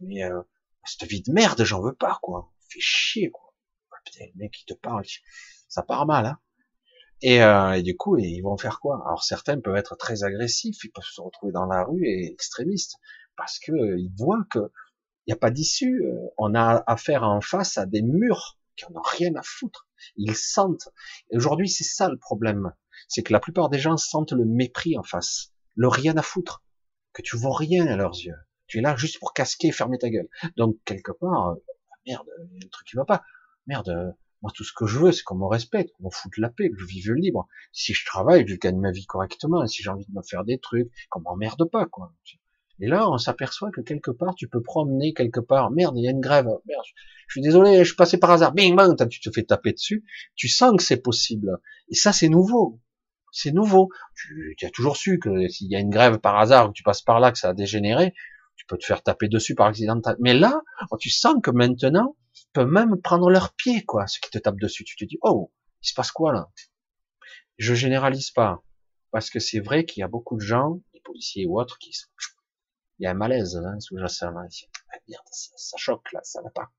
Mais 0.00 0.24
euh, 0.24 0.42
cette 0.84 1.08
vie 1.08 1.22
de 1.22 1.32
merde, 1.32 1.64
j'en 1.64 1.80
veux 1.82 1.94
pas, 1.94 2.18
quoi. 2.22 2.52
Fait 2.68 2.80
chier, 2.80 3.30
quoi. 3.30 3.54
Putain, 4.04 4.26
le 4.34 4.38
mec 4.38 4.52
qui 4.52 4.64
te 4.64 4.74
parle, 4.74 5.04
ça 5.68 5.82
part 5.82 6.06
mal, 6.06 6.26
hein. 6.26 6.38
Et, 7.26 7.42
euh, 7.42 7.72
et, 7.72 7.82
du 7.82 7.96
coup, 7.96 8.18
ils 8.18 8.42
vont 8.42 8.58
faire 8.58 8.80
quoi? 8.80 9.02
Alors 9.06 9.24
certains 9.24 9.58
peuvent 9.58 9.76
être 9.76 9.96
très 9.96 10.24
agressifs, 10.24 10.84
ils 10.84 10.90
peuvent 10.90 11.02
se 11.10 11.22
retrouver 11.22 11.52
dans 11.52 11.64
la 11.64 11.82
rue 11.82 12.06
et 12.06 12.30
extrémistes 12.30 12.96
parce 13.34 13.58
que 13.58 13.72
euh, 13.72 13.98
ils 13.98 14.12
voient 14.14 14.44
que 14.50 14.58
il 14.58 15.30
n'y 15.30 15.32
a 15.32 15.38
pas 15.38 15.50
d'issue. 15.50 16.04
Euh, 16.04 16.18
on 16.36 16.54
a 16.54 16.84
affaire 16.86 17.22
en 17.22 17.40
face 17.40 17.78
à 17.78 17.86
des 17.86 18.02
murs 18.02 18.58
qui 18.76 18.84
en 18.84 18.96
ont 18.96 19.02
rien 19.02 19.34
à 19.36 19.42
foutre. 19.42 19.88
Ils 20.16 20.36
sentent. 20.36 20.90
Et 21.30 21.38
aujourd'hui, 21.38 21.70
c'est 21.70 21.84
ça 21.84 22.10
le 22.10 22.18
problème, 22.18 22.74
c'est 23.08 23.22
que 23.22 23.32
la 23.32 23.40
plupart 23.40 23.70
des 23.70 23.78
gens 23.78 23.96
sentent 23.96 24.32
le 24.32 24.44
mépris 24.44 24.98
en 24.98 25.02
face, 25.02 25.54
le 25.76 25.88
rien 25.88 26.18
à 26.18 26.22
foutre, 26.22 26.62
que 27.14 27.22
tu 27.22 27.38
vaux 27.38 27.52
rien 27.52 27.86
à 27.86 27.96
leurs 27.96 28.16
yeux. 28.16 28.36
Tu 28.66 28.80
es 28.80 28.80
là 28.82 28.96
juste 28.96 29.18
pour 29.18 29.32
casquer, 29.32 29.72
fermer 29.72 29.96
ta 29.96 30.10
gueule. 30.10 30.28
Donc 30.58 30.76
quelque 30.84 31.12
part, 31.12 31.52
euh, 31.52 31.54
merde, 32.06 32.26
il 32.52 32.58
y 32.58 32.64
a 32.64 32.66
un 32.66 32.70
truc 32.70 32.86
qui 32.86 32.96
va 32.96 33.06
pas. 33.06 33.22
Merde, 33.66 34.14
moi, 34.44 34.52
tout 34.54 34.62
ce 34.62 34.74
que 34.74 34.84
je 34.84 34.98
veux, 34.98 35.10
c'est 35.10 35.22
qu'on 35.22 35.36
me 35.36 35.46
respecte, 35.46 35.94
qu'on 35.96 36.04
me 36.04 36.10
foute 36.10 36.36
la 36.36 36.50
paix, 36.50 36.68
que 36.68 36.78
je 36.78 36.84
vive 36.84 37.14
libre. 37.14 37.48
Si 37.72 37.94
je 37.94 38.04
travaille, 38.04 38.46
je 38.46 38.56
gagne 38.56 38.78
ma 38.78 38.90
vie 38.90 39.06
correctement. 39.06 39.64
Et 39.64 39.68
si 39.68 39.82
j'ai 39.82 39.88
envie 39.88 40.04
de 40.04 40.12
me 40.12 40.20
faire 40.20 40.44
des 40.44 40.58
trucs, 40.58 40.90
qu'on 41.08 41.20
m'emmerde 41.20 41.64
pas, 41.70 41.86
quoi. 41.86 42.12
Et 42.78 42.86
là, 42.86 43.08
on 43.08 43.16
s'aperçoit 43.16 43.70
que 43.70 43.80
quelque 43.80 44.10
part, 44.10 44.34
tu 44.34 44.46
peux 44.46 44.60
promener 44.60 45.14
quelque 45.14 45.40
part. 45.40 45.70
Merde, 45.70 45.94
il 45.96 46.04
y 46.04 46.08
a 46.08 46.10
une 46.10 46.20
grève. 46.20 46.44
Merde, 46.44 46.84
je 47.26 47.32
suis 47.32 47.40
désolé, 47.40 47.78
je 47.78 47.84
suis 47.84 47.96
passé 47.96 48.18
par 48.18 48.32
hasard. 48.32 48.52
Bing 48.52 48.76
bang, 48.76 48.94
tu 49.08 49.20
te 49.20 49.30
fais 49.30 49.44
taper 49.44 49.72
dessus. 49.72 50.04
Tu 50.36 50.48
sens 50.48 50.76
que 50.76 50.82
c'est 50.82 51.00
possible. 51.00 51.56
Et 51.88 51.94
ça, 51.94 52.12
c'est 52.12 52.28
nouveau. 52.28 52.82
C'est 53.32 53.52
nouveau. 53.52 53.88
Tu, 54.14 54.56
tu, 54.58 54.66
as 54.66 54.70
toujours 54.70 54.98
su 54.98 55.18
que 55.18 55.48
s'il 55.48 55.70
y 55.70 55.76
a 55.76 55.80
une 55.80 55.88
grève 55.88 56.18
par 56.18 56.38
hasard, 56.38 56.68
que 56.68 56.74
tu 56.74 56.82
passes 56.82 57.00
par 57.00 57.18
là, 57.18 57.32
que 57.32 57.38
ça 57.38 57.48
a 57.48 57.54
dégénéré, 57.54 58.12
tu 58.56 58.66
peux 58.66 58.78
te 58.78 58.84
faire 58.84 59.02
taper 59.02 59.28
dessus 59.28 59.54
par 59.54 59.66
accident. 59.66 60.00
Mais 60.20 60.34
là, 60.34 60.60
tu 60.98 61.10
sens 61.10 61.36
que 61.42 61.50
maintenant, 61.50 62.16
peuvent 62.52 62.70
même 62.70 63.00
prendre 63.00 63.30
leurs 63.30 63.52
pieds, 63.54 63.84
quoi, 63.84 64.06
ceux 64.06 64.20
qui 64.20 64.30
te 64.30 64.38
tapent 64.38 64.60
dessus. 64.60 64.84
Tu 64.84 64.96
te 64.96 65.04
dis, 65.04 65.18
oh, 65.22 65.52
il 65.82 65.88
se 65.88 65.94
passe 65.94 66.12
quoi 66.12 66.32
là? 66.32 66.50
Je 67.58 67.74
généralise 67.74 68.30
pas, 68.30 68.62
parce 69.10 69.30
que 69.30 69.38
c'est 69.38 69.60
vrai 69.60 69.84
qu'il 69.84 70.00
y 70.00 70.04
a 70.04 70.08
beaucoup 70.08 70.36
de 70.36 70.40
gens, 70.40 70.80
des 70.92 71.00
policiers 71.00 71.46
ou 71.46 71.60
autres, 71.60 71.78
qui 71.78 71.92
sont... 71.92 72.08
Il 73.00 73.02
y 73.02 73.06
a 73.08 73.10
un 73.10 73.14
malaise 73.14 73.56
hein, 73.56 73.80
sous-jacent. 73.80 74.36
Hein. 74.36 74.46
Ah, 74.92 74.98
merde, 75.08 75.24
ça, 75.32 75.76
choque 75.76 76.12
là, 76.12 76.20
ça 76.22 76.40
va 76.42 76.50
pas. 76.50 76.70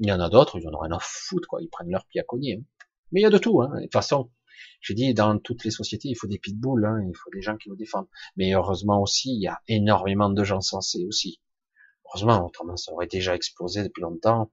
Il 0.00 0.08
y 0.08 0.12
en 0.12 0.18
a 0.18 0.28
d'autres, 0.28 0.58
ils 0.58 0.66
en 0.66 0.74
ont 0.74 0.80
rien 0.80 0.90
à 0.90 0.98
foutre, 1.00 1.46
quoi. 1.46 1.62
Ils 1.62 1.68
prennent 1.68 1.90
leurs 1.90 2.06
pieds 2.06 2.20
à 2.20 2.24
cogner. 2.24 2.58
Hein. 2.60 2.86
Mais 3.12 3.20
il 3.20 3.22
y 3.22 3.26
a 3.26 3.30
de 3.30 3.38
tout. 3.38 3.62
Hein. 3.62 3.70
De 3.76 3.82
toute 3.82 3.92
façon, 3.92 4.32
j'ai 4.80 4.94
dit, 4.94 5.14
dans 5.14 5.38
toutes 5.38 5.64
les 5.64 5.70
sociétés, 5.70 6.08
il 6.08 6.14
faut 6.14 6.26
des 6.26 6.38
pitbulls, 6.38 6.84
hein, 6.84 7.00
il 7.06 7.16
faut 7.16 7.30
des 7.30 7.42
gens 7.42 7.56
qui 7.56 7.68
nous 7.68 7.76
défendent. 7.76 8.08
Mais 8.36 8.54
heureusement 8.54 9.02
aussi, 9.02 9.34
il 9.34 9.42
y 9.42 9.48
a 9.48 9.60
énormément 9.68 10.30
de 10.30 10.44
gens 10.44 10.60
sensés 10.60 11.04
aussi. 11.06 11.40
Heureusement, 12.06 12.46
autrement 12.46 12.76
ça 12.76 12.92
aurait 12.92 13.06
déjà 13.06 13.34
explosé 13.34 13.82
depuis 13.82 14.00
longtemps 14.02 14.50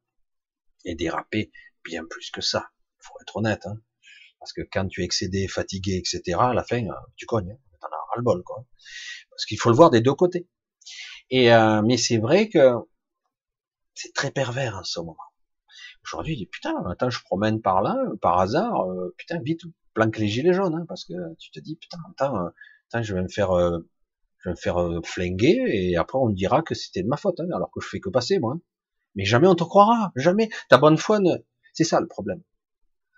et 0.84 0.96
déraper 0.96 1.52
bien 1.84 2.04
plus 2.06 2.30
que 2.32 2.42
ça. 2.42 2.70
Faut 3.00 3.14
être 3.22 3.38
honnête, 3.38 3.66
hein. 3.66 3.80
Parce 4.40 4.54
que 4.54 4.62
quand 4.62 4.88
tu 4.88 5.02
es 5.02 5.06
excédé, 5.06 5.48
fatigué, 5.48 5.98
etc., 5.98 6.38
à 6.40 6.54
la 6.54 6.64
fin, 6.64 6.84
euh, 6.86 6.94
tu 7.16 7.26
cognes, 7.26 7.52
hein. 7.52 7.78
t'en 7.82 7.88
as 7.88 7.90
ras 7.90 8.18
le 8.18 8.24
bol, 8.24 8.44
quoi. 8.44 8.66
Parce 9.30 9.46
qu'il 9.46 9.60
faut 9.60 9.70
le 9.70 9.76
voir 9.76 9.90
des 9.90 10.02
deux 10.02 10.14
côtés. 10.14 10.48
Et 11.30 11.52
euh, 11.54 11.82
mais 11.82 11.98
c'est 11.98 12.18
vrai 12.18 12.50
que 12.50 12.76
c'est 13.96 14.14
très 14.14 14.32
pervers 14.32 14.78
en 14.78 14.84
ce 14.84 15.00
moment. 15.00 15.18
Aujourd'hui, 16.04 16.48
putain, 16.52 16.76
attends, 16.88 17.10
je 17.10 17.20
promène 17.24 17.62
par 17.62 17.82
là, 17.82 17.96
par 18.22 18.40
hasard, 18.40 18.88
euh, 18.92 19.16
putain, 19.18 19.40
vite, 19.42 19.62
planque 19.96 20.20
les 20.20 20.28
gilets 20.28 20.54
jaunes, 20.54 20.76
hein, 20.76 20.86
parce 20.88 21.06
que 21.06 21.14
tu 21.40 21.50
te 21.50 21.60
dis 21.60 21.76
putain, 21.76 21.98
attends, 22.12 22.50
attends 22.90 23.04
je 23.04 23.16
vais 23.16 23.24
me 23.24 23.28
faire, 23.28 23.52
je 23.52 24.50
vais 24.50 24.52
me 24.52 24.56
faire 24.56 24.78
flinguer, 25.04 25.64
et 25.68 25.98
après 25.98 26.20
on 26.20 26.30
dira 26.30 26.62
que 26.62 26.76
c'était 26.76 27.02
de 27.02 27.08
ma 27.08 27.18
faute, 27.18 27.40
hein, 27.40 27.48
alors 27.56 27.72
que 27.72 27.82
je 27.82 27.88
fais 27.88 28.00
que 28.00 28.10
passer 28.10 28.38
moi. 28.38 28.58
Mais 29.16 29.26
jamais 29.26 29.48
on 29.48 29.56
te 29.56 29.64
croira, 29.64 30.12
jamais. 30.16 30.50
Ta 30.70 30.78
bonne 30.78 30.98
foi, 30.98 31.20
ne... 31.20 31.38
c'est 31.74 31.86
ça 31.86 32.00
le 32.00 32.08
problème. 32.08 32.44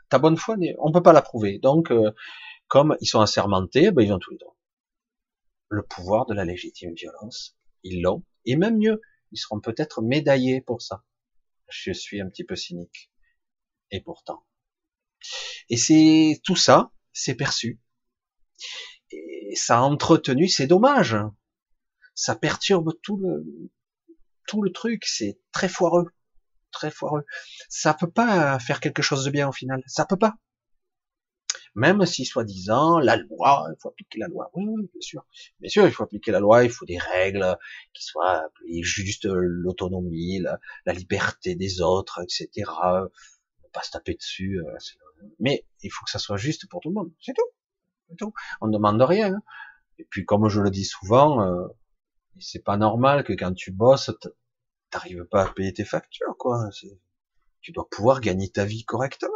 Ta 0.10 0.20
bonne 0.20 0.38
foi, 0.38 0.56
on 0.80 0.92
peut 0.92 1.04
pas 1.04 1.14
la 1.14 1.22
prouver. 1.22 1.60
Donc, 1.60 1.92
euh, 1.92 2.12
comme 2.68 2.96
ils 3.02 3.08
sont 3.08 3.20
assermentés, 3.20 3.92
ben, 3.92 4.04
ils 4.04 4.14
ont 4.14 4.20
tous 4.20 4.32
les 4.32 4.38
droits. 4.38 4.56
Le 5.70 5.84
pouvoir 5.84 6.26
de 6.26 6.34
la 6.34 6.46
légitime 6.46 6.94
violence, 6.94 7.58
ils 7.84 8.02
l'ont. 8.02 8.24
Et 8.46 8.56
même 8.56 8.78
mieux, 8.78 9.02
ils 9.32 9.38
seront 9.38 9.60
peut-être 9.60 10.02
médaillés 10.02 10.62
pour 10.62 10.82
ça. 10.82 11.04
Je 11.68 11.92
suis 11.92 12.22
un 12.22 12.30
petit 12.30 12.46
peu 12.46 12.56
cynique. 12.56 13.12
Et 13.92 14.00
pourtant. 14.02 14.44
Et 15.70 15.78
c'est 15.78 16.42
tout 16.44 16.56
ça, 16.56 16.92
c'est 17.14 17.36
perçu. 17.36 17.80
Et 19.12 19.54
ça 19.56 19.80
a 19.80 19.82
entretenu, 19.82 20.48
c'est 20.48 20.68
dommage. 20.68 21.18
Ça 22.16 22.36
perturbe 22.36 22.94
tout 23.04 23.18
le, 23.18 23.46
tout 24.48 24.62
le 24.64 24.72
truc, 24.72 25.06
c'est 25.06 25.40
très 25.52 25.70
foireux, 25.70 26.08
très 26.72 26.92
foireux. 26.92 27.24
Ça 27.70 27.94
peut 27.94 28.10
pas 28.10 28.60
faire 28.60 28.80
quelque 28.80 29.02
chose 29.02 29.26
de 29.26 29.32
bien 29.32 29.48
au 29.48 29.52
final, 29.52 29.84
ça 29.86 30.06
peut 30.06 30.18
pas. 30.18 30.36
Même 31.76 32.08
si 32.08 32.26
soi-disant 32.26 32.98
la 32.98 33.18
loi, 33.18 33.68
il 33.70 33.76
faut 33.80 33.90
appliquer 33.90 34.18
la 34.18 34.28
loi. 34.28 34.50
Oui, 34.56 34.66
oui, 34.68 34.90
bien 34.92 35.02
sûr, 35.02 35.26
bien 35.60 35.70
sûr, 35.70 35.86
il 35.86 35.92
faut 35.92 36.04
appliquer 36.04 36.32
la 36.32 36.40
loi, 36.40 36.64
il 36.64 36.72
faut 36.72 36.86
des 36.86 36.98
règles 36.98 37.56
qui 37.94 38.04
soient 38.04 38.50
juste 38.82 39.26
l'autonomie, 39.26 40.40
la, 40.40 40.94
liberté 40.94 41.54
des 41.54 41.82
autres, 41.82 42.20
etc. 42.24 42.72
Pas 43.74 43.84
se 43.84 43.92
taper 43.92 44.16
dessus. 44.16 44.60
Euh, 44.60 44.78
mais 45.40 45.66
il 45.82 45.90
faut 45.90 46.04
que 46.06 46.12
ça 46.12 46.20
soit 46.20 46.38
juste 46.38 46.68
pour 46.70 46.82
tout 46.82 46.90
le 46.90 46.96
monde, 46.96 47.12
c'est 47.22 47.34
tout. 47.34 48.34
On 48.62 48.68
ne 48.68 48.74
demande 48.74 49.02
rien. 49.02 49.34
Hein. 49.34 49.42
Et 50.00 50.06
puis, 50.10 50.26
comme 50.26 50.48
je 50.48 50.62
le 50.62 50.70
dis 50.70 50.86
souvent, 50.86 51.42
euh, 51.42 51.68
c'est 52.40 52.64
pas 52.64 52.78
normal 52.78 53.24
que 53.24 53.34
quand 53.34 53.54
tu 53.54 53.72
bosses, 53.72 54.12
t'arrives 54.90 55.26
pas 55.26 55.44
à 55.44 55.54
payer 55.54 55.74
tes 55.74 55.86
factures, 55.86 56.36
quoi. 56.38 56.70
Tu 57.62 57.72
dois 57.72 57.88
pouvoir 57.90 58.22
gagner 58.22 58.50
ta 58.50 58.64
vie 58.66 58.86
correctement. 58.86 59.34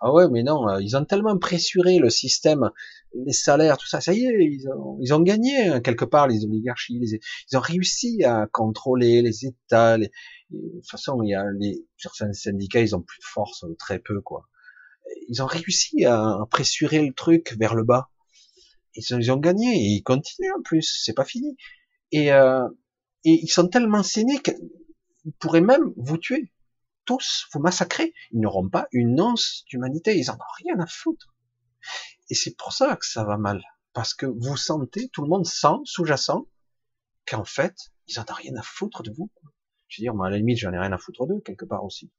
Ah 0.00 0.12
ouais, 0.12 0.28
mais 0.28 0.42
non, 0.42 0.68
euh, 0.68 0.82
ils 0.82 0.96
ont 0.96 1.04
tellement 1.04 1.38
pressuré 1.38 1.98
le 1.98 2.10
système, 2.10 2.70
les 3.14 3.32
salaires, 3.32 3.76
tout 3.78 3.86
ça. 3.86 4.00
Ça 4.00 4.12
y 4.12 4.24
est, 4.24 4.34
ils 5.00 5.12
ont, 5.14 5.20
gagné 5.20 5.68
hein, 5.68 5.80
quelque 5.80 6.04
part 6.04 6.26
les 6.26 6.44
oligarchies. 6.44 7.00
ils 7.50 7.56
ont 7.56 7.60
réussi 7.60 8.24
à 8.24 8.48
contrôler 8.50 9.22
les 9.22 9.46
États. 9.46 9.98
de 9.98 10.08
toute 10.50 10.90
façon, 10.90 11.22
il 11.22 11.30
y 11.30 11.34
a 11.34 11.44
les 11.58 11.86
certains 11.96 12.32
syndicats, 12.32 12.80
ils 12.80 12.96
ont 12.96 13.02
plus 13.02 13.20
de 13.20 13.24
force, 13.24 13.64
très 13.78 14.00
peu, 14.00 14.20
quoi. 14.20 14.48
Ils 15.28 15.42
ont 15.42 15.46
réussi 15.46 16.04
à 16.04 16.38
pressurer 16.50 17.04
le 17.06 17.12
truc 17.12 17.56
vers 17.58 17.74
le 17.74 17.84
bas. 17.84 18.10
Ils 18.94 19.30
ont, 19.30 19.36
gagné 19.38 19.74
et 19.74 19.96
ils 19.96 20.02
continuent 20.02 20.52
en 20.58 20.62
plus. 20.62 21.00
C'est 21.02 21.14
pas 21.14 21.24
fini. 21.24 21.56
Et, 22.10 22.32
euh, 22.32 22.68
et 23.24 23.40
ils 23.42 23.48
sont 23.48 23.68
tellement 23.68 24.02
cyniques, 24.02 24.50
ils 25.24 25.32
pourraient 25.32 25.60
même 25.60 25.92
vous 25.96 26.18
tuer. 26.18 26.52
Tous, 27.04 27.46
vous 27.52 27.60
massacrer. 27.60 28.14
Ils 28.32 28.40
n'auront 28.40 28.68
pas 28.68 28.86
une 28.92 29.20
once 29.20 29.64
d'humanité. 29.68 30.16
Ils 30.18 30.30
en 30.30 30.34
ont 30.34 30.54
rien 30.64 30.78
à 30.78 30.86
foutre. 30.86 31.34
Et 32.28 32.34
c'est 32.34 32.56
pour 32.56 32.72
ça 32.72 32.96
que 32.96 33.06
ça 33.06 33.24
va 33.24 33.36
mal. 33.36 33.62
Parce 33.92 34.14
que 34.14 34.26
vous 34.26 34.56
sentez, 34.56 35.08
tout 35.08 35.22
le 35.22 35.28
monde 35.28 35.46
sent, 35.46 35.76
sous-jacent, 35.84 36.46
qu'en 37.26 37.44
fait, 37.44 37.74
ils 38.08 38.18
en 38.18 38.22
ont 38.22 38.34
rien 38.34 38.54
à 38.56 38.62
foutre 38.62 39.02
de 39.02 39.10
vous. 39.10 39.30
Je 39.88 40.00
veux 40.00 40.04
dire, 40.04 40.14
moi, 40.14 40.28
à 40.28 40.30
la 40.30 40.38
limite, 40.38 40.58
j'en 40.58 40.72
ai 40.72 40.78
rien 40.78 40.92
à 40.92 40.98
foutre 40.98 41.26
d'eux, 41.26 41.40
quelque 41.44 41.64
part 41.64 41.84
aussi. 41.84 42.10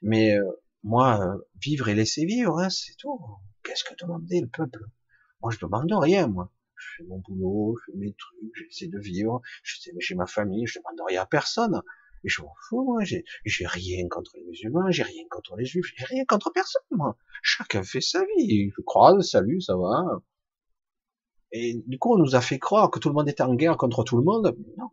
Mais 0.00 0.34
euh, 0.34 0.50
moi, 0.82 1.20
euh, 1.20 1.38
vivre 1.60 1.88
et 1.88 1.94
laisser 1.94 2.24
vivre, 2.24 2.58
hein, 2.58 2.70
c'est 2.70 2.96
tout. 2.96 3.20
Qu'est-ce 3.62 3.84
que 3.84 3.94
demandait 4.00 4.40
le 4.40 4.48
peuple? 4.48 4.84
Moi, 5.42 5.52
je 5.52 5.58
demande 5.58 5.92
rien, 5.92 6.26
moi 6.26 6.50
je 6.82 6.96
fais 6.96 7.08
mon 7.08 7.18
boulot, 7.18 7.76
je 7.76 7.92
fais 7.92 7.98
mes 7.98 8.14
trucs, 8.14 8.56
j'essaie 8.56 8.88
de 8.88 8.98
vivre, 8.98 9.40
j'ai 9.98 10.14
ma 10.14 10.26
famille, 10.26 10.66
je 10.66 10.78
demande 10.78 11.06
rien 11.08 11.22
à 11.22 11.26
personne. 11.26 11.82
Et 12.24 12.28
je 12.28 12.40
m'en 12.42 12.54
fous, 12.68 12.84
moi, 12.84 13.02
j'ai 13.02 13.66
rien 13.66 14.06
contre 14.08 14.32
les 14.36 14.44
musulmans, 14.44 14.90
j'ai 14.90 15.02
rien 15.02 15.24
contre 15.28 15.56
les 15.56 15.64
juifs, 15.64 15.92
j'ai 15.96 16.04
rien 16.04 16.24
contre 16.24 16.52
personne, 16.52 16.82
moi. 16.92 17.16
Chacun 17.42 17.82
fait 17.82 18.00
sa 18.00 18.24
vie, 18.36 18.70
je 18.70 18.80
crois, 18.82 19.20
salut, 19.22 19.60
ça 19.60 19.76
va. 19.76 20.22
Et 21.50 21.82
du 21.86 21.98
coup, 21.98 22.14
on 22.14 22.18
nous 22.18 22.36
a 22.36 22.40
fait 22.40 22.60
croire 22.60 22.90
que 22.90 23.00
tout 23.00 23.08
le 23.08 23.14
monde 23.14 23.28
était 23.28 23.42
en 23.42 23.54
guerre 23.54 23.76
contre 23.76 24.04
tout 24.04 24.16
le 24.16 24.22
monde. 24.22 24.56
Non. 24.78 24.88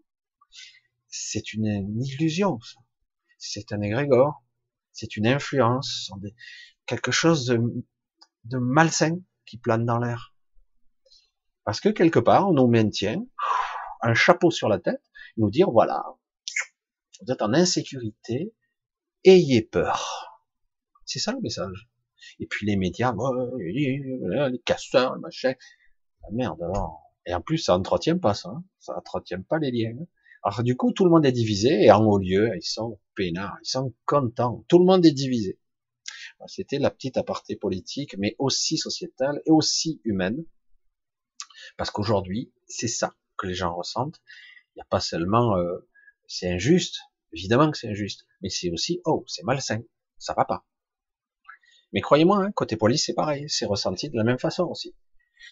C'est 1.08 1.54
une, 1.54 2.02
illusion, 2.04 2.60
C'est 3.38 3.72
un 3.72 3.82
égrégore. 3.82 4.44
C'est 4.92 5.16
une 5.18 5.28
influence, 5.28 6.12
quelque 6.86 7.12
chose 7.12 7.46
de, 7.46 8.58
malsain 8.58 9.20
qui 9.46 9.58
plane 9.58 9.86
dans 9.86 10.00
l'air. 10.00 10.34
Parce 11.64 11.80
que 11.80 11.90
quelque 11.90 12.20
part, 12.20 12.50
on 12.50 12.54
nous 12.54 12.68
maintient 12.68 13.24
un 14.02 14.14
chapeau 14.14 14.52
sur 14.52 14.70
la 14.70 14.80
tête, 14.80 15.04
nous 15.38 15.50
dire 15.50 15.70
voilà, 15.72 16.04
vous 17.22 17.32
êtes 17.32 17.42
en 17.42 17.54
insécurité, 17.54 18.54
ayez 19.24 19.62
peur. 19.62 20.42
C'est 21.06 21.20
ça 21.20 21.32
le 21.34 21.42
message. 21.42 21.90
Et 22.40 22.48
puis 22.48 22.66
les 22.66 22.76
médias, 22.76 23.14
les 23.58 24.62
casseurs, 24.66 25.16
le 25.16 25.22
machin, 25.22 25.54
la 26.24 26.30
merde 26.32 26.62
alors. 26.62 27.10
Et 27.26 27.34
en 27.34 27.42
plus, 27.42 27.60
ça 27.60 27.76
entretient 27.76 28.18
pas 28.18 28.34
ça, 28.34 28.50
hein. 28.50 28.64
ça 28.80 28.98
entretient 28.98 29.42
pas 29.42 29.60
les 29.60 29.72
liens. 29.72 29.96
Alors 30.44 30.64
du 30.64 30.78
coup, 30.78 30.94
tout 30.94 31.04
le 31.04 31.12
monde 31.12 31.26
est 31.26 31.32
divisé 31.32 31.84
et 31.84 31.92
en 31.92 32.04
haut 32.06 32.18
lieu, 32.18 32.52
ils 32.56 32.64
sont 32.64 33.00
peinards, 33.16 33.58
ils 33.64 33.70
sont 33.70 33.94
contents. 34.06 34.64
Tout 34.68 34.80
le 34.80 34.86
monde 34.86 35.06
est 35.06 35.12
divisé. 35.12 35.60
C'était 36.48 36.80
la 36.80 36.90
petite 36.90 37.18
aparté 37.18 37.58
politique, 37.58 38.16
mais 38.18 38.36
aussi 38.40 38.78
sociétale 38.78 39.42
et 39.46 39.52
aussi 39.52 40.00
humaine. 40.06 40.46
Parce 41.78 41.92
qu'aujourd'hui, 41.92 42.54
c'est 42.68 42.88
ça 42.88 43.16
que 43.38 43.48
les 43.48 43.54
gens 43.54 43.76
ressentent. 43.76 44.22
Il 44.76 44.78
n'y 44.78 44.82
a 44.82 44.88
pas 44.90 45.02
seulement 45.02 45.58
euh, 45.58 45.88
c'est 46.28 46.50
injuste, 46.50 47.00
évidemment 47.34 47.70
que 47.72 47.78
c'est 47.78 47.90
injuste, 47.90 48.26
mais 48.42 48.50
c'est 48.50 48.70
aussi 48.70 49.02
oh 49.06 49.26
c'est 49.28 49.44
malsain, 49.44 49.82
ça 50.18 50.34
va 50.34 50.46
pas. 50.46 50.66
Mais 51.92 52.02
croyez-moi, 52.02 52.38
hein, 52.46 52.52
côté 52.52 52.78
police 52.78 53.06
c'est 53.06 53.14
pareil, 53.14 53.50
c'est 53.50 53.66
ressenti 53.66 54.10
de 54.10 54.16
la 54.16 54.24
même 54.24 54.40
façon 54.40 54.64
aussi. 54.66 54.96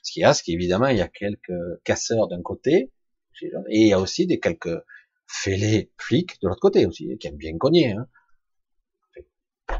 Ce 0.03 0.11
qu'il 0.11 0.22
y 0.22 0.23
a, 0.23 0.34
c'est 0.34 0.43
qu'évidemment 0.43 0.88
il 0.88 0.97
y 0.97 1.01
a 1.01 1.07
quelques 1.07 1.51
casseurs 1.84 2.27
d'un 2.27 2.41
côté, 2.41 2.93
et 3.41 3.81
il 3.81 3.88
y 3.88 3.93
a 3.93 3.99
aussi 3.99 4.27
des 4.27 4.39
quelques 4.39 4.84
fêlés 5.27 5.91
flics 5.97 6.41
de 6.41 6.47
l'autre 6.47 6.61
côté 6.61 6.85
aussi, 6.85 7.18
qui 7.18 7.27
aiment 7.27 7.38
bien 7.38 7.57
cogner. 7.57 7.91
Hein. 7.91 8.07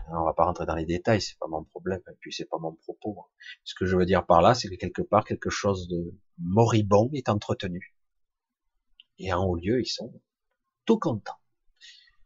On 0.10 0.26
va 0.26 0.34
pas 0.34 0.46
rentrer 0.46 0.66
dans 0.66 0.76
les 0.76 0.86
détails, 0.86 1.22
c'est 1.22 1.38
pas 1.40 1.48
mon 1.48 1.64
problème, 1.64 2.02
et 2.10 2.16
puis 2.20 2.34
c'est 2.34 2.46
pas 2.46 2.58
mon 2.58 2.74
propos. 2.74 3.26
Ce 3.64 3.74
que 3.74 3.86
je 3.86 3.96
veux 3.96 4.06
dire 4.06 4.26
par 4.26 4.42
là, 4.42 4.54
c'est 4.54 4.68
que 4.68 4.76
quelque 4.76 5.02
part 5.02 5.24
quelque 5.24 5.50
chose 5.50 5.88
de 5.88 6.14
moribond 6.38 7.10
est 7.14 7.30
entretenu. 7.30 7.96
Et 9.20 9.32
en 9.34 9.46
haut 9.46 9.56
lieu, 9.56 9.80
ils 9.80 9.88
sont 9.88 10.14
tout 10.86 11.00
contents. 11.00 11.40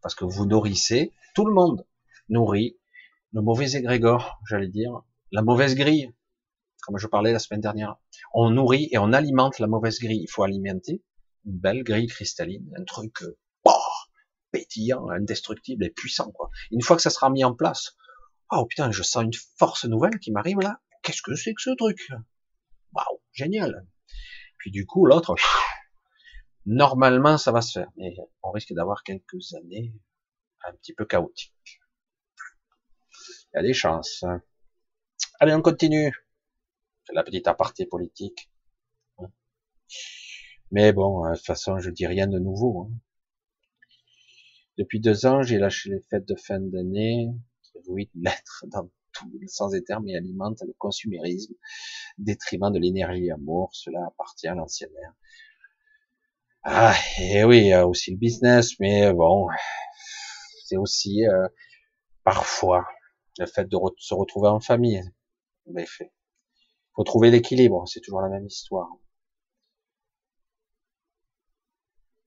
Parce 0.01 0.15
que 0.15 0.25
vous 0.25 0.45
nourrissez, 0.45 1.13
tout 1.35 1.45
le 1.45 1.53
monde 1.53 1.85
nourrit 2.29 2.77
le 3.33 3.41
mauvais 3.41 3.71
égrégore, 3.73 4.39
j'allais 4.47 4.67
dire, 4.67 5.03
la 5.31 5.41
mauvaise 5.41 5.75
grille, 5.75 6.11
comme 6.81 6.97
je 6.97 7.07
parlais 7.07 7.31
la 7.31 7.39
semaine 7.39 7.61
dernière. 7.61 7.97
On 8.33 8.49
nourrit 8.49 8.89
et 8.91 8.97
on 8.97 9.13
alimente 9.13 9.59
la 9.59 9.67
mauvaise 9.67 9.99
grille. 9.99 10.23
Il 10.23 10.27
faut 10.29 10.43
alimenter 10.43 11.01
une 11.45 11.57
belle 11.59 11.83
grille 11.83 12.07
cristalline, 12.07 12.71
un 12.77 12.83
truc 12.83 13.21
euh, 13.23 13.37
pétillant, 14.51 15.09
indestructible 15.09 15.85
et 15.85 15.89
puissant. 15.89 16.31
Quoi. 16.31 16.49
Une 16.71 16.81
fois 16.81 16.95
que 16.95 17.01
ça 17.01 17.09
sera 17.09 17.29
mis 17.29 17.43
en 17.43 17.55
place, 17.55 17.95
oh 18.51 18.65
putain, 18.65 18.91
je 18.91 19.01
sens 19.01 19.23
une 19.23 19.33
force 19.57 19.85
nouvelle 19.85 20.19
qui 20.19 20.31
m'arrive 20.31 20.59
là. 20.59 20.81
Qu'est-ce 21.03 21.21
que 21.21 21.35
c'est 21.35 21.53
que 21.53 21.61
ce 21.61 21.71
truc? 21.71 22.11
Waouh, 22.93 23.21
génial. 23.31 23.87
Puis 24.57 24.71
du 24.71 24.85
coup, 24.85 25.05
l'autre, 25.05 25.35
normalement, 26.65 27.37
ça 27.37 27.51
va 27.51 27.61
se 27.61 27.79
faire, 27.79 27.89
mais 27.97 28.13
on 28.43 28.51
risque 28.51 28.73
d'avoir 28.73 29.03
quelques 29.03 29.53
années 29.55 29.93
un 30.63 30.73
petit 30.73 30.93
peu 30.93 31.05
chaotiques. 31.05 31.79
Il 33.53 33.57
y 33.57 33.59
a 33.59 33.63
des 33.63 33.73
chances. 33.73 34.23
Allez, 35.39 35.53
on 35.53 35.61
continue. 35.61 36.13
C'est 37.05 37.13
la 37.13 37.23
petite 37.23 37.47
aparté 37.47 37.85
politique. 37.85 38.51
Mais 40.71 40.93
bon, 40.93 41.29
de 41.29 41.35
toute 41.35 41.45
façon, 41.45 41.79
je 41.79 41.89
dis 41.89 42.07
rien 42.07 42.27
de 42.27 42.39
nouveau. 42.39 42.83
Hein. 42.83 42.91
Depuis 44.77 44.99
deux 44.99 45.25
ans, 45.25 45.43
j'ai 45.43 45.57
lâché 45.57 45.89
les 45.89 45.99
fêtes 46.09 46.27
de 46.27 46.35
fin 46.35 46.59
d'année, 46.59 47.29
qui 47.63 47.79
de 47.79 48.09
l'être 48.15 48.65
dans 48.71 48.89
tous 49.11 49.29
les 49.39 49.47
sens 49.47 49.73
des 49.73 49.83
termes 49.83 50.07
et 50.07 50.15
alimentent 50.15 50.63
le 50.65 50.73
consumérisme, 50.77 51.53
détriment 52.17 52.71
de 52.71 52.79
l'énergie 52.79 53.29
amour. 53.31 53.69
Cela 53.73 53.99
appartient 54.07 54.47
à 54.47 54.55
l'ancienne 54.55 54.91
ère. 55.03 55.13
Ah, 56.63 56.95
et 57.19 57.43
oui, 57.43 57.57
il 57.57 57.67
y 57.67 57.73
a 57.73 57.87
aussi 57.87 58.11
le 58.11 58.17
business, 58.17 58.79
mais 58.79 59.11
bon, 59.13 59.47
c'est 60.65 60.77
aussi 60.77 61.27
euh, 61.27 61.47
parfois 62.23 62.87
le 63.39 63.45
fait 63.45 63.65
de 63.67 63.77
se 63.97 64.13
retrouver 64.13 64.47
en 64.47 64.59
famille. 64.59 65.03
Il 65.67 65.85
faut 66.95 67.03
trouver 67.03 67.31
l'équilibre, 67.31 67.87
c'est 67.87 68.01
toujours 68.01 68.21
la 68.21 68.29
même 68.29 68.45
histoire. 68.45 68.89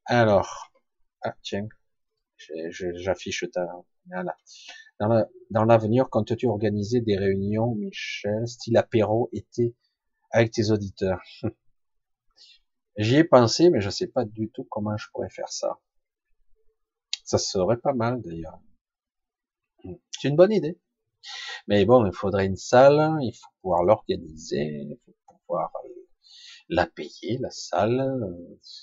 Alors, 0.06 0.70
ah 1.22 1.34
tiens, 1.42 1.66
j'affiche 2.70 3.46
ta, 3.52 3.66
voilà. 4.06 4.36
Dans 5.50 5.64
l'avenir, 5.64 6.10
comptes-tu 6.10 6.46
organiser 6.46 7.00
des 7.00 7.16
réunions, 7.16 7.74
Michel, 7.74 8.46
style 8.46 8.76
apéro, 8.76 9.30
été, 9.32 9.74
avec 10.30 10.52
tes 10.52 10.70
auditeurs? 10.70 11.22
J'y 12.96 13.16
ai 13.16 13.24
pensé, 13.24 13.70
mais 13.70 13.80
je 13.80 13.90
sais 13.90 14.06
pas 14.06 14.24
du 14.24 14.50
tout 14.50 14.64
comment 14.64 14.96
je 14.96 15.08
pourrais 15.10 15.30
faire 15.30 15.48
ça. 15.48 15.80
Ça 17.24 17.38
serait 17.38 17.78
pas 17.78 17.94
mal, 17.94 18.20
d'ailleurs. 18.20 18.60
C'est 20.10 20.28
une 20.28 20.36
bonne 20.36 20.52
idée. 20.52 20.78
Mais 21.66 21.86
bon, 21.86 22.06
il 22.06 22.12
faudrait 22.12 22.46
une 22.46 22.56
salle, 22.56 23.18
il 23.22 23.32
faut 23.32 23.50
pouvoir 23.62 23.82
l'organiser, 23.84 24.64
il 24.64 24.98
faut 25.04 25.38
pouvoir 25.46 25.72
la 26.68 26.86
payer, 26.86 27.38
la 27.40 27.50
salle. 27.50 28.02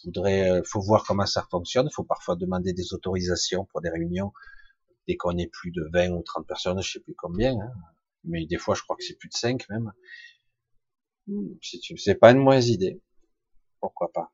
Il 0.03 0.11
faudrait, 0.13 0.61
faut 0.65 0.81
voir 0.81 1.03
comment 1.05 1.25
ça 1.25 1.45
fonctionne. 1.49 1.87
Il 1.89 1.93
faut 1.93 2.03
parfois 2.03 2.35
demander 2.35 2.73
des 2.73 2.93
autorisations 2.93 3.65
pour 3.65 3.81
des 3.81 3.89
réunions 3.89 4.31
dès 5.07 5.17
qu'on 5.17 5.37
est 5.37 5.47
plus 5.47 5.71
de 5.71 5.87
20 5.93 6.09
ou 6.11 6.21
30 6.23 6.47
personnes, 6.47 6.81
je 6.81 6.91
sais 6.91 6.99
plus 6.99 7.15
combien. 7.15 7.53
Hein. 7.53 7.71
Mais 8.23 8.45
des 8.45 8.57
fois, 8.57 8.75
je 8.75 8.83
crois 8.83 8.95
que 8.95 9.03
c'est 9.03 9.17
plus 9.17 9.29
de 9.29 9.33
5 9.33 9.67
même. 9.69 9.91
C'est 11.97 12.15
pas 12.15 12.31
une 12.31 12.39
mauvaise 12.39 12.69
idée. 12.69 13.01
Pourquoi 13.79 14.11
pas? 14.11 14.31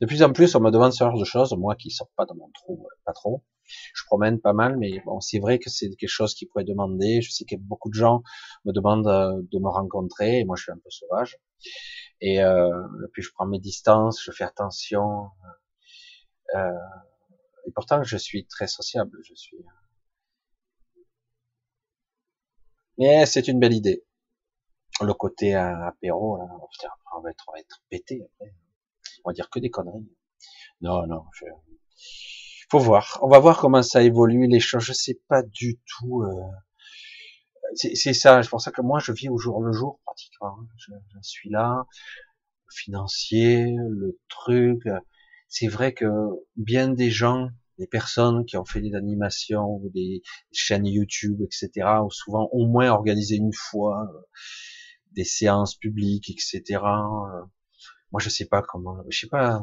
De 0.00 0.06
plus 0.06 0.22
en 0.22 0.32
plus, 0.32 0.54
on 0.54 0.60
me 0.60 0.70
demande 0.70 0.92
ce 0.92 0.98
genre 0.98 1.18
de 1.18 1.24
choses, 1.24 1.54
moi 1.56 1.76
qui 1.76 1.90
sors 1.90 2.10
pas 2.16 2.26
dans 2.26 2.34
mon 2.34 2.50
trou, 2.50 2.84
euh, 2.84 2.94
pas 3.04 3.12
trop. 3.12 3.44
Je 3.94 4.04
promène 4.04 4.40
pas 4.40 4.52
mal, 4.52 4.76
mais 4.76 5.00
bon, 5.04 5.20
c'est 5.20 5.38
vrai 5.38 5.58
que 5.58 5.70
c'est 5.70 5.88
quelque 5.90 6.08
chose 6.08 6.34
qui 6.34 6.46
pourrait 6.46 6.64
demander. 6.64 7.22
Je 7.22 7.30
sais 7.30 7.44
que 7.44 7.56
beaucoup 7.56 7.88
de 7.88 7.94
gens 7.94 8.22
me 8.64 8.72
demandent 8.72 9.06
euh, 9.06 9.42
de 9.50 9.58
me 9.58 9.68
rencontrer, 9.68 10.40
et 10.40 10.44
moi 10.44 10.56
je 10.56 10.64
suis 10.64 10.72
un 10.72 10.78
peu 10.78 10.90
sauvage. 10.90 11.38
Et, 12.20 12.42
euh, 12.42 12.70
puis 13.12 13.22
je 13.22 13.30
prends 13.32 13.46
mes 13.46 13.58
distances, 13.58 14.22
je 14.22 14.32
fais 14.32 14.44
attention. 14.44 15.30
Euh, 16.54 16.70
et 17.66 17.72
pourtant, 17.72 18.02
je 18.02 18.16
suis 18.16 18.46
très 18.46 18.66
sociable. 18.66 19.18
Je 19.24 19.34
suis. 19.34 19.56
Mais 22.98 23.26
c'est 23.26 23.48
une 23.48 23.58
belle 23.58 23.72
idée. 23.72 24.04
Le 25.00 25.14
côté 25.14 25.54
apéro, 25.54 26.36
là, 26.38 26.44
on 27.16 27.20
va 27.20 27.30
être, 27.30 27.44
on 27.48 27.52
va 27.52 27.60
être 27.60 27.82
pété 27.88 28.22
après 28.22 28.54
on 29.24 29.30
va 29.30 29.34
dire 29.34 29.50
que 29.50 29.58
des 29.58 29.70
conneries. 29.70 30.08
Non, 30.80 31.06
non, 31.06 31.24
je... 31.32 31.44
faut 32.72 32.78
voir. 32.78 33.18
On 33.20 33.28
va 33.28 33.38
voir 33.38 33.58
comment 33.58 33.82
ça 33.82 34.02
évolue 34.02 34.46
les 34.48 34.58
choses. 34.58 34.82
Je 34.84 34.94
sais 34.94 35.20
pas 35.28 35.42
du 35.42 35.78
tout. 35.84 36.22
Euh... 36.22 36.30
C'est 37.74 38.14
ça. 38.14 38.42
C'est 38.42 38.48
pour 38.48 38.62
ça 38.62 38.70
que 38.70 38.80
moi, 38.80 38.98
je 38.98 39.12
vis 39.12 39.28
au 39.28 39.36
jour 39.36 39.62
le 39.62 39.72
jour 39.72 40.00
pratiquement. 40.06 40.56
Je, 40.78 40.92
suis 41.20 41.50
là, 41.50 41.84
le 42.66 42.74
financier, 42.74 43.76
le 43.76 44.18
truc. 44.30 44.84
C'est 45.48 45.68
vrai 45.68 45.92
que 45.92 46.06
bien 46.56 46.88
des 46.88 47.10
gens, 47.10 47.50
des 47.78 47.86
personnes 47.86 48.46
qui 48.46 48.56
ont 48.56 48.64
fait 48.64 48.80
des 48.80 48.94
animations 48.94 49.76
ou 49.76 49.90
des 49.90 50.22
chaînes 50.50 50.86
YouTube, 50.86 51.42
etc., 51.42 51.86
ont 52.00 52.08
souvent 52.08 52.48
au 52.52 52.66
moins 52.66 52.90
organisé 52.90 53.36
une 53.36 53.52
fois 53.52 54.08
euh, 54.08 54.18
des 55.10 55.24
séances 55.24 55.76
publiques, 55.76 56.30
etc. 56.30 56.80
Moi, 58.12 58.20
je 58.20 58.30
sais 58.30 58.46
pas 58.46 58.62
comment, 58.62 58.96
je 59.10 59.18
sais 59.18 59.28
pas. 59.28 59.60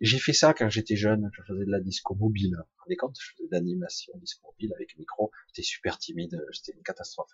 J'ai 0.00 0.18
fait 0.18 0.32
ça 0.32 0.54
quand 0.54 0.68
j'étais 0.68 0.96
jeune, 0.96 1.28
je 1.32 1.42
faisais 1.42 1.64
de 1.64 1.70
la 1.70 1.80
disco 1.80 2.14
mobile. 2.14 2.50
Vous 2.50 2.62
vous 2.62 2.82
rendez 2.84 2.96
compte, 2.96 3.16
je 3.20 3.30
faisais 3.32 3.48
de 3.48 3.52
l'animation 3.52 4.12
disco 4.16 4.46
mobile 4.48 4.72
avec 4.74 4.96
micro. 4.98 5.30
J'étais 5.48 5.62
super 5.62 5.98
timide, 5.98 6.40
c'était 6.52 6.72
une 6.76 6.82
catastrophe. 6.82 7.30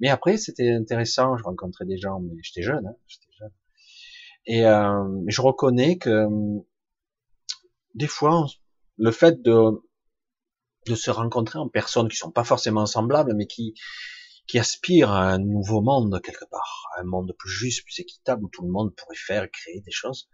Mais 0.00 0.08
après, 0.08 0.36
c'était 0.36 0.70
intéressant, 0.72 1.36
je 1.36 1.44
rencontrais 1.44 1.84
des 1.84 1.98
gens, 1.98 2.20
mais 2.20 2.34
j'étais 2.42 2.62
jeune, 2.62 2.86
hein, 2.86 2.96
j'étais 3.06 3.32
jeune. 3.38 3.52
Et 4.46 4.66
euh, 4.66 5.22
je 5.28 5.40
reconnais 5.40 5.98
que 5.98 6.26
des 7.94 8.06
fois, 8.08 8.46
le 8.98 9.10
fait 9.10 9.42
de 9.42 9.82
de 10.86 10.94
se 10.96 11.10
rencontrer 11.10 11.58
en 11.58 11.68
personnes 11.68 12.08
qui 12.08 12.16
sont 12.16 12.32
pas 12.32 12.44
forcément 12.44 12.86
semblables, 12.86 13.34
mais 13.34 13.46
qui 13.46 13.74
qui 14.46 14.58
aspire 14.58 15.10
à 15.10 15.30
un 15.30 15.38
nouveau 15.38 15.80
monde 15.80 16.20
quelque 16.22 16.44
part, 16.50 16.88
un 16.98 17.04
monde 17.04 17.34
plus 17.38 17.50
juste, 17.50 17.84
plus 17.84 18.00
équitable 18.00 18.44
où 18.44 18.48
tout 18.48 18.62
le 18.62 18.70
monde 18.70 18.94
pourrait 18.96 19.16
faire, 19.16 19.50
créer 19.50 19.80
des 19.80 19.90
choses. 19.90 20.28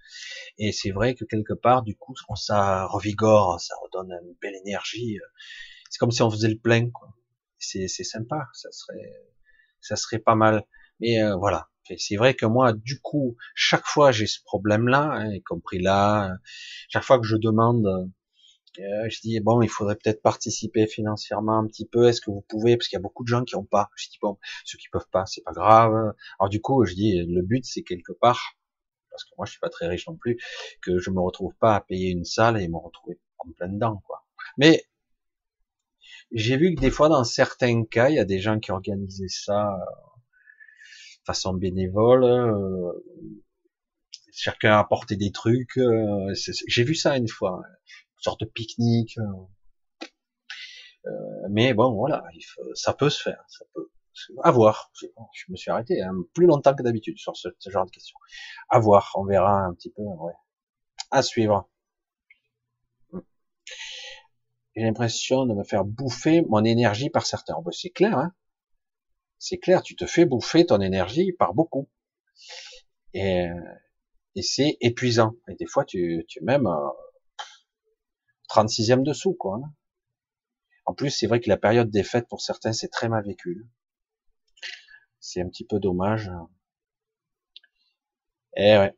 Et 0.57 0.73
c'est 0.73 0.91
vrai 0.91 1.15
que 1.15 1.25
quelque 1.25 1.53
part, 1.53 1.83
du 1.83 1.95
coup, 1.97 2.15
ça 2.37 2.87
revigore, 2.87 3.61
ça 3.61 3.75
redonne 3.83 4.13
une 4.23 4.35
belle 4.41 4.57
énergie. 4.65 5.19
C'est 5.91 5.99
comme 5.99 6.11
si 6.11 6.23
on 6.23 6.31
faisait 6.31 6.49
le 6.49 6.59
plein, 6.59 6.91
quoi. 6.91 7.15
C'est, 7.59 7.89
c'est 7.89 8.05
sympa, 8.05 8.49
ça 8.53 8.71
serait, 8.71 9.13
ça 9.81 9.97
serait 9.97 10.21
pas 10.21 10.35
mal. 10.35 10.65
Mais 11.01 11.23
euh, 11.23 11.37
voilà, 11.37 11.69
c'est 11.97 12.17
vrai 12.17 12.35
que 12.35 12.47
moi, 12.47 12.73
du 12.73 13.01
coup, 13.01 13.37
chaque 13.55 13.87
fois 13.87 14.13
j'ai 14.13 14.27
ce 14.27 14.41
problème-là, 14.45 15.11
hein, 15.13 15.33
y 15.33 15.43
compris 15.43 15.79
là, 15.79 16.37
chaque 16.89 17.05
fois 17.05 17.19
que 17.19 17.27
je 17.27 17.37
demande 17.37 18.11
euh, 18.81 19.09
je 19.09 19.21
dis 19.21 19.41
bon, 19.41 19.63
il 19.63 19.69
faudrait 19.69 19.97
peut-être 19.97 20.23
participer 20.23 20.87
financièrement 20.87 21.59
un 21.59 21.67
petit 21.67 21.87
peu. 21.87 22.09
Est-ce 22.09 22.21
que 22.21 22.31
vous 22.31 22.45
pouvez? 22.49 22.77
Parce 22.77 22.89
qu'il 22.89 22.97
y 22.97 23.01
a 23.01 23.03
beaucoup 23.03 23.25
de 23.25 23.29
gens 23.29 23.45
qui 23.45 23.57
n'ont 23.57 23.65
pas. 23.65 23.91
Je 23.97 24.09
dis 24.09 24.19
bon, 24.21 24.39
ceux 24.65 24.79
qui 24.79 24.89
peuvent 24.91 25.09
pas, 25.11 25.27
c'est 25.27 25.43
pas 25.43 25.53
grave. 25.53 26.15
Alors 26.39 26.49
du 26.49 26.61
coup, 26.61 26.85
je 26.85 26.95
dis 26.95 27.17
le 27.27 27.43
but 27.43 27.65
c'est 27.65 27.83
quelque 27.83 28.13
part, 28.13 28.57
parce 29.11 29.25
que 29.25 29.31
moi 29.37 29.47
je 29.47 29.53
suis 29.53 29.61
pas 29.61 29.71
très 29.71 29.89
riche 29.89 30.07
non 30.09 30.17
plus, 30.17 30.39
que 30.83 30.99
je 30.99 31.11
me 31.11 31.21
retrouve 31.21 31.55
pas 31.61 31.75
à 31.77 31.81
payer 31.81 32.11
une 32.11 32.25
salle 32.25 32.61
et 32.61 32.69
me 32.69 32.77
retrouver 32.79 33.19
en 33.39 33.51
plein 33.53 33.69
dedans, 33.69 34.03
quoi. 34.07 34.25
Mais 34.59 34.85
j'ai 36.33 36.57
vu 36.57 36.75
que 36.75 36.81
des 36.81 36.91
fois, 36.91 37.09
dans 37.09 37.25
certains 37.25 37.85
cas, 37.85 38.11
il 38.11 38.17
y 38.17 38.19
a 38.19 38.25
des 38.25 38.41
gens 38.41 38.59
qui 38.59 38.71
organisaient 38.71 39.29
ça 39.29 39.73
euh, 39.73 39.79
de 39.79 41.25
façon 41.25 41.55
bénévole. 41.55 42.25
Euh, 42.25 42.93
chacun 44.33 44.73
a 44.73 44.79
apporté 44.79 45.17
des 45.17 45.33
trucs. 45.33 45.79
j'ai 46.69 46.85
vu 46.85 46.95
ça 46.95 47.17
une 47.17 47.29
fois 47.29 47.63
sorte 48.21 48.41
de 48.41 48.47
pique-nique. 48.47 49.19
Euh, 51.07 51.11
mais 51.51 51.75
bon, 51.75 51.93
voilà, 51.95 52.23
ça 52.75 52.93
peut 52.93 53.11
se 53.11 53.23
faire, 53.23 53.45
ça 53.49 53.65
peut. 53.75 53.91
À 54.43 54.51
voir. 54.51 54.91
Je 55.01 55.45
me 55.49 55.57
suis 55.57 55.71
arrêté 55.71 56.03
hein, 56.03 56.13
plus 56.35 56.47
longtemps 56.47 56.75
que 56.75 56.83
d'habitude 56.83 57.17
sur 57.19 57.37
ce, 57.37 57.49
genre 57.67 57.87
de 57.87 57.91
questions. 57.91 58.19
À 58.69 58.81
voir, 58.81 59.13
on 59.15 59.25
verra 59.25 59.61
un 59.61 59.75
petit 59.75 59.91
peu. 59.91 60.03
À 61.13 61.23
suivre. 61.23 61.69
J'ai 64.75 64.83
l'impression 64.83 65.47
de 65.47 65.55
me 65.55 65.63
faire 65.63 65.85
bouffer 65.85 66.43
mon 66.43 66.65
énergie 66.65 67.11
par 67.11 67.27
certains. 67.27 67.55
C'est 67.71 67.91
clair, 67.91 68.19
hein 68.19 68.33
c'est 69.39 69.59
clair, 69.59 69.83
tu 69.83 69.95
te 69.97 70.07
fais 70.07 70.25
bouffer 70.25 70.67
ton 70.67 70.81
énergie 70.81 71.33
par 71.33 71.55
beaucoup. 71.55 71.89
Et, 73.15 73.47
et 74.35 74.43
c'est 74.43 74.77
épuisant. 74.81 75.35
Et 75.49 75.55
des 75.55 75.67
fois, 75.67 75.85
tu, 75.85 76.25
tu 76.29 76.43
même 76.43 76.67
euh, 76.67 76.89
36e 78.49 79.03
dessous, 79.03 79.35
quoi. 79.35 79.61
Hein. 79.63 79.73
En 80.87 80.95
plus, 80.95 81.11
c'est 81.11 81.27
vrai 81.27 81.41
que 81.41 81.49
la 81.49 81.57
période 81.57 81.91
des 81.91 82.03
fêtes, 82.03 82.29
pour 82.29 82.41
certains, 82.41 82.73
c'est 82.73 82.89
très 82.89 83.09
mal 83.09 83.25
vécu. 83.25 83.67
C'est 85.21 85.43
un 85.43 85.49
petit 85.49 85.65
peu 85.65 85.79
dommage. 85.79 86.31
Eh 88.57 88.77
ouais. 88.79 88.95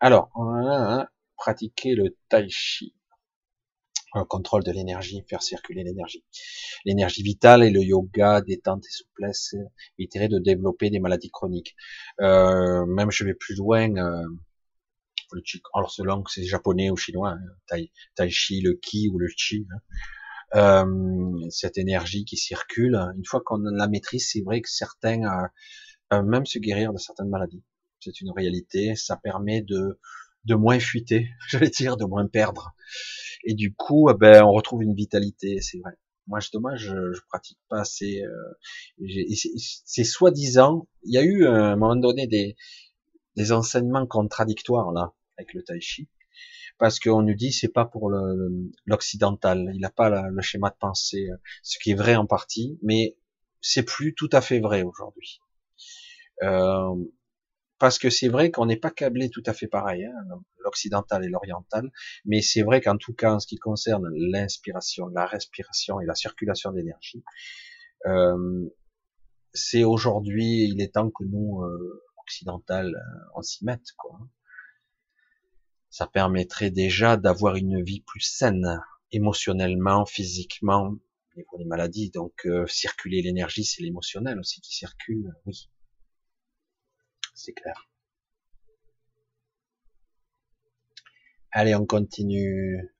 Alors, 0.00 0.30
on 0.34 0.66
a 0.66 1.08
pratiqué 1.36 1.94
le 1.94 2.16
tai 2.28 2.48
chi 2.48 2.96
le 4.20 4.24
contrôle 4.24 4.64
de 4.64 4.72
l'énergie, 4.72 5.22
faire 5.28 5.42
circuler 5.42 5.84
l'énergie. 5.84 6.24
L'énergie 6.84 7.22
vitale 7.22 7.64
et 7.64 7.70
le 7.70 7.82
yoga, 7.82 8.40
détente 8.40 8.84
et 8.86 8.90
souplesse, 8.90 9.54
éviterait 9.98 10.28
de 10.28 10.38
développer 10.38 10.90
des 10.90 11.00
maladies 11.00 11.30
chroniques. 11.30 11.76
Euh, 12.20 12.86
même 12.86 13.10
je 13.10 13.24
vais 13.24 13.34
plus 13.34 13.56
loin, 13.56 13.94
euh, 13.96 14.26
alors 15.74 15.90
selon 15.90 16.22
que 16.22 16.30
c'est 16.30 16.44
japonais 16.44 16.90
ou 16.90 16.96
chinois, 16.96 17.32
hein, 17.32 17.40
tai, 17.66 17.90
tai, 18.14 18.30
chi, 18.30 18.60
le 18.60 18.74
ki 18.74 19.08
ou 19.12 19.18
le 19.18 19.28
chi, 19.36 19.66
hein. 19.70 20.86
euh, 20.86 21.48
cette 21.50 21.78
énergie 21.78 22.24
qui 22.24 22.36
circule, 22.36 22.96
une 23.16 23.24
fois 23.24 23.42
qu'on 23.44 23.58
la 23.58 23.88
maîtrise, 23.88 24.28
c'est 24.32 24.42
vrai 24.42 24.60
que 24.60 24.70
certains 24.70 25.22
euh, 26.12 26.22
même 26.22 26.46
se 26.46 26.58
guérir 26.58 26.92
de 26.92 26.98
certaines 26.98 27.28
maladies. 27.28 27.64
C'est 28.00 28.20
une 28.20 28.30
réalité, 28.30 28.94
ça 28.94 29.16
permet 29.16 29.62
de 29.62 29.98
de 30.46 30.54
moins 30.54 30.78
fuiter, 30.78 31.28
je 31.48 31.58
vais 31.58 31.68
dire, 31.68 31.96
de 31.96 32.04
moins 32.04 32.26
perdre. 32.26 32.74
Et 33.44 33.54
du 33.54 33.74
coup, 33.74 34.08
eh 34.10 34.14
ben, 34.14 34.44
on 34.44 34.52
retrouve 34.52 34.82
une 34.82 34.94
vitalité, 34.94 35.60
c'est 35.60 35.78
vrai. 35.78 35.92
Moi, 36.28 36.40
justement, 36.40 36.74
je, 36.76 37.12
je 37.12 37.20
pratique 37.28 37.58
pas 37.68 37.80
assez. 37.80 38.22
Euh, 38.22 39.06
c'est 39.84 40.04
soi-disant. 40.04 40.88
Il 41.04 41.14
y 41.14 41.18
a 41.18 41.22
eu 41.22 41.46
à 41.46 41.72
un 41.72 41.76
moment 41.76 41.94
donné 41.94 42.26
des, 42.26 42.56
des 43.36 43.52
enseignements 43.52 44.06
contradictoires 44.06 44.92
là 44.92 45.12
avec 45.38 45.52
le 45.54 45.62
tai 45.62 45.80
chi, 45.80 46.08
parce 46.78 46.98
qu'on 46.98 47.22
nous 47.22 47.34
dit 47.34 47.52
c'est 47.52 47.72
pas 47.72 47.84
pour 47.84 48.10
l'occidental. 48.86 49.70
Il 49.74 49.80
n'a 49.80 49.90
pas 49.90 50.28
le 50.30 50.42
schéma 50.42 50.70
de 50.70 50.76
pensée, 50.78 51.28
ce 51.62 51.78
qui 51.78 51.92
est 51.92 51.94
vrai 51.94 52.16
en 52.16 52.26
partie, 52.26 52.78
mais 52.82 53.16
c'est 53.60 53.82
plus 53.82 54.14
tout 54.14 54.30
à 54.32 54.40
fait 54.40 54.60
vrai 54.60 54.82
aujourd'hui. 54.82 55.40
Euh, 56.42 56.94
parce 57.78 57.98
que 57.98 58.10
c'est 58.10 58.28
vrai 58.28 58.50
qu'on 58.50 58.66
n'est 58.66 58.78
pas 58.78 58.90
câblé 58.90 59.28
tout 59.30 59.42
à 59.46 59.52
fait 59.52 59.66
pareil, 59.66 60.04
hein, 60.04 60.40
l'occidental 60.60 61.24
et 61.24 61.28
l'oriental, 61.28 61.90
mais 62.24 62.40
c'est 62.40 62.62
vrai 62.62 62.80
qu'en 62.80 62.96
tout 62.96 63.12
cas, 63.12 63.34
en 63.34 63.40
ce 63.40 63.46
qui 63.46 63.56
concerne 63.56 64.08
l'inspiration, 64.14 65.08
la 65.08 65.26
respiration 65.26 66.00
et 66.00 66.06
la 66.06 66.14
circulation 66.14 66.72
d'énergie, 66.72 67.22
euh, 68.06 68.66
c'est 69.52 69.84
aujourd'hui, 69.84 70.68
il 70.70 70.80
est 70.80 70.94
temps 70.94 71.10
que 71.10 71.24
nous, 71.24 71.62
euh, 71.62 72.02
occidental, 72.26 72.94
euh, 72.94 73.30
on 73.36 73.42
s'y 73.42 73.64
mette, 73.64 73.92
quoi. 73.96 74.18
Ça 75.90 76.06
permettrait 76.06 76.70
déjà 76.70 77.16
d'avoir 77.16 77.56
une 77.56 77.82
vie 77.82 78.00
plus 78.00 78.20
saine, 78.20 78.80
émotionnellement, 79.12 80.04
physiquement, 80.04 80.88
au 80.88 81.36
niveau 81.36 81.58
des 81.58 81.64
maladies. 81.64 82.10
Donc, 82.10 82.34
euh, 82.46 82.66
circuler 82.66 83.22
l'énergie, 83.22 83.64
c'est 83.64 83.82
l'émotionnel 83.82 84.38
aussi 84.38 84.60
qui 84.60 84.74
circule, 84.74 85.34
oui 85.46 85.70
c'est 87.36 87.52
clair. 87.52 87.88
Allez, 91.52 91.74
on 91.74 91.86
continue. 91.86 92.94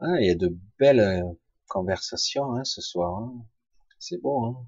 Ah, 0.00 0.20
il 0.20 0.26
y 0.26 0.30
a 0.30 0.34
de 0.34 0.56
belles 0.78 1.00
euh, 1.00 1.32
conversations 1.68 2.54
hein, 2.54 2.64
ce 2.64 2.80
soir. 2.80 3.18
Hein. 3.18 3.46
C'est 3.98 4.20
beau, 4.20 4.44
hein 4.46 4.66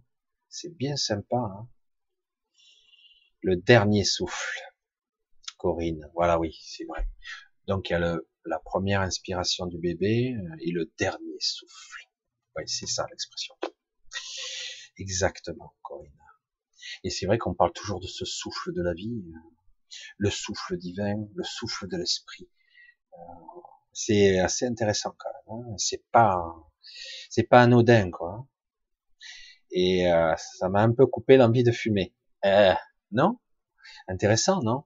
c'est 0.49 0.77
bien 0.77 0.97
sympa. 0.97 1.67
Le 3.43 3.57
dernier 3.57 4.05
souffle, 4.05 4.61
Corinne. 5.59 6.09
Voilà, 6.15 6.39
oui, 6.39 6.57
c'est 6.63 6.85
vrai. 6.85 7.09
Donc 7.67 7.91
il 7.91 7.93
y 7.93 7.97
a 7.97 7.99
le, 7.99 8.29
la 8.45 8.59
première 8.59 9.01
inspiration 9.01 9.67
du 9.67 9.79
bébé 9.79 10.35
euh, 10.35 10.57
et 10.61 10.71
le 10.71 10.93
dernier 10.99 11.37
souffle. 11.41 12.09
Oui, 12.57 12.65
c'est 12.67 12.87
ça 12.87 13.07
l'expression. 13.11 13.55
Exactement, 14.99 15.75
Corinne. 15.83 16.11
Et 17.05 17.11
c'est 17.11 17.27
vrai 17.27 17.39
qu'on 17.39 17.55
parle 17.55 17.73
toujours 17.73 18.01
de 18.01 18.07
ce 18.07 18.25
souffle 18.25 18.73
de 18.73 18.83
la 18.83 18.95
vie, 18.95 19.25
le 20.19 20.31
souffle 20.31 20.77
divin, 20.77 21.27
le 21.35 21.45
souffle 21.45 21.89
de 21.89 21.97
l'esprit. 21.97 22.49
Euh, 23.15 23.61
c'est 23.93 24.39
assez 24.39 24.67
intéressant 24.67 25.15
quand 25.19 25.29
même. 25.29 25.67
Hein. 25.67 25.75
C'est 25.79 26.05
pas, 26.11 26.55
c'est 27.31 27.43
pas 27.45 27.63
anodin 27.63 28.11
quoi. 28.11 28.47
Et 29.71 30.11
euh, 30.11 30.35
ça 30.37 30.69
m'a 30.69 30.83
un 30.83 30.93
peu 30.93 31.07
coupé 31.07 31.37
l'envie 31.37 31.65
de 31.65 31.73
fumer. 31.73 32.15
Euh, 32.45 32.75
non? 33.13 33.39
Intéressant, 34.09 34.63
non? 34.63 34.85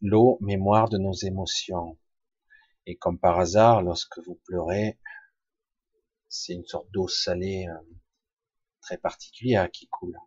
L'eau, 0.00 0.38
mémoire 0.40 0.88
de 0.88 0.98
nos 0.98 1.12
émotions. 1.12 1.98
Et 2.86 2.96
comme 2.96 3.18
par 3.18 3.38
hasard, 3.38 3.82
lorsque 3.82 4.18
vous 4.26 4.40
pleurez, 4.46 4.98
c'est 6.28 6.54
une 6.54 6.66
sorte 6.66 6.90
d'eau 6.90 7.08
salée 7.08 7.66
très 8.80 8.98
particulière 8.98 9.70
qui 9.70 9.88
coule. 9.88 10.18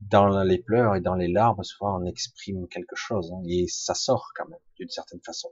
Dans 0.00 0.42
les 0.42 0.58
pleurs 0.58 0.96
et 0.96 1.00
dans 1.00 1.14
les 1.14 1.28
larmes, 1.28 1.62
souvent 1.62 1.98
on 2.00 2.04
exprime 2.04 2.68
quelque 2.68 2.96
chose, 2.96 3.32
hein, 3.32 3.42
et 3.48 3.66
ça 3.68 3.94
sort 3.94 4.32
quand 4.34 4.46
même, 4.48 4.60
d'une 4.76 4.90
certaine 4.90 5.22
façon. 5.24 5.50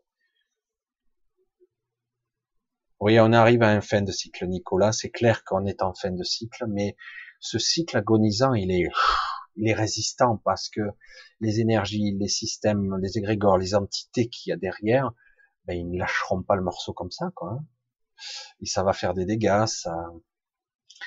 Oui, 3.01 3.19
on 3.19 3.33
arrive 3.33 3.63
à 3.63 3.71
un 3.71 3.81
fin 3.81 4.03
de 4.03 4.13
cycle, 4.13 4.47
Nicolas. 4.47 4.93
C'est 4.93 5.11
clair 5.11 5.43
qu'on 5.45 5.67
est 5.67 5.83
en 5.83 5.93
fin 5.93 6.13
de 6.13 6.23
cycle, 6.23 6.67
mais 6.69 6.97
ce 7.43 7.59
cycle 7.59 7.97
agonisant, 7.97 8.55
il 8.55 8.71
est, 8.71 8.89
il 9.57 9.69
est 9.69 9.75
résistant 9.75 10.41
parce 10.45 10.71
que 10.71 10.81
les 11.41 11.61
énergies, 11.61 12.17
les 12.19 12.29
systèmes, 12.29 12.97
les 13.03 13.19
égrégores, 13.19 13.59
les 13.59 13.75
entités 13.75 14.29
qu'il 14.29 14.51
y 14.51 14.53
a 14.55 14.57
derrière, 14.57 15.11
ben, 15.67 15.77
ils 15.77 15.91
ne 15.91 15.99
lâcheront 15.99 16.43
pas 16.43 16.55
le 16.55 16.63
morceau 16.63 16.93
comme 16.93 17.11
ça, 17.11 17.31
quoi. 17.35 17.51
Hein. 17.51 17.67
Et 18.61 18.67
ça 18.67 18.85
va 18.85 18.93
faire 18.93 19.13
des 19.13 19.27
dégâts, 19.27 19.67
ça, 19.67 19.93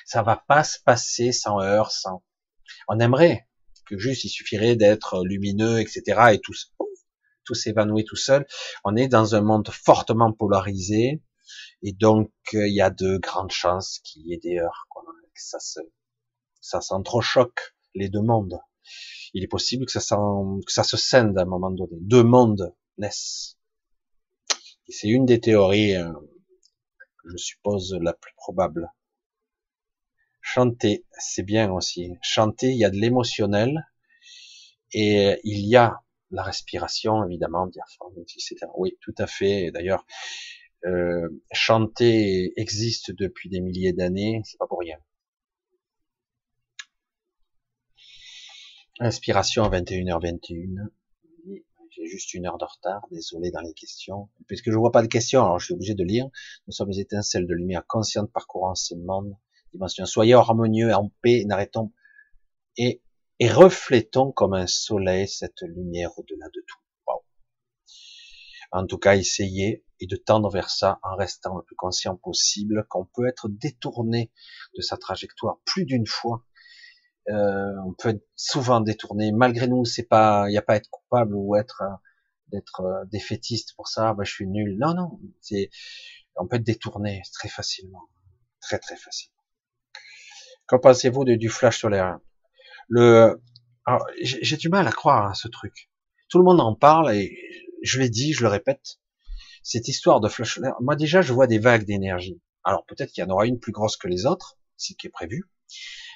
ça 0.05 0.21
va 0.23 0.35
pas 0.35 0.65
se 0.65 0.77
passer 0.79 1.31
sans 1.31 1.61
heurts, 1.61 1.91
sans. 1.91 2.21
On 2.89 2.99
aimerait 2.99 3.47
que 3.85 3.97
juste 3.97 4.25
il 4.25 4.29
suffirait 4.29 4.75
d'être 4.75 5.23
lumineux, 5.23 5.79
etc. 5.79 6.33
et 6.33 6.39
tout, 6.39 6.53
tout 7.45 7.53
s'évanouit 7.53 8.03
tout 8.03 8.17
seul. 8.17 8.45
On 8.83 8.97
est 8.97 9.07
dans 9.07 9.35
un 9.35 9.41
monde 9.41 9.69
fortement 9.69 10.33
polarisé 10.33 11.23
et 11.81 11.93
donc 11.93 12.31
il 12.51 12.73
y 12.73 12.81
a 12.81 12.89
de 12.89 13.17
grandes 13.19 13.51
chances 13.51 13.99
qu'il 13.99 14.27
y 14.27 14.33
ait 14.33 14.39
des 14.39 14.59
heurts, 14.59 14.87
quoi, 14.89 15.03
que 15.03 15.41
ça 15.41 15.59
se, 15.59 15.79
ça 16.65 16.81
s'entrechoque 16.81 17.75
les 17.93 18.09
deux 18.09 18.21
mondes. 18.21 18.59
Il 19.35 19.43
est 19.43 19.47
possible 19.47 19.85
que 19.85 19.91
ça, 19.91 20.17
que 20.65 20.71
ça 20.71 20.83
se 20.83 20.97
scinde 20.97 21.37
à 21.37 21.43
un 21.43 21.45
moment 21.45 21.69
donné. 21.69 21.95
Deux 22.01 22.23
mondes 22.23 22.73
naissent. 22.97 23.57
C'est 24.89 25.07
une 25.07 25.25
des 25.25 25.39
théories, 25.39 25.95
euh, 25.95 26.11
je 27.25 27.37
suppose, 27.37 27.95
la 28.01 28.13
plus 28.13 28.33
probable. 28.35 28.91
Chanter, 30.41 31.05
c'est 31.11 31.43
bien 31.43 31.71
aussi. 31.71 32.13
Chanter, 32.23 32.71
il 32.71 32.77
y 32.77 32.85
a 32.85 32.89
de 32.89 32.97
l'émotionnel 32.97 33.87
et 34.91 35.39
il 35.43 35.67
y 35.67 35.75
a 35.75 36.01
la 36.31 36.41
respiration, 36.41 37.23
évidemment, 37.25 37.67
diaphragme, 37.67 38.21
etc. 38.21 38.55
Oui, 38.75 38.97
tout 39.01 39.15
à 39.19 39.27
fait. 39.27 39.71
D'ailleurs, 39.71 40.05
euh, 40.85 41.27
chanter 41.51 42.53
existe 42.59 43.11
depuis 43.11 43.49
des 43.49 43.59
milliers 43.59 43.93
d'années, 43.93 44.41
c'est 44.45 44.57
pas 44.57 44.67
pour 44.67 44.79
rien. 44.79 44.97
Inspiration 48.99 49.63
à 49.63 49.69
21h21. 49.69 50.88
J'ai 51.89 52.07
juste 52.07 52.34
une 52.34 52.45
heure 52.45 52.57
de 52.57 52.65
retard, 52.65 53.05
désolé 53.11 53.51
dans 53.51 53.61
les 53.61 53.73
questions. 53.73 54.30
Puisque 54.47 54.72
je 54.72 54.77
vois 54.77 54.91
pas 54.91 55.01
de 55.01 55.07
questions, 55.07 55.43
alors 55.43 55.59
je 55.59 55.65
suis 55.65 55.73
obligé 55.73 55.95
de 55.95 56.03
lire. 56.03 56.27
Nous 56.67 56.73
sommes 56.73 56.89
les 56.89 56.99
étincelles 56.99 57.47
de 57.47 57.53
lumière 57.53 57.85
conscientes 57.88 58.31
parcourant 58.31 58.76
ces 58.76 58.95
mondes 58.95 59.35
Soyez 60.05 60.34
harmonieux, 60.34 60.93
en 60.93 61.11
paix, 61.22 61.43
n'arrêtons 61.45 61.91
et, 62.77 63.01
reflétons 63.41 64.31
comme 64.31 64.53
un 64.53 64.67
soleil 64.67 65.27
cette 65.27 65.61
lumière 65.61 66.17
au-delà 66.17 66.47
de 66.47 66.63
tout. 66.65 66.80
En 68.72 68.85
tout 68.88 68.97
cas, 68.97 69.15
essayez 69.15 69.85
et 70.01 70.07
de 70.07 70.15
tendre 70.17 70.49
vers 70.49 70.69
ça 70.69 70.99
en 71.03 71.15
restant 71.15 71.55
le 71.55 71.63
plus 71.63 71.76
conscient 71.76 72.17
possible 72.17 72.85
qu'on 72.89 73.05
peut 73.05 73.27
être 73.27 73.47
détourné 73.47 74.31
de 74.76 74.81
sa 74.81 74.97
trajectoire 74.97 75.59
plus 75.65 75.85
d'une 75.85 76.07
fois. 76.07 76.45
Euh, 77.30 77.73
on 77.85 77.93
peut 77.93 78.10
être 78.10 78.26
souvent 78.35 78.81
détourné. 78.81 79.31
Malgré 79.31 79.68
nous, 79.68 79.85
c'est 79.85 80.03
pas, 80.03 80.45
il 80.47 80.52
n'y 80.52 80.57
a 80.57 80.61
pas 80.61 80.73
à 80.73 80.76
être 80.77 80.89
coupable 80.89 81.34
ou 81.35 81.56
être 81.56 81.81
d'être 82.52 82.81
euh, 82.81 83.06
défaitiste 83.06 83.76
pour 83.76 83.88
ça. 83.88 84.14
Bah, 84.14 84.23
je 84.23 84.31
suis 84.31 84.47
nul. 84.47 84.77
Non, 84.80 84.93
non. 84.93 85.19
C'est 85.41 85.69
On 86.35 86.47
peut 86.47 86.57
être 86.57 86.64
détourné 86.64 87.22
très 87.34 87.49
facilement, 87.49 88.03
très 88.61 88.80
très 88.80 88.95
facilement. 88.95 89.35
Qu'en 90.68 90.80
pensez-vous 90.80 91.26
du 91.26 91.49
flash 91.49 91.80
solaire? 91.81 92.19
Le, 92.88 93.41
j'ai 94.22 94.57
du 94.57 94.69
mal 94.69 94.88
à 94.88 94.91
croire 94.91 95.31
à 95.31 95.34
ce 95.34 95.47
truc. 95.47 95.89
Tout 96.30 96.39
le 96.39 96.43
monde 96.43 96.60
en 96.60 96.76
parle 96.76 97.14
et 97.15 97.38
je 97.84 97.99
l'ai 97.99 98.10
dit, 98.10 98.34
je 98.34 98.41
le 98.43 98.49
répète. 98.49 98.99
Cette 99.64 99.88
histoire 99.88 100.22
de 100.22 100.30
flash 100.30 100.56
solaire, 100.56 100.76
moi 100.81 100.95
déjà, 100.95 101.22
je 101.22 101.34
vois 101.34 101.47
des 101.47 101.60
vagues 101.60 101.85
d'énergie. 101.85 102.41
Alors 102.64 102.85
peut-être 102.85 103.11
qu'il 103.11 103.23
y 103.23 103.27
en 103.27 103.30
aura 103.30 103.45
une 103.45 103.60
plus 103.60 103.72
grosse 103.72 103.97
que 103.97 104.07
les 104.07 104.26
autres, 104.26 104.57
ce 104.77 104.93
qui 104.93 105.07
est 105.07 105.11
prévu, 105.11 105.43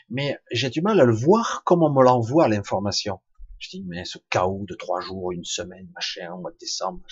mais 0.10 0.38
j'ai 0.52 0.69
du 0.69 0.81
mal 0.81 0.99
à 0.99 1.06
le 1.06 1.14
voir 1.14 1.64
comme 1.64 1.84
on 1.84 1.91
me 1.91 2.03
l'envoie 2.03 2.48
l'information. 2.48 3.19
Je 3.60 3.69
dis 3.69 3.84
mais 3.88 4.06
ce 4.06 4.18
chaos 4.30 4.65
de 4.68 4.76
trois 4.76 5.02
jours, 5.02 5.31
une 5.31 5.44
semaine, 5.44 5.90
machin, 5.94 6.34
au 6.34 6.40
mois 6.40 6.52
de 6.52 6.57
décembre. 6.57 7.03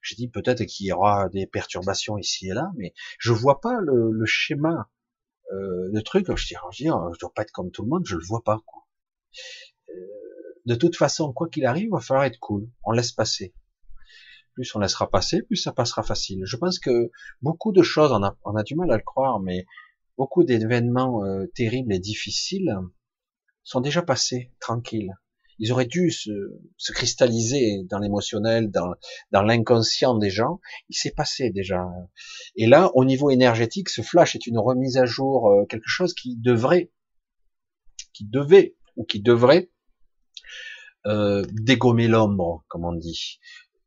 Je 0.00 0.14
dis 0.14 0.28
peut-être 0.28 0.64
qu'il 0.64 0.86
y 0.86 0.92
aura 0.92 1.28
des 1.28 1.46
perturbations 1.46 2.16
ici 2.16 2.48
et 2.48 2.54
là, 2.54 2.70
mais 2.76 2.94
je 3.18 3.32
vois 3.32 3.60
pas 3.60 3.80
le, 3.80 4.10
le 4.12 4.26
schéma, 4.26 4.88
euh, 5.52 5.90
le 5.92 6.02
truc. 6.02 6.26
Je 6.34 6.46
dis, 6.46 6.54
je, 6.72 6.84
dis, 6.84 6.84
je 6.84 7.18
dois 7.18 7.32
pas 7.34 7.42
être 7.42 7.50
comme 7.50 7.70
tout 7.70 7.82
le 7.82 7.88
monde, 7.88 8.04
je 8.06 8.16
le 8.16 8.24
vois 8.24 8.42
pas. 8.42 8.60
Quoi. 8.64 8.86
Euh, 9.88 9.92
de 10.64 10.74
toute 10.74 10.96
façon, 10.96 11.32
quoi 11.32 11.48
qu'il 11.48 11.66
arrive, 11.66 11.86
il 11.86 11.90
va 11.90 12.00
falloir 12.00 12.24
être 12.24 12.38
cool. 12.38 12.68
On 12.84 12.92
laisse 12.92 13.12
passer. 13.12 13.54
Plus 14.54 14.74
on 14.74 14.78
laissera 14.78 15.10
passer, 15.10 15.42
plus 15.42 15.56
ça 15.56 15.72
passera 15.72 16.02
facile. 16.02 16.40
Je 16.44 16.56
pense 16.56 16.78
que 16.78 17.10
beaucoup 17.42 17.72
de 17.72 17.82
choses, 17.82 18.10
on 18.12 18.22
a, 18.22 18.36
on 18.44 18.56
a 18.56 18.62
du 18.62 18.74
mal 18.74 18.90
à 18.90 18.96
le 18.96 19.02
croire, 19.02 19.38
mais 19.38 19.66
beaucoup 20.16 20.44
d'événements 20.44 21.24
euh, 21.24 21.46
terribles 21.54 21.92
et 21.92 21.98
difficiles 21.98 22.74
sont 23.64 23.80
déjà 23.80 24.02
passés, 24.02 24.52
tranquilles. 24.60 25.12
Ils 25.58 25.72
auraient 25.72 25.86
dû 25.86 26.10
se, 26.10 26.30
se 26.76 26.92
cristalliser 26.92 27.84
dans 27.84 27.98
l'émotionnel, 27.98 28.70
dans, 28.70 28.94
dans 29.32 29.42
l'inconscient 29.42 30.16
des 30.16 30.30
gens. 30.30 30.60
Il 30.88 30.94
s'est 30.94 31.12
passé 31.12 31.50
déjà. 31.50 31.86
Et 32.56 32.66
là, 32.66 32.90
au 32.94 33.04
niveau 33.04 33.30
énergétique, 33.30 33.88
ce 33.88 34.02
flash 34.02 34.34
est 34.34 34.46
une 34.46 34.58
remise 34.58 34.98
à 34.98 35.06
jour, 35.06 35.50
euh, 35.50 35.64
quelque 35.66 35.88
chose 35.88 36.14
qui 36.14 36.36
devrait, 36.36 36.92
qui 38.12 38.26
devait 38.26 38.76
ou 38.96 39.04
qui 39.04 39.20
devrait 39.20 39.70
euh, 41.06 41.44
dégommer 41.52 42.08
l'ombre, 42.08 42.64
comme 42.68 42.84
on 42.84 42.94
dit. 42.94 43.38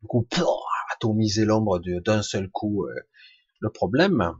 Du 0.01 0.07
coup, 0.07 0.27
atomiser 0.95 1.45
l'ombre 1.45 1.79
d'un 2.03 2.21
seul 2.21 2.49
coup. 2.49 2.85
Euh. 2.85 2.93
Le 3.61 3.69
problème, 3.69 4.33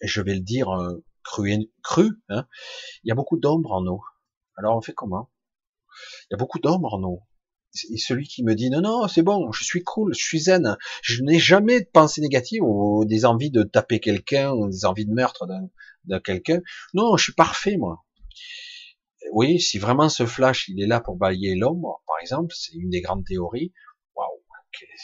et 0.00 0.06
je 0.06 0.20
vais 0.20 0.34
le 0.34 0.40
dire 0.40 0.68
cru, 1.24 1.70
cru 1.82 2.22
hein, 2.28 2.46
il 3.02 3.08
y 3.08 3.12
a 3.12 3.14
beaucoup 3.14 3.38
d'ombre 3.38 3.72
en 3.72 3.82
nous. 3.82 4.02
Alors 4.56 4.76
on 4.76 4.80
fait 4.80 4.92
comment? 4.92 5.30
Il 6.30 6.32
y 6.32 6.34
a 6.34 6.36
beaucoup 6.36 6.58
d'ombre 6.58 6.94
en 6.94 6.98
nous. 6.98 7.20
Et 7.90 7.98
celui 7.98 8.28
qui 8.28 8.44
me 8.44 8.54
dit 8.54 8.70
non 8.70 8.80
non 8.80 9.08
c'est 9.08 9.22
bon, 9.22 9.50
je 9.50 9.64
suis 9.64 9.82
cool, 9.82 10.14
je 10.14 10.22
suis 10.22 10.40
zen, 10.40 10.76
je 11.02 11.22
n'ai 11.22 11.40
jamais 11.40 11.80
de 11.80 11.88
pensée 11.92 12.20
négative 12.20 12.62
ou 12.62 13.04
des 13.04 13.24
envies 13.24 13.50
de 13.50 13.64
taper 13.64 13.98
quelqu'un 13.98 14.54
des 14.68 14.84
envies 14.84 15.06
de 15.06 15.12
meurtre 15.12 15.46
de 16.04 16.18
quelqu'un. 16.18 16.60
Non, 16.92 17.16
je 17.16 17.24
suis 17.24 17.32
parfait 17.32 17.76
moi. 17.76 18.04
Oui, 19.32 19.58
si 19.60 19.78
vraiment 19.78 20.08
ce 20.08 20.26
flash 20.26 20.68
il 20.68 20.80
est 20.82 20.86
là 20.86 21.00
pour 21.00 21.16
balayer 21.16 21.56
l'ombre, 21.56 22.02
par 22.06 22.16
exemple, 22.20 22.54
c'est 22.56 22.74
une 22.74 22.90
des 22.90 23.00
grandes 23.00 23.24
théories. 23.24 23.72
Waouh, 24.14 24.28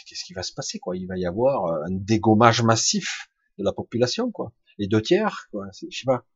qu'est-ce 0.06 0.24
qui 0.24 0.34
va 0.34 0.42
se 0.44 0.52
passer 0.52 0.78
quoi? 0.78 0.96
Il 0.96 1.06
va 1.06 1.16
y 1.16 1.26
avoir 1.26 1.64
un 1.84 1.90
dégommage 1.90 2.62
massif 2.62 3.30
de 3.58 3.64
la 3.64 3.72
population 3.72 4.30
quoi 4.30 4.52
les 4.80 4.88
deux 4.88 5.02
tiers, 5.02 5.46
quoi. 5.52 5.66
Je 5.72 5.96
sais 5.96 6.06
pas. 6.06 6.26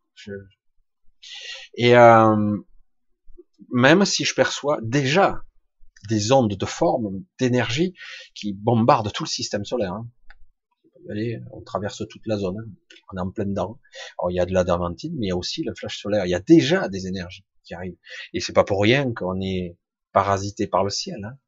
Et 1.77 1.97
euh, 1.97 2.57
même 3.73 4.05
si 4.05 4.25
je 4.25 4.35
perçois 4.35 4.79
déjà 4.83 5.43
des 6.09 6.31
ondes 6.31 6.55
de 6.55 6.66
forme, 6.66 7.25
d'énergie 7.41 7.95
qui 8.35 8.53
bombardent 8.53 9.11
tout 9.12 9.25
le 9.25 9.29
système 9.29 9.65
solaire. 9.65 9.95
Hein. 9.95 10.09
Allez, 11.11 11.41
on 11.53 11.62
traverse 11.62 12.03
toute 12.09 12.27
la 12.27 12.37
zone, 12.37 12.59
hein. 12.59 12.71
on 13.12 13.16
est 13.16 13.21
en 13.21 13.31
pleine 13.31 13.51
dedans. 13.51 13.81
Alors 14.19 14.31
il 14.31 14.35
y 14.35 14.41
a 14.41 14.47
de 14.47 14.53
l'adamantine, 14.53 15.15
mais 15.19 15.27
il 15.27 15.29
y 15.31 15.33
a 15.33 15.37
aussi 15.37 15.62
le 15.62 15.75
flash 15.75 16.01
solaire. 16.01 16.27
Il 16.27 16.31
y 16.31 16.35
a 16.35 16.41
déjà 16.41 16.89
des 16.89 17.07
énergies 17.07 17.45
qui 17.62 17.75
arrivent. 17.75 17.97
Et 18.35 18.41
c'est 18.41 18.53
pas 18.53 18.65
pour 18.65 18.83
rien 18.83 19.12
qu'on 19.15 19.41
est 19.41 19.78
parasité 20.12 20.67
par 20.67 20.85
le 20.85 20.91
ciel. 20.91 21.25
Hein. 21.25 21.39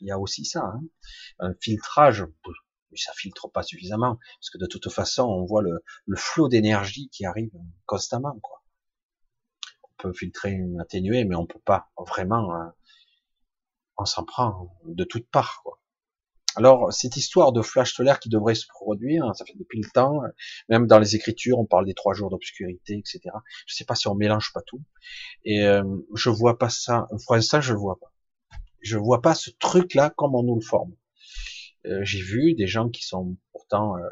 Il 0.00 0.06
y 0.06 0.10
a 0.10 0.18
aussi 0.18 0.44
ça, 0.44 0.60
hein. 0.60 0.80
un 1.38 1.54
filtrage 1.60 2.24
mais 2.90 2.96
ça 2.98 3.12
filtre 3.12 3.48
pas 3.48 3.62
suffisamment, 3.62 4.18
parce 4.40 4.50
que 4.50 4.58
de 4.58 4.66
toute 4.66 4.90
façon, 4.90 5.24
on 5.24 5.44
voit 5.44 5.62
le, 5.62 5.82
le 6.06 6.16
flot 6.16 6.48
d'énergie 6.48 7.08
qui 7.10 7.24
arrive 7.24 7.50
constamment, 7.86 8.38
quoi. 8.42 8.62
On 9.82 10.02
peut 10.02 10.12
filtrer, 10.12 10.60
atténuer, 10.80 11.24
mais 11.24 11.34
on 11.34 11.46
peut 11.46 11.60
pas 11.64 11.90
vraiment, 12.06 12.54
hein, 12.54 12.74
on 13.96 14.04
s'en 14.04 14.24
prend 14.24 14.76
de 14.84 15.04
toutes 15.04 15.28
parts, 15.28 15.60
quoi. 15.64 15.80
Alors, 16.58 16.92
cette 16.92 17.16
histoire 17.16 17.52
de 17.52 17.62
flash 17.62 17.94
solaire 17.94 18.18
qui 18.18 18.28
devrait 18.28 18.56
se 18.56 18.66
produire, 18.66 19.30
ça 19.36 19.44
fait 19.44 19.56
depuis 19.56 19.80
le 19.80 19.88
temps, 19.90 20.22
même 20.68 20.88
dans 20.88 20.98
les 20.98 21.14
écritures, 21.14 21.56
on 21.58 21.66
parle 21.66 21.86
des 21.86 21.94
trois 21.94 22.14
jours 22.14 22.30
d'obscurité, 22.30 22.98
etc. 22.98 23.20
Je 23.66 23.76
sais 23.76 23.84
pas 23.84 23.94
si 23.94 24.08
on 24.08 24.16
mélange 24.16 24.52
pas 24.52 24.62
tout. 24.62 24.82
Et 25.44 25.64
euh, 25.64 25.84
je 26.16 26.30
vois 26.30 26.58
pas 26.58 26.68
ça, 26.68 27.06
pour 27.26 27.36
l'instant, 27.36 27.60
je 27.60 27.74
vois 27.74 27.96
pas. 28.00 28.12
Je 28.80 28.98
vois 28.98 29.22
pas 29.22 29.36
ce 29.36 29.50
truc-là 29.50 30.10
comme 30.16 30.34
on 30.34 30.42
nous 30.42 30.56
le 30.56 30.60
forme. 30.60 30.94
Euh, 31.88 32.04
j'ai 32.04 32.20
vu 32.20 32.54
des 32.54 32.66
gens 32.66 32.88
qui 32.88 33.04
sont 33.04 33.36
pourtant 33.52 33.96
euh, 33.96 34.08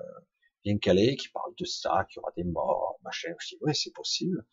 bien 0.65 0.79
calés, 0.79 1.17
qui 1.17 1.29
parlent 1.29 1.55
de 1.59 1.65
ça, 1.65 2.07
qu'il 2.09 2.21
y 2.21 2.21
aura 2.21 2.33
des 2.37 2.45
morts, 2.45 2.99
machin. 3.05 3.33
Je 3.39 3.49
dis, 3.49 3.59
ouais, 3.63 3.75
c'est 3.75 3.93
possible. 3.93 4.45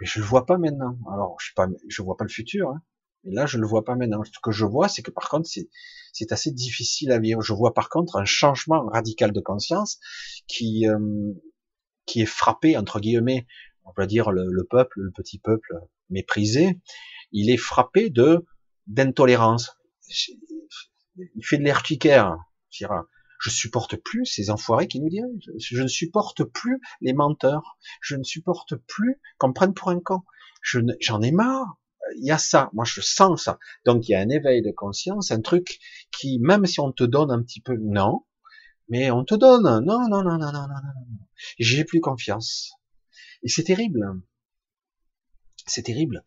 Mais 0.00 0.06
je 0.06 0.20
le 0.20 0.24
vois 0.24 0.46
pas 0.46 0.58
maintenant. 0.58 0.96
Alors, 1.12 1.36
je 1.40 1.48
sais 1.48 1.52
pas, 1.54 1.68
je 1.88 2.02
vois 2.02 2.16
pas 2.16 2.24
le 2.24 2.30
futur. 2.30 2.70
Hein. 2.70 2.82
Mais 3.24 3.34
là, 3.34 3.46
je 3.46 3.58
le 3.58 3.66
vois 3.66 3.84
pas 3.84 3.96
maintenant. 3.96 4.22
Ce 4.24 4.30
que 4.42 4.50
je 4.50 4.64
vois, 4.64 4.88
c'est 4.88 5.02
que 5.02 5.10
par 5.10 5.28
contre, 5.28 5.48
c'est 6.12 6.32
assez 6.32 6.50
difficile 6.52 7.12
à 7.12 7.18
vivre. 7.18 7.42
Je 7.42 7.52
vois 7.52 7.74
par 7.74 7.88
contre 7.88 8.16
un 8.16 8.24
changement 8.24 8.86
radical 8.86 9.32
de 9.32 9.40
conscience 9.40 9.98
qui 10.46 10.88
euh, 10.88 11.32
qui 12.06 12.22
est 12.22 12.26
frappé 12.26 12.76
entre 12.76 12.98
guillemets, 12.98 13.46
on 13.84 13.92
va 13.96 14.06
dire 14.06 14.30
le, 14.30 14.46
le, 14.50 14.64
peuple, 14.64 15.00
le 15.00 15.10
petit 15.10 15.38
peuple 15.38 15.74
méprisé. 16.08 16.80
Il 17.32 17.50
est 17.50 17.58
frappé 17.58 18.10
de 18.10 18.44
d'intolérance. 18.86 19.76
Il 21.16 21.44
fait 21.44 21.58
de 21.58 21.62
je 23.40 23.50
supporte 23.50 23.96
plus 23.96 24.26
ces 24.26 24.50
enfoirés 24.50 24.86
qui 24.86 25.00
nous 25.00 25.08
dirigent. 25.08 25.50
Je 25.58 25.82
ne 25.82 25.88
supporte 25.88 26.44
plus 26.44 26.80
les 27.00 27.14
menteurs. 27.14 27.78
Je 28.02 28.16
ne 28.16 28.22
supporte 28.22 28.76
plus 28.76 29.20
qu'on 29.38 29.48
me 29.48 29.54
prenne 29.54 29.74
pour 29.74 29.88
un 29.90 30.00
con. 30.00 30.22
J'en 30.62 31.22
ai 31.22 31.32
marre. 31.32 31.78
Il 32.16 32.26
y 32.26 32.30
a 32.30 32.38
ça. 32.38 32.70
Moi, 32.74 32.84
je 32.84 33.00
sens 33.00 33.44
ça. 33.44 33.58
Donc, 33.86 34.08
il 34.08 34.12
y 34.12 34.14
a 34.14 34.20
un 34.20 34.28
éveil 34.28 34.62
de 34.62 34.70
conscience, 34.70 35.30
un 35.30 35.40
truc 35.40 35.78
qui, 36.10 36.38
même 36.40 36.66
si 36.66 36.80
on 36.80 36.92
te 36.92 37.04
donne 37.04 37.30
un 37.30 37.42
petit 37.42 37.60
peu, 37.60 37.76
non, 37.78 38.24
mais 38.88 39.10
on 39.10 39.24
te 39.24 39.34
donne, 39.34 39.62
non, 39.62 40.08
non, 40.08 40.08
non, 40.08 40.22
non, 40.22 40.38
non, 40.38 40.52
non, 40.52 40.66
non. 40.68 41.18
J'ai 41.58 41.84
plus 41.84 42.00
confiance. 42.00 42.72
Et 43.42 43.48
c'est 43.48 43.64
terrible. 43.64 44.00
C'est 45.66 45.82
terrible. 45.82 46.24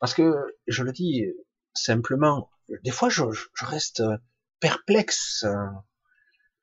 Parce 0.00 0.14
que, 0.14 0.32
je 0.66 0.82
le 0.82 0.92
dis 0.92 1.24
simplement, 1.74 2.50
des 2.84 2.90
fois, 2.90 3.08
je 3.10 3.22
reste 3.60 4.02
perplexe. 4.60 5.44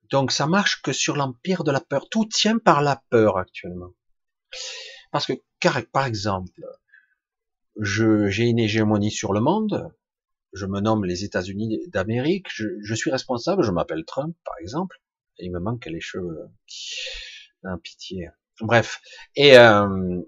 Donc 0.10 0.32
ça 0.32 0.48
marche 0.48 0.82
que 0.82 0.94
sur 0.94 1.16
l'empire 1.16 1.64
de 1.64 1.72
la 1.72 1.82
peur. 1.82 2.10
Tout 2.10 2.26
tient 2.26 2.60
par 2.60 2.82
la 2.82 3.04
peur 3.10 3.38
actuellement. 3.38 3.94
Parce 5.12 5.26
que, 5.26 5.34
car, 5.60 5.80
par 5.92 6.06
exemple, 6.06 6.62
j'ai 7.80 8.46
une 8.46 8.60
hégémonie 8.60 9.12
sur 9.12 9.34
le 9.34 9.40
monde, 9.40 9.92
je 10.54 10.66
me 10.66 10.80
nomme 10.80 11.06
les 11.06 11.24
États-Unis 11.24 11.88
d'Amérique, 11.88 12.48
je, 12.50 12.94
suis 12.94 13.12
responsable, 13.12 13.64
je 13.64 13.72
m'appelle 13.72 14.06
Trump, 14.06 14.36
par 14.46 14.56
exemple, 14.60 15.02
il 15.40 15.52
me 15.52 15.60
manque 15.60 15.86
les 15.86 16.02
cheveux. 16.02 16.48
Un 17.64 17.78
pitié. 17.78 18.30
Bref. 18.60 19.02
Et 19.36 19.58
euh, 19.58 20.22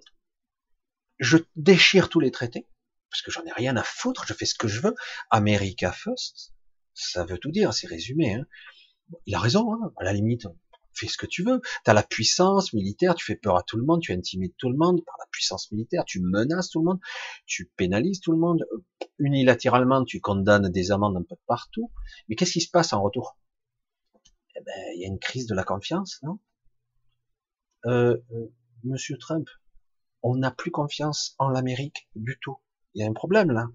je 1.20 1.38
déchire 1.56 2.10
tous 2.10 2.20
les 2.20 2.32
traités, 2.32 2.68
parce 3.12 3.22
que 3.22 3.32
j'en 3.32 3.46
ai 3.46 3.52
rien 3.52 3.78
à 3.78 3.84
foutre, 3.84 4.26
je 4.28 4.34
fais 4.34 4.46
ce 4.46 4.56
que 4.56 4.68
je 4.68 4.82
veux. 4.82 4.96
America 5.30 5.92
first, 5.92 6.55
ça 6.96 7.26
veut 7.26 7.38
tout 7.38 7.52
dire, 7.52 7.74
c'est 7.74 7.88
résumé. 7.88 8.34
Hein. 8.34 8.46
Il 9.28 9.36
a 9.36 9.40
raison, 9.40 9.74
hein, 9.74 9.94
à 9.98 10.04
la 10.04 10.14
limite, 10.14 10.48
fais 10.94 11.08
ce 11.08 11.18
que 11.18 11.26
tu 11.26 11.44
veux. 11.44 11.62
Tu 11.84 11.92
as 11.92 11.94
la 11.94 12.04
puissance 12.04 12.74
militaire, 12.74 13.14
tu 13.16 13.26
fais 13.26 13.36
peur 13.36 13.58
à 13.58 13.64
tout 13.64 13.78
le 13.78 13.86
monde, 13.86 14.02
tu 14.02 14.14
intimides 14.14 14.56
tout 14.58 14.70
le 14.70 14.78
monde 14.78 15.04
par 15.06 15.16
la 15.20 15.26
puissance 15.30 15.72
militaire, 15.72 16.06
tu 16.06 16.22
menaces 16.22 16.70
tout 16.70 16.80
le 16.80 16.86
monde, 16.86 17.00
tu 17.46 17.72
pénalises 17.76 18.22
tout 18.22 18.32
le 18.32 18.38
monde, 18.38 18.66
unilatéralement 19.20 20.04
tu 20.06 20.20
condamnes 20.22 20.70
des 20.70 20.92
amendes 20.92 21.18
un 21.18 21.24
peu 21.24 21.36
partout. 21.46 21.92
Mais 22.28 22.36
qu'est-ce 22.36 22.54
qui 22.54 22.62
se 22.62 22.72
passe 22.72 22.94
en 22.94 23.02
retour? 23.04 23.38
Eh 24.56 24.62
ben, 24.62 24.74
il 24.96 25.02
y 25.02 25.06
a 25.06 25.08
une 25.08 25.20
crise 25.20 25.48
de 25.48 25.54
la 25.54 25.64
confiance, 25.64 26.20
non? 26.24 26.40
Euh, 27.86 28.18
euh, 28.32 28.48
Monsieur 28.84 29.18
Trump, 29.18 29.48
on 30.24 30.38
n'a 30.38 30.50
plus 30.50 30.72
confiance 30.72 31.36
en 31.38 31.50
l'Amérique 31.50 32.08
du 32.16 32.38
tout. 32.40 32.58
Il 32.94 33.02
y 33.02 33.04
a 33.06 33.08
un 33.08 33.14
problème 33.14 33.52
là. 33.52 33.68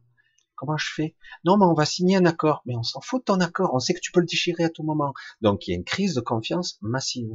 Comment 0.60 0.76
je 0.76 0.92
fais? 0.92 1.16
Non, 1.44 1.56
mais 1.56 1.64
on 1.64 1.72
va 1.72 1.86
signer 1.86 2.16
un 2.16 2.26
accord. 2.26 2.60
Mais 2.66 2.76
on 2.76 2.82
s'en 2.82 3.00
fout 3.00 3.22
de 3.22 3.24
ton 3.24 3.40
accord. 3.40 3.70
On 3.72 3.78
sait 3.78 3.94
que 3.94 4.00
tu 4.00 4.12
peux 4.12 4.20
le 4.20 4.26
déchirer 4.26 4.64
à 4.64 4.68
tout 4.68 4.82
moment. 4.82 5.14
Donc 5.40 5.66
il 5.66 5.70
y 5.70 5.72
a 5.72 5.76
une 5.76 5.84
crise 5.84 6.12
de 6.12 6.20
confiance 6.20 6.76
massive. 6.82 7.30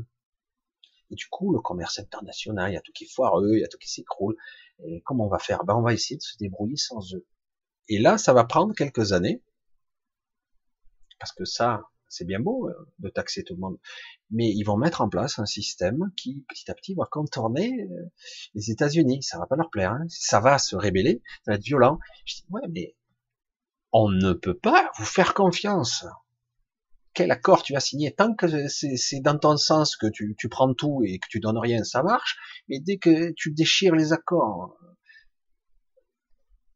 Et 1.09 1.15
du 1.15 1.25
coup, 1.27 1.51
le 1.51 1.59
commerce 1.59 1.97
international, 1.97 2.69
il 2.69 2.75
y 2.75 2.77
a 2.77 2.81
tout 2.81 2.91
qui 2.91 3.07
foireux, 3.07 3.53
il 3.53 3.61
y 3.61 3.63
a 3.63 3.67
tout 3.67 3.79
qui 3.79 3.89
s'écroule. 3.89 4.37
Et 4.85 5.01
comment 5.05 5.25
on 5.25 5.29
va 5.29 5.39
faire? 5.39 5.63
Ben, 5.63 5.73
on 5.73 5.81
va 5.81 5.93
essayer 5.93 6.17
de 6.17 6.21
se 6.21 6.37
débrouiller 6.37 6.77
sans 6.77 7.15
eux. 7.15 7.25
Et 7.87 7.97
là, 7.97 8.19
ça 8.19 8.31
va 8.33 8.43
prendre 8.43 8.75
quelques 8.75 9.11
années, 9.13 9.41
parce 11.19 11.31
que 11.31 11.45
ça, 11.45 11.81
c'est 12.09 12.25
bien 12.25 12.39
beau 12.39 12.69
euh, 12.69 12.73
de 12.99 13.09
taxer 13.09 13.43
tout 13.43 13.55
le 13.55 13.59
monde, 13.59 13.79
mais 14.29 14.49
ils 14.49 14.63
vont 14.63 14.77
mettre 14.77 15.01
en 15.01 15.09
place 15.09 15.39
un 15.39 15.45
système 15.45 16.11
qui, 16.15 16.45
petit 16.47 16.69
à 16.69 16.75
petit, 16.75 16.93
va 16.93 17.05
contourner 17.05 17.71
euh, 17.83 18.11
les 18.53 18.69
États-Unis. 18.69 19.23
Ça 19.23 19.39
va 19.39 19.47
pas 19.47 19.55
leur 19.55 19.69
plaire. 19.71 19.93
Hein. 19.93 20.05
Ça 20.09 20.39
va 20.39 20.59
se 20.59 20.75
rébeller, 20.75 21.21
ça 21.43 21.51
va 21.51 21.55
être 21.55 21.63
violent. 21.63 21.99
Je 22.25 22.35
dis, 22.35 22.45
ouais, 22.49 22.61
mais 22.69 22.95
on 23.97 24.09
ne 24.09 24.33
peut 24.33 24.57
pas 24.57 24.91
vous 24.97 25.05
faire 25.05 25.33
confiance. 25.33 26.05
Quel 27.13 27.31
accord 27.31 27.63
tu 27.63 27.77
as 27.77 27.79
signé 27.79 28.13
Tant 28.13 28.35
que 28.35 28.67
c'est 28.67 29.21
dans 29.21 29.39
ton 29.39 29.55
sens 29.55 29.95
que 29.95 30.07
tu, 30.07 30.49
prends 30.49 30.73
tout 30.73 31.01
et 31.05 31.17
que 31.17 31.27
tu 31.29 31.39
donnes 31.39 31.57
rien, 31.57 31.81
ça 31.85 32.03
marche. 32.03 32.35
Mais 32.67 32.81
dès 32.81 32.97
que 32.97 33.31
tu 33.31 33.53
déchires 33.53 33.95
les 33.95 34.11
accords, 34.11 34.77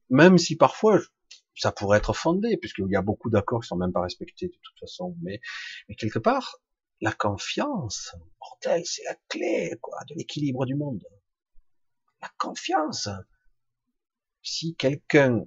même 0.09 0.37
si 0.37 0.55
parfois 0.55 1.01
ça 1.57 1.73
pourrait 1.73 1.97
être 1.97 2.13
fondé, 2.13 2.55
puisqu'il 2.55 2.89
y 2.89 2.95
a 2.95 3.01
beaucoup 3.01 3.29
d'accords 3.29 3.63
qui 3.63 3.67
sont 3.67 3.75
même 3.75 3.91
pas 3.91 4.03
respectés 4.03 4.47
de 4.47 4.57
toute 4.63 4.79
façon, 4.79 5.17
mais, 5.21 5.41
quelque 5.97 6.19
part, 6.19 6.61
la 7.01 7.11
confiance, 7.11 8.15
mortel, 8.39 8.81
c'est 8.85 9.03
la 9.03 9.15
clé, 9.27 9.71
de 10.07 10.15
l'équilibre 10.15 10.65
du 10.65 10.75
monde. 10.75 11.03
La 12.21 12.29
confiance. 12.37 13.09
Si 14.41 14.77
quelqu'un, 14.77 15.43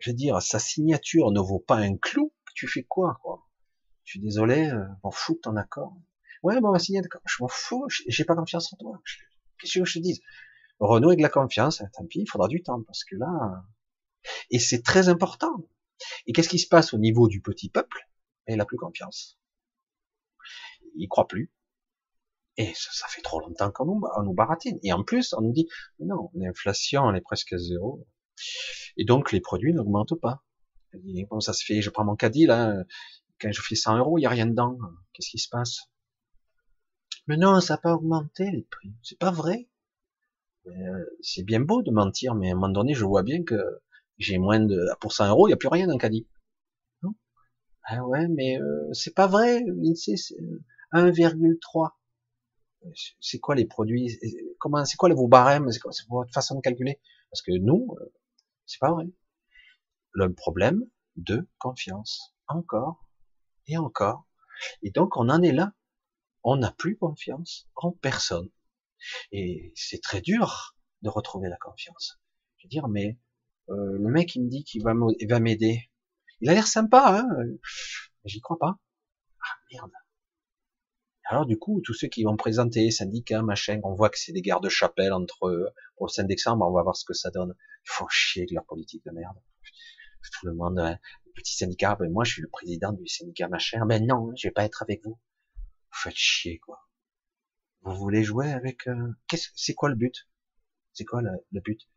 je 0.00 0.10
veux 0.10 0.16
dire, 0.16 0.42
sa 0.42 0.58
signature 0.58 1.30
ne 1.30 1.40
vaut 1.40 1.60
pas 1.60 1.76
un 1.76 1.96
clou, 1.96 2.32
tu 2.54 2.66
fais 2.66 2.82
quoi, 2.82 3.18
quoi? 3.22 3.46
Je 4.04 4.12
suis 4.12 4.20
désolé, 4.20 4.68
euh, 4.68 4.84
m'en 5.04 5.10
fous 5.10 5.34
de 5.34 5.40
ton 5.40 5.56
accord. 5.56 5.96
Ouais, 6.42 6.60
bon, 6.60 6.70
on 6.70 6.72
va 6.72 6.78
signer 6.78 7.00
d'accord. 7.00 7.22
Je 7.26 7.36
m'en 7.42 7.48
fous, 7.48 7.86
j'ai 7.88 8.24
pas 8.24 8.34
confiance 8.34 8.72
en 8.72 8.76
toi. 8.76 9.00
Qu'est-ce 9.58 9.78
que 9.78 9.84
je 9.84 9.98
te 9.98 10.02
dise? 10.02 10.20
Renouer 10.80 11.12
avec 11.12 11.20
la 11.20 11.28
confiance, 11.28 11.82
tant 11.92 12.06
pis, 12.06 12.20
il 12.20 12.26
faudra 12.26 12.48
du 12.48 12.62
temps, 12.62 12.82
parce 12.82 13.04
que 13.04 13.14
là, 13.16 13.62
et 14.50 14.58
c'est 14.58 14.82
très 14.82 15.08
important. 15.08 15.68
Et 16.26 16.32
qu'est-ce 16.32 16.48
qui 16.48 16.58
se 16.58 16.68
passe 16.68 16.94
au 16.94 16.98
niveau 16.98 17.28
du 17.28 17.40
petit 17.40 17.68
peuple? 17.68 18.08
Il 18.48 18.56
n'a 18.56 18.64
plus 18.64 18.78
confiance. 18.78 19.38
Il 20.96 21.08
croit 21.08 21.28
plus. 21.28 21.52
Et 22.56 22.72
ça, 22.74 23.06
fait 23.08 23.22
trop 23.22 23.40
longtemps 23.40 23.70
qu'on 23.70 23.86
nous, 23.86 24.00
nous 24.24 24.34
baratine. 24.34 24.78
Et 24.82 24.92
en 24.92 25.04
plus, 25.04 25.32
on 25.34 25.40
nous 25.42 25.52
dit, 25.52 25.68
non, 26.00 26.30
l'inflation, 26.34 27.08
elle 27.08 27.16
est 27.16 27.22
presque 27.22 27.52
à 27.52 27.58
zéro. 27.58 28.06
Et 28.96 29.04
donc, 29.04 29.32
les 29.32 29.40
produits 29.40 29.74
n'augmentent 29.74 30.18
pas. 30.20 30.42
Bon, 31.30 31.40
ça 31.40 31.52
se 31.52 31.64
fait, 31.64 31.82
je 31.82 31.90
prends 31.90 32.04
mon 32.04 32.16
caddie, 32.16 32.46
là, 32.46 32.84
quand 33.40 33.52
je 33.52 33.62
fais 33.62 33.74
100 33.74 33.98
euros, 33.98 34.18
il 34.18 34.22
n'y 34.22 34.26
a 34.26 34.30
rien 34.30 34.46
dedans. 34.46 34.76
Qu'est-ce 35.12 35.30
qui 35.30 35.38
se 35.38 35.48
passe? 35.48 35.80
Mais 37.26 37.36
non, 37.36 37.60
ça 37.60 37.74
n'a 37.74 37.78
pas 37.78 37.94
augmenté 37.94 38.50
les 38.50 38.66
prix. 38.70 38.92
C'est 39.02 39.18
pas 39.18 39.30
vrai. 39.30 39.68
Euh, 40.66 41.04
c'est 41.22 41.42
bien 41.42 41.60
beau 41.60 41.82
de 41.82 41.90
mentir, 41.90 42.34
mais 42.34 42.48
à 42.48 42.52
un 42.52 42.54
moment 42.54 42.68
donné, 42.68 42.94
je 42.94 43.04
vois 43.04 43.22
bien 43.22 43.42
que 43.44 43.56
j'ai 44.18 44.38
moins 44.38 44.60
de, 44.60 44.86
pour 45.00 45.12
100 45.12 45.28
euros, 45.28 45.48
il 45.48 45.50
n'y 45.50 45.54
a 45.54 45.56
plus 45.56 45.68
rien 45.68 45.86
dans 45.86 45.94
le 45.94 45.98
caddie. 45.98 46.28
Non? 47.02 47.14
Ah 47.84 48.04
ouais, 48.04 48.28
mais 48.28 48.60
euh, 48.60 48.92
c'est 48.92 49.14
pas 49.14 49.26
vrai, 49.26 49.62
c'est 49.94 50.16
1,3. 50.92 51.90
Euh, 52.84 52.90
c'est 53.20 53.38
quoi 53.38 53.54
les 53.54 53.66
produits? 53.66 54.18
Comment 54.58 54.84
C'est 54.84 54.96
quoi 54.96 55.12
vos 55.14 55.28
barèmes? 55.28 55.70
C'est 55.70 56.08
votre 56.08 56.32
façon 56.32 56.56
de 56.56 56.60
calculer? 56.60 57.00
Parce 57.30 57.42
que 57.42 57.52
nous, 57.52 57.96
c'est 58.70 58.78
pas 58.78 58.92
vrai. 58.92 59.06
Le 60.12 60.32
problème 60.32 60.84
de 61.16 61.48
confiance, 61.58 62.36
encore 62.46 63.04
et 63.66 63.76
encore. 63.76 64.28
Et 64.82 64.90
donc 64.90 65.16
on 65.16 65.28
en 65.28 65.42
est 65.42 65.52
là. 65.52 65.72
On 66.44 66.56
n'a 66.56 66.70
plus 66.70 66.96
confiance 66.96 67.68
en 67.74 67.90
personne. 67.90 68.48
Et 69.32 69.72
c'est 69.74 70.00
très 70.00 70.20
dur 70.20 70.76
de 71.02 71.08
retrouver 71.08 71.48
la 71.48 71.56
confiance. 71.56 72.20
Je 72.58 72.66
veux 72.66 72.70
dire, 72.70 72.86
mais 72.86 73.18
euh, 73.70 73.98
le 73.98 74.08
mec 74.08 74.36
il 74.36 74.44
me 74.44 74.48
dit 74.48 74.62
qu'il 74.62 74.84
va 74.84 75.40
m'aider. 75.40 75.90
Il 76.40 76.48
a 76.48 76.54
l'air 76.54 76.68
sympa, 76.68 77.20
hein 77.20 77.28
J'y 78.24 78.40
crois 78.40 78.58
pas. 78.58 78.78
Ah 79.42 79.58
merde. 79.72 79.92
Alors 81.24 81.46
du 81.46 81.58
coup, 81.58 81.80
tous 81.84 81.94
ceux 81.94 82.08
qui 82.08 82.22
vont 82.22 82.36
présenter 82.36 82.90
syndicats, 82.90 83.42
machin, 83.42 83.80
on 83.84 83.94
voit 83.94 84.10
que 84.10 84.18
c'est 84.18 84.32
des 84.32 84.42
guerres 84.42 84.60
de 84.60 84.68
chapelle 84.68 85.12
entre 85.12 85.48
eux. 85.48 85.68
Pour 85.96 86.06
le 86.06 86.12
5 86.12 86.26
décembre, 86.26 86.66
on 86.66 86.72
va 86.72 86.82
voir 86.82 86.96
ce 86.96 87.04
que 87.04 87.14
ça 87.14 87.30
donne. 87.30 87.54
Il 87.84 87.90
faut 87.90 88.08
chier 88.08 88.42
avec 88.42 88.52
leur 88.52 88.64
politique 88.66 89.04
de 89.04 89.10
merde. 89.10 89.36
Tout 90.38 90.46
le 90.46 90.54
monde, 90.54 90.78
hein, 90.78 90.98
petit 91.34 91.54
syndicat, 91.54 91.96
ben 91.96 92.10
moi 92.12 92.24
je 92.24 92.32
suis 92.34 92.42
le 92.42 92.48
président 92.48 92.92
du 92.92 93.06
syndicat 93.06 93.48
machin. 93.48 93.84
Ben 93.86 94.06
non, 94.06 94.32
je 94.36 94.48
vais 94.48 94.52
pas 94.52 94.64
être 94.64 94.82
avec 94.82 95.02
vous. 95.04 95.18
Vous 95.92 95.98
faites 95.98 96.16
chier 96.16 96.58
quoi. 96.58 96.86
Vous 97.82 97.94
voulez 97.94 98.22
jouer 98.22 98.52
avec 98.52 98.86
euh... 98.86 99.12
c'est 99.54 99.74
quoi 99.74 99.88
le 99.88 99.94
but? 99.94 100.28
C'est 100.92 101.04
quoi 101.04 101.22
le 101.22 101.60
but? 101.60 101.88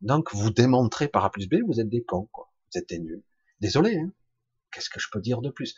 Donc 0.00 0.34
vous 0.34 0.50
démontrez 0.50 1.08
par 1.08 1.24
A 1.24 1.30
plus 1.30 1.48
B, 1.48 1.56
vous 1.66 1.80
êtes 1.80 1.88
des 1.88 2.04
cons, 2.04 2.28
quoi. 2.32 2.52
Vous 2.72 2.78
êtes 2.78 2.88
des 2.88 2.98
nuls. 2.98 3.22
Désolé, 3.60 3.96
hein. 3.98 4.12
Qu'est-ce 4.70 4.90
que 4.90 5.00
je 5.00 5.08
peux 5.10 5.20
dire 5.20 5.40
de 5.42 5.50
plus? 5.50 5.74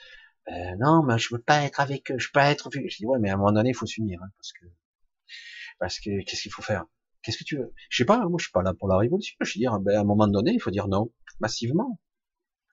Euh, 0.48 0.74
Non, 0.78 1.02
mais 1.02 1.18
je 1.18 1.34
veux 1.34 1.40
pas 1.40 1.62
être 1.64 1.80
avec 1.80 2.10
eux, 2.10 2.18
je 2.18 2.28
veux 2.28 2.32
pas 2.32 2.50
être 2.50 2.70
vu. 2.70 2.88
Je 2.90 2.96
dis 2.98 3.06
ouais, 3.06 3.18
mais 3.18 3.30
à 3.30 3.34
un 3.34 3.36
moment 3.36 3.52
donné, 3.52 3.70
il 3.70 3.74
faut 3.74 3.86
s'unir, 3.86 4.22
hein, 4.22 4.30
parce 4.36 4.52
que 4.52 4.66
parce 5.78 6.00
que 6.00 6.22
qu'est-ce 6.24 6.42
qu'il 6.42 6.52
faut 6.52 6.62
faire? 6.62 6.84
Qu'est-ce 7.28 7.36
que 7.36 7.44
tu 7.44 7.58
veux? 7.58 7.74
Je 7.90 7.98
sais 7.98 8.06
pas, 8.06 8.26
moi 8.26 8.36
je 8.38 8.44
suis 8.44 8.52
pas 8.52 8.62
là 8.62 8.72
pour 8.72 8.88
la 8.88 8.96
révolution. 8.96 9.36
Je 9.42 9.52
veux 9.52 9.60
dire, 9.60 9.78
ben, 9.80 9.98
à 9.98 10.00
un 10.00 10.04
moment 10.04 10.28
donné, 10.28 10.52
il 10.52 10.60
faut 10.62 10.70
dire 10.70 10.88
non, 10.88 11.12
massivement. 11.40 12.00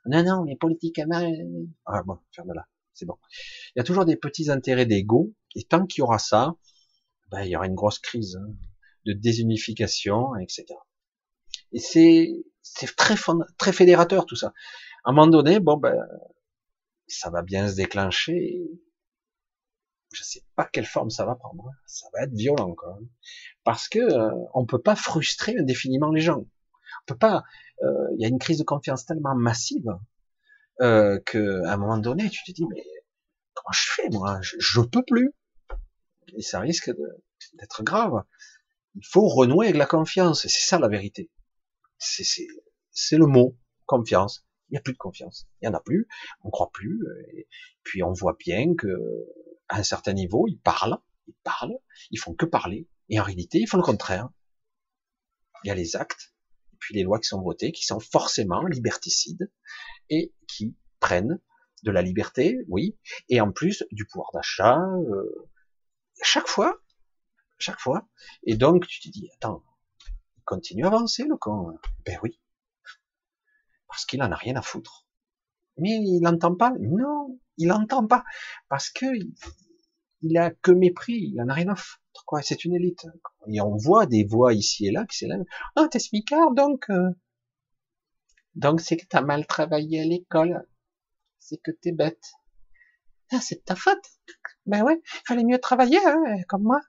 Non, 0.05 0.23
non, 0.23 0.45
mais 0.45 0.55
politique, 0.55 0.97
ah 1.85 2.03
bon, 2.03 2.19
ferme-la, 2.31 2.65
c'est 2.93 3.05
bon. 3.05 3.17
Il 3.75 3.79
y 3.79 3.81
a 3.81 3.83
toujours 3.83 4.05
des 4.05 4.15
petits 4.15 4.49
intérêts 4.49 4.85
d'ego, 4.85 5.33
et 5.55 5.63
tant 5.63 5.85
qu'il 5.85 5.99
y 5.99 6.01
aura 6.03 6.19
ça, 6.19 6.55
ben, 7.31 7.41
il 7.43 7.49
y 7.49 7.57
aura 7.57 7.65
une 7.65 7.75
grosse 7.75 7.99
crise 7.99 8.37
hein, 8.37 8.47
de 9.05 9.11
désunification, 9.11 10.37
etc. 10.37 10.63
Et 11.73 11.79
c'est 11.79 12.45
c'est 12.61 12.95
très 12.95 13.15
très 13.57 13.73
fédérateur 13.73 14.25
tout 14.25 14.37
ça. 14.37 14.53
À 15.03 15.09
un 15.09 15.11
moment 15.11 15.27
donné, 15.27 15.59
bon 15.59 15.75
ben 15.75 15.97
ça 17.07 17.29
va 17.29 17.41
bien 17.41 17.67
se 17.67 17.75
déclencher. 17.75 18.69
Je 20.15 20.23
sais 20.23 20.43
pas 20.55 20.65
quelle 20.65 20.85
forme 20.85 21.09
ça 21.09 21.25
va 21.25 21.35
prendre. 21.35 21.69
Ça 21.85 22.07
va 22.13 22.23
être 22.23 22.33
violent 22.33 22.73
quand 22.73 22.93
même, 22.95 23.09
parce 23.63 23.87
que 23.89 23.99
euh, 23.99 24.31
on 24.53 24.65
peut 24.65 24.81
pas 24.81 24.95
frustrer 24.95 25.55
indéfiniment 25.59 26.11
les 26.11 26.21
gens. 26.21 26.39
On 26.39 27.05
peut 27.07 27.17
pas. 27.17 27.43
Euh, 27.83 28.07
il 28.15 28.21
y 28.21 28.25
a 28.25 28.29
une 28.29 28.39
crise 28.39 28.59
de 28.59 28.63
confiance 28.63 29.05
tellement 29.05 29.35
massive 29.35 29.89
euh, 30.81 31.19
que 31.25 31.63
à 31.65 31.73
un 31.73 31.77
moment 31.77 31.97
donné, 31.97 32.29
tu 32.29 32.43
te 32.43 32.51
dis 32.51 32.65
mais 32.69 32.83
comment 33.53 33.73
je 33.73 33.87
fais 33.95 34.09
moi? 34.09 34.39
Je, 34.41 34.55
je 34.59 34.81
peux 34.81 35.03
plus. 35.03 35.33
Et 36.37 36.41
ça 36.41 36.59
risque 36.59 36.91
d'être 37.53 37.83
grave. 37.83 38.23
Il 38.95 39.05
faut 39.05 39.27
renouer 39.27 39.67
avec 39.67 39.77
la 39.77 39.85
confiance. 39.85 40.41
C'est 40.41 40.49
ça 40.49 40.79
la 40.79 40.87
vérité 40.87 41.29
c'est 41.97 43.17
le 43.17 43.25
mot 43.25 43.57
confiance. 43.85 44.45
Il 44.69 44.73
n'y 44.73 44.77
a 44.77 44.81
plus 44.81 44.93
de 44.93 44.97
confiance. 44.97 45.47
Il 45.61 45.65
y 45.65 45.67
en 45.67 45.73
a 45.73 45.79
plus. 45.79 46.07
On 46.43 46.49
croit 46.49 46.71
plus. 46.73 46.99
Et 47.33 47.47
puis 47.83 48.03
on 48.03 48.13
voit 48.13 48.35
bien 48.39 48.75
que 48.75 48.87
à 49.69 49.77
un 49.77 49.83
certain 49.83 50.13
niveau, 50.13 50.47
ils 50.47 50.59
parlent, 50.59 50.97
ils 51.27 51.35
parlent, 51.43 51.77
ils 52.11 52.19
font 52.19 52.33
que 52.33 52.45
parler. 52.45 52.87
Et 53.09 53.19
en 53.19 53.23
réalité, 53.23 53.59
ils 53.59 53.67
font 53.67 53.77
le 53.77 53.83
contraire. 53.83 54.29
Il 55.63 55.67
y 55.67 55.71
a 55.71 55.75
les 55.75 55.95
actes, 55.95 56.33
et 56.73 56.77
puis 56.79 56.95
les 56.95 57.03
lois 57.03 57.19
qui 57.19 57.27
sont 57.27 57.41
votées, 57.41 57.71
qui 57.71 57.85
sont 57.85 57.99
forcément 57.99 58.65
liberticides 58.65 59.51
et 60.09 60.33
qui 60.47 60.75
prennent 60.99 61.39
de 61.83 61.91
la 61.91 62.01
liberté, 62.01 62.57
oui, 62.67 62.97
et 63.29 63.41
en 63.41 63.51
plus 63.51 63.85
du 63.91 64.05
pouvoir 64.05 64.31
d'achat, 64.33 64.79
euh, 64.79 65.49
chaque 66.21 66.47
fois, 66.47 66.79
chaque 67.57 67.79
fois. 67.79 68.07
Et 68.43 68.55
donc 68.55 68.87
tu 68.87 68.99
te 68.99 69.09
dis, 69.09 69.29
attends, 69.35 69.63
continue 70.45 70.83
à 70.83 70.87
avancer, 70.87 71.23
le 71.23 71.37
con. 71.37 71.77
Ben 72.05 72.19
oui. 72.23 72.39
Parce 73.87 74.05
qu'il 74.05 74.21
en 74.21 74.31
a 74.31 74.35
rien 74.35 74.55
à 74.55 74.61
foutre. 74.61 75.04
Mais 75.77 75.89
il 75.89 76.21
n'entend 76.21 76.55
pas. 76.55 76.73
Non, 76.79 77.39
il 77.57 77.67
n'entend 77.67 78.05
pas. 78.07 78.23
Parce 78.69 78.89
que 78.89 79.05
il 80.21 80.37
a 80.37 80.51
que 80.51 80.71
mépris. 80.71 81.31
Il 81.33 81.41
en 81.41 81.49
a 81.49 81.53
rien 81.53 81.69
à 81.69 81.75
foutre. 81.75 82.01
C'est 82.41 82.65
une 82.65 82.75
élite. 82.75 83.05
Et 83.47 83.61
on 83.61 83.75
voit 83.75 84.05
des 84.05 84.23
voix 84.23 84.53
ici 84.53 84.87
et 84.87 84.91
là 84.91 85.05
qui 85.05 85.17
s'élèvent. 85.17 85.45
Ah, 85.75 85.87
t'es 85.89 85.99
smicard, 85.99 86.53
donc, 86.53 86.89
euh, 86.89 87.09
donc 88.55 88.81
c'est 88.81 88.97
que 88.97 89.05
t'as 89.05 89.21
mal 89.21 89.45
travaillé 89.45 90.01
à 90.01 90.05
l'école. 90.05 90.65
C'est 91.39 91.61
que 91.61 91.71
t'es 91.71 91.91
bête. 91.91 92.33
Ah, 93.31 93.39
c'est 93.41 93.63
ta 93.65 93.75
faute. 93.75 94.05
Ben 94.65 94.83
ouais, 94.83 95.01
fallait 95.27 95.43
mieux 95.43 95.59
travailler, 95.59 95.99
hein, 96.05 96.41
comme 96.47 96.63
moi. 96.63 96.81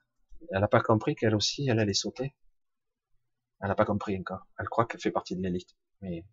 Elle 0.51 0.61
n'a 0.61 0.67
pas 0.67 0.81
compris 0.81 1.15
qu'elle 1.15 1.35
aussi, 1.35 1.67
elle 1.67 1.79
allait 1.79 1.93
sauter. 1.93 2.35
Elle 3.59 3.69
n'a 3.69 3.75
pas 3.75 3.85
compris 3.85 4.17
encore. 4.17 4.47
Elle 4.57 4.69
croit 4.69 4.85
qu'elle 4.85 5.01
fait 5.01 5.11
partie 5.11 5.35
de 5.35 5.41
l'élite. 5.41 5.75
Mais 6.01 6.25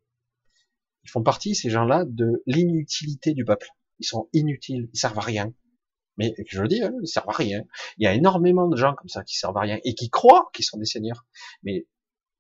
ils 1.05 1.11
font 1.11 1.23
partie, 1.23 1.55
ces 1.55 1.71
gens-là, 1.71 2.05
de 2.07 2.43
l'inutilité 2.47 3.35
du 3.35 3.45
peuple. 3.45 3.69
Ils 3.99 4.07
sont 4.07 4.29
inutiles, 4.33 4.89
ils 4.93 4.99
servent 4.99 5.19
à 5.19 5.23
rien. 5.23 5.53
Mais 6.17 6.35
je 6.49 6.63
le 6.63 6.69
dis, 6.69 6.83
hein, 6.83 6.93
ils 7.03 7.09
servent 7.09 7.29
à 7.29 7.33
rien. 7.33 7.63
Il 7.99 8.05
y 8.05 8.07
a 8.07 8.15
énormément 8.15 8.69
de 8.69 8.77
gens 8.77 8.95
comme 8.95 9.09
ça 9.09 9.23
qui 9.25 9.37
servent 9.37 9.57
à 9.57 9.61
rien 9.61 9.79
et 9.85 9.95
qui 9.95 10.11
croient 10.11 10.49
qu'ils 10.53 10.65
sont 10.65 10.79
des 10.79 10.85
seigneurs. 10.85 11.27
Mais 11.63 11.87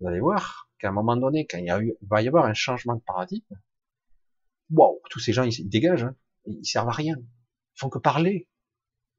vous 0.01 0.09
allez 0.09 0.20
voir 0.20 0.68
qu'à 0.78 0.89
un 0.89 0.93
moment 0.93 1.17
donné, 1.17 1.47
quand 1.47 1.59
il, 1.59 1.67
y 1.67 1.70
a 1.70 1.81
eu, 1.81 1.94
va 2.02 2.23
y 2.23 2.28
avoir 2.28 2.47
un 2.47 2.55
changement 2.55 2.94
de 2.94 3.02
paradigme, 3.02 3.55
wow, 4.70 5.01
tous 5.10 5.20
ces 5.20 5.33
gens, 5.33 5.43
ils, 5.43 5.68
dégagent. 5.68 6.05
Hein. 6.05 6.17
Ils 6.47 6.65
servent 6.65 6.89
à 6.89 6.93
rien. 6.93 7.17
Ils 7.18 7.78
font 7.78 7.89
que 7.89 7.99
parler. 7.99 8.49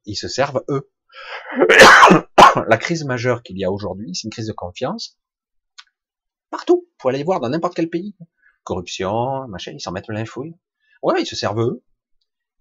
Ils 0.06 0.16
se 0.16 0.28
servent 0.28 0.64
eux. 0.70 0.90
La 2.68 2.78
crise 2.78 3.04
majeure 3.04 3.44
qu'il 3.44 3.58
y 3.58 3.66
a 3.66 3.72
aujourd'hui, 3.72 4.16
c'est 4.16 4.26
une 4.26 4.32
crise 4.32 4.48
de 4.48 4.54
confiance 4.54 5.20
Partout. 6.50 6.88
Faut 7.02 7.10
aller 7.10 7.24
voir 7.24 7.42
dans 7.42 7.50
n'importe 7.50 7.76
quel 7.76 7.90
pays. 7.90 8.16
Corruption, 8.66 9.48
machin, 9.48 9.72
ils 9.72 9.80
s'en 9.80 9.94
mettent 9.94 10.08
plein 10.08 10.26
fouille. 10.26 10.56
Ouais, 11.02 11.22
ils 11.22 11.26
se 11.26 11.36
servent 11.36 11.62
eux. 11.62 11.84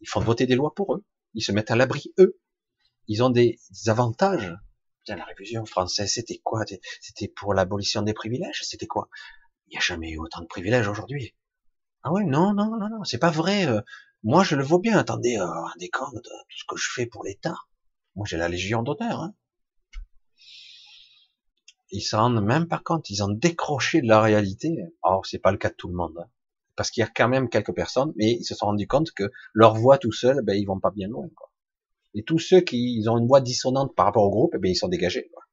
Ils 0.00 0.08
font 0.08 0.20
voter 0.20 0.46
des 0.46 0.54
lois 0.54 0.74
pour 0.74 0.94
eux. 0.94 1.04
Ils 1.32 1.42
se 1.42 1.50
mettent 1.50 1.70
à 1.70 1.76
l'abri, 1.76 2.14
eux. 2.18 2.38
Ils 3.08 3.22
ont 3.22 3.30
des, 3.30 3.58
avantages. 3.86 4.54
la 5.08 5.24
révision 5.24 5.64
française, 5.64 6.12
c'était 6.12 6.38
quoi? 6.44 6.64
C'était 7.00 7.28
pour 7.28 7.54
l'abolition 7.54 8.02
des 8.02 8.14
privilèges? 8.14 8.62
C'était 8.62 8.86
quoi? 8.86 9.08
Il 9.66 9.70
n'y 9.70 9.78
a 9.78 9.80
jamais 9.80 10.10
eu 10.10 10.18
autant 10.18 10.42
de 10.42 10.46
privilèges 10.46 10.88
aujourd'hui. 10.88 11.34
Ah 12.02 12.12
ouais, 12.12 12.24
non, 12.24 12.52
non, 12.52 12.66
non, 12.76 12.88
non, 12.90 13.04
c'est 13.04 13.18
pas 13.18 13.30
vrai. 13.30 13.66
Euh. 13.66 13.80
Moi, 14.22 14.44
je 14.44 14.56
le 14.56 14.62
vois 14.62 14.78
bien. 14.78 14.98
Attendez, 14.98 15.38
euh, 15.38 15.46
des 15.78 15.86
de 15.86 15.90
tout 15.90 16.58
ce 16.58 16.64
que 16.68 16.76
je 16.76 16.90
fais 16.94 17.06
pour 17.06 17.24
l'État. 17.24 17.56
Moi, 18.14 18.26
j'ai 18.28 18.36
la 18.36 18.48
Légion 18.48 18.82
d'honneur. 18.82 19.20
Hein. 19.20 19.34
Ils 21.94 22.02
s'en 22.02 22.22
rendent 22.22 22.44
même 22.44 22.66
pas 22.66 22.80
compte. 22.84 23.08
Ils 23.08 23.22
ont 23.22 23.28
décroché 23.28 24.02
de 24.02 24.08
la 24.08 24.20
réalité. 24.20 24.76
Or, 25.02 25.24
c'est 25.26 25.38
pas 25.38 25.52
le 25.52 25.58
cas 25.58 25.70
de 25.70 25.76
tout 25.76 25.86
le 25.86 25.94
monde. 25.94 26.18
Hein. 26.18 26.28
Parce 26.74 26.90
qu'il 26.90 27.02
y 27.02 27.04
a 27.04 27.08
quand 27.08 27.28
même 27.28 27.48
quelques 27.48 27.72
personnes, 27.72 28.12
mais 28.16 28.32
ils 28.32 28.44
se 28.44 28.56
sont 28.56 28.66
rendus 28.66 28.88
compte 28.88 29.12
que 29.12 29.30
leur 29.52 29.76
voix 29.76 29.96
tout 29.96 30.10
seul, 30.10 30.42
ben, 30.42 30.54
ils 30.54 30.64
vont 30.64 30.80
pas 30.80 30.90
bien 30.90 31.06
loin. 31.06 31.28
Quoi. 31.36 31.52
Et 32.14 32.24
tous 32.24 32.40
ceux 32.40 32.60
qui 32.62 32.96
ils 32.96 33.08
ont 33.08 33.16
une 33.16 33.28
voix 33.28 33.40
dissonante 33.40 33.94
par 33.94 34.06
rapport 34.06 34.24
au 34.24 34.30
groupe, 34.30 34.56
ben, 34.56 34.68
ils 34.68 34.74
sont 34.74 34.88
dégagés. 34.88 35.30
Quoi. 35.32 35.44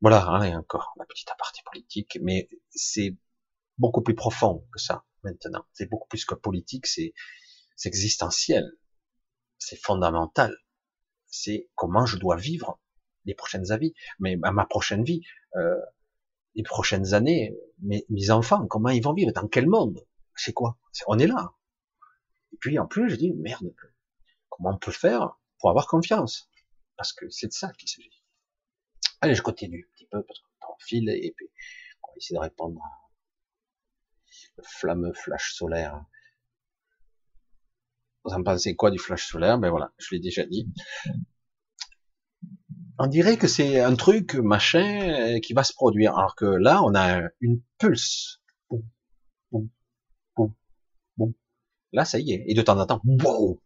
Voilà, 0.00 0.24
hein, 0.28 0.42
et 0.44 0.54
encore 0.54 0.94
la 0.96 1.04
petite 1.06 1.28
aparté 1.28 1.60
politique, 1.64 2.16
mais 2.22 2.48
c'est 2.70 3.16
beaucoup 3.78 4.02
plus 4.02 4.14
profond 4.14 4.64
que 4.72 4.80
ça 4.80 5.04
maintenant. 5.24 5.64
C'est 5.72 5.90
beaucoup 5.90 6.06
plus 6.06 6.24
que 6.24 6.36
politique, 6.36 6.86
c'est 6.86 7.12
existentiel, 7.84 8.64
c'est 9.58 9.80
fondamental. 9.80 10.56
C'est 11.26 11.68
comment 11.74 12.06
je 12.06 12.16
dois 12.16 12.36
vivre 12.36 12.78
les 13.28 13.34
prochaines 13.34 13.70
années, 13.70 13.94
mais 14.18 14.36
ma 14.36 14.64
prochaine 14.64 15.04
vie, 15.04 15.22
euh, 15.54 15.76
les 16.54 16.62
prochaines 16.62 17.14
années, 17.14 17.54
mes, 17.80 18.30
enfants, 18.30 18.66
comment 18.66 18.88
ils 18.88 19.02
vont 19.02 19.12
vivre, 19.12 19.32
dans 19.32 19.46
quel 19.46 19.68
monde, 19.68 20.04
c'est 20.34 20.54
quoi, 20.54 20.78
on 21.06 21.18
est 21.18 21.26
là. 21.26 21.52
Et 22.52 22.56
puis 22.56 22.78
en 22.78 22.86
plus, 22.86 23.10
je 23.10 23.16
dis 23.16 23.32
merde, 23.34 23.72
comment 24.48 24.70
on 24.70 24.78
peut 24.78 24.92
faire 24.92 25.38
pour 25.58 25.70
avoir 25.70 25.86
confiance, 25.86 26.50
parce 26.96 27.12
que 27.12 27.28
c'est 27.28 27.48
de 27.48 27.52
ça 27.52 27.70
qu'il 27.74 27.88
s'agit. 27.88 28.24
Allez, 29.20 29.34
je 29.34 29.42
continue 29.42 29.86
un 29.88 29.92
petit 29.94 30.06
peu 30.06 30.22
parce 30.22 30.40
qu'on 30.60 30.78
file 30.78 31.10
et 31.10 31.32
puis 31.36 31.50
on 32.02 32.08
va 32.08 32.16
essayer 32.16 32.36
de 32.36 32.42
répondre 32.42 32.80
à 32.82 33.10
le 34.56 34.62
fameux 34.64 35.12
flash 35.12 35.54
solaire. 35.54 36.04
Vous 38.24 38.32
en 38.32 38.42
pensez 38.42 38.74
quoi 38.74 38.90
du 38.90 38.98
flash 38.98 39.26
solaire? 39.26 39.58
Ben 39.58 39.70
voilà, 39.70 39.92
je 39.98 40.14
l'ai 40.14 40.20
déjà 40.20 40.46
dit. 40.46 40.68
On 43.00 43.06
dirait 43.06 43.36
que 43.36 43.46
c'est 43.46 43.80
un 43.80 43.94
truc 43.94 44.34
machin 44.34 45.36
euh, 45.36 45.38
qui 45.38 45.52
va 45.52 45.62
se 45.62 45.72
produire, 45.72 46.16
alors 46.16 46.34
que 46.34 46.44
là, 46.44 46.82
on 46.82 46.94
a 46.96 47.20
une 47.40 47.60
pulse. 47.78 48.40
Là, 51.92 52.04
ça 52.04 52.18
y 52.18 52.32
est. 52.32 52.44
Et 52.46 52.54
de 52.54 52.62
temps 52.62 52.78
en 52.78 52.86
temps, 52.86 53.00
wow, 53.04 53.60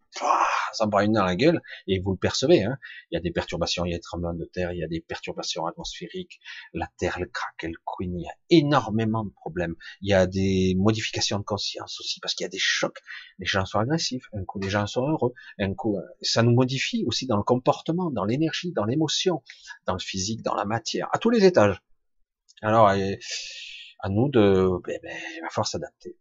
ça 0.72 0.86
me 0.86 1.02
une 1.02 1.12
dans 1.12 1.24
la 1.24 1.36
gueule, 1.36 1.60
et 1.86 2.00
vous 2.00 2.12
le 2.12 2.16
percevez, 2.16 2.64
hein. 2.64 2.78
il 3.10 3.14
y 3.14 3.18
a 3.18 3.20
des 3.20 3.30
perturbations, 3.30 3.84
il 3.84 3.90
y 3.90 3.94
a 3.94 3.98
des 3.98 4.02
tremblements 4.02 4.34
de 4.34 4.44
terre, 4.44 4.72
il 4.72 4.78
y 4.78 4.84
a 4.84 4.88
des 4.88 5.00
perturbations 5.00 5.66
atmosphériques, 5.66 6.40
la 6.72 6.88
terre, 6.98 7.16
elle 7.18 7.28
craque, 7.28 7.62
elle 7.62 7.76
couine, 7.84 8.18
il 8.18 8.24
y 8.24 8.28
a 8.28 8.34
énormément 8.50 9.24
de 9.24 9.30
problèmes, 9.30 9.74
il 10.00 10.10
y 10.10 10.14
a 10.14 10.26
des 10.26 10.74
modifications 10.78 11.38
de 11.38 11.44
conscience 11.44 12.00
aussi, 12.00 12.20
parce 12.20 12.34
qu'il 12.34 12.44
y 12.44 12.46
a 12.46 12.50
des 12.50 12.58
chocs, 12.58 13.00
les 13.38 13.46
gens 13.46 13.64
sont 13.64 13.78
agressifs, 13.78 14.24
un 14.32 14.44
coup 14.44 14.60
les 14.60 14.70
gens 14.70 14.86
sont 14.86 15.08
heureux, 15.08 15.32
un 15.58 15.74
coup, 15.74 15.96
euh, 15.96 16.02
ça 16.20 16.42
nous 16.42 16.52
modifie 16.52 17.04
aussi 17.06 17.26
dans 17.26 17.36
le 17.36 17.42
comportement, 17.42 18.10
dans 18.10 18.24
l'énergie, 18.24 18.72
dans 18.72 18.84
l'émotion, 18.84 19.42
dans 19.86 19.94
le 19.94 20.00
physique, 20.00 20.42
dans 20.42 20.54
la 20.54 20.64
matière, 20.64 21.08
à 21.12 21.18
tous 21.18 21.30
les 21.30 21.44
étages. 21.44 21.82
Alors, 22.60 22.88
à 22.88 24.08
nous 24.08 24.28
de, 24.28 24.68
ben, 24.84 24.98
ben, 25.02 25.16
il 25.36 25.40
va 25.42 25.48
falloir 25.48 25.66
s'adapter. 25.66 26.16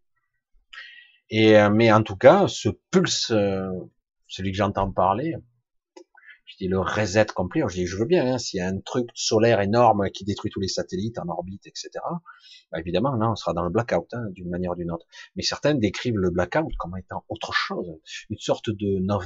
Et 1.30 1.58
euh, 1.58 1.70
mais 1.70 1.92
en 1.92 2.04
tout 2.04 2.18
cas, 2.18 2.48
ce 2.48 2.70
pulse 2.92 3.32
euh, 3.32 3.70
celui 4.32 4.52
que 4.52 4.58
j'entends 4.58 4.90
parler, 4.92 5.36
je 6.46 6.56
dis 6.58 6.68
le 6.70 6.80
reset 6.80 7.28
complet, 7.36 7.64
je 7.68 7.76
dis 7.76 7.86
je 7.86 7.98
veux 7.98 8.06
bien, 8.06 8.34
hein, 8.34 8.38
s'il 8.38 8.60
y 8.60 8.62
a 8.62 8.68
un 8.68 8.80
truc 8.80 9.10
solaire 9.14 9.60
énorme 9.60 10.10
qui 10.10 10.24
détruit 10.24 10.50
tous 10.50 10.62
les 10.62 10.70
satellites 10.70 11.20
en 11.20 11.28
orbite, 11.28 11.68
etc. 11.68 11.90
Bah, 12.72 12.80
évidemment, 12.80 13.14
là, 13.16 13.30
on 13.30 13.36
sera 13.36 13.54
dans 13.54 13.64
le 13.64 13.70
blackout, 13.70 14.08
hein, 14.14 14.24
d'une 14.32 14.50
manière 14.50 14.72
ou 14.72 14.76
d'une 14.76 14.90
autre. 14.90 15.06
Mais 15.36 15.44
certains 15.44 15.76
décrivent 15.76 16.18
le 16.18 16.30
blackout 16.30 16.74
comme 16.78 16.98
étant 16.98 17.26
autre 17.28 17.52
chose, 17.52 18.00
une 18.30 18.38
sorte 18.38 18.70
de 18.70 19.00
no, 19.00 19.20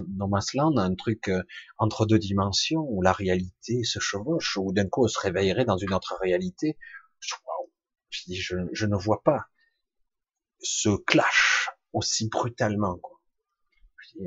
un 0.77 0.95
truc 0.95 1.29
euh, 1.29 1.43
entre 1.77 2.07
deux 2.07 2.19
dimensions 2.19 2.85
où 2.89 3.03
la 3.03 3.11
réalité 3.11 3.83
se 3.83 3.99
chevauche, 3.99 4.57
où 4.57 4.73
d'un 4.73 4.87
coup 4.87 5.05
on 5.05 5.07
se 5.07 5.19
réveillerait 5.19 5.65
dans 5.65 5.77
une 5.77 5.93
autre 5.93 6.17
réalité. 6.19 6.77
Je 8.09 8.23
dis, 8.25 8.37
je, 8.37 8.55
je 8.71 8.85
ne 8.87 8.95
vois 8.95 9.21
pas 9.23 9.45
ce 10.59 10.89
clash 11.05 11.69
aussi 11.93 12.27
brutalement. 12.27 12.99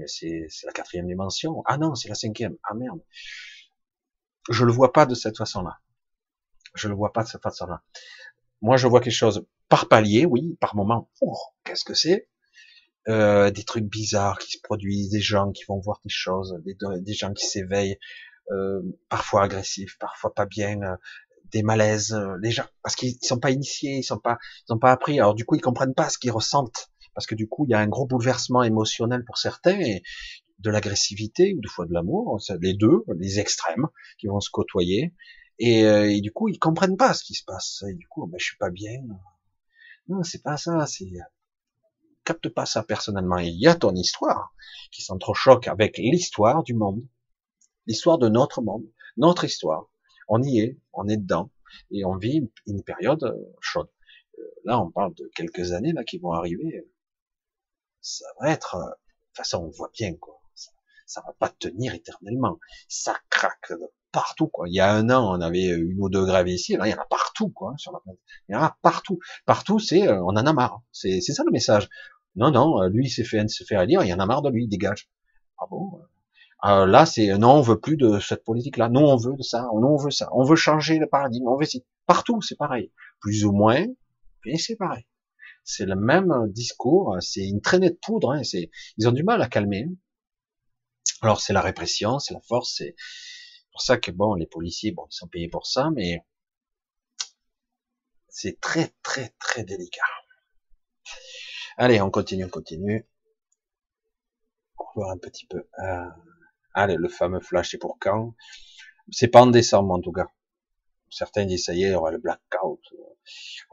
C'est 0.07 0.49
la 0.65 0.73
quatrième 0.73 1.07
dimension. 1.07 1.63
Ah 1.67 1.79
non, 1.79 1.95
c'est 1.95 2.09
la 2.09 2.15
cinquième. 2.15 2.57
Ah 2.63 2.75
merde. 2.75 3.01
Je 4.51 4.65
le 4.65 4.73
vois 4.73 4.93
pas 4.93 5.07
de 5.07 5.15
cette 5.15 5.37
façon-là. 5.37 5.79
Je 6.75 6.89
le 6.89 6.95
vois 6.95 7.13
pas 7.13 7.23
de 7.23 7.29
cette 7.29 7.43
façon-là. 7.43 7.83
Moi, 8.63 8.77
je 8.77 8.87
vois 8.87 9.01
quelque 9.01 9.13
chose 9.13 9.47
par 9.69 9.89
palier, 9.89 10.25
oui, 10.25 10.57
par 10.61 10.75
moment. 10.77 11.11
Qu'est-ce 11.65 11.85
que 11.85 11.95
c'est? 11.95 12.29
Euh, 13.09 13.51
Des 13.51 13.65
trucs 13.65 13.85
bizarres 13.85 14.39
qui 14.39 14.53
se 14.53 14.61
produisent, 14.63 15.11
des 15.11 15.21
gens 15.21 15.53
qui 15.53 15.65
vont 15.69 15.79
voir 15.79 16.01
des 16.05 16.11
choses, 16.11 16.61
des, 16.65 16.77
des 17.01 17.13
gens 17.15 17.33
qui 17.33 17.47
s'éveillent, 17.47 17.99
euh, 18.51 18.83
parfois 19.09 19.45
agressifs, 19.45 19.99
parfois 19.99 20.35
pas 20.35 20.47
bien, 20.47 20.81
euh, 20.83 20.97
des 21.53 21.63
malaises, 21.63 22.13
euh, 22.13 22.37
les 22.43 22.51
gens 22.51 22.67
parce 22.83 22.97
qu'ils 22.97 23.17
sont 23.23 23.39
pas 23.39 23.51
initiés, 23.51 23.97
ils 23.99 24.03
sont 24.03 24.19
pas, 24.19 24.39
ils 24.69 24.73
ont 24.73 24.79
pas 24.79 24.93
appris. 24.93 25.19
Alors 25.19 25.35
du 25.35 25.45
coup, 25.45 25.55
ils 25.55 25.61
comprennent 25.61 25.95
pas 25.95 26.09
ce 26.09 26.19
qu'ils 26.19 26.33
ressentent 26.33 26.91
parce 27.19 27.27
que 27.27 27.35
du 27.35 27.49
coup, 27.49 27.65
il 27.65 27.71
y 27.71 27.75
a 27.75 27.81
un 27.81 27.89
gros 27.89 28.07
bouleversement 28.07 28.63
émotionnel 28.63 29.25
pour 29.25 29.39
certains, 29.39 29.81
et 29.81 30.05
de 30.61 30.71
l'agressivité 30.71 31.53
ou 31.53 31.61
des 31.61 31.67
fois 31.67 31.85
de 31.85 31.93
l'amour, 31.93 32.39
les 32.61 32.75
deux, 32.75 33.03
les 33.19 33.41
extrêmes 33.41 33.89
qui 34.19 34.29
vont 34.29 34.39
se 34.39 34.51
côtoyer, 34.51 35.17
et, 35.59 35.85
euh, 35.85 36.09
et, 36.09 36.21
du 36.21 36.31
coup, 36.31 36.47
ils 36.47 36.61
comprennent 36.61 36.97
pas 36.97 37.15
ce 37.15 37.25
qui 37.25 37.35
se 37.35 37.43
passe. 37.45 37.83
Et 37.91 37.95
du 37.95 38.07
coup, 38.07 38.25
ben, 38.29 38.39
je 38.39 38.45
suis 38.45 38.57
pas 38.57 38.71
bien. 38.71 39.01
Non, 40.07 40.23
c'est 40.23 40.45
pas 40.45 40.57
ça. 40.57 40.87
C'est 40.87 41.11
capte 42.23 42.51
pas 42.51 42.67
ça 42.67 42.85
personnellement. 42.85 43.39
Il 43.39 43.61
y 43.61 43.67
a 43.67 43.75
ton 43.75 43.97
histoire 43.97 44.55
qui 44.93 45.03
s'entrechoque 45.03 45.67
avec 45.67 45.99
l'histoire 45.99 46.63
du 46.63 46.75
monde, 46.75 47.03
l'histoire 47.87 48.19
de 48.19 48.29
notre 48.29 48.63
monde, 48.63 48.87
notre 49.17 49.43
histoire. 49.43 49.91
On 50.29 50.41
y 50.41 50.61
est, 50.61 50.79
on 50.93 51.09
est 51.09 51.17
dedans, 51.17 51.51
et 51.91 52.05
on 52.05 52.17
vit 52.17 52.49
une 52.69 52.85
période 52.85 53.25
euh, 53.25 53.35
chaude. 53.61 53.89
Euh, 54.39 54.43
là, 54.67 54.81
on 54.81 54.93
parle 54.93 55.15
de 55.15 55.29
quelques 55.35 55.73
années 55.73 55.93
là 55.93 56.05
qui 56.05 56.19
vont 56.19 56.31
arriver 56.31 56.85
ça 58.01 58.25
va 58.41 58.51
être, 58.51 58.77
euh, 58.77 58.85
de 58.85 58.91
toute 58.91 59.37
façon, 59.37 59.59
on 59.59 59.71
voit 59.71 59.91
bien, 59.93 60.15
quoi. 60.15 60.41
Ça, 61.07 61.23
va 61.27 61.33
pas 61.39 61.49
tenir 61.49 61.95
éternellement. 61.95 62.59
Ça 62.87 63.17
craque 63.31 63.71
de 63.71 63.91
partout, 64.13 64.49
quoi. 64.49 64.69
Il 64.69 64.75
y 64.75 64.81
a 64.81 64.93
un 64.93 65.09
an, 65.09 65.37
on 65.37 65.41
avait 65.41 65.65
une 65.65 65.99
ou 66.01 66.11
deux 66.11 66.27
grèves 66.27 66.49
ici, 66.49 66.77
là, 66.77 66.87
il 66.87 66.91
y 66.91 66.95
en 66.95 67.01
a 67.01 67.07
partout, 67.07 67.49
quoi, 67.49 67.73
sur 67.79 67.93
la 67.93 68.01
planète. 68.01 68.21
Il 68.49 68.53
y 68.53 68.57
en 68.57 68.63
a 68.63 68.77
partout. 68.83 69.19
Partout, 69.47 69.79
c'est, 69.79 70.07
euh, 70.07 70.23
on 70.23 70.37
en 70.37 70.47
a 70.47 70.53
marre. 70.53 70.83
C'est, 70.93 71.21
ça 71.21 71.45
le 71.47 71.53
message. 71.53 71.89
Non, 72.37 72.51
non, 72.51 72.83
euh, 72.83 72.89
lui, 72.89 73.07
il 73.07 73.11
s'est 73.11 73.25
fait, 73.25 73.49
se 73.49 73.65
faire 73.65 73.81
élire, 73.81 74.03
il 74.05 74.09
y 74.09 74.13
en 74.13 74.21
a 74.21 74.27
marre 74.27 74.43
de 74.43 74.51
lui, 74.51 74.65
il 74.65 74.69
dégage. 74.69 75.09
Ah 75.59 75.65
bon? 75.71 75.99
Là, 76.63 77.07
c'est, 77.07 77.39
non, 77.39 77.53
on 77.53 77.61
veut 77.63 77.81
plus 77.81 77.97
de 77.97 78.19
cette 78.19 78.45
politique-là. 78.45 78.89
Non, 78.89 79.13
on 79.13 79.17
veut 79.17 79.35
de 79.37 79.43
ça. 79.43 79.63
Non, 79.75 79.95
on 79.95 79.97
veut 79.97 80.11
ça. 80.11 80.29
On 80.33 80.43
veut 80.43 80.57
changer 80.57 80.99
le 80.99 81.07
paradigme. 81.09 81.47
On 81.47 81.57
veut 81.57 81.67
Partout, 82.07 82.43
c'est 82.43 82.57
pareil. 82.57 82.93
Plus 83.21 83.45
ou 83.45 83.53
moins, 83.53 83.85
mais 84.45 84.57
c'est 84.59 84.77
pareil 84.77 85.08
c'est 85.69 85.85
le 85.85 85.97
même 85.97 86.33
discours, 86.49 87.19
c'est 87.21 87.47
une 87.47 87.61
traînée 87.61 87.91
de 87.91 87.99
poudre, 88.01 88.33
hein, 88.33 88.41
ils 88.97 89.07
ont 89.07 89.13
du 89.13 89.23
mal 89.23 89.43
à 89.43 89.49
calmer. 89.49 89.85
Alors 91.21 91.43
c'est 91.43 91.53
la 91.53 91.61
répression, 91.61 92.19
c'est 92.19 92.33
la 92.33 92.41
force, 92.41 92.77
c'est 92.79 92.97
pour 93.71 93.83
ça 93.83 93.99
que 93.99 94.11
bon, 94.11 94.35
les 94.35 94.47
policiers, 94.47 94.93
bon, 94.93 95.05
ils 95.11 95.15
sont 95.15 95.29
payés 95.29 95.51
pour 95.51 95.67
ça, 95.67 95.91
mais 95.95 96.25
c'est 98.31 98.59
très 98.61 98.95
très 99.03 99.35
très 99.39 99.63
délicat. 99.63 100.01
Allez, 101.77 102.01
on 102.01 102.11
continue, 102.11 102.47
on 102.47 102.49
continue. 102.49 103.07
On 104.79 104.85
va 104.85 104.91
voir 104.95 105.11
un 105.11 105.19
petit 105.19 105.47
peu. 105.47 105.69
Euh, 105.81 106.09
allez, 106.73 106.97
le 106.97 107.11
fameux 107.11 107.41
flash, 107.41 107.73
c'est 107.73 107.79
pour 107.79 107.99
quand? 108.01 108.35
C'est 109.11 109.29
pas 109.29 109.43
en 109.43 109.49
décembre 109.49 109.93
en 109.93 110.01
tout 110.01 110.13
cas. 110.13 110.29
Certains 111.11 111.47
disent 111.47 111.65
ça 111.65 111.75
y 111.75 111.85
est, 111.85 111.89
il 111.89 111.93
y 111.93 111.95
aura 111.95 112.11
le 112.11 112.19
blackout. 112.19 112.81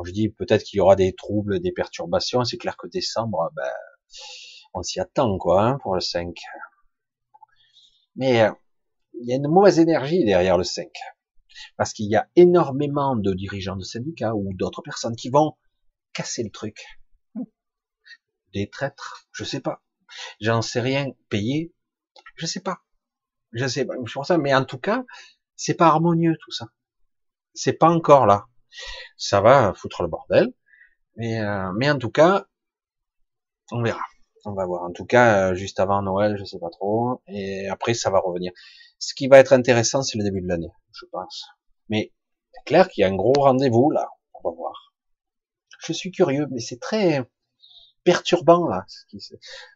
je 0.03 0.11
dis 0.11 0.29
peut-être 0.29 0.63
qu'il 0.63 0.77
y 0.77 0.81
aura 0.81 0.95
des 0.95 1.13
troubles, 1.13 1.59
des 1.59 1.71
perturbations. 1.71 2.43
C'est 2.43 2.57
clair 2.57 2.77
que 2.77 2.87
décembre, 2.87 3.49
ben, 3.55 3.71
on 4.73 4.83
s'y 4.83 4.99
attend 4.99 5.37
quoi 5.37 5.63
hein, 5.63 5.77
pour 5.81 5.95
le 5.95 6.01
5. 6.01 6.33
Mais 8.15 8.41
euh, 8.41 8.51
il 9.13 9.27
y 9.27 9.33
a 9.33 9.35
une 9.35 9.47
mauvaise 9.47 9.79
énergie 9.79 10.23
derrière 10.23 10.57
le 10.57 10.63
5. 10.63 10.87
Parce 11.77 11.93
qu'il 11.93 12.07
y 12.07 12.15
a 12.15 12.29
énormément 12.35 13.15
de 13.15 13.33
dirigeants 13.33 13.77
de 13.77 13.83
syndicats 13.83 14.35
ou 14.35 14.53
d'autres 14.53 14.81
personnes 14.81 15.15
qui 15.15 15.29
vont 15.29 15.57
casser 16.13 16.43
le 16.43 16.51
truc. 16.51 16.85
Des 18.53 18.69
traîtres, 18.69 19.27
je 19.33 19.43
sais 19.43 19.59
pas. 19.59 19.83
J'en 20.39 20.61
sais 20.61 20.79
rien. 20.79 21.07
Payer, 21.29 21.73
je 22.35 22.45
sais 22.45 22.61
pas. 22.61 22.79
Je 23.51 23.67
sais 23.67 23.85
pas. 23.85 23.95
pour 23.95 24.25
ça. 24.25 24.37
Mais 24.37 24.53
en 24.53 24.63
tout 24.63 24.77
cas, 24.77 25.03
c'est 25.55 25.73
pas 25.73 25.87
harmonieux 25.87 26.37
tout 26.41 26.51
ça 26.51 26.67
c'est 27.55 27.73
pas 27.73 27.89
encore 27.89 28.25
là. 28.25 28.45
Ça 29.17 29.41
va 29.41 29.73
foutre 29.73 30.03
le 30.03 30.09
bordel, 30.09 30.53
mais, 31.15 31.39
euh, 31.39 31.71
mais 31.77 31.89
en 31.89 31.97
tout 31.97 32.11
cas, 32.11 32.45
on 33.71 33.81
verra. 33.81 34.03
On 34.45 34.53
va 34.53 34.65
voir. 34.65 34.83
En 34.83 34.91
tout 34.91 35.05
cas, 35.05 35.51
euh, 35.51 35.55
juste 35.55 35.79
avant 35.79 36.01
Noël, 36.03 36.37
je 36.37 36.43
sais 36.43 36.59
pas 36.59 36.69
trop. 36.69 37.21
Et 37.27 37.67
après, 37.67 37.95
ça 37.95 38.11
va 38.11 38.19
revenir. 38.19 38.51
Ce 38.99 39.13
qui 39.15 39.27
va 39.27 39.39
être 39.39 39.53
intéressant, 39.53 40.03
c'est 40.03 40.17
le 40.17 40.23
début 40.23 40.41
de 40.41 40.47
l'année, 40.47 40.71
je 40.91 41.05
pense. 41.11 41.45
Mais 41.89 42.13
c'est 42.53 42.63
clair 42.65 42.87
qu'il 42.89 43.01
y 43.01 43.05
a 43.05 43.07
un 43.07 43.15
gros 43.15 43.33
rendez-vous 43.33 43.89
là. 43.89 44.07
On 44.33 44.47
va 44.49 44.55
voir. 44.55 44.93
Je 45.79 45.93
suis 45.93 46.11
curieux, 46.11 46.47
mais 46.51 46.59
c'est 46.59 46.79
très 46.79 47.27
perturbant 48.03 48.67
là, 48.67 48.85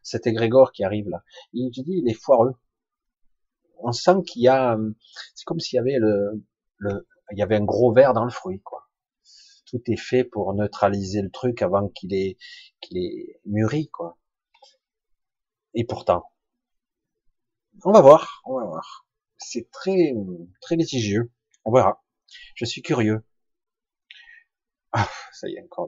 cet 0.03 0.27
égrégore 0.27 0.71
qui 0.71 0.83
arrive 0.83 1.09
là. 1.09 1.23
Il, 1.51 1.71
je 1.75 1.81
il 1.87 2.07
est 2.07 2.13
foireux. 2.13 2.53
On 3.79 3.91
sent 3.91 4.23
qu'il 4.27 4.43
y 4.43 4.47
a, 4.47 4.77
c'est 5.33 5.45
comme 5.45 5.59
s'il 5.59 5.77
y 5.77 5.79
avait 5.79 5.97
le, 5.97 6.43
le, 6.77 7.07
il 7.31 7.37
y 7.37 7.41
avait 7.41 7.55
un 7.55 7.63
gros 7.63 7.93
verre 7.93 8.13
dans 8.13 8.25
le 8.25 8.31
fruit, 8.31 8.61
quoi. 8.61 8.87
Tout 9.65 9.81
est 9.87 9.97
fait 9.97 10.23
pour 10.23 10.53
neutraliser 10.53 11.21
le 11.21 11.29
truc 11.29 11.61
avant 11.61 11.89
qu'il 11.89 12.13
ait, 12.13 12.37
qu'il 12.81 12.97
ait 12.97 13.39
mûri, 13.45 13.89
quoi. 13.89 14.17
Et 15.75 15.85
pourtant, 15.85 16.31
on 17.85 17.91
va 17.91 18.01
voir, 18.01 18.41
on 18.45 18.59
va 18.59 18.65
voir. 18.65 19.05
C'est 19.37 19.69
très, 19.71 20.13
très 20.61 20.75
litigieux. 20.75 21.31
On 21.65 21.71
verra. 21.71 22.03
Je 22.55 22.65
suis 22.65 22.81
curieux. 22.81 23.23
Ah, 24.91 25.07
ça 25.31 25.47
y 25.47 25.53
est, 25.53 25.61
encore 25.61 25.87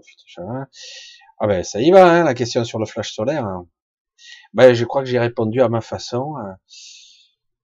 Ah 1.39 1.47
ben, 1.47 1.63
ça 1.63 1.81
y 1.81 1.89
va, 1.89 2.07
hein, 2.07 2.23
la 2.23 2.35
question 2.35 2.63
sur 2.63 2.77
le 2.77 2.85
flash 2.85 3.13
solaire. 3.13 3.45
Hein. 3.45 3.67
Ben, 4.53 4.75
je 4.75 4.85
crois 4.85 5.01
que 5.01 5.09
j'ai 5.09 5.17
répondu 5.17 5.59
à 5.59 5.69
ma 5.69 5.81
façon. 5.81 6.35
Hein. 6.37 6.57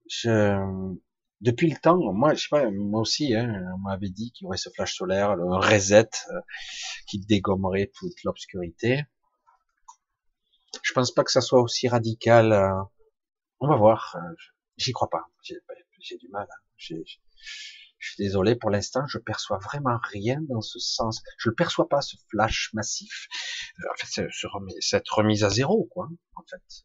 Je, 0.08 0.98
depuis 1.40 1.70
le 1.70 1.76
temps, 1.76 1.98
moi, 2.12 2.34
je 2.34 2.42
sais 2.42 2.48
pas, 2.50 2.68
moi 2.70 3.00
aussi, 3.00 3.34
hein, 3.34 3.62
on 3.76 3.78
m'avait 3.78 4.10
dit 4.10 4.32
qu'il 4.32 4.44
y 4.44 4.46
aurait 4.46 4.56
ce 4.56 4.70
flash 4.70 4.96
solaire, 4.96 5.36
le 5.36 5.44
reset 5.44 6.10
euh, 6.30 6.40
qui 7.06 7.20
dégommerait 7.20 7.90
toute 7.94 8.24
l'obscurité. 8.24 9.04
Je 10.82 10.92
pense 10.92 11.12
pas 11.12 11.22
que 11.24 11.30
ça 11.30 11.40
soit 11.40 11.60
aussi 11.60 11.88
radical. 11.88 12.52
Euh. 12.52 12.82
on 13.60 13.68
va 13.68 13.76
voir. 13.76 14.16
Euh, 14.16 14.34
j'y 14.76 14.92
crois 14.92 15.10
pas. 15.10 15.26
J'ai 15.42 16.16
du 16.18 16.28
mal. 16.28 16.46
Hein. 16.50 16.62
je 16.76 16.94
suis 16.94 18.22
désolé 18.24 18.56
pour 18.56 18.70
l'instant, 18.70 19.06
je 19.06 19.18
perçois 19.18 19.58
vraiment 19.58 19.98
rien 20.10 20.40
dans 20.48 20.60
ce 20.60 20.78
sens. 20.80 21.22
Je 21.38 21.50
ne 21.50 21.54
perçois 21.54 21.88
pas 21.88 22.00
ce 22.00 22.16
flash 22.30 22.70
massif. 22.72 23.28
En 23.78 23.96
fait, 23.96 24.28
cette 24.80 25.08
remise 25.08 25.44
à 25.44 25.50
zéro, 25.50 25.88
quoi. 25.92 26.08
En 26.34 26.42
fait, 26.50 26.84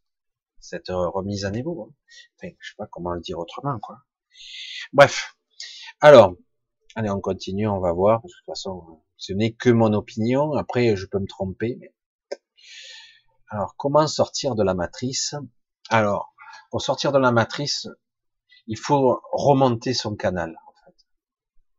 cette 0.59 0.89
remise 0.89 1.45
à 1.45 1.51
niveau. 1.51 1.89
Hein. 1.89 1.95
Enfin, 2.37 2.53
je 2.59 2.69
sais 2.69 2.75
pas 2.77 2.87
comment 2.87 3.13
le 3.13 3.21
dire 3.21 3.39
autrement, 3.39 3.79
quoi. 3.79 3.97
Bref. 4.91 5.35
Alors, 6.01 6.35
allez, 6.95 7.09
on 7.09 7.19
continue, 7.19 7.67
on 7.67 7.79
va 7.79 7.93
voir. 7.93 8.21
De 8.21 8.27
toute 8.27 8.45
façon, 8.45 9.01
ce 9.17 9.33
n'est 9.33 9.53
que 9.53 9.69
mon 9.69 9.93
opinion. 9.93 10.53
Après, 10.53 10.95
je 10.95 11.05
peux 11.05 11.19
me 11.19 11.27
tromper. 11.27 11.79
Alors, 13.49 13.75
comment 13.77 14.07
sortir 14.07 14.55
de 14.55 14.63
la 14.63 14.73
matrice? 14.73 15.35
Alors, 15.89 16.33
pour 16.71 16.81
sortir 16.81 17.11
de 17.11 17.19
la 17.19 17.31
matrice, 17.31 17.87
il 18.67 18.77
faut 18.77 19.21
remonter 19.31 19.93
son 19.93 20.15
canal. 20.15 20.55
En 20.67 20.73
fait. 20.85 20.95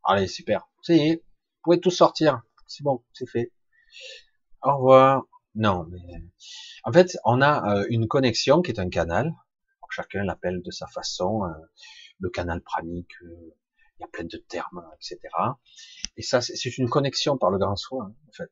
Allez, 0.04 0.26
super. 0.28 0.68
Ça 0.82 0.94
y 0.94 1.08
est, 1.08 1.16
vous 1.16 1.60
pouvez 1.64 1.80
tout 1.80 1.90
sortir. 1.90 2.42
C'est 2.66 2.82
bon, 2.82 3.04
c'est 3.12 3.28
fait. 3.28 3.52
Au 4.62 4.76
revoir. 4.76 5.24
Non, 5.54 5.86
mais 5.90 6.00
en 6.84 6.92
fait, 6.92 7.16
on 7.24 7.40
a 7.40 7.76
euh, 7.76 7.86
une 7.88 8.08
connexion 8.08 8.60
qui 8.62 8.72
est 8.72 8.80
un 8.80 8.88
canal. 8.88 9.32
Chacun 9.90 10.24
l'appelle 10.24 10.60
de 10.60 10.70
sa 10.72 10.88
façon. 10.88 11.42
Le 12.20 12.30
canal 12.30 12.60
pranique, 12.62 13.12
euh, 13.22 13.54
il 13.98 14.02
y 14.02 14.04
a 14.04 14.08
plein 14.08 14.24
de 14.24 14.36
termes, 14.36 14.84
etc. 14.94 15.18
Et 16.16 16.22
ça, 16.22 16.40
c'est 16.40 16.78
une 16.78 16.88
connexion 16.88 17.36
par 17.38 17.50
le 17.50 17.58
grand 17.58 17.76
soi, 17.76 18.06
hein, 18.08 18.14
en 18.28 18.32
fait. 18.32 18.50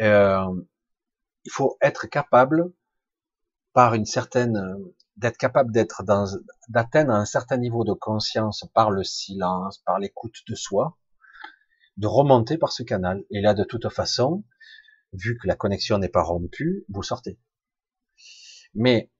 Euh, 0.00 0.62
il 1.44 1.52
faut 1.52 1.76
être 1.80 2.06
capable, 2.06 2.72
par 3.72 3.94
une 3.94 4.06
certaine, 4.06 4.58
d'être 5.16 5.36
capable 5.36 5.72
d'être 5.72 6.02
dans, 6.02 6.26
d'atteindre 6.68 7.12
un 7.12 7.24
certain 7.24 7.56
niveau 7.56 7.84
de 7.84 7.92
conscience 7.92 8.64
par 8.74 8.90
le 8.90 9.04
silence, 9.04 9.78
par 9.78 9.98
l'écoute 9.98 10.36
de 10.48 10.54
soi, 10.54 10.98
de 11.96 12.06
remonter 12.06 12.58
par 12.58 12.72
ce 12.72 12.82
canal. 12.82 13.24
Et 13.30 13.40
là, 13.40 13.54
de 13.54 13.64
toute 13.64 13.88
façon, 13.90 14.44
vu 15.12 15.38
que 15.38 15.46
la 15.46 15.56
connexion 15.56 15.98
n'est 15.98 16.08
pas 16.08 16.22
rompue, 16.22 16.84
vous 16.88 17.02
sortez. 17.02 17.38
Mais 18.74 19.10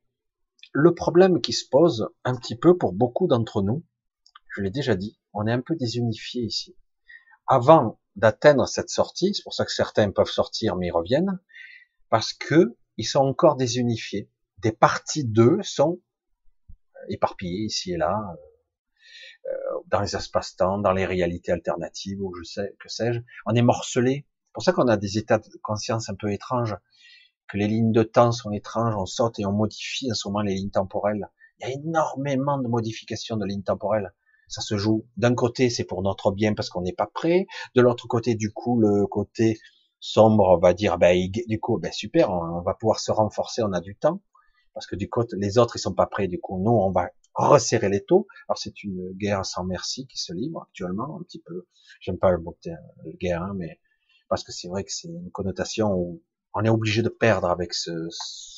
le 0.78 0.94
problème 0.94 1.40
qui 1.40 1.54
se 1.54 1.66
pose 1.66 2.10
un 2.24 2.36
petit 2.36 2.54
peu 2.54 2.76
pour 2.76 2.92
beaucoup 2.92 3.26
d'entre 3.26 3.62
nous, 3.62 3.82
je 4.54 4.60
l'ai 4.60 4.70
déjà 4.70 4.94
dit, 4.94 5.18
on 5.32 5.46
est 5.46 5.52
un 5.52 5.62
peu 5.62 5.74
désunifié 5.74 6.42
ici. 6.42 6.76
Avant 7.46 7.98
d'atteindre 8.14 8.68
cette 8.68 8.90
sortie, 8.90 9.32
c'est 9.32 9.42
pour 9.42 9.54
ça 9.54 9.64
que 9.64 9.72
certains 9.72 10.10
peuvent 10.10 10.28
sortir 10.28 10.76
mais 10.76 10.88
ils 10.88 10.92
reviennent, 10.92 11.40
parce 12.10 12.34
que 12.34 12.76
ils 12.98 13.06
sont 13.06 13.20
encore 13.20 13.56
désunifiés. 13.56 14.30
Des 14.58 14.72
parties 14.72 15.24
d'eux 15.24 15.60
sont 15.62 16.02
éparpillées 17.08 17.64
ici 17.64 17.92
et 17.92 17.96
là, 17.96 18.36
euh, 19.46 19.56
dans 19.86 20.00
les 20.02 20.14
espaces-temps, 20.14 20.76
dans 20.76 20.92
les 20.92 21.06
réalités 21.06 21.52
alternatives, 21.52 22.20
ou 22.20 22.34
je 22.34 22.42
sais, 22.42 22.76
que 22.80 22.90
sais-je. 22.90 23.20
On 23.46 23.54
est 23.54 23.62
morcelé. 23.62 24.26
C'est 24.28 24.52
pour 24.52 24.62
ça 24.62 24.72
qu'on 24.72 24.88
a 24.88 24.98
des 24.98 25.16
états 25.16 25.38
de 25.38 25.48
conscience 25.62 26.10
un 26.10 26.14
peu 26.16 26.30
étranges 26.32 26.76
que 27.48 27.56
les 27.56 27.68
lignes 27.68 27.92
de 27.92 28.02
temps 28.02 28.32
sont 28.32 28.50
étranges, 28.50 28.94
on 28.96 29.06
saute 29.06 29.38
et 29.38 29.46
on 29.46 29.52
modifie 29.52 30.10
à 30.10 30.14
ce 30.14 30.28
moment 30.28 30.40
les 30.40 30.54
lignes 30.54 30.70
temporelles. 30.70 31.28
Il 31.58 31.68
y 31.68 31.70
a 31.70 31.74
énormément 31.74 32.58
de 32.58 32.68
modifications 32.68 33.36
de 33.36 33.46
lignes 33.46 33.62
temporelles. 33.62 34.12
Ça 34.48 34.60
se 34.60 34.76
joue. 34.76 35.06
D'un 35.16 35.34
côté, 35.34 35.70
c'est 35.70 35.84
pour 35.84 36.02
notre 36.02 36.30
bien 36.30 36.54
parce 36.54 36.70
qu'on 36.70 36.82
n'est 36.82 36.92
pas 36.92 37.06
prêt. 37.06 37.46
De 37.74 37.80
l'autre 37.80 38.06
côté, 38.06 38.34
du 38.34 38.52
coup, 38.52 38.78
le 38.78 39.06
côté 39.06 39.58
sombre 39.98 40.58
va 40.60 40.74
dire, 40.74 40.98
ben, 40.98 41.16
du 41.30 41.58
coup, 41.58 41.78
ben, 41.78 41.92
super, 41.92 42.30
on, 42.30 42.60
va 42.62 42.74
pouvoir 42.74 43.00
se 43.00 43.10
renforcer, 43.10 43.62
on 43.62 43.72
a 43.72 43.80
du 43.80 43.96
temps. 43.96 44.20
Parce 44.74 44.86
que 44.86 44.94
du 44.94 45.08
côté, 45.08 45.36
les 45.38 45.58
autres, 45.58 45.76
ils 45.76 45.80
sont 45.80 45.94
pas 45.94 46.06
prêts. 46.06 46.28
Du 46.28 46.38
coup, 46.38 46.58
nous, 46.58 46.70
on 46.70 46.90
va 46.90 47.08
resserrer 47.34 47.88
les 47.88 48.04
taux. 48.04 48.26
Alors, 48.48 48.58
c'est 48.58 48.84
une 48.84 49.12
guerre 49.12 49.44
sans 49.44 49.64
merci 49.64 50.06
qui 50.06 50.18
se 50.18 50.32
livre 50.32 50.62
actuellement, 50.68 51.18
un 51.18 51.22
petit 51.22 51.42
peu. 51.44 51.66
J'aime 52.00 52.18
pas 52.18 52.30
le 52.30 52.38
mot 52.38 52.56
guerre, 53.18 53.42
hein, 53.42 53.54
mais 53.56 53.80
parce 54.28 54.44
que 54.44 54.52
c'est 54.52 54.68
vrai 54.68 54.84
que 54.84 54.92
c'est 54.92 55.08
une 55.08 55.30
connotation 55.30 55.92
où 55.92 56.22
on 56.56 56.64
est 56.64 56.70
obligé 56.70 57.02
de 57.02 57.10
perdre 57.10 57.50
avec 57.50 57.74
ce, 57.74 58.08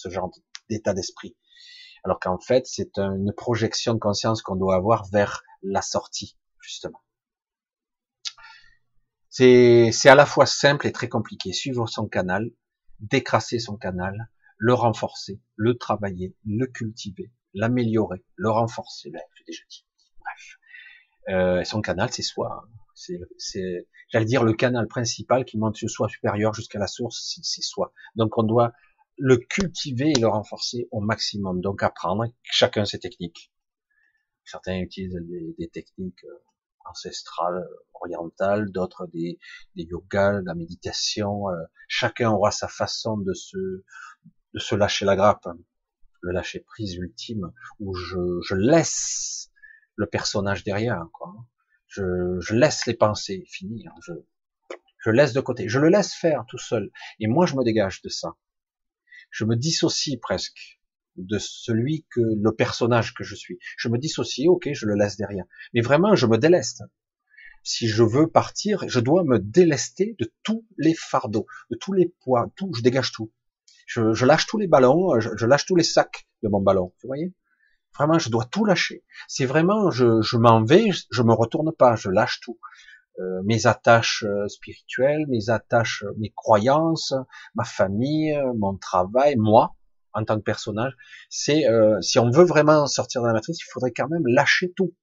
genre 0.07 0.31
d'état 0.71 0.95
d'esprit. 0.95 1.37
Alors 2.05 2.21
qu'en 2.21 2.39
fait, 2.39 2.65
c'est 2.67 2.97
une 2.97 3.33
projection 3.37 3.95
de 3.95 3.99
conscience 3.99 4.41
qu'on 4.41 4.55
doit 4.55 4.77
avoir 4.77 5.09
vers 5.11 5.43
la 5.63 5.83
sortie, 5.83 6.39
justement. 6.61 7.03
C'est, 9.31 9.91
à 10.07 10.15
la 10.15 10.27
fois 10.27 10.47
simple 10.47 10.87
et 10.87 10.93
très 10.93 11.09
compliqué. 11.09 11.53
Suivre 11.53 11.87
son 11.89 12.07
canal, 12.07 12.51
décrasser 13.01 13.59
son 13.59 13.77
canal, 13.77 14.31
le 14.57 14.75
renforcer, 14.75 15.41
le 15.57 15.77
travailler, 15.77 16.37
le 16.47 16.67
cultiver, 16.67 17.33
l'améliorer, 17.53 18.25
le 18.37 18.51
renforcer. 18.51 19.11
Ben, 19.11 19.23
j'ai 19.35 19.45
déjà 19.45 19.63
dit. 19.69 19.87
Bref. 20.21 20.59
Euh, 21.31 21.65
son 21.65 21.81
canal, 21.81 22.11
c'est 22.13 22.23
soi. 22.23 22.65
Hein. 22.65 22.69
C'est, 22.99 23.87
j'allais 24.09 24.25
dire, 24.25 24.43
le 24.43 24.55
canal 24.55 24.89
principal 24.89 25.45
qui 25.45 25.59
monte 25.59 25.77
sur 25.77 25.89
soi 25.89 26.09
supérieur 26.09 26.53
jusqu'à 26.53 26.79
la 26.79 26.89
source, 26.89 27.39
c'est 27.43 27.63
soi. 27.63 27.93
Donc 28.17 28.37
on 28.39 28.43
doit 28.43 28.73
le 29.17 29.37
cultiver 29.37 30.13
et 30.17 30.21
le 30.21 30.29
renforcer 30.29 30.89
au 30.91 31.01
maximum. 31.01 31.61
Donc 31.61 31.83
apprendre 31.83 32.25
chacun 32.43 32.85
ses 32.85 32.99
techniques. 32.99 33.53
Certains 34.45 34.79
utilisent 34.79 35.21
des, 35.59 35.69
techniques 35.69 36.25
euh, 36.25 36.43
ancestrales, 36.87 37.69
orientales, 37.95 38.71
d'autres 38.73 39.07
des, 39.07 39.39
des 39.77 39.85
yogas, 39.85 40.41
de 40.41 40.47
la 40.47 40.55
méditation. 40.55 41.51
Euh, 41.51 41.65
chacun 41.87 42.31
aura 42.31 42.51
sa 42.51 42.67
façon 42.67 43.19
de 43.19 43.35
se, 43.35 43.59
de 44.55 44.59
se 44.59 44.75
lâcher 44.75 45.05
la 45.05 45.17
grappe, 45.17 45.49
le 46.23 46.33
lâcher 46.33 46.61
prise 46.61 46.95
ultime, 46.95 47.53
où 47.79 47.95
je, 47.95 48.41
je 48.43 48.55
laisse 48.55 49.53
le 49.97 50.07
personnage 50.07 50.65
derrière, 50.65 51.07
quoi 51.13 51.35
je, 51.89 52.39
je 52.41 52.55
laisse 52.55 52.87
les 52.87 52.95
pensées 52.95 53.45
finir, 53.49 53.93
je, 54.07 54.13
je 55.05 55.11
laisse 55.11 55.33
de 55.33 55.41
côté, 55.41 55.69
je 55.69 55.79
le 55.79 55.89
laisse 55.89 56.15
faire 56.15 56.45
tout 56.49 56.59
seul, 56.59 56.91
et 57.19 57.27
moi 57.27 57.47
je 57.47 57.55
me 57.57 57.65
dégage 57.65 58.03
de 58.03 58.09
ça. 58.09 58.37
Je 59.31 59.45
me 59.45 59.57
dissocie 59.57 60.19
presque 60.19 60.81
de 61.17 61.39
celui 61.39 62.07
que 62.11 62.21
le 62.21 62.53
personnage 62.53 63.13
que 63.13 63.25
je 63.25 63.35
suis. 63.35 63.59
Je 63.77 63.89
me 63.89 63.99
dissocie, 63.99 64.49
ok, 64.49 64.69
je 64.73 64.87
le 64.87 64.95
laisse 64.95 65.17
derrière, 65.17 65.45
mais 65.75 65.81
vraiment 65.81 66.15
je 66.15 66.27
me 66.27 66.39
déleste. 66.39 66.83
Si 67.65 67.89
je 67.89 68.03
veux 68.03 68.31
partir, 68.31 68.89
je 68.89 69.01
dois 69.01 69.25
me 69.25 69.39
délester 69.39 70.17
de 70.19 70.33
tous 70.43 70.65
les 70.79 70.95
fardeaux, 70.95 71.47
de 71.71 71.77
tous 71.77 71.93
les 71.93 72.15
poids, 72.21 72.51
tout, 72.57 72.73
je 72.75 72.83
dégage 72.83 73.13
tout. 73.13 73.33
Je, 73.87 74.13
je 74.13 74.27
lâche 74.27 74.47
tous 74.47 74.59
les 74.59 74.69
ballons, 74.69 75.19
je, 75.21 75.31
je 75.37 75.47
lâche 75.47 75.67
tous 75.67 75.77
les 75.77 75.83
sacs 75.83 76.27
de 76.43 76.49
mon 76.49 76.61
ballon, 76.61 76.95
vous 77.03 77.07
voyez? 77.09 77.33
Vraiment, 77.99 78.19
je 78.19 78.31
dois 78.31 78.45
tout 78.45 78.65
lâcher. 78.65 79.03
C'est 79.27 79.45
vraiment, 79.45 79.91
je, 79.91 80.23
je 80.23 80.37
m'en 80.37 80.63
vais, 80.63 80.91
je, 81.11 81.23
me 81.23 81.33
retourne 81.33 81.73
pas, 81.73 81.97
je 81.97 82.11
lâche 82.11 82.41
tout. 82.41 82.59
Euh, 83.19 83.43
mes 83.45 83.67
attaches 83.67 84.23
euh, 84.23 84.47
spirituelles, 84.47 85.27
mes 85.27 85.51
attaches, 85.51 86.05
euh, 86.05 86.13
mes 86.19 86.31
croyances, 86.31 87.13
ma 87.57 87.65
famille, 87.65 88.41
mon 88.57 88.77
travail, 88.77 89.35
moi, 89.37 89.75
en 90.13 90.25
tant 90.25 90.37
que 90.37 90.45
personnage. 90.45 90.93
C'est, 91.29 91.65
si 92.01 92.19
on 92.19 92.31
veut 92.31 92.45
vraiment 92.45 92.87
sortir 92.87 93.23
de 93.23 93.27
la 93.27 93.33
matrice, 93.33 93.59
il 93.61 93.71
faudrait 93.73 93.93
quand 93.93 94.09
même 94.09 94.27
lâcher 94.27 94.73
tout. 94.77 94.95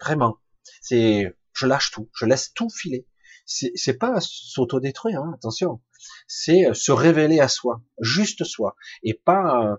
Vraiment. 0.00 0.38
C'est, 0.80 1.36
je 1.52 1.66
lâche 1.66 1.92
tout, 1.92 2.10
je 2.14 2.26
laisse 2.26 2.52
tout 2.52 2.68
filer. 2.68 3.06
c'est 3.46 3.98
pas 3.98 4.18
s'autodétruire, 4.20 5.22
hein, 5.22 5.32
attention. 5.34 5.80
C'est 6.26 6.74
se 6.74 6.90
révéler 6.90 7.38
à 7.40 7.48
soi, 7.48 7.82
juste 8.00 8.44
soi, 8.44 8.74
et 9.04 9.14
pas 9.14 9.78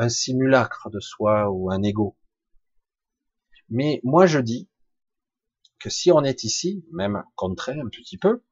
un 0.00 0.08
simulacre 0.08 0.88
de 0.90 0.98
soi 0.98 1.50
ou 1.50 1.70
un 1.70 1.82
ego. 1.82 2.16
Mais 3.68 4.00
moi 4.02 4.26
je 4.26 4.38
dis 4.38 4.68
que 5.78 5.90
si 5.90 6.10
on 6.10 6.24
est 6.24 6.42
ici, 6.42 6.84
même 6.92 7.22
contraint 7.36 7.78
un 7.78 7.88
petit 7.88 8.16
peu, 8.18 8.42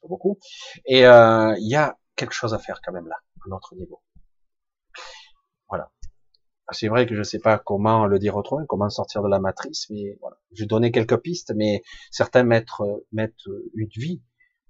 pas 0.00 0.08
beaucoup, 0.08 0.38
et 0.86 1.04
euh, 1.04 1.54
il 1.58 1.68
y 1.68 1.74
a 1.74 1.98
quelque 2.14 2.32
chose 2.32 2.54
à 2.54 2.58
faire 2.58 2.80
quand 2.84 2.92
même 2.92 3.08
là, 3.08 3.16
à 3.44 3.48
notre 3.48 3.74
niveau. 3.74 4.02
Voilà. 5.68 5.90
C'est 6.70 6.88
vrai 6.88 7.06
que 7.06 7.14
je 7.14 7.20
ne 7.20 7.24
sais 7.24 7.40
pas 7.40 7.58
comment 7.58 8.06
le 8.06 8.18
dire 8.18 8.36
autrement, 8.36 8.64
comment 8.66 8.88
sortir 8.88 9.22
de 9.22 9.28
la 9.28 9.40
matrice, 9.40 9.90
mais 9.90 10.16
voilà. 10.20 10.36
J'ai 10.52 10.66
donné 10.66 10.92
quelques 10.92 11.16
pistes, 11.18 11.52
mais 11.56 11.82
certains 12.10 12.44
mettent, 12.44 12.68
mettent 13.10 13.46
une 13.74 13.88
vie 13.96 14.22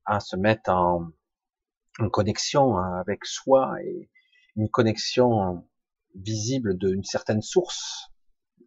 à 0.06 0.20
se 0.20 0.36
mettre 0.36 0.70
en 0.70 1.10
connexion 2.10 2.76
avec 2.78 3.26
soi 3.26 3.74
et 3.82 4.08
une 4.56 4.70
connexion 4.70 5.68
visible 6.14 6.76
d'une 6.78 7.04
certaine 7.04 7.42
source 7.42 8.10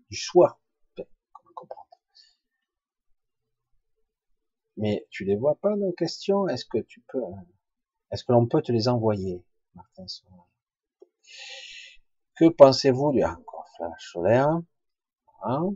du 0.10 0.18
soi. 0.18 0.60
Mais 4.78 5.06
tu 5.10 5.26
les 5.26 5.36
vois 5.36 5.60
pas 5.60 5.76
nos 5.76 5.92
questions? 5.92 6.48
Est-ce 6.48 6.66
que 6.66 6.80
tu 6.80 7.04
peux, 7.08 7.22
est-ce 8.12 8.24
que 8.24 8.32
l'on 8.32 8.48
peut 8.48 8.62
te 8.62 8.72
les 8.72 8.88
envoyer, 8.88 9.44
Martin 9.76 10.06
Que 12.36 12.50
pensez-vous 12.50 13.12
du 13.12 13.24
encore 13.24 13.68
flash 13.78 14.12
solaire 14.12 14.60
hein? 15.44 15.70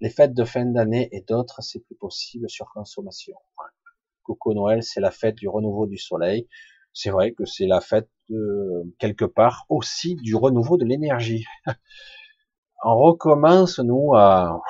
Les 0.00 0.10
fêtes 0.10 0.34
de 0.34 0.44
fin 0.44 0.64
d'année 0.66 1.08
et 1.10 1.22
d'autres, 1.22 1.60
c'est 1.60 1.80
plus 1.80 1.96
possible 1.96 2.48
sur 2.48 2.70
consommation. 2.72 3.34
Coco 4.22 4.54
Noël, 4.54 4.82
c'est 4.82 5.00
la 5.00 5.10
fête 5.10 5.34
du 5.34 5.48
renouveau 5.48 5.86
du 5.86 5.98
soleil. 5.98 6.48
C'est 6.92 7.10
vrai 7.10 7.32
que 7.32 7.44
c'est 7.44 7.66
la 7.66 7.80
fête 7.80 8.08
de, 8.28 8.94
quelque 8.98 9.24
part 9.24 9.66
aussi 9.68 10.16
du 10.16 10.34
renouveau 10.34 10.76
de 10.76 10.84
l'énergie. 10.84 11.44
On 12.84 12.96
recommence, 12.96 13.80
nous, 13.80 14.14
à, 14.14 14.62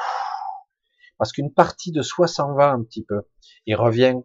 parce 1.19 1.33
qu'une 1.33 1.53
partie 1.53 1.93
de 1.93 2.03
soi 2.03 2.27
s'en 2.27 2.55
va 2.55 2.71
un 2.71 2.83
petit 2.83 3.05
peu 3.05 3.23
et 3.67 3.75
revient. 3.75 4.17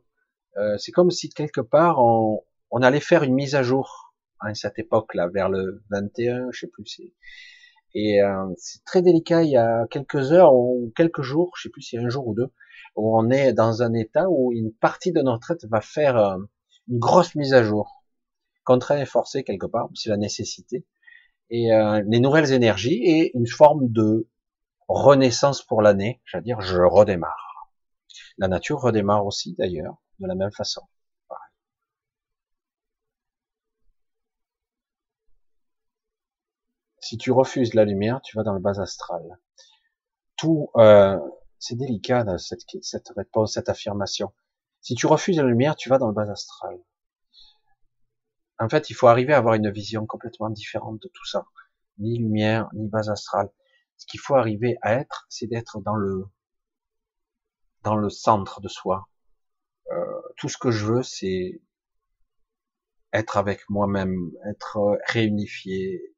Euh, 0.58 0.78
c'est 0.78 0.92
comme 0.92 1.12
si 1.12 1.30
quelque 1.30 1.62
part 1.62 2.00
on, 2.00 2.44
allait 2.82 3.00
faire 3.00 3.24
une 3.24 3.34
mise 3.34 3.56
à 3.56 3.64
jour 3.64 4.14
à 4.40 4.54
cette 4.54 4.80
époque-là, 4.80 5.28
vers 5.28 5.50
le 5.50 5.84
21, 5.90 6.50
je 6.52 6.62
sais 6.62 6.68
plus. 6.68 7.00
Et 7.96 8.22
euh, 8.22 8.48
c'est 8.58 8.84
très 8.84 9.02
délicat. 9.02 9.44
Il 9.44 9.52
y 9.52 9.58
a 9.58 9.86
quelques 9.90 10.32
heures 10.32 10.54
ou 10.54 10.92
quelques 10.96 11.22
jours, 11.22 11.52
je 11.58 11.64
sais 11.64 11.70
plus 11.70 11.82
si 11.82 11.98
un 11.98 12.10
jour 12.10 12.28
ou 12.28 12.36
deux, 12.36 12.52
où 12.96 13.18
on 13.18 13.30
est 13.30 13.54
dans 13.54 13.82
un 13.82 13.94
état 13.94 14.30
où 14.30 14.52
une 14.52 14.74
partie 14.74 15.12
de 15.12 15.22
notre 15.22 15.52
être 15.52 15.66
va 15.68 15.82
faire 15.82 16.18
euh, 16.18 16.38
une 16.88 17.00
grosse 17.00 17.36
mise 17.36 17.54
à 17.54 17.64
jour, 17.64 18.03
contraint 18.64 18.98
et 18.98 19.06
forcé 19.06 19.44
quelque 19.44 19.66
part, 19.66 19.90
c'est 19.96 20.10
la 20.10 20.18
nécessité. 20.18 20.86
Et 21.50 21.74
euh, 21.74 22.04
les 22.08 22.20
nouvelles 22.20 22.52
énergies 22.54 23.02
et 23.04 23.36
une 23.38 23.48
forme 23.48 23.90
de 23.90 24.28
renaissance 24.88 25.64
pour 25.64 25.82
l'année, 25.82 26.22
j'allais 26.26 26.44
dire 26.44 26.62
je 26.62 26.82
redémarre. 26.82 27.70
La 28.38 28.48
nature 28.48 28.82
redémarre 28.82 29.26
aussi 29.26 29.54
d'ailleurs, 29.54 29.98
de 30.20 30.28
la 30.28 30.36
même 30.36 30.52
façon. 30.52 30.82
Si 37.00 37.18
tu 37.18 37.32
refuses 37.32 37.74
la 37.74 37.84
lumière, 37.84 38.22
tu 38.22 38.38
vas 38.38 38.44
dans 38.44 38.54
le 38.54 38.62
bas 38.62 38.80
astral. 38.82 39.38
Tout, 40.38 40.70
euh, 40.78 41.20
c'est 41.60 41.76
délicat 41.76 42.26
cette, 42.38 42.62
cette 42.82 43.10
réponse, 43.10 43.54
cette 43.54 43.70
affirmation. 43.70 44.34
Si 44.82 44.96
tu 44.96 45.06
refuses 45.06 45.38
la 45.38 45.44
lumière, 45.44 45.76
tu 45.76 45.90
vas 45.90 45.98
dans 45.98 46.08
le 46.08 46.14
bas 46.14 46.32
astral. 46.32 46.80
En 48.60 48.70
fait, 48.70 48.90
il 48.90 48.94
faut 48.94 49.08
arriver 49.08 49.34
à 49.34 49.38
avoir 49.38 49.56
une 49.56 49.72
vision 49.72 50.06
complètement 50.06 50.50
différente 50.50 51.02
de 51.02 51.10
tout 51.14 51.26
ça. 51.26 51.46
Ni 51.98 52.18
lumière, 52.18 52.70
ni 52.74 52.88
bas 52.88 53.10
astral. 53.12 53.50
Ce 53.98 54.06
qu'il 54.06 54.20
faut 54.20 54.36
arriver 54.36 54.78
à 54.82 54.94
être, 54.94 55.26
c'est 55.30 55.48
d'être 55.48 55.82
dans 55.82 55.96
le 55.96 56.26
dans 57.84 57.96
le 57.96 58.10
centre 58.10 58.62
de 58.62 58.70
soi. 58.70 59.10
Euh, 59.92 60.22
tout 60.38 60.50
ce 60.50 60.58
que 60.58 60.72
je 60.72 60.86
veux, 60.86 61.04
c'est 61.04 61.62
être 63.12 63.38
avec 63.38 63.70
moi-même, 63.70 64.32
être 64.50 64.98
réunifié, 65.08 66.16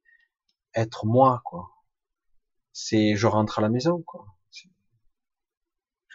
être 0.76 1.06
moi, 1.06 1.42
quoi. 1.44 1.72
C'est 2.74 3.16
je 3.16 3.28
rentre 3.28 3.60
à 3.60 3.62
la 3.62 3.70
maison, 3.70 4.02
quoi. 4.04 4.26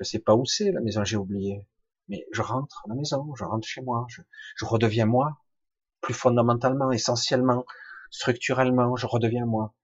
Je 0.00 0.04
sais 0.04 0.18
pas 0.18 0.34
où 0.34 0.46
c'est 0.46 0.72
la 0.72 0.80
maison, 0.80 1.04
j'ai 1.04 1.18
oublié. 1.18 1.66
Mais 2.08 2.26
je 2.32 2.40
rentre 2.40 2.82
à 2.86 2.88
la 2.88 2.94
maison, 2.94 3.34
je 3.36 3.44
rentre 3.44 3.68
chez 3.68 3.82
moi, 3.82 4.06
je, 4.08 4.22
je 4.56 4.64
redeviens 4.64 5.04
moi, 5.06 5.39
plus 6.00 6.14
fondamentalement, 6.14 6.90
essentiellement, 6.92 7.64
structurellement, 8.10 8.96
je 8.96 9.06
redeviens 9.06 9.46
moi 9.46 9.74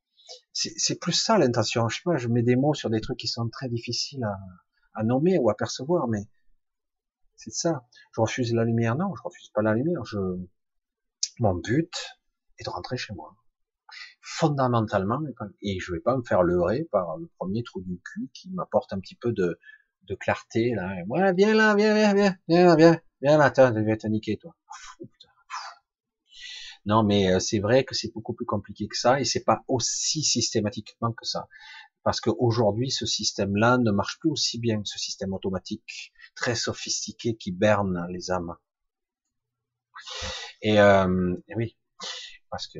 c'est 0.52 0.98
plus 0.98 1.12
ça 1.12 1.38
l'intention. 1.38 1.88
Je 1.88 1.96
sais 1.96 2.02
pas, 2.04 2.16
je 2.16 2.28
mets 2.28 2.42
des 2.42 2.56
mots 2.56 2.74
sur 2.74 2.90
des 2.90 3.00
trucs 3.00 3.18
qui 3.18 3.28
sont 3.28 3.48
très 3.48 3.68
difficiles 3.68 4.24
à, 4.24 4.38
à 4.94 5.04
nommer 5.04 5.38
ou 5.38 5.50
à 5.50 5.56
percevoir, 5.56 6.08
mais 6.08 6.26
c'est 7.36 7.52
ça. 7.52 7.86
Je 8.14 8.20
refuse 8.20 8.54
la 8.54 8.64
lumière, 8.64 8.96
non, 8.96 9.14
je 9.14 9.22
refuse 9.22 9.50
pas 9.50 9.62
la 9.62 9.74
lumière. 9.74 10.04
Je, 10.04 10.18
mon 11.38 11.54
but 11.54 11.92
est 12.58 12.64
de 12.64 12.70
rentrer 12.70 12.96
chez 12.96 13.14
moi. 13.14 13.36
Fondamentalement, 14.20 15.20
et 15.62 15.78
je 15.78 15.92
vais 15.92 16.00
pas 16.00 16.16
me 16.16 16.22
faire 16.22 16.42
leurrer 16.42 16.88
par 16.90 17.16
le 17.18 17.28
premier 17.38 17.62
trou 17.62 17.80
du 17.82 18.00
cul 18.00 18.28
qui 18.32 18.50
m'apporte 18.50 18.92
un 18.92 18.98
petit 18.98 19.14
peu 19.14 19.32
de, 19.32 19.58
de 20.04 20.14
clarté, 20.14 20.74
là. 20.74 20.96
Voilà, 21.06 21.32
viens 21.32 21.54
là, 21.54 21.74
viens, 21.76 21.94
viens, 21.94 22.14
viens, 22.14 22.36
viens, 22.48 22.76
viens, 22.76 23.00
viens 23.22 23.38
là, 23.38 23.52
je 23.56 23.80
vais 23.80 23.96
te 23.96 24.06
niquer, 24.06 24.38
toi. 24.38 24.54
Non, 26.86 27.02
mais 27.02 27.32
euh, 27.32 27.40
c'est 27.40 27.58
vrai 27.58 27.84
que 27.84 27.94
c'est 27.94 28.12
beaucoup 28.12 28.32
plus 28.32 28.46
compliqué 28.46 28.86
que 28.88 28.96
ça 28.96 29.20
et 29.20 29.24
c'est 29.24 29.44
pas 29.44 29.62
aussi 29.68 30.22
systématiquement 30.22 31.12
que 31.12 31.26
ça. 31.26 31.48
Parce 32.04 32.20
qu'aujourd'hui, 32.20 32.90
ce 32.90 33.04
système-là 33.04 33.78
ne 33.78 33.90
marche 33.90 34.18
plus 34.20 34.30
aussi 34.30 34.60
bien, 34.60 34.80
ce 34.84 34.98
système 34.98 35.32
automatique 35.32 36.12
très 36.36 36.54
sophistiqué 36.54 37.36
qui 37.36 37.50
berne 37.50 38.06
les 38.10 38.30
âmes. 38.30 38.54
Et, 40.62 40.78
euh, 40.80 41.34
oui, 41.56 41.76
parce 42.50 42.68
que 42.68 42.78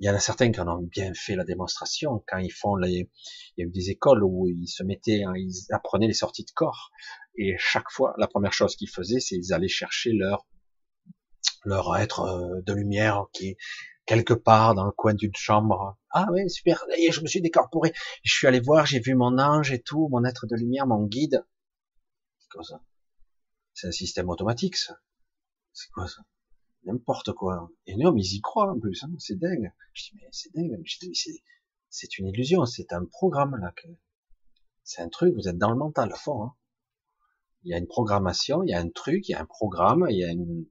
il 0.00 0.06
y 0.06 0.10
en 0.10 0.14
a 0.14 0.20
certains 0.20 0.52
qui 0.52 0.60
en 0.60 0.68
ont 0.68 0.82
bien 0.82 1.12
fait 1.12 1.34
la 1.34 1.42
démonstration 1.44 2.22
quand 2.28 2.38
ils 2.38 2.52
font 2.52 2.76
les, 2.76 3.10
il 3.56 3.60
y 3.60 3.62
a 3.62 3.66
eu 3.66 3.70
des 3.70 3.90
écoles 3.90 4.22
où 4.22 4.46
ils 4.46 4.68
se 4.68 4.84
mettaient, 4.84 5.24
hein, 5.24 5.32
ils 5.36 5.66
apprenaient 5.72 6.06
les 6.06 6.12
sorties 6.12 6.44
de 6.44 6.52
corps 6.52 6.90
et 7.36 7.54
chaque 7.58 7.90
fois, 7.90 8.14
la 8.18 8.26
première 8.26 8.52
chose 8.52 8.76
qu'ils 8.76 8.90
faisaient, 8.90 9.20
c'est 9.20 9.36
ils 9.36 9.52
allaient 9.52 9.68
chercher 9.68 10.12
leur 10.12 10.44
leur 11.64 11.96
être 11.96 12.20
euh, 12.20 12.62
de 12.62 12.72
lumière 12.72 13.26
qui 13.32 13.50
est 13.50 13.56
quelque 14.06 14.34
part 14.34 14.74
dans 14.74 14.84
le 14.84 14.90
coin 14.90 15.14
d'une 15.14 15.34
chambre. 15.34 15.98
Ah 16.10 16.26
oui, 16.32 16.48
super, 16.48 16.84
et 16.96 17.12
je 17.12 17.20
me 17.20 17.26
suis 17.26 17.42
décorporé. 17.42 17.92
Je 18.24 18.32
suis 18.32 18.46
allé 18.46 18.60
voir, 18.60 18.86
j'ai 18.86 19.00
vu 19.00 19.14
mon 19.14 19.38
ange 19.38 19.70
et 19.70 19.82
tout, 19.82 20.08
mon 20.10 20.24
être 20.24 20.46
de 20.46 20.56
lumière, 20.56 20.86
mon 20.86 21.04
guide. 21.04 21.44
C'est 22.38 22.48
quoi 22.50 22.64
ça? 22.64 22.82
C'est 23.74 23.88
un 23.88 23.92
système 23.92 24.30
automatique, 24.30 24.76
ça. 24.76 24.98
C'est 25.72 25.90
quoi 25.90 26.08
ça? 26.08 26.22
N'importe 26.84 27.32
quoi. 27.32 27.70
Et 27.86 27.96
non, 27.96 28.12
mais 28.12 28.22
ils 28.22 28.36
y 28.36 28.40
croient 28.40 28.72
en 28.72 28.80
plus, 28.80 29.04
hein. 29.04 29.10
c'est 29.18 29.38
dingue. 29.38 29.72
Je 29.92 30.04
dis, 30.04 30.12
mais 30.14 30.28
c'est 30.32 30.54
dingue. 30.54 30.82
c'est 31.90 32.18
une 32.18 32.28
illusion, 32.28 32.64
c'est 32.64 32.92
un 32.94 33.04
programme 33.04 33.56
là. 33.60 33.74
C'est 34.84 35.02
un 35.02 35.10
truc, 35.10 35.34
vous 35.34 35.48
êtes 35.48 35.58
dans 35.58 35.70
le 35.70 35.76
mental 35.76 36.10
fond. 36.16 36.44
Hein. 36.44 36.54
Il 37.64 37.70
y 37.70 37.74
a 37.74 37.78
une 37.78 37.86
programmation, 37.86 38.62
il 38.62 38.70
y 38.70 38.74
a 38.74 38.80
un 38.80 38.88
truc, 38.88 39.28
il 39.28 39.32
y 39.32 39.34
a 39.34 39.40
un 39.42 39.44
programme, 39.44 40.06
il 40.08 40.16
y 40.16 40.24
a 40.24 40.30
une, 40.30 40.66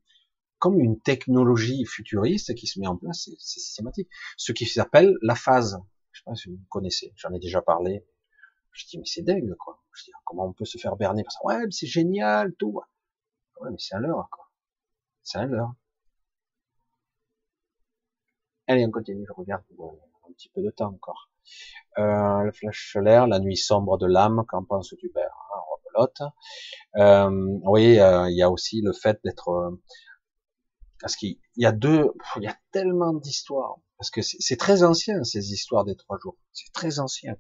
comme 0.59 0.79
une 0.79 0.99
technologie 0.99 1.85
futuriste 1.85 2.55
qui 2.55 2.67
se 2.67 2.79
met 2.79 2.87
en 2.87 2.97
place, 2.97 3.29
c'est 3.39 3.59
systématique. 3.59 4.09
Ce 4.37 4.51
qui 4.51 4.65
s'appelle 4.65 5.15
la 5.21 5.35
phase. 5.35 5.79
Je 6.11 6.19
sais 6.19 6.23
pas 6.25 6.35
si 6.35 6.49
vous 6.49 6.59
connaissez, 6.69 7.13
j'en 7.15 7.31
ai 7.33 7.39
déjà 7.39 7.61
parlé. 7.61 8.05
Je 8.71 8.85
dis, 8.87 8.97
mais 8.97 9.05
c'est 9.05 9.23
dingue, 9.23 9.55
quoi. 9.55 9.81
Je 9.93 10.05
dis, 10.05 10.11
comment 10.25 10.45
on 10.45 10.53
peut 10.53 10.65
se 10.65 10.77
faire 10.77 10.95
berner 10.95 11.23
par 11.23 11.31
ça? 11.31 11.39
Ouais, 11.43 11.63
c'est 11.71 11.87
génial, 11.87 12.53
tout. 12.55 12.79
Ouais, 13.59 13.69
mais 13.71 13.77
c'est 13.79 13.95
à 13.95 13.99
l'heure, 13.99 14.27
quoi. 14.31 14.49
C'est 15.23 15.39
à 15.39 15.45
l'heure. 15.45 15.73
Allez, 18.67 18.85
on 18.85 18.91
continue, 18.91 19.25
je 19.27 19.33
regarde 19.33 19.63
un 19.79 20.31
petit 20.33 20.49
peu 20.49 20.61
de 20.61 20.69
temps 20.71 20.89
encore. 20.89 21.29
Euh, 21.97 22.43
le 22.43 22.51
flash 22.51 22.91
solaire, 22.91 23.27
la 23.27 23.39
nuit 23.39 23.57
sombre 23.57 23.97
de 23.97 24.05
l'âme, 24.05 24.43
qu'en 24.47 24.63
pense-tu, 24.63 24.97
Hubert 25.01 25.31
hein. 25.95 26.33
Euh, 26.97 27.59
oui, 27.63 27.99
euh, 27.99 28.29
il 28.29 28.37
y 28.37 28.41
a 28.41 28.49
aussi 28.49 28.81
le 28.81 28.93
fait 28.93 29.19
d'être 29.23 29.49
euh, 29.49 29.81
parce 30.99 31.15
qu'il 31.15 31.39
y 31.55 31.65
a 31.65 31.71
deux, 31.71 32.11
il 32.37 32.43
y 32.43 32.47
a 32.47 32.57
tellement 32.71 33.13
d'histoires, 33.13 33.77
parce 33.97 34.09
que 34.09 34.21
c'est 34.21 34.57
très 34.57 34.83
ancien 34.83 35.23
ces 35.23 35.53
histoires 35.53 35.85
des 35.85 35.95
trois 35.95 36.17
jours, 36.19 36.37
c'est 36.53 36.71
très 36.73 36.99
ancien. 36.99 37.35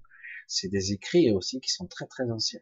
C'est 0.47 0.69
des 0.69 0.93
écrits 0.93 1.31
aussi 1.31 1.59
qui 1.59 1.69
sont 1.69 1.87
très 1.87 2.07
très 2.07 2.31
anciens. 2.31 2.61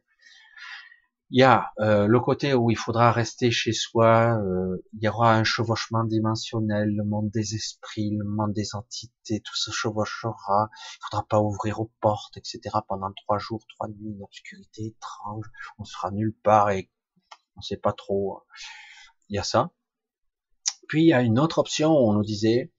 Il 1.31 1.39
y 1.39 1.43
a 1.43 1.71
euh, 1.79 2.05
le 2.05 2.19
côté 2.19 2.53
où 2.53 2.69
il 2.69 2.77
faudra 2.77 3.11
rester 3.11 3.49
chez 3.49 3.73
soi, 3.73 4.37
euh, 4.37 4.77
il 4.93 5.03
y 5.03 5.07
aura 5.07 5.35
un 5.35 5.43
chevauchement 5.43 6.03
dimensionnel, 6.03 6.95
le 6.95 7.03
monde 7.03 7.31
des 7.31 7.55
esprits, 7.55 8.11
le 8.11 8.25
monde 8.25 8.53
des 8.53 8.75
entités, 8.75 9.41
tout 9.41 9.55
se 9.55 9.71
chevauchera, 9.71 10.69
il 10.71 10.97
faudra 11.09 11.27
pas 11.27 11.39
ouvrir 11.39 11.79
aux 11.79 11.91
portes, 11.99 12.37
etc. 12.37 12.77
pendant 12.87 13.11
trois 13.23 13.39
jours, 13.39 13.65
trois 13.75 13.87
nuits, 13.87 14.11
une 14.11 14.21
obscurité 14.21 14.85
étrange, 14.85 15.45
on 15.79 15.83
sera 15.83 16.11
nulle 16.11 16.35
part 16.43 16.69
et 16.69 16.91
On 17.57 17.61
sait 17.61 17.77
pas 17.77 17.93
trop. 17.93 18.43
Il 19.29 19.35
y 19.35 19.39
a 19.39 19.43
ça. 19.43 19.71
Puis 20.87 21.03
il 21.03 21.07
y 21.07 21.13
a 21.13 21.21
une 21.21 21.39
autre 21.39 21.59
option 21.59 21.91
où 21.91 22.09
on 22.09 22.13
nous 22.13 22.23
disait, 22.23 22.71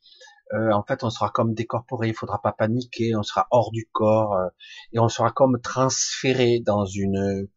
euh, 0.54 0.70
en 0.72 0.82
fait, 0.84 1.02
on 1.02 1.10
sera 1.10 1.30
comme 1.30 1.54
décorporé, 1.54 2.08
il 2.08 2.14
faudra 2.14 2.40
pas 2.40 2.52
paniquer, 2.52 3.16
on 3.16 3.22
sera 3.22 3.48
hors 3.50 3.72
du 3.72 3.88
corps 3.90 4.34
euh, 4.34 4.48
et 4.92 5.00
on 5.00 5.08
sera 5.08 5.30
comme 5.30 5.60
transféré 5.60 6.60
dans 6.64 6.84
une, 6.84 7.48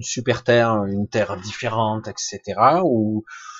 super 0.00 0.44
terre, 0.44 0.84
une 0.84 1.08
terre 1.08 1.36
différente, 1.38 2.06
etc. 2.06 2.40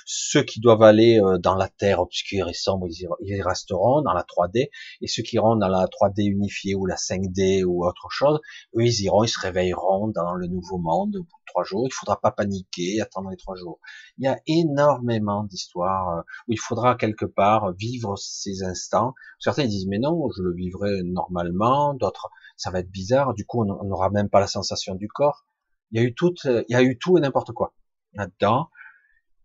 ceux 0.06 0.44
qui 0.44 0.60
doivent 0.60 0.82
aller 0.82 1.20
euh, 1.20 1.36
dans 1.36 1.56
la 1.56 1.68
terre 1.68 2.00
obscure 2.00 2.48
et 2.48 2.54
sombre, 2.54 2.86
ils 3.20 3.42
resteront 3.42 4.02
dans 4.02 4.12
la 4.12 4.22
3D, 4.22 4.70
et 5.00 5.06
ceux 5.08 5.22
qui 5.24 5.34
iront 5.34 5.56
dans 5.56 5.68
la 5.68 5.86
3D 5.86 6.24
unifiée 6.24 6.76
ou 6.76 6.86
la 6.86 6.94
5D 6.94 7.64
ou 7.64 7.84
autre 7.84 8.06
chose, 8.10 8.40
eux, 8.76 8.84
ils 8.84 9.02
iront, 9.02 9.24
ils 9.24 9.28
se 9.28 9.40
réveilleront 9.40 10.08
dans 10.08 10.34
le 10.34 10.46
nouveau 10.46 10.78
monde 10.78 11.16
au 11.16 11.22
bout 11.24 11.24
de 11.24 11.46
trois 11.46 11.64
jours. 11.64 11.86
Il 11.86 11.92
faudra 11.92 12.20
pas 12.20 12.30
paniquer, 12.30 13.00
attendre 13.00 13.30
les 13.30 13.36
trois 13.36 13.56
jours. 13.56 13.80
Il 14.18 14.24
y 14.24 14.28
a 14.28 14.38
énormément 14.46 15.42
d'histoires 15.42 16.18
euh, 16.18 16.22
où 16.48 16.52
il 16.52 16.60
faudra 16.60 16.94
quelque 16.94 17.26
part 17.26 17.72
vivre 17.72 18.16
ces 18.16 18.62
instants. 18.62 19.12
Certains 19.40 19.66
disent, 19.66 19.88
mais 19.88 19.98
non, 19.98 20.30
je 20.36 20.42
le 20.42 20.54
vivrai 20.54 21.02
normalement, 21.02 21.94
d'autres, 21.94 22.30
ça 22.56 22.70
va 22.70 22.78
être 22.78 22.90
bizarre, 22.90 23.34
du 23.34 23.44
coup, 23.44 23.62
on 23.62 23.84
n'aura 23.84 24.10
même 24.10 24.28
pas 24.28 24.40
la 24.40 24.46
sensation 24.46 24.94
du 24.94 25.08
corps. 25.08 25.46
Il 25.90 26.00
y 26.00 26.04
a 26.04 26.06
eu 26.06 26.14
tout, 26.14 26.34
il 26.44 26.64
y 26.68 26.74
a 26.76 26.82
eu 26.82 26.96
tout 26.96 27.18
et 27.18 27.20
n'importe 27.20 27.52
quoi 27.52 27.74
là-dedans. 28.14 28.68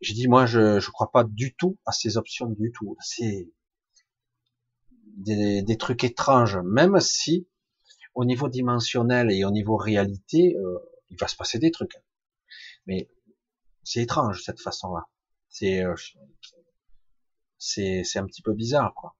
J'ai 0.02 0.14
dit, 0.14 0.28
moi, 0.28 0.46
je 0.46 0.80
je 0.80 0.92
crois 0.92 1.12
pas 1.12 1.24
du 1.24 1.54
tout 1.56 1.78
à 1.86 1.92
ces 1.92 2.18
options 2.18 2.48
du 2.48 2.72
tout. 2.72 2.98
C'est 3.02 3.52
des, 5.18 5.62
des, 5.62 5.78
trucs 5.78 6.04
étranges, 6.04 6.58
même 6.64 7.00
si 7.00 7.48
au 8.16 8.26
niveau 8.26 8.50
dimensionnel 8.50 9.32
et 9.32 9.46
au 9.46 9.52
niveau 9.52 9.78
réalité, 9.78 10.56
euh, 10.58 10.80
il 11.10 11.18
va 11.18 11.28
se 11.28 11.36
passer 11.36 11.60
des 11.60 11.72
trucs. 11.72 11.96
Mais 12.88 13.10
c'est 13.84 14.02
étrange 14.02 14.42
cette 14.44 14.62
façon-là. 14.62 15.08
C'est 15.50 15.84
euh, 15.84 15.96
c'est 17.58 18.04
c'est 18.04 18.20
un 18.20 18.26
petit 18.26 18.42
peu 18.42 18.54
bizarre, 18.54 18.94
quoi. 18.96 19.16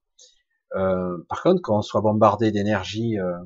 Euh, 0.76 1.18
par 1.30 1.44
contre, 1.44 1.62
quand 1.62 1.78
on 1.78 1.82
soit 1.82 2.02
bombardé 2.02 2.52
d'énergie 2.52 3.20
euh, 3.20 3.38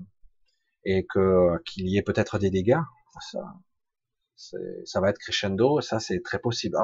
et 0.84 1.06
que 1.08 1.62
qu'il 1.66 1.88
y 1.90 1.98
ait 1.98 2.04
peut-être 2.04 2.38
des 2.38 2.52
dégâts, 2.52 2.82
ça, 3.32 3.40
ça 4.36 5.02
va 5.02 5.10
être 5.10 5.20
crescendo, 5.20 5.82
ça 5.82 6.00
c'est 6.00 6.22
très 6.22 6.40
possible. 6.40 6.78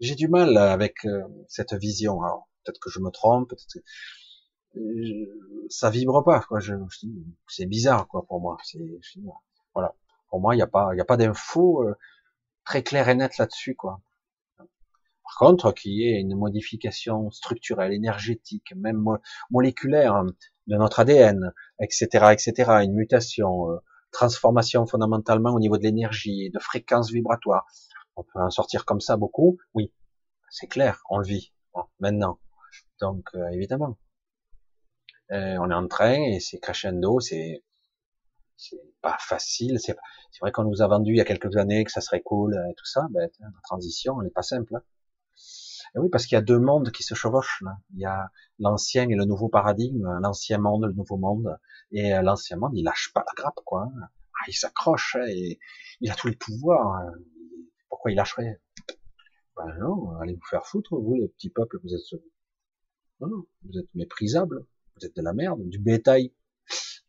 j'ai 0.00 0.14
du 0.14 0.28
mal 0.28 0.56
avec 0.56 1.04
euh, 1.04 1.22
cette 1.48 1.74
vision. 1.74 2.22
Alors, 2.22 2.48
peut-être 2.64 2.80
que 2.80 2.90
je 2.90 3.00
me 3.00 3.10
trompe, 3.10 3.48
peut-être 3.50 3.66
que 3.66 3.80
ça 5.68 5.90
vibre 5.90 6.22
pas. 6.24 6.40
Quoi. 6.40 6.60
Je, 6.60 6.74
c'est 7.48 7.66
bizarre, 7.66 8.06
quoi, 8.08 8.24
pour 8.26 8.40
moi. 8.40 8.56
C'est, 8.64 8.78
voilà. 9.74 9.94
Pour 10.28 10.40
moi, 10.40 10.54
il 10.54 10.58
n'y 10.58 10.62
a 10.62 10.66
pas, 10.66 10.90
il 10.94 11.00
a 11.00 11.04
pas 11.04 11.16
d'infos 11.16 11.82
euh, 11.82 11.96
très 12.64 12.82
claires 12.82 13.08
et 13.08 13.14
nettes 13.14 13.38
là-dessus, 13.38 13.74
quoi. 13.74 14.00
Par 14.58 15.48
contre, 15.48 15.72
qu'il 15.72 15.92
y 15.92 16.04
ait 16.08 16.20
une 16.20 16.36
modification 16.36 17.30
structurelle, 17.30 17.92
énergétique, 17.92 18.74
même 18.74 19.04
moléculaire 19.50 20.14
hein, 20.14 20.26
de 20.66 20.76
notre 20.76 21.00
ADN, 21.00 21.52
etc., 21.80 22.06
etc., 22.32 22.52
une 22.82 22.94
mutation, 22.94 23.70
euh, 23.70 23.76
transformation 24.10 24.86
fondamentalement 24.86 25.50
au 25.50 25.60
niveau 25.60 25.78
de 25.78 25.82
l'énergie, 25.82 26.50
de 26.50 26.58
fréquence 26.58 27.10
vibratoire. 27.10 27.66
On 28.16 28.22
peut 28.22 28.40
en 28.40 28.50
sortir 28.50 28.84
comme 28.84 29.00
ça 29.00 29.16
beaucoup, 29.16 29.58
oui, 29.74 29.92
c'est 30.50 30.66
clair, 30.66 31.02
on 31.10 31.18
le 31.18 31.26
vit 31.26 31.52
maintenant. 32.00 32.38
Donc 33.00 33.24
euh, 33.34 33.48
évidemment, 33.50 33.96
euh, 35.32 35.56
on 35.60 35.70
est 35.70 35.74
en 35.74 35.86
train 35.86 36.14
et 36.14 36.40
c'est 36.40 36.58
crescendo, 36.58 37.20
c'est 37.20 37.62
c'est 38.56 38.80
pas 39.00 39.16
facile. 39.18 39.78
C'est 39.80 39.96
vrai 40.40 40.52
qu'on 40.52 40.64
nous 40.64 40.82
a 40.82 40.86
vendu 40.86 41.12
il 41.12 41.16
y 41.16 41.20
a 41.20 41.24
quelques 41.24 41.56
années 41.56 41.82
que 41.84 41.90
ça 41.90 42.02
serait 42.02 42.20
cool 42.20 42.54
et 42.70 42.74
tout 42.74 42.84
ça. 42.84 43.06
Ben, 43.10 43.28
la 43.40 43.48
transition, 43.64 44.20
elle 44.20 44.26
n'est 44.26 44.32
pas 44.32 44.42
simple. 44.42 44.76
Hein. 44.76 44.82
Et 45.94 45.98
oui, 45.98 46.08
parce 46.10 46.26
qu'il 46.26 46.36
y 46.36 46.38
a 46.38 46.42
deux 46.42 46.58
mondes 46.58 46.90
qui 46.92 47.02
se 47.02 47.14
chevauchent. 47.14 47.62
Là. 47.62 47.78
Il 47.94 48.00
y 48.00 48.04
a 48.04 48.30
l'ancien 48.58 49.08
et 49.08 49.14
le 49.14 49.24
nouveau 49.24 49.48
paradigme, 49.48 50.06
l'ancien 50.20 50.58
monde, 50.58 50.84
le 50.84 50.92
nouveau 50.92 51.16
monde. 51.16 51.58
Et 51.90 52.14
euh, 52.14 52.22
l'ancien 52.22 52.56
monde, 52.56 52.72
il 52.74 52.84
lâche 52.84 53.12
pas 53.12 53.24
la 53.26 53.32
grappe, 53.34 53.60
quoi. 53.64 53.90
Ah, 54.02 54.44
il 54.48 54.54
s'accroche 54.54 55.16
hein, 55.16 55.26
et 55.28 55.58
il 56.00 56.10
a 56.10 56.14
tous 56.14 56.28
les 56.28 56.36
pouvoirs. 56.36 56.94
Hein. 56.94 57.12
Pourquoi 57.88 58.12
il 58.12 58.14
lâcherait? 58.14 58.60
Ben 59.56 59.76
non, 59.80 60.16
allez 60.20 60.34
vous 60.34 60.46
faire 60.48 60.64
foutre, 60.64 60.96
vous, 60.96 61.14
les 61.14 61.28
petits 61.28 61.50
peuples, 61.50 61.78
vous 61.82 61.94
êtes... 61.94 62.20
Non, 63.20 63.28
non, 63.28 63.44
vous 63.64 63.78
êtes 63.78 63.94
méprisables, 63.94 64.64
vous 64.96 65.06
êtes 65.06 65.14
de 65.14 65.22
la 65.22 65.34
merde, 65.34 65.60
du 65.68 65.78
bétail, 65.78 66.32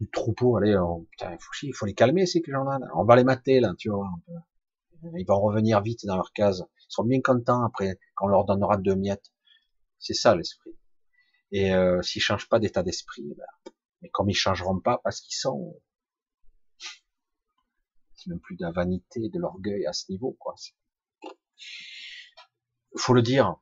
du 0.01 0.09
troupeau, 0.09 0.57
allez, 0.57 0.75
putain, 1.11 1.31
il 1.31 1.37
faut, 1.39 1.51
il 1.63 1.73
faut 1.73 1.85
les 1.85 1.93
calmer, 1.93 2.25
ces 2.25 2.41
gens-là. 2.45 2.79
On 2.95 3.05
va 3.05 3.15
les 3.15 3.23
mater, 3.23 3.61
là, 3.61 3.73
tu 3.77 3.89
vois. 3.89 4.09
Ils 5.03 5.25
vont 5.25 5.39
revenir 5.39 5.81
vite 5.81 6.05
dans 6.05 6.15
leur 6.15 6.31
case. 6.33 6.65
Ils 6.77 6.93
seront 6.93 7.07
bien 7.07 7.21
contents 7.21 7.63
après, 7.63 7.99
quand 8.15 8.25
on 8.25 8.29
leur 8.29 8.45
donnera 8.45 8.77
deux 8.77 8.95
miettes. 8.95 9.31
C'est 9.99 10.13
ça, 10.13 10.35
l'esprit. 10.35 10.71
Et 11.51 11.73
euh, 11.73 12.01
s'ils 12.01 12.21
changent 12.21 12.49
pas 12.49 12.59
d'état 12.59 12.83
d'esprit, 12.83 13.33
ben, 13.35 13.73
mais 14.01 14.09
comme 14.09 14.29
ils 14.29 14.35
changeront 14.35 14.79
pas 14.79 14.99
parce 15.03 15.21
qu'ils 15.21 15.35
sont, 15.35 15.79
c'est 18.15 18.29
même 18.29 18.39
plus 18.39 18.55
de 18.55 18.63
la 18.63 18.71
vanité, 18.71 19.29
de 19.29 19.39
l'orgueil 19.39 19.85
à 19.85 19.93
ce 19.93 20.11
niveau, 20.11 20.35
quoi. 20.39 20.55
Faut 22.97 23.13
le 23.13 23.21
dire, 23.21 23.55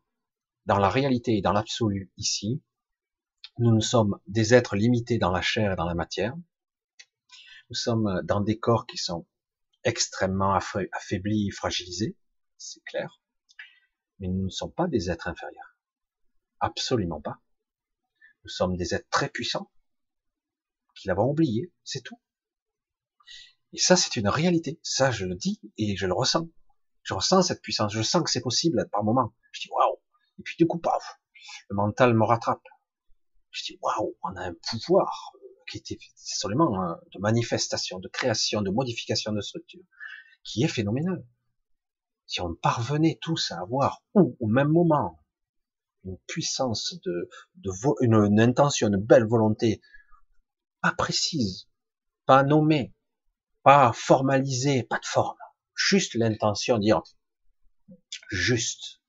dans 0.66 0.78
la 0.78 0.90
réalité 0.90 1.38
et 1.38 1.42
dans 1.42 1.54
l'absolu 1.54 2.12
ici, 2.18 2.62
nous 3.58 3.74
ne 3.74 3.82
sommes 3.82 4.20
des 4.28 4.54
êtres 4.54 4.76
limités 4.76 5.18
dans 5.18 5.32
la 5.32 5.42
chair 5.42 5.74
et 5.74 5.76
dans 5.76 5.86
la 5.86 5.96
matière. 5.96 6.36
Nous 7.70 7.76
sommes 7.76 8.22
dans 8.24 8.40
des 8.40 8.58
corps 8.58 8.86
qui 8.86 8.98
sont 8.98 9.26
extrêmement 9.84 10.54
affaiblis, 10.54 11.52
fragilisés, 11.52 12.18
c'est 12.58 12.84
clair. 12.84 13.22
Mais 14.20 14.28
nous 14.28 14.46
ne 14.46 14.50
sommes 14.50 14.74
pas 14.74 14.88
des 14.88 15.10
êtres 15.10 15.28
inférieurs. 15.28 15.78
Absolument 16.60 17.22
pas. 17.22 17.40
Nous 18.44 18.50
sommes 18.50 18.76
des 18.76 18.94
êtres 18.94 19.10
très 19.10 19.30
puissants, 19.30 19.72
qui 20.96 21.08
l'avons 21.08 21.30
oublié, 21.30 21.74
c'est 21.84 22.02
tout. 22.02 22.20
Et 23.72 23.78
ça, 23.78 23.96
c'est 23.96 24.16
une 24.16 24.28
réalité. 24.28 24.80
Ça, 24.84 25.12
je 25.12 25.26
le 25.26 25.36
dis 25.36 25.62
et 25.78 25.96
je 25.96 26.08
le 26.08 26.14
ressens. 26.14 26.50
Je 27.04 27.14
ressens 27.14 27.44
cette 27.44 27.62
puissance. 27.62 27.94
Je 27.94 28.02
sens 28.02 28.24
que 28.24 28.30
c'est 28.30 28.42
possible 28.42 28.90
par 28.92 29.04
moment. 29.04 29.34
Je 29.52 29.62
dis 29.62 29.70
waouh. 29.72 30.00
Et 30.40 30.44
puis 30.44 30.56
du 30.58 30.68
coup, 30.68 30.80
paf, 30.80 31.20
le 31.70 31.76
mental 31.76 32.14
me 32.14 32.26
rattrape. 32.26 32.64
Je 33.52 33.64
dis 33.64 33.80
waouh, 33.82 34.18
on 34.24 34.36
a 34.36 34.48
un 34.48 34.54
pouvoir 34.70 35.32
qui 35.70 35.78
était 35.78 35.98
seulement 36.16 36.98
de 37.12 37.20
manifestation, 37.20 38.00
de 38.00 38.08
création, 38.08 38.62
de 38.62 38.70
modification 38.70 39.32
de 39.32 39.42
structure, 39.42 39.84
qui 40.44 40.64
est 40.64 40.68
phénoménal. 40.68 41.26
Si 42.26 42.42
on 42.42 42.56
parvenait 42.56 43.18
tous 43.22 43.52
à 43.52 43.60
avoir 43.60 44.04
au 44.14 44.48
même 44.48 44.70
moment 44.70 45.24
une 46.06 46.18
puissance 46.28 46.96
de, 47.06 47.30
de 47.56 47.72
une, 48.02 48.14
une 48.14 48.40
intention, 48.40 48.88
une 48.88 48.98
belle 48.98 49.26
volonté, 49.26 49.82
pas 50.82 50.92
précise, 50.92 51.68
pas 52.26 52.44
nommée, 52.44 52.94
pas 53.64 53.92
formalisé, 53.94 54.84
pas 54.84 55.00
de 55.00 55.06
forme, 55.06 55.38
juste 55.76 56.16
l'intention 56.16 56.78
de 56.78 56.84
dire 56.84 57.02
juste, 58.30 59.02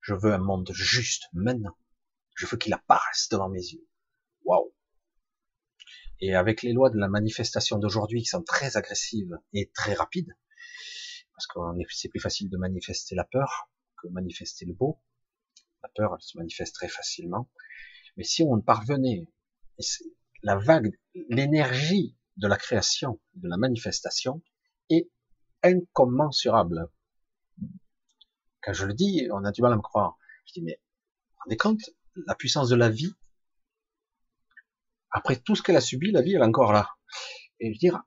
je 0.00 0.14
veux 0.14 0.32
un 0.32 0.38
monde 0.38 0.70
juste 0.72 1.28
maintenant, 1.32 1.76
je 2.34 2.46
veux 2.46 2.56
qu'il 2.56 2.74
apparaisse 2.74 3.28
devant 3.30 3.48
mes 3.48 3.62
yeux. 3.62 3.86
Et 6.20 6.34
avec 6.34 6.62
les 6.62 6.72
lois 6.72 6.90
de 6.90 6.98
la 6.98 7.08
manifestation 7.08 7.78
d'aujourd'hui 7.78 8.22
qui 8.22 8.28
sont 8.28 8.42
très 8.42 8.76
agressives 8.76 9.36
et 9.52 9.70
très 9.74 9.94
rapides, 9.94 10.34
parce 11.34 11.46
que 11.46 11.58
c'est 11.90 12.08
plus 12.08 12.20
facile 12.20 12.48
de 12.48 12.56
manifester 12.56 13.14
la 13.14 13.24
peur 13.24 13.68
que 14.00 14.08
manifester 14.08 14.64
le 14.64 14.74
beau. 14.74 15.00
La 15.82 15.90
peur, 15.94 16.16
se 16.20 16.38
manifeste 16.38 16.74
très 16.74 16.88
facilement. 16.88 17.50
Mais 18.16 18.24
si 18.24 18.42
on 18.42 18.60
parvenait, 18.60 19.28
la 20.42 20.56
vague, 20.56 20.98
l'énergie 21.28 22.16
de 22.36 22.48
la 22.48 22.56
création, 22.56 23.20
de 23.34 23.48
la 23.48 23.56
manifestation 23.56 24.42
est 24.88 25.10
incommensurable. 25.62 26.88
Quand 28.62 28.72
je 28.72 28.86
le 28.86 28.94
dis, 28.94 29.28
on 29.32 29.44
a 29.44 29.52
du 29.52 29.62
mal 29.62 29.72
à 29.72 29.76
me 29.76 29.82
croire. 29.82 30.16
Je 30.46 30.54
dis, 30.54 30.62
mais 30.62 30.80
vous 31.30 31.42
rendez 31.44 31.56
compte, 31.56 31.80
la 32.26 32.34
puissance 32.34 32.68
de 32.68 32.76
la 32.76 32.88
vie, 32.88 33.14
après 35.14 35.36
tout 35.36 35.54
ce 35.54 35.62
qu'elle 35.62 35.76
a 35.76 35.80
subi, 35.80 36.10
la 36.10 36.22
vie, 36.22 36.34
elle 36.34 36.42
est 36.42 36.44
encore 36.44 36.72
là. 36.72 36.90
Et 37.60 37.68
je 37.68 37.74
veux 37.74 37.78
dire, 37.78 38.02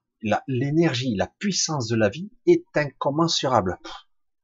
l'énergie, 0.48 1.16
la, 1.16 1.28
puissance 1.40 1.88
de 1.88 1.96
la 1.96 2.10
vie 2.10 2.30
est 2.46 2.66
incommensurable. 2.76 3.80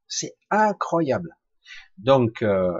C'est 0.08 0.36
incroyable. 0.50 1.36
Donc, 1.98 2.42
euh, 2.42 2.72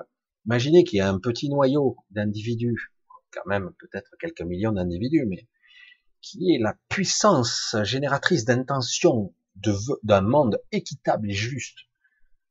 imaginez 0.47 0.85
qu'il 0.85 0.99
y 0.99 1.03
a 1.03 1.09
un 1.09 1.19
petit 1.19 1.51
noyau 1.51 1.99
d'individus, 2.11 2.95
quand 3.31 3.45
même 3.47 3.73
peut-être 3.79 4.11
quelques 4.19 4.41
millions 4.41 4.73
d'individus, 4.73 5.27
mais 5.29 5.49
qui 6.23 6.55
est 6.55 6.59
la 6.59 6.75
puissance 6.89 7.77
génératrice 7.83 8.47
d'intention 8.47 9.35
d'un 10.03 10.23
monde 10.23 10.61
équitable 10.73 11.31
et 11.31 11.35
juste, 11.35 11.81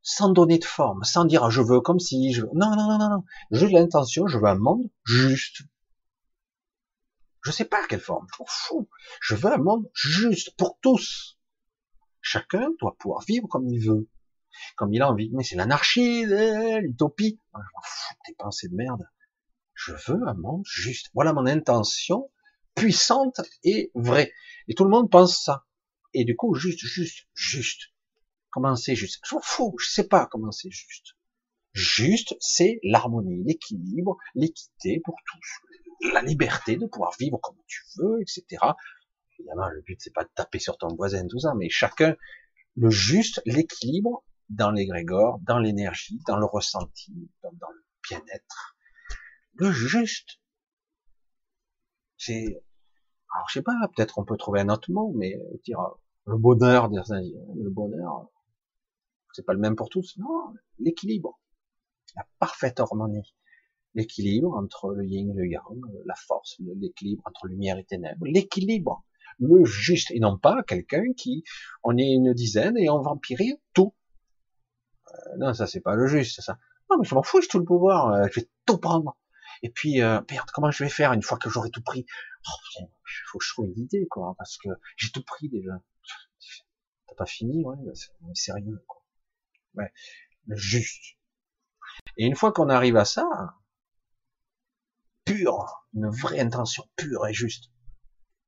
sans 0.03 0.29
donner 0.29 0.59
de 0.59 0.65
forme, 0.65 1.03
sans 1.03 1.25
dire 1.25 1.49
je 1.49 1.61
veux 1.61 1.81
comme 1.81 1.99
si, 1.99 2.31
je 2.31 2.41
veux... 2.41 2.49
non, 2.53 2.75
non, 2.75 2.87
non, 2.87 2.99
non, 2.99 3.09
non, 3.09 3.23
j'ai 3.49 3.69
l'intention, 3.69 4.27
je 4.27 4.37
veux 4.37 4.45
un 4.45 4.59
monde 4.59 4.89
juste. 5.03 5.63
Je 7.43 7.51
sais 7.51 7.65
pas 7.65 7.85
quelle 7.87 7.99
forme, 7.99 8.25
je 8.31 8.39
m'en 8.39 8.45
fous. 8.47 8.89
Je 9.21 9.35
veux 9.35 9.51
un 9.51 9.57
monde 9.57 9.89
juste 9.93 10.55
pour 10.55 10.79
tous. 10.81 11.37
Chacun 12.21 12.69
doit 12.79 12.95
pouvoir 12.97 13.23
vivre 13.25 13.47
comme 13.47 13.67
il 13.67 13.85
veut. 13.85 14.07
comme 14.77 14.93
il 14.93 15.01
a 15.01 15.09
envie. 15.09 15.29
Mais 15.33 15.43
c'est 15.43 15.55
l'anarchie, 15.55 16.25
l'utopie. 16.25 17.39
Je 17.53 17.57
m'en 17.57 17.81
fous 17.83 18.13
tes 18.25 18.33
pensées 18.35 18.69
de 18.69 18.75
merde. 18.75 19.03
Je 19.73 19.91
veux 19.91 20.19
un 20.27 20.35
monde 20.35 20.63
juste. 20.65 21.09
Voilà 21.13 21.33
mon 21.33 21.45
intention 21.45 22.31
puissante 22.75 23.41
et 23.63 23.91
vraie. 23.93 24.31
Et 24.67 24.73
tout 24.73 24.83
le 24.83 24.89
monde 24.89 25.11
pense 25.11 25.43
ça. 25.43 25.65
Et 26.13 26.25
du 26.25 26.35
coup, 26.35 26.53
juste, 26.55 26.79
juste, 26.79 27.27
juste. 27.33 27.91
Comment 28.51 28.75
c'est 28.75 28.95
juste? 28.95 29.19
Je 29.27 29.35
m'en 29.35 29.41
fous, 29.41 29.75
je 29.79 29.89
sais 29.89 30.07
pas 30.07 30.27
comment 30.27 30.51
c'est 30.51 30.71
juste. 30.71 31.15
Juste, 31.73 32.35
c'est 32.39 32.79
l'harmonie, 32.83 33.43
l'équilibre, 33.43 34.17
l'équité 34.35 35.01
pour 35.03 35.15
tous, 35.25 35.59
la 36.11 36.21
liberté 36.21 36.75
de 36.75 36.85
pouvoir 36.85 37.13
vivre 37.19 37.39
comme 37.41 37.57
tu 37.67 37.81
veux, 37.97 38.21
etc. 38.21 38.45
Évidemment, 39.39 39.69
le 39.69 39.81
but 39.81 39.99
c'est 40.01 40.13
pas 40.13 40.23
de 40.23 40.29
taper 40.35 40.59
sur 40.59 40.77
ton 40.77 40.95
voisin, 40.95 41.25
tout 41.27 41.39
ça, 41.39 41.53
mais 41.55 41.69
chacun 41.69 42.15
le 42.75 42.89
juste, 42.89 43.41
l'équilibre 43.45 44.23
dans 44.49 44.71
l'égrégore, 44.71 45.39
dans 45.41 45.59
l'énergie, 45.59 46.19
dans 46.27 46.37
le 46.37 46.45
ressenti, 46.45 47.29
dans, 47.43 47.51
le 47.51 47.83
bien-être. 48.09 48.75
Le 49.53 49.71
juste. 49.71 50.39
C'est, 52.17 52.63
alors 53.33 53.47
je 53.49 53.53
sais 53.53 53.61
pas, 53.61 53.73
peut-être 53.95 54.17
on 54.17 54.25
peut 54.25 54.37
trouver 54.37 54.61
un 54.61 54.69
autre 54.69 54.91
mot, 54.91 55.11
mais 55.15 55.37
dire 55.63 55.79
le 56.25 56.37
bonheur, 56.37 56.89
le 56.89 57.69
bonheur, 57.69 58.29
c'est 59.33 59.45
pas 59.45 59.53
le 59.53 59.59
même 59.59 59.75
pour 59.75 59.89
tous. 59.89 60.17
Non, 60.17 60.53
l'équilibre, 60.79 61.39
la 62.15 62.25
parfaite 62.39 62.79
harmonie, 62.79 63.35
l'équilibre 63.95 64.55
entre 64.55 64.91
le 64.91 65.05
yin, 65.05 65.33
le 65.35 65.47
yang, 65.47 65.81
la 66.05 66.15
force, 66.15 66.57
l'équilibre 66.59 67.23
entre 67.25 67.47
lumière 67.47 67.77
et 67.77 67.83
ténèbres, 67.83 68.25
l'équilibre, 68.25 69.03
le 69.39 69.65
juste, 69.65 70.11
et 70.11 70.19
non 70.19 70.37
pas 70.37 70.63
quelqu'un 70.63 71.03
qui, 71.15 71.43
on 71.83 71.97
est 71.97 72.11
une 72.11 72.33
dizaine 72.33 72.77
et 72.77 72.89
on 72.89 73.01
vampirise 73.01 73.57
tout. 73.73 73.93
Euh, 75.07 75.37
non, 75.37 75.53
ça 75.53 75.67
c'est 75.67 75.81
pas 75.81 75.95
le 75.95 76.07
juste, 76.07 76.41
ça. 76.41 76.57
Non, 76.89 76.97
mais 76.99 77.05
je 77.05 77.15
m'en 77.15 77.23
fous, 77.23 77.41
j'ai 77.41 77.47
tout 77.47 77.59
le 77.59 77.65
pouvoir, 77.65 78.13
euh, 78.13 78.27
je 78.31 78.41
vais 78.41 78.49
tout 78.65 78.77
prendre. 78.77 79.17
Et 79.61 79.69
puis, 79.69 80.01
euh, 80.01 80.19
merde, 80.29 80.49
comment 80.53 80.71
je 80.71 80.83
vais 80.83 80.89
faire 80.89 81.13
une 81.13 81.21
fois 81.21 81.37
que 81.37 81.49
j'aurai 81.49 81.69
tout 81.69 81.81
pris? 81.81 82.05
Oh, 82.47 82.81
Il 82.81 82.87
faut 83.27 83.37
que 83.39 83.45
je 83.45 83.53
trouve 83.53 83.67
une 83.67 83.79
idée, 83.79 84.07
quoi, 84.09 84.35
parce 84.37 84.57
que 84.57 84.69
j'ai 84.97 85.09
tout 85.11 85.23
pris 85.23 85.49
déjà. 85.49 85.81
T'as 87.07 87.15
pas 87.15 87.25
fini, 87.25 87.63
ouais, 87.63 87.77
c'est 87.93 88.11
sérieux, 88.33 88.83
quoi. 88.87 89.01
Ouais, 89.75 89.91
juste. 90.49 91.17
Et 92.17 92.25
une 92.25 92.35
fois 92.35 92.51
qu'on 92.51 92.69
arrive 92.69 92.97
à 92.97 93.05
ça, 93.05 93.55
pure, 95.25 95.87
une 95.93 96.09
vraie 96.09 96.39
intention 96.39 96.83
pure 96.95 97.27
et 97.27 97.33
juste, 97.33 97.71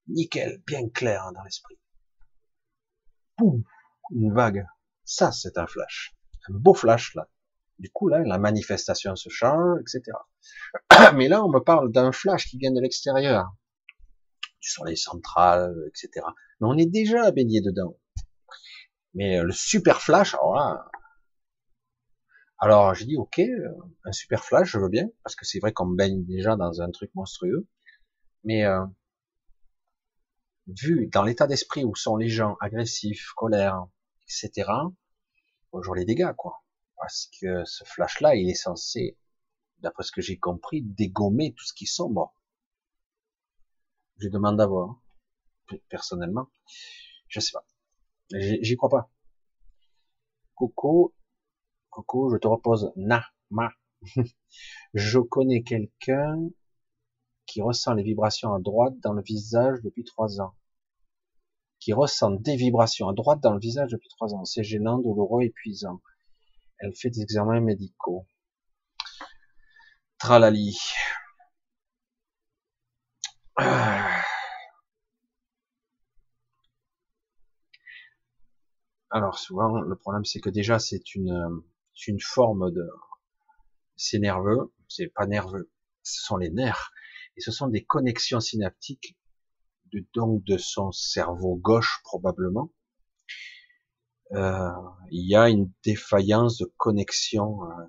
nickel, 0.08 0.62
bien 0.66 0.90
clair 0.90 1.24
hein, 1.24 1.32
dans 1.34 1.44
l'esprit. 1.44 1.80
Poum, 3.38 3.64
une 4.12 4.34
vague. 4.34 4.66
Ça, 5.04 5.32
c'est 5.32 5.58
un 5.58 5.68
flash. 5.68 6.16
Un 6.50 6.54
beau 6.54 6.74
flash, 6.74 7.16
là. 7.16 7.30
Du 7.80 7.90
coup, 7.92 8.08
là, 8.08 8.20
la 8.20 8.38
manifestation 8.38 9.16
se 9.16 9.30
change, 9.30 9.80
etc. 9.82 10.18
Mais 11.16 11.28
là, 11.28 11.44
on 11.44 11.50
me 11.50 11.60
parle 11.60 11.92
d'un 11.92 12.12
flash 12.12 12.48
qui 12.48 12.58
vient 12.58 12.72
de 12.72 12.80
l'extérieur. 12.80 13.54
Du 14.62 14.70
soleil 14.70 14.98
central, 14.98 15.76
etc. 15.88 16.26
Mais 16.60 16.68
on 16.68 16.78
est 16.78 16.86
déjà 16.86 17.32
baigné 17.32 17.62
dedans. 17.62 17.98
Mais 19.14 19.40
euh, 19.40 19.44
le 19.44 19.52
super 19.52 20.02
flash, 20.02 20.34
alors 20.34 20.56
là, 20.56 20.90
alors 22.58 22.93
j'ai 22.93 23.06
dit 23.06 23.17
ok, 23.17 23.40
euh, 23.40 23.69
un 24.06 24.11
super 24.11 24.43
flash, 24.43 24.72
je 24.72 24.80
veux 24.80 24.90
bien, 24.90 25.09
parce 25.24 25.35
que 25.35 25.45
c'est 25.45 25.59
vrai 25.59 25.74
qu'on 25.74 25.88
baigne 25.88 26.24
déjà 26.25 26.56
dans 26.56 26.82
un 26.82 26.90
truc 26.92 27.14
monstrueux. 27.16 27.67
Mais 28.43 28.64
euh, 28.66 28.85
vu 30.67 31.08
dans 31.08 31.24
l'état 31.24 31.48
d'esprit 31.48 31.84
où 31.84 31.95
sont 31.95 32.16
les 32.17 32.30
gens 32.30 32.56
agressifs, 32.61 33.32
colères, 33.35 33.85
etc., 34.24 34.69
bonjour 35.72 35.95
les 35.95 36.06
dégâts, 36.06 36.34
quoi. 36.38 36.64
Parce 36.98 37.30
que 37.40 37.66
ce 37.66 37.84
flash-là, 37.84 38.35
il 38.35 38.50
est 38.50 38.56
censé, 38.56 39.17
d'après 39.80 40.03
ce 40.03 40.11
que 40.11 40.22
j'ai 40.22 40.38
compris, 40.38 40.82
dégommer 40.82 41.53
tout 41.53 41.66
ce 41.66 41.74
qui 41.74 41.85
sombre. 41.85 42.34
Je 44.17 44.30
demande 44.30 44.59
à 44.61 44.66
voir. 44.66 45.01
Personnellement, 45.90 46.50
je 47.27 47.40
sais 47.40 47.51
pas. 47.51 47.66
J'y 48.32 48.77
crois 48.77 48.90
pas. 48.90 49.11
Coco, 50.56 51.14
Je 51.98 52.38
te 52.38 52.48
repose. 52.48 52.91
Na, 52.95 53.25
ma. 53.49 53.72
je 54.93 55.19
connais 55.19 55.64
quelqu'un 55.64 56.49
qui 57.45 57.61
ressent 57.61 57.93
les 57.93 58.03
vibrations 58.03 58.53
à 58.53 58.59
droite 58.59 58.99
dans 59.01 59.14
le 59.14 59.22
visage 59.22 59.80
depuis 59.83 60.03
trois 60.03 60.41
ans. 60.41 60.56
Qui 61.80 61.93
ressent 61.93 62.32
des 62.32 62.56
vibrations 62.56 63.07
à 63.09 63.14
droite 63.14 63.40
dans 63.41 63.53
le 63.53 63.59
visage 63.59 63.91
depuis 63.91 64.09
trois 64.09 64.33
ans. 64.33 64.45
C'est 64.45 64.64
gênant, 64.64 64.98
douloureux, 64.99 65.43
épuisant. 65.43 66.01
Elle 66.80 66.93
fait 66.95 67.09
des 67.09 67.22
examens 67.22 67.61
médicaux. 67.61 68.25
Tralali. 70.17 70.77
Alors 79.09 79.40
souvent, 79.40 79.80
le 79.80 79.95
problème 79.95 80.25
c'est 80.25 80.41
que 80.41 80.49
déjà 80.49 80.77
c'est 80.77 81.15
une, 81.15 81.64
une 82.07 82.19
forme 82.19 82.72
de, 82.72 82.88
c'est 83.95 84.19
nerveux, 84.19 84.74
c'est 84.88 85.07
pas 85.07 85.25
nerveux, 85.25 85.72
ce 86.03 86.22
sont 86.22 86.38
les 86.38 86.49
nerfs 86.49 86.91
et 87.38 87.41
ce 87.41 87.51
sont 87.51 87.67
des 87.67 87.83
connexions 87.83 88.40
synaptiques 88.40 89.17
de, 89.91 90.06
donc 90.14 90.43
de 90.43 90.57
son 90.57 90.91
cerveau 90.91 91.56
gauche 91.56 92.01
probablement. 92.03 92.72
Euh, 94.32 94.69
il 95.11 95.30
y 95.30 95.35
a 95.35 95.49
une 95.49 95.72
défaillance 95.83 96.57
de 96.57 96.65
connexion. 96.77 97.64
Euh, 97.64 97.85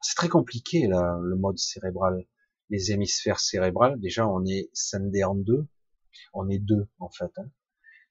c'est 0.00 0.14
très 0.14 0.28
compliqué 0.28 0.86
là, 0.86 1.18
le 1.22 1.36
mode 1.36 1.58
cérébral. 1.58 2.26
Les 2.70 2.92
hémisphères 2.92 3.40
cérébrales, 3.40 4.00
déjà 4.00 4.26
on 4.26 4.44
est 4.46 4.70
scindé 4.72 5.24
en 5.24 5.34
deux. 5.34 5.66
On 6.32 6.48
est 6.48 6.58
deux 6.58 6.88
en 6.98 7.10
fait. 7.10 7.30
Hein. 7.36 7.50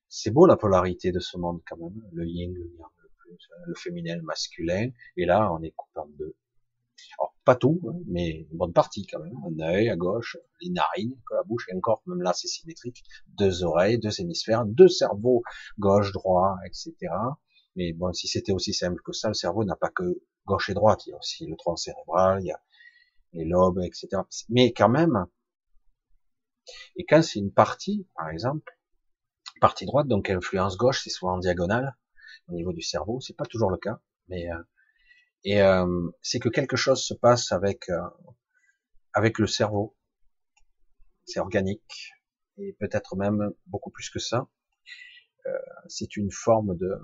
C'est 0.09 0.31
beau 0.31 0.45
la 0.45 0.57
polarité 0.57 1.11
de 1.11 1.19
ce 1.19 1.37
monde 1.37 1.61
quand 1.67 1.77
même. 1.77 2.01
Le 2.11 2.27
yin, 2.27 2.53
le 2.53 2.65
yang, 2.77 2.91
le, 3.65 3.73
féminin, 3.75 4.15
le 4.15 4.23
masculin. 4.23 4.89
Et 5.17 5.25
là 5.25 5.51
on 5.51 5.61
est 5.61 5.71
coupé 5.71 5.99
en 5.99 6.07
deux. 6.07 6.35
Alors, 7.19 7.35
pas 7.43 7.55
tout, 7.55 7.81
hein, 7.89 7.99
mais 8.07 8.47
une 8.51 8.57
bonne 8.57 8.73
partie 8.73 9.05
quand 9.05 9.19
même. 9.19 9.35
Un 9.45 9.59
œil 9.59 9.89
à 9.89 9.95
gauche, 9.95 10.37
les 10.61 10.69
narines, 10.69 11.15
la 11.31 11.43
bouche, 11.43 11.67
et 11.69 11.75
encore, 11.75 12.01
même 12.05 12.21
là, 12.21 12.33
c'est 12.33 12.47
symétrique. 12.47 13.03
Deux 13.27 13.63
oreilles, 13.63 13.99
deux 13.99 14.21
hémisphères, 14.21 14.65
deux 14.65 14.87
cerveaux, 14.87 15.43
gauche, 15.79 16.11
droit, 16.11 16.55
etc. 16.65 16.93
Mais 17.75 17.93
bon, 17.93 18.13
si 18.13 18.27
c'était 18.27 18.51
aussi 18.51 18.73
simple 18.73 19.01
que 19.03 19.11
ça, 19.11 19.27
le 19.27 19.33
cerveau 19.33 19.63
n'a 19.63 19.75
pas 19.75 19.89
que 19.89 20.21
gauche 20.45 20.69
et 20.69 20.73
droite. 20.73 21.05
Il 21.05 21.11
y 21.11 21.13
a 21.13 21.17
aussi 21.17 21.45
le 21.45 21.55
tronc 21.55 21.75
cérébral, 21.75 22.41
il 22.41 22.47
y 22.47 22.51
a 22.51 22.61
les 23.33 23.45
lobes, 23.45 23.79
etc. 23.79 24.07
Mais 24.49 24.73
quand 24.73 24.89
même, 24.89 25.25
et 26.95 27.05
quand 27.05 27.21
c'est 27.21 27.39
une 27.39 27.51
partie, 27.51 28.07
par 28.15 28.29
exemple, 28.29 28.77
partie 29.59 29.85
droite, 29.85 30.07
donc 30.07 30.29
influence 30.29 30.77
gauche, 30.77 31.01
c'est 31.03 31.09
souvent 31.09 31.33
en 31.33 31.39
diagonale 31.39 31.95
au 32.53 32.55
niveau 32.55 32.73
du 32.73 32.81
cerveau. 32.81 33.19
C'est 33.19 33.35
pas 33.35 33.45
toujours 33.45 33.71
le 33.71 33.77
cas, 33.77 33.99
mais 34.27 34.49
euh, 34.51 34.63
et 35.43 35.61
euh, 35.61 36.09
c'est 36.21 36.39
que 36.39 36.49
quelque 36.49 36.77
chose 36.77 37.03
se 37.03 37.13
passe 37.13 37.51
avec 37.51 37.89
euh, 37.89 38.01
avec 39.13 39.39
le 39.39 39.47
cerveau. 39.47 39.97
C'est 41.25 41.39
organique 41.39 42.11
et 42.57 42.73
peut-être 42.79 43.15
même 43.15 43.51
beaucoup 43.67 43.91
plus 43.91 44.09
que 44.09 44.19
ça. 44.19 44.47
Euh, 45.45 45.51
c'est 45.87 46.15
une 46.15 46.31
forme 46.31 46.77
de 46.77 46.97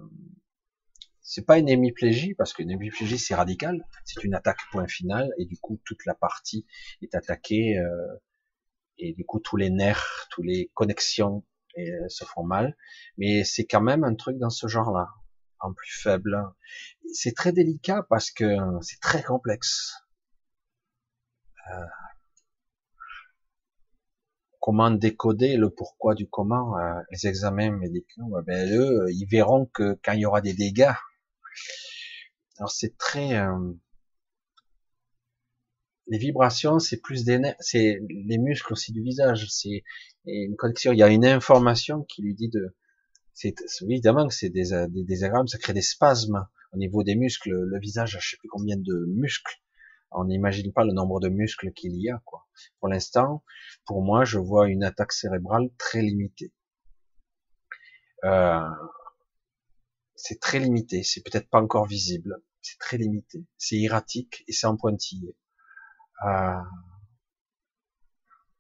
c'est 1.22 1.46
pas 1.46 1.60
une 1.60 1.70
hémiplégie 1.70 2.34
parce 2.34 2.54
qu'une 2.54 2.72
hémiplégie 2.72 3.20
c'est 3.20 3.36
radical, 3.36 3.84
c'est 4.06 4.24
une 4.24 4.34
attaque 4.34 4.60
point 4.72 4.88
final 4.88 5.32
et 5.38 5.46
du 5.46 5.58
coup 5.58 5.80
toute 5.86 6.06
la 6.06 6.16
partie 6.16 6.66
est 7.02 7.14
attaquée 7.16 7.78
euh, 7.78 8.18
et 8.98 9.14
du 9.14 9.26
coup 9.26 9.40
tous 9.40 9.58
les 9.58 9.70
nerfs, 9.70 10.28
tous 10.32 10.44
les 10.44 10.72
connexions 10.74 11.46
et, 11.76 11.92
se 12.08 12.26
font 12.26 12.44
mal. 12.44 12.78
Mais 13.18 13.44
c'est 13.44 13.66
quand 13.66 13.82
même 13.82 14.04
un 14.04 14.16
truc 14.16 14.38
dans 14.38 14.50
ce 14.50 14.68
genre-là 14.68 15.10
en 15.60 15.74
plus 15.74 15.92
faible. 15.92 16.38
C'est 17.14 17.36
très 17.36 17.52
délicat 17.52 18.06
parce 18.10 18.32
que 18.32 18.46
c'est 18.82 19.00
très 19.00 19.24
complexe. 19.24 19.94
Euh, 21.72 21.86
comment 24.60 24.92
décoder 24.92 25.58
le 25.58 25.70
pourquoi 25.70 26.16
du 26.16 26.28
comment 26.28 26.78
euh, 26.78 27.02
Les 27.12 27.28
examens 27.28 27.72
médicaux, 27.72 28.38
euh, 28.38 28.42
ben 28.42 28.70
eux, 28.72 29.06
ils 29.12 29.26
verront 29.26 29.66
que 29.74 30.00
quand 30.04 30.14
il 30.14 30.22
y 30.22 30.26
aura 30.26 30.42
des 30.42 30.54
dégâts. 30.54 30.94
Alors 32.58 32.72
c'est 32.72 32.98
très 32.98 33.40
les 36.08 36.18
vibrations, 36.18 36.80
c'est 36.80 36.98
plus 36.98 37.24
des 37.24 37.40
c'est 37.60 38.02
les 38.10 38.38
muscles 38.38 38.74
aussi 38.74 38.92
du 38.92 39.02
visage, 39.02 39.48
c'est 39.50 39.84
une 40.26 40.56
connexion. 40.56 40.92
Il 40.92 41.00
y 41.00 41.04
a 41.04 41.10
une 41.10 41.26
information 41.26 42.04
qui 42.04 42.24
lui 42.24 42.34
dit 42.34 42.50
de 42.50 42.76
c'est 43.40 43.56
évidemment 43.84 44.28
que 44.28 44.34
c'est 44.34 44.50
des, 44.50 44.72
des 44.90 45.04
désagréables, 45.04 45.48
ça 45.48 45.58
crée 45.58 45.74
des 45.74 45.82
spasmes 45.82 46.46
au 46.74 46.78
niveau 46.78 47.04
des 47.04 47.16
muscles. 47.16 47.52
Le 47.52 47.80
visage, 47.80 48.18
je 48.20 48.30
sais 48.32 48.38
plus 48.38 48.50
combien 48.50 48.76
de 48.76 49.06
muscles. 49.08 49.62
On 50.12 50.26
n'imagine 50.26 50.74
pas 50.74 50.84
le 50.84 50.92
nombre 50.92 51.20
de 51.20 51.30
muscles 51.30 51.72
qu'il 51.72 51.96
y 52.02 52.10
a. 52.10 52.22
Pour 52.80 52.90
l'instant, 52.90 53.44
pour 53.86 54.02
moi, 54.02 54.26
je 54.26 54.40
vois 54.40 54.68
une 54.68 54.84
attaque 54.84 55.14
cérébrale 55.14 55.70
très 55.78 56.02
limitée. 56.02 56.52
Euh, 58.26 58.70
c'est 60.16 60.42
très 60.42 60.60
limité, 60.60 61.04
c'est 61.04 61.22
peut-être 61.22 61.50
pas 61.50 61.62
encore 61.62 61.86
visible, 61.86 62.42
c'est 62.62 62.78
très 62.78 62.98
limité, 62.98 63.46
c'est 63.58 63.80
erratique 63.80 64.44
et 64.48 64.52
c'est 64.52 64.68
en 64.68 64.76
pointillé. 64.76 65.38
Euh, 66.26 66.62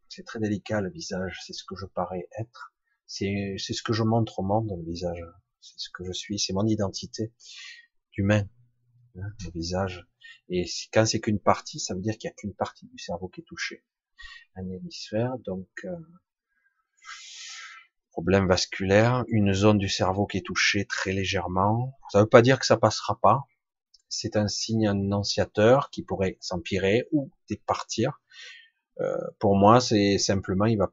c'est 0.07 0.23
très 0.23 0.39
délicat 0.39 0.79
le 0.79 0.89
visage, 0.89 1.41
c'est 1.45 1.51
ce 1.51 1.65
que 1.65 1.75
je 1.75 1.85
parais 1.85 2.29
être, 2.39 2.73
c'est 3.09 3.57
ce 3.57 3.81
que 3.81 3.91
je 3.91 4.03
montre 4.03 4.39
au 4.39 4.43
monde 4.43 4.71
le 4.77 4.83
visage, 4.85 5.25
c'est 5.61 5.79
ce 5.79 5.89
que 5.89 6.03
je 6.05 6.11
suis, 6.11 6.37
c'est 6.37 6.53
mon 6.53 6.65
identité 6.67 7.33
d'humain, 8.11 8.47
hein, 9.17 9.29
le 9.43 9.51
visage. 9.51 10.07
Et 10.47 10.65
quand 10.93 11.07
c'est 11.07 11.19
qu'une 11.19 11.39
partie, 11.39 11.79
ça 11.79 11.95
veut 11.95 12.01
dire 12.01 12.17
qu'il 12.17 12.27
n'y 12.27 12.33
a 12.33 12.35
qu'une 12.35 12.53
partie 12.53 12.85
du 12.85 12.99
cerveau 12.99 13.27
qui 13.27 13.41
est 13.41 13.45
touchée, 13.45 13.83
un 14.55 14.69
hémisphère, 14.69 15.39
donc 15.39 15.67
euh, 15.85 15.97
problème 18.11 18.47
vasculaire, 18.47 19.25
une 19.27 19.53
zone 19.53 19.79
du 19.79 19.89
cerveau 19.89 20.27
qui 20.27 20.37
est 20.37 20.45
touchée 20.45 20.85
très 20.85 21.11
légèrement. 21.11 21.97
Ça 22.11 22.19
ne 22.19 22.23
veut 22.23 22.29
pas 22.29 22.43
dire 22.43 22.59
que 22.59 22.65
ça 22.67 22.77
passera 22.77 23.19
pas. 23.19 23.47
C'est 24.07 24.35
un 24.35 24.47
signe 24.47 24.87
annonciateur 24.87 25.89
qui 25.89 26.03
pourrait 26.03 26.37
s'empirer 26.41 27.07
ou 27.11 27.31
départir. 27.49 28.21
Euh, 28.99 29.17
pour 29.39 29.55
moi, 29.55 29.81
c'est 29.81 30.19
simplement, 30.19 30.65
il 30.65 30.77
va 30.77 30.91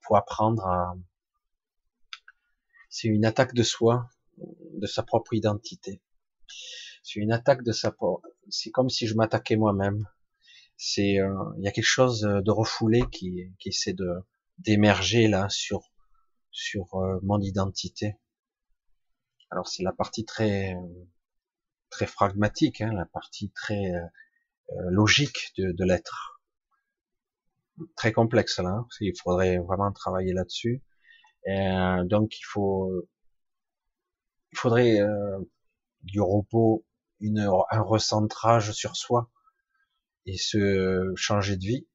faut 0.00 0.16
apprendre 0.16 0.66
à, 0.66 0.94
c'est 2.88 3.08
une 3.08 3.24
attaque 3.24 3.54
de 3.54 3.62
soi, 3.62 4.08
de 4.38 4.86
sa 4.86 5.02
propre 5.02 5.34
identité. 5.34 6.02
C'est 7.02 7.20
une 7.20 7.32
attaque 7.32 7.62
de 7.62 7.72
sa 7.72 7.94
c'est 8.48 8.70
comme 8.70 8.90
si 8.90 9.06
je 9.06 9.14
m'attaquais 9.14 9.56
moi-même. 9.56 10.08
C'est, 10.76 11.20
euh, 11.20 11.32
il 11.58 11.64
y 11.64 11.68
a 11.68 11.72
quelque 11.72 11.84
chose 11.84 12.20
de 12.20 12.50
refoulé 12.50 13.02
qui, 13.10 13.54
qui 13.58 13.70
essaie 13.70 13.94
de, 13.94 14.08
d'émerger 14.58 15.28
là 15.28 15.48
sur, 15.48 15.90
sur 16.50 16.94
euh, 16.96 17.18
mon 17.22 17.40
identité. 17.40 18.16
Alors 19.50 19.68
c'est 19.68 19.82
la 19.82 19.92
partie 19.92 20.24
très, 20.24 20.74
très 21.90 22.06
pragmatique, 22.06 22.80
hein, 22.80 22.92
la 22.92 23.06
partie 23.06 23.50
très 23.52 23.92
euh, 23.92 24.90
logique 24.90 25.52
de, 25.56 25.72
de 25.72 25.84
l'être 25.84 26.42
très 27.94 28.12
complexe 28.12 28.58
là. 28.58 28.70
Hein. 28.70 28.88
Il 29.00 29.14
faudrait 29.16 29.58
vraiment 29.58 29.92
travailler 29.92 30.32
là-dessus. 30.32 30.82
Euh, 31.48 32.04
donc 32.04 32.38
il 32.38 32.44
faut, 32.44 33.08
il 34.52 34.58
faudrait 34.58 35.00
euh, 35.00 35.38
du 36.02 36.20
repos, 36.20 36.84
une, 37.20 37.40
un 37.70 37.80
recentrage 37.80 38.72
sur 38.72 38.96
soi 38.96 39.30
et 40.26 40.36
se 40.36 41.12
changer 41.16 41.56
de 41.56 41.64
vie. 41.64 41.86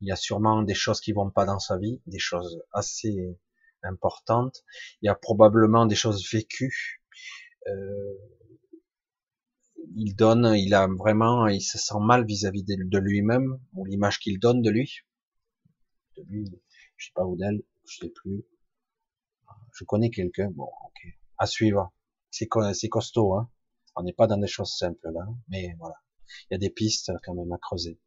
Il 0.00 0.08
y 0.08 0.12
a 0.12 0.16
sûrement 0.16 0.62
des 0.62 0.74
choses 0.74 1.00
qui 1.00 1.12
vont 1.12 1.30
pas 1.30 1.44
dans 1.44 1.60
sa 1.60 1.78
vie, 1.78 2.02
des 2.06 2.18
choses 2.18 2.60
assez 2.72 3.38
importantes. 3.82 4.64
Il 5.00 5.06
y 5.06 5.08
a 5.08 5.14
probablement 5.14 5.86
des 5.86 5.94
choses 5.94 6.28
vécues. 6.32 7.02
Euh, 7.68 8.14
il 9.94 10.14
donne, 10.14 10.54
il 10.56 10.74
a 10.74 10.86
vraiment, 10.86 11.46
il 11.46 11.60
se 11.60 11.78
sent 11.78 12.00
mal 12.00 12.24
vis-à-vis 12.24 12.64
de, 12.64 12.98
lui-même, 12.98 13.58
ou 13.74 13.84
l'image 13.84 14.18
qu'il 14.18 14.38
donne 14.38 14.62
de 14.62 14.70
lui. 14.70 15.00
De 16.16 16.22
lui, 16.28 16.50
je 16.96 17.06
sais 17.06 17.12
pas 17.14 17.24
où 17.24 17.36
d'elle, 17.36 17.62
je 17.92 18.06
sais 18.06 18.12
plus. 18.12 18.44
Je 19.74 19.84
connais 19.84 20.10
quelqu'un, 20.10 20.50
bon, 20.50 20.70
ok. 20.86 21.06
À 21.38 21.46
suivre. 21.46 21.92
C'est, 22.30 22.46
costaud, 22.88 23.34
hein. 23.34 23.50
On 23.94 24.02
n'est 24.02 24.12
pas 24.12 24.26
dans 24.26 24.38
des 24.38 24.46
choses 24.46 24.74
simples, 24.74 25.10
là, 25.12 25.26
mais 25.48 25.74
voilà. 25.78 25.96
Il 26.50 26.54
y 26.54 26.56
a 26.56 26.58
des 26.58 26.70
pistes 26.70 27.12
quand 27.24 27.34
même 27.34 27.52
à 27.52 27.58
creuser. 27.58 28.00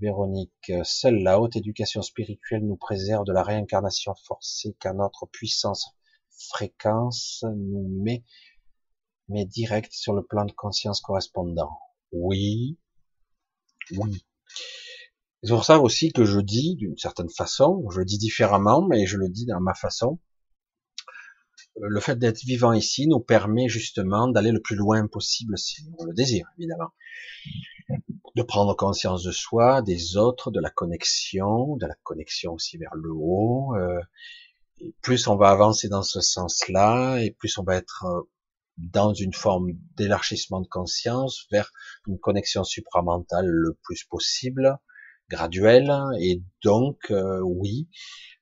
Véronique, 0.00 0.72
seule 0.82 1.22
la 1.22 1.40
haute 1.40 1.56
éducation 1.56 2.02
spirituelle 2.02 2.66
nous 2.66 2.76
préserve 2.76 3.24
de 3.24 3.32
la 3.32 3.42
réincarnation 3.42 4.14
forcée 4.26 4.76
car 4.80 4.92
notre 4.92 5.26
puissance 5.26 5.94
fréquence 6.50 7.44
nous 7.56 8.02
met 8.02 8.24
mais 9.28 9.46
direct 9.46 9.92
sur 9.92 10.12
le 10.12 10.24
plan 10.24 10.44
de 10.44 10.52
conscience 10.52 11.00
correspondant. 11.00 11.78
Oui, 12.12 12.78
oui. 13.92 14.26
C'est 15.44 15.52
pour 15.52 15.64
ça 15.66 15.78
aussi 15.78 16.10
que 16.10 16.24
je 16.24 16.40
dis 16.40 16.74
d'une 16.76 16.96
certaine 16.96 17.28
façon, 17.28 17.84
je 17.90 17.98
le 17.98 18.06
dis 18.06 18.16
différemment, 18.16 18.86
mais 18.86 19.04
je 19.04 19.18
le 19.18 19.28
dis 19.28 19.44
dans 19.44 19.60
ma 19.60 19.74
façon. 19.74 20.18
Le 21.78 22.00
fait 22.00 22.18
d'être 22.18 22.42
vivant 22.44 22.72
ici 22.72 23.06
nous 23.06 23.20
permet 23.20 23.68
justement 23.68 24.26
d'aller 24.26 24.52
le 24.52 24.62
plus 24.62 24.74
loin 24.74 25.06
possible 25.06 25.58
si 25.58 25.82
on 25.98 26.04
le 26.06 26.14
désire, 26.14 26.46
évidemment. 26.58 26.92
De 28.36 28.42
prendre 28.42 28.74
conscience 28.74 29.22
de 29.22 29.32
soi, 29.32 29.82
des 29.82 30.16
autres, 30.16 30.50
de 30.50 30.60
la 30.60 30.70
connexion, 30.70 31.76
de 31.76 31.86
la 31.86 31.94
connexion 32.04 32.54
aussi 32.54 32.78
vers 32.78 32.94
le 32.94 33.10
haut. 33.12 33.74
Euh, 33.76 34.00
et 34.78 34.94
plus 35.02 35.28
on 35.28 35.36
va 35.36 35.50
avancer 35.50 35.90
dans 35.90 36.02
ce 36.02 36.22
sens-là, 36.22 37.18
et 37.18 37.32
plus 37.32 37.58
on 37.58 37.64
va 37.64 37.76
être 37.76 38.06
euh, 38.06 38.22
dans 38.78 39.12
une 39.12 39.34
forme 39.34 39.72
d'élargissement 39.96 40.62
de 40.62 40.68
conscience 40.68 41.46
vers 41.50 41.70
une 42.06 42.18
connexion 42.18 42.64
supramentale 42.64 43.46
le 43.46 43.78
plus 43.82 44.04
possible, 44.04 44.78
graduelle, 45.28 45.92
et 46.20 46.42
donc 46.62 47.10
euh, 47.10 47.40
oui, 47.40 47.88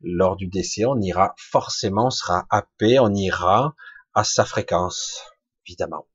lors 0.01 0.37
du 0.37 0.47
décès, 0.47 0.85
on 0.85 1.01
ira 1.01 1.35
forcément, 1.39 2.07
on 2.07 2.11
sera 2.11 2.47
happé, 2.51 2.99
on 2.99 3.15
ira 3.15 3.75
à 4.15 4.25
sa 4.25 4.45
fréquence, 4.45 5.21
évidemment. 5.67 6.07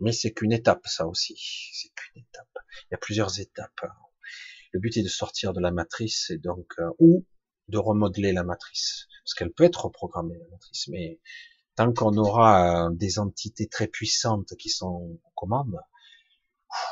Mais 0.00 0.12
c'est 0.12 0.32
qu'une 0.32 0.52
étape, 0.52 0.86
ça 0.86 1.06
aussi. 1.06 1.34
C'est 1.72 1.88
qu'une 1.94 2.22
étape. 2.22 2.48
Il 2.82 2.88
y 2.92 2.94
a 2.94 2.98
plusieurs 2.98 3.40
étapes. 3.40 3.80
Le 4.72 4.80
but 4.80 4.96
est 4.96 5.02
de 5.02 5.08
sortir 5.08 5.52
de 5.52 5.60
la 5.60 5.70
matrice 5.70 6.30
et 6.30 6.38
donc 6.38 6.66
euh, 6.78 6.90
ou 6.98 7.24
de 7.68 7.78
remodeler 7.78 8.32
la 8.32 8.44
matrice, 8.44 9.08
parce 9.24 9.34
qu'elle 9.34 9.52
peut 9.52 9.64
être 9.64 9.86
reprogrammée 9.86 10.38
la 10.38 10.48
matrice, 10.50 10.86
mais 10.88 11.20
tant 11.74 11.92
qu'on 11.92 12.16
aura 12.16 12.86
euh, 12.86 12.90
des 12.92 13.18
entités 13.18 13.68
très 13.68 13.88
puissantes 13.88 14.54
qui 14.58 14.68
sont 14.68 15.18
aux 15.24 15.32
commandes, 15.34 15.78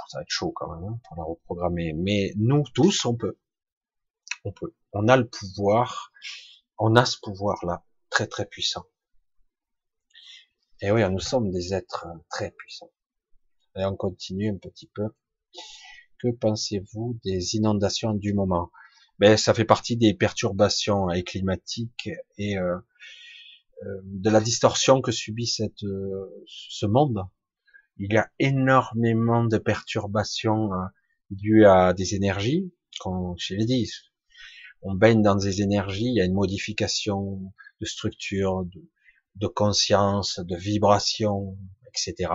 ça 0.09 0.19
va 0.19 0.23
être 0.23 0.31
chaud 0.31 0.53
quand 0.53 0.75
même 0.75 0.85
hein, 0.85 1.01
pour 1.05 1.17
la 1.17 1.25
reprogrammer. 1.25 1.93
Mais 1.94 2.33
nous 2.36 2.65
tous, 2.75 3.05
on 3.05 3.15
peut, 3.15 3.39
on 4.44 4.53
peut, 4.53 4.75
on 4.93 5.09
a 5.09 5.17
le 5.17 5.28
pouvoir, 5.28 6.12
on 6.78 6.97
a 6.97 7.05
ce 7.05 7.19
pouvoir-là 7.23 7.85
très 8.11 8.27
très 8.27 8.47
puissant. 8.47 8.85
Et 10.81 10.91
oui, 10.91 11.09
nous 11.11 11.20
sommes 11.20 11.51
des 11.51 11.73
êtres 11.73 12.07
très 12.31 12.51
puissants. 12.51 12.91
Et 13.77 13.85
on 13.85 13.97
continue 13.97 14.51
un 14.51 14.59
petit 14.59 14.91
peu. 14.94 15.09
Que 16.19 16.28
pensez-vous 16.28 17.19
des 17.25 17.57
inondations 17.57 18.15
du 18.15 18.35
moment? 18.35 18.70
Ben, 19.19 19.36
ça 19.36 19.55
fait 19.55 19.65
partie 19.65 19.97
des 19.97 20.15
perturbations 20.15 21.07
climatiques 21.25 22.11
et 22.36 22.59
euh, 22.59 22.77
euh, 23.85 24.01
de 24.05 24.31
la 24.31 24.41
distorsion 24.41 25.01
que 25.01 25.12
subit 25.12 25.47
cette, 25.47 25.85
euh, 25.85 26.44
ce 26.47 26.86
monde. 26.86 27.23
Il 27.99 28.13
y 28.13 28.17
a 28.17 28.31
énormément 28.39 29.45
de 29.45 29.59
perturbations 29.59 30.73
euh, 30.73 30.87
dues 31.31 31.65
à 31.67 31.93
des 31.93 32.15
énergies, 32.15 32.73
comme 33.01 33.35
je 33.39 33.55
l'ai 33.55 33.65
dit, 33.65 33.91
on 34.83 34.95
baigne 34.95 35.23
dans 35.23 35.37
des 35.37 35.63
énergies, 35.63 36.07
il 36.07 36.15
y 36.15 36.21
a 36.21 36.25
une 36.25 36.35
modification 36.35 37.53
de 37.81 37.87
structure, 37.87 38.65
de, 38.65 38.83
de 39.37 39.47
conscience, 39.47 40.41
de 40.41 40.57
vibration, 40.57 41.57
etc. 41.89 42.33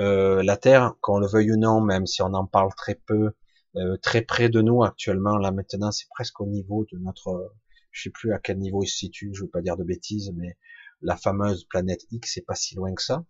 Euh, 0.00 0.42
la 0.42 0.56
Terre, 0.56 0.94
qu'on 1.00 1.18
le 1.18 1.26
veuille 1.26 1.52
ou 1.52 1.56
non, 1.56 1.80
même 1.80 2.06
si 2.06 2.22
on 2.22 2.32
en 2.34 2.46
parle 2.46 2.72
très 2.76 2.94
peu, 2.94 3.32
euh, 3.76 3.96
très 3.98 4.22
près 4.22 4.48
de 4.48 4.62
nous 4.62 4.82
actuellement, 4.82 5.36
là 5.36 5.50
maintenant, 5.52 5.92
c'est 5.92 6.08
presque 6.10 6.40
au 6.40 6.46
niveau 6.46 6.86
de 6.92 6.98
notre 6.98 7.52
je 7.92 8.04
sais 8.04 8.10
plus 8.10 8.32
à 8.32 8.38
quel 8.38 8.58
niveau 8.58 8.82
il 8.82 8.88
se 8.88 8.96
situe, 8.96 9.30
je 9.34 9.42
veux 9.42 9.50
pas 9.50 9.60
dire 9.60 9.76
de 9.76 9.84
bêtises, 9.84 10.32
mais 10.34 10.56
la 11.02 11.16
fameuse 11.16 11.64
planète 11.64 12.00
X, 12.10 12.32
c'est 12.34 12.46
pas 12.46 12.54
si 12.54 12.74
loin 12.74 12.94
que 12.94 13.02
ça. 13.02 13.24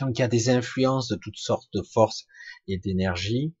Donc 0.00 0.18
il 0.18 0.22
y 0.22 0.24
a 0.24 0.28
des 0.28 0.50
influences 0.50 1.08
de 1.08 1.16
toutes 1.16 1.36
sortes 1.36 1.68
de 1.72 1.82
forces 1.82 2.26
et 2.68 2.78
d'énergie 2.78 3.54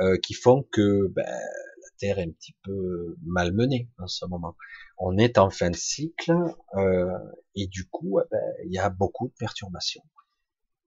euh, 0.00 0.16
qui 0.18 0.34
font 0.34 0.64
que 0.70 1.08
ben, 1.08 1.24
la 1.24 1.88
Terre 1.98 2.18
est 2.18 2.24
un 2.24 2.30
petit 2.30 2.56
peu 2.62 3.16
malmenée 3.24 3.90
en 3.98 4.06
ce 4.06 4.24
moment. 4.26 4.56
On 4.98 5.16
est 5.18 5.38
en 5.38 5.50
fin 5.50 5.70
de 5.70 5.76
cycle 5.76 6.32
euh, 6.76 7.18
et 7.54 7.66
du 7.66 7.88
coup, 7.88 8.20
eh 8.20 8.28
ben, 8.30 8.54
il 8.66 8.72
y 8.72 8.78
a 8.78 8.90
beaucoup 8.90 9.28
de 9.28 9.34
perturbations 9.38 10.04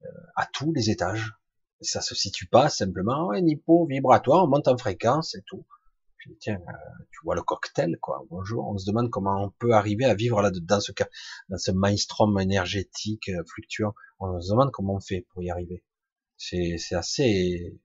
euh, 0.04 0.08
à 0.36 0.48
tous 0.54 0.72
les 0.74 0.90
étages. 0.90 1.34
Ça 1.82 2.02
se 2.02 2.14
situe 2.14 2.46
pas 2.46 2.70
simplement 2.70 3.32
un 3.32 3.46
hypo 3.46 3.86
vibratoire, 3.88 4.44
on 4.46 4.48
monte 4.48 4.68
en 4.68 4.78
fréquence 4.78 5.36
et 5.36 5.42
tout 5.48 5.66
tiens, 6.40 6.60
euh, 6.68 7.04
tu 7.12 7.20
vois 7.24 7.36
le 7.36 7.42
cocktail, 7.42 7.98
quoi. 8.00 8.24
Bonjour. 8.30 8.68
On 8.68 8.78
se 8.78 8.86
demande 8.86 9.10
comment 9.10 9.44
on 9.44 9.50
peut 9.50 9.74
arriver 9.74 10.06
à 10.06 10.16
vivre 10.16 10.42
là 10.42 10.52
dans 10.52 10.80
ce 10.80 10.92
cas, 10.92 11.08
dans 11.50 11.58
ce 11.58 11.72
maelstrom 11.72 12.40
énergétique 12.40 13.30
euh, 13.30 13.44
fluctuant. 13.48 13.94
On 14.20 14.40
se 14.40 14.52
demande 14.52 14.72
comment 14.72 14.96
on 14.96 15.00
fait 15.00 15.26
pour 15.34 15.44
y 15.44 15.50
arriver. 15.50 15.84
C'est, 16.38 16.78
c'est 16.78 16.96
assez, 16.96 17.80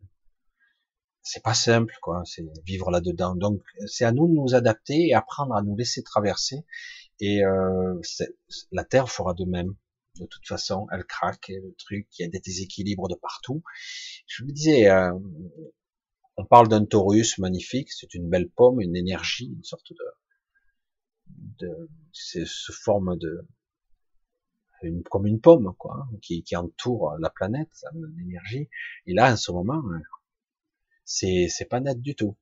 c'est 1.23 1.43
pas 1.43 1.55
simple, 1.55 1.95
quoi. 2.03 2.23
C'est 2.25 2.45
vivre 2.65 2.91
là-dedans. 2.91 3.35
Donc, 3.35 3.61
c'est 3.87 4.05
à 4.05 4.13
nous 4.13 4.29
de 4.29 4.35
nous 4.35 4.55
adapter 4.55 5.09
et 5.09 5.15
apprendre 5.15 5.55
à 5.55 5.63
nous 5.63 5.77
laisser 5.77 6.03
traverser. 6.03 6.65
Et 7.21 7.45
euh, 7.45 8.01
la 8.71 8.85
Terre 8.85 9.11
fera 9.11 9.35
de 9.35 9.45
même. 9.45 9.75
De 10.21 10.27
toute 10.27 10.47
façon, 10.47 10.87
elle 10.93 11.05
craque, 11.05 11.49
le 11.49 11.75
truc, 11.79 12.07
il 12.19 12.23
y 12.23 12.25
a 12.25 12.29
des 12.29 12.41
déséquilibres 12.41 13.09
de 13.09 13.17
partout. 13.17 13.63
Je 14.27 14.45
vous 14.45 14.53
disais, 14.53 14.89
euh, 14.89 15.13
on 16.37 16.45
parle 16.45 16.69
d'un 16.69 16.85
taurus 16.85 17.39
magnifique, 17.39 17.91
c'est 17.93 18.15
une 18.15 18.29
belle 18.29 18.49
pomme, 18.51 18.81
une 18.81 18.97
énergie, 18.97 19.53
une 19.57 19.65
sorte 19.65 19.93
de, 19.93 21.67
de 21.67 21.91
c'est 22.13 22.47
ce 22.47 22.73
forme 22.73 23.17
de 23.19 23.47
une, 24.83 25.03
comme 25.05 25.27
une 25.27 25.41
pomme 25.41 25.75
quoi, 25.79 26.07
qui, 26.23 26.43
qui 26.43 26.57
entoure 26.57 27.17
la 27.19 27.31
planète, 27.31 27.71
l'énergie. 28.17 28.69
Et 29.07 29.15
là, 29.15 29.33
en 29.33 29.37
ce 29.37 29.51
moment, 29.53 29.83
c'est 31.05 31.47
c'est 31.49 31.65
pas 31.65 31.81
net 31.81 32.01
du 32.01 32.15
tout. 32.15 32.37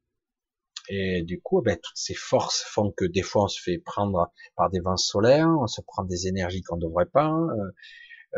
Et 0.89 1.23
du 1.23 1.41
coup, 1.41 1.63
ben, 1.63 1.79
toutes 1.83 1.97
ces 1.97 2.15
forces 2.15 2.63
font 2.63 2.91
que 2.93 3.05
des 3.07 3.23
fois 3.23 3.45
on 3.45 3.49
se 3.49 3.61
fait 3.63 3.79
prendre 3.79 4.31
par 4.57 4.71
des 4.71 4.81
vents 4.81 4.97
solaires, 4.99 5.49
on 5.61 5.67
se 5.67 5.81
prend 5.81 6.05
des 6.05 6.27
énergies 6.27 6.63
qu'on 6.63 6.77
ne 6.77 6.83
devrait 6.83 7.07
pas, 7.07 7.31
euh, 7.33 7.73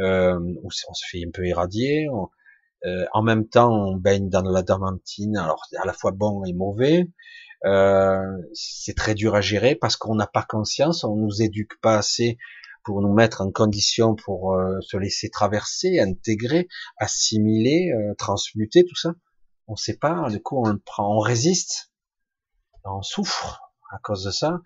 euh, 0.00 0.38
ou 0.62 0.66
on 0.66 0.94
se 0.94 1.06
fait 1.10 1.24
un 1.26 1.30
peu 1.30 1.46
irradier. 1.46 2.08
Euh, 2.84 3.06
en 3.12 3.22
même 3.22 3.48
temps, 3.48 3.72
on 3.72 3.96
baigne 3.96 4.28
dans 4.28 4.42
la 4.42 4.62
damantine, 4.62 5.36
alors 5.36 5.64
c'est 5.68 5.76
à 5.76 5.84
la 5.84 5.92
fois 5.92 6.12
bon 6.12 6.44
et 6.44 6.52
mauvais. 6.52 7.08
Euh, 7.64 8.20
c'est 8.52 8.94
très 8.94 9.14
dur 9.14 9.34
à 9.34 9.40
gérer 9.40 9.74
parce 9.74 9.96
qu'on 9.96 10.14
n'a 10.14 10.26
pas 10.26 10.44
conscience, 10.44 11.04
on 11.04 11.16
nous 11.16 11.42
éduque 11.42 11.80
pas 11.80 11.96
assez 11.96 12.38
pour 12.84 13.00
nous 13.00 13.12
mettre 13.12 13.40
en 13.40 13.50
condition 13.50 14.14
pour 14.14 14.54
euh, 14.54 14.78
se 14.80 14.96
laisser 14.96 15.30
traverser, 15.30 15.98
intégrer, 15.98 16.68
assimiler, 16.98 17.90
euh, 17.92 18.14
transmuter 18.16 18.84
tout 18.84 18.94
ça. 18.94 19.14
On 19.66 19.74
sait 19.74 19.96
pas, 19.96 20.28
du 20.30 20.40
coup 20.40 20.62
on 20.64 20.70
le 20.70 20.78
prend, 20.78 21.16
on 21.16 21.18
résiste, 21.18 21.90
on 22.84 23.02
souffre 23.02 23.60
à 23.90 23.98
cause 23.98 24.22
de 24.24 24.30
ça. 24.30 24.60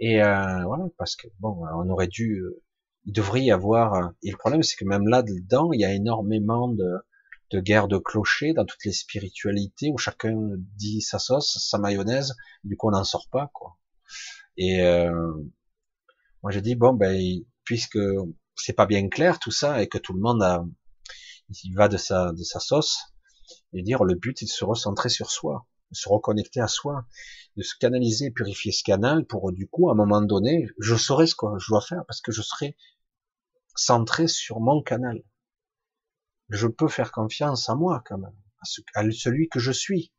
Et 0.00 0.22
euh, 0.22 0.64
voilà, 0.64 0.84
parce 0.98 1.16
que 1.16 1.28
bon, 1.38 1.64
on 1.76 1.88
aurait 1.88 2.08
dû, 2.08 2.40
euh, 2.40 2.62
il 3.06 3.12
devrait 3.12 3.42
y 3.42 3.52
avoir. 3.52 4.12
Et 4.22 4.30
le 4.30 4.36
problème, 4.36 4.62
c'est 4.62 4.76
que 4.76 4.84
même 4.84 5.06
là 5.06 5.22
dedans, 5.22 5.72
il 5.72 5.80
y 5.80 5.84
a 5.84 5.92
énormément 5.92 6.68
de, 6.68 6.84
de 7.52 7.60
guerres 7.60 7.88
de 7.88 7.98
clochers 7.98 8.52
dans 8.54 8.64
toutes 8.64 8.84
les 8.84 8.92
spiritualités 8.92 9.90
où 9.92 9.98
chacun 9.98 10.36
dit 10.76 11.00
sa 11.00 11.18
sauce, 11.18 11.58
sa 11.70 11.78
mayonnaise. 11.78 12.34
Du 12.64 12.76
coup, 12.76 12.88
on 12.88 12.92
n'en 12.92 13.04
sort 13.04 13.28
pas, 13.30 13.50
quoi. 13.52 13.76
Et 14.56 14.82
euh, 14.82 15.32
moi, 16.42 16.50
j'ai 16.50 16.62
dit 16.62 16.74
bon, 16.74 16.94
ben, 16.94 17.16
puisque 17.64 17.98
c'est 18.56 18.72
pas 18.72 18.86
bien 18.86 19.08
clair 19.08 19.38
tout 19.38 19.50
ça 19.50 19.82
et 19.82 19.88
que 19.88 19.98
tout 19.98 20.12
le 20.12 20.20
monde 20.20 20.42
a, 20.42 20.64
il 21.64 21.74
va 21.74 21.88
de 21.88 21.96
sa 21.96 22.32
de 22.32 22.42
sa 22.42 22.60
sauce, 22.60 22.98
et 23.72 23.82
dire 23.82 24.04
le 24.04 24.14
but, 24.14 24.38
c'est 24.38 24.46
de 24.46 24.50
se 24.50 24.64
recentrer 24.64 25.08
sur 25.08 25.30
soi, 25.30 25.66
de 25.90 25.96
se 25.96 26.08
reconnecter 26.08 26.60
à 26.60 26.68
soi 26.68 27.06
de 27.56 27.62
se 27.62 27.74
canaliser, 27.78 28.30
purifier 28.30 28.72
ce 28.72 28.82
canal 28.82 29.26
pour 29.26 29.52
du 29.52 29.68
coup, 29.68 29.88
à 29.88 29.92
un 29.92 29.94
moment 29.94 30.22
donné, 30.22 30.68
je 30.78 30.94
saurai 30.94 31.26
ce 31.26 31.34
que 31.34 31.46
je 31.58 31.68
dois 31.68 31.82
faire 31.82 32.04
parce 32.06 32.20
que 32.20 32.32
je 32.32 32.42
serai 32.42 32.76
centré 33.74 34.26
sur 34.28 34.60
mon 34.60 34.82
canal. 34.82 35.22
Je 36.48 36.66
peux 36.66 36.88
faire 36.88 37.12
confiance 37.12 37.68
à 37.68 37.74
moi 37.74 38.02
quand 38.06 38.18
même, 38.18 38.36
à, 38.94 39.10
celui 39.10 39.48
que 39.48 39.58
je 39.58 39.72
suis, 39.72 40.12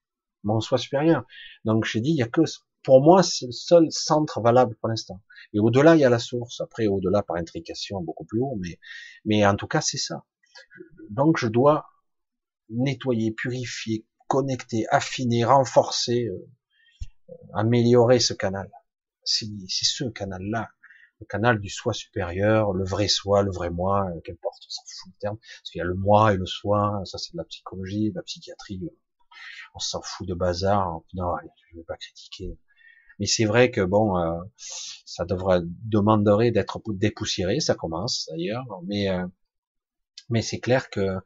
mon 0.43 0.60
soi 0.60 0.77
supérieur. 0.77 1.26
Donc 1.66 1.85
j'ai 1.85 2.02
dit, 2.02 2.11
il 2.11 2.18
y 2.18 2.24
a 2.24 2.27
que 2.27 2.42
pour 2.84 3.02
moi, 3.02 3.24
c'est 3.24 3.45
le 3.45 3.52
seul 3.53 3.88
centre 3.92 4.42
valable 4.42 4.76
pour 4.76 4.90
l'instant. 4.90 5.22
Et 5.53 5.60
au-delà, 5.60 5.95
il 5.95 6.02
y 6.02 6.06
a 6.06 6.10
la 6.10 6.19
source. 6.19 6.60
Après, 6.61 6.88
au-delà, 6.88 7.24
par 7.24 7.38
intrication, 7.38 8.02
beaucoup 8.02 8.26
plus 8.26 8.42
haut. 8.42 8.58
Mais, 8.60 8.77
mais 9.26 9.45
en 9.45 9.56
tout 9.56 9.68
cas, 9.68 9.82
c'est 9.82 9.98
ça. 9.98 10.26
Donc, 11.10 11.38
je 11.38 11.48
dois 11.48 11.90
nettoyer, 12.69 13.32
purifier, 13.32 14.06
connecter, 14.27 14.85
affiner, 14.90 15.45
renforcer, 15.45 16.27
euh, 16.27 17.34
améliorer 17.53 18.19
ce 18.19 18.34
canal. 18.34 18.69
C'est 19.24 19.48
ce 19.69 20.03
canal-là, 20.03 20.69
le 21.24 21.27
canal 21.27 21.60
du 21.60 21.69
soi 21.69 21.93
supérieur, 21.93 22.74
le 22.74 22.84
vrai 22.85 23.08
soi, 23.08 23.43
le 23.43 23.52
vrai 23.52 23.69
moi, 23.69 24.06
euh, 24.10 24.22
qu'importe, 24.22 24.61
on 24.66 24.69
s'en 24.69 24.82
fout 24.85 25.11
le 25.16 25.19
terme, 25.19 25.38
parce 25.38 25.72
qu'il 25.72 25.80
y 25.80 25.82
a 25.82 25.85
le 25.85 25.95
moi 25.95 26.34
et 26.34 26.38
le 26.38 26.45
soi, 26.45 27.02
ça 27.06 27.18
c'est 27.18 27.34
de 27.34 27.38
la 27.38 27.45
psychologie, 27.45 28.11
de 28.11 28.16
la 28.16 28.24
psychiatrie, 28.24 28.82
on 29.76 29.80
s'en 29.80 30.02
fout 30.02 30.27
de 30.27 30.34
bazar, 30.34 31.02
non, 31.14 31.34
je 31.72 31.77
vais 31.77 31.84
pas 31.84 31.98
critiquer. 31.98 32.58
Mais 33.19 33.26
c'est 33.26 33.45
vrai 33.45 33.72
que 33.72 33.82
bon, 33.82 34.18
euh, 34.18 34.42
ça 35.06 35.26
devrait 35.26 35.61
demanderait 35.64 36.52
d'être 36.52 36.82
dépoussiéré, 36.88 37.60
ça 37.60 37.76
commence 37.76 38.27
d'ailleurs, 38.30 38.66
mais 38.85 39.10
euh, 39.10 39.26
mais 40.30 40.42
c'est 40.42 40.60
clair 40.60 40.90
que 40.90 41.18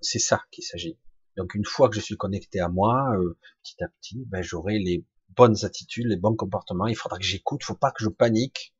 c'est 0.00 0.20
ça 0.20 0.40
qu'il 0.52 0.64
s'agit. 0.64 0.96
Donc 1.36 1.54
une 1.54 1.64
fois 1.64 1.88
que 1.88 1.96
je 1.96 2.00
suis 2.00 2.16
connecté 2.16 2.60
à 2.60 2.68
moi, 2.68 3.10
euh, 3.16 3.36
petit 3.62 3.82
à 3.82 3.88
petit, 3.88 4.24
ben, 4.26 4.42
j'aurai 4.42 4.78
les 4.78 5.04
bonnes 5.36 5.64
attitudes, 5.64 6.06
les 6.06 6.16
bons 6.16 6.36
comportements. 6.36 6.86
Il 6.86 6.96
faudra 6.96 7.18
que 7.18 7.24
j'écoute, 7.24 7.60
il 7.62 7.66
faut 7.66 7.74
pas 7.74 7.90
que 7.90 8.02
je 8.02 8.08
panique, 8.08 8.74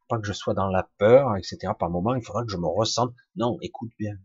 faut 0.00 0.16
pas 0.16 0.20
que 0.20 0.26
je 0.26 0.32
sois 0.32 0.54
dans 0.54 0.68
la 0.68 0.88
peur, 0.98 1.36
etc. 1.36 1.72
Par 1.78 1.90
moment, 1.90 2.14
il 2.14 2.22
faudra 2.22 2.44
que 2.44 2.50
je 2.50 2.56
me 2.56 2.66
ressente. 2.66 3.14
Non, 3.36 3.58
écoute 3.60 3.92
bien, 3.98 4.16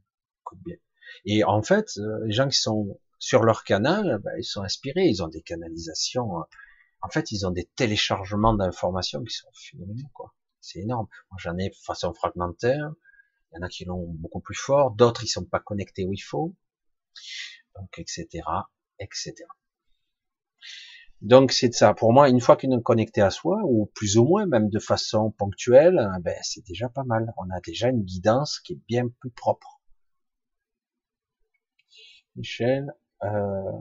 écoute 0.41 0.59
bien. 0.63 0.77
Et 1.25 1.43
en 1.43 1.61
fait, 1.61 1.89
euh, 1.97 2.25
les 2.25 2.33
gens 2.33 2.47
qui 2.47 2.57
sont 2.57 2.99
sur 3.19 3.43
leur 3.43 3.63
canal, 3.63 4.19
ben, 4.23 4.31
ils 4.37 4.43
sont 4.43 4.61
inspirés, 4.61 5.07
ils 5.07 5.23
ont 5.23 5.27
des 5.27 5.41
canalisations. 5.41 6.39
Euh, 6.39 6.43
en 7.01 7.09
fait, 7.09 7.31
ils 7.31 7.45
ont 7.47 7.51
des 7.51 7.69
téléchargements 7.75 8.53
d'informations 8.53 9.23
qui 9.23 9.33
sont 9.33 9.49
phénoménaux, 9.53 10.09
quoi. 10.13 10.33
C'est 10.61 10.79
énorme. 10.79 11.07
Moi, 11.31 11.37
j'en 11.39 11.57
ai 11.57 11.69
de 11.69 11.75
façon 11.75 12.13
fragmentaire. 12.13 12.91
Il 13.51 13.57
y 13.57 13.59
en 13.59 13.65
a 13.65 13.69
qui 13.69 13.85
l'ont 13.85 14.07
beaucoup 14.19 14.39
plus 14.39 14.55
fort, 14.55 14.91
d'autres 14.91 15.23
ils 15.23 15.27
sont 15.27 15.43
pas 15.43 15.59
connectés 15.59 16.05
où 16.05 16.13
il 16.13 16.19
faut 16.19 16.55
donc 17.75 17.99
etc., 17.99 18.27
etc. 18.99 19.33
Donc 21.21 21.51
c'est 21.51 21.73
ça. 21.73 21.93
Pour 21.93 22.13
moi, 22.13 22.29
une 22.29 22.39
fois 22.39 22.57
qu'on 22.57 22.71
est 22.71 22.81
connecté 22.81 23.21
à 23.21 23.29
soi, 23.29 23.61
ou 23.65 23.91
plus 23.93 24.17
ou 24.17 24.25
moins, 24.25 24.45
même 24.47 24.69
de 24.69 24.79
façon 24.79 25.31
ponctuelle, 25.31 26.09
ben 26.21 26.35
c'est 26.41 26.65
déjà 26.65 26.89
pas 26.89 27.03
mal. 27.03 27.31
On 27.37 27.49
a 27.51 27.59
déjà 27.61 27.89
une 27.89 28.03
guidance 28.03 28.59
qui 28.59 28.73
est 28.73 28.79
bien 28.87 29.07
plus 29.19 29.29
propre. 29.31 29.79
Michel, 32.35 32.91
euh, 33.23 33.71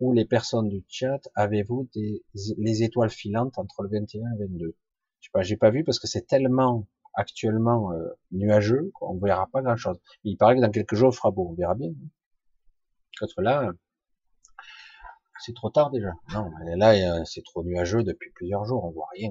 ou 0.00 0.12
les 0.12 0.24
personnes 0.24 0.68
du 0.68 0.84
chat, 0.88 1.20
avez-vous 1.34 1.88
des 1.94 2.22
les 2.58 2.82
étoiles 2.84 3.10
filantes 3.10 3.58
entre 3.58 3.82
le 3.82 3.88
21 3.90 4.20
et 4.20 4.38
le 4.38 4.46
22 4.46 4.76
Je 5.20 5.26
sais 5.26 5.30
pas, 5.32 5.42
j'ai 5.42 5.56
pas 5.56 5.70
vu 5.70 5.82
parce 5.84 5.98
que 5.98 6.06
c'est 6.06 6.26
tellement 6.26 6.86
actuellement 7.14 7.92
euh, 7.92 8.08
nuageux 8.30 8.90
qu'on 8.94 9.18
verra 9.18 9.48
pas 9.52 9.62
grand 9.62 9.76
chose. 9.76 9.98
il 10.24 10.36
paraît 10.36 10.56
que 10.56 10.60
dans 10.60 10.70
quelques 10.70 10.94
jours 10.94 11.10
il 11.12 11.16
fera 11.16 11.30
beau, 11.32 11.48
on 11.50 11.54
verra 11.54 11.74
bien 11.74 11.90
là, 13.38 13.72
c'est 15.40 15.54
trop 15.54 15.70
tard 15.70 15.90
déjà. 15.90 16.12
Non, 16.32 16.50
là, 16.76 17.24
c'est 17.24 17.44
trop 17.44 17.62
nuageux 17.64 18.02
depuis 18.02 18.30
plusieurs 18.34 18.64
jours, 18.64 18.84
on 18.84 18.90
voit 18.90 19.08
rien. 19.12 19.30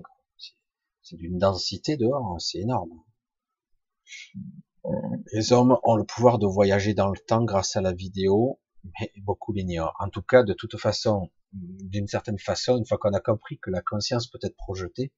C'est 1.02 1.16
d'une 1.16 1.38
densité 1.38 1.96
dehors, 1.96 2.34
hein, 2.34 2.40
c'est 2.40 2.60
énorme. 2.60 2.92
Les 5.34 5.54
hommes 5.54 5.78
ont 5.84 5.96
le 5.96 6.04
pouvoir 6.04 6.40
de 6.40 6.48
voyager 6.48 6.94
dans 6.94 7.10
le 7.10 7.18
temps 7.18 7.44
grâce 7.44 7.76
à 7.76 7.82
la 7.82 7.94
vidéo, 7.94 8.60
mais 8.84 9.12
beaucoup 9.18 9.54
l'ignorent. 9.54 9.96
En 10.00 10.10
tout 10.10 10.22
cas, 10.22 10.44
de 10.44 10.54
toute 10.54 10.78
façon, 10.78 11.30
d'une 11.54 12.08
certaine 12.08 12.40
façon, 12.40 12.78
une 12.78 12.86
fois 12.86 12.98
qu'on 12.98 13.14
a 13.14 13.20
compris 13.20 13.58
que 13.60 13.70
la 13.70 13.82
conscience 13.82 14.28
peut 14.28 14.40
être 14.44 14.56
projetée 14.56 15.14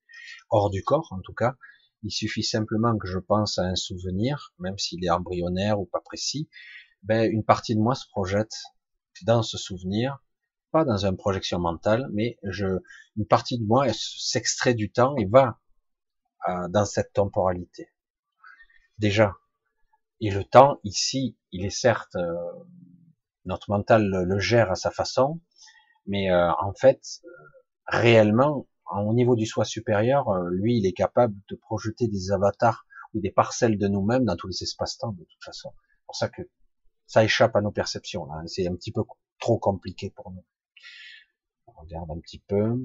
hors 0.49 0.69
du 0.69 0.83
corps, 0.83 1.07
en 1.11 1.21
tout 1.21 1.33
cas, 1.33 1.55
il 2.03 2.11
suffit 2.11 2.43
simplement 2.43 2.97
que 2.97 3.07
je 3.07 3.19
pense 3.19 3.57
à 3.57 3.63
un 3.63 3.75
souvenir, 3.75 4.53
même 4.59 4.77
s'il 4.77 5.03
est 5.03 5.09
embryonnaire 5.09 5.79
ou 5.79 5.85
pas 5.85 6.01
précis, 6.01 6.49
ben, 7.03 7.29
une 7.29 7.43
partie 7.43 7.75
de 7.75 7.81
moi 7.81 7.95
se 7.95 8.07
projette 8.09 8.53
dans 9.23 9.43
ce 9.43 9.57
souvenir, 9.57 10.19
pas 10.71 10.85
dans 10.85 11.05
une 11.05 11.17
projection 11.17 11.59
mentale, 11.59 12.09
mais 12.13 12.37
je, 12.43 12.67
une 13.17 13.25
partie 13.25 13.57
de 13.57 13.65
moi 13.65 13.87
s'extrait 13.93 14.73
du 14.73 14.91
temps 14.91 15.15
et 15.17 15.25
va 15.25 15.59
euh, 16.47 16.67
dans 16.69 16.85
cette 16.85 17.13
temporalité. 17.13 17.89
Déjà. 18.97 19.35
Et 20.21 20.31
le 20.31 20.43
temps, 20.43 20.79
ici, 20.83 21.37
il 21.51 21.65
est 21.65 21.69
certes, 21.69 22.15
euh, 22.15 22.33
notre 23.45 23.69
mental 23.69 24.09
le, 24.09 24.39
gère 24.39 24.71
à 24.71 24.75
sa 24.75 24.91
façon, 24.91 25.39
mais 26.05 26.31
euh, 26.31 26.51
en 26.59 26.73
fait, 26.73 27.21
réellement, 27.87 28.67
au 28.91 29.13
niveau 29.13 29.35
du 29.35 29.45
soi 29.45 29.65
supérieur, 29.65 30.31
lui, 30.49 30.77
il 30.77 30.85
est 30.85 30.93
capable 30.93 31.35
de 31.49 31.55
projeter 31.55 32.07
des 32.07 32.31
avatars 32.31 32.85
ou 33.13 33.21
des 33.21 33.31
parcelles 33.31 33.77
de 33.77 33.87
nous-mêmes 33.87 34.25
dans 34.25 34.35
tous 34.35 34.47
les 34.47 34.63
espaces-temps, 34.63 35.11
de 35.11 35.23
toute 35.23 35.43
façon. 35.43 35.73
C'est 35.77 36.05
pour 36.05 36.15
ça 36.15 36.29
que 36.29 36.41
ça 37.05 37.23
échappe 37.23 37.55
à 37.55 37.61
nos 37.61 37.71
perceptions. 37.71 38.25
Là. 38.25 38.41
C'est 38.47 38.67
un 38.67 38.75
petit 38.75 38.91
peu 38.91 39.03
trop 39.39 39.57
compliqué 39.57 40.11
pour 40.15 40.31
nous. 40.31 40.43
On 41.67 41.71
regarde 41.81 42.11
un 42.11 42.19
petit 42.19 42.39
peu. 42.39 42.79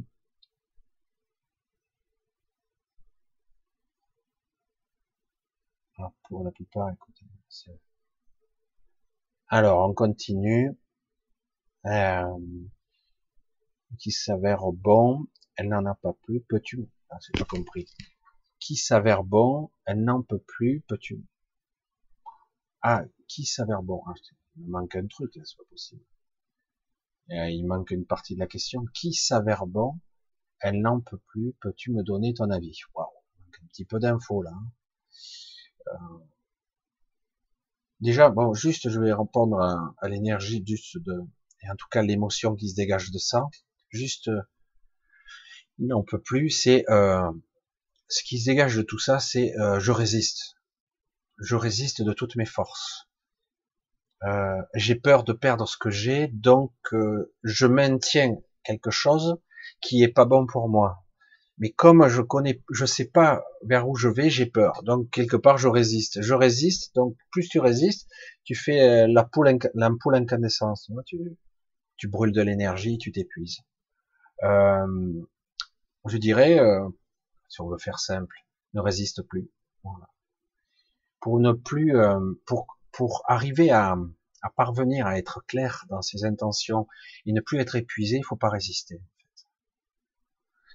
Alors, 5.99 6.13
pour 6.29 6.45
la 6.45 6.51
plupart, 6.51 6.91
écoutez. 6.91 7.25
Alors, 9.49 9.89
on 9.89 9.95
continue. 9.95 10.77
Euh, 11.87 12.39
qui 13.99 14.11
s'avère 14.11 14.73
bon, 14.73 15.27
elle 15.57 15.69
n'en 15.69 15.85
a 15.87 15.95
pas 15.95 16.13
plus, 16.23 16.41
peux-tu 16.41 16.89
ah, 17.11 17.19
C'est 17.21 17.37
pas 17.37 17.45
compris. 17.45 17.87
Qui 18.59 18.77
s'avère 18.77 19.25
bon, 19.25 19.71
elle 19.85 20.03
n'en 20.03 20.23
peut 20.23 20.39
plus, 20.39 20.83
peux-tu 20.89 21.23
Ah, 22.83 23.05
qui 23.29 23.45
s'avère 23.45 23.83
bon? 23.83 24.03
Ah, 24.07 24.15
Il 24.57 24.65
me 24.65 24.71
manque 24.71 24.97
un 24.97 25.07
truc, 25.07 25.33
c'est 25.35 25.57
pas 25.57 25.65
possible. 25.71 26.03
Euh, 27.31 27.49
il 27.49 27.67
manque 27.67 27.91
une 27.91 28.07
partie 28.07 28.35
de 28.35 28.41
la 28.41 28.47
question. 28.47 28.85
Qui 28.95 29.13
s'avère 29.15 29.67
bon 29.67 29.99
Elle 30.61 30.81
n'en 30.81 31.01
peut 31.01 31.21
plus. 31.29 31.55
Peux-tu 31.61 31.93
me 31.93 32.03
donner 32.03 32.35
ton 32.35 32.51
avis? 32.51 32.79
Waouh, 32.95 33.09
un 33.63 33.67
petit 33.69 33.85
peu 33.85 33.99
d'infos 33.99 34.43
là. 34.43 34.53
Hein. 34.53 34.73
Euh... 35.89 36.19
Déjà, 38.01 38.29
bon, 38.29 38.53
juste, 38.53 38.91
je 38.91 39.01
vais 39.01 39.15
répondre 39.15 39.59
à, 39.61 40.09
l'énergie 40.09 40.63
juste 40.67 40.99
de, 40.99 41.15
et 41.63 41.71
en 41.71 41.77
tout 41.77 41.87
cas 41.91 42.03
l'émotion 42.03 42.55
qui 42.55 42.69
se 42.69 42.75
dégage 42.75 43.11
de 43.11 43.19
ça. 43.19 43.45
Juste, 43.89 44.31
Non, 45.79 46.01
on 46.01 46.03
peut 46.05 46.21
plus. 46.21 46.51
C'est 46.51 46.85
euh, 46.91 47.31
ce 48.09 48.23
qui 48.23 48.39
se 48.39 48.47
dégage 48.47 48.77
de 48.77 48.83
tout 48.83 48.99
ça, 48.99 49.21
c'est 49.21 49.57
euh, 49.59 49.81
je 49.81 49.91
résiste. 49.91 50.57
Je 51.39 51.57
résiste 51.57 52.03
de 52.03 52.13
toutes 52.13 52.37
mes 52.37 52.45
forces. 52.45 53.09
Euh, 54.27 54.63
j'ai 54.75 54.95
peur 54.95 55.25
de 55.25 55.33
perdre 55.33 55.69
ce 55.69 55.77
que 55.77 55.91
j'ai, 55.91 56.29
donc 56.29 56.73
euh, 56.93 57.33
je 57.43 57.67
maintiens 57.67 58.37
quelque 58.65 58.91
chose 58.91 59.39
qui 59.81 60.03
est 60.03 60.13
pas 60.13 60.25
bon 60.25 60.47
pour 60.47 60.69
moi. 60.69 61.05
Mais 61.59 61.71
comme 61.71 62.09
je 62.09 62.23
connais, 62.23 62.63
je 62.71 62.85
sais 62.85 63.05
pas 63.05 63.45
vers 63.63 63.89
où 63.89 63.95
je 63.95 64.09
vais, 64.09 64.31
j'ai 64.31 64.47
peur. 64.47 64.83
Donc 64.83 65.11
quelque 65.11 65.37
part 65.37 65.59
je 65.59 65.69
résiste. 65.69 66.21
Je 66.21 66.35
résiste. 66.35 66.95
Donc 66.97 67.17
plus 67.31 67.49
tu 67.49 67.61
résistes, 67.61 68.09
tu 68.45 68.55
fais 68.55 69.07
la 69.07 69.25
poule, 69.25 69.59
l'ampoule 69.75 70.17
incandescence. 70.17 70.91
Tu, 71.07 71.19
tu 71.97 72.09
brûles 72.09 72.33
de 72.33 72.43
l'énergie, 72.43 72.99
tu 72.99 73.13
t'épuises. 73.13 73.61
Euh, 74.43 75.23
je 76.07 76.19
dirais, 76.19 76.59
euh, 76.59 76.89
si 77.49 77.61
on 77.61 77.69
veut 77.69 77.79
faire 77.79 77.99
simple, 77.99 78.37
ne 78.75 78.81
résiste 78.81 79.23
plus. 79.23 79.49
Pour 81.21 81.41
ne 81.41 81.53
plus, 81.53 81.97
euh, 81.97 82.21
pour 82.47 82.79
pour 82.95 83.25
arriver 83.27 83.71
à, 83.71 83.97
parvenir 84.57 85.07
à 85.07 85.19
être 85.19 85.45
clair 85.47 85.85
dans 85.89 86.03
ses 86.03 86.25
intentions 86.25 86.87
et 87.27 87.33
ne 87.33 87.41
plus 87.41 87.59
être 87.59 87.77
épuisé, 87.77 88.19
il 88.19 88.25
faut 88.25 88.37
pas 88.37 88.51
résister. 88.51 89.03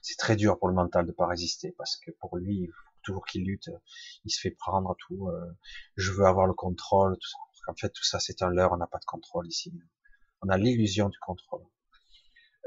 C'est 0.01 0.17
très 0.17 0.35
dur 0.35 0.57
pour 0.59 0.67
le 0.67 0.73
mental 0.73 1.05
de 1.05 1.11
pas 1.11 1.27
résister 1.27 1.73
parce 1.77 1.97
que 1.97 2.11
pour 2.11 2.37
lui, 2.37 2.61
il 2.63 2.67
faut 2.67 2.99
toujours 3.03 3.25
qu'il 3.25 3.45
lutte, 3.45 3.69
il 4.25 4.31
se 4.31 4.39
fait 4.39 4.51
prendre 4.51 4.95
tout. 4.99 5.27
Euh, 5.29 5.57
je 5.95 6.11
veux 6.11 6.25
avoir 6.25 6.47
le 6.47 6.53
contrôle, 6.53 7.17
tout 7.17 7.29
ça. 7.29 7.37
En 7.71 7.75
fait, 7.75 7.89
tout 7.89 8.03
ça, 8.03 8.19
c'est 8.19 8.41
un 8.41 8.49
leurre. 8.49 8.71
On 8.71 8.77
n'a 8.77 8.87
pas 8.87 8.97
de 8.97 9.05
contrôle 9.05 9.47
ici. 9.47 9.71
On 10.41 10.49
a 10.49 10.57
l'illusion 10.57 11.09
du 11.09 11.19
contrôle. 11.19 11.63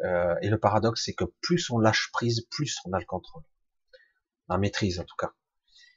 Euh, 0.04 0.36
et 0.42 0.48
le 0.48 0.58
paradoxe, 0.58 1.04
c'est 1.04 1.14
que 1.14 1.24
plus 1.40 1.70
on 1.70 1.78
lâche 1.78 2.10
prise, 2.12 2.46
plus 2.50 2.78
on 2.84 2.92
a 2.92 3.00
le 3.00 3.06
contrôle. 3.06 3.42
La 4.48 4.58
maîtrise, 4.58 5.00
en 5.00 5.04
tout 5.04 5.16
cas. 5.16 5.32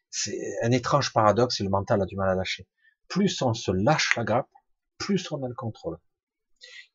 C'est 0.09 0.39
un 0.63 0.71
étrange 0.71 1.13
paradoxe 1.13 1.59
et 1.59 1.63
le 1.63 1.69
mental 1.69 2.01
a 2.01 2.05
du 2.05 2.15
mal 2.15 2.29
à 2.29 2.35
lâcher. 2.35 2.67
Plus 3.07 3.41
on 3.41 3.53
se 3.53 3.71
lâche 3.71 4.15
la 4.15 4.23
grappe, 4.23 4.49
plus 4.97 5.31
on 5.31 5.43
a 5.43 5.47
le 5.47 5.55
contrôle. 5.55 5.99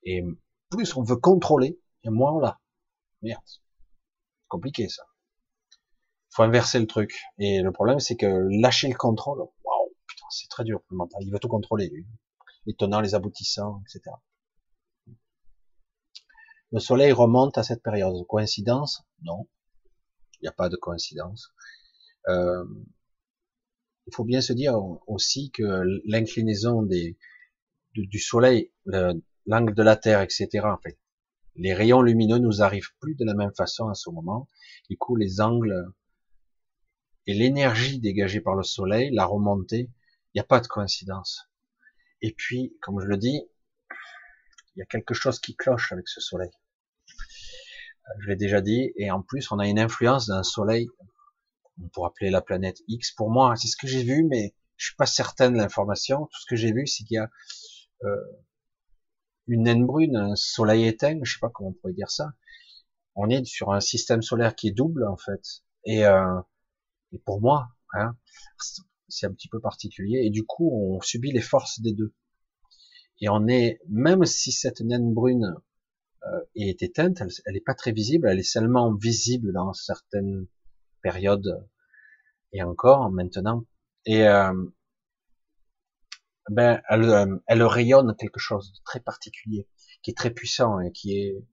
Et 0.02 0.22
plus 0.70 0.96
on 0.96 1.02
veut 1.02 1.16
contrôler, 1.16 1.80
et 2.04 2.10
moins 2.10 2.32
on 2.32 2.38
l'a. 2.38 2.60
Merde. 3.22 3.42
Compliqué, 4.48 4.88
ça. 4.88 5.02
Faut 6.30 6.42
inverser 6.42 6.78
le 6.78 6.86
truc. 6.86 7.20
Et 7.38 7.60
le 7.60 7.72
problème, 7.72 8.00
c'est 8.00 8.16
que 8.16 8.48
lâcher 8.60 8.88
le 8.88 8.96
contrôle, 8.96 9.38
waouh, 9.38 9.94
putain, 10.06 10.26
c'est 10.30 10.48
très 10.48 10.64
dur 10.64 10.80
pour 10.80 10.92
le 10.92 10.96
mental. 10.98 11.22
Il 11.22 11.32
veut 11.32 11.38
tout 11.38 11.48
contrôler, 11.48 11.88
lui. 11.88 12.06
Les 12.66 12.74
tenants, 12.74 13.00
les 13.00 13.14
aboutissants, 13.14 13.82
etc. 13.86 14.14
Le 16.72 16.78
soleil 16.78 17.12
remonte 17.12 17.58
à 17.58 17.62
cette 17.62 17.82
période. 17.82 18.14
Coïncidence? 18.28 19.04
Non. 19.22 19.48
Il 20.40 20.44
n'y 20.44 20.48
a 20.48 20.52
pas 20.52 20.68
de 20.68 20.76
coïncidence. 20.76 21.52
Euh, 22.28 22.64
il 24.10 24.14
faut 24.14 24.24
bien 24.24 24.40
se 24.40 24.52
dire 24.52 24.74
aussi 25.06 25.52
que 25.52 25.84
l'inclinaison 26.04 26.82
des, 26.82 27.16
du 27.94 28.18
soleil, 28.18 28.72
l'angle 29.46 29.74
de 29.74 29.82
la 29.84 29.94
Terre, 29.94 30.20
etc. 30.20 30.48
En 30.64 30.78
fait, 30.78 30.98
les 31.54 31.74
rayons 31.74 32.02
lumineux 32.02 32.38
nous 32.38 32.60
arrivent 32.60 32.92
plus 33.00 33.14
de 33.14 33.24
la 33.24 33.34
même 33.34 33.54
façon 33.54 33.88
à 33.88 33.94
ce 33.94 34.10
moment. 34.10 34.48
Du 34.88 34.96
coup, 34.96 35.14
les 35.14 35.40
angles 35.40 35.92
et 37.26 37.34
l'énergie 37.34 38.00
dégagée 38.00 38.40
par 38.40 38.56
le 38.56 38.64
soleil, 38.64 39.10
la 39.12 39.26
remontée, 39.26 39.90
il 40.34 40.36
n'y 40.36 40.40
a 40.40 40.44
pas 40.44 40.60
de 40.60 40.66
coïncidence. 40.66 41.48
Et 42.20 42.32
puis, 42.32 42.74
comme 42.82 43.00
je 43.00 43.06
le 43.06 43.16
dis, 43.16 43.42
il 44.74 44.80
y 44.80 44.82
a 44.82 44.86
quelque 44.86 45.14
chose 45.14 45.38
qui 45.38 45.54
cloche 45.54 45.92
avec 45.92 46.08
ce 46.08 46.20
soleil. 46.20 46.50
Je 48.18 48.28
l'ai 48.28 48.36
déjà 48.36 48.60
dit, 48.60 48.92
et 48.96 49.12
en 49.12 49.22
plus, 49.22 49.52
on 49.52 49.60
a 49.60 49.68
une 49.68 49.78
influence 49.78 50.26
d'un 50.26 50.42
soleil, 50.42 50.88
on 51.82 51.88
pourrait 51.88 52.08
appeler 52.08 52.30
la 52.30 52.40
planète 52.40 52.78
X. 52.88 53.12
Pour 53.12 53.30
moi, 53.30 53.54
c'est 53.56 53.68
ce 53.68 53.76
que 53.76 53.86
j'ai 53.86 54.02
vu, 54.02 54.24
mais 54.24 54.54
je 54.76 54.86
suis 54.86 54.96
pas 54.96 55.06
certain 55.06 55.50
de 55.50 55.56
l'information. 55.56 56.26
Tout 56.26 56.40
ce 56.40 56.46
que 56.48 56.56
j'ai 56.56 56.72
vu, 56.72 56.86
c'est 56.86 57.04
qu'il 57.04 57.16
y 57.16 57.18
a 57.18 57.30
euh, 58.04 58.16
une 59.46 59.64
naine 59.64 59.86
brune, 59.86 60.16
un 60.16 60.36
soleil 60.36 60.86
éteint, 60.86 61.18
je 61.22 61.32
sais 61.32 61.40
pas 61.40 61.50
comment 61.50 61.70
on 61.70 61.72
pourrait 61.72 61.92
dire 61.92 62.10
ça. 62.10 62.32
On 63.14 63.28
est 63.28 63.44
sur 63.44 63.72
un 63.72 63.80
système 63.80 64.22
solaire 64.22 64.54
qui 64.54 64.68
est 64.68 64.72
double 64.72 65.06
en 65.06 65.16
fait. 65.16 65.62
Et, 65.84 66.04
euh, 66.04 66.40
et 67.12 67.18
pour 67.18 67.40
moi, 67.40 67.68
hein, 67.94 68.16
c'est 69.08 69.26
un 69.26 69.32
petit 69.32 69.48
peu 69.48 69.60
particulier. 69.60 70.20
Et 70.24 70.30
du 70.30 70.44
coup, 70.44 70.70
on 70.72 71.00
subit 71.00 71.32
les 71.32 71.40
forces 71.40 71.80
des 71.80 71.92
deux. 71.92 72.14
Et 73.20 73.28
on 73.28 73.48
est, 73.48 73.80
même 73.88 74.24
si 74.24 74.52
cette 74.52 74.80
naine 74.80 75.12
brune 75.12 75.54
euh, 76.26 76.40
est 76.54 76.82
éteinte, 76.82 77.20
elle 77.20 77.54
n'est 77.54 77.60
pas 77.60 77.74
très 77.74 77.92
visible, 77.92 78.28
elle 78.28 78.38
est 78.38 78.42
seulement 78.42 78.94
visible 78.94 79.52
dans 79.52 79.72
certaines 79.74 80.46
périodes 81.02 81.66
et 82.52 82.62
encore 82.62 83.10
maintenant. 83.10 83.64
Et 84.06 84.26
euh, 84.26 84.52
ben, 86.48 86.82
elle, 86.88 87.04
euh, 87.04 87.36
elle 87.46 87.62
rayonne 87.62 88.14
quelque 88.16 88.40
chose 88.40 88.72
de 88.72 88.78
très 88.84 89.00
particulier, 89.00 89.68
qui 90.02 90.10
est 90.10 90.16
très 90.16 90.30
puissant 90.30 90.80
et 90.80 90.92
qui 90.92 91.16
est 91.16 91.46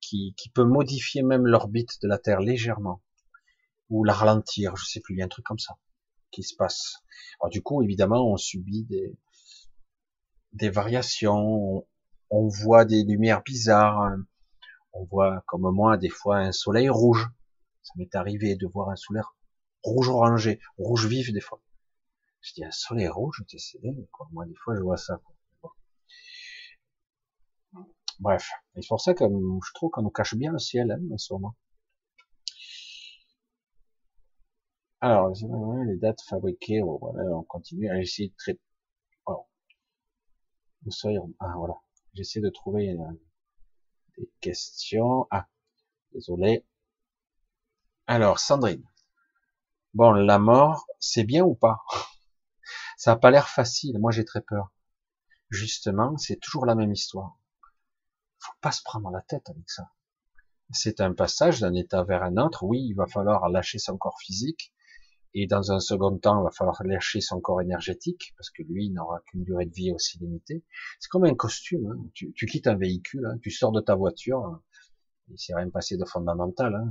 qui, 0.00 0.34
qui 0.36 0.50
peut 0.50 0.64
modifier 0.64 1.22
même 1.22 1.46
l'orbite 1.46 2.00
de 2.02 2.08
la 2.08 2.18
Terre 2.18 2.40
légèrement 2.40 3.02
ou 3.88 4.04
la 4.04 4.12
ralentir, 4.12 4.76
je 4.76 4.84
sais 4.84 5.00
plus, 5.00 5.14
il 5.14 5.18
y 5.18 5.22
a 5.22 5.24
un 5.24 5.28
truc 5.28 5.46
comme 5.46 5.58
ça 5.58 5.74
qui 6.30 6.42
se 6.42 6.54
passe. 6.56 6.96
Alors 7.40 7.50
du 7.50 7.62
coup, 7.62 7.82
évidemment, 7.82 8.30
on 8.30 8.36
subit 8.36 8.84
des 8.84 9.16
des 10.52 10.70
variations, 10.70 11.84
on, 12.30 12.48
voit 12.48 12.84
des 12.84 13.02
lumières 13.02 13.42
bizarres, 13.42 14.16
on 14.92 15.04
voit 15.04 15.42
comme 15.46 15.68
moi 15.74 15.96
des 15.96 16.08
fois 16.08 16.38
un 16.38 16.52
soleil 16.52 16.88
rouge. 16.88 17.28
Ça 17.84 17.92
m'est 17.96 18.14
arrivé 18.16 18.56
de 18.56 18.66
voir 18.66 18.90
un 18.90 18.96
soleil 18.96 19.22
rouge 19.84 20.08
orangé, 20.08 20.60
rouge 20.78 21.06
vif 21.06 21.32
des 21.32 21.40
fois. 21.40 21.62
Je 22.40 22.54
dis 22.54 22.64
un 22.64 22.70
soleil 22.72 23.08
rouge, 23.08 23.42
c'est 23.46 23.78
quoi. 24.10 24.26
Moi, 24.32 24.46
des 24.46 24.54
fois, 24.56 24.74
je 24.74 24.82
vois 24.82 24.96
ça. 24.96 25.20
Bref, 28.20 28.50
c'est 28.74 28.88
pour 28.88 29.00
ça 29.00 29.14
que 29.14 29.24
je 29.24 29.72
trouve 29.74 29.90
qu'on 29.90 30.02
nous 30.02 30.10
cache 30.10 30.34
bien 30.34 30.52
le 30.52 30.58
ciel 30.58 30.90
hein, 30.90 31.00
en 31.12 31.18
ce 31.18 31.32
moment. 31.32 31.54
Alors, 35.00 35.30
les 35.86 35.96
dates 35.98 36.22
fabriquées, 36.22 36.82
on 36.82 37.42
continue 37.44 37.90
à 37.90 38.00
essayer 38.00 38.32
de. 38.46 38.58
Ah 41.40 41.54
voilà, 41.56 41.74
j'essaie 42.14 42.40
de 42.40 42.50
trouver 42.50 42.90
euh, 42.90 43.12
des 44.18 44.30
questions. 44.40 45.26
Ah, 45.30 45.46
désolé. 46.12 46.64
Alors, 48.06 48.38
Sandrine. 48.38 48.84
Bon, 49.94 50.12
la 50.12 50.38
mort, 50.38 50.86
c'est 50.98 51.24
bien 51.24 51.42
ou 51.42 51.54
pas? 51.54 51.78
Ça 52.98 53.12
n'a 53.12 53.16
pas 53.16 53.30
l'air 53.30 53.48
facile. 53.48 53.98
Moi, 53.98 54.12
j'ai 54.12 54.26
très 54.26 54.42
peur. 54.42 54.72
Justement, 55.48 56.16
c'est 56.18 56.36
toujours 56.36 56.66
la 56.66 56.74
même 56.74 56.92
histoire. 56.92 57.38
Faut 58.38 58.52
pas 58.60 58.72
se 58.72 58.82
prendre 58.82 59.10
la 59.10 59.22
tête 59.22 59.48
avec 59.48 59.70
ça. 59.70 59.90
C'est 60.70 61.00
un 61.00 61.14
passage 61.14 61.60
d'un 61.60 61.72
état 61.74 62.02
vers 62.04 62.22
un 62.22 62.36
autre. 62.36 62.64
Oui, 62.64 62.84
il 62.86 62.94
va 62.94 63.06
falloir 63.06 63.48
lâcher 63.48 63.78
son 63.78 63.96
corps 63.96 64.18
physique. 64.20 64.74
Et 65.32 65.46
dans 65.46 65.72
un 65.72 65.80
second 65.80 66.18
temps, 66.18 66.40
il 66.40 66.44
va 66.44 66.50
falloir 66.50 66.82
lâcher 66.84 67.20
son 67.20 67.40
corps 67.40 67.62
énergétique, 67.62 68.34
parce 68.36 68.50
que 68.50 68.62
lui, 68.62 68.86
il 68.86 68.92
n'aura 68.92 69.20
qu'une 69.26 69.44
durée 69.44 69.66
de 69.66 69.74
vie 69.74 69.92
aussi 69.92 70.18
limitée. 70.18 70.62
C'est 71.00 71.08
comme 71.08 71.24
un 71.24 71.34
costume. 71.34 71.86
Hein. 71.86 72.10
Tu, 72.14 72.46
quittes 72.46 72.66
un 72.66 72.76
véhicule, 72.76 73.26
hein. 73.26 73.38
tu 73.42 73.50
sors 73.50 73.72
de 73.72 73.80
ta 73.80 73.94
voiture, 73.94 74.60
il 75.28 75.38
s'est 75.38 75.54
rien 75.54 75.70
passé 75.70 75.96
de 75.96 76.04
fondamental. 76.04 76.74
Hein. 76.74 76.90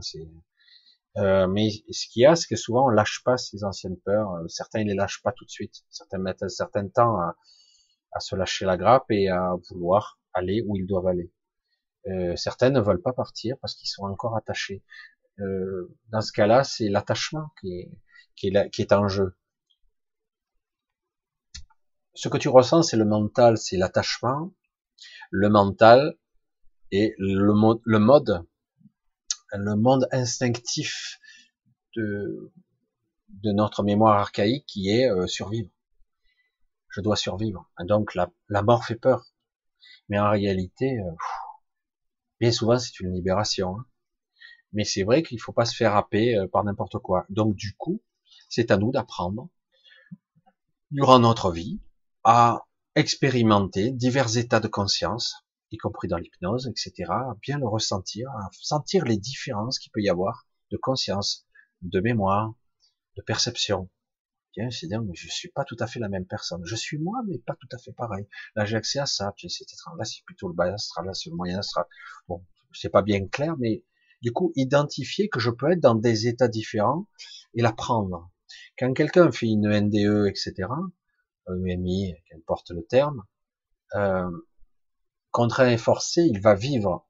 Euh, 1.18 1.48
mais 1.48 1.70
ce 1.92 2.08
qu'il 2.08 2.24
y 2.24 2.26
a, 2.26 2.36
c'est 2.36 2.48
que 2.48 2.56
souvent 2.56 2.86
on 2.88 2.90
lâche 2.90 3.24
pas 3.24 3.38
ces 3.38 3.64
anciennes 3.64 3.98
peurs. 4.04 4.32
Euh, 4.34 4.48
certains 4.48 4.80
ils 4.82 4.88
les 4.88 4.96
lâchent 4.96 5.22
pas 5.22 5.32
tout 5.32 5.46
de 5.46 5.50
suite. 5.50 5.84
Certains 5.90 6.18
mettent 6.18 6.44
un 6.44 6.50
certain 6.50 6.88
temps 6.88 7.18
à, 7.20 7.36
à 8.14 8.20
se 8.20 8.36
lâcher 8.36 8.66
la 8.66 8.78
grappe 8.78 9.10
et 9.10 9.30
à 9.30 9.56
vouloir 9.70 10.20
aller 10.34 10.64
où 10.68 10.76
ils 10.76 10.88
doivent 10.88 11.08
aller. 11.08 11.32
Euh, 12.08 12.36
certains 12.36 12.70
ne 12.70 12.82
veulent 12.82 13.02
pas 13.02 13.14
partir 13.14 13.56
parce 13.62 13.76
qu'ils 13.76 13.90
sont 13.90 14.04
encore 14.04 14.36
attachés. 14.36 14.84
Euh, 15.40 15.96
dans 16.10 16.22
ce 16.22 16.32
cas-là, 16.32 16.64
c'est 16.64 16.90
l'attachement 16.90 17.50
qui 17.62 17.80
est, 17.80 17.92
qui, 18.36 18.48
est, 18.48 18.70
qui 18.72 18.82
est 18.82 18.92
en 18.94 19.08
jeu. 19.08 19.36
Ce 22.16 22.30
que 22.30 22.38
tu 22.38 22.50
ressens, 22.50 22.84
c'est 22.84 22.98
le 22.98 23.06
mental, 23.06 23.58
c'est 23.58 23.78
l'attachement, 23.78 24.54
le 25.32 25.50
mental 25.50 26.16
et 26.92 27.16
le, 27.18 27.36
le 27.84 28.00
mode 28.00 28.46
le 29.54 29.76
monde 29.76 30.08
instinctif 30.12 31.20
de, 31.96 32.52
notre 33.44 33.84
mémoire 33.84 34.18
archaïque 34.18 34.66
qui 34.66 34.90
est 34.90 35.10
euh, 35.10 35.28
survivre. 35.28 35.70
Je 36.90 37.02
dois 37.02 37.16
survivre. 37.16 37.70
donc 37.82 38.16
la, 38.16 38.62
mort 38.62 38.86
fait 38.86 38.96
peur. 38.96 39.26
Mais 40.10 40.20
en 40.20 40.30
réalité, 40.30 41.00
euh, 41.00 41.12
bien 42.40 42.52
souvent 42.52 42.78
c'est 42.80 43.00
une 43.00 43.14
libération. 43.14 43.78
Hein. 43.78 43.86
Mais 44.74 44.84
c'est 44.84 45.04
vrai 45.04 45.24
qu'il 45.24 45.40
faut 45.40 45.54
pas 45.54 45.66
se 45.66 45.76
faire 45.76 45.96
happer 45.96 46.36
euh, 46.36 46.48
par 46.48 46.64
n'importe 46.64 46.98
quoi. 47.00 47.26
Donc 47.30 47.56
du 47.56 47.76
coup, 47.76 48.02
c'est 48.50 48.72
à 48.72 48.78
nous 48.78 48.92
d'apprendre 48.92 49.50
durant 50.92 51.20
notre 51.20 51.52
vie 51.52 51.80
à 52.24 52.66
expérimenter 52.96 53.92
divers 53.92 54.38
états 54.38 54.60
de 54.60 54.68
conscience 54.68 55.43
y 55.74 55.78
compris 55.78 56.08
dans 56.08 56.18
l'hypnose, 56.18 56.68
etc., 56.68 57.12
bien 57.42 57.58
le 57.58 57.68
ressentir, 57.68 58.30
sentir 58.52 59.06
les 59.06 59.18
différences 59.18 59.80
qu'il 59.80 59.92
peut 59.92 60.02
y 60.02 60.10
avoir 60.10 60.48
de 60.72 60.78
conscience, 60.78 61.48
de 61.82 62.00
mémoire, 62.00 62.54
de 63.18 63.24
perception. 63.24 63.90
Tiens, 64.54 64.70
c'est 64.70 64.88
dingue, 64.88 65.08
mais 65.08 65.16
je 65.16 65.28
suis 65.30 65.50
pas 65.50 65.66
tout 65.66 65.76
à 65.80 65.88
fait 65.88 66.00
la 66.00 66.10
même 66.10 66.28
personne. 66.28 66.62
Je 66.64 66.76
suis 66.76 67.00
moi, 67.00 67.20
mais 67.28 67.40
pas 67.40 67.56
tout 67.56 67.68
à 67.72 67.80
fait 67.80 67.92
pareil. 67.92 68.28
Là, 68.56 68.66
j'ai 68.66 68.76
accès 68.76 69.00
à 69.00 69.08
ça, 69.08 69.34
puis 69.36 69.50
c'est 69.50 69.66
Là, 69.98 70.06
c'est 70.06 70.24
plutôt 70.26 70.48
le 70.48 70.54
bas 70.54 70.72
astral, 70.72 71.06
là, 71.08 71.14
c'est 71.16 71.32
le 71.32 71.36
moyen 71.36 71.58
astral. 71.58 71.86
Bon, 72.28 72.46
c'est 72.72 72.90
pas 72.90 73.02
bien 73.02 73.28
clair, 73.28 73.56
mais 73.58 73.84
du 74.22 74.32
coup, 74.32 74.54
identifier 74.56 75.28
que 75.28 75.40
je 75.40 75.50
peux 75.50 75.72
être 75.72 75.80
dans 75.80 75.96
des 75.96 76.28
états 76.28 76.48
différents 76.48 77.08
et 77.56 77.64
l'apprendre. 77.64 78.32
Quand 78.78 78.94
quelqu'un 78.94 79.32
fait 79.32 79.48
une 79.48 79.68
NDE, 79.68 80.28
etc., 80.28 80.70
EMI, 81.50 82.14
qu'importe 82.30 82.70
le 82.70 82.86
terme, 82.86 83.24
euh, 83.96 84.30
contraint 85.34 85.70
et 85.70 85.78
forcé, 85.78 86.22
il 86.22 86.40
va 86.40 86.54
vivre 86.56 87.06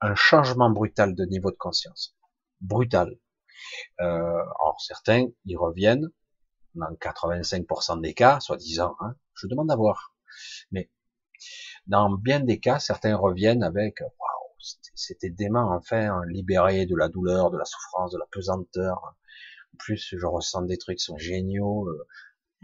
un 0.00 0.14
changement 0.14 0.70
brutal 0.70 1.14
de 1.14 1.24
niveau 1.26 1.50
de 1.50 1.56
conscience. 1.56 2.16
Brutal. 2.60 3.18
Euh, 4.00 4.04
alors 4.04 4.80
certains, 4.80 5.26
ils 5.44 5.56
reviennent 5.58 6.08
dans 6.74 6.92
85% 6.94 8.00
des 8.00 8.14
cas, 8.14 8.40
soi-disant, 8.40 8.96
hein, 9.00 9.14
je 9.34 9.46
demande 9.48 9.70
à 9.70 9.76
voir. 9.76 10.14
Mais 10.70 10.90
dans 11.86 12.10
bien 12.10 12.40
des 12.40 12.60
cas, 12.60 12.78
certains 12.78 13.16
reviennent 13.16 13.62
avec 13.62 14.00
waouh, 14.00 14.54
c'était 14.94 15.30
dément, 15.30 15.74
enfin, 15.74 16.22
libéré 16.28 16.86
de 16.86 16.96
la 16.96 17.08
douleur, 17.08 17.50
de 17.50 17.58
la 17.58 17.64
souffrance, 17.64 18.12
de 18.12 18.18
la 18.18 18.26
pesanteur. 18.30 19.16
En 19.74 19.76
plus, 19.78 20.14
je 20.16 20.26
ressens 20.26 20.62
des 20.62 20.78
trucs 20.78 20.98
qui 20.98 21.04
sont 21.04 21.18
géniaux. 21.18 21.88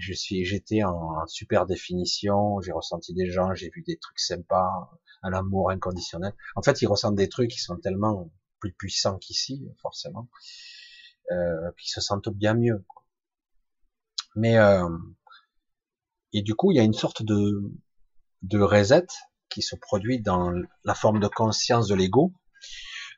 Je 0.01 0.15
suis, 0.15 0.45
j'étais 0.47 0.83
en, 0.83 1.27
super 1.27 1.67
définition, 1.67 2.61
j'ai 2.63 2.73
ressenti 2.73 3.13
des 3.13 3.31
gens, 3.31 3.55
j'ai 3.55 3.69
vu 3.69 3.83
des 3.87 3.99
trucs 3.99 4.19
sympas, 4.19 4.91
un 5.23 5.33
amour 5.35 5.71
inconditionnel. 5.71 6.33
En 6.57 6.63
fait, 6.63 6.81
ils 6.81 6.87
ressentent 6.87 7.17
des 7.17 7.29
trucs 7.29 7.51
qui 7.51 7.59
sont 7.59 7.77
tellement 7.77 8.31
plus 8.61 8.73
puissants 8.73 9.19
qu'ici, 9.19 9.69
forcément, 9.83 10.31
euh, 11.31 11.71
qu'ils 11.79 11.91
se 11.91 12.01
sentent 12.01 12.31
bien 12.31 12.55
mieux. 12.55 12.85
Mais 14.37 14.57
euh, 14.57 14.89
et 16.33 16.43
du 16.43 16.55
coup, 16.55 16.71
il 16.71 16.77
y 16.77 16.81
a 16.81 16.85
une 16.85 16.95
sorte 16.95 17.23
de 17.23 17.63
de 18.43 18.59
reset 18.59 19.07
qui 19.51 19.61
se 19.61 19.77
produit 19.77 20.23
dans 20.23 20.51
la 20.85 20.95
forme 20.95 21.21
de 21.21 21.29
conscience 21.29 21.89
de 21.89 21.95
l'ego, 21.95 22.33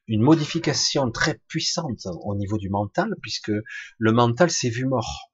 une 0.09 0.23
modification 0.23 1.11
très 1.13 1.41
puissante 1.47 2.07
au 2.07 2.35
niveau 2.35 2.59
du 2.59 2.71
mental, 2.71 3.15
puisque 3.23 3.53
le 3.99 4.13
mental 4.13 4.51
s'est 4.51 4.71
vu 4.71 4.87
mort. 4.87 5.32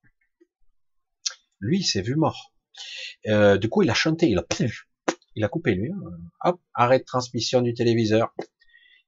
Lui, 1.60 1.78
il 1.78 1.84
s'est 1.84 2.02
vu 2.02 2.16
mort. 2.16 2.52
Euh, 3.26 3.58
du 3.58 3.68
coup, 3.68 3.82
il 3.82 3.90
a 3.90 3.94
chanté, 3.94 4.28
il 4.28 4.38
a, 4.38 4.44
il 5.34 5.44
a 5.44 5.48
coupé 5.48 5.74
lui. 5.74 5.90
Hein. 5.92 6.00
Hop, 6.44 6.60
arrêt 6.74 7.00
de 7.00 7.04
transmission 7.04 7.60
du 7.60 7.74
téléviseur. 7.74 8.34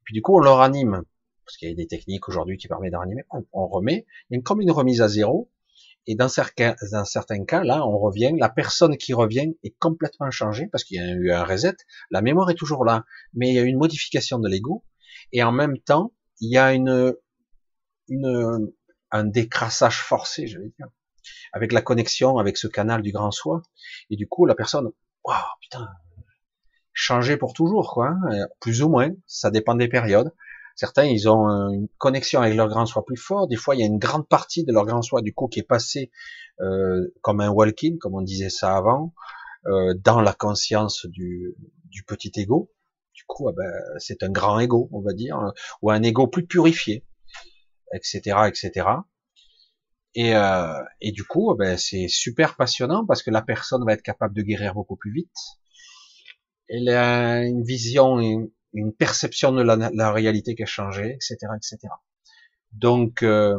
Puis 0.04 0.14
du 0.14 0.22
coup, 0.22 0.36
on 0.36 0.40
le 0.40 0.50
ranime, 0.50 1.02
parce 1.44 1.56
qu'il 1.56 1.68
y 1.68 1.72
a 1.72 1.74
des 1.74 1.86
techniques 1.86 2.28
aujourd'hui 2.28 2.56
qui 2.56 2.68
permettent 2.68 2.92
de 2.92 2.96
ranimer. 2.96 3.22
On, 3.52 3.66
remet, 3.66 4.06
il 4.30 4.36
y 4.36 4.38
a 4.38 4.42
comme 4.42 4.60
une 4.60 4.70
remise 4.70 5.02
à 5.02 5.08
zéro. 5.08 5.50
Et 6.06 6.14
dans 6.14 6.28
certains, 6.28 6.74
dans 6.90 7.04
certains 7.04 7.44
cas, 7.44 7.62
là, 7.62 7.86
on 7.86 7.98
revient. 7.98 8.32
La 8.38 8.48
personne 8.48 8.96
qui 8.96 9.12
revient 9.12 9.52
est 9.62 9.76
complètement 9.78 10.30
changée 10.30 10.66
parce 10.66 10.82
qu'il 10.82 10.96
y 10.96 11.00
a 11.00 11.12
eu 11.12 11.30
un 11.30 11.44
reset. 11.44 11.76
La 12.10 12.22
mémoire 12.22 12.50
est 12.50 12.54
toujours 12.54 12.84
là, 12.84 13.04
mais 13.34 13.50
il 13.50 13.54
y 13.54 13.58
a 13.58 13.62
une 13.62 13.76
modification 13.76 14.38
de 14.38 14.48
l'ego. 14.48 14.84
Et 15.32 15.42
en 15.42 15.52
même 15.52 15.78
temps, 15.78 16.12
il 16.40 16.50
y 16.50 16.56
a 16.56 16.72
une, 16.72 17.14
une, 18.08 18.72
un 19.10 19.24
décrassage 19.24 20.00
forcé, 20.00 20.46
je 20.46 20.58
vais 20.58 20.72
dire 20.78 20.88
avec 21.52 21.72
la 21.72 21.82
connexion 21.82 22.38
avec 22.38 22.56
ce 22.56 22.66
canal 22.66 23.02
du 23.02 23.12
grand 23.12 23.30
soi. 23.30 23.62
Et 24.10 24.16
du 24.16 24.28
coup, 24.28 24.46
la 24.46 24.54
personne, 24.54 24.90
waouh, 25.24 25.36
putain, 25.60 25.88
changer 26.92 27.36
pour 27.36 27.52
toujours, 27.52 27.92
quoi. 27.92 28.08
Hein, 28.08 28.46
plus 28.60 28.82
ou 28.82 28.88
moins, 28.88 29.10
ça 29.26 29.50
dépend 29.50 29.74
des 29.74 29.88
périodes. 29.88 30.32
Certains, 30.76 31.04
ils 31.04 31.28
ont 31.28 31.46
une 31.70 31.88
connexion 31.98 32.40
avec 32.40 32.54
leur 32.56 32.68
grand 32.68 32.86
soi 32.86 33.04
plus 33.04 33.16
fort. 33.16 33.48
Des 33.48 33.56
fois, 33.56 33.74
il 33.74 33.80
y 33.80 33.82
a 33.82 33.86
une 33.86 33.98
grande 33.98 34.26
partie 34.28 34.64
de 34.64 34.72
leur 34.72 34.86
grand 34.86 35.02
soi, 35.02 35.20
du 35.20 35.34
coup, 35.34 35.46
qui 35.48 35.60
est 35.60 35.66
passée 35.66 36.10
euh, 36.60 37.12
comme 37.20 37.40
un 37.40 37.50
walking, 37.50 37.98
comme 37.98 38.14
on 38.14 38.22
disait 38.22 38.50
ça 38.50 38.76
avant, 38.76 39.12
euh, 39.66 39.94
dans 40.02 40.20
la 40.20 40.32
conscience 40.32 41.06
du, 41.06 41.54
du 41.84 42.02
petit 42.04 42.32
ego. 42.36 42.70
Du 43.12 43.24
coup, 43.26 43.50
eh 43.50 43.52
ben, 43.54 43.70
c'est 43.98 44.22
un 44.22 44.30
grand 44.30 44.58
ego, 44.58 44.88
on 44.92 45.00
va 45.00 45.12
dire, 45.12 45.52
ou 45.82 45.90
un 45.90 46.02
ego 46.02 46.26
plus 46.28 46.46
purifié, 46.46 47.04
etc., 47.92 48.48
etc. 48.48 48.86
Et, 50.14 50.34
euh, 50.34 50.82
et 51.00 51.12
du 51.12 51.24
coup, 51.24 51.54
ben, 51.56 51.76
c'est 51.76 52.08
super 52.08 52.56
passionnant 52.56 53.06
parce 53.06 53.22
que 53.22 53.30
la 53.30 53.42
personne 53.42 53.84
va 53.84 53.92
être 53.92 54.02
capable 54.02 54.34
de 54.34 54.42
guérir 54.42 54.74
beaucoup 54.74 54.96
plus 54.96 55.12
vite. 55.12 55.36
Elle 56.68 56.88
a 56.88 57.44
une 57.44 57.62
vision, 57.62 58.18
une, 58.20 58.50
perception 58.98 59.52
de 59.52 59.62
la, 59.62 59.76
la, 59.76 60.12
réalité 60.12 60.54
qui 60.54 60.62
a 60.62 60.66
changé, 60.66 61.14
etc., 61.14 61.36
etc. 61.56 61.78
Donc, 62.72 63.22
euh, 63.22 63.58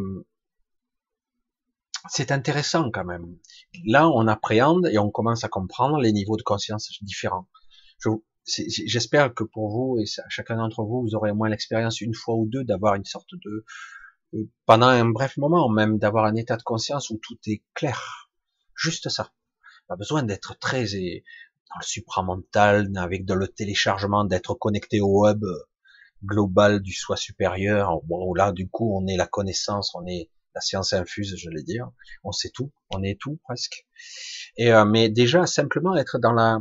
c'est 2.09 2.31
intéressant 2.31 2.89
quand 2.91 3.05
même. 3.05 3.37
Là, 3.85 4.09
on 4.09 4.27
appréhende 4.27 4.87
et 4.91 4.97
on 4.97 5.11
commence 5.11 5.43
à 5.43 5.49
comprendre 5.49 5.99
les 5.99 6.11
niveaux 6.11 6.37
de 6.37 6.43
conscience 6.43 6.89
différents. 7.01 7.47
J'espère 8.45 9.33
que 9.33 9.43
pour 9.43 9.69
vous 9.69 9.99
et 9.99 10.05
chacun 10.29 10.57
d'entre 10.57 10.83
vous, 10.83 11.01
vous 11.01 11.15
aurez 11.15 11.31
au 11.31 11.35
moins 11.35 11.49
l'expérience 11.49 12.01
une 12.01 12.15
fois 12.15 12.35
ou 12.35 12.47
deux 12.47 12.63
d'avoir 12.63 12.95
une 12.95 13.05
sorte 13.05 13.29
de 13.33 13.65
pendant 14.65 14.87
un 14.87 15.05
bref 15.05 15.37
moment, 15.37 15.69
même 15.69 15.97
d'avoir 15.97 16.25
un 16.25 16.35
état 16.35 16.57
de 16.57 16.63
conscience 16.63 17.09
où 17.09 17.19
tout 17.21 17.37
est 17.47 17.63
clair. 17.73 18.29
Juste 18.75 19.09
ça. 19.09 19.31
Pas 19.87 19.95
besoin 19.95 20.23
d'être 20.23 20.57
très 20.59 20.85
dans 20.85 21.79
le 21.79 21.85
supramental, 21.85 22.89
avec 22.97 23.25
de 23.25 23.33
le 23.33 23.47
téléchargement, 23.47 24.25
d'être 24.25 24.53
connecté 24.55 24.99
au 25.01 25.21
web 25.21 25.43
global 26.23 26.81
du 26.81 26.93
soi 26.93 27.17
supérieur. 27.17 28.01
Bon, 28.03 28.33
là, 28.33 28.51
du 28.51 28.69
coup, 28.69 28.97
on 28.97 29.07
est 29.07 29.17
la 29.17 29.27
connaissance, 29.27 29.95
on 29.95 30.05
est 30.05 30.29
la 30.53 30.61
science 30.61 30.93
infuse, 30.93 31.35
je 31.37 31.49
vais 31.49 31.63
dire. 31.63 31.89
On 32.23 32.31
sait 32.31 32.49
tout, 32.49 32.71
on 32.89 33.03
est 33.03 33.19
tout 33.19 33.39
presque. 33.43 33.85
Et 34.57 34.73
euh, 34.73 34.85
mais 34.85 35.09
déjà 35.09 35.45
simplement 35.45 35.95
être 35.95 36.19
dans 36.19 36.33
la 36.33 36.59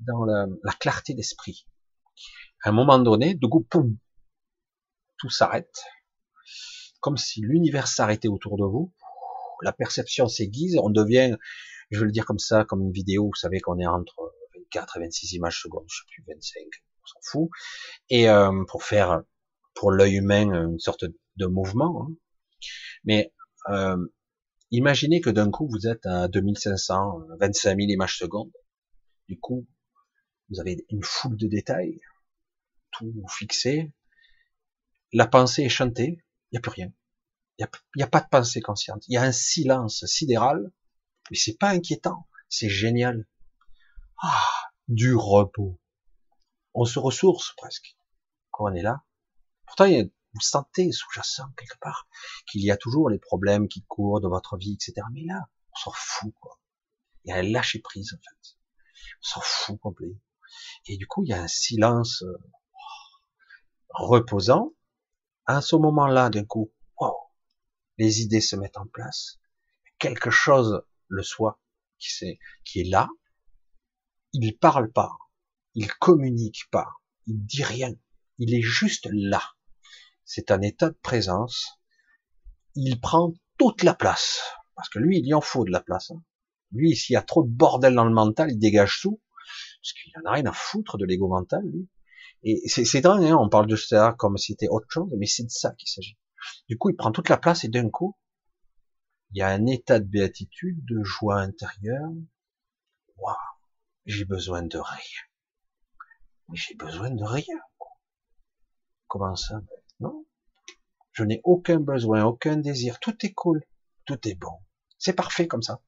dans 0.00 0.24
la, 0.24 0.46
la 0.62 0.72
clarté 0.72 1.14
d'esprit. 1.14 1.66
À 2.62 2.70
un 2.70 2.72
moment 2.72 2.98
donné, 2.98 3.34
du 3.34 3.48
coup, 3.48 3.62
poum, 3.62 3.96
tout 5.18 5.30
s'arrête 5.30 5.74
comme 7.06 7.16
si 7.16 7.40
l'univers 7.40 7.86
s'arrêtait 7.86 8.26
autour 8.26 8.56
de 8.56 8.64
vous, 8.64 8.92
la 9.62 9.72
perception 9.72 10.26
s'aiguise, 10.26 10.76
on 10.76 10.90
devient, 10.90 11.36
je 11.92 12.00
vais 12.00 12.06
le 12.06 12.10
dire 12.10 12.26
comme 12.26 12.40
ça, 12.40 12.64
comme 12.64 12.82
une 12.82 12.90
vidéo, 12.90 13.26
vous 13.26 13.38
savez 13.38 13.60
qu'on 13.60 13.78
est 13.78 13.86
entre 13.86 14.34
24 14.56 14.96
et 14.96 15.00
26 15.02 15.34
images 15.34 15.62
secondes, 15.62 15.84
je 15.86 15.98
sais 15.98 16.04
plus, 16.08 16.24
25, 16.26 16.62
on 16.64 17.06
s'en 17.06 17.20
fout, 17.22 17.50
et 18.10 18.28
euh, 18.28 18.50
pour 18.66 18.82
faire 18.82 19.22
pour 19.74 19.92
l'œil 19.92 20.16
humain 20.16 20.68
une 20.68 20.80
sorte 20.80 21.04
de 21.36 21.46
mouvement. 21.46 22.08
Hein. 22.08 22.14
Mais 23.04 23.32
euh, 23.68 24.04
imaginez 24.72 25.20
que 25.20 25.30
d'un 25.30 25.52
coup 25.52 25.68
vous 25.68 25.86
êtes 25.86 26.06
à 26.06 26.26
2500, 26.26 27.20
25 27.38 27.68
000 27.68 27.88
images 27.88 28.18
secondes. 28.18 28.50
Du 29.28 29.38
coup, 29.38 29.64
vous 30.50 30.58
avez 30.58 30.84
une 30.90 31.04
foule 31.04 31.36
de 31.36 31.46
détails, 31.46 32.00
tout 32.90 33.14
fixé. 33.28 33.92
La 35.12 35.28
pensée 35.28 35.62
est 35.62 35.68
chantée, 35.68 36.25
il 36.50 36.54
n'y 36.54 36.58
a 36.58 36.60
plus 36.60 36.70
rien. 36.70 36.92
Il 37.58 37.66
n'y 37.96 38.02
a, 38.02 38.06
pas 38.06 38.20
de 38.20 38.28
pensée 38.28 38.60
consciente. 38.60 39.04
Il 39.08 39.14
y 39.14 39.16
a 39.16 39.22
un 39.22 39.32
silence 39.32 40.04
sidéral, 40.04 40.72
mais 41.30 41.36
c'est 41.36 41.56
pas 41.56 41.70
inquiétant. 41.70 42.28
C'est 42.48 42.68
génial. 42.68 43.26
Ah, 44.18 44.44
du 44.88 45.14
repos. 45.14 45.80
On 46.74 46.84
se 46.84 46.98
ressource 46.98 47.54
presque 47.56 47.96
quand 48.50 48.70
on 48.70 48.74
est 48.74 48.82
là. 48.82 49.04
Pourtant, 49.66 49.86
vous 49.86 50.40
sentez 50.40 50.92
sous-jacent 50.92 51.50
quelque 51.56 51.78
part 51.80 52.08
qu'il 52.46 52.62
y 52.62 52.70
a 52.70 52.76
toujours 52.76 53.08
les 53.08 53.18
problèmes 53.18 53.68
qui 53.68 53.82
courent 53.84 54.20
de 54.20 54.28
votre 54.28 54.58
vie, 54.58 54.74
etc. 54.74 55.06
Mais 55.12 55.24
là, 55.24 55.48
on 55.72 55.76
s'en 55.76 55.92
fout, 55.94 56.34
quoi. 56.40 56.60
Il 57.24 57.30
y 57.30 57.32
a 57.32 57.36
un 57.36 57.42
lâcher 57.42 57.80
prise, 57.80 58.12
en 58.12 58.18
fait. 58.18 58.58
On 59.22 59.26
s'en 59.26 59.40
fout 59.40 59.80
complet. 59.80 60.20
Et 60.86 60.98
du 60.98 61.06
coup, 61.06 61.24
il 61.24 61.30
y 61.30 61.32
a 61.32 61.42
un 61.42 61.48
silence 61.48 62.22
euh, 62.22 62.38
reposant, 63.88 64.74
à 65.46 65.60
ce 65.60 65.76
moment-là, 65.76 66.30
d'un 66.30 66.44
coup, 66.44 66.72
wow, 67.00 67.14
les 67.98 68.20
idées 68.22 68.40
se 68.40 68.56
mettent 68.56 68.78
en 68.78 68.86
place, 68.86 69.38
quelque 69.98 70.30
chose, 70.30 70.82
le 71.08 71.22
soi, 71.22 71.60
qui, 71.98 72.24
est, 72.24 72.38
qui 72.64 72.80
est 72.80 72.88
là, 72.90 73.08
il 74.32 74.56
parle 74.58 74.90
pas, 74.92 75.12
il 75.74 75.92
communique 75.94 76.68
pas, 76.70 76.88
il 77.26 77.44
dit 77.44 77.64
rien, 77.64 77.92
il 78.38 78.54
est 78.54 78.62
juste 78.62 79.08
là. 79.10 79.42
C'est 80.24 80.50
un 80.50 80.60
état 80.60 80.90
de 80.90 80.98
présence. 81.02 81.78
Il 82.74 83.00
prend 83.00 83.32
toute 83.58 83.82
la 83.82 83.94
place, 83.94 84.42
parce 84.74 84.88
que 84.88 84.98
lui, 84.98 85.18
il 85.18 85.26
y 85.26 85.34
en 85.34 85.40
faut 85.40 85.64
de 85.64 85.70
la 85.70 85.80
place. 85.80 86.10
Hein. 86.10 86.22
Lui, 86.72 86.96
s'il 86.96 87.14
y 87.14 87.16
a 87.16 87.22
trop 87.22 87.44
de 87.44 87.48
bordel 87.48 87.94
dans 87.94 88.04
le 88.04 88.12
mental, 88.12 88.50
il 88.50 88.58
dégage 88.58 89.00
tout, 89.00 89.22
parce 89.80 89.92
qu'il 89.92 90.12
en 90.18 90.28
a 90.28 90.32
rien 90.34 90.46
à 90.46 90.52
foutre 90.52 90.98
de 90.98 91.04
l'ego 91.04 91.28
mental, 91.28 91.62
lui. 91.64 91.88
Et 92.42 92.68
c'est 92.68 93.00
dingue, 93.00 93.24
hein, 93.24 93.36
on 93.40 93.48
parle 93.48 93.66
de 93.66 93.76
ça 93.76 94.14
comme 94.18 94.36
si 94.36 94.52
c'était 94.52 94.68
autre 94.68 94.86
chose, 94.88 95.12
mais 95.18 95.26
c'est 95.26 95.44
de 95.44 95.50
ça 95.50 95.72
qu'il 95.72 95.88
s'agit. 95.88 96.16
Du 96.68 96.78
coup, 96.78 96.90
il 96.90 96.96
prend 96.96 97.10
toute 97.10 97.28
la 97.28 97.38
place 97.38 97.64
et 97.64 97.68
d'un 97.68 97.90
coup, 97.90 98.16
il 99.30 99.38
y 99.38 99.42
a 99.42 99.48
un 99.48 99.66
état 99.66 99.98
de 99.98 100.04
béatitude, 100.04 100.84
de 100.84 101.02
joie 101.02 101.40
intérieure. 101.40 102.10
Waouh, 103.16 103.36
j'ai 104.04 104.24
besoin 104.24 104.62
de 104.62 104.78
rien. 104.78 105.22
Mais 106.48 106.56
j'ai 106.56 106.74
besoin 106.74 107.10
de 107.10 107.24
rien. 107.24 107.58
Comment 109.08 109.34
ça 109.34 109.60
Non. 110.00 110.26
Je 111.12 111.24
n'ai 111.24 111.40
aucun 111.44 111.80
besoin, 111.80 112.24
aucun 112.24 112.56
désir. 112.56 113.00
Tout 113.00 113.16
est 113.24 113.32
cool. 113.32 113.64
Tout 114.04 114.28
est 114.28 114.34
bon. 114.34 114.58
C'est 114.98 115.14
parfait 115.14 115.48
comme 115.48 115.62
ça. 115.62 115.82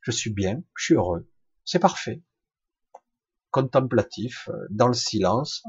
Je 0.00 0.10
suis 0.10 0.30
bien, 0.30 0.62
je 0.76 0.84
suis 0.84 0.94
heureux. 0.94 1.28
C'est 1.64 1.78
parfait. 1.78 2.22
Contemplatif, 3.52 4.48
euh, 4.48 4.66
dans 4.70 4.88
le 4.88 4.94
silence. 4.94 5.62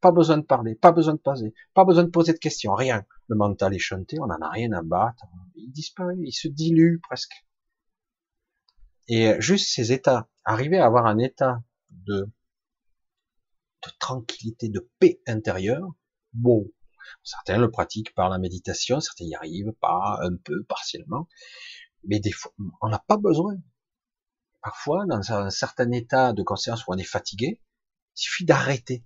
Pas 0.00 0.10
besoin 0.12 0.38
de 0.38 0.42
parler, 0.44 0.74
pas 0.74 0.92
besoin 0.92 1.14
de 1.14 1.18
poser, 1.18 1.54
pas 1.74 1.84
besoin 1.84 2.04
de 2.04 2.10
poser 2.10 2.32
de 2.32 2.38
questions, 2.38 2.74
rien. 2.74 3.04
Le 3.28 3.36
mental 3.36 3.74
est 3.74 3.80
chanté, 3.80 4.18
on 4.20 4.26
n'en 4.26 4.40
a 4.40 4.48
rien 4.48 4.72
à 4.72 4.82
battre. 4.82 5.24
Il 5.56 5.70
disparaît, 5.70 6.16
il 6.20 6.32
se 6.32 6.48
dilue 6.48 6.98
presque. 7.00 7.46
Et 9.08 9.34
juste 9.40 9.70
ces 9.74 9.92
états, 9.92 10.28
arriver 10.44 10.78
à 10.78 10.86
avoir 10.86 11.06
un 11.06 11.18
état 11.18 11.62
de, 11.90 12.30
de 13.84 13.90
tranquillité, 13.98 14.68
de 14.68 14.88
paix 14.98 15.20
intérieure, 15.26 15.88
bon, 16.32 16.70
certains 17.22 17.58
le 17.58 17.70
pratiquent 17.70 18.14
par 18.14 18.28
la 18.28 18.38
méditation, 18.38 19.00
certains 19.00 19.24
y 19.24 19.34
arrivent 19.34 19.72
pas, 19.80 20.20
un 20.22 20.36
peu, 20.36 20.62
partiellement, 20.64 21.28
mais 22.04 22.20
des 22.20 22.32
fois, 22.32 22.52
on 22.80 22.88
n'a 22.88 22.98
pas 22.98 23.16
besoin. 23.16 23.54
Parfois, 24.68 25.06
dans 25.06 25.32
un 25.32 25.48
certain 25.48 25.90
état 25.92 26.34
de 26.34 26.42
conscience 26.42 26.86
où 26.86 26.92
on 26.92 26.98
est 26.98 27.02
fatigué, 27.02 27.62
il 28.16 28.20
suffit 28.20 28.44
d'arrêter. 28.44 29.02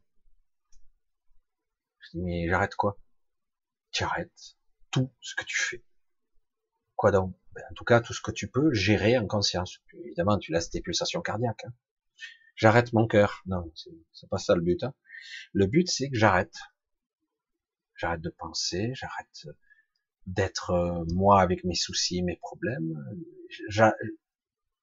Je 2.01 2.19
dis, 2.19 2.21
mais 2.21 2.49
j'arrête 2.49 2.75
quoi? 2.75 2.99
Tu 3.93 4.05
tout 4.91 5.13
ce 5.21 5.37
que 5.37 5.45
tu 5.45 5.57
fais. 5.57 5.85
Quoi 6.97 7.13
donc? 7.13 7.37
Ben, 7.53 7.63
En 7.71 7.75
tout 7.75 7.85
cas, 7.85 8.01
tout 8.01 8.13
ce 8.13 8.21
que 8.21 8.33
tu 8.33 8.49
peux 8.49 8.73
gérer 8.73 9.17
en 9.17 9.29
conscience. 9.29 9.79
Évidemment, 10.05 10.37
tu 10.37 10.51
laisses 10.51 10.69
tes 10.69 10.81
pulsations 10.81 11.23
cardiaques. 11.23 11.65
Hein. 11.65 11.73
J'arrête 12.57 12.93
mon 12.93 13.07
cœur. 13.07 13.45
Non, 13.47 13.73
c'est 14.13 14.29
pas 14.29 14.39
ça 14.39 14.57
le 14.57 14.63
but. 14.63 14.83
Hein. 14.83 14.95
Le 15.53 15.69
but, 15.69 15.89
c'est 15.89 16.11
que 16.11 16.17
j'arrête. 16.17 16.57
J'arrête 17.95 18.21
de 18.21 18.31
penser, 18.31 18.95
j'arrête 18.97 19.47
d'être 20.27 20.71
euh, 20.71 21.05
moi 21.15 21.41
avec 21.41 21.63
mes 21.63 21.77
soucis, 21.77 22.25
mes 22.25 22.35
problèmes 22.35 23.01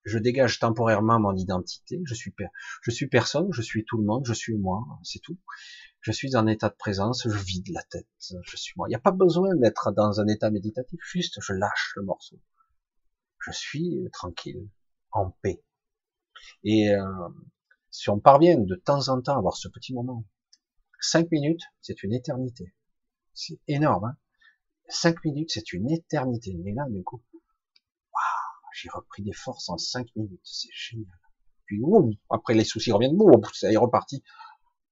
je 0.06 0.18
dégage 0.18 0.60
temporairement 0.60 1.20
mon 1.20 1.36
identité, 1.36 2.02
je 2.06 2.14
suis, 2.14 2.34
je 2.82 2.92
suis 2.92 3.08
personne, 3.08 3.48
je 3.52 3.62
suis 3.62 3.86
tout 3.86 3.98
le 3.98 4.06
monde, 4.06 4.26
je 4.26 4.34
suis 4.34 4.58
moi, 4.58 4.86
c'est 5.04 5.20
tout. 5.20 5.38
Je 6.02 6.12
suis 6.12 6.36
en 6.38 6.48
état 6.48 6.70
de 6.70 6.76
présence, 6.76 7.28
je 7.28 7.38
vide 7.38 7.68
la 7.70 7.84
tête, 7.84 8.08
je 8.20 8.56
suis 8.56 8.74
moi. 8.78 8.88
Il 8.88 8.92
n'y 8.92 8.96
a 8.96 9.00
pas 9.00 9.12
besoin 9.12 9.54
d'être 9.56 9.92
dans 9.92 10.22
un 10.22 10.28
état 10.28 10.50
méditatif, 10.50 11.00
juste 11.04 11.40
je 11.42 11.54
lâche 11.54 11.94
le 11.98 12.04
morceau. 12.04 12.40
Je 13.40 13.52
suis 13.52 14.10
tranquille, 14.14 14.70
en 15.12 15.32
paix. 15.42 15.64
Et 16.64 16.90
euh, 16.90 17.30
si 17.92 18.10
on 18.10 18.20
parvient 18.20 18.58
de 18.58 18.76
temps 18.76 19.10
en 19.10 19.22
temps 19.22 19.36
à 19.36 19.40
avoir 19.40 19.58
ce 19.58 19.68
petit 19.68 19.94
moment, 19.94 20.26
cinq 21.02 21.30
minutes, 21.32 21.64
c'est 21.82 22.04
une 22.04 22.14
éternité. 22.14 22.74
C'est 23.34 23.60
énorme. 23.68 24.06
Hein 24.06 24.18
cinq 24.90 25.24
minutes, 25.24 25.52
c'est 25.54 25.74
une 25.74 25.90
éternité. 25.92 26.56
Mais 26.64 26.74
là, 26.74 26.86
du 26.90 27.04
coup, 27.04 27.22
j'ai 28.74 28.90
repris 28.90 29.24
des 29.24 29.34
forces 29.34 29.70
en 29.70 29.78
cinq 29.78 30.08
minutes, 30.16 30.42
c'est 30.44 30.70
génial. 30.74 31.20
Puis 31.66 31.82
après 32.30 32.56
les 32.56 32.64
soucis 32.64 32.92
reviennent, 32.92 33.16
boum, 33.16 33.42
ça 33.54 33.72
est 33.72 33.78
reparti. 33.78 34.24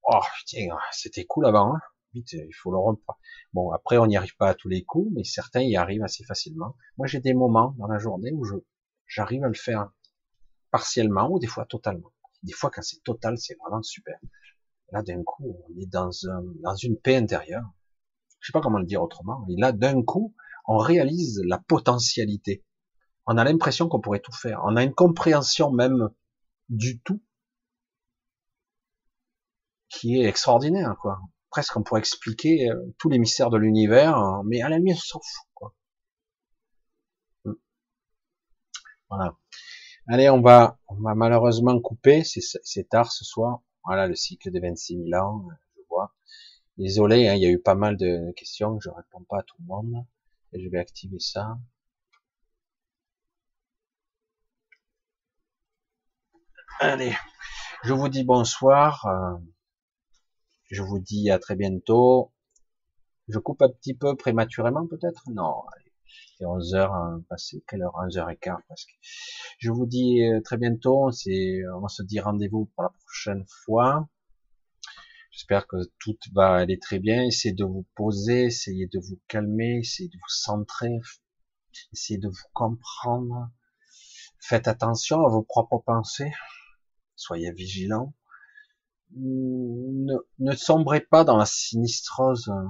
Oh 0.03 0.19
tiens, 0.45 0.77
c'était 0.91 1.25
cool 1.25 1.45
avant. 1.45 1.75
Hein. 1.75 1.79
Vite, 2.13 2.33
il 2.33 2.53
faut 2.53 2.71
le 2.71 2.77
reprendre. 2.77 3.19
Bon, 3.53 3.71
après 3.71 3.97
on 3.97 4.05
n'y 4.05 4.15
arrive 4.15 4.35
pas 4.37 4.49
à 4.49 4.53
tous 4.53 4.69
les 4.69 4.83
coups, 4.83 5.11
mais 5.13 5.23
certains 5.23 5.61
y 5.61 5.75
arrivent 5.75 6.03
assez 6.03 6.23
facilement. 6.23 6.75
Moi 6.97 7.07
j'ai 7.07 7.19
des 7.19 7.33
moments 7.33 7.73
dans 7.77 7.87
la 7.87 7.97
journée 7.97 8.31
où 8.31 8.45
je 8.45 8.55
j'arrive 9.07 9.43
à 9.43 9.47
le 9.47 9.53
faire 9.53 9.91
partiellement 10.71 11.29
ou 11.31 11.39
des 11.39 11.47
fois 11.47 11.65
totalement. 11.65 12.13
Des 12.43 12.53
fois 12.53 12.69
quand 12.69 12.83
c'est 12.83 13.01
total, 13.03 13.37
c'est 13.37 13.55
vraiment 13.55 13.81
super. 13.81 14.17
Là 14.91 15.01
d'un 15.01 15.23
coup, 15.23 15.57
on 15.67 15.81
est 15.81 15.87
dans 15.87 16.11
un, 16.29 16.43
dans 16.61 16.75
une 16.75 16.97
paix 16.97 17.17
intérieure. 17.17 17.65
Je 18.39 18.47
sais 18.47 18.53
pas 18.53 18.61
comment 18.61 18.79
le 18.79 18.85
dire 18.85 19.01
autrement. 19.01 19.45
Et 19.49 19.59
là 19.59 19.71
d'un 19.71 20.03
coup, 20.03 20.35
on 20.67 20.77
réalise 20.77 21.41
la 21.45 21.57
potentialité 21.57 22.63
on 23.27 23.37
a 23.37 23.43
l'impression 23.43 23.89
qu'on 23.89 23.99
pourrait 23.99 24.21
tout 24.21 24.31
faire. 24.31 24.61
On 24.63 24.75
a 24.77 24.83
une 24.83 24.93
compréhension 24.93 25.71
même 25.71 26.09
du 26.69 26.99
tout 27.01 27.21
qui 29.89 30.19
est 30.19 30.25
extraordinaire, 30.25 30.95
quoi. 31.01 31.19
Presque 31.49 31.75
on 31.77 31.83
pourrait 31.83 31.99
expliquer 31.99 32.69
euh, 32.69 32.95
tous 32.97 33.09
les 33.09 33.19
mystères 33.19 33.49
de 33.49 33.57
l'univers, 33.57 34.15
hein, 34.17 34.43
mais 34.45 34.61
à 34.61 34.69
la 34.69 34.77
limite, 34.77 34.97
on 34.97 34.99
s'en 34.99 35.19
fout, 35.19 35.47
quoi. 35.53 35.73
Hmm. 37.45 37.53
Voilà. 39.09 39.37
Allez, 40.07 40.29
on 40.29 40.41
va, 40.41 40.79
on 40.87 40.95
va 40.95 41.15
malheureusement 41.15 41.79
couper. 41.81 42.23
C'est 42.23 42.89
tard 42.89 43.11
ce 43.11 43.25
soir. 43.25 43.61
Voilà 43.83 44.07
le 44.07 44.15
cycle 44.15 44.51
des 44.51 44.59
26 44.59 45.09
000 45.09 45.21
ans, 45.21 45.47
je 45.75 45.81
vois. 45.89 46.13
Désolé, 46.77 47.27
hein, 47.27 47.35
il 47.35 47.41
y 47.41 47.45
a 47.45 47.49
eu 47.49 47.59
pas 47.59 47.75
mal 47.75 47.97
de 47.97 48.31
questions, 48.33 48.79
je 48.79 48.89
réponds 48.89 49.23
pas 49.29 49.39
à 49.39 49.43
tout 49.43 49.55
le 49.59 49.65
monde. 49.65 50.05
Et 50.53 50.63
je 50.63 50.69
vais 50.69 50.79
activer 50.79 51.19
ça. 51.19 51.57
Allez, 56.79 57.11
je 57.83 57.91
vous 57.91 58.07
dis 58.07 58.23
bonsoir. 58.23 59.03
Euh, 59.07 59.39
je 60.69 60.83
vous 60.83 60.99
dis 60.99 61.31
à 61.31 61.39
très 61.39 61.55
bientôt. 61.55 62.31
Je 63.27 63.39
coupe 63.39 63.63
un 63.63 63.69
petit 63.69 63.95
peu 63.95 64.15
prématurément 64.15 64.85
peut-être? 64.85 65.23
Non, 65.33 65.63
allez, 65.73 65.91
c'est 66.37 66.45
11 66.45 66.75
heures 66.75 66.93
hein, 66.93 67.23
passées. 67.29 67.63
Quelle 67.67 67.81
heure? 67.81 67.95
11 67.95 68.17
h 68.17 68.37
quart 68.37 68.61
presque. 68.67 68.95
Je 69.57 69.71
vous 69.71 69.87
dis 69.87 70.23
euh, 70.23 70.39
très 70.41 70.57
bientôt. 70.57 71.09
C'est, 71.11 71.61
on 71.75 71.79
va 71.79 71.87
se 71.87 72.03
dire 72.03 72.25
rendez-vous 72.25 72.65
pour 72.75 72.83
la 72.83 72.89
prochaine 72.89 73.43
fois. 73.65 74.07
J'espère 75.31 75.65
que 75.65 75.77
tout 75.99 76.15
va 76.33 76.57
aller 76.57 76.77
très 76.77 76.99
bien. 76.99 77.23
Essayez 77.23 77.55
de 77.55 77.65
vous 77.65 77.87
poser, 77.95 78.45
essayez 78.45 78.85
de 78.85 78.99
vous 78.99 79.19
calmer, 79.27 79.79
essayez 79.79 80.09
de 80.09 80.17
vous 80.17 80.29
centrer, 80.29 80.99
essayez 81.91 82.19
de 82.19 82.27
vous 82.27 82.47
comprendre. 82.53 83.49
Faites 84.39 84.67
attention 84.67 85.25
à 85.25 85.29
vos 85.29 85.41
propres 85.41 85.79
pensées 85.79 86.31
soyez 87.17 87.51
vigilants. 87.51 88.13
Ne, 89.15 90.15
ne 90.39 90.55
sombrez 90.55 91.01
pas 91.01 91.23
dans 91.23 91.37
la 91.37 91.45
sinistrose 91.45 92.49
euh, 92.49 92.67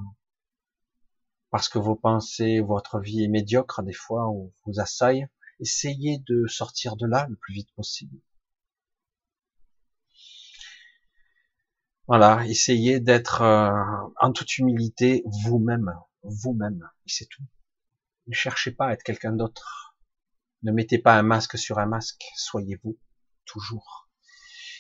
parce 1.52 1.70
que 1.70 1.80
vos 1.80 1.96
pensées, 1.96 2.60
votre 2.60 3.00
vie 3.00 3.24
est 3.24 3.28
médiocre 3.28 3.84
des 3.84 3.94
fois, 3.94 4.30
ou 4.30 4.54
vous 4.66 4.80
assaille. 4.80 5.28
Essayez 5.60 6.20
de 6.28 6.46
sortir 6.48 6.96
de 6.96 7.08
là 7.08 7.28
le 7.30 7.36
plus 7.36 7.54
vite 7.54 7.72
possible. 7.76 8.20
Voilà, 12.08 12.46
essayez 12.46 13.00
d'être 13.00 13.42
euh, 13.42 13.70
en 14.22 14.32
toute 14.32 14.58
humilité 14.58 15.24
vous-même, 15.44 15.94
vous-même, 16.24 16.90
c'est 17.06 17.28
tout. 17.28 17.44
Ne 18.28 18.34
cherchez 18.34 18.72
pas 18.72 18.88
à 18.88 18.94
être 18.94 19.04
quelqu'un 19.04 19.34
d'autre. 19.34 19.98
Ne 20.64 20.72
mettez 20.72 21.00
pas 21.00 21.18
un 21.18 21.24
masque 21.24 21.58
sur 21.58 21.80
un 21.80 21.86
masque, 21.86 22.24
soyez 22.36 22.80
vous, 22.84 22.98
toujours. 23.46 24.07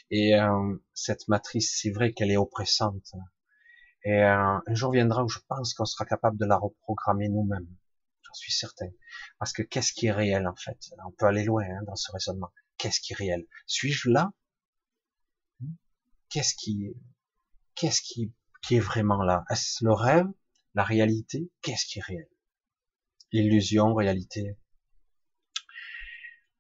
Et 0.09 0.35
euh, 0.35 0.77
cette 0.93 1.27
matrice, 1.27 1.77
c'est 1.81 1.91
vrai 1.91 2.13
qu'elle 2.13 2.31
est 2.31 2.37
oppressante. 2.37 3.13
Et 4.03 4.23
euh, 4.23 4.59
un 4.65 4.73
jour 4.73 4.91
viendra 4.91 5.23
où 5.23 5.29
je 5.29 5.39
pense 5.47 5.73
qu'on 5.73 5.85
sera 5.85 6.05
capable 6.05 6.37
de 6.37 6.45
la 6.45 6.57
reprogrammer 6.57 7.29
nous-mêmes. 7.29 7.67
J'en 8.21 8.33
suis 8.33 8.53
certain. 8.53 8.89
Parce 9.39 9.53
que 9.53 9.61
qu'est-ce 9.63 9.91
qui 9.93 10.07
est 10.07 10.11
réel 10.11 10.47
en 10.47 10.55
fait? 10.55 10.77
On 11.05 11.11
peut 11.11 11.25
aller 11.25 11.43
loin 11.43 11.63
hein, 11.63 11.83
dans 11.85 11.95
ce 11.95 12.11
raisonnement. 12.11 12.51
Qu'est-ce 12.77 12.99
qui 13.01 13.13
est 13.13 13.15
réel? 13.15 13.45
Suis-je 13.65 14.09
là? 14.09 14.31
Qu'est-ce 16.29 16.53
qui, 16.55 16.93
qu'est-ce 17.75 18.01
qui, 18.01 18.33
qui 18.61 18.75
est 18.75 18.81
vraiment 18.81 19.23
là? 19.23 19.45
Est-ce 19.49 19.83
le 19.83 19.93
rêve, 19.93 20.27
la 20.73 20.83
réalité? 20.83 21.49
Qu'est-ce 21.61 21.85
qui 21.85 21.99
est 21.99 22.03
réel? 22.03 22.27
Illusion, 23.31 23.93
réalité? 23.93 24.57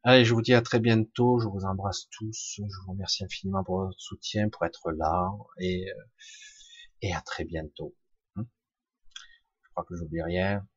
Allez, 0.03 0.25
je 0.25 0.33
vous 0.33 0.41
dis 0.41 0.53
à 0.53 0.61
très 0.61 0.79
bientôt. 0.79 1.39
Je 1.39 1.47
vous 1.47 1.65
embrasse 1.65 2.07
tous. 2.09 2.55
Je 2.57 2.79
vous 2.85 2.91
remercie 2.91 3.23
infiniment 3.23 3.63
pour 3.63 3.85
votre 3.85 3.99
soutien, 3.99 4.49
pour 4.49 4.65
être 4.65 4.91
là. 4.91 5.31
Et, 5.59 5.89
euh, 5.91 6.03
et 7.01 7.13
à 7.13 7.21
très 7.21 7.43
bientôt. 7.45 7.95
Hmm. 8.35 8.43
Je 9.63 9.69
crois 9.71 9.83
que 9.85 9.95
j'oublie 9.95 10.21
rien. 10.23 10.67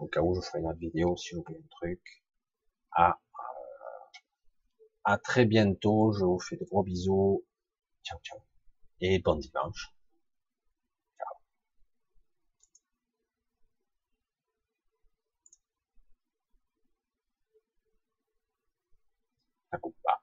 Au 0.00 0.06
cas 0.08 0.20
où 0.22 0.34
je 0.34 0.40
ferai 0.40 0.60
une 0.60 0.66
autre 0.66 0.78
vidéo 0.78 1.16
si 1.16 1.30
j'oublie 1.30 1.56
un 1.56 1.68
truc. 1.70 2.00
À, 2.92 3.10
euh, 3.10 4.18
à 5.04 5.18
très 5.18 5.44
bientôt. 5.46 6.12
Je 6.12 6.24
vous 6.24 6.38
fais 6.40 6.56
de 6.56 6.64
gros 6.64 6.82
bisous. 6.82 7.44
Ciao, 8.04 8.18
ciao. 8.22 8.40
Et 9.00 9.18
bon 9.20 9.36
dimanche. 9.36 9.94
La 19.72 19.78
culpa 19.78 20.19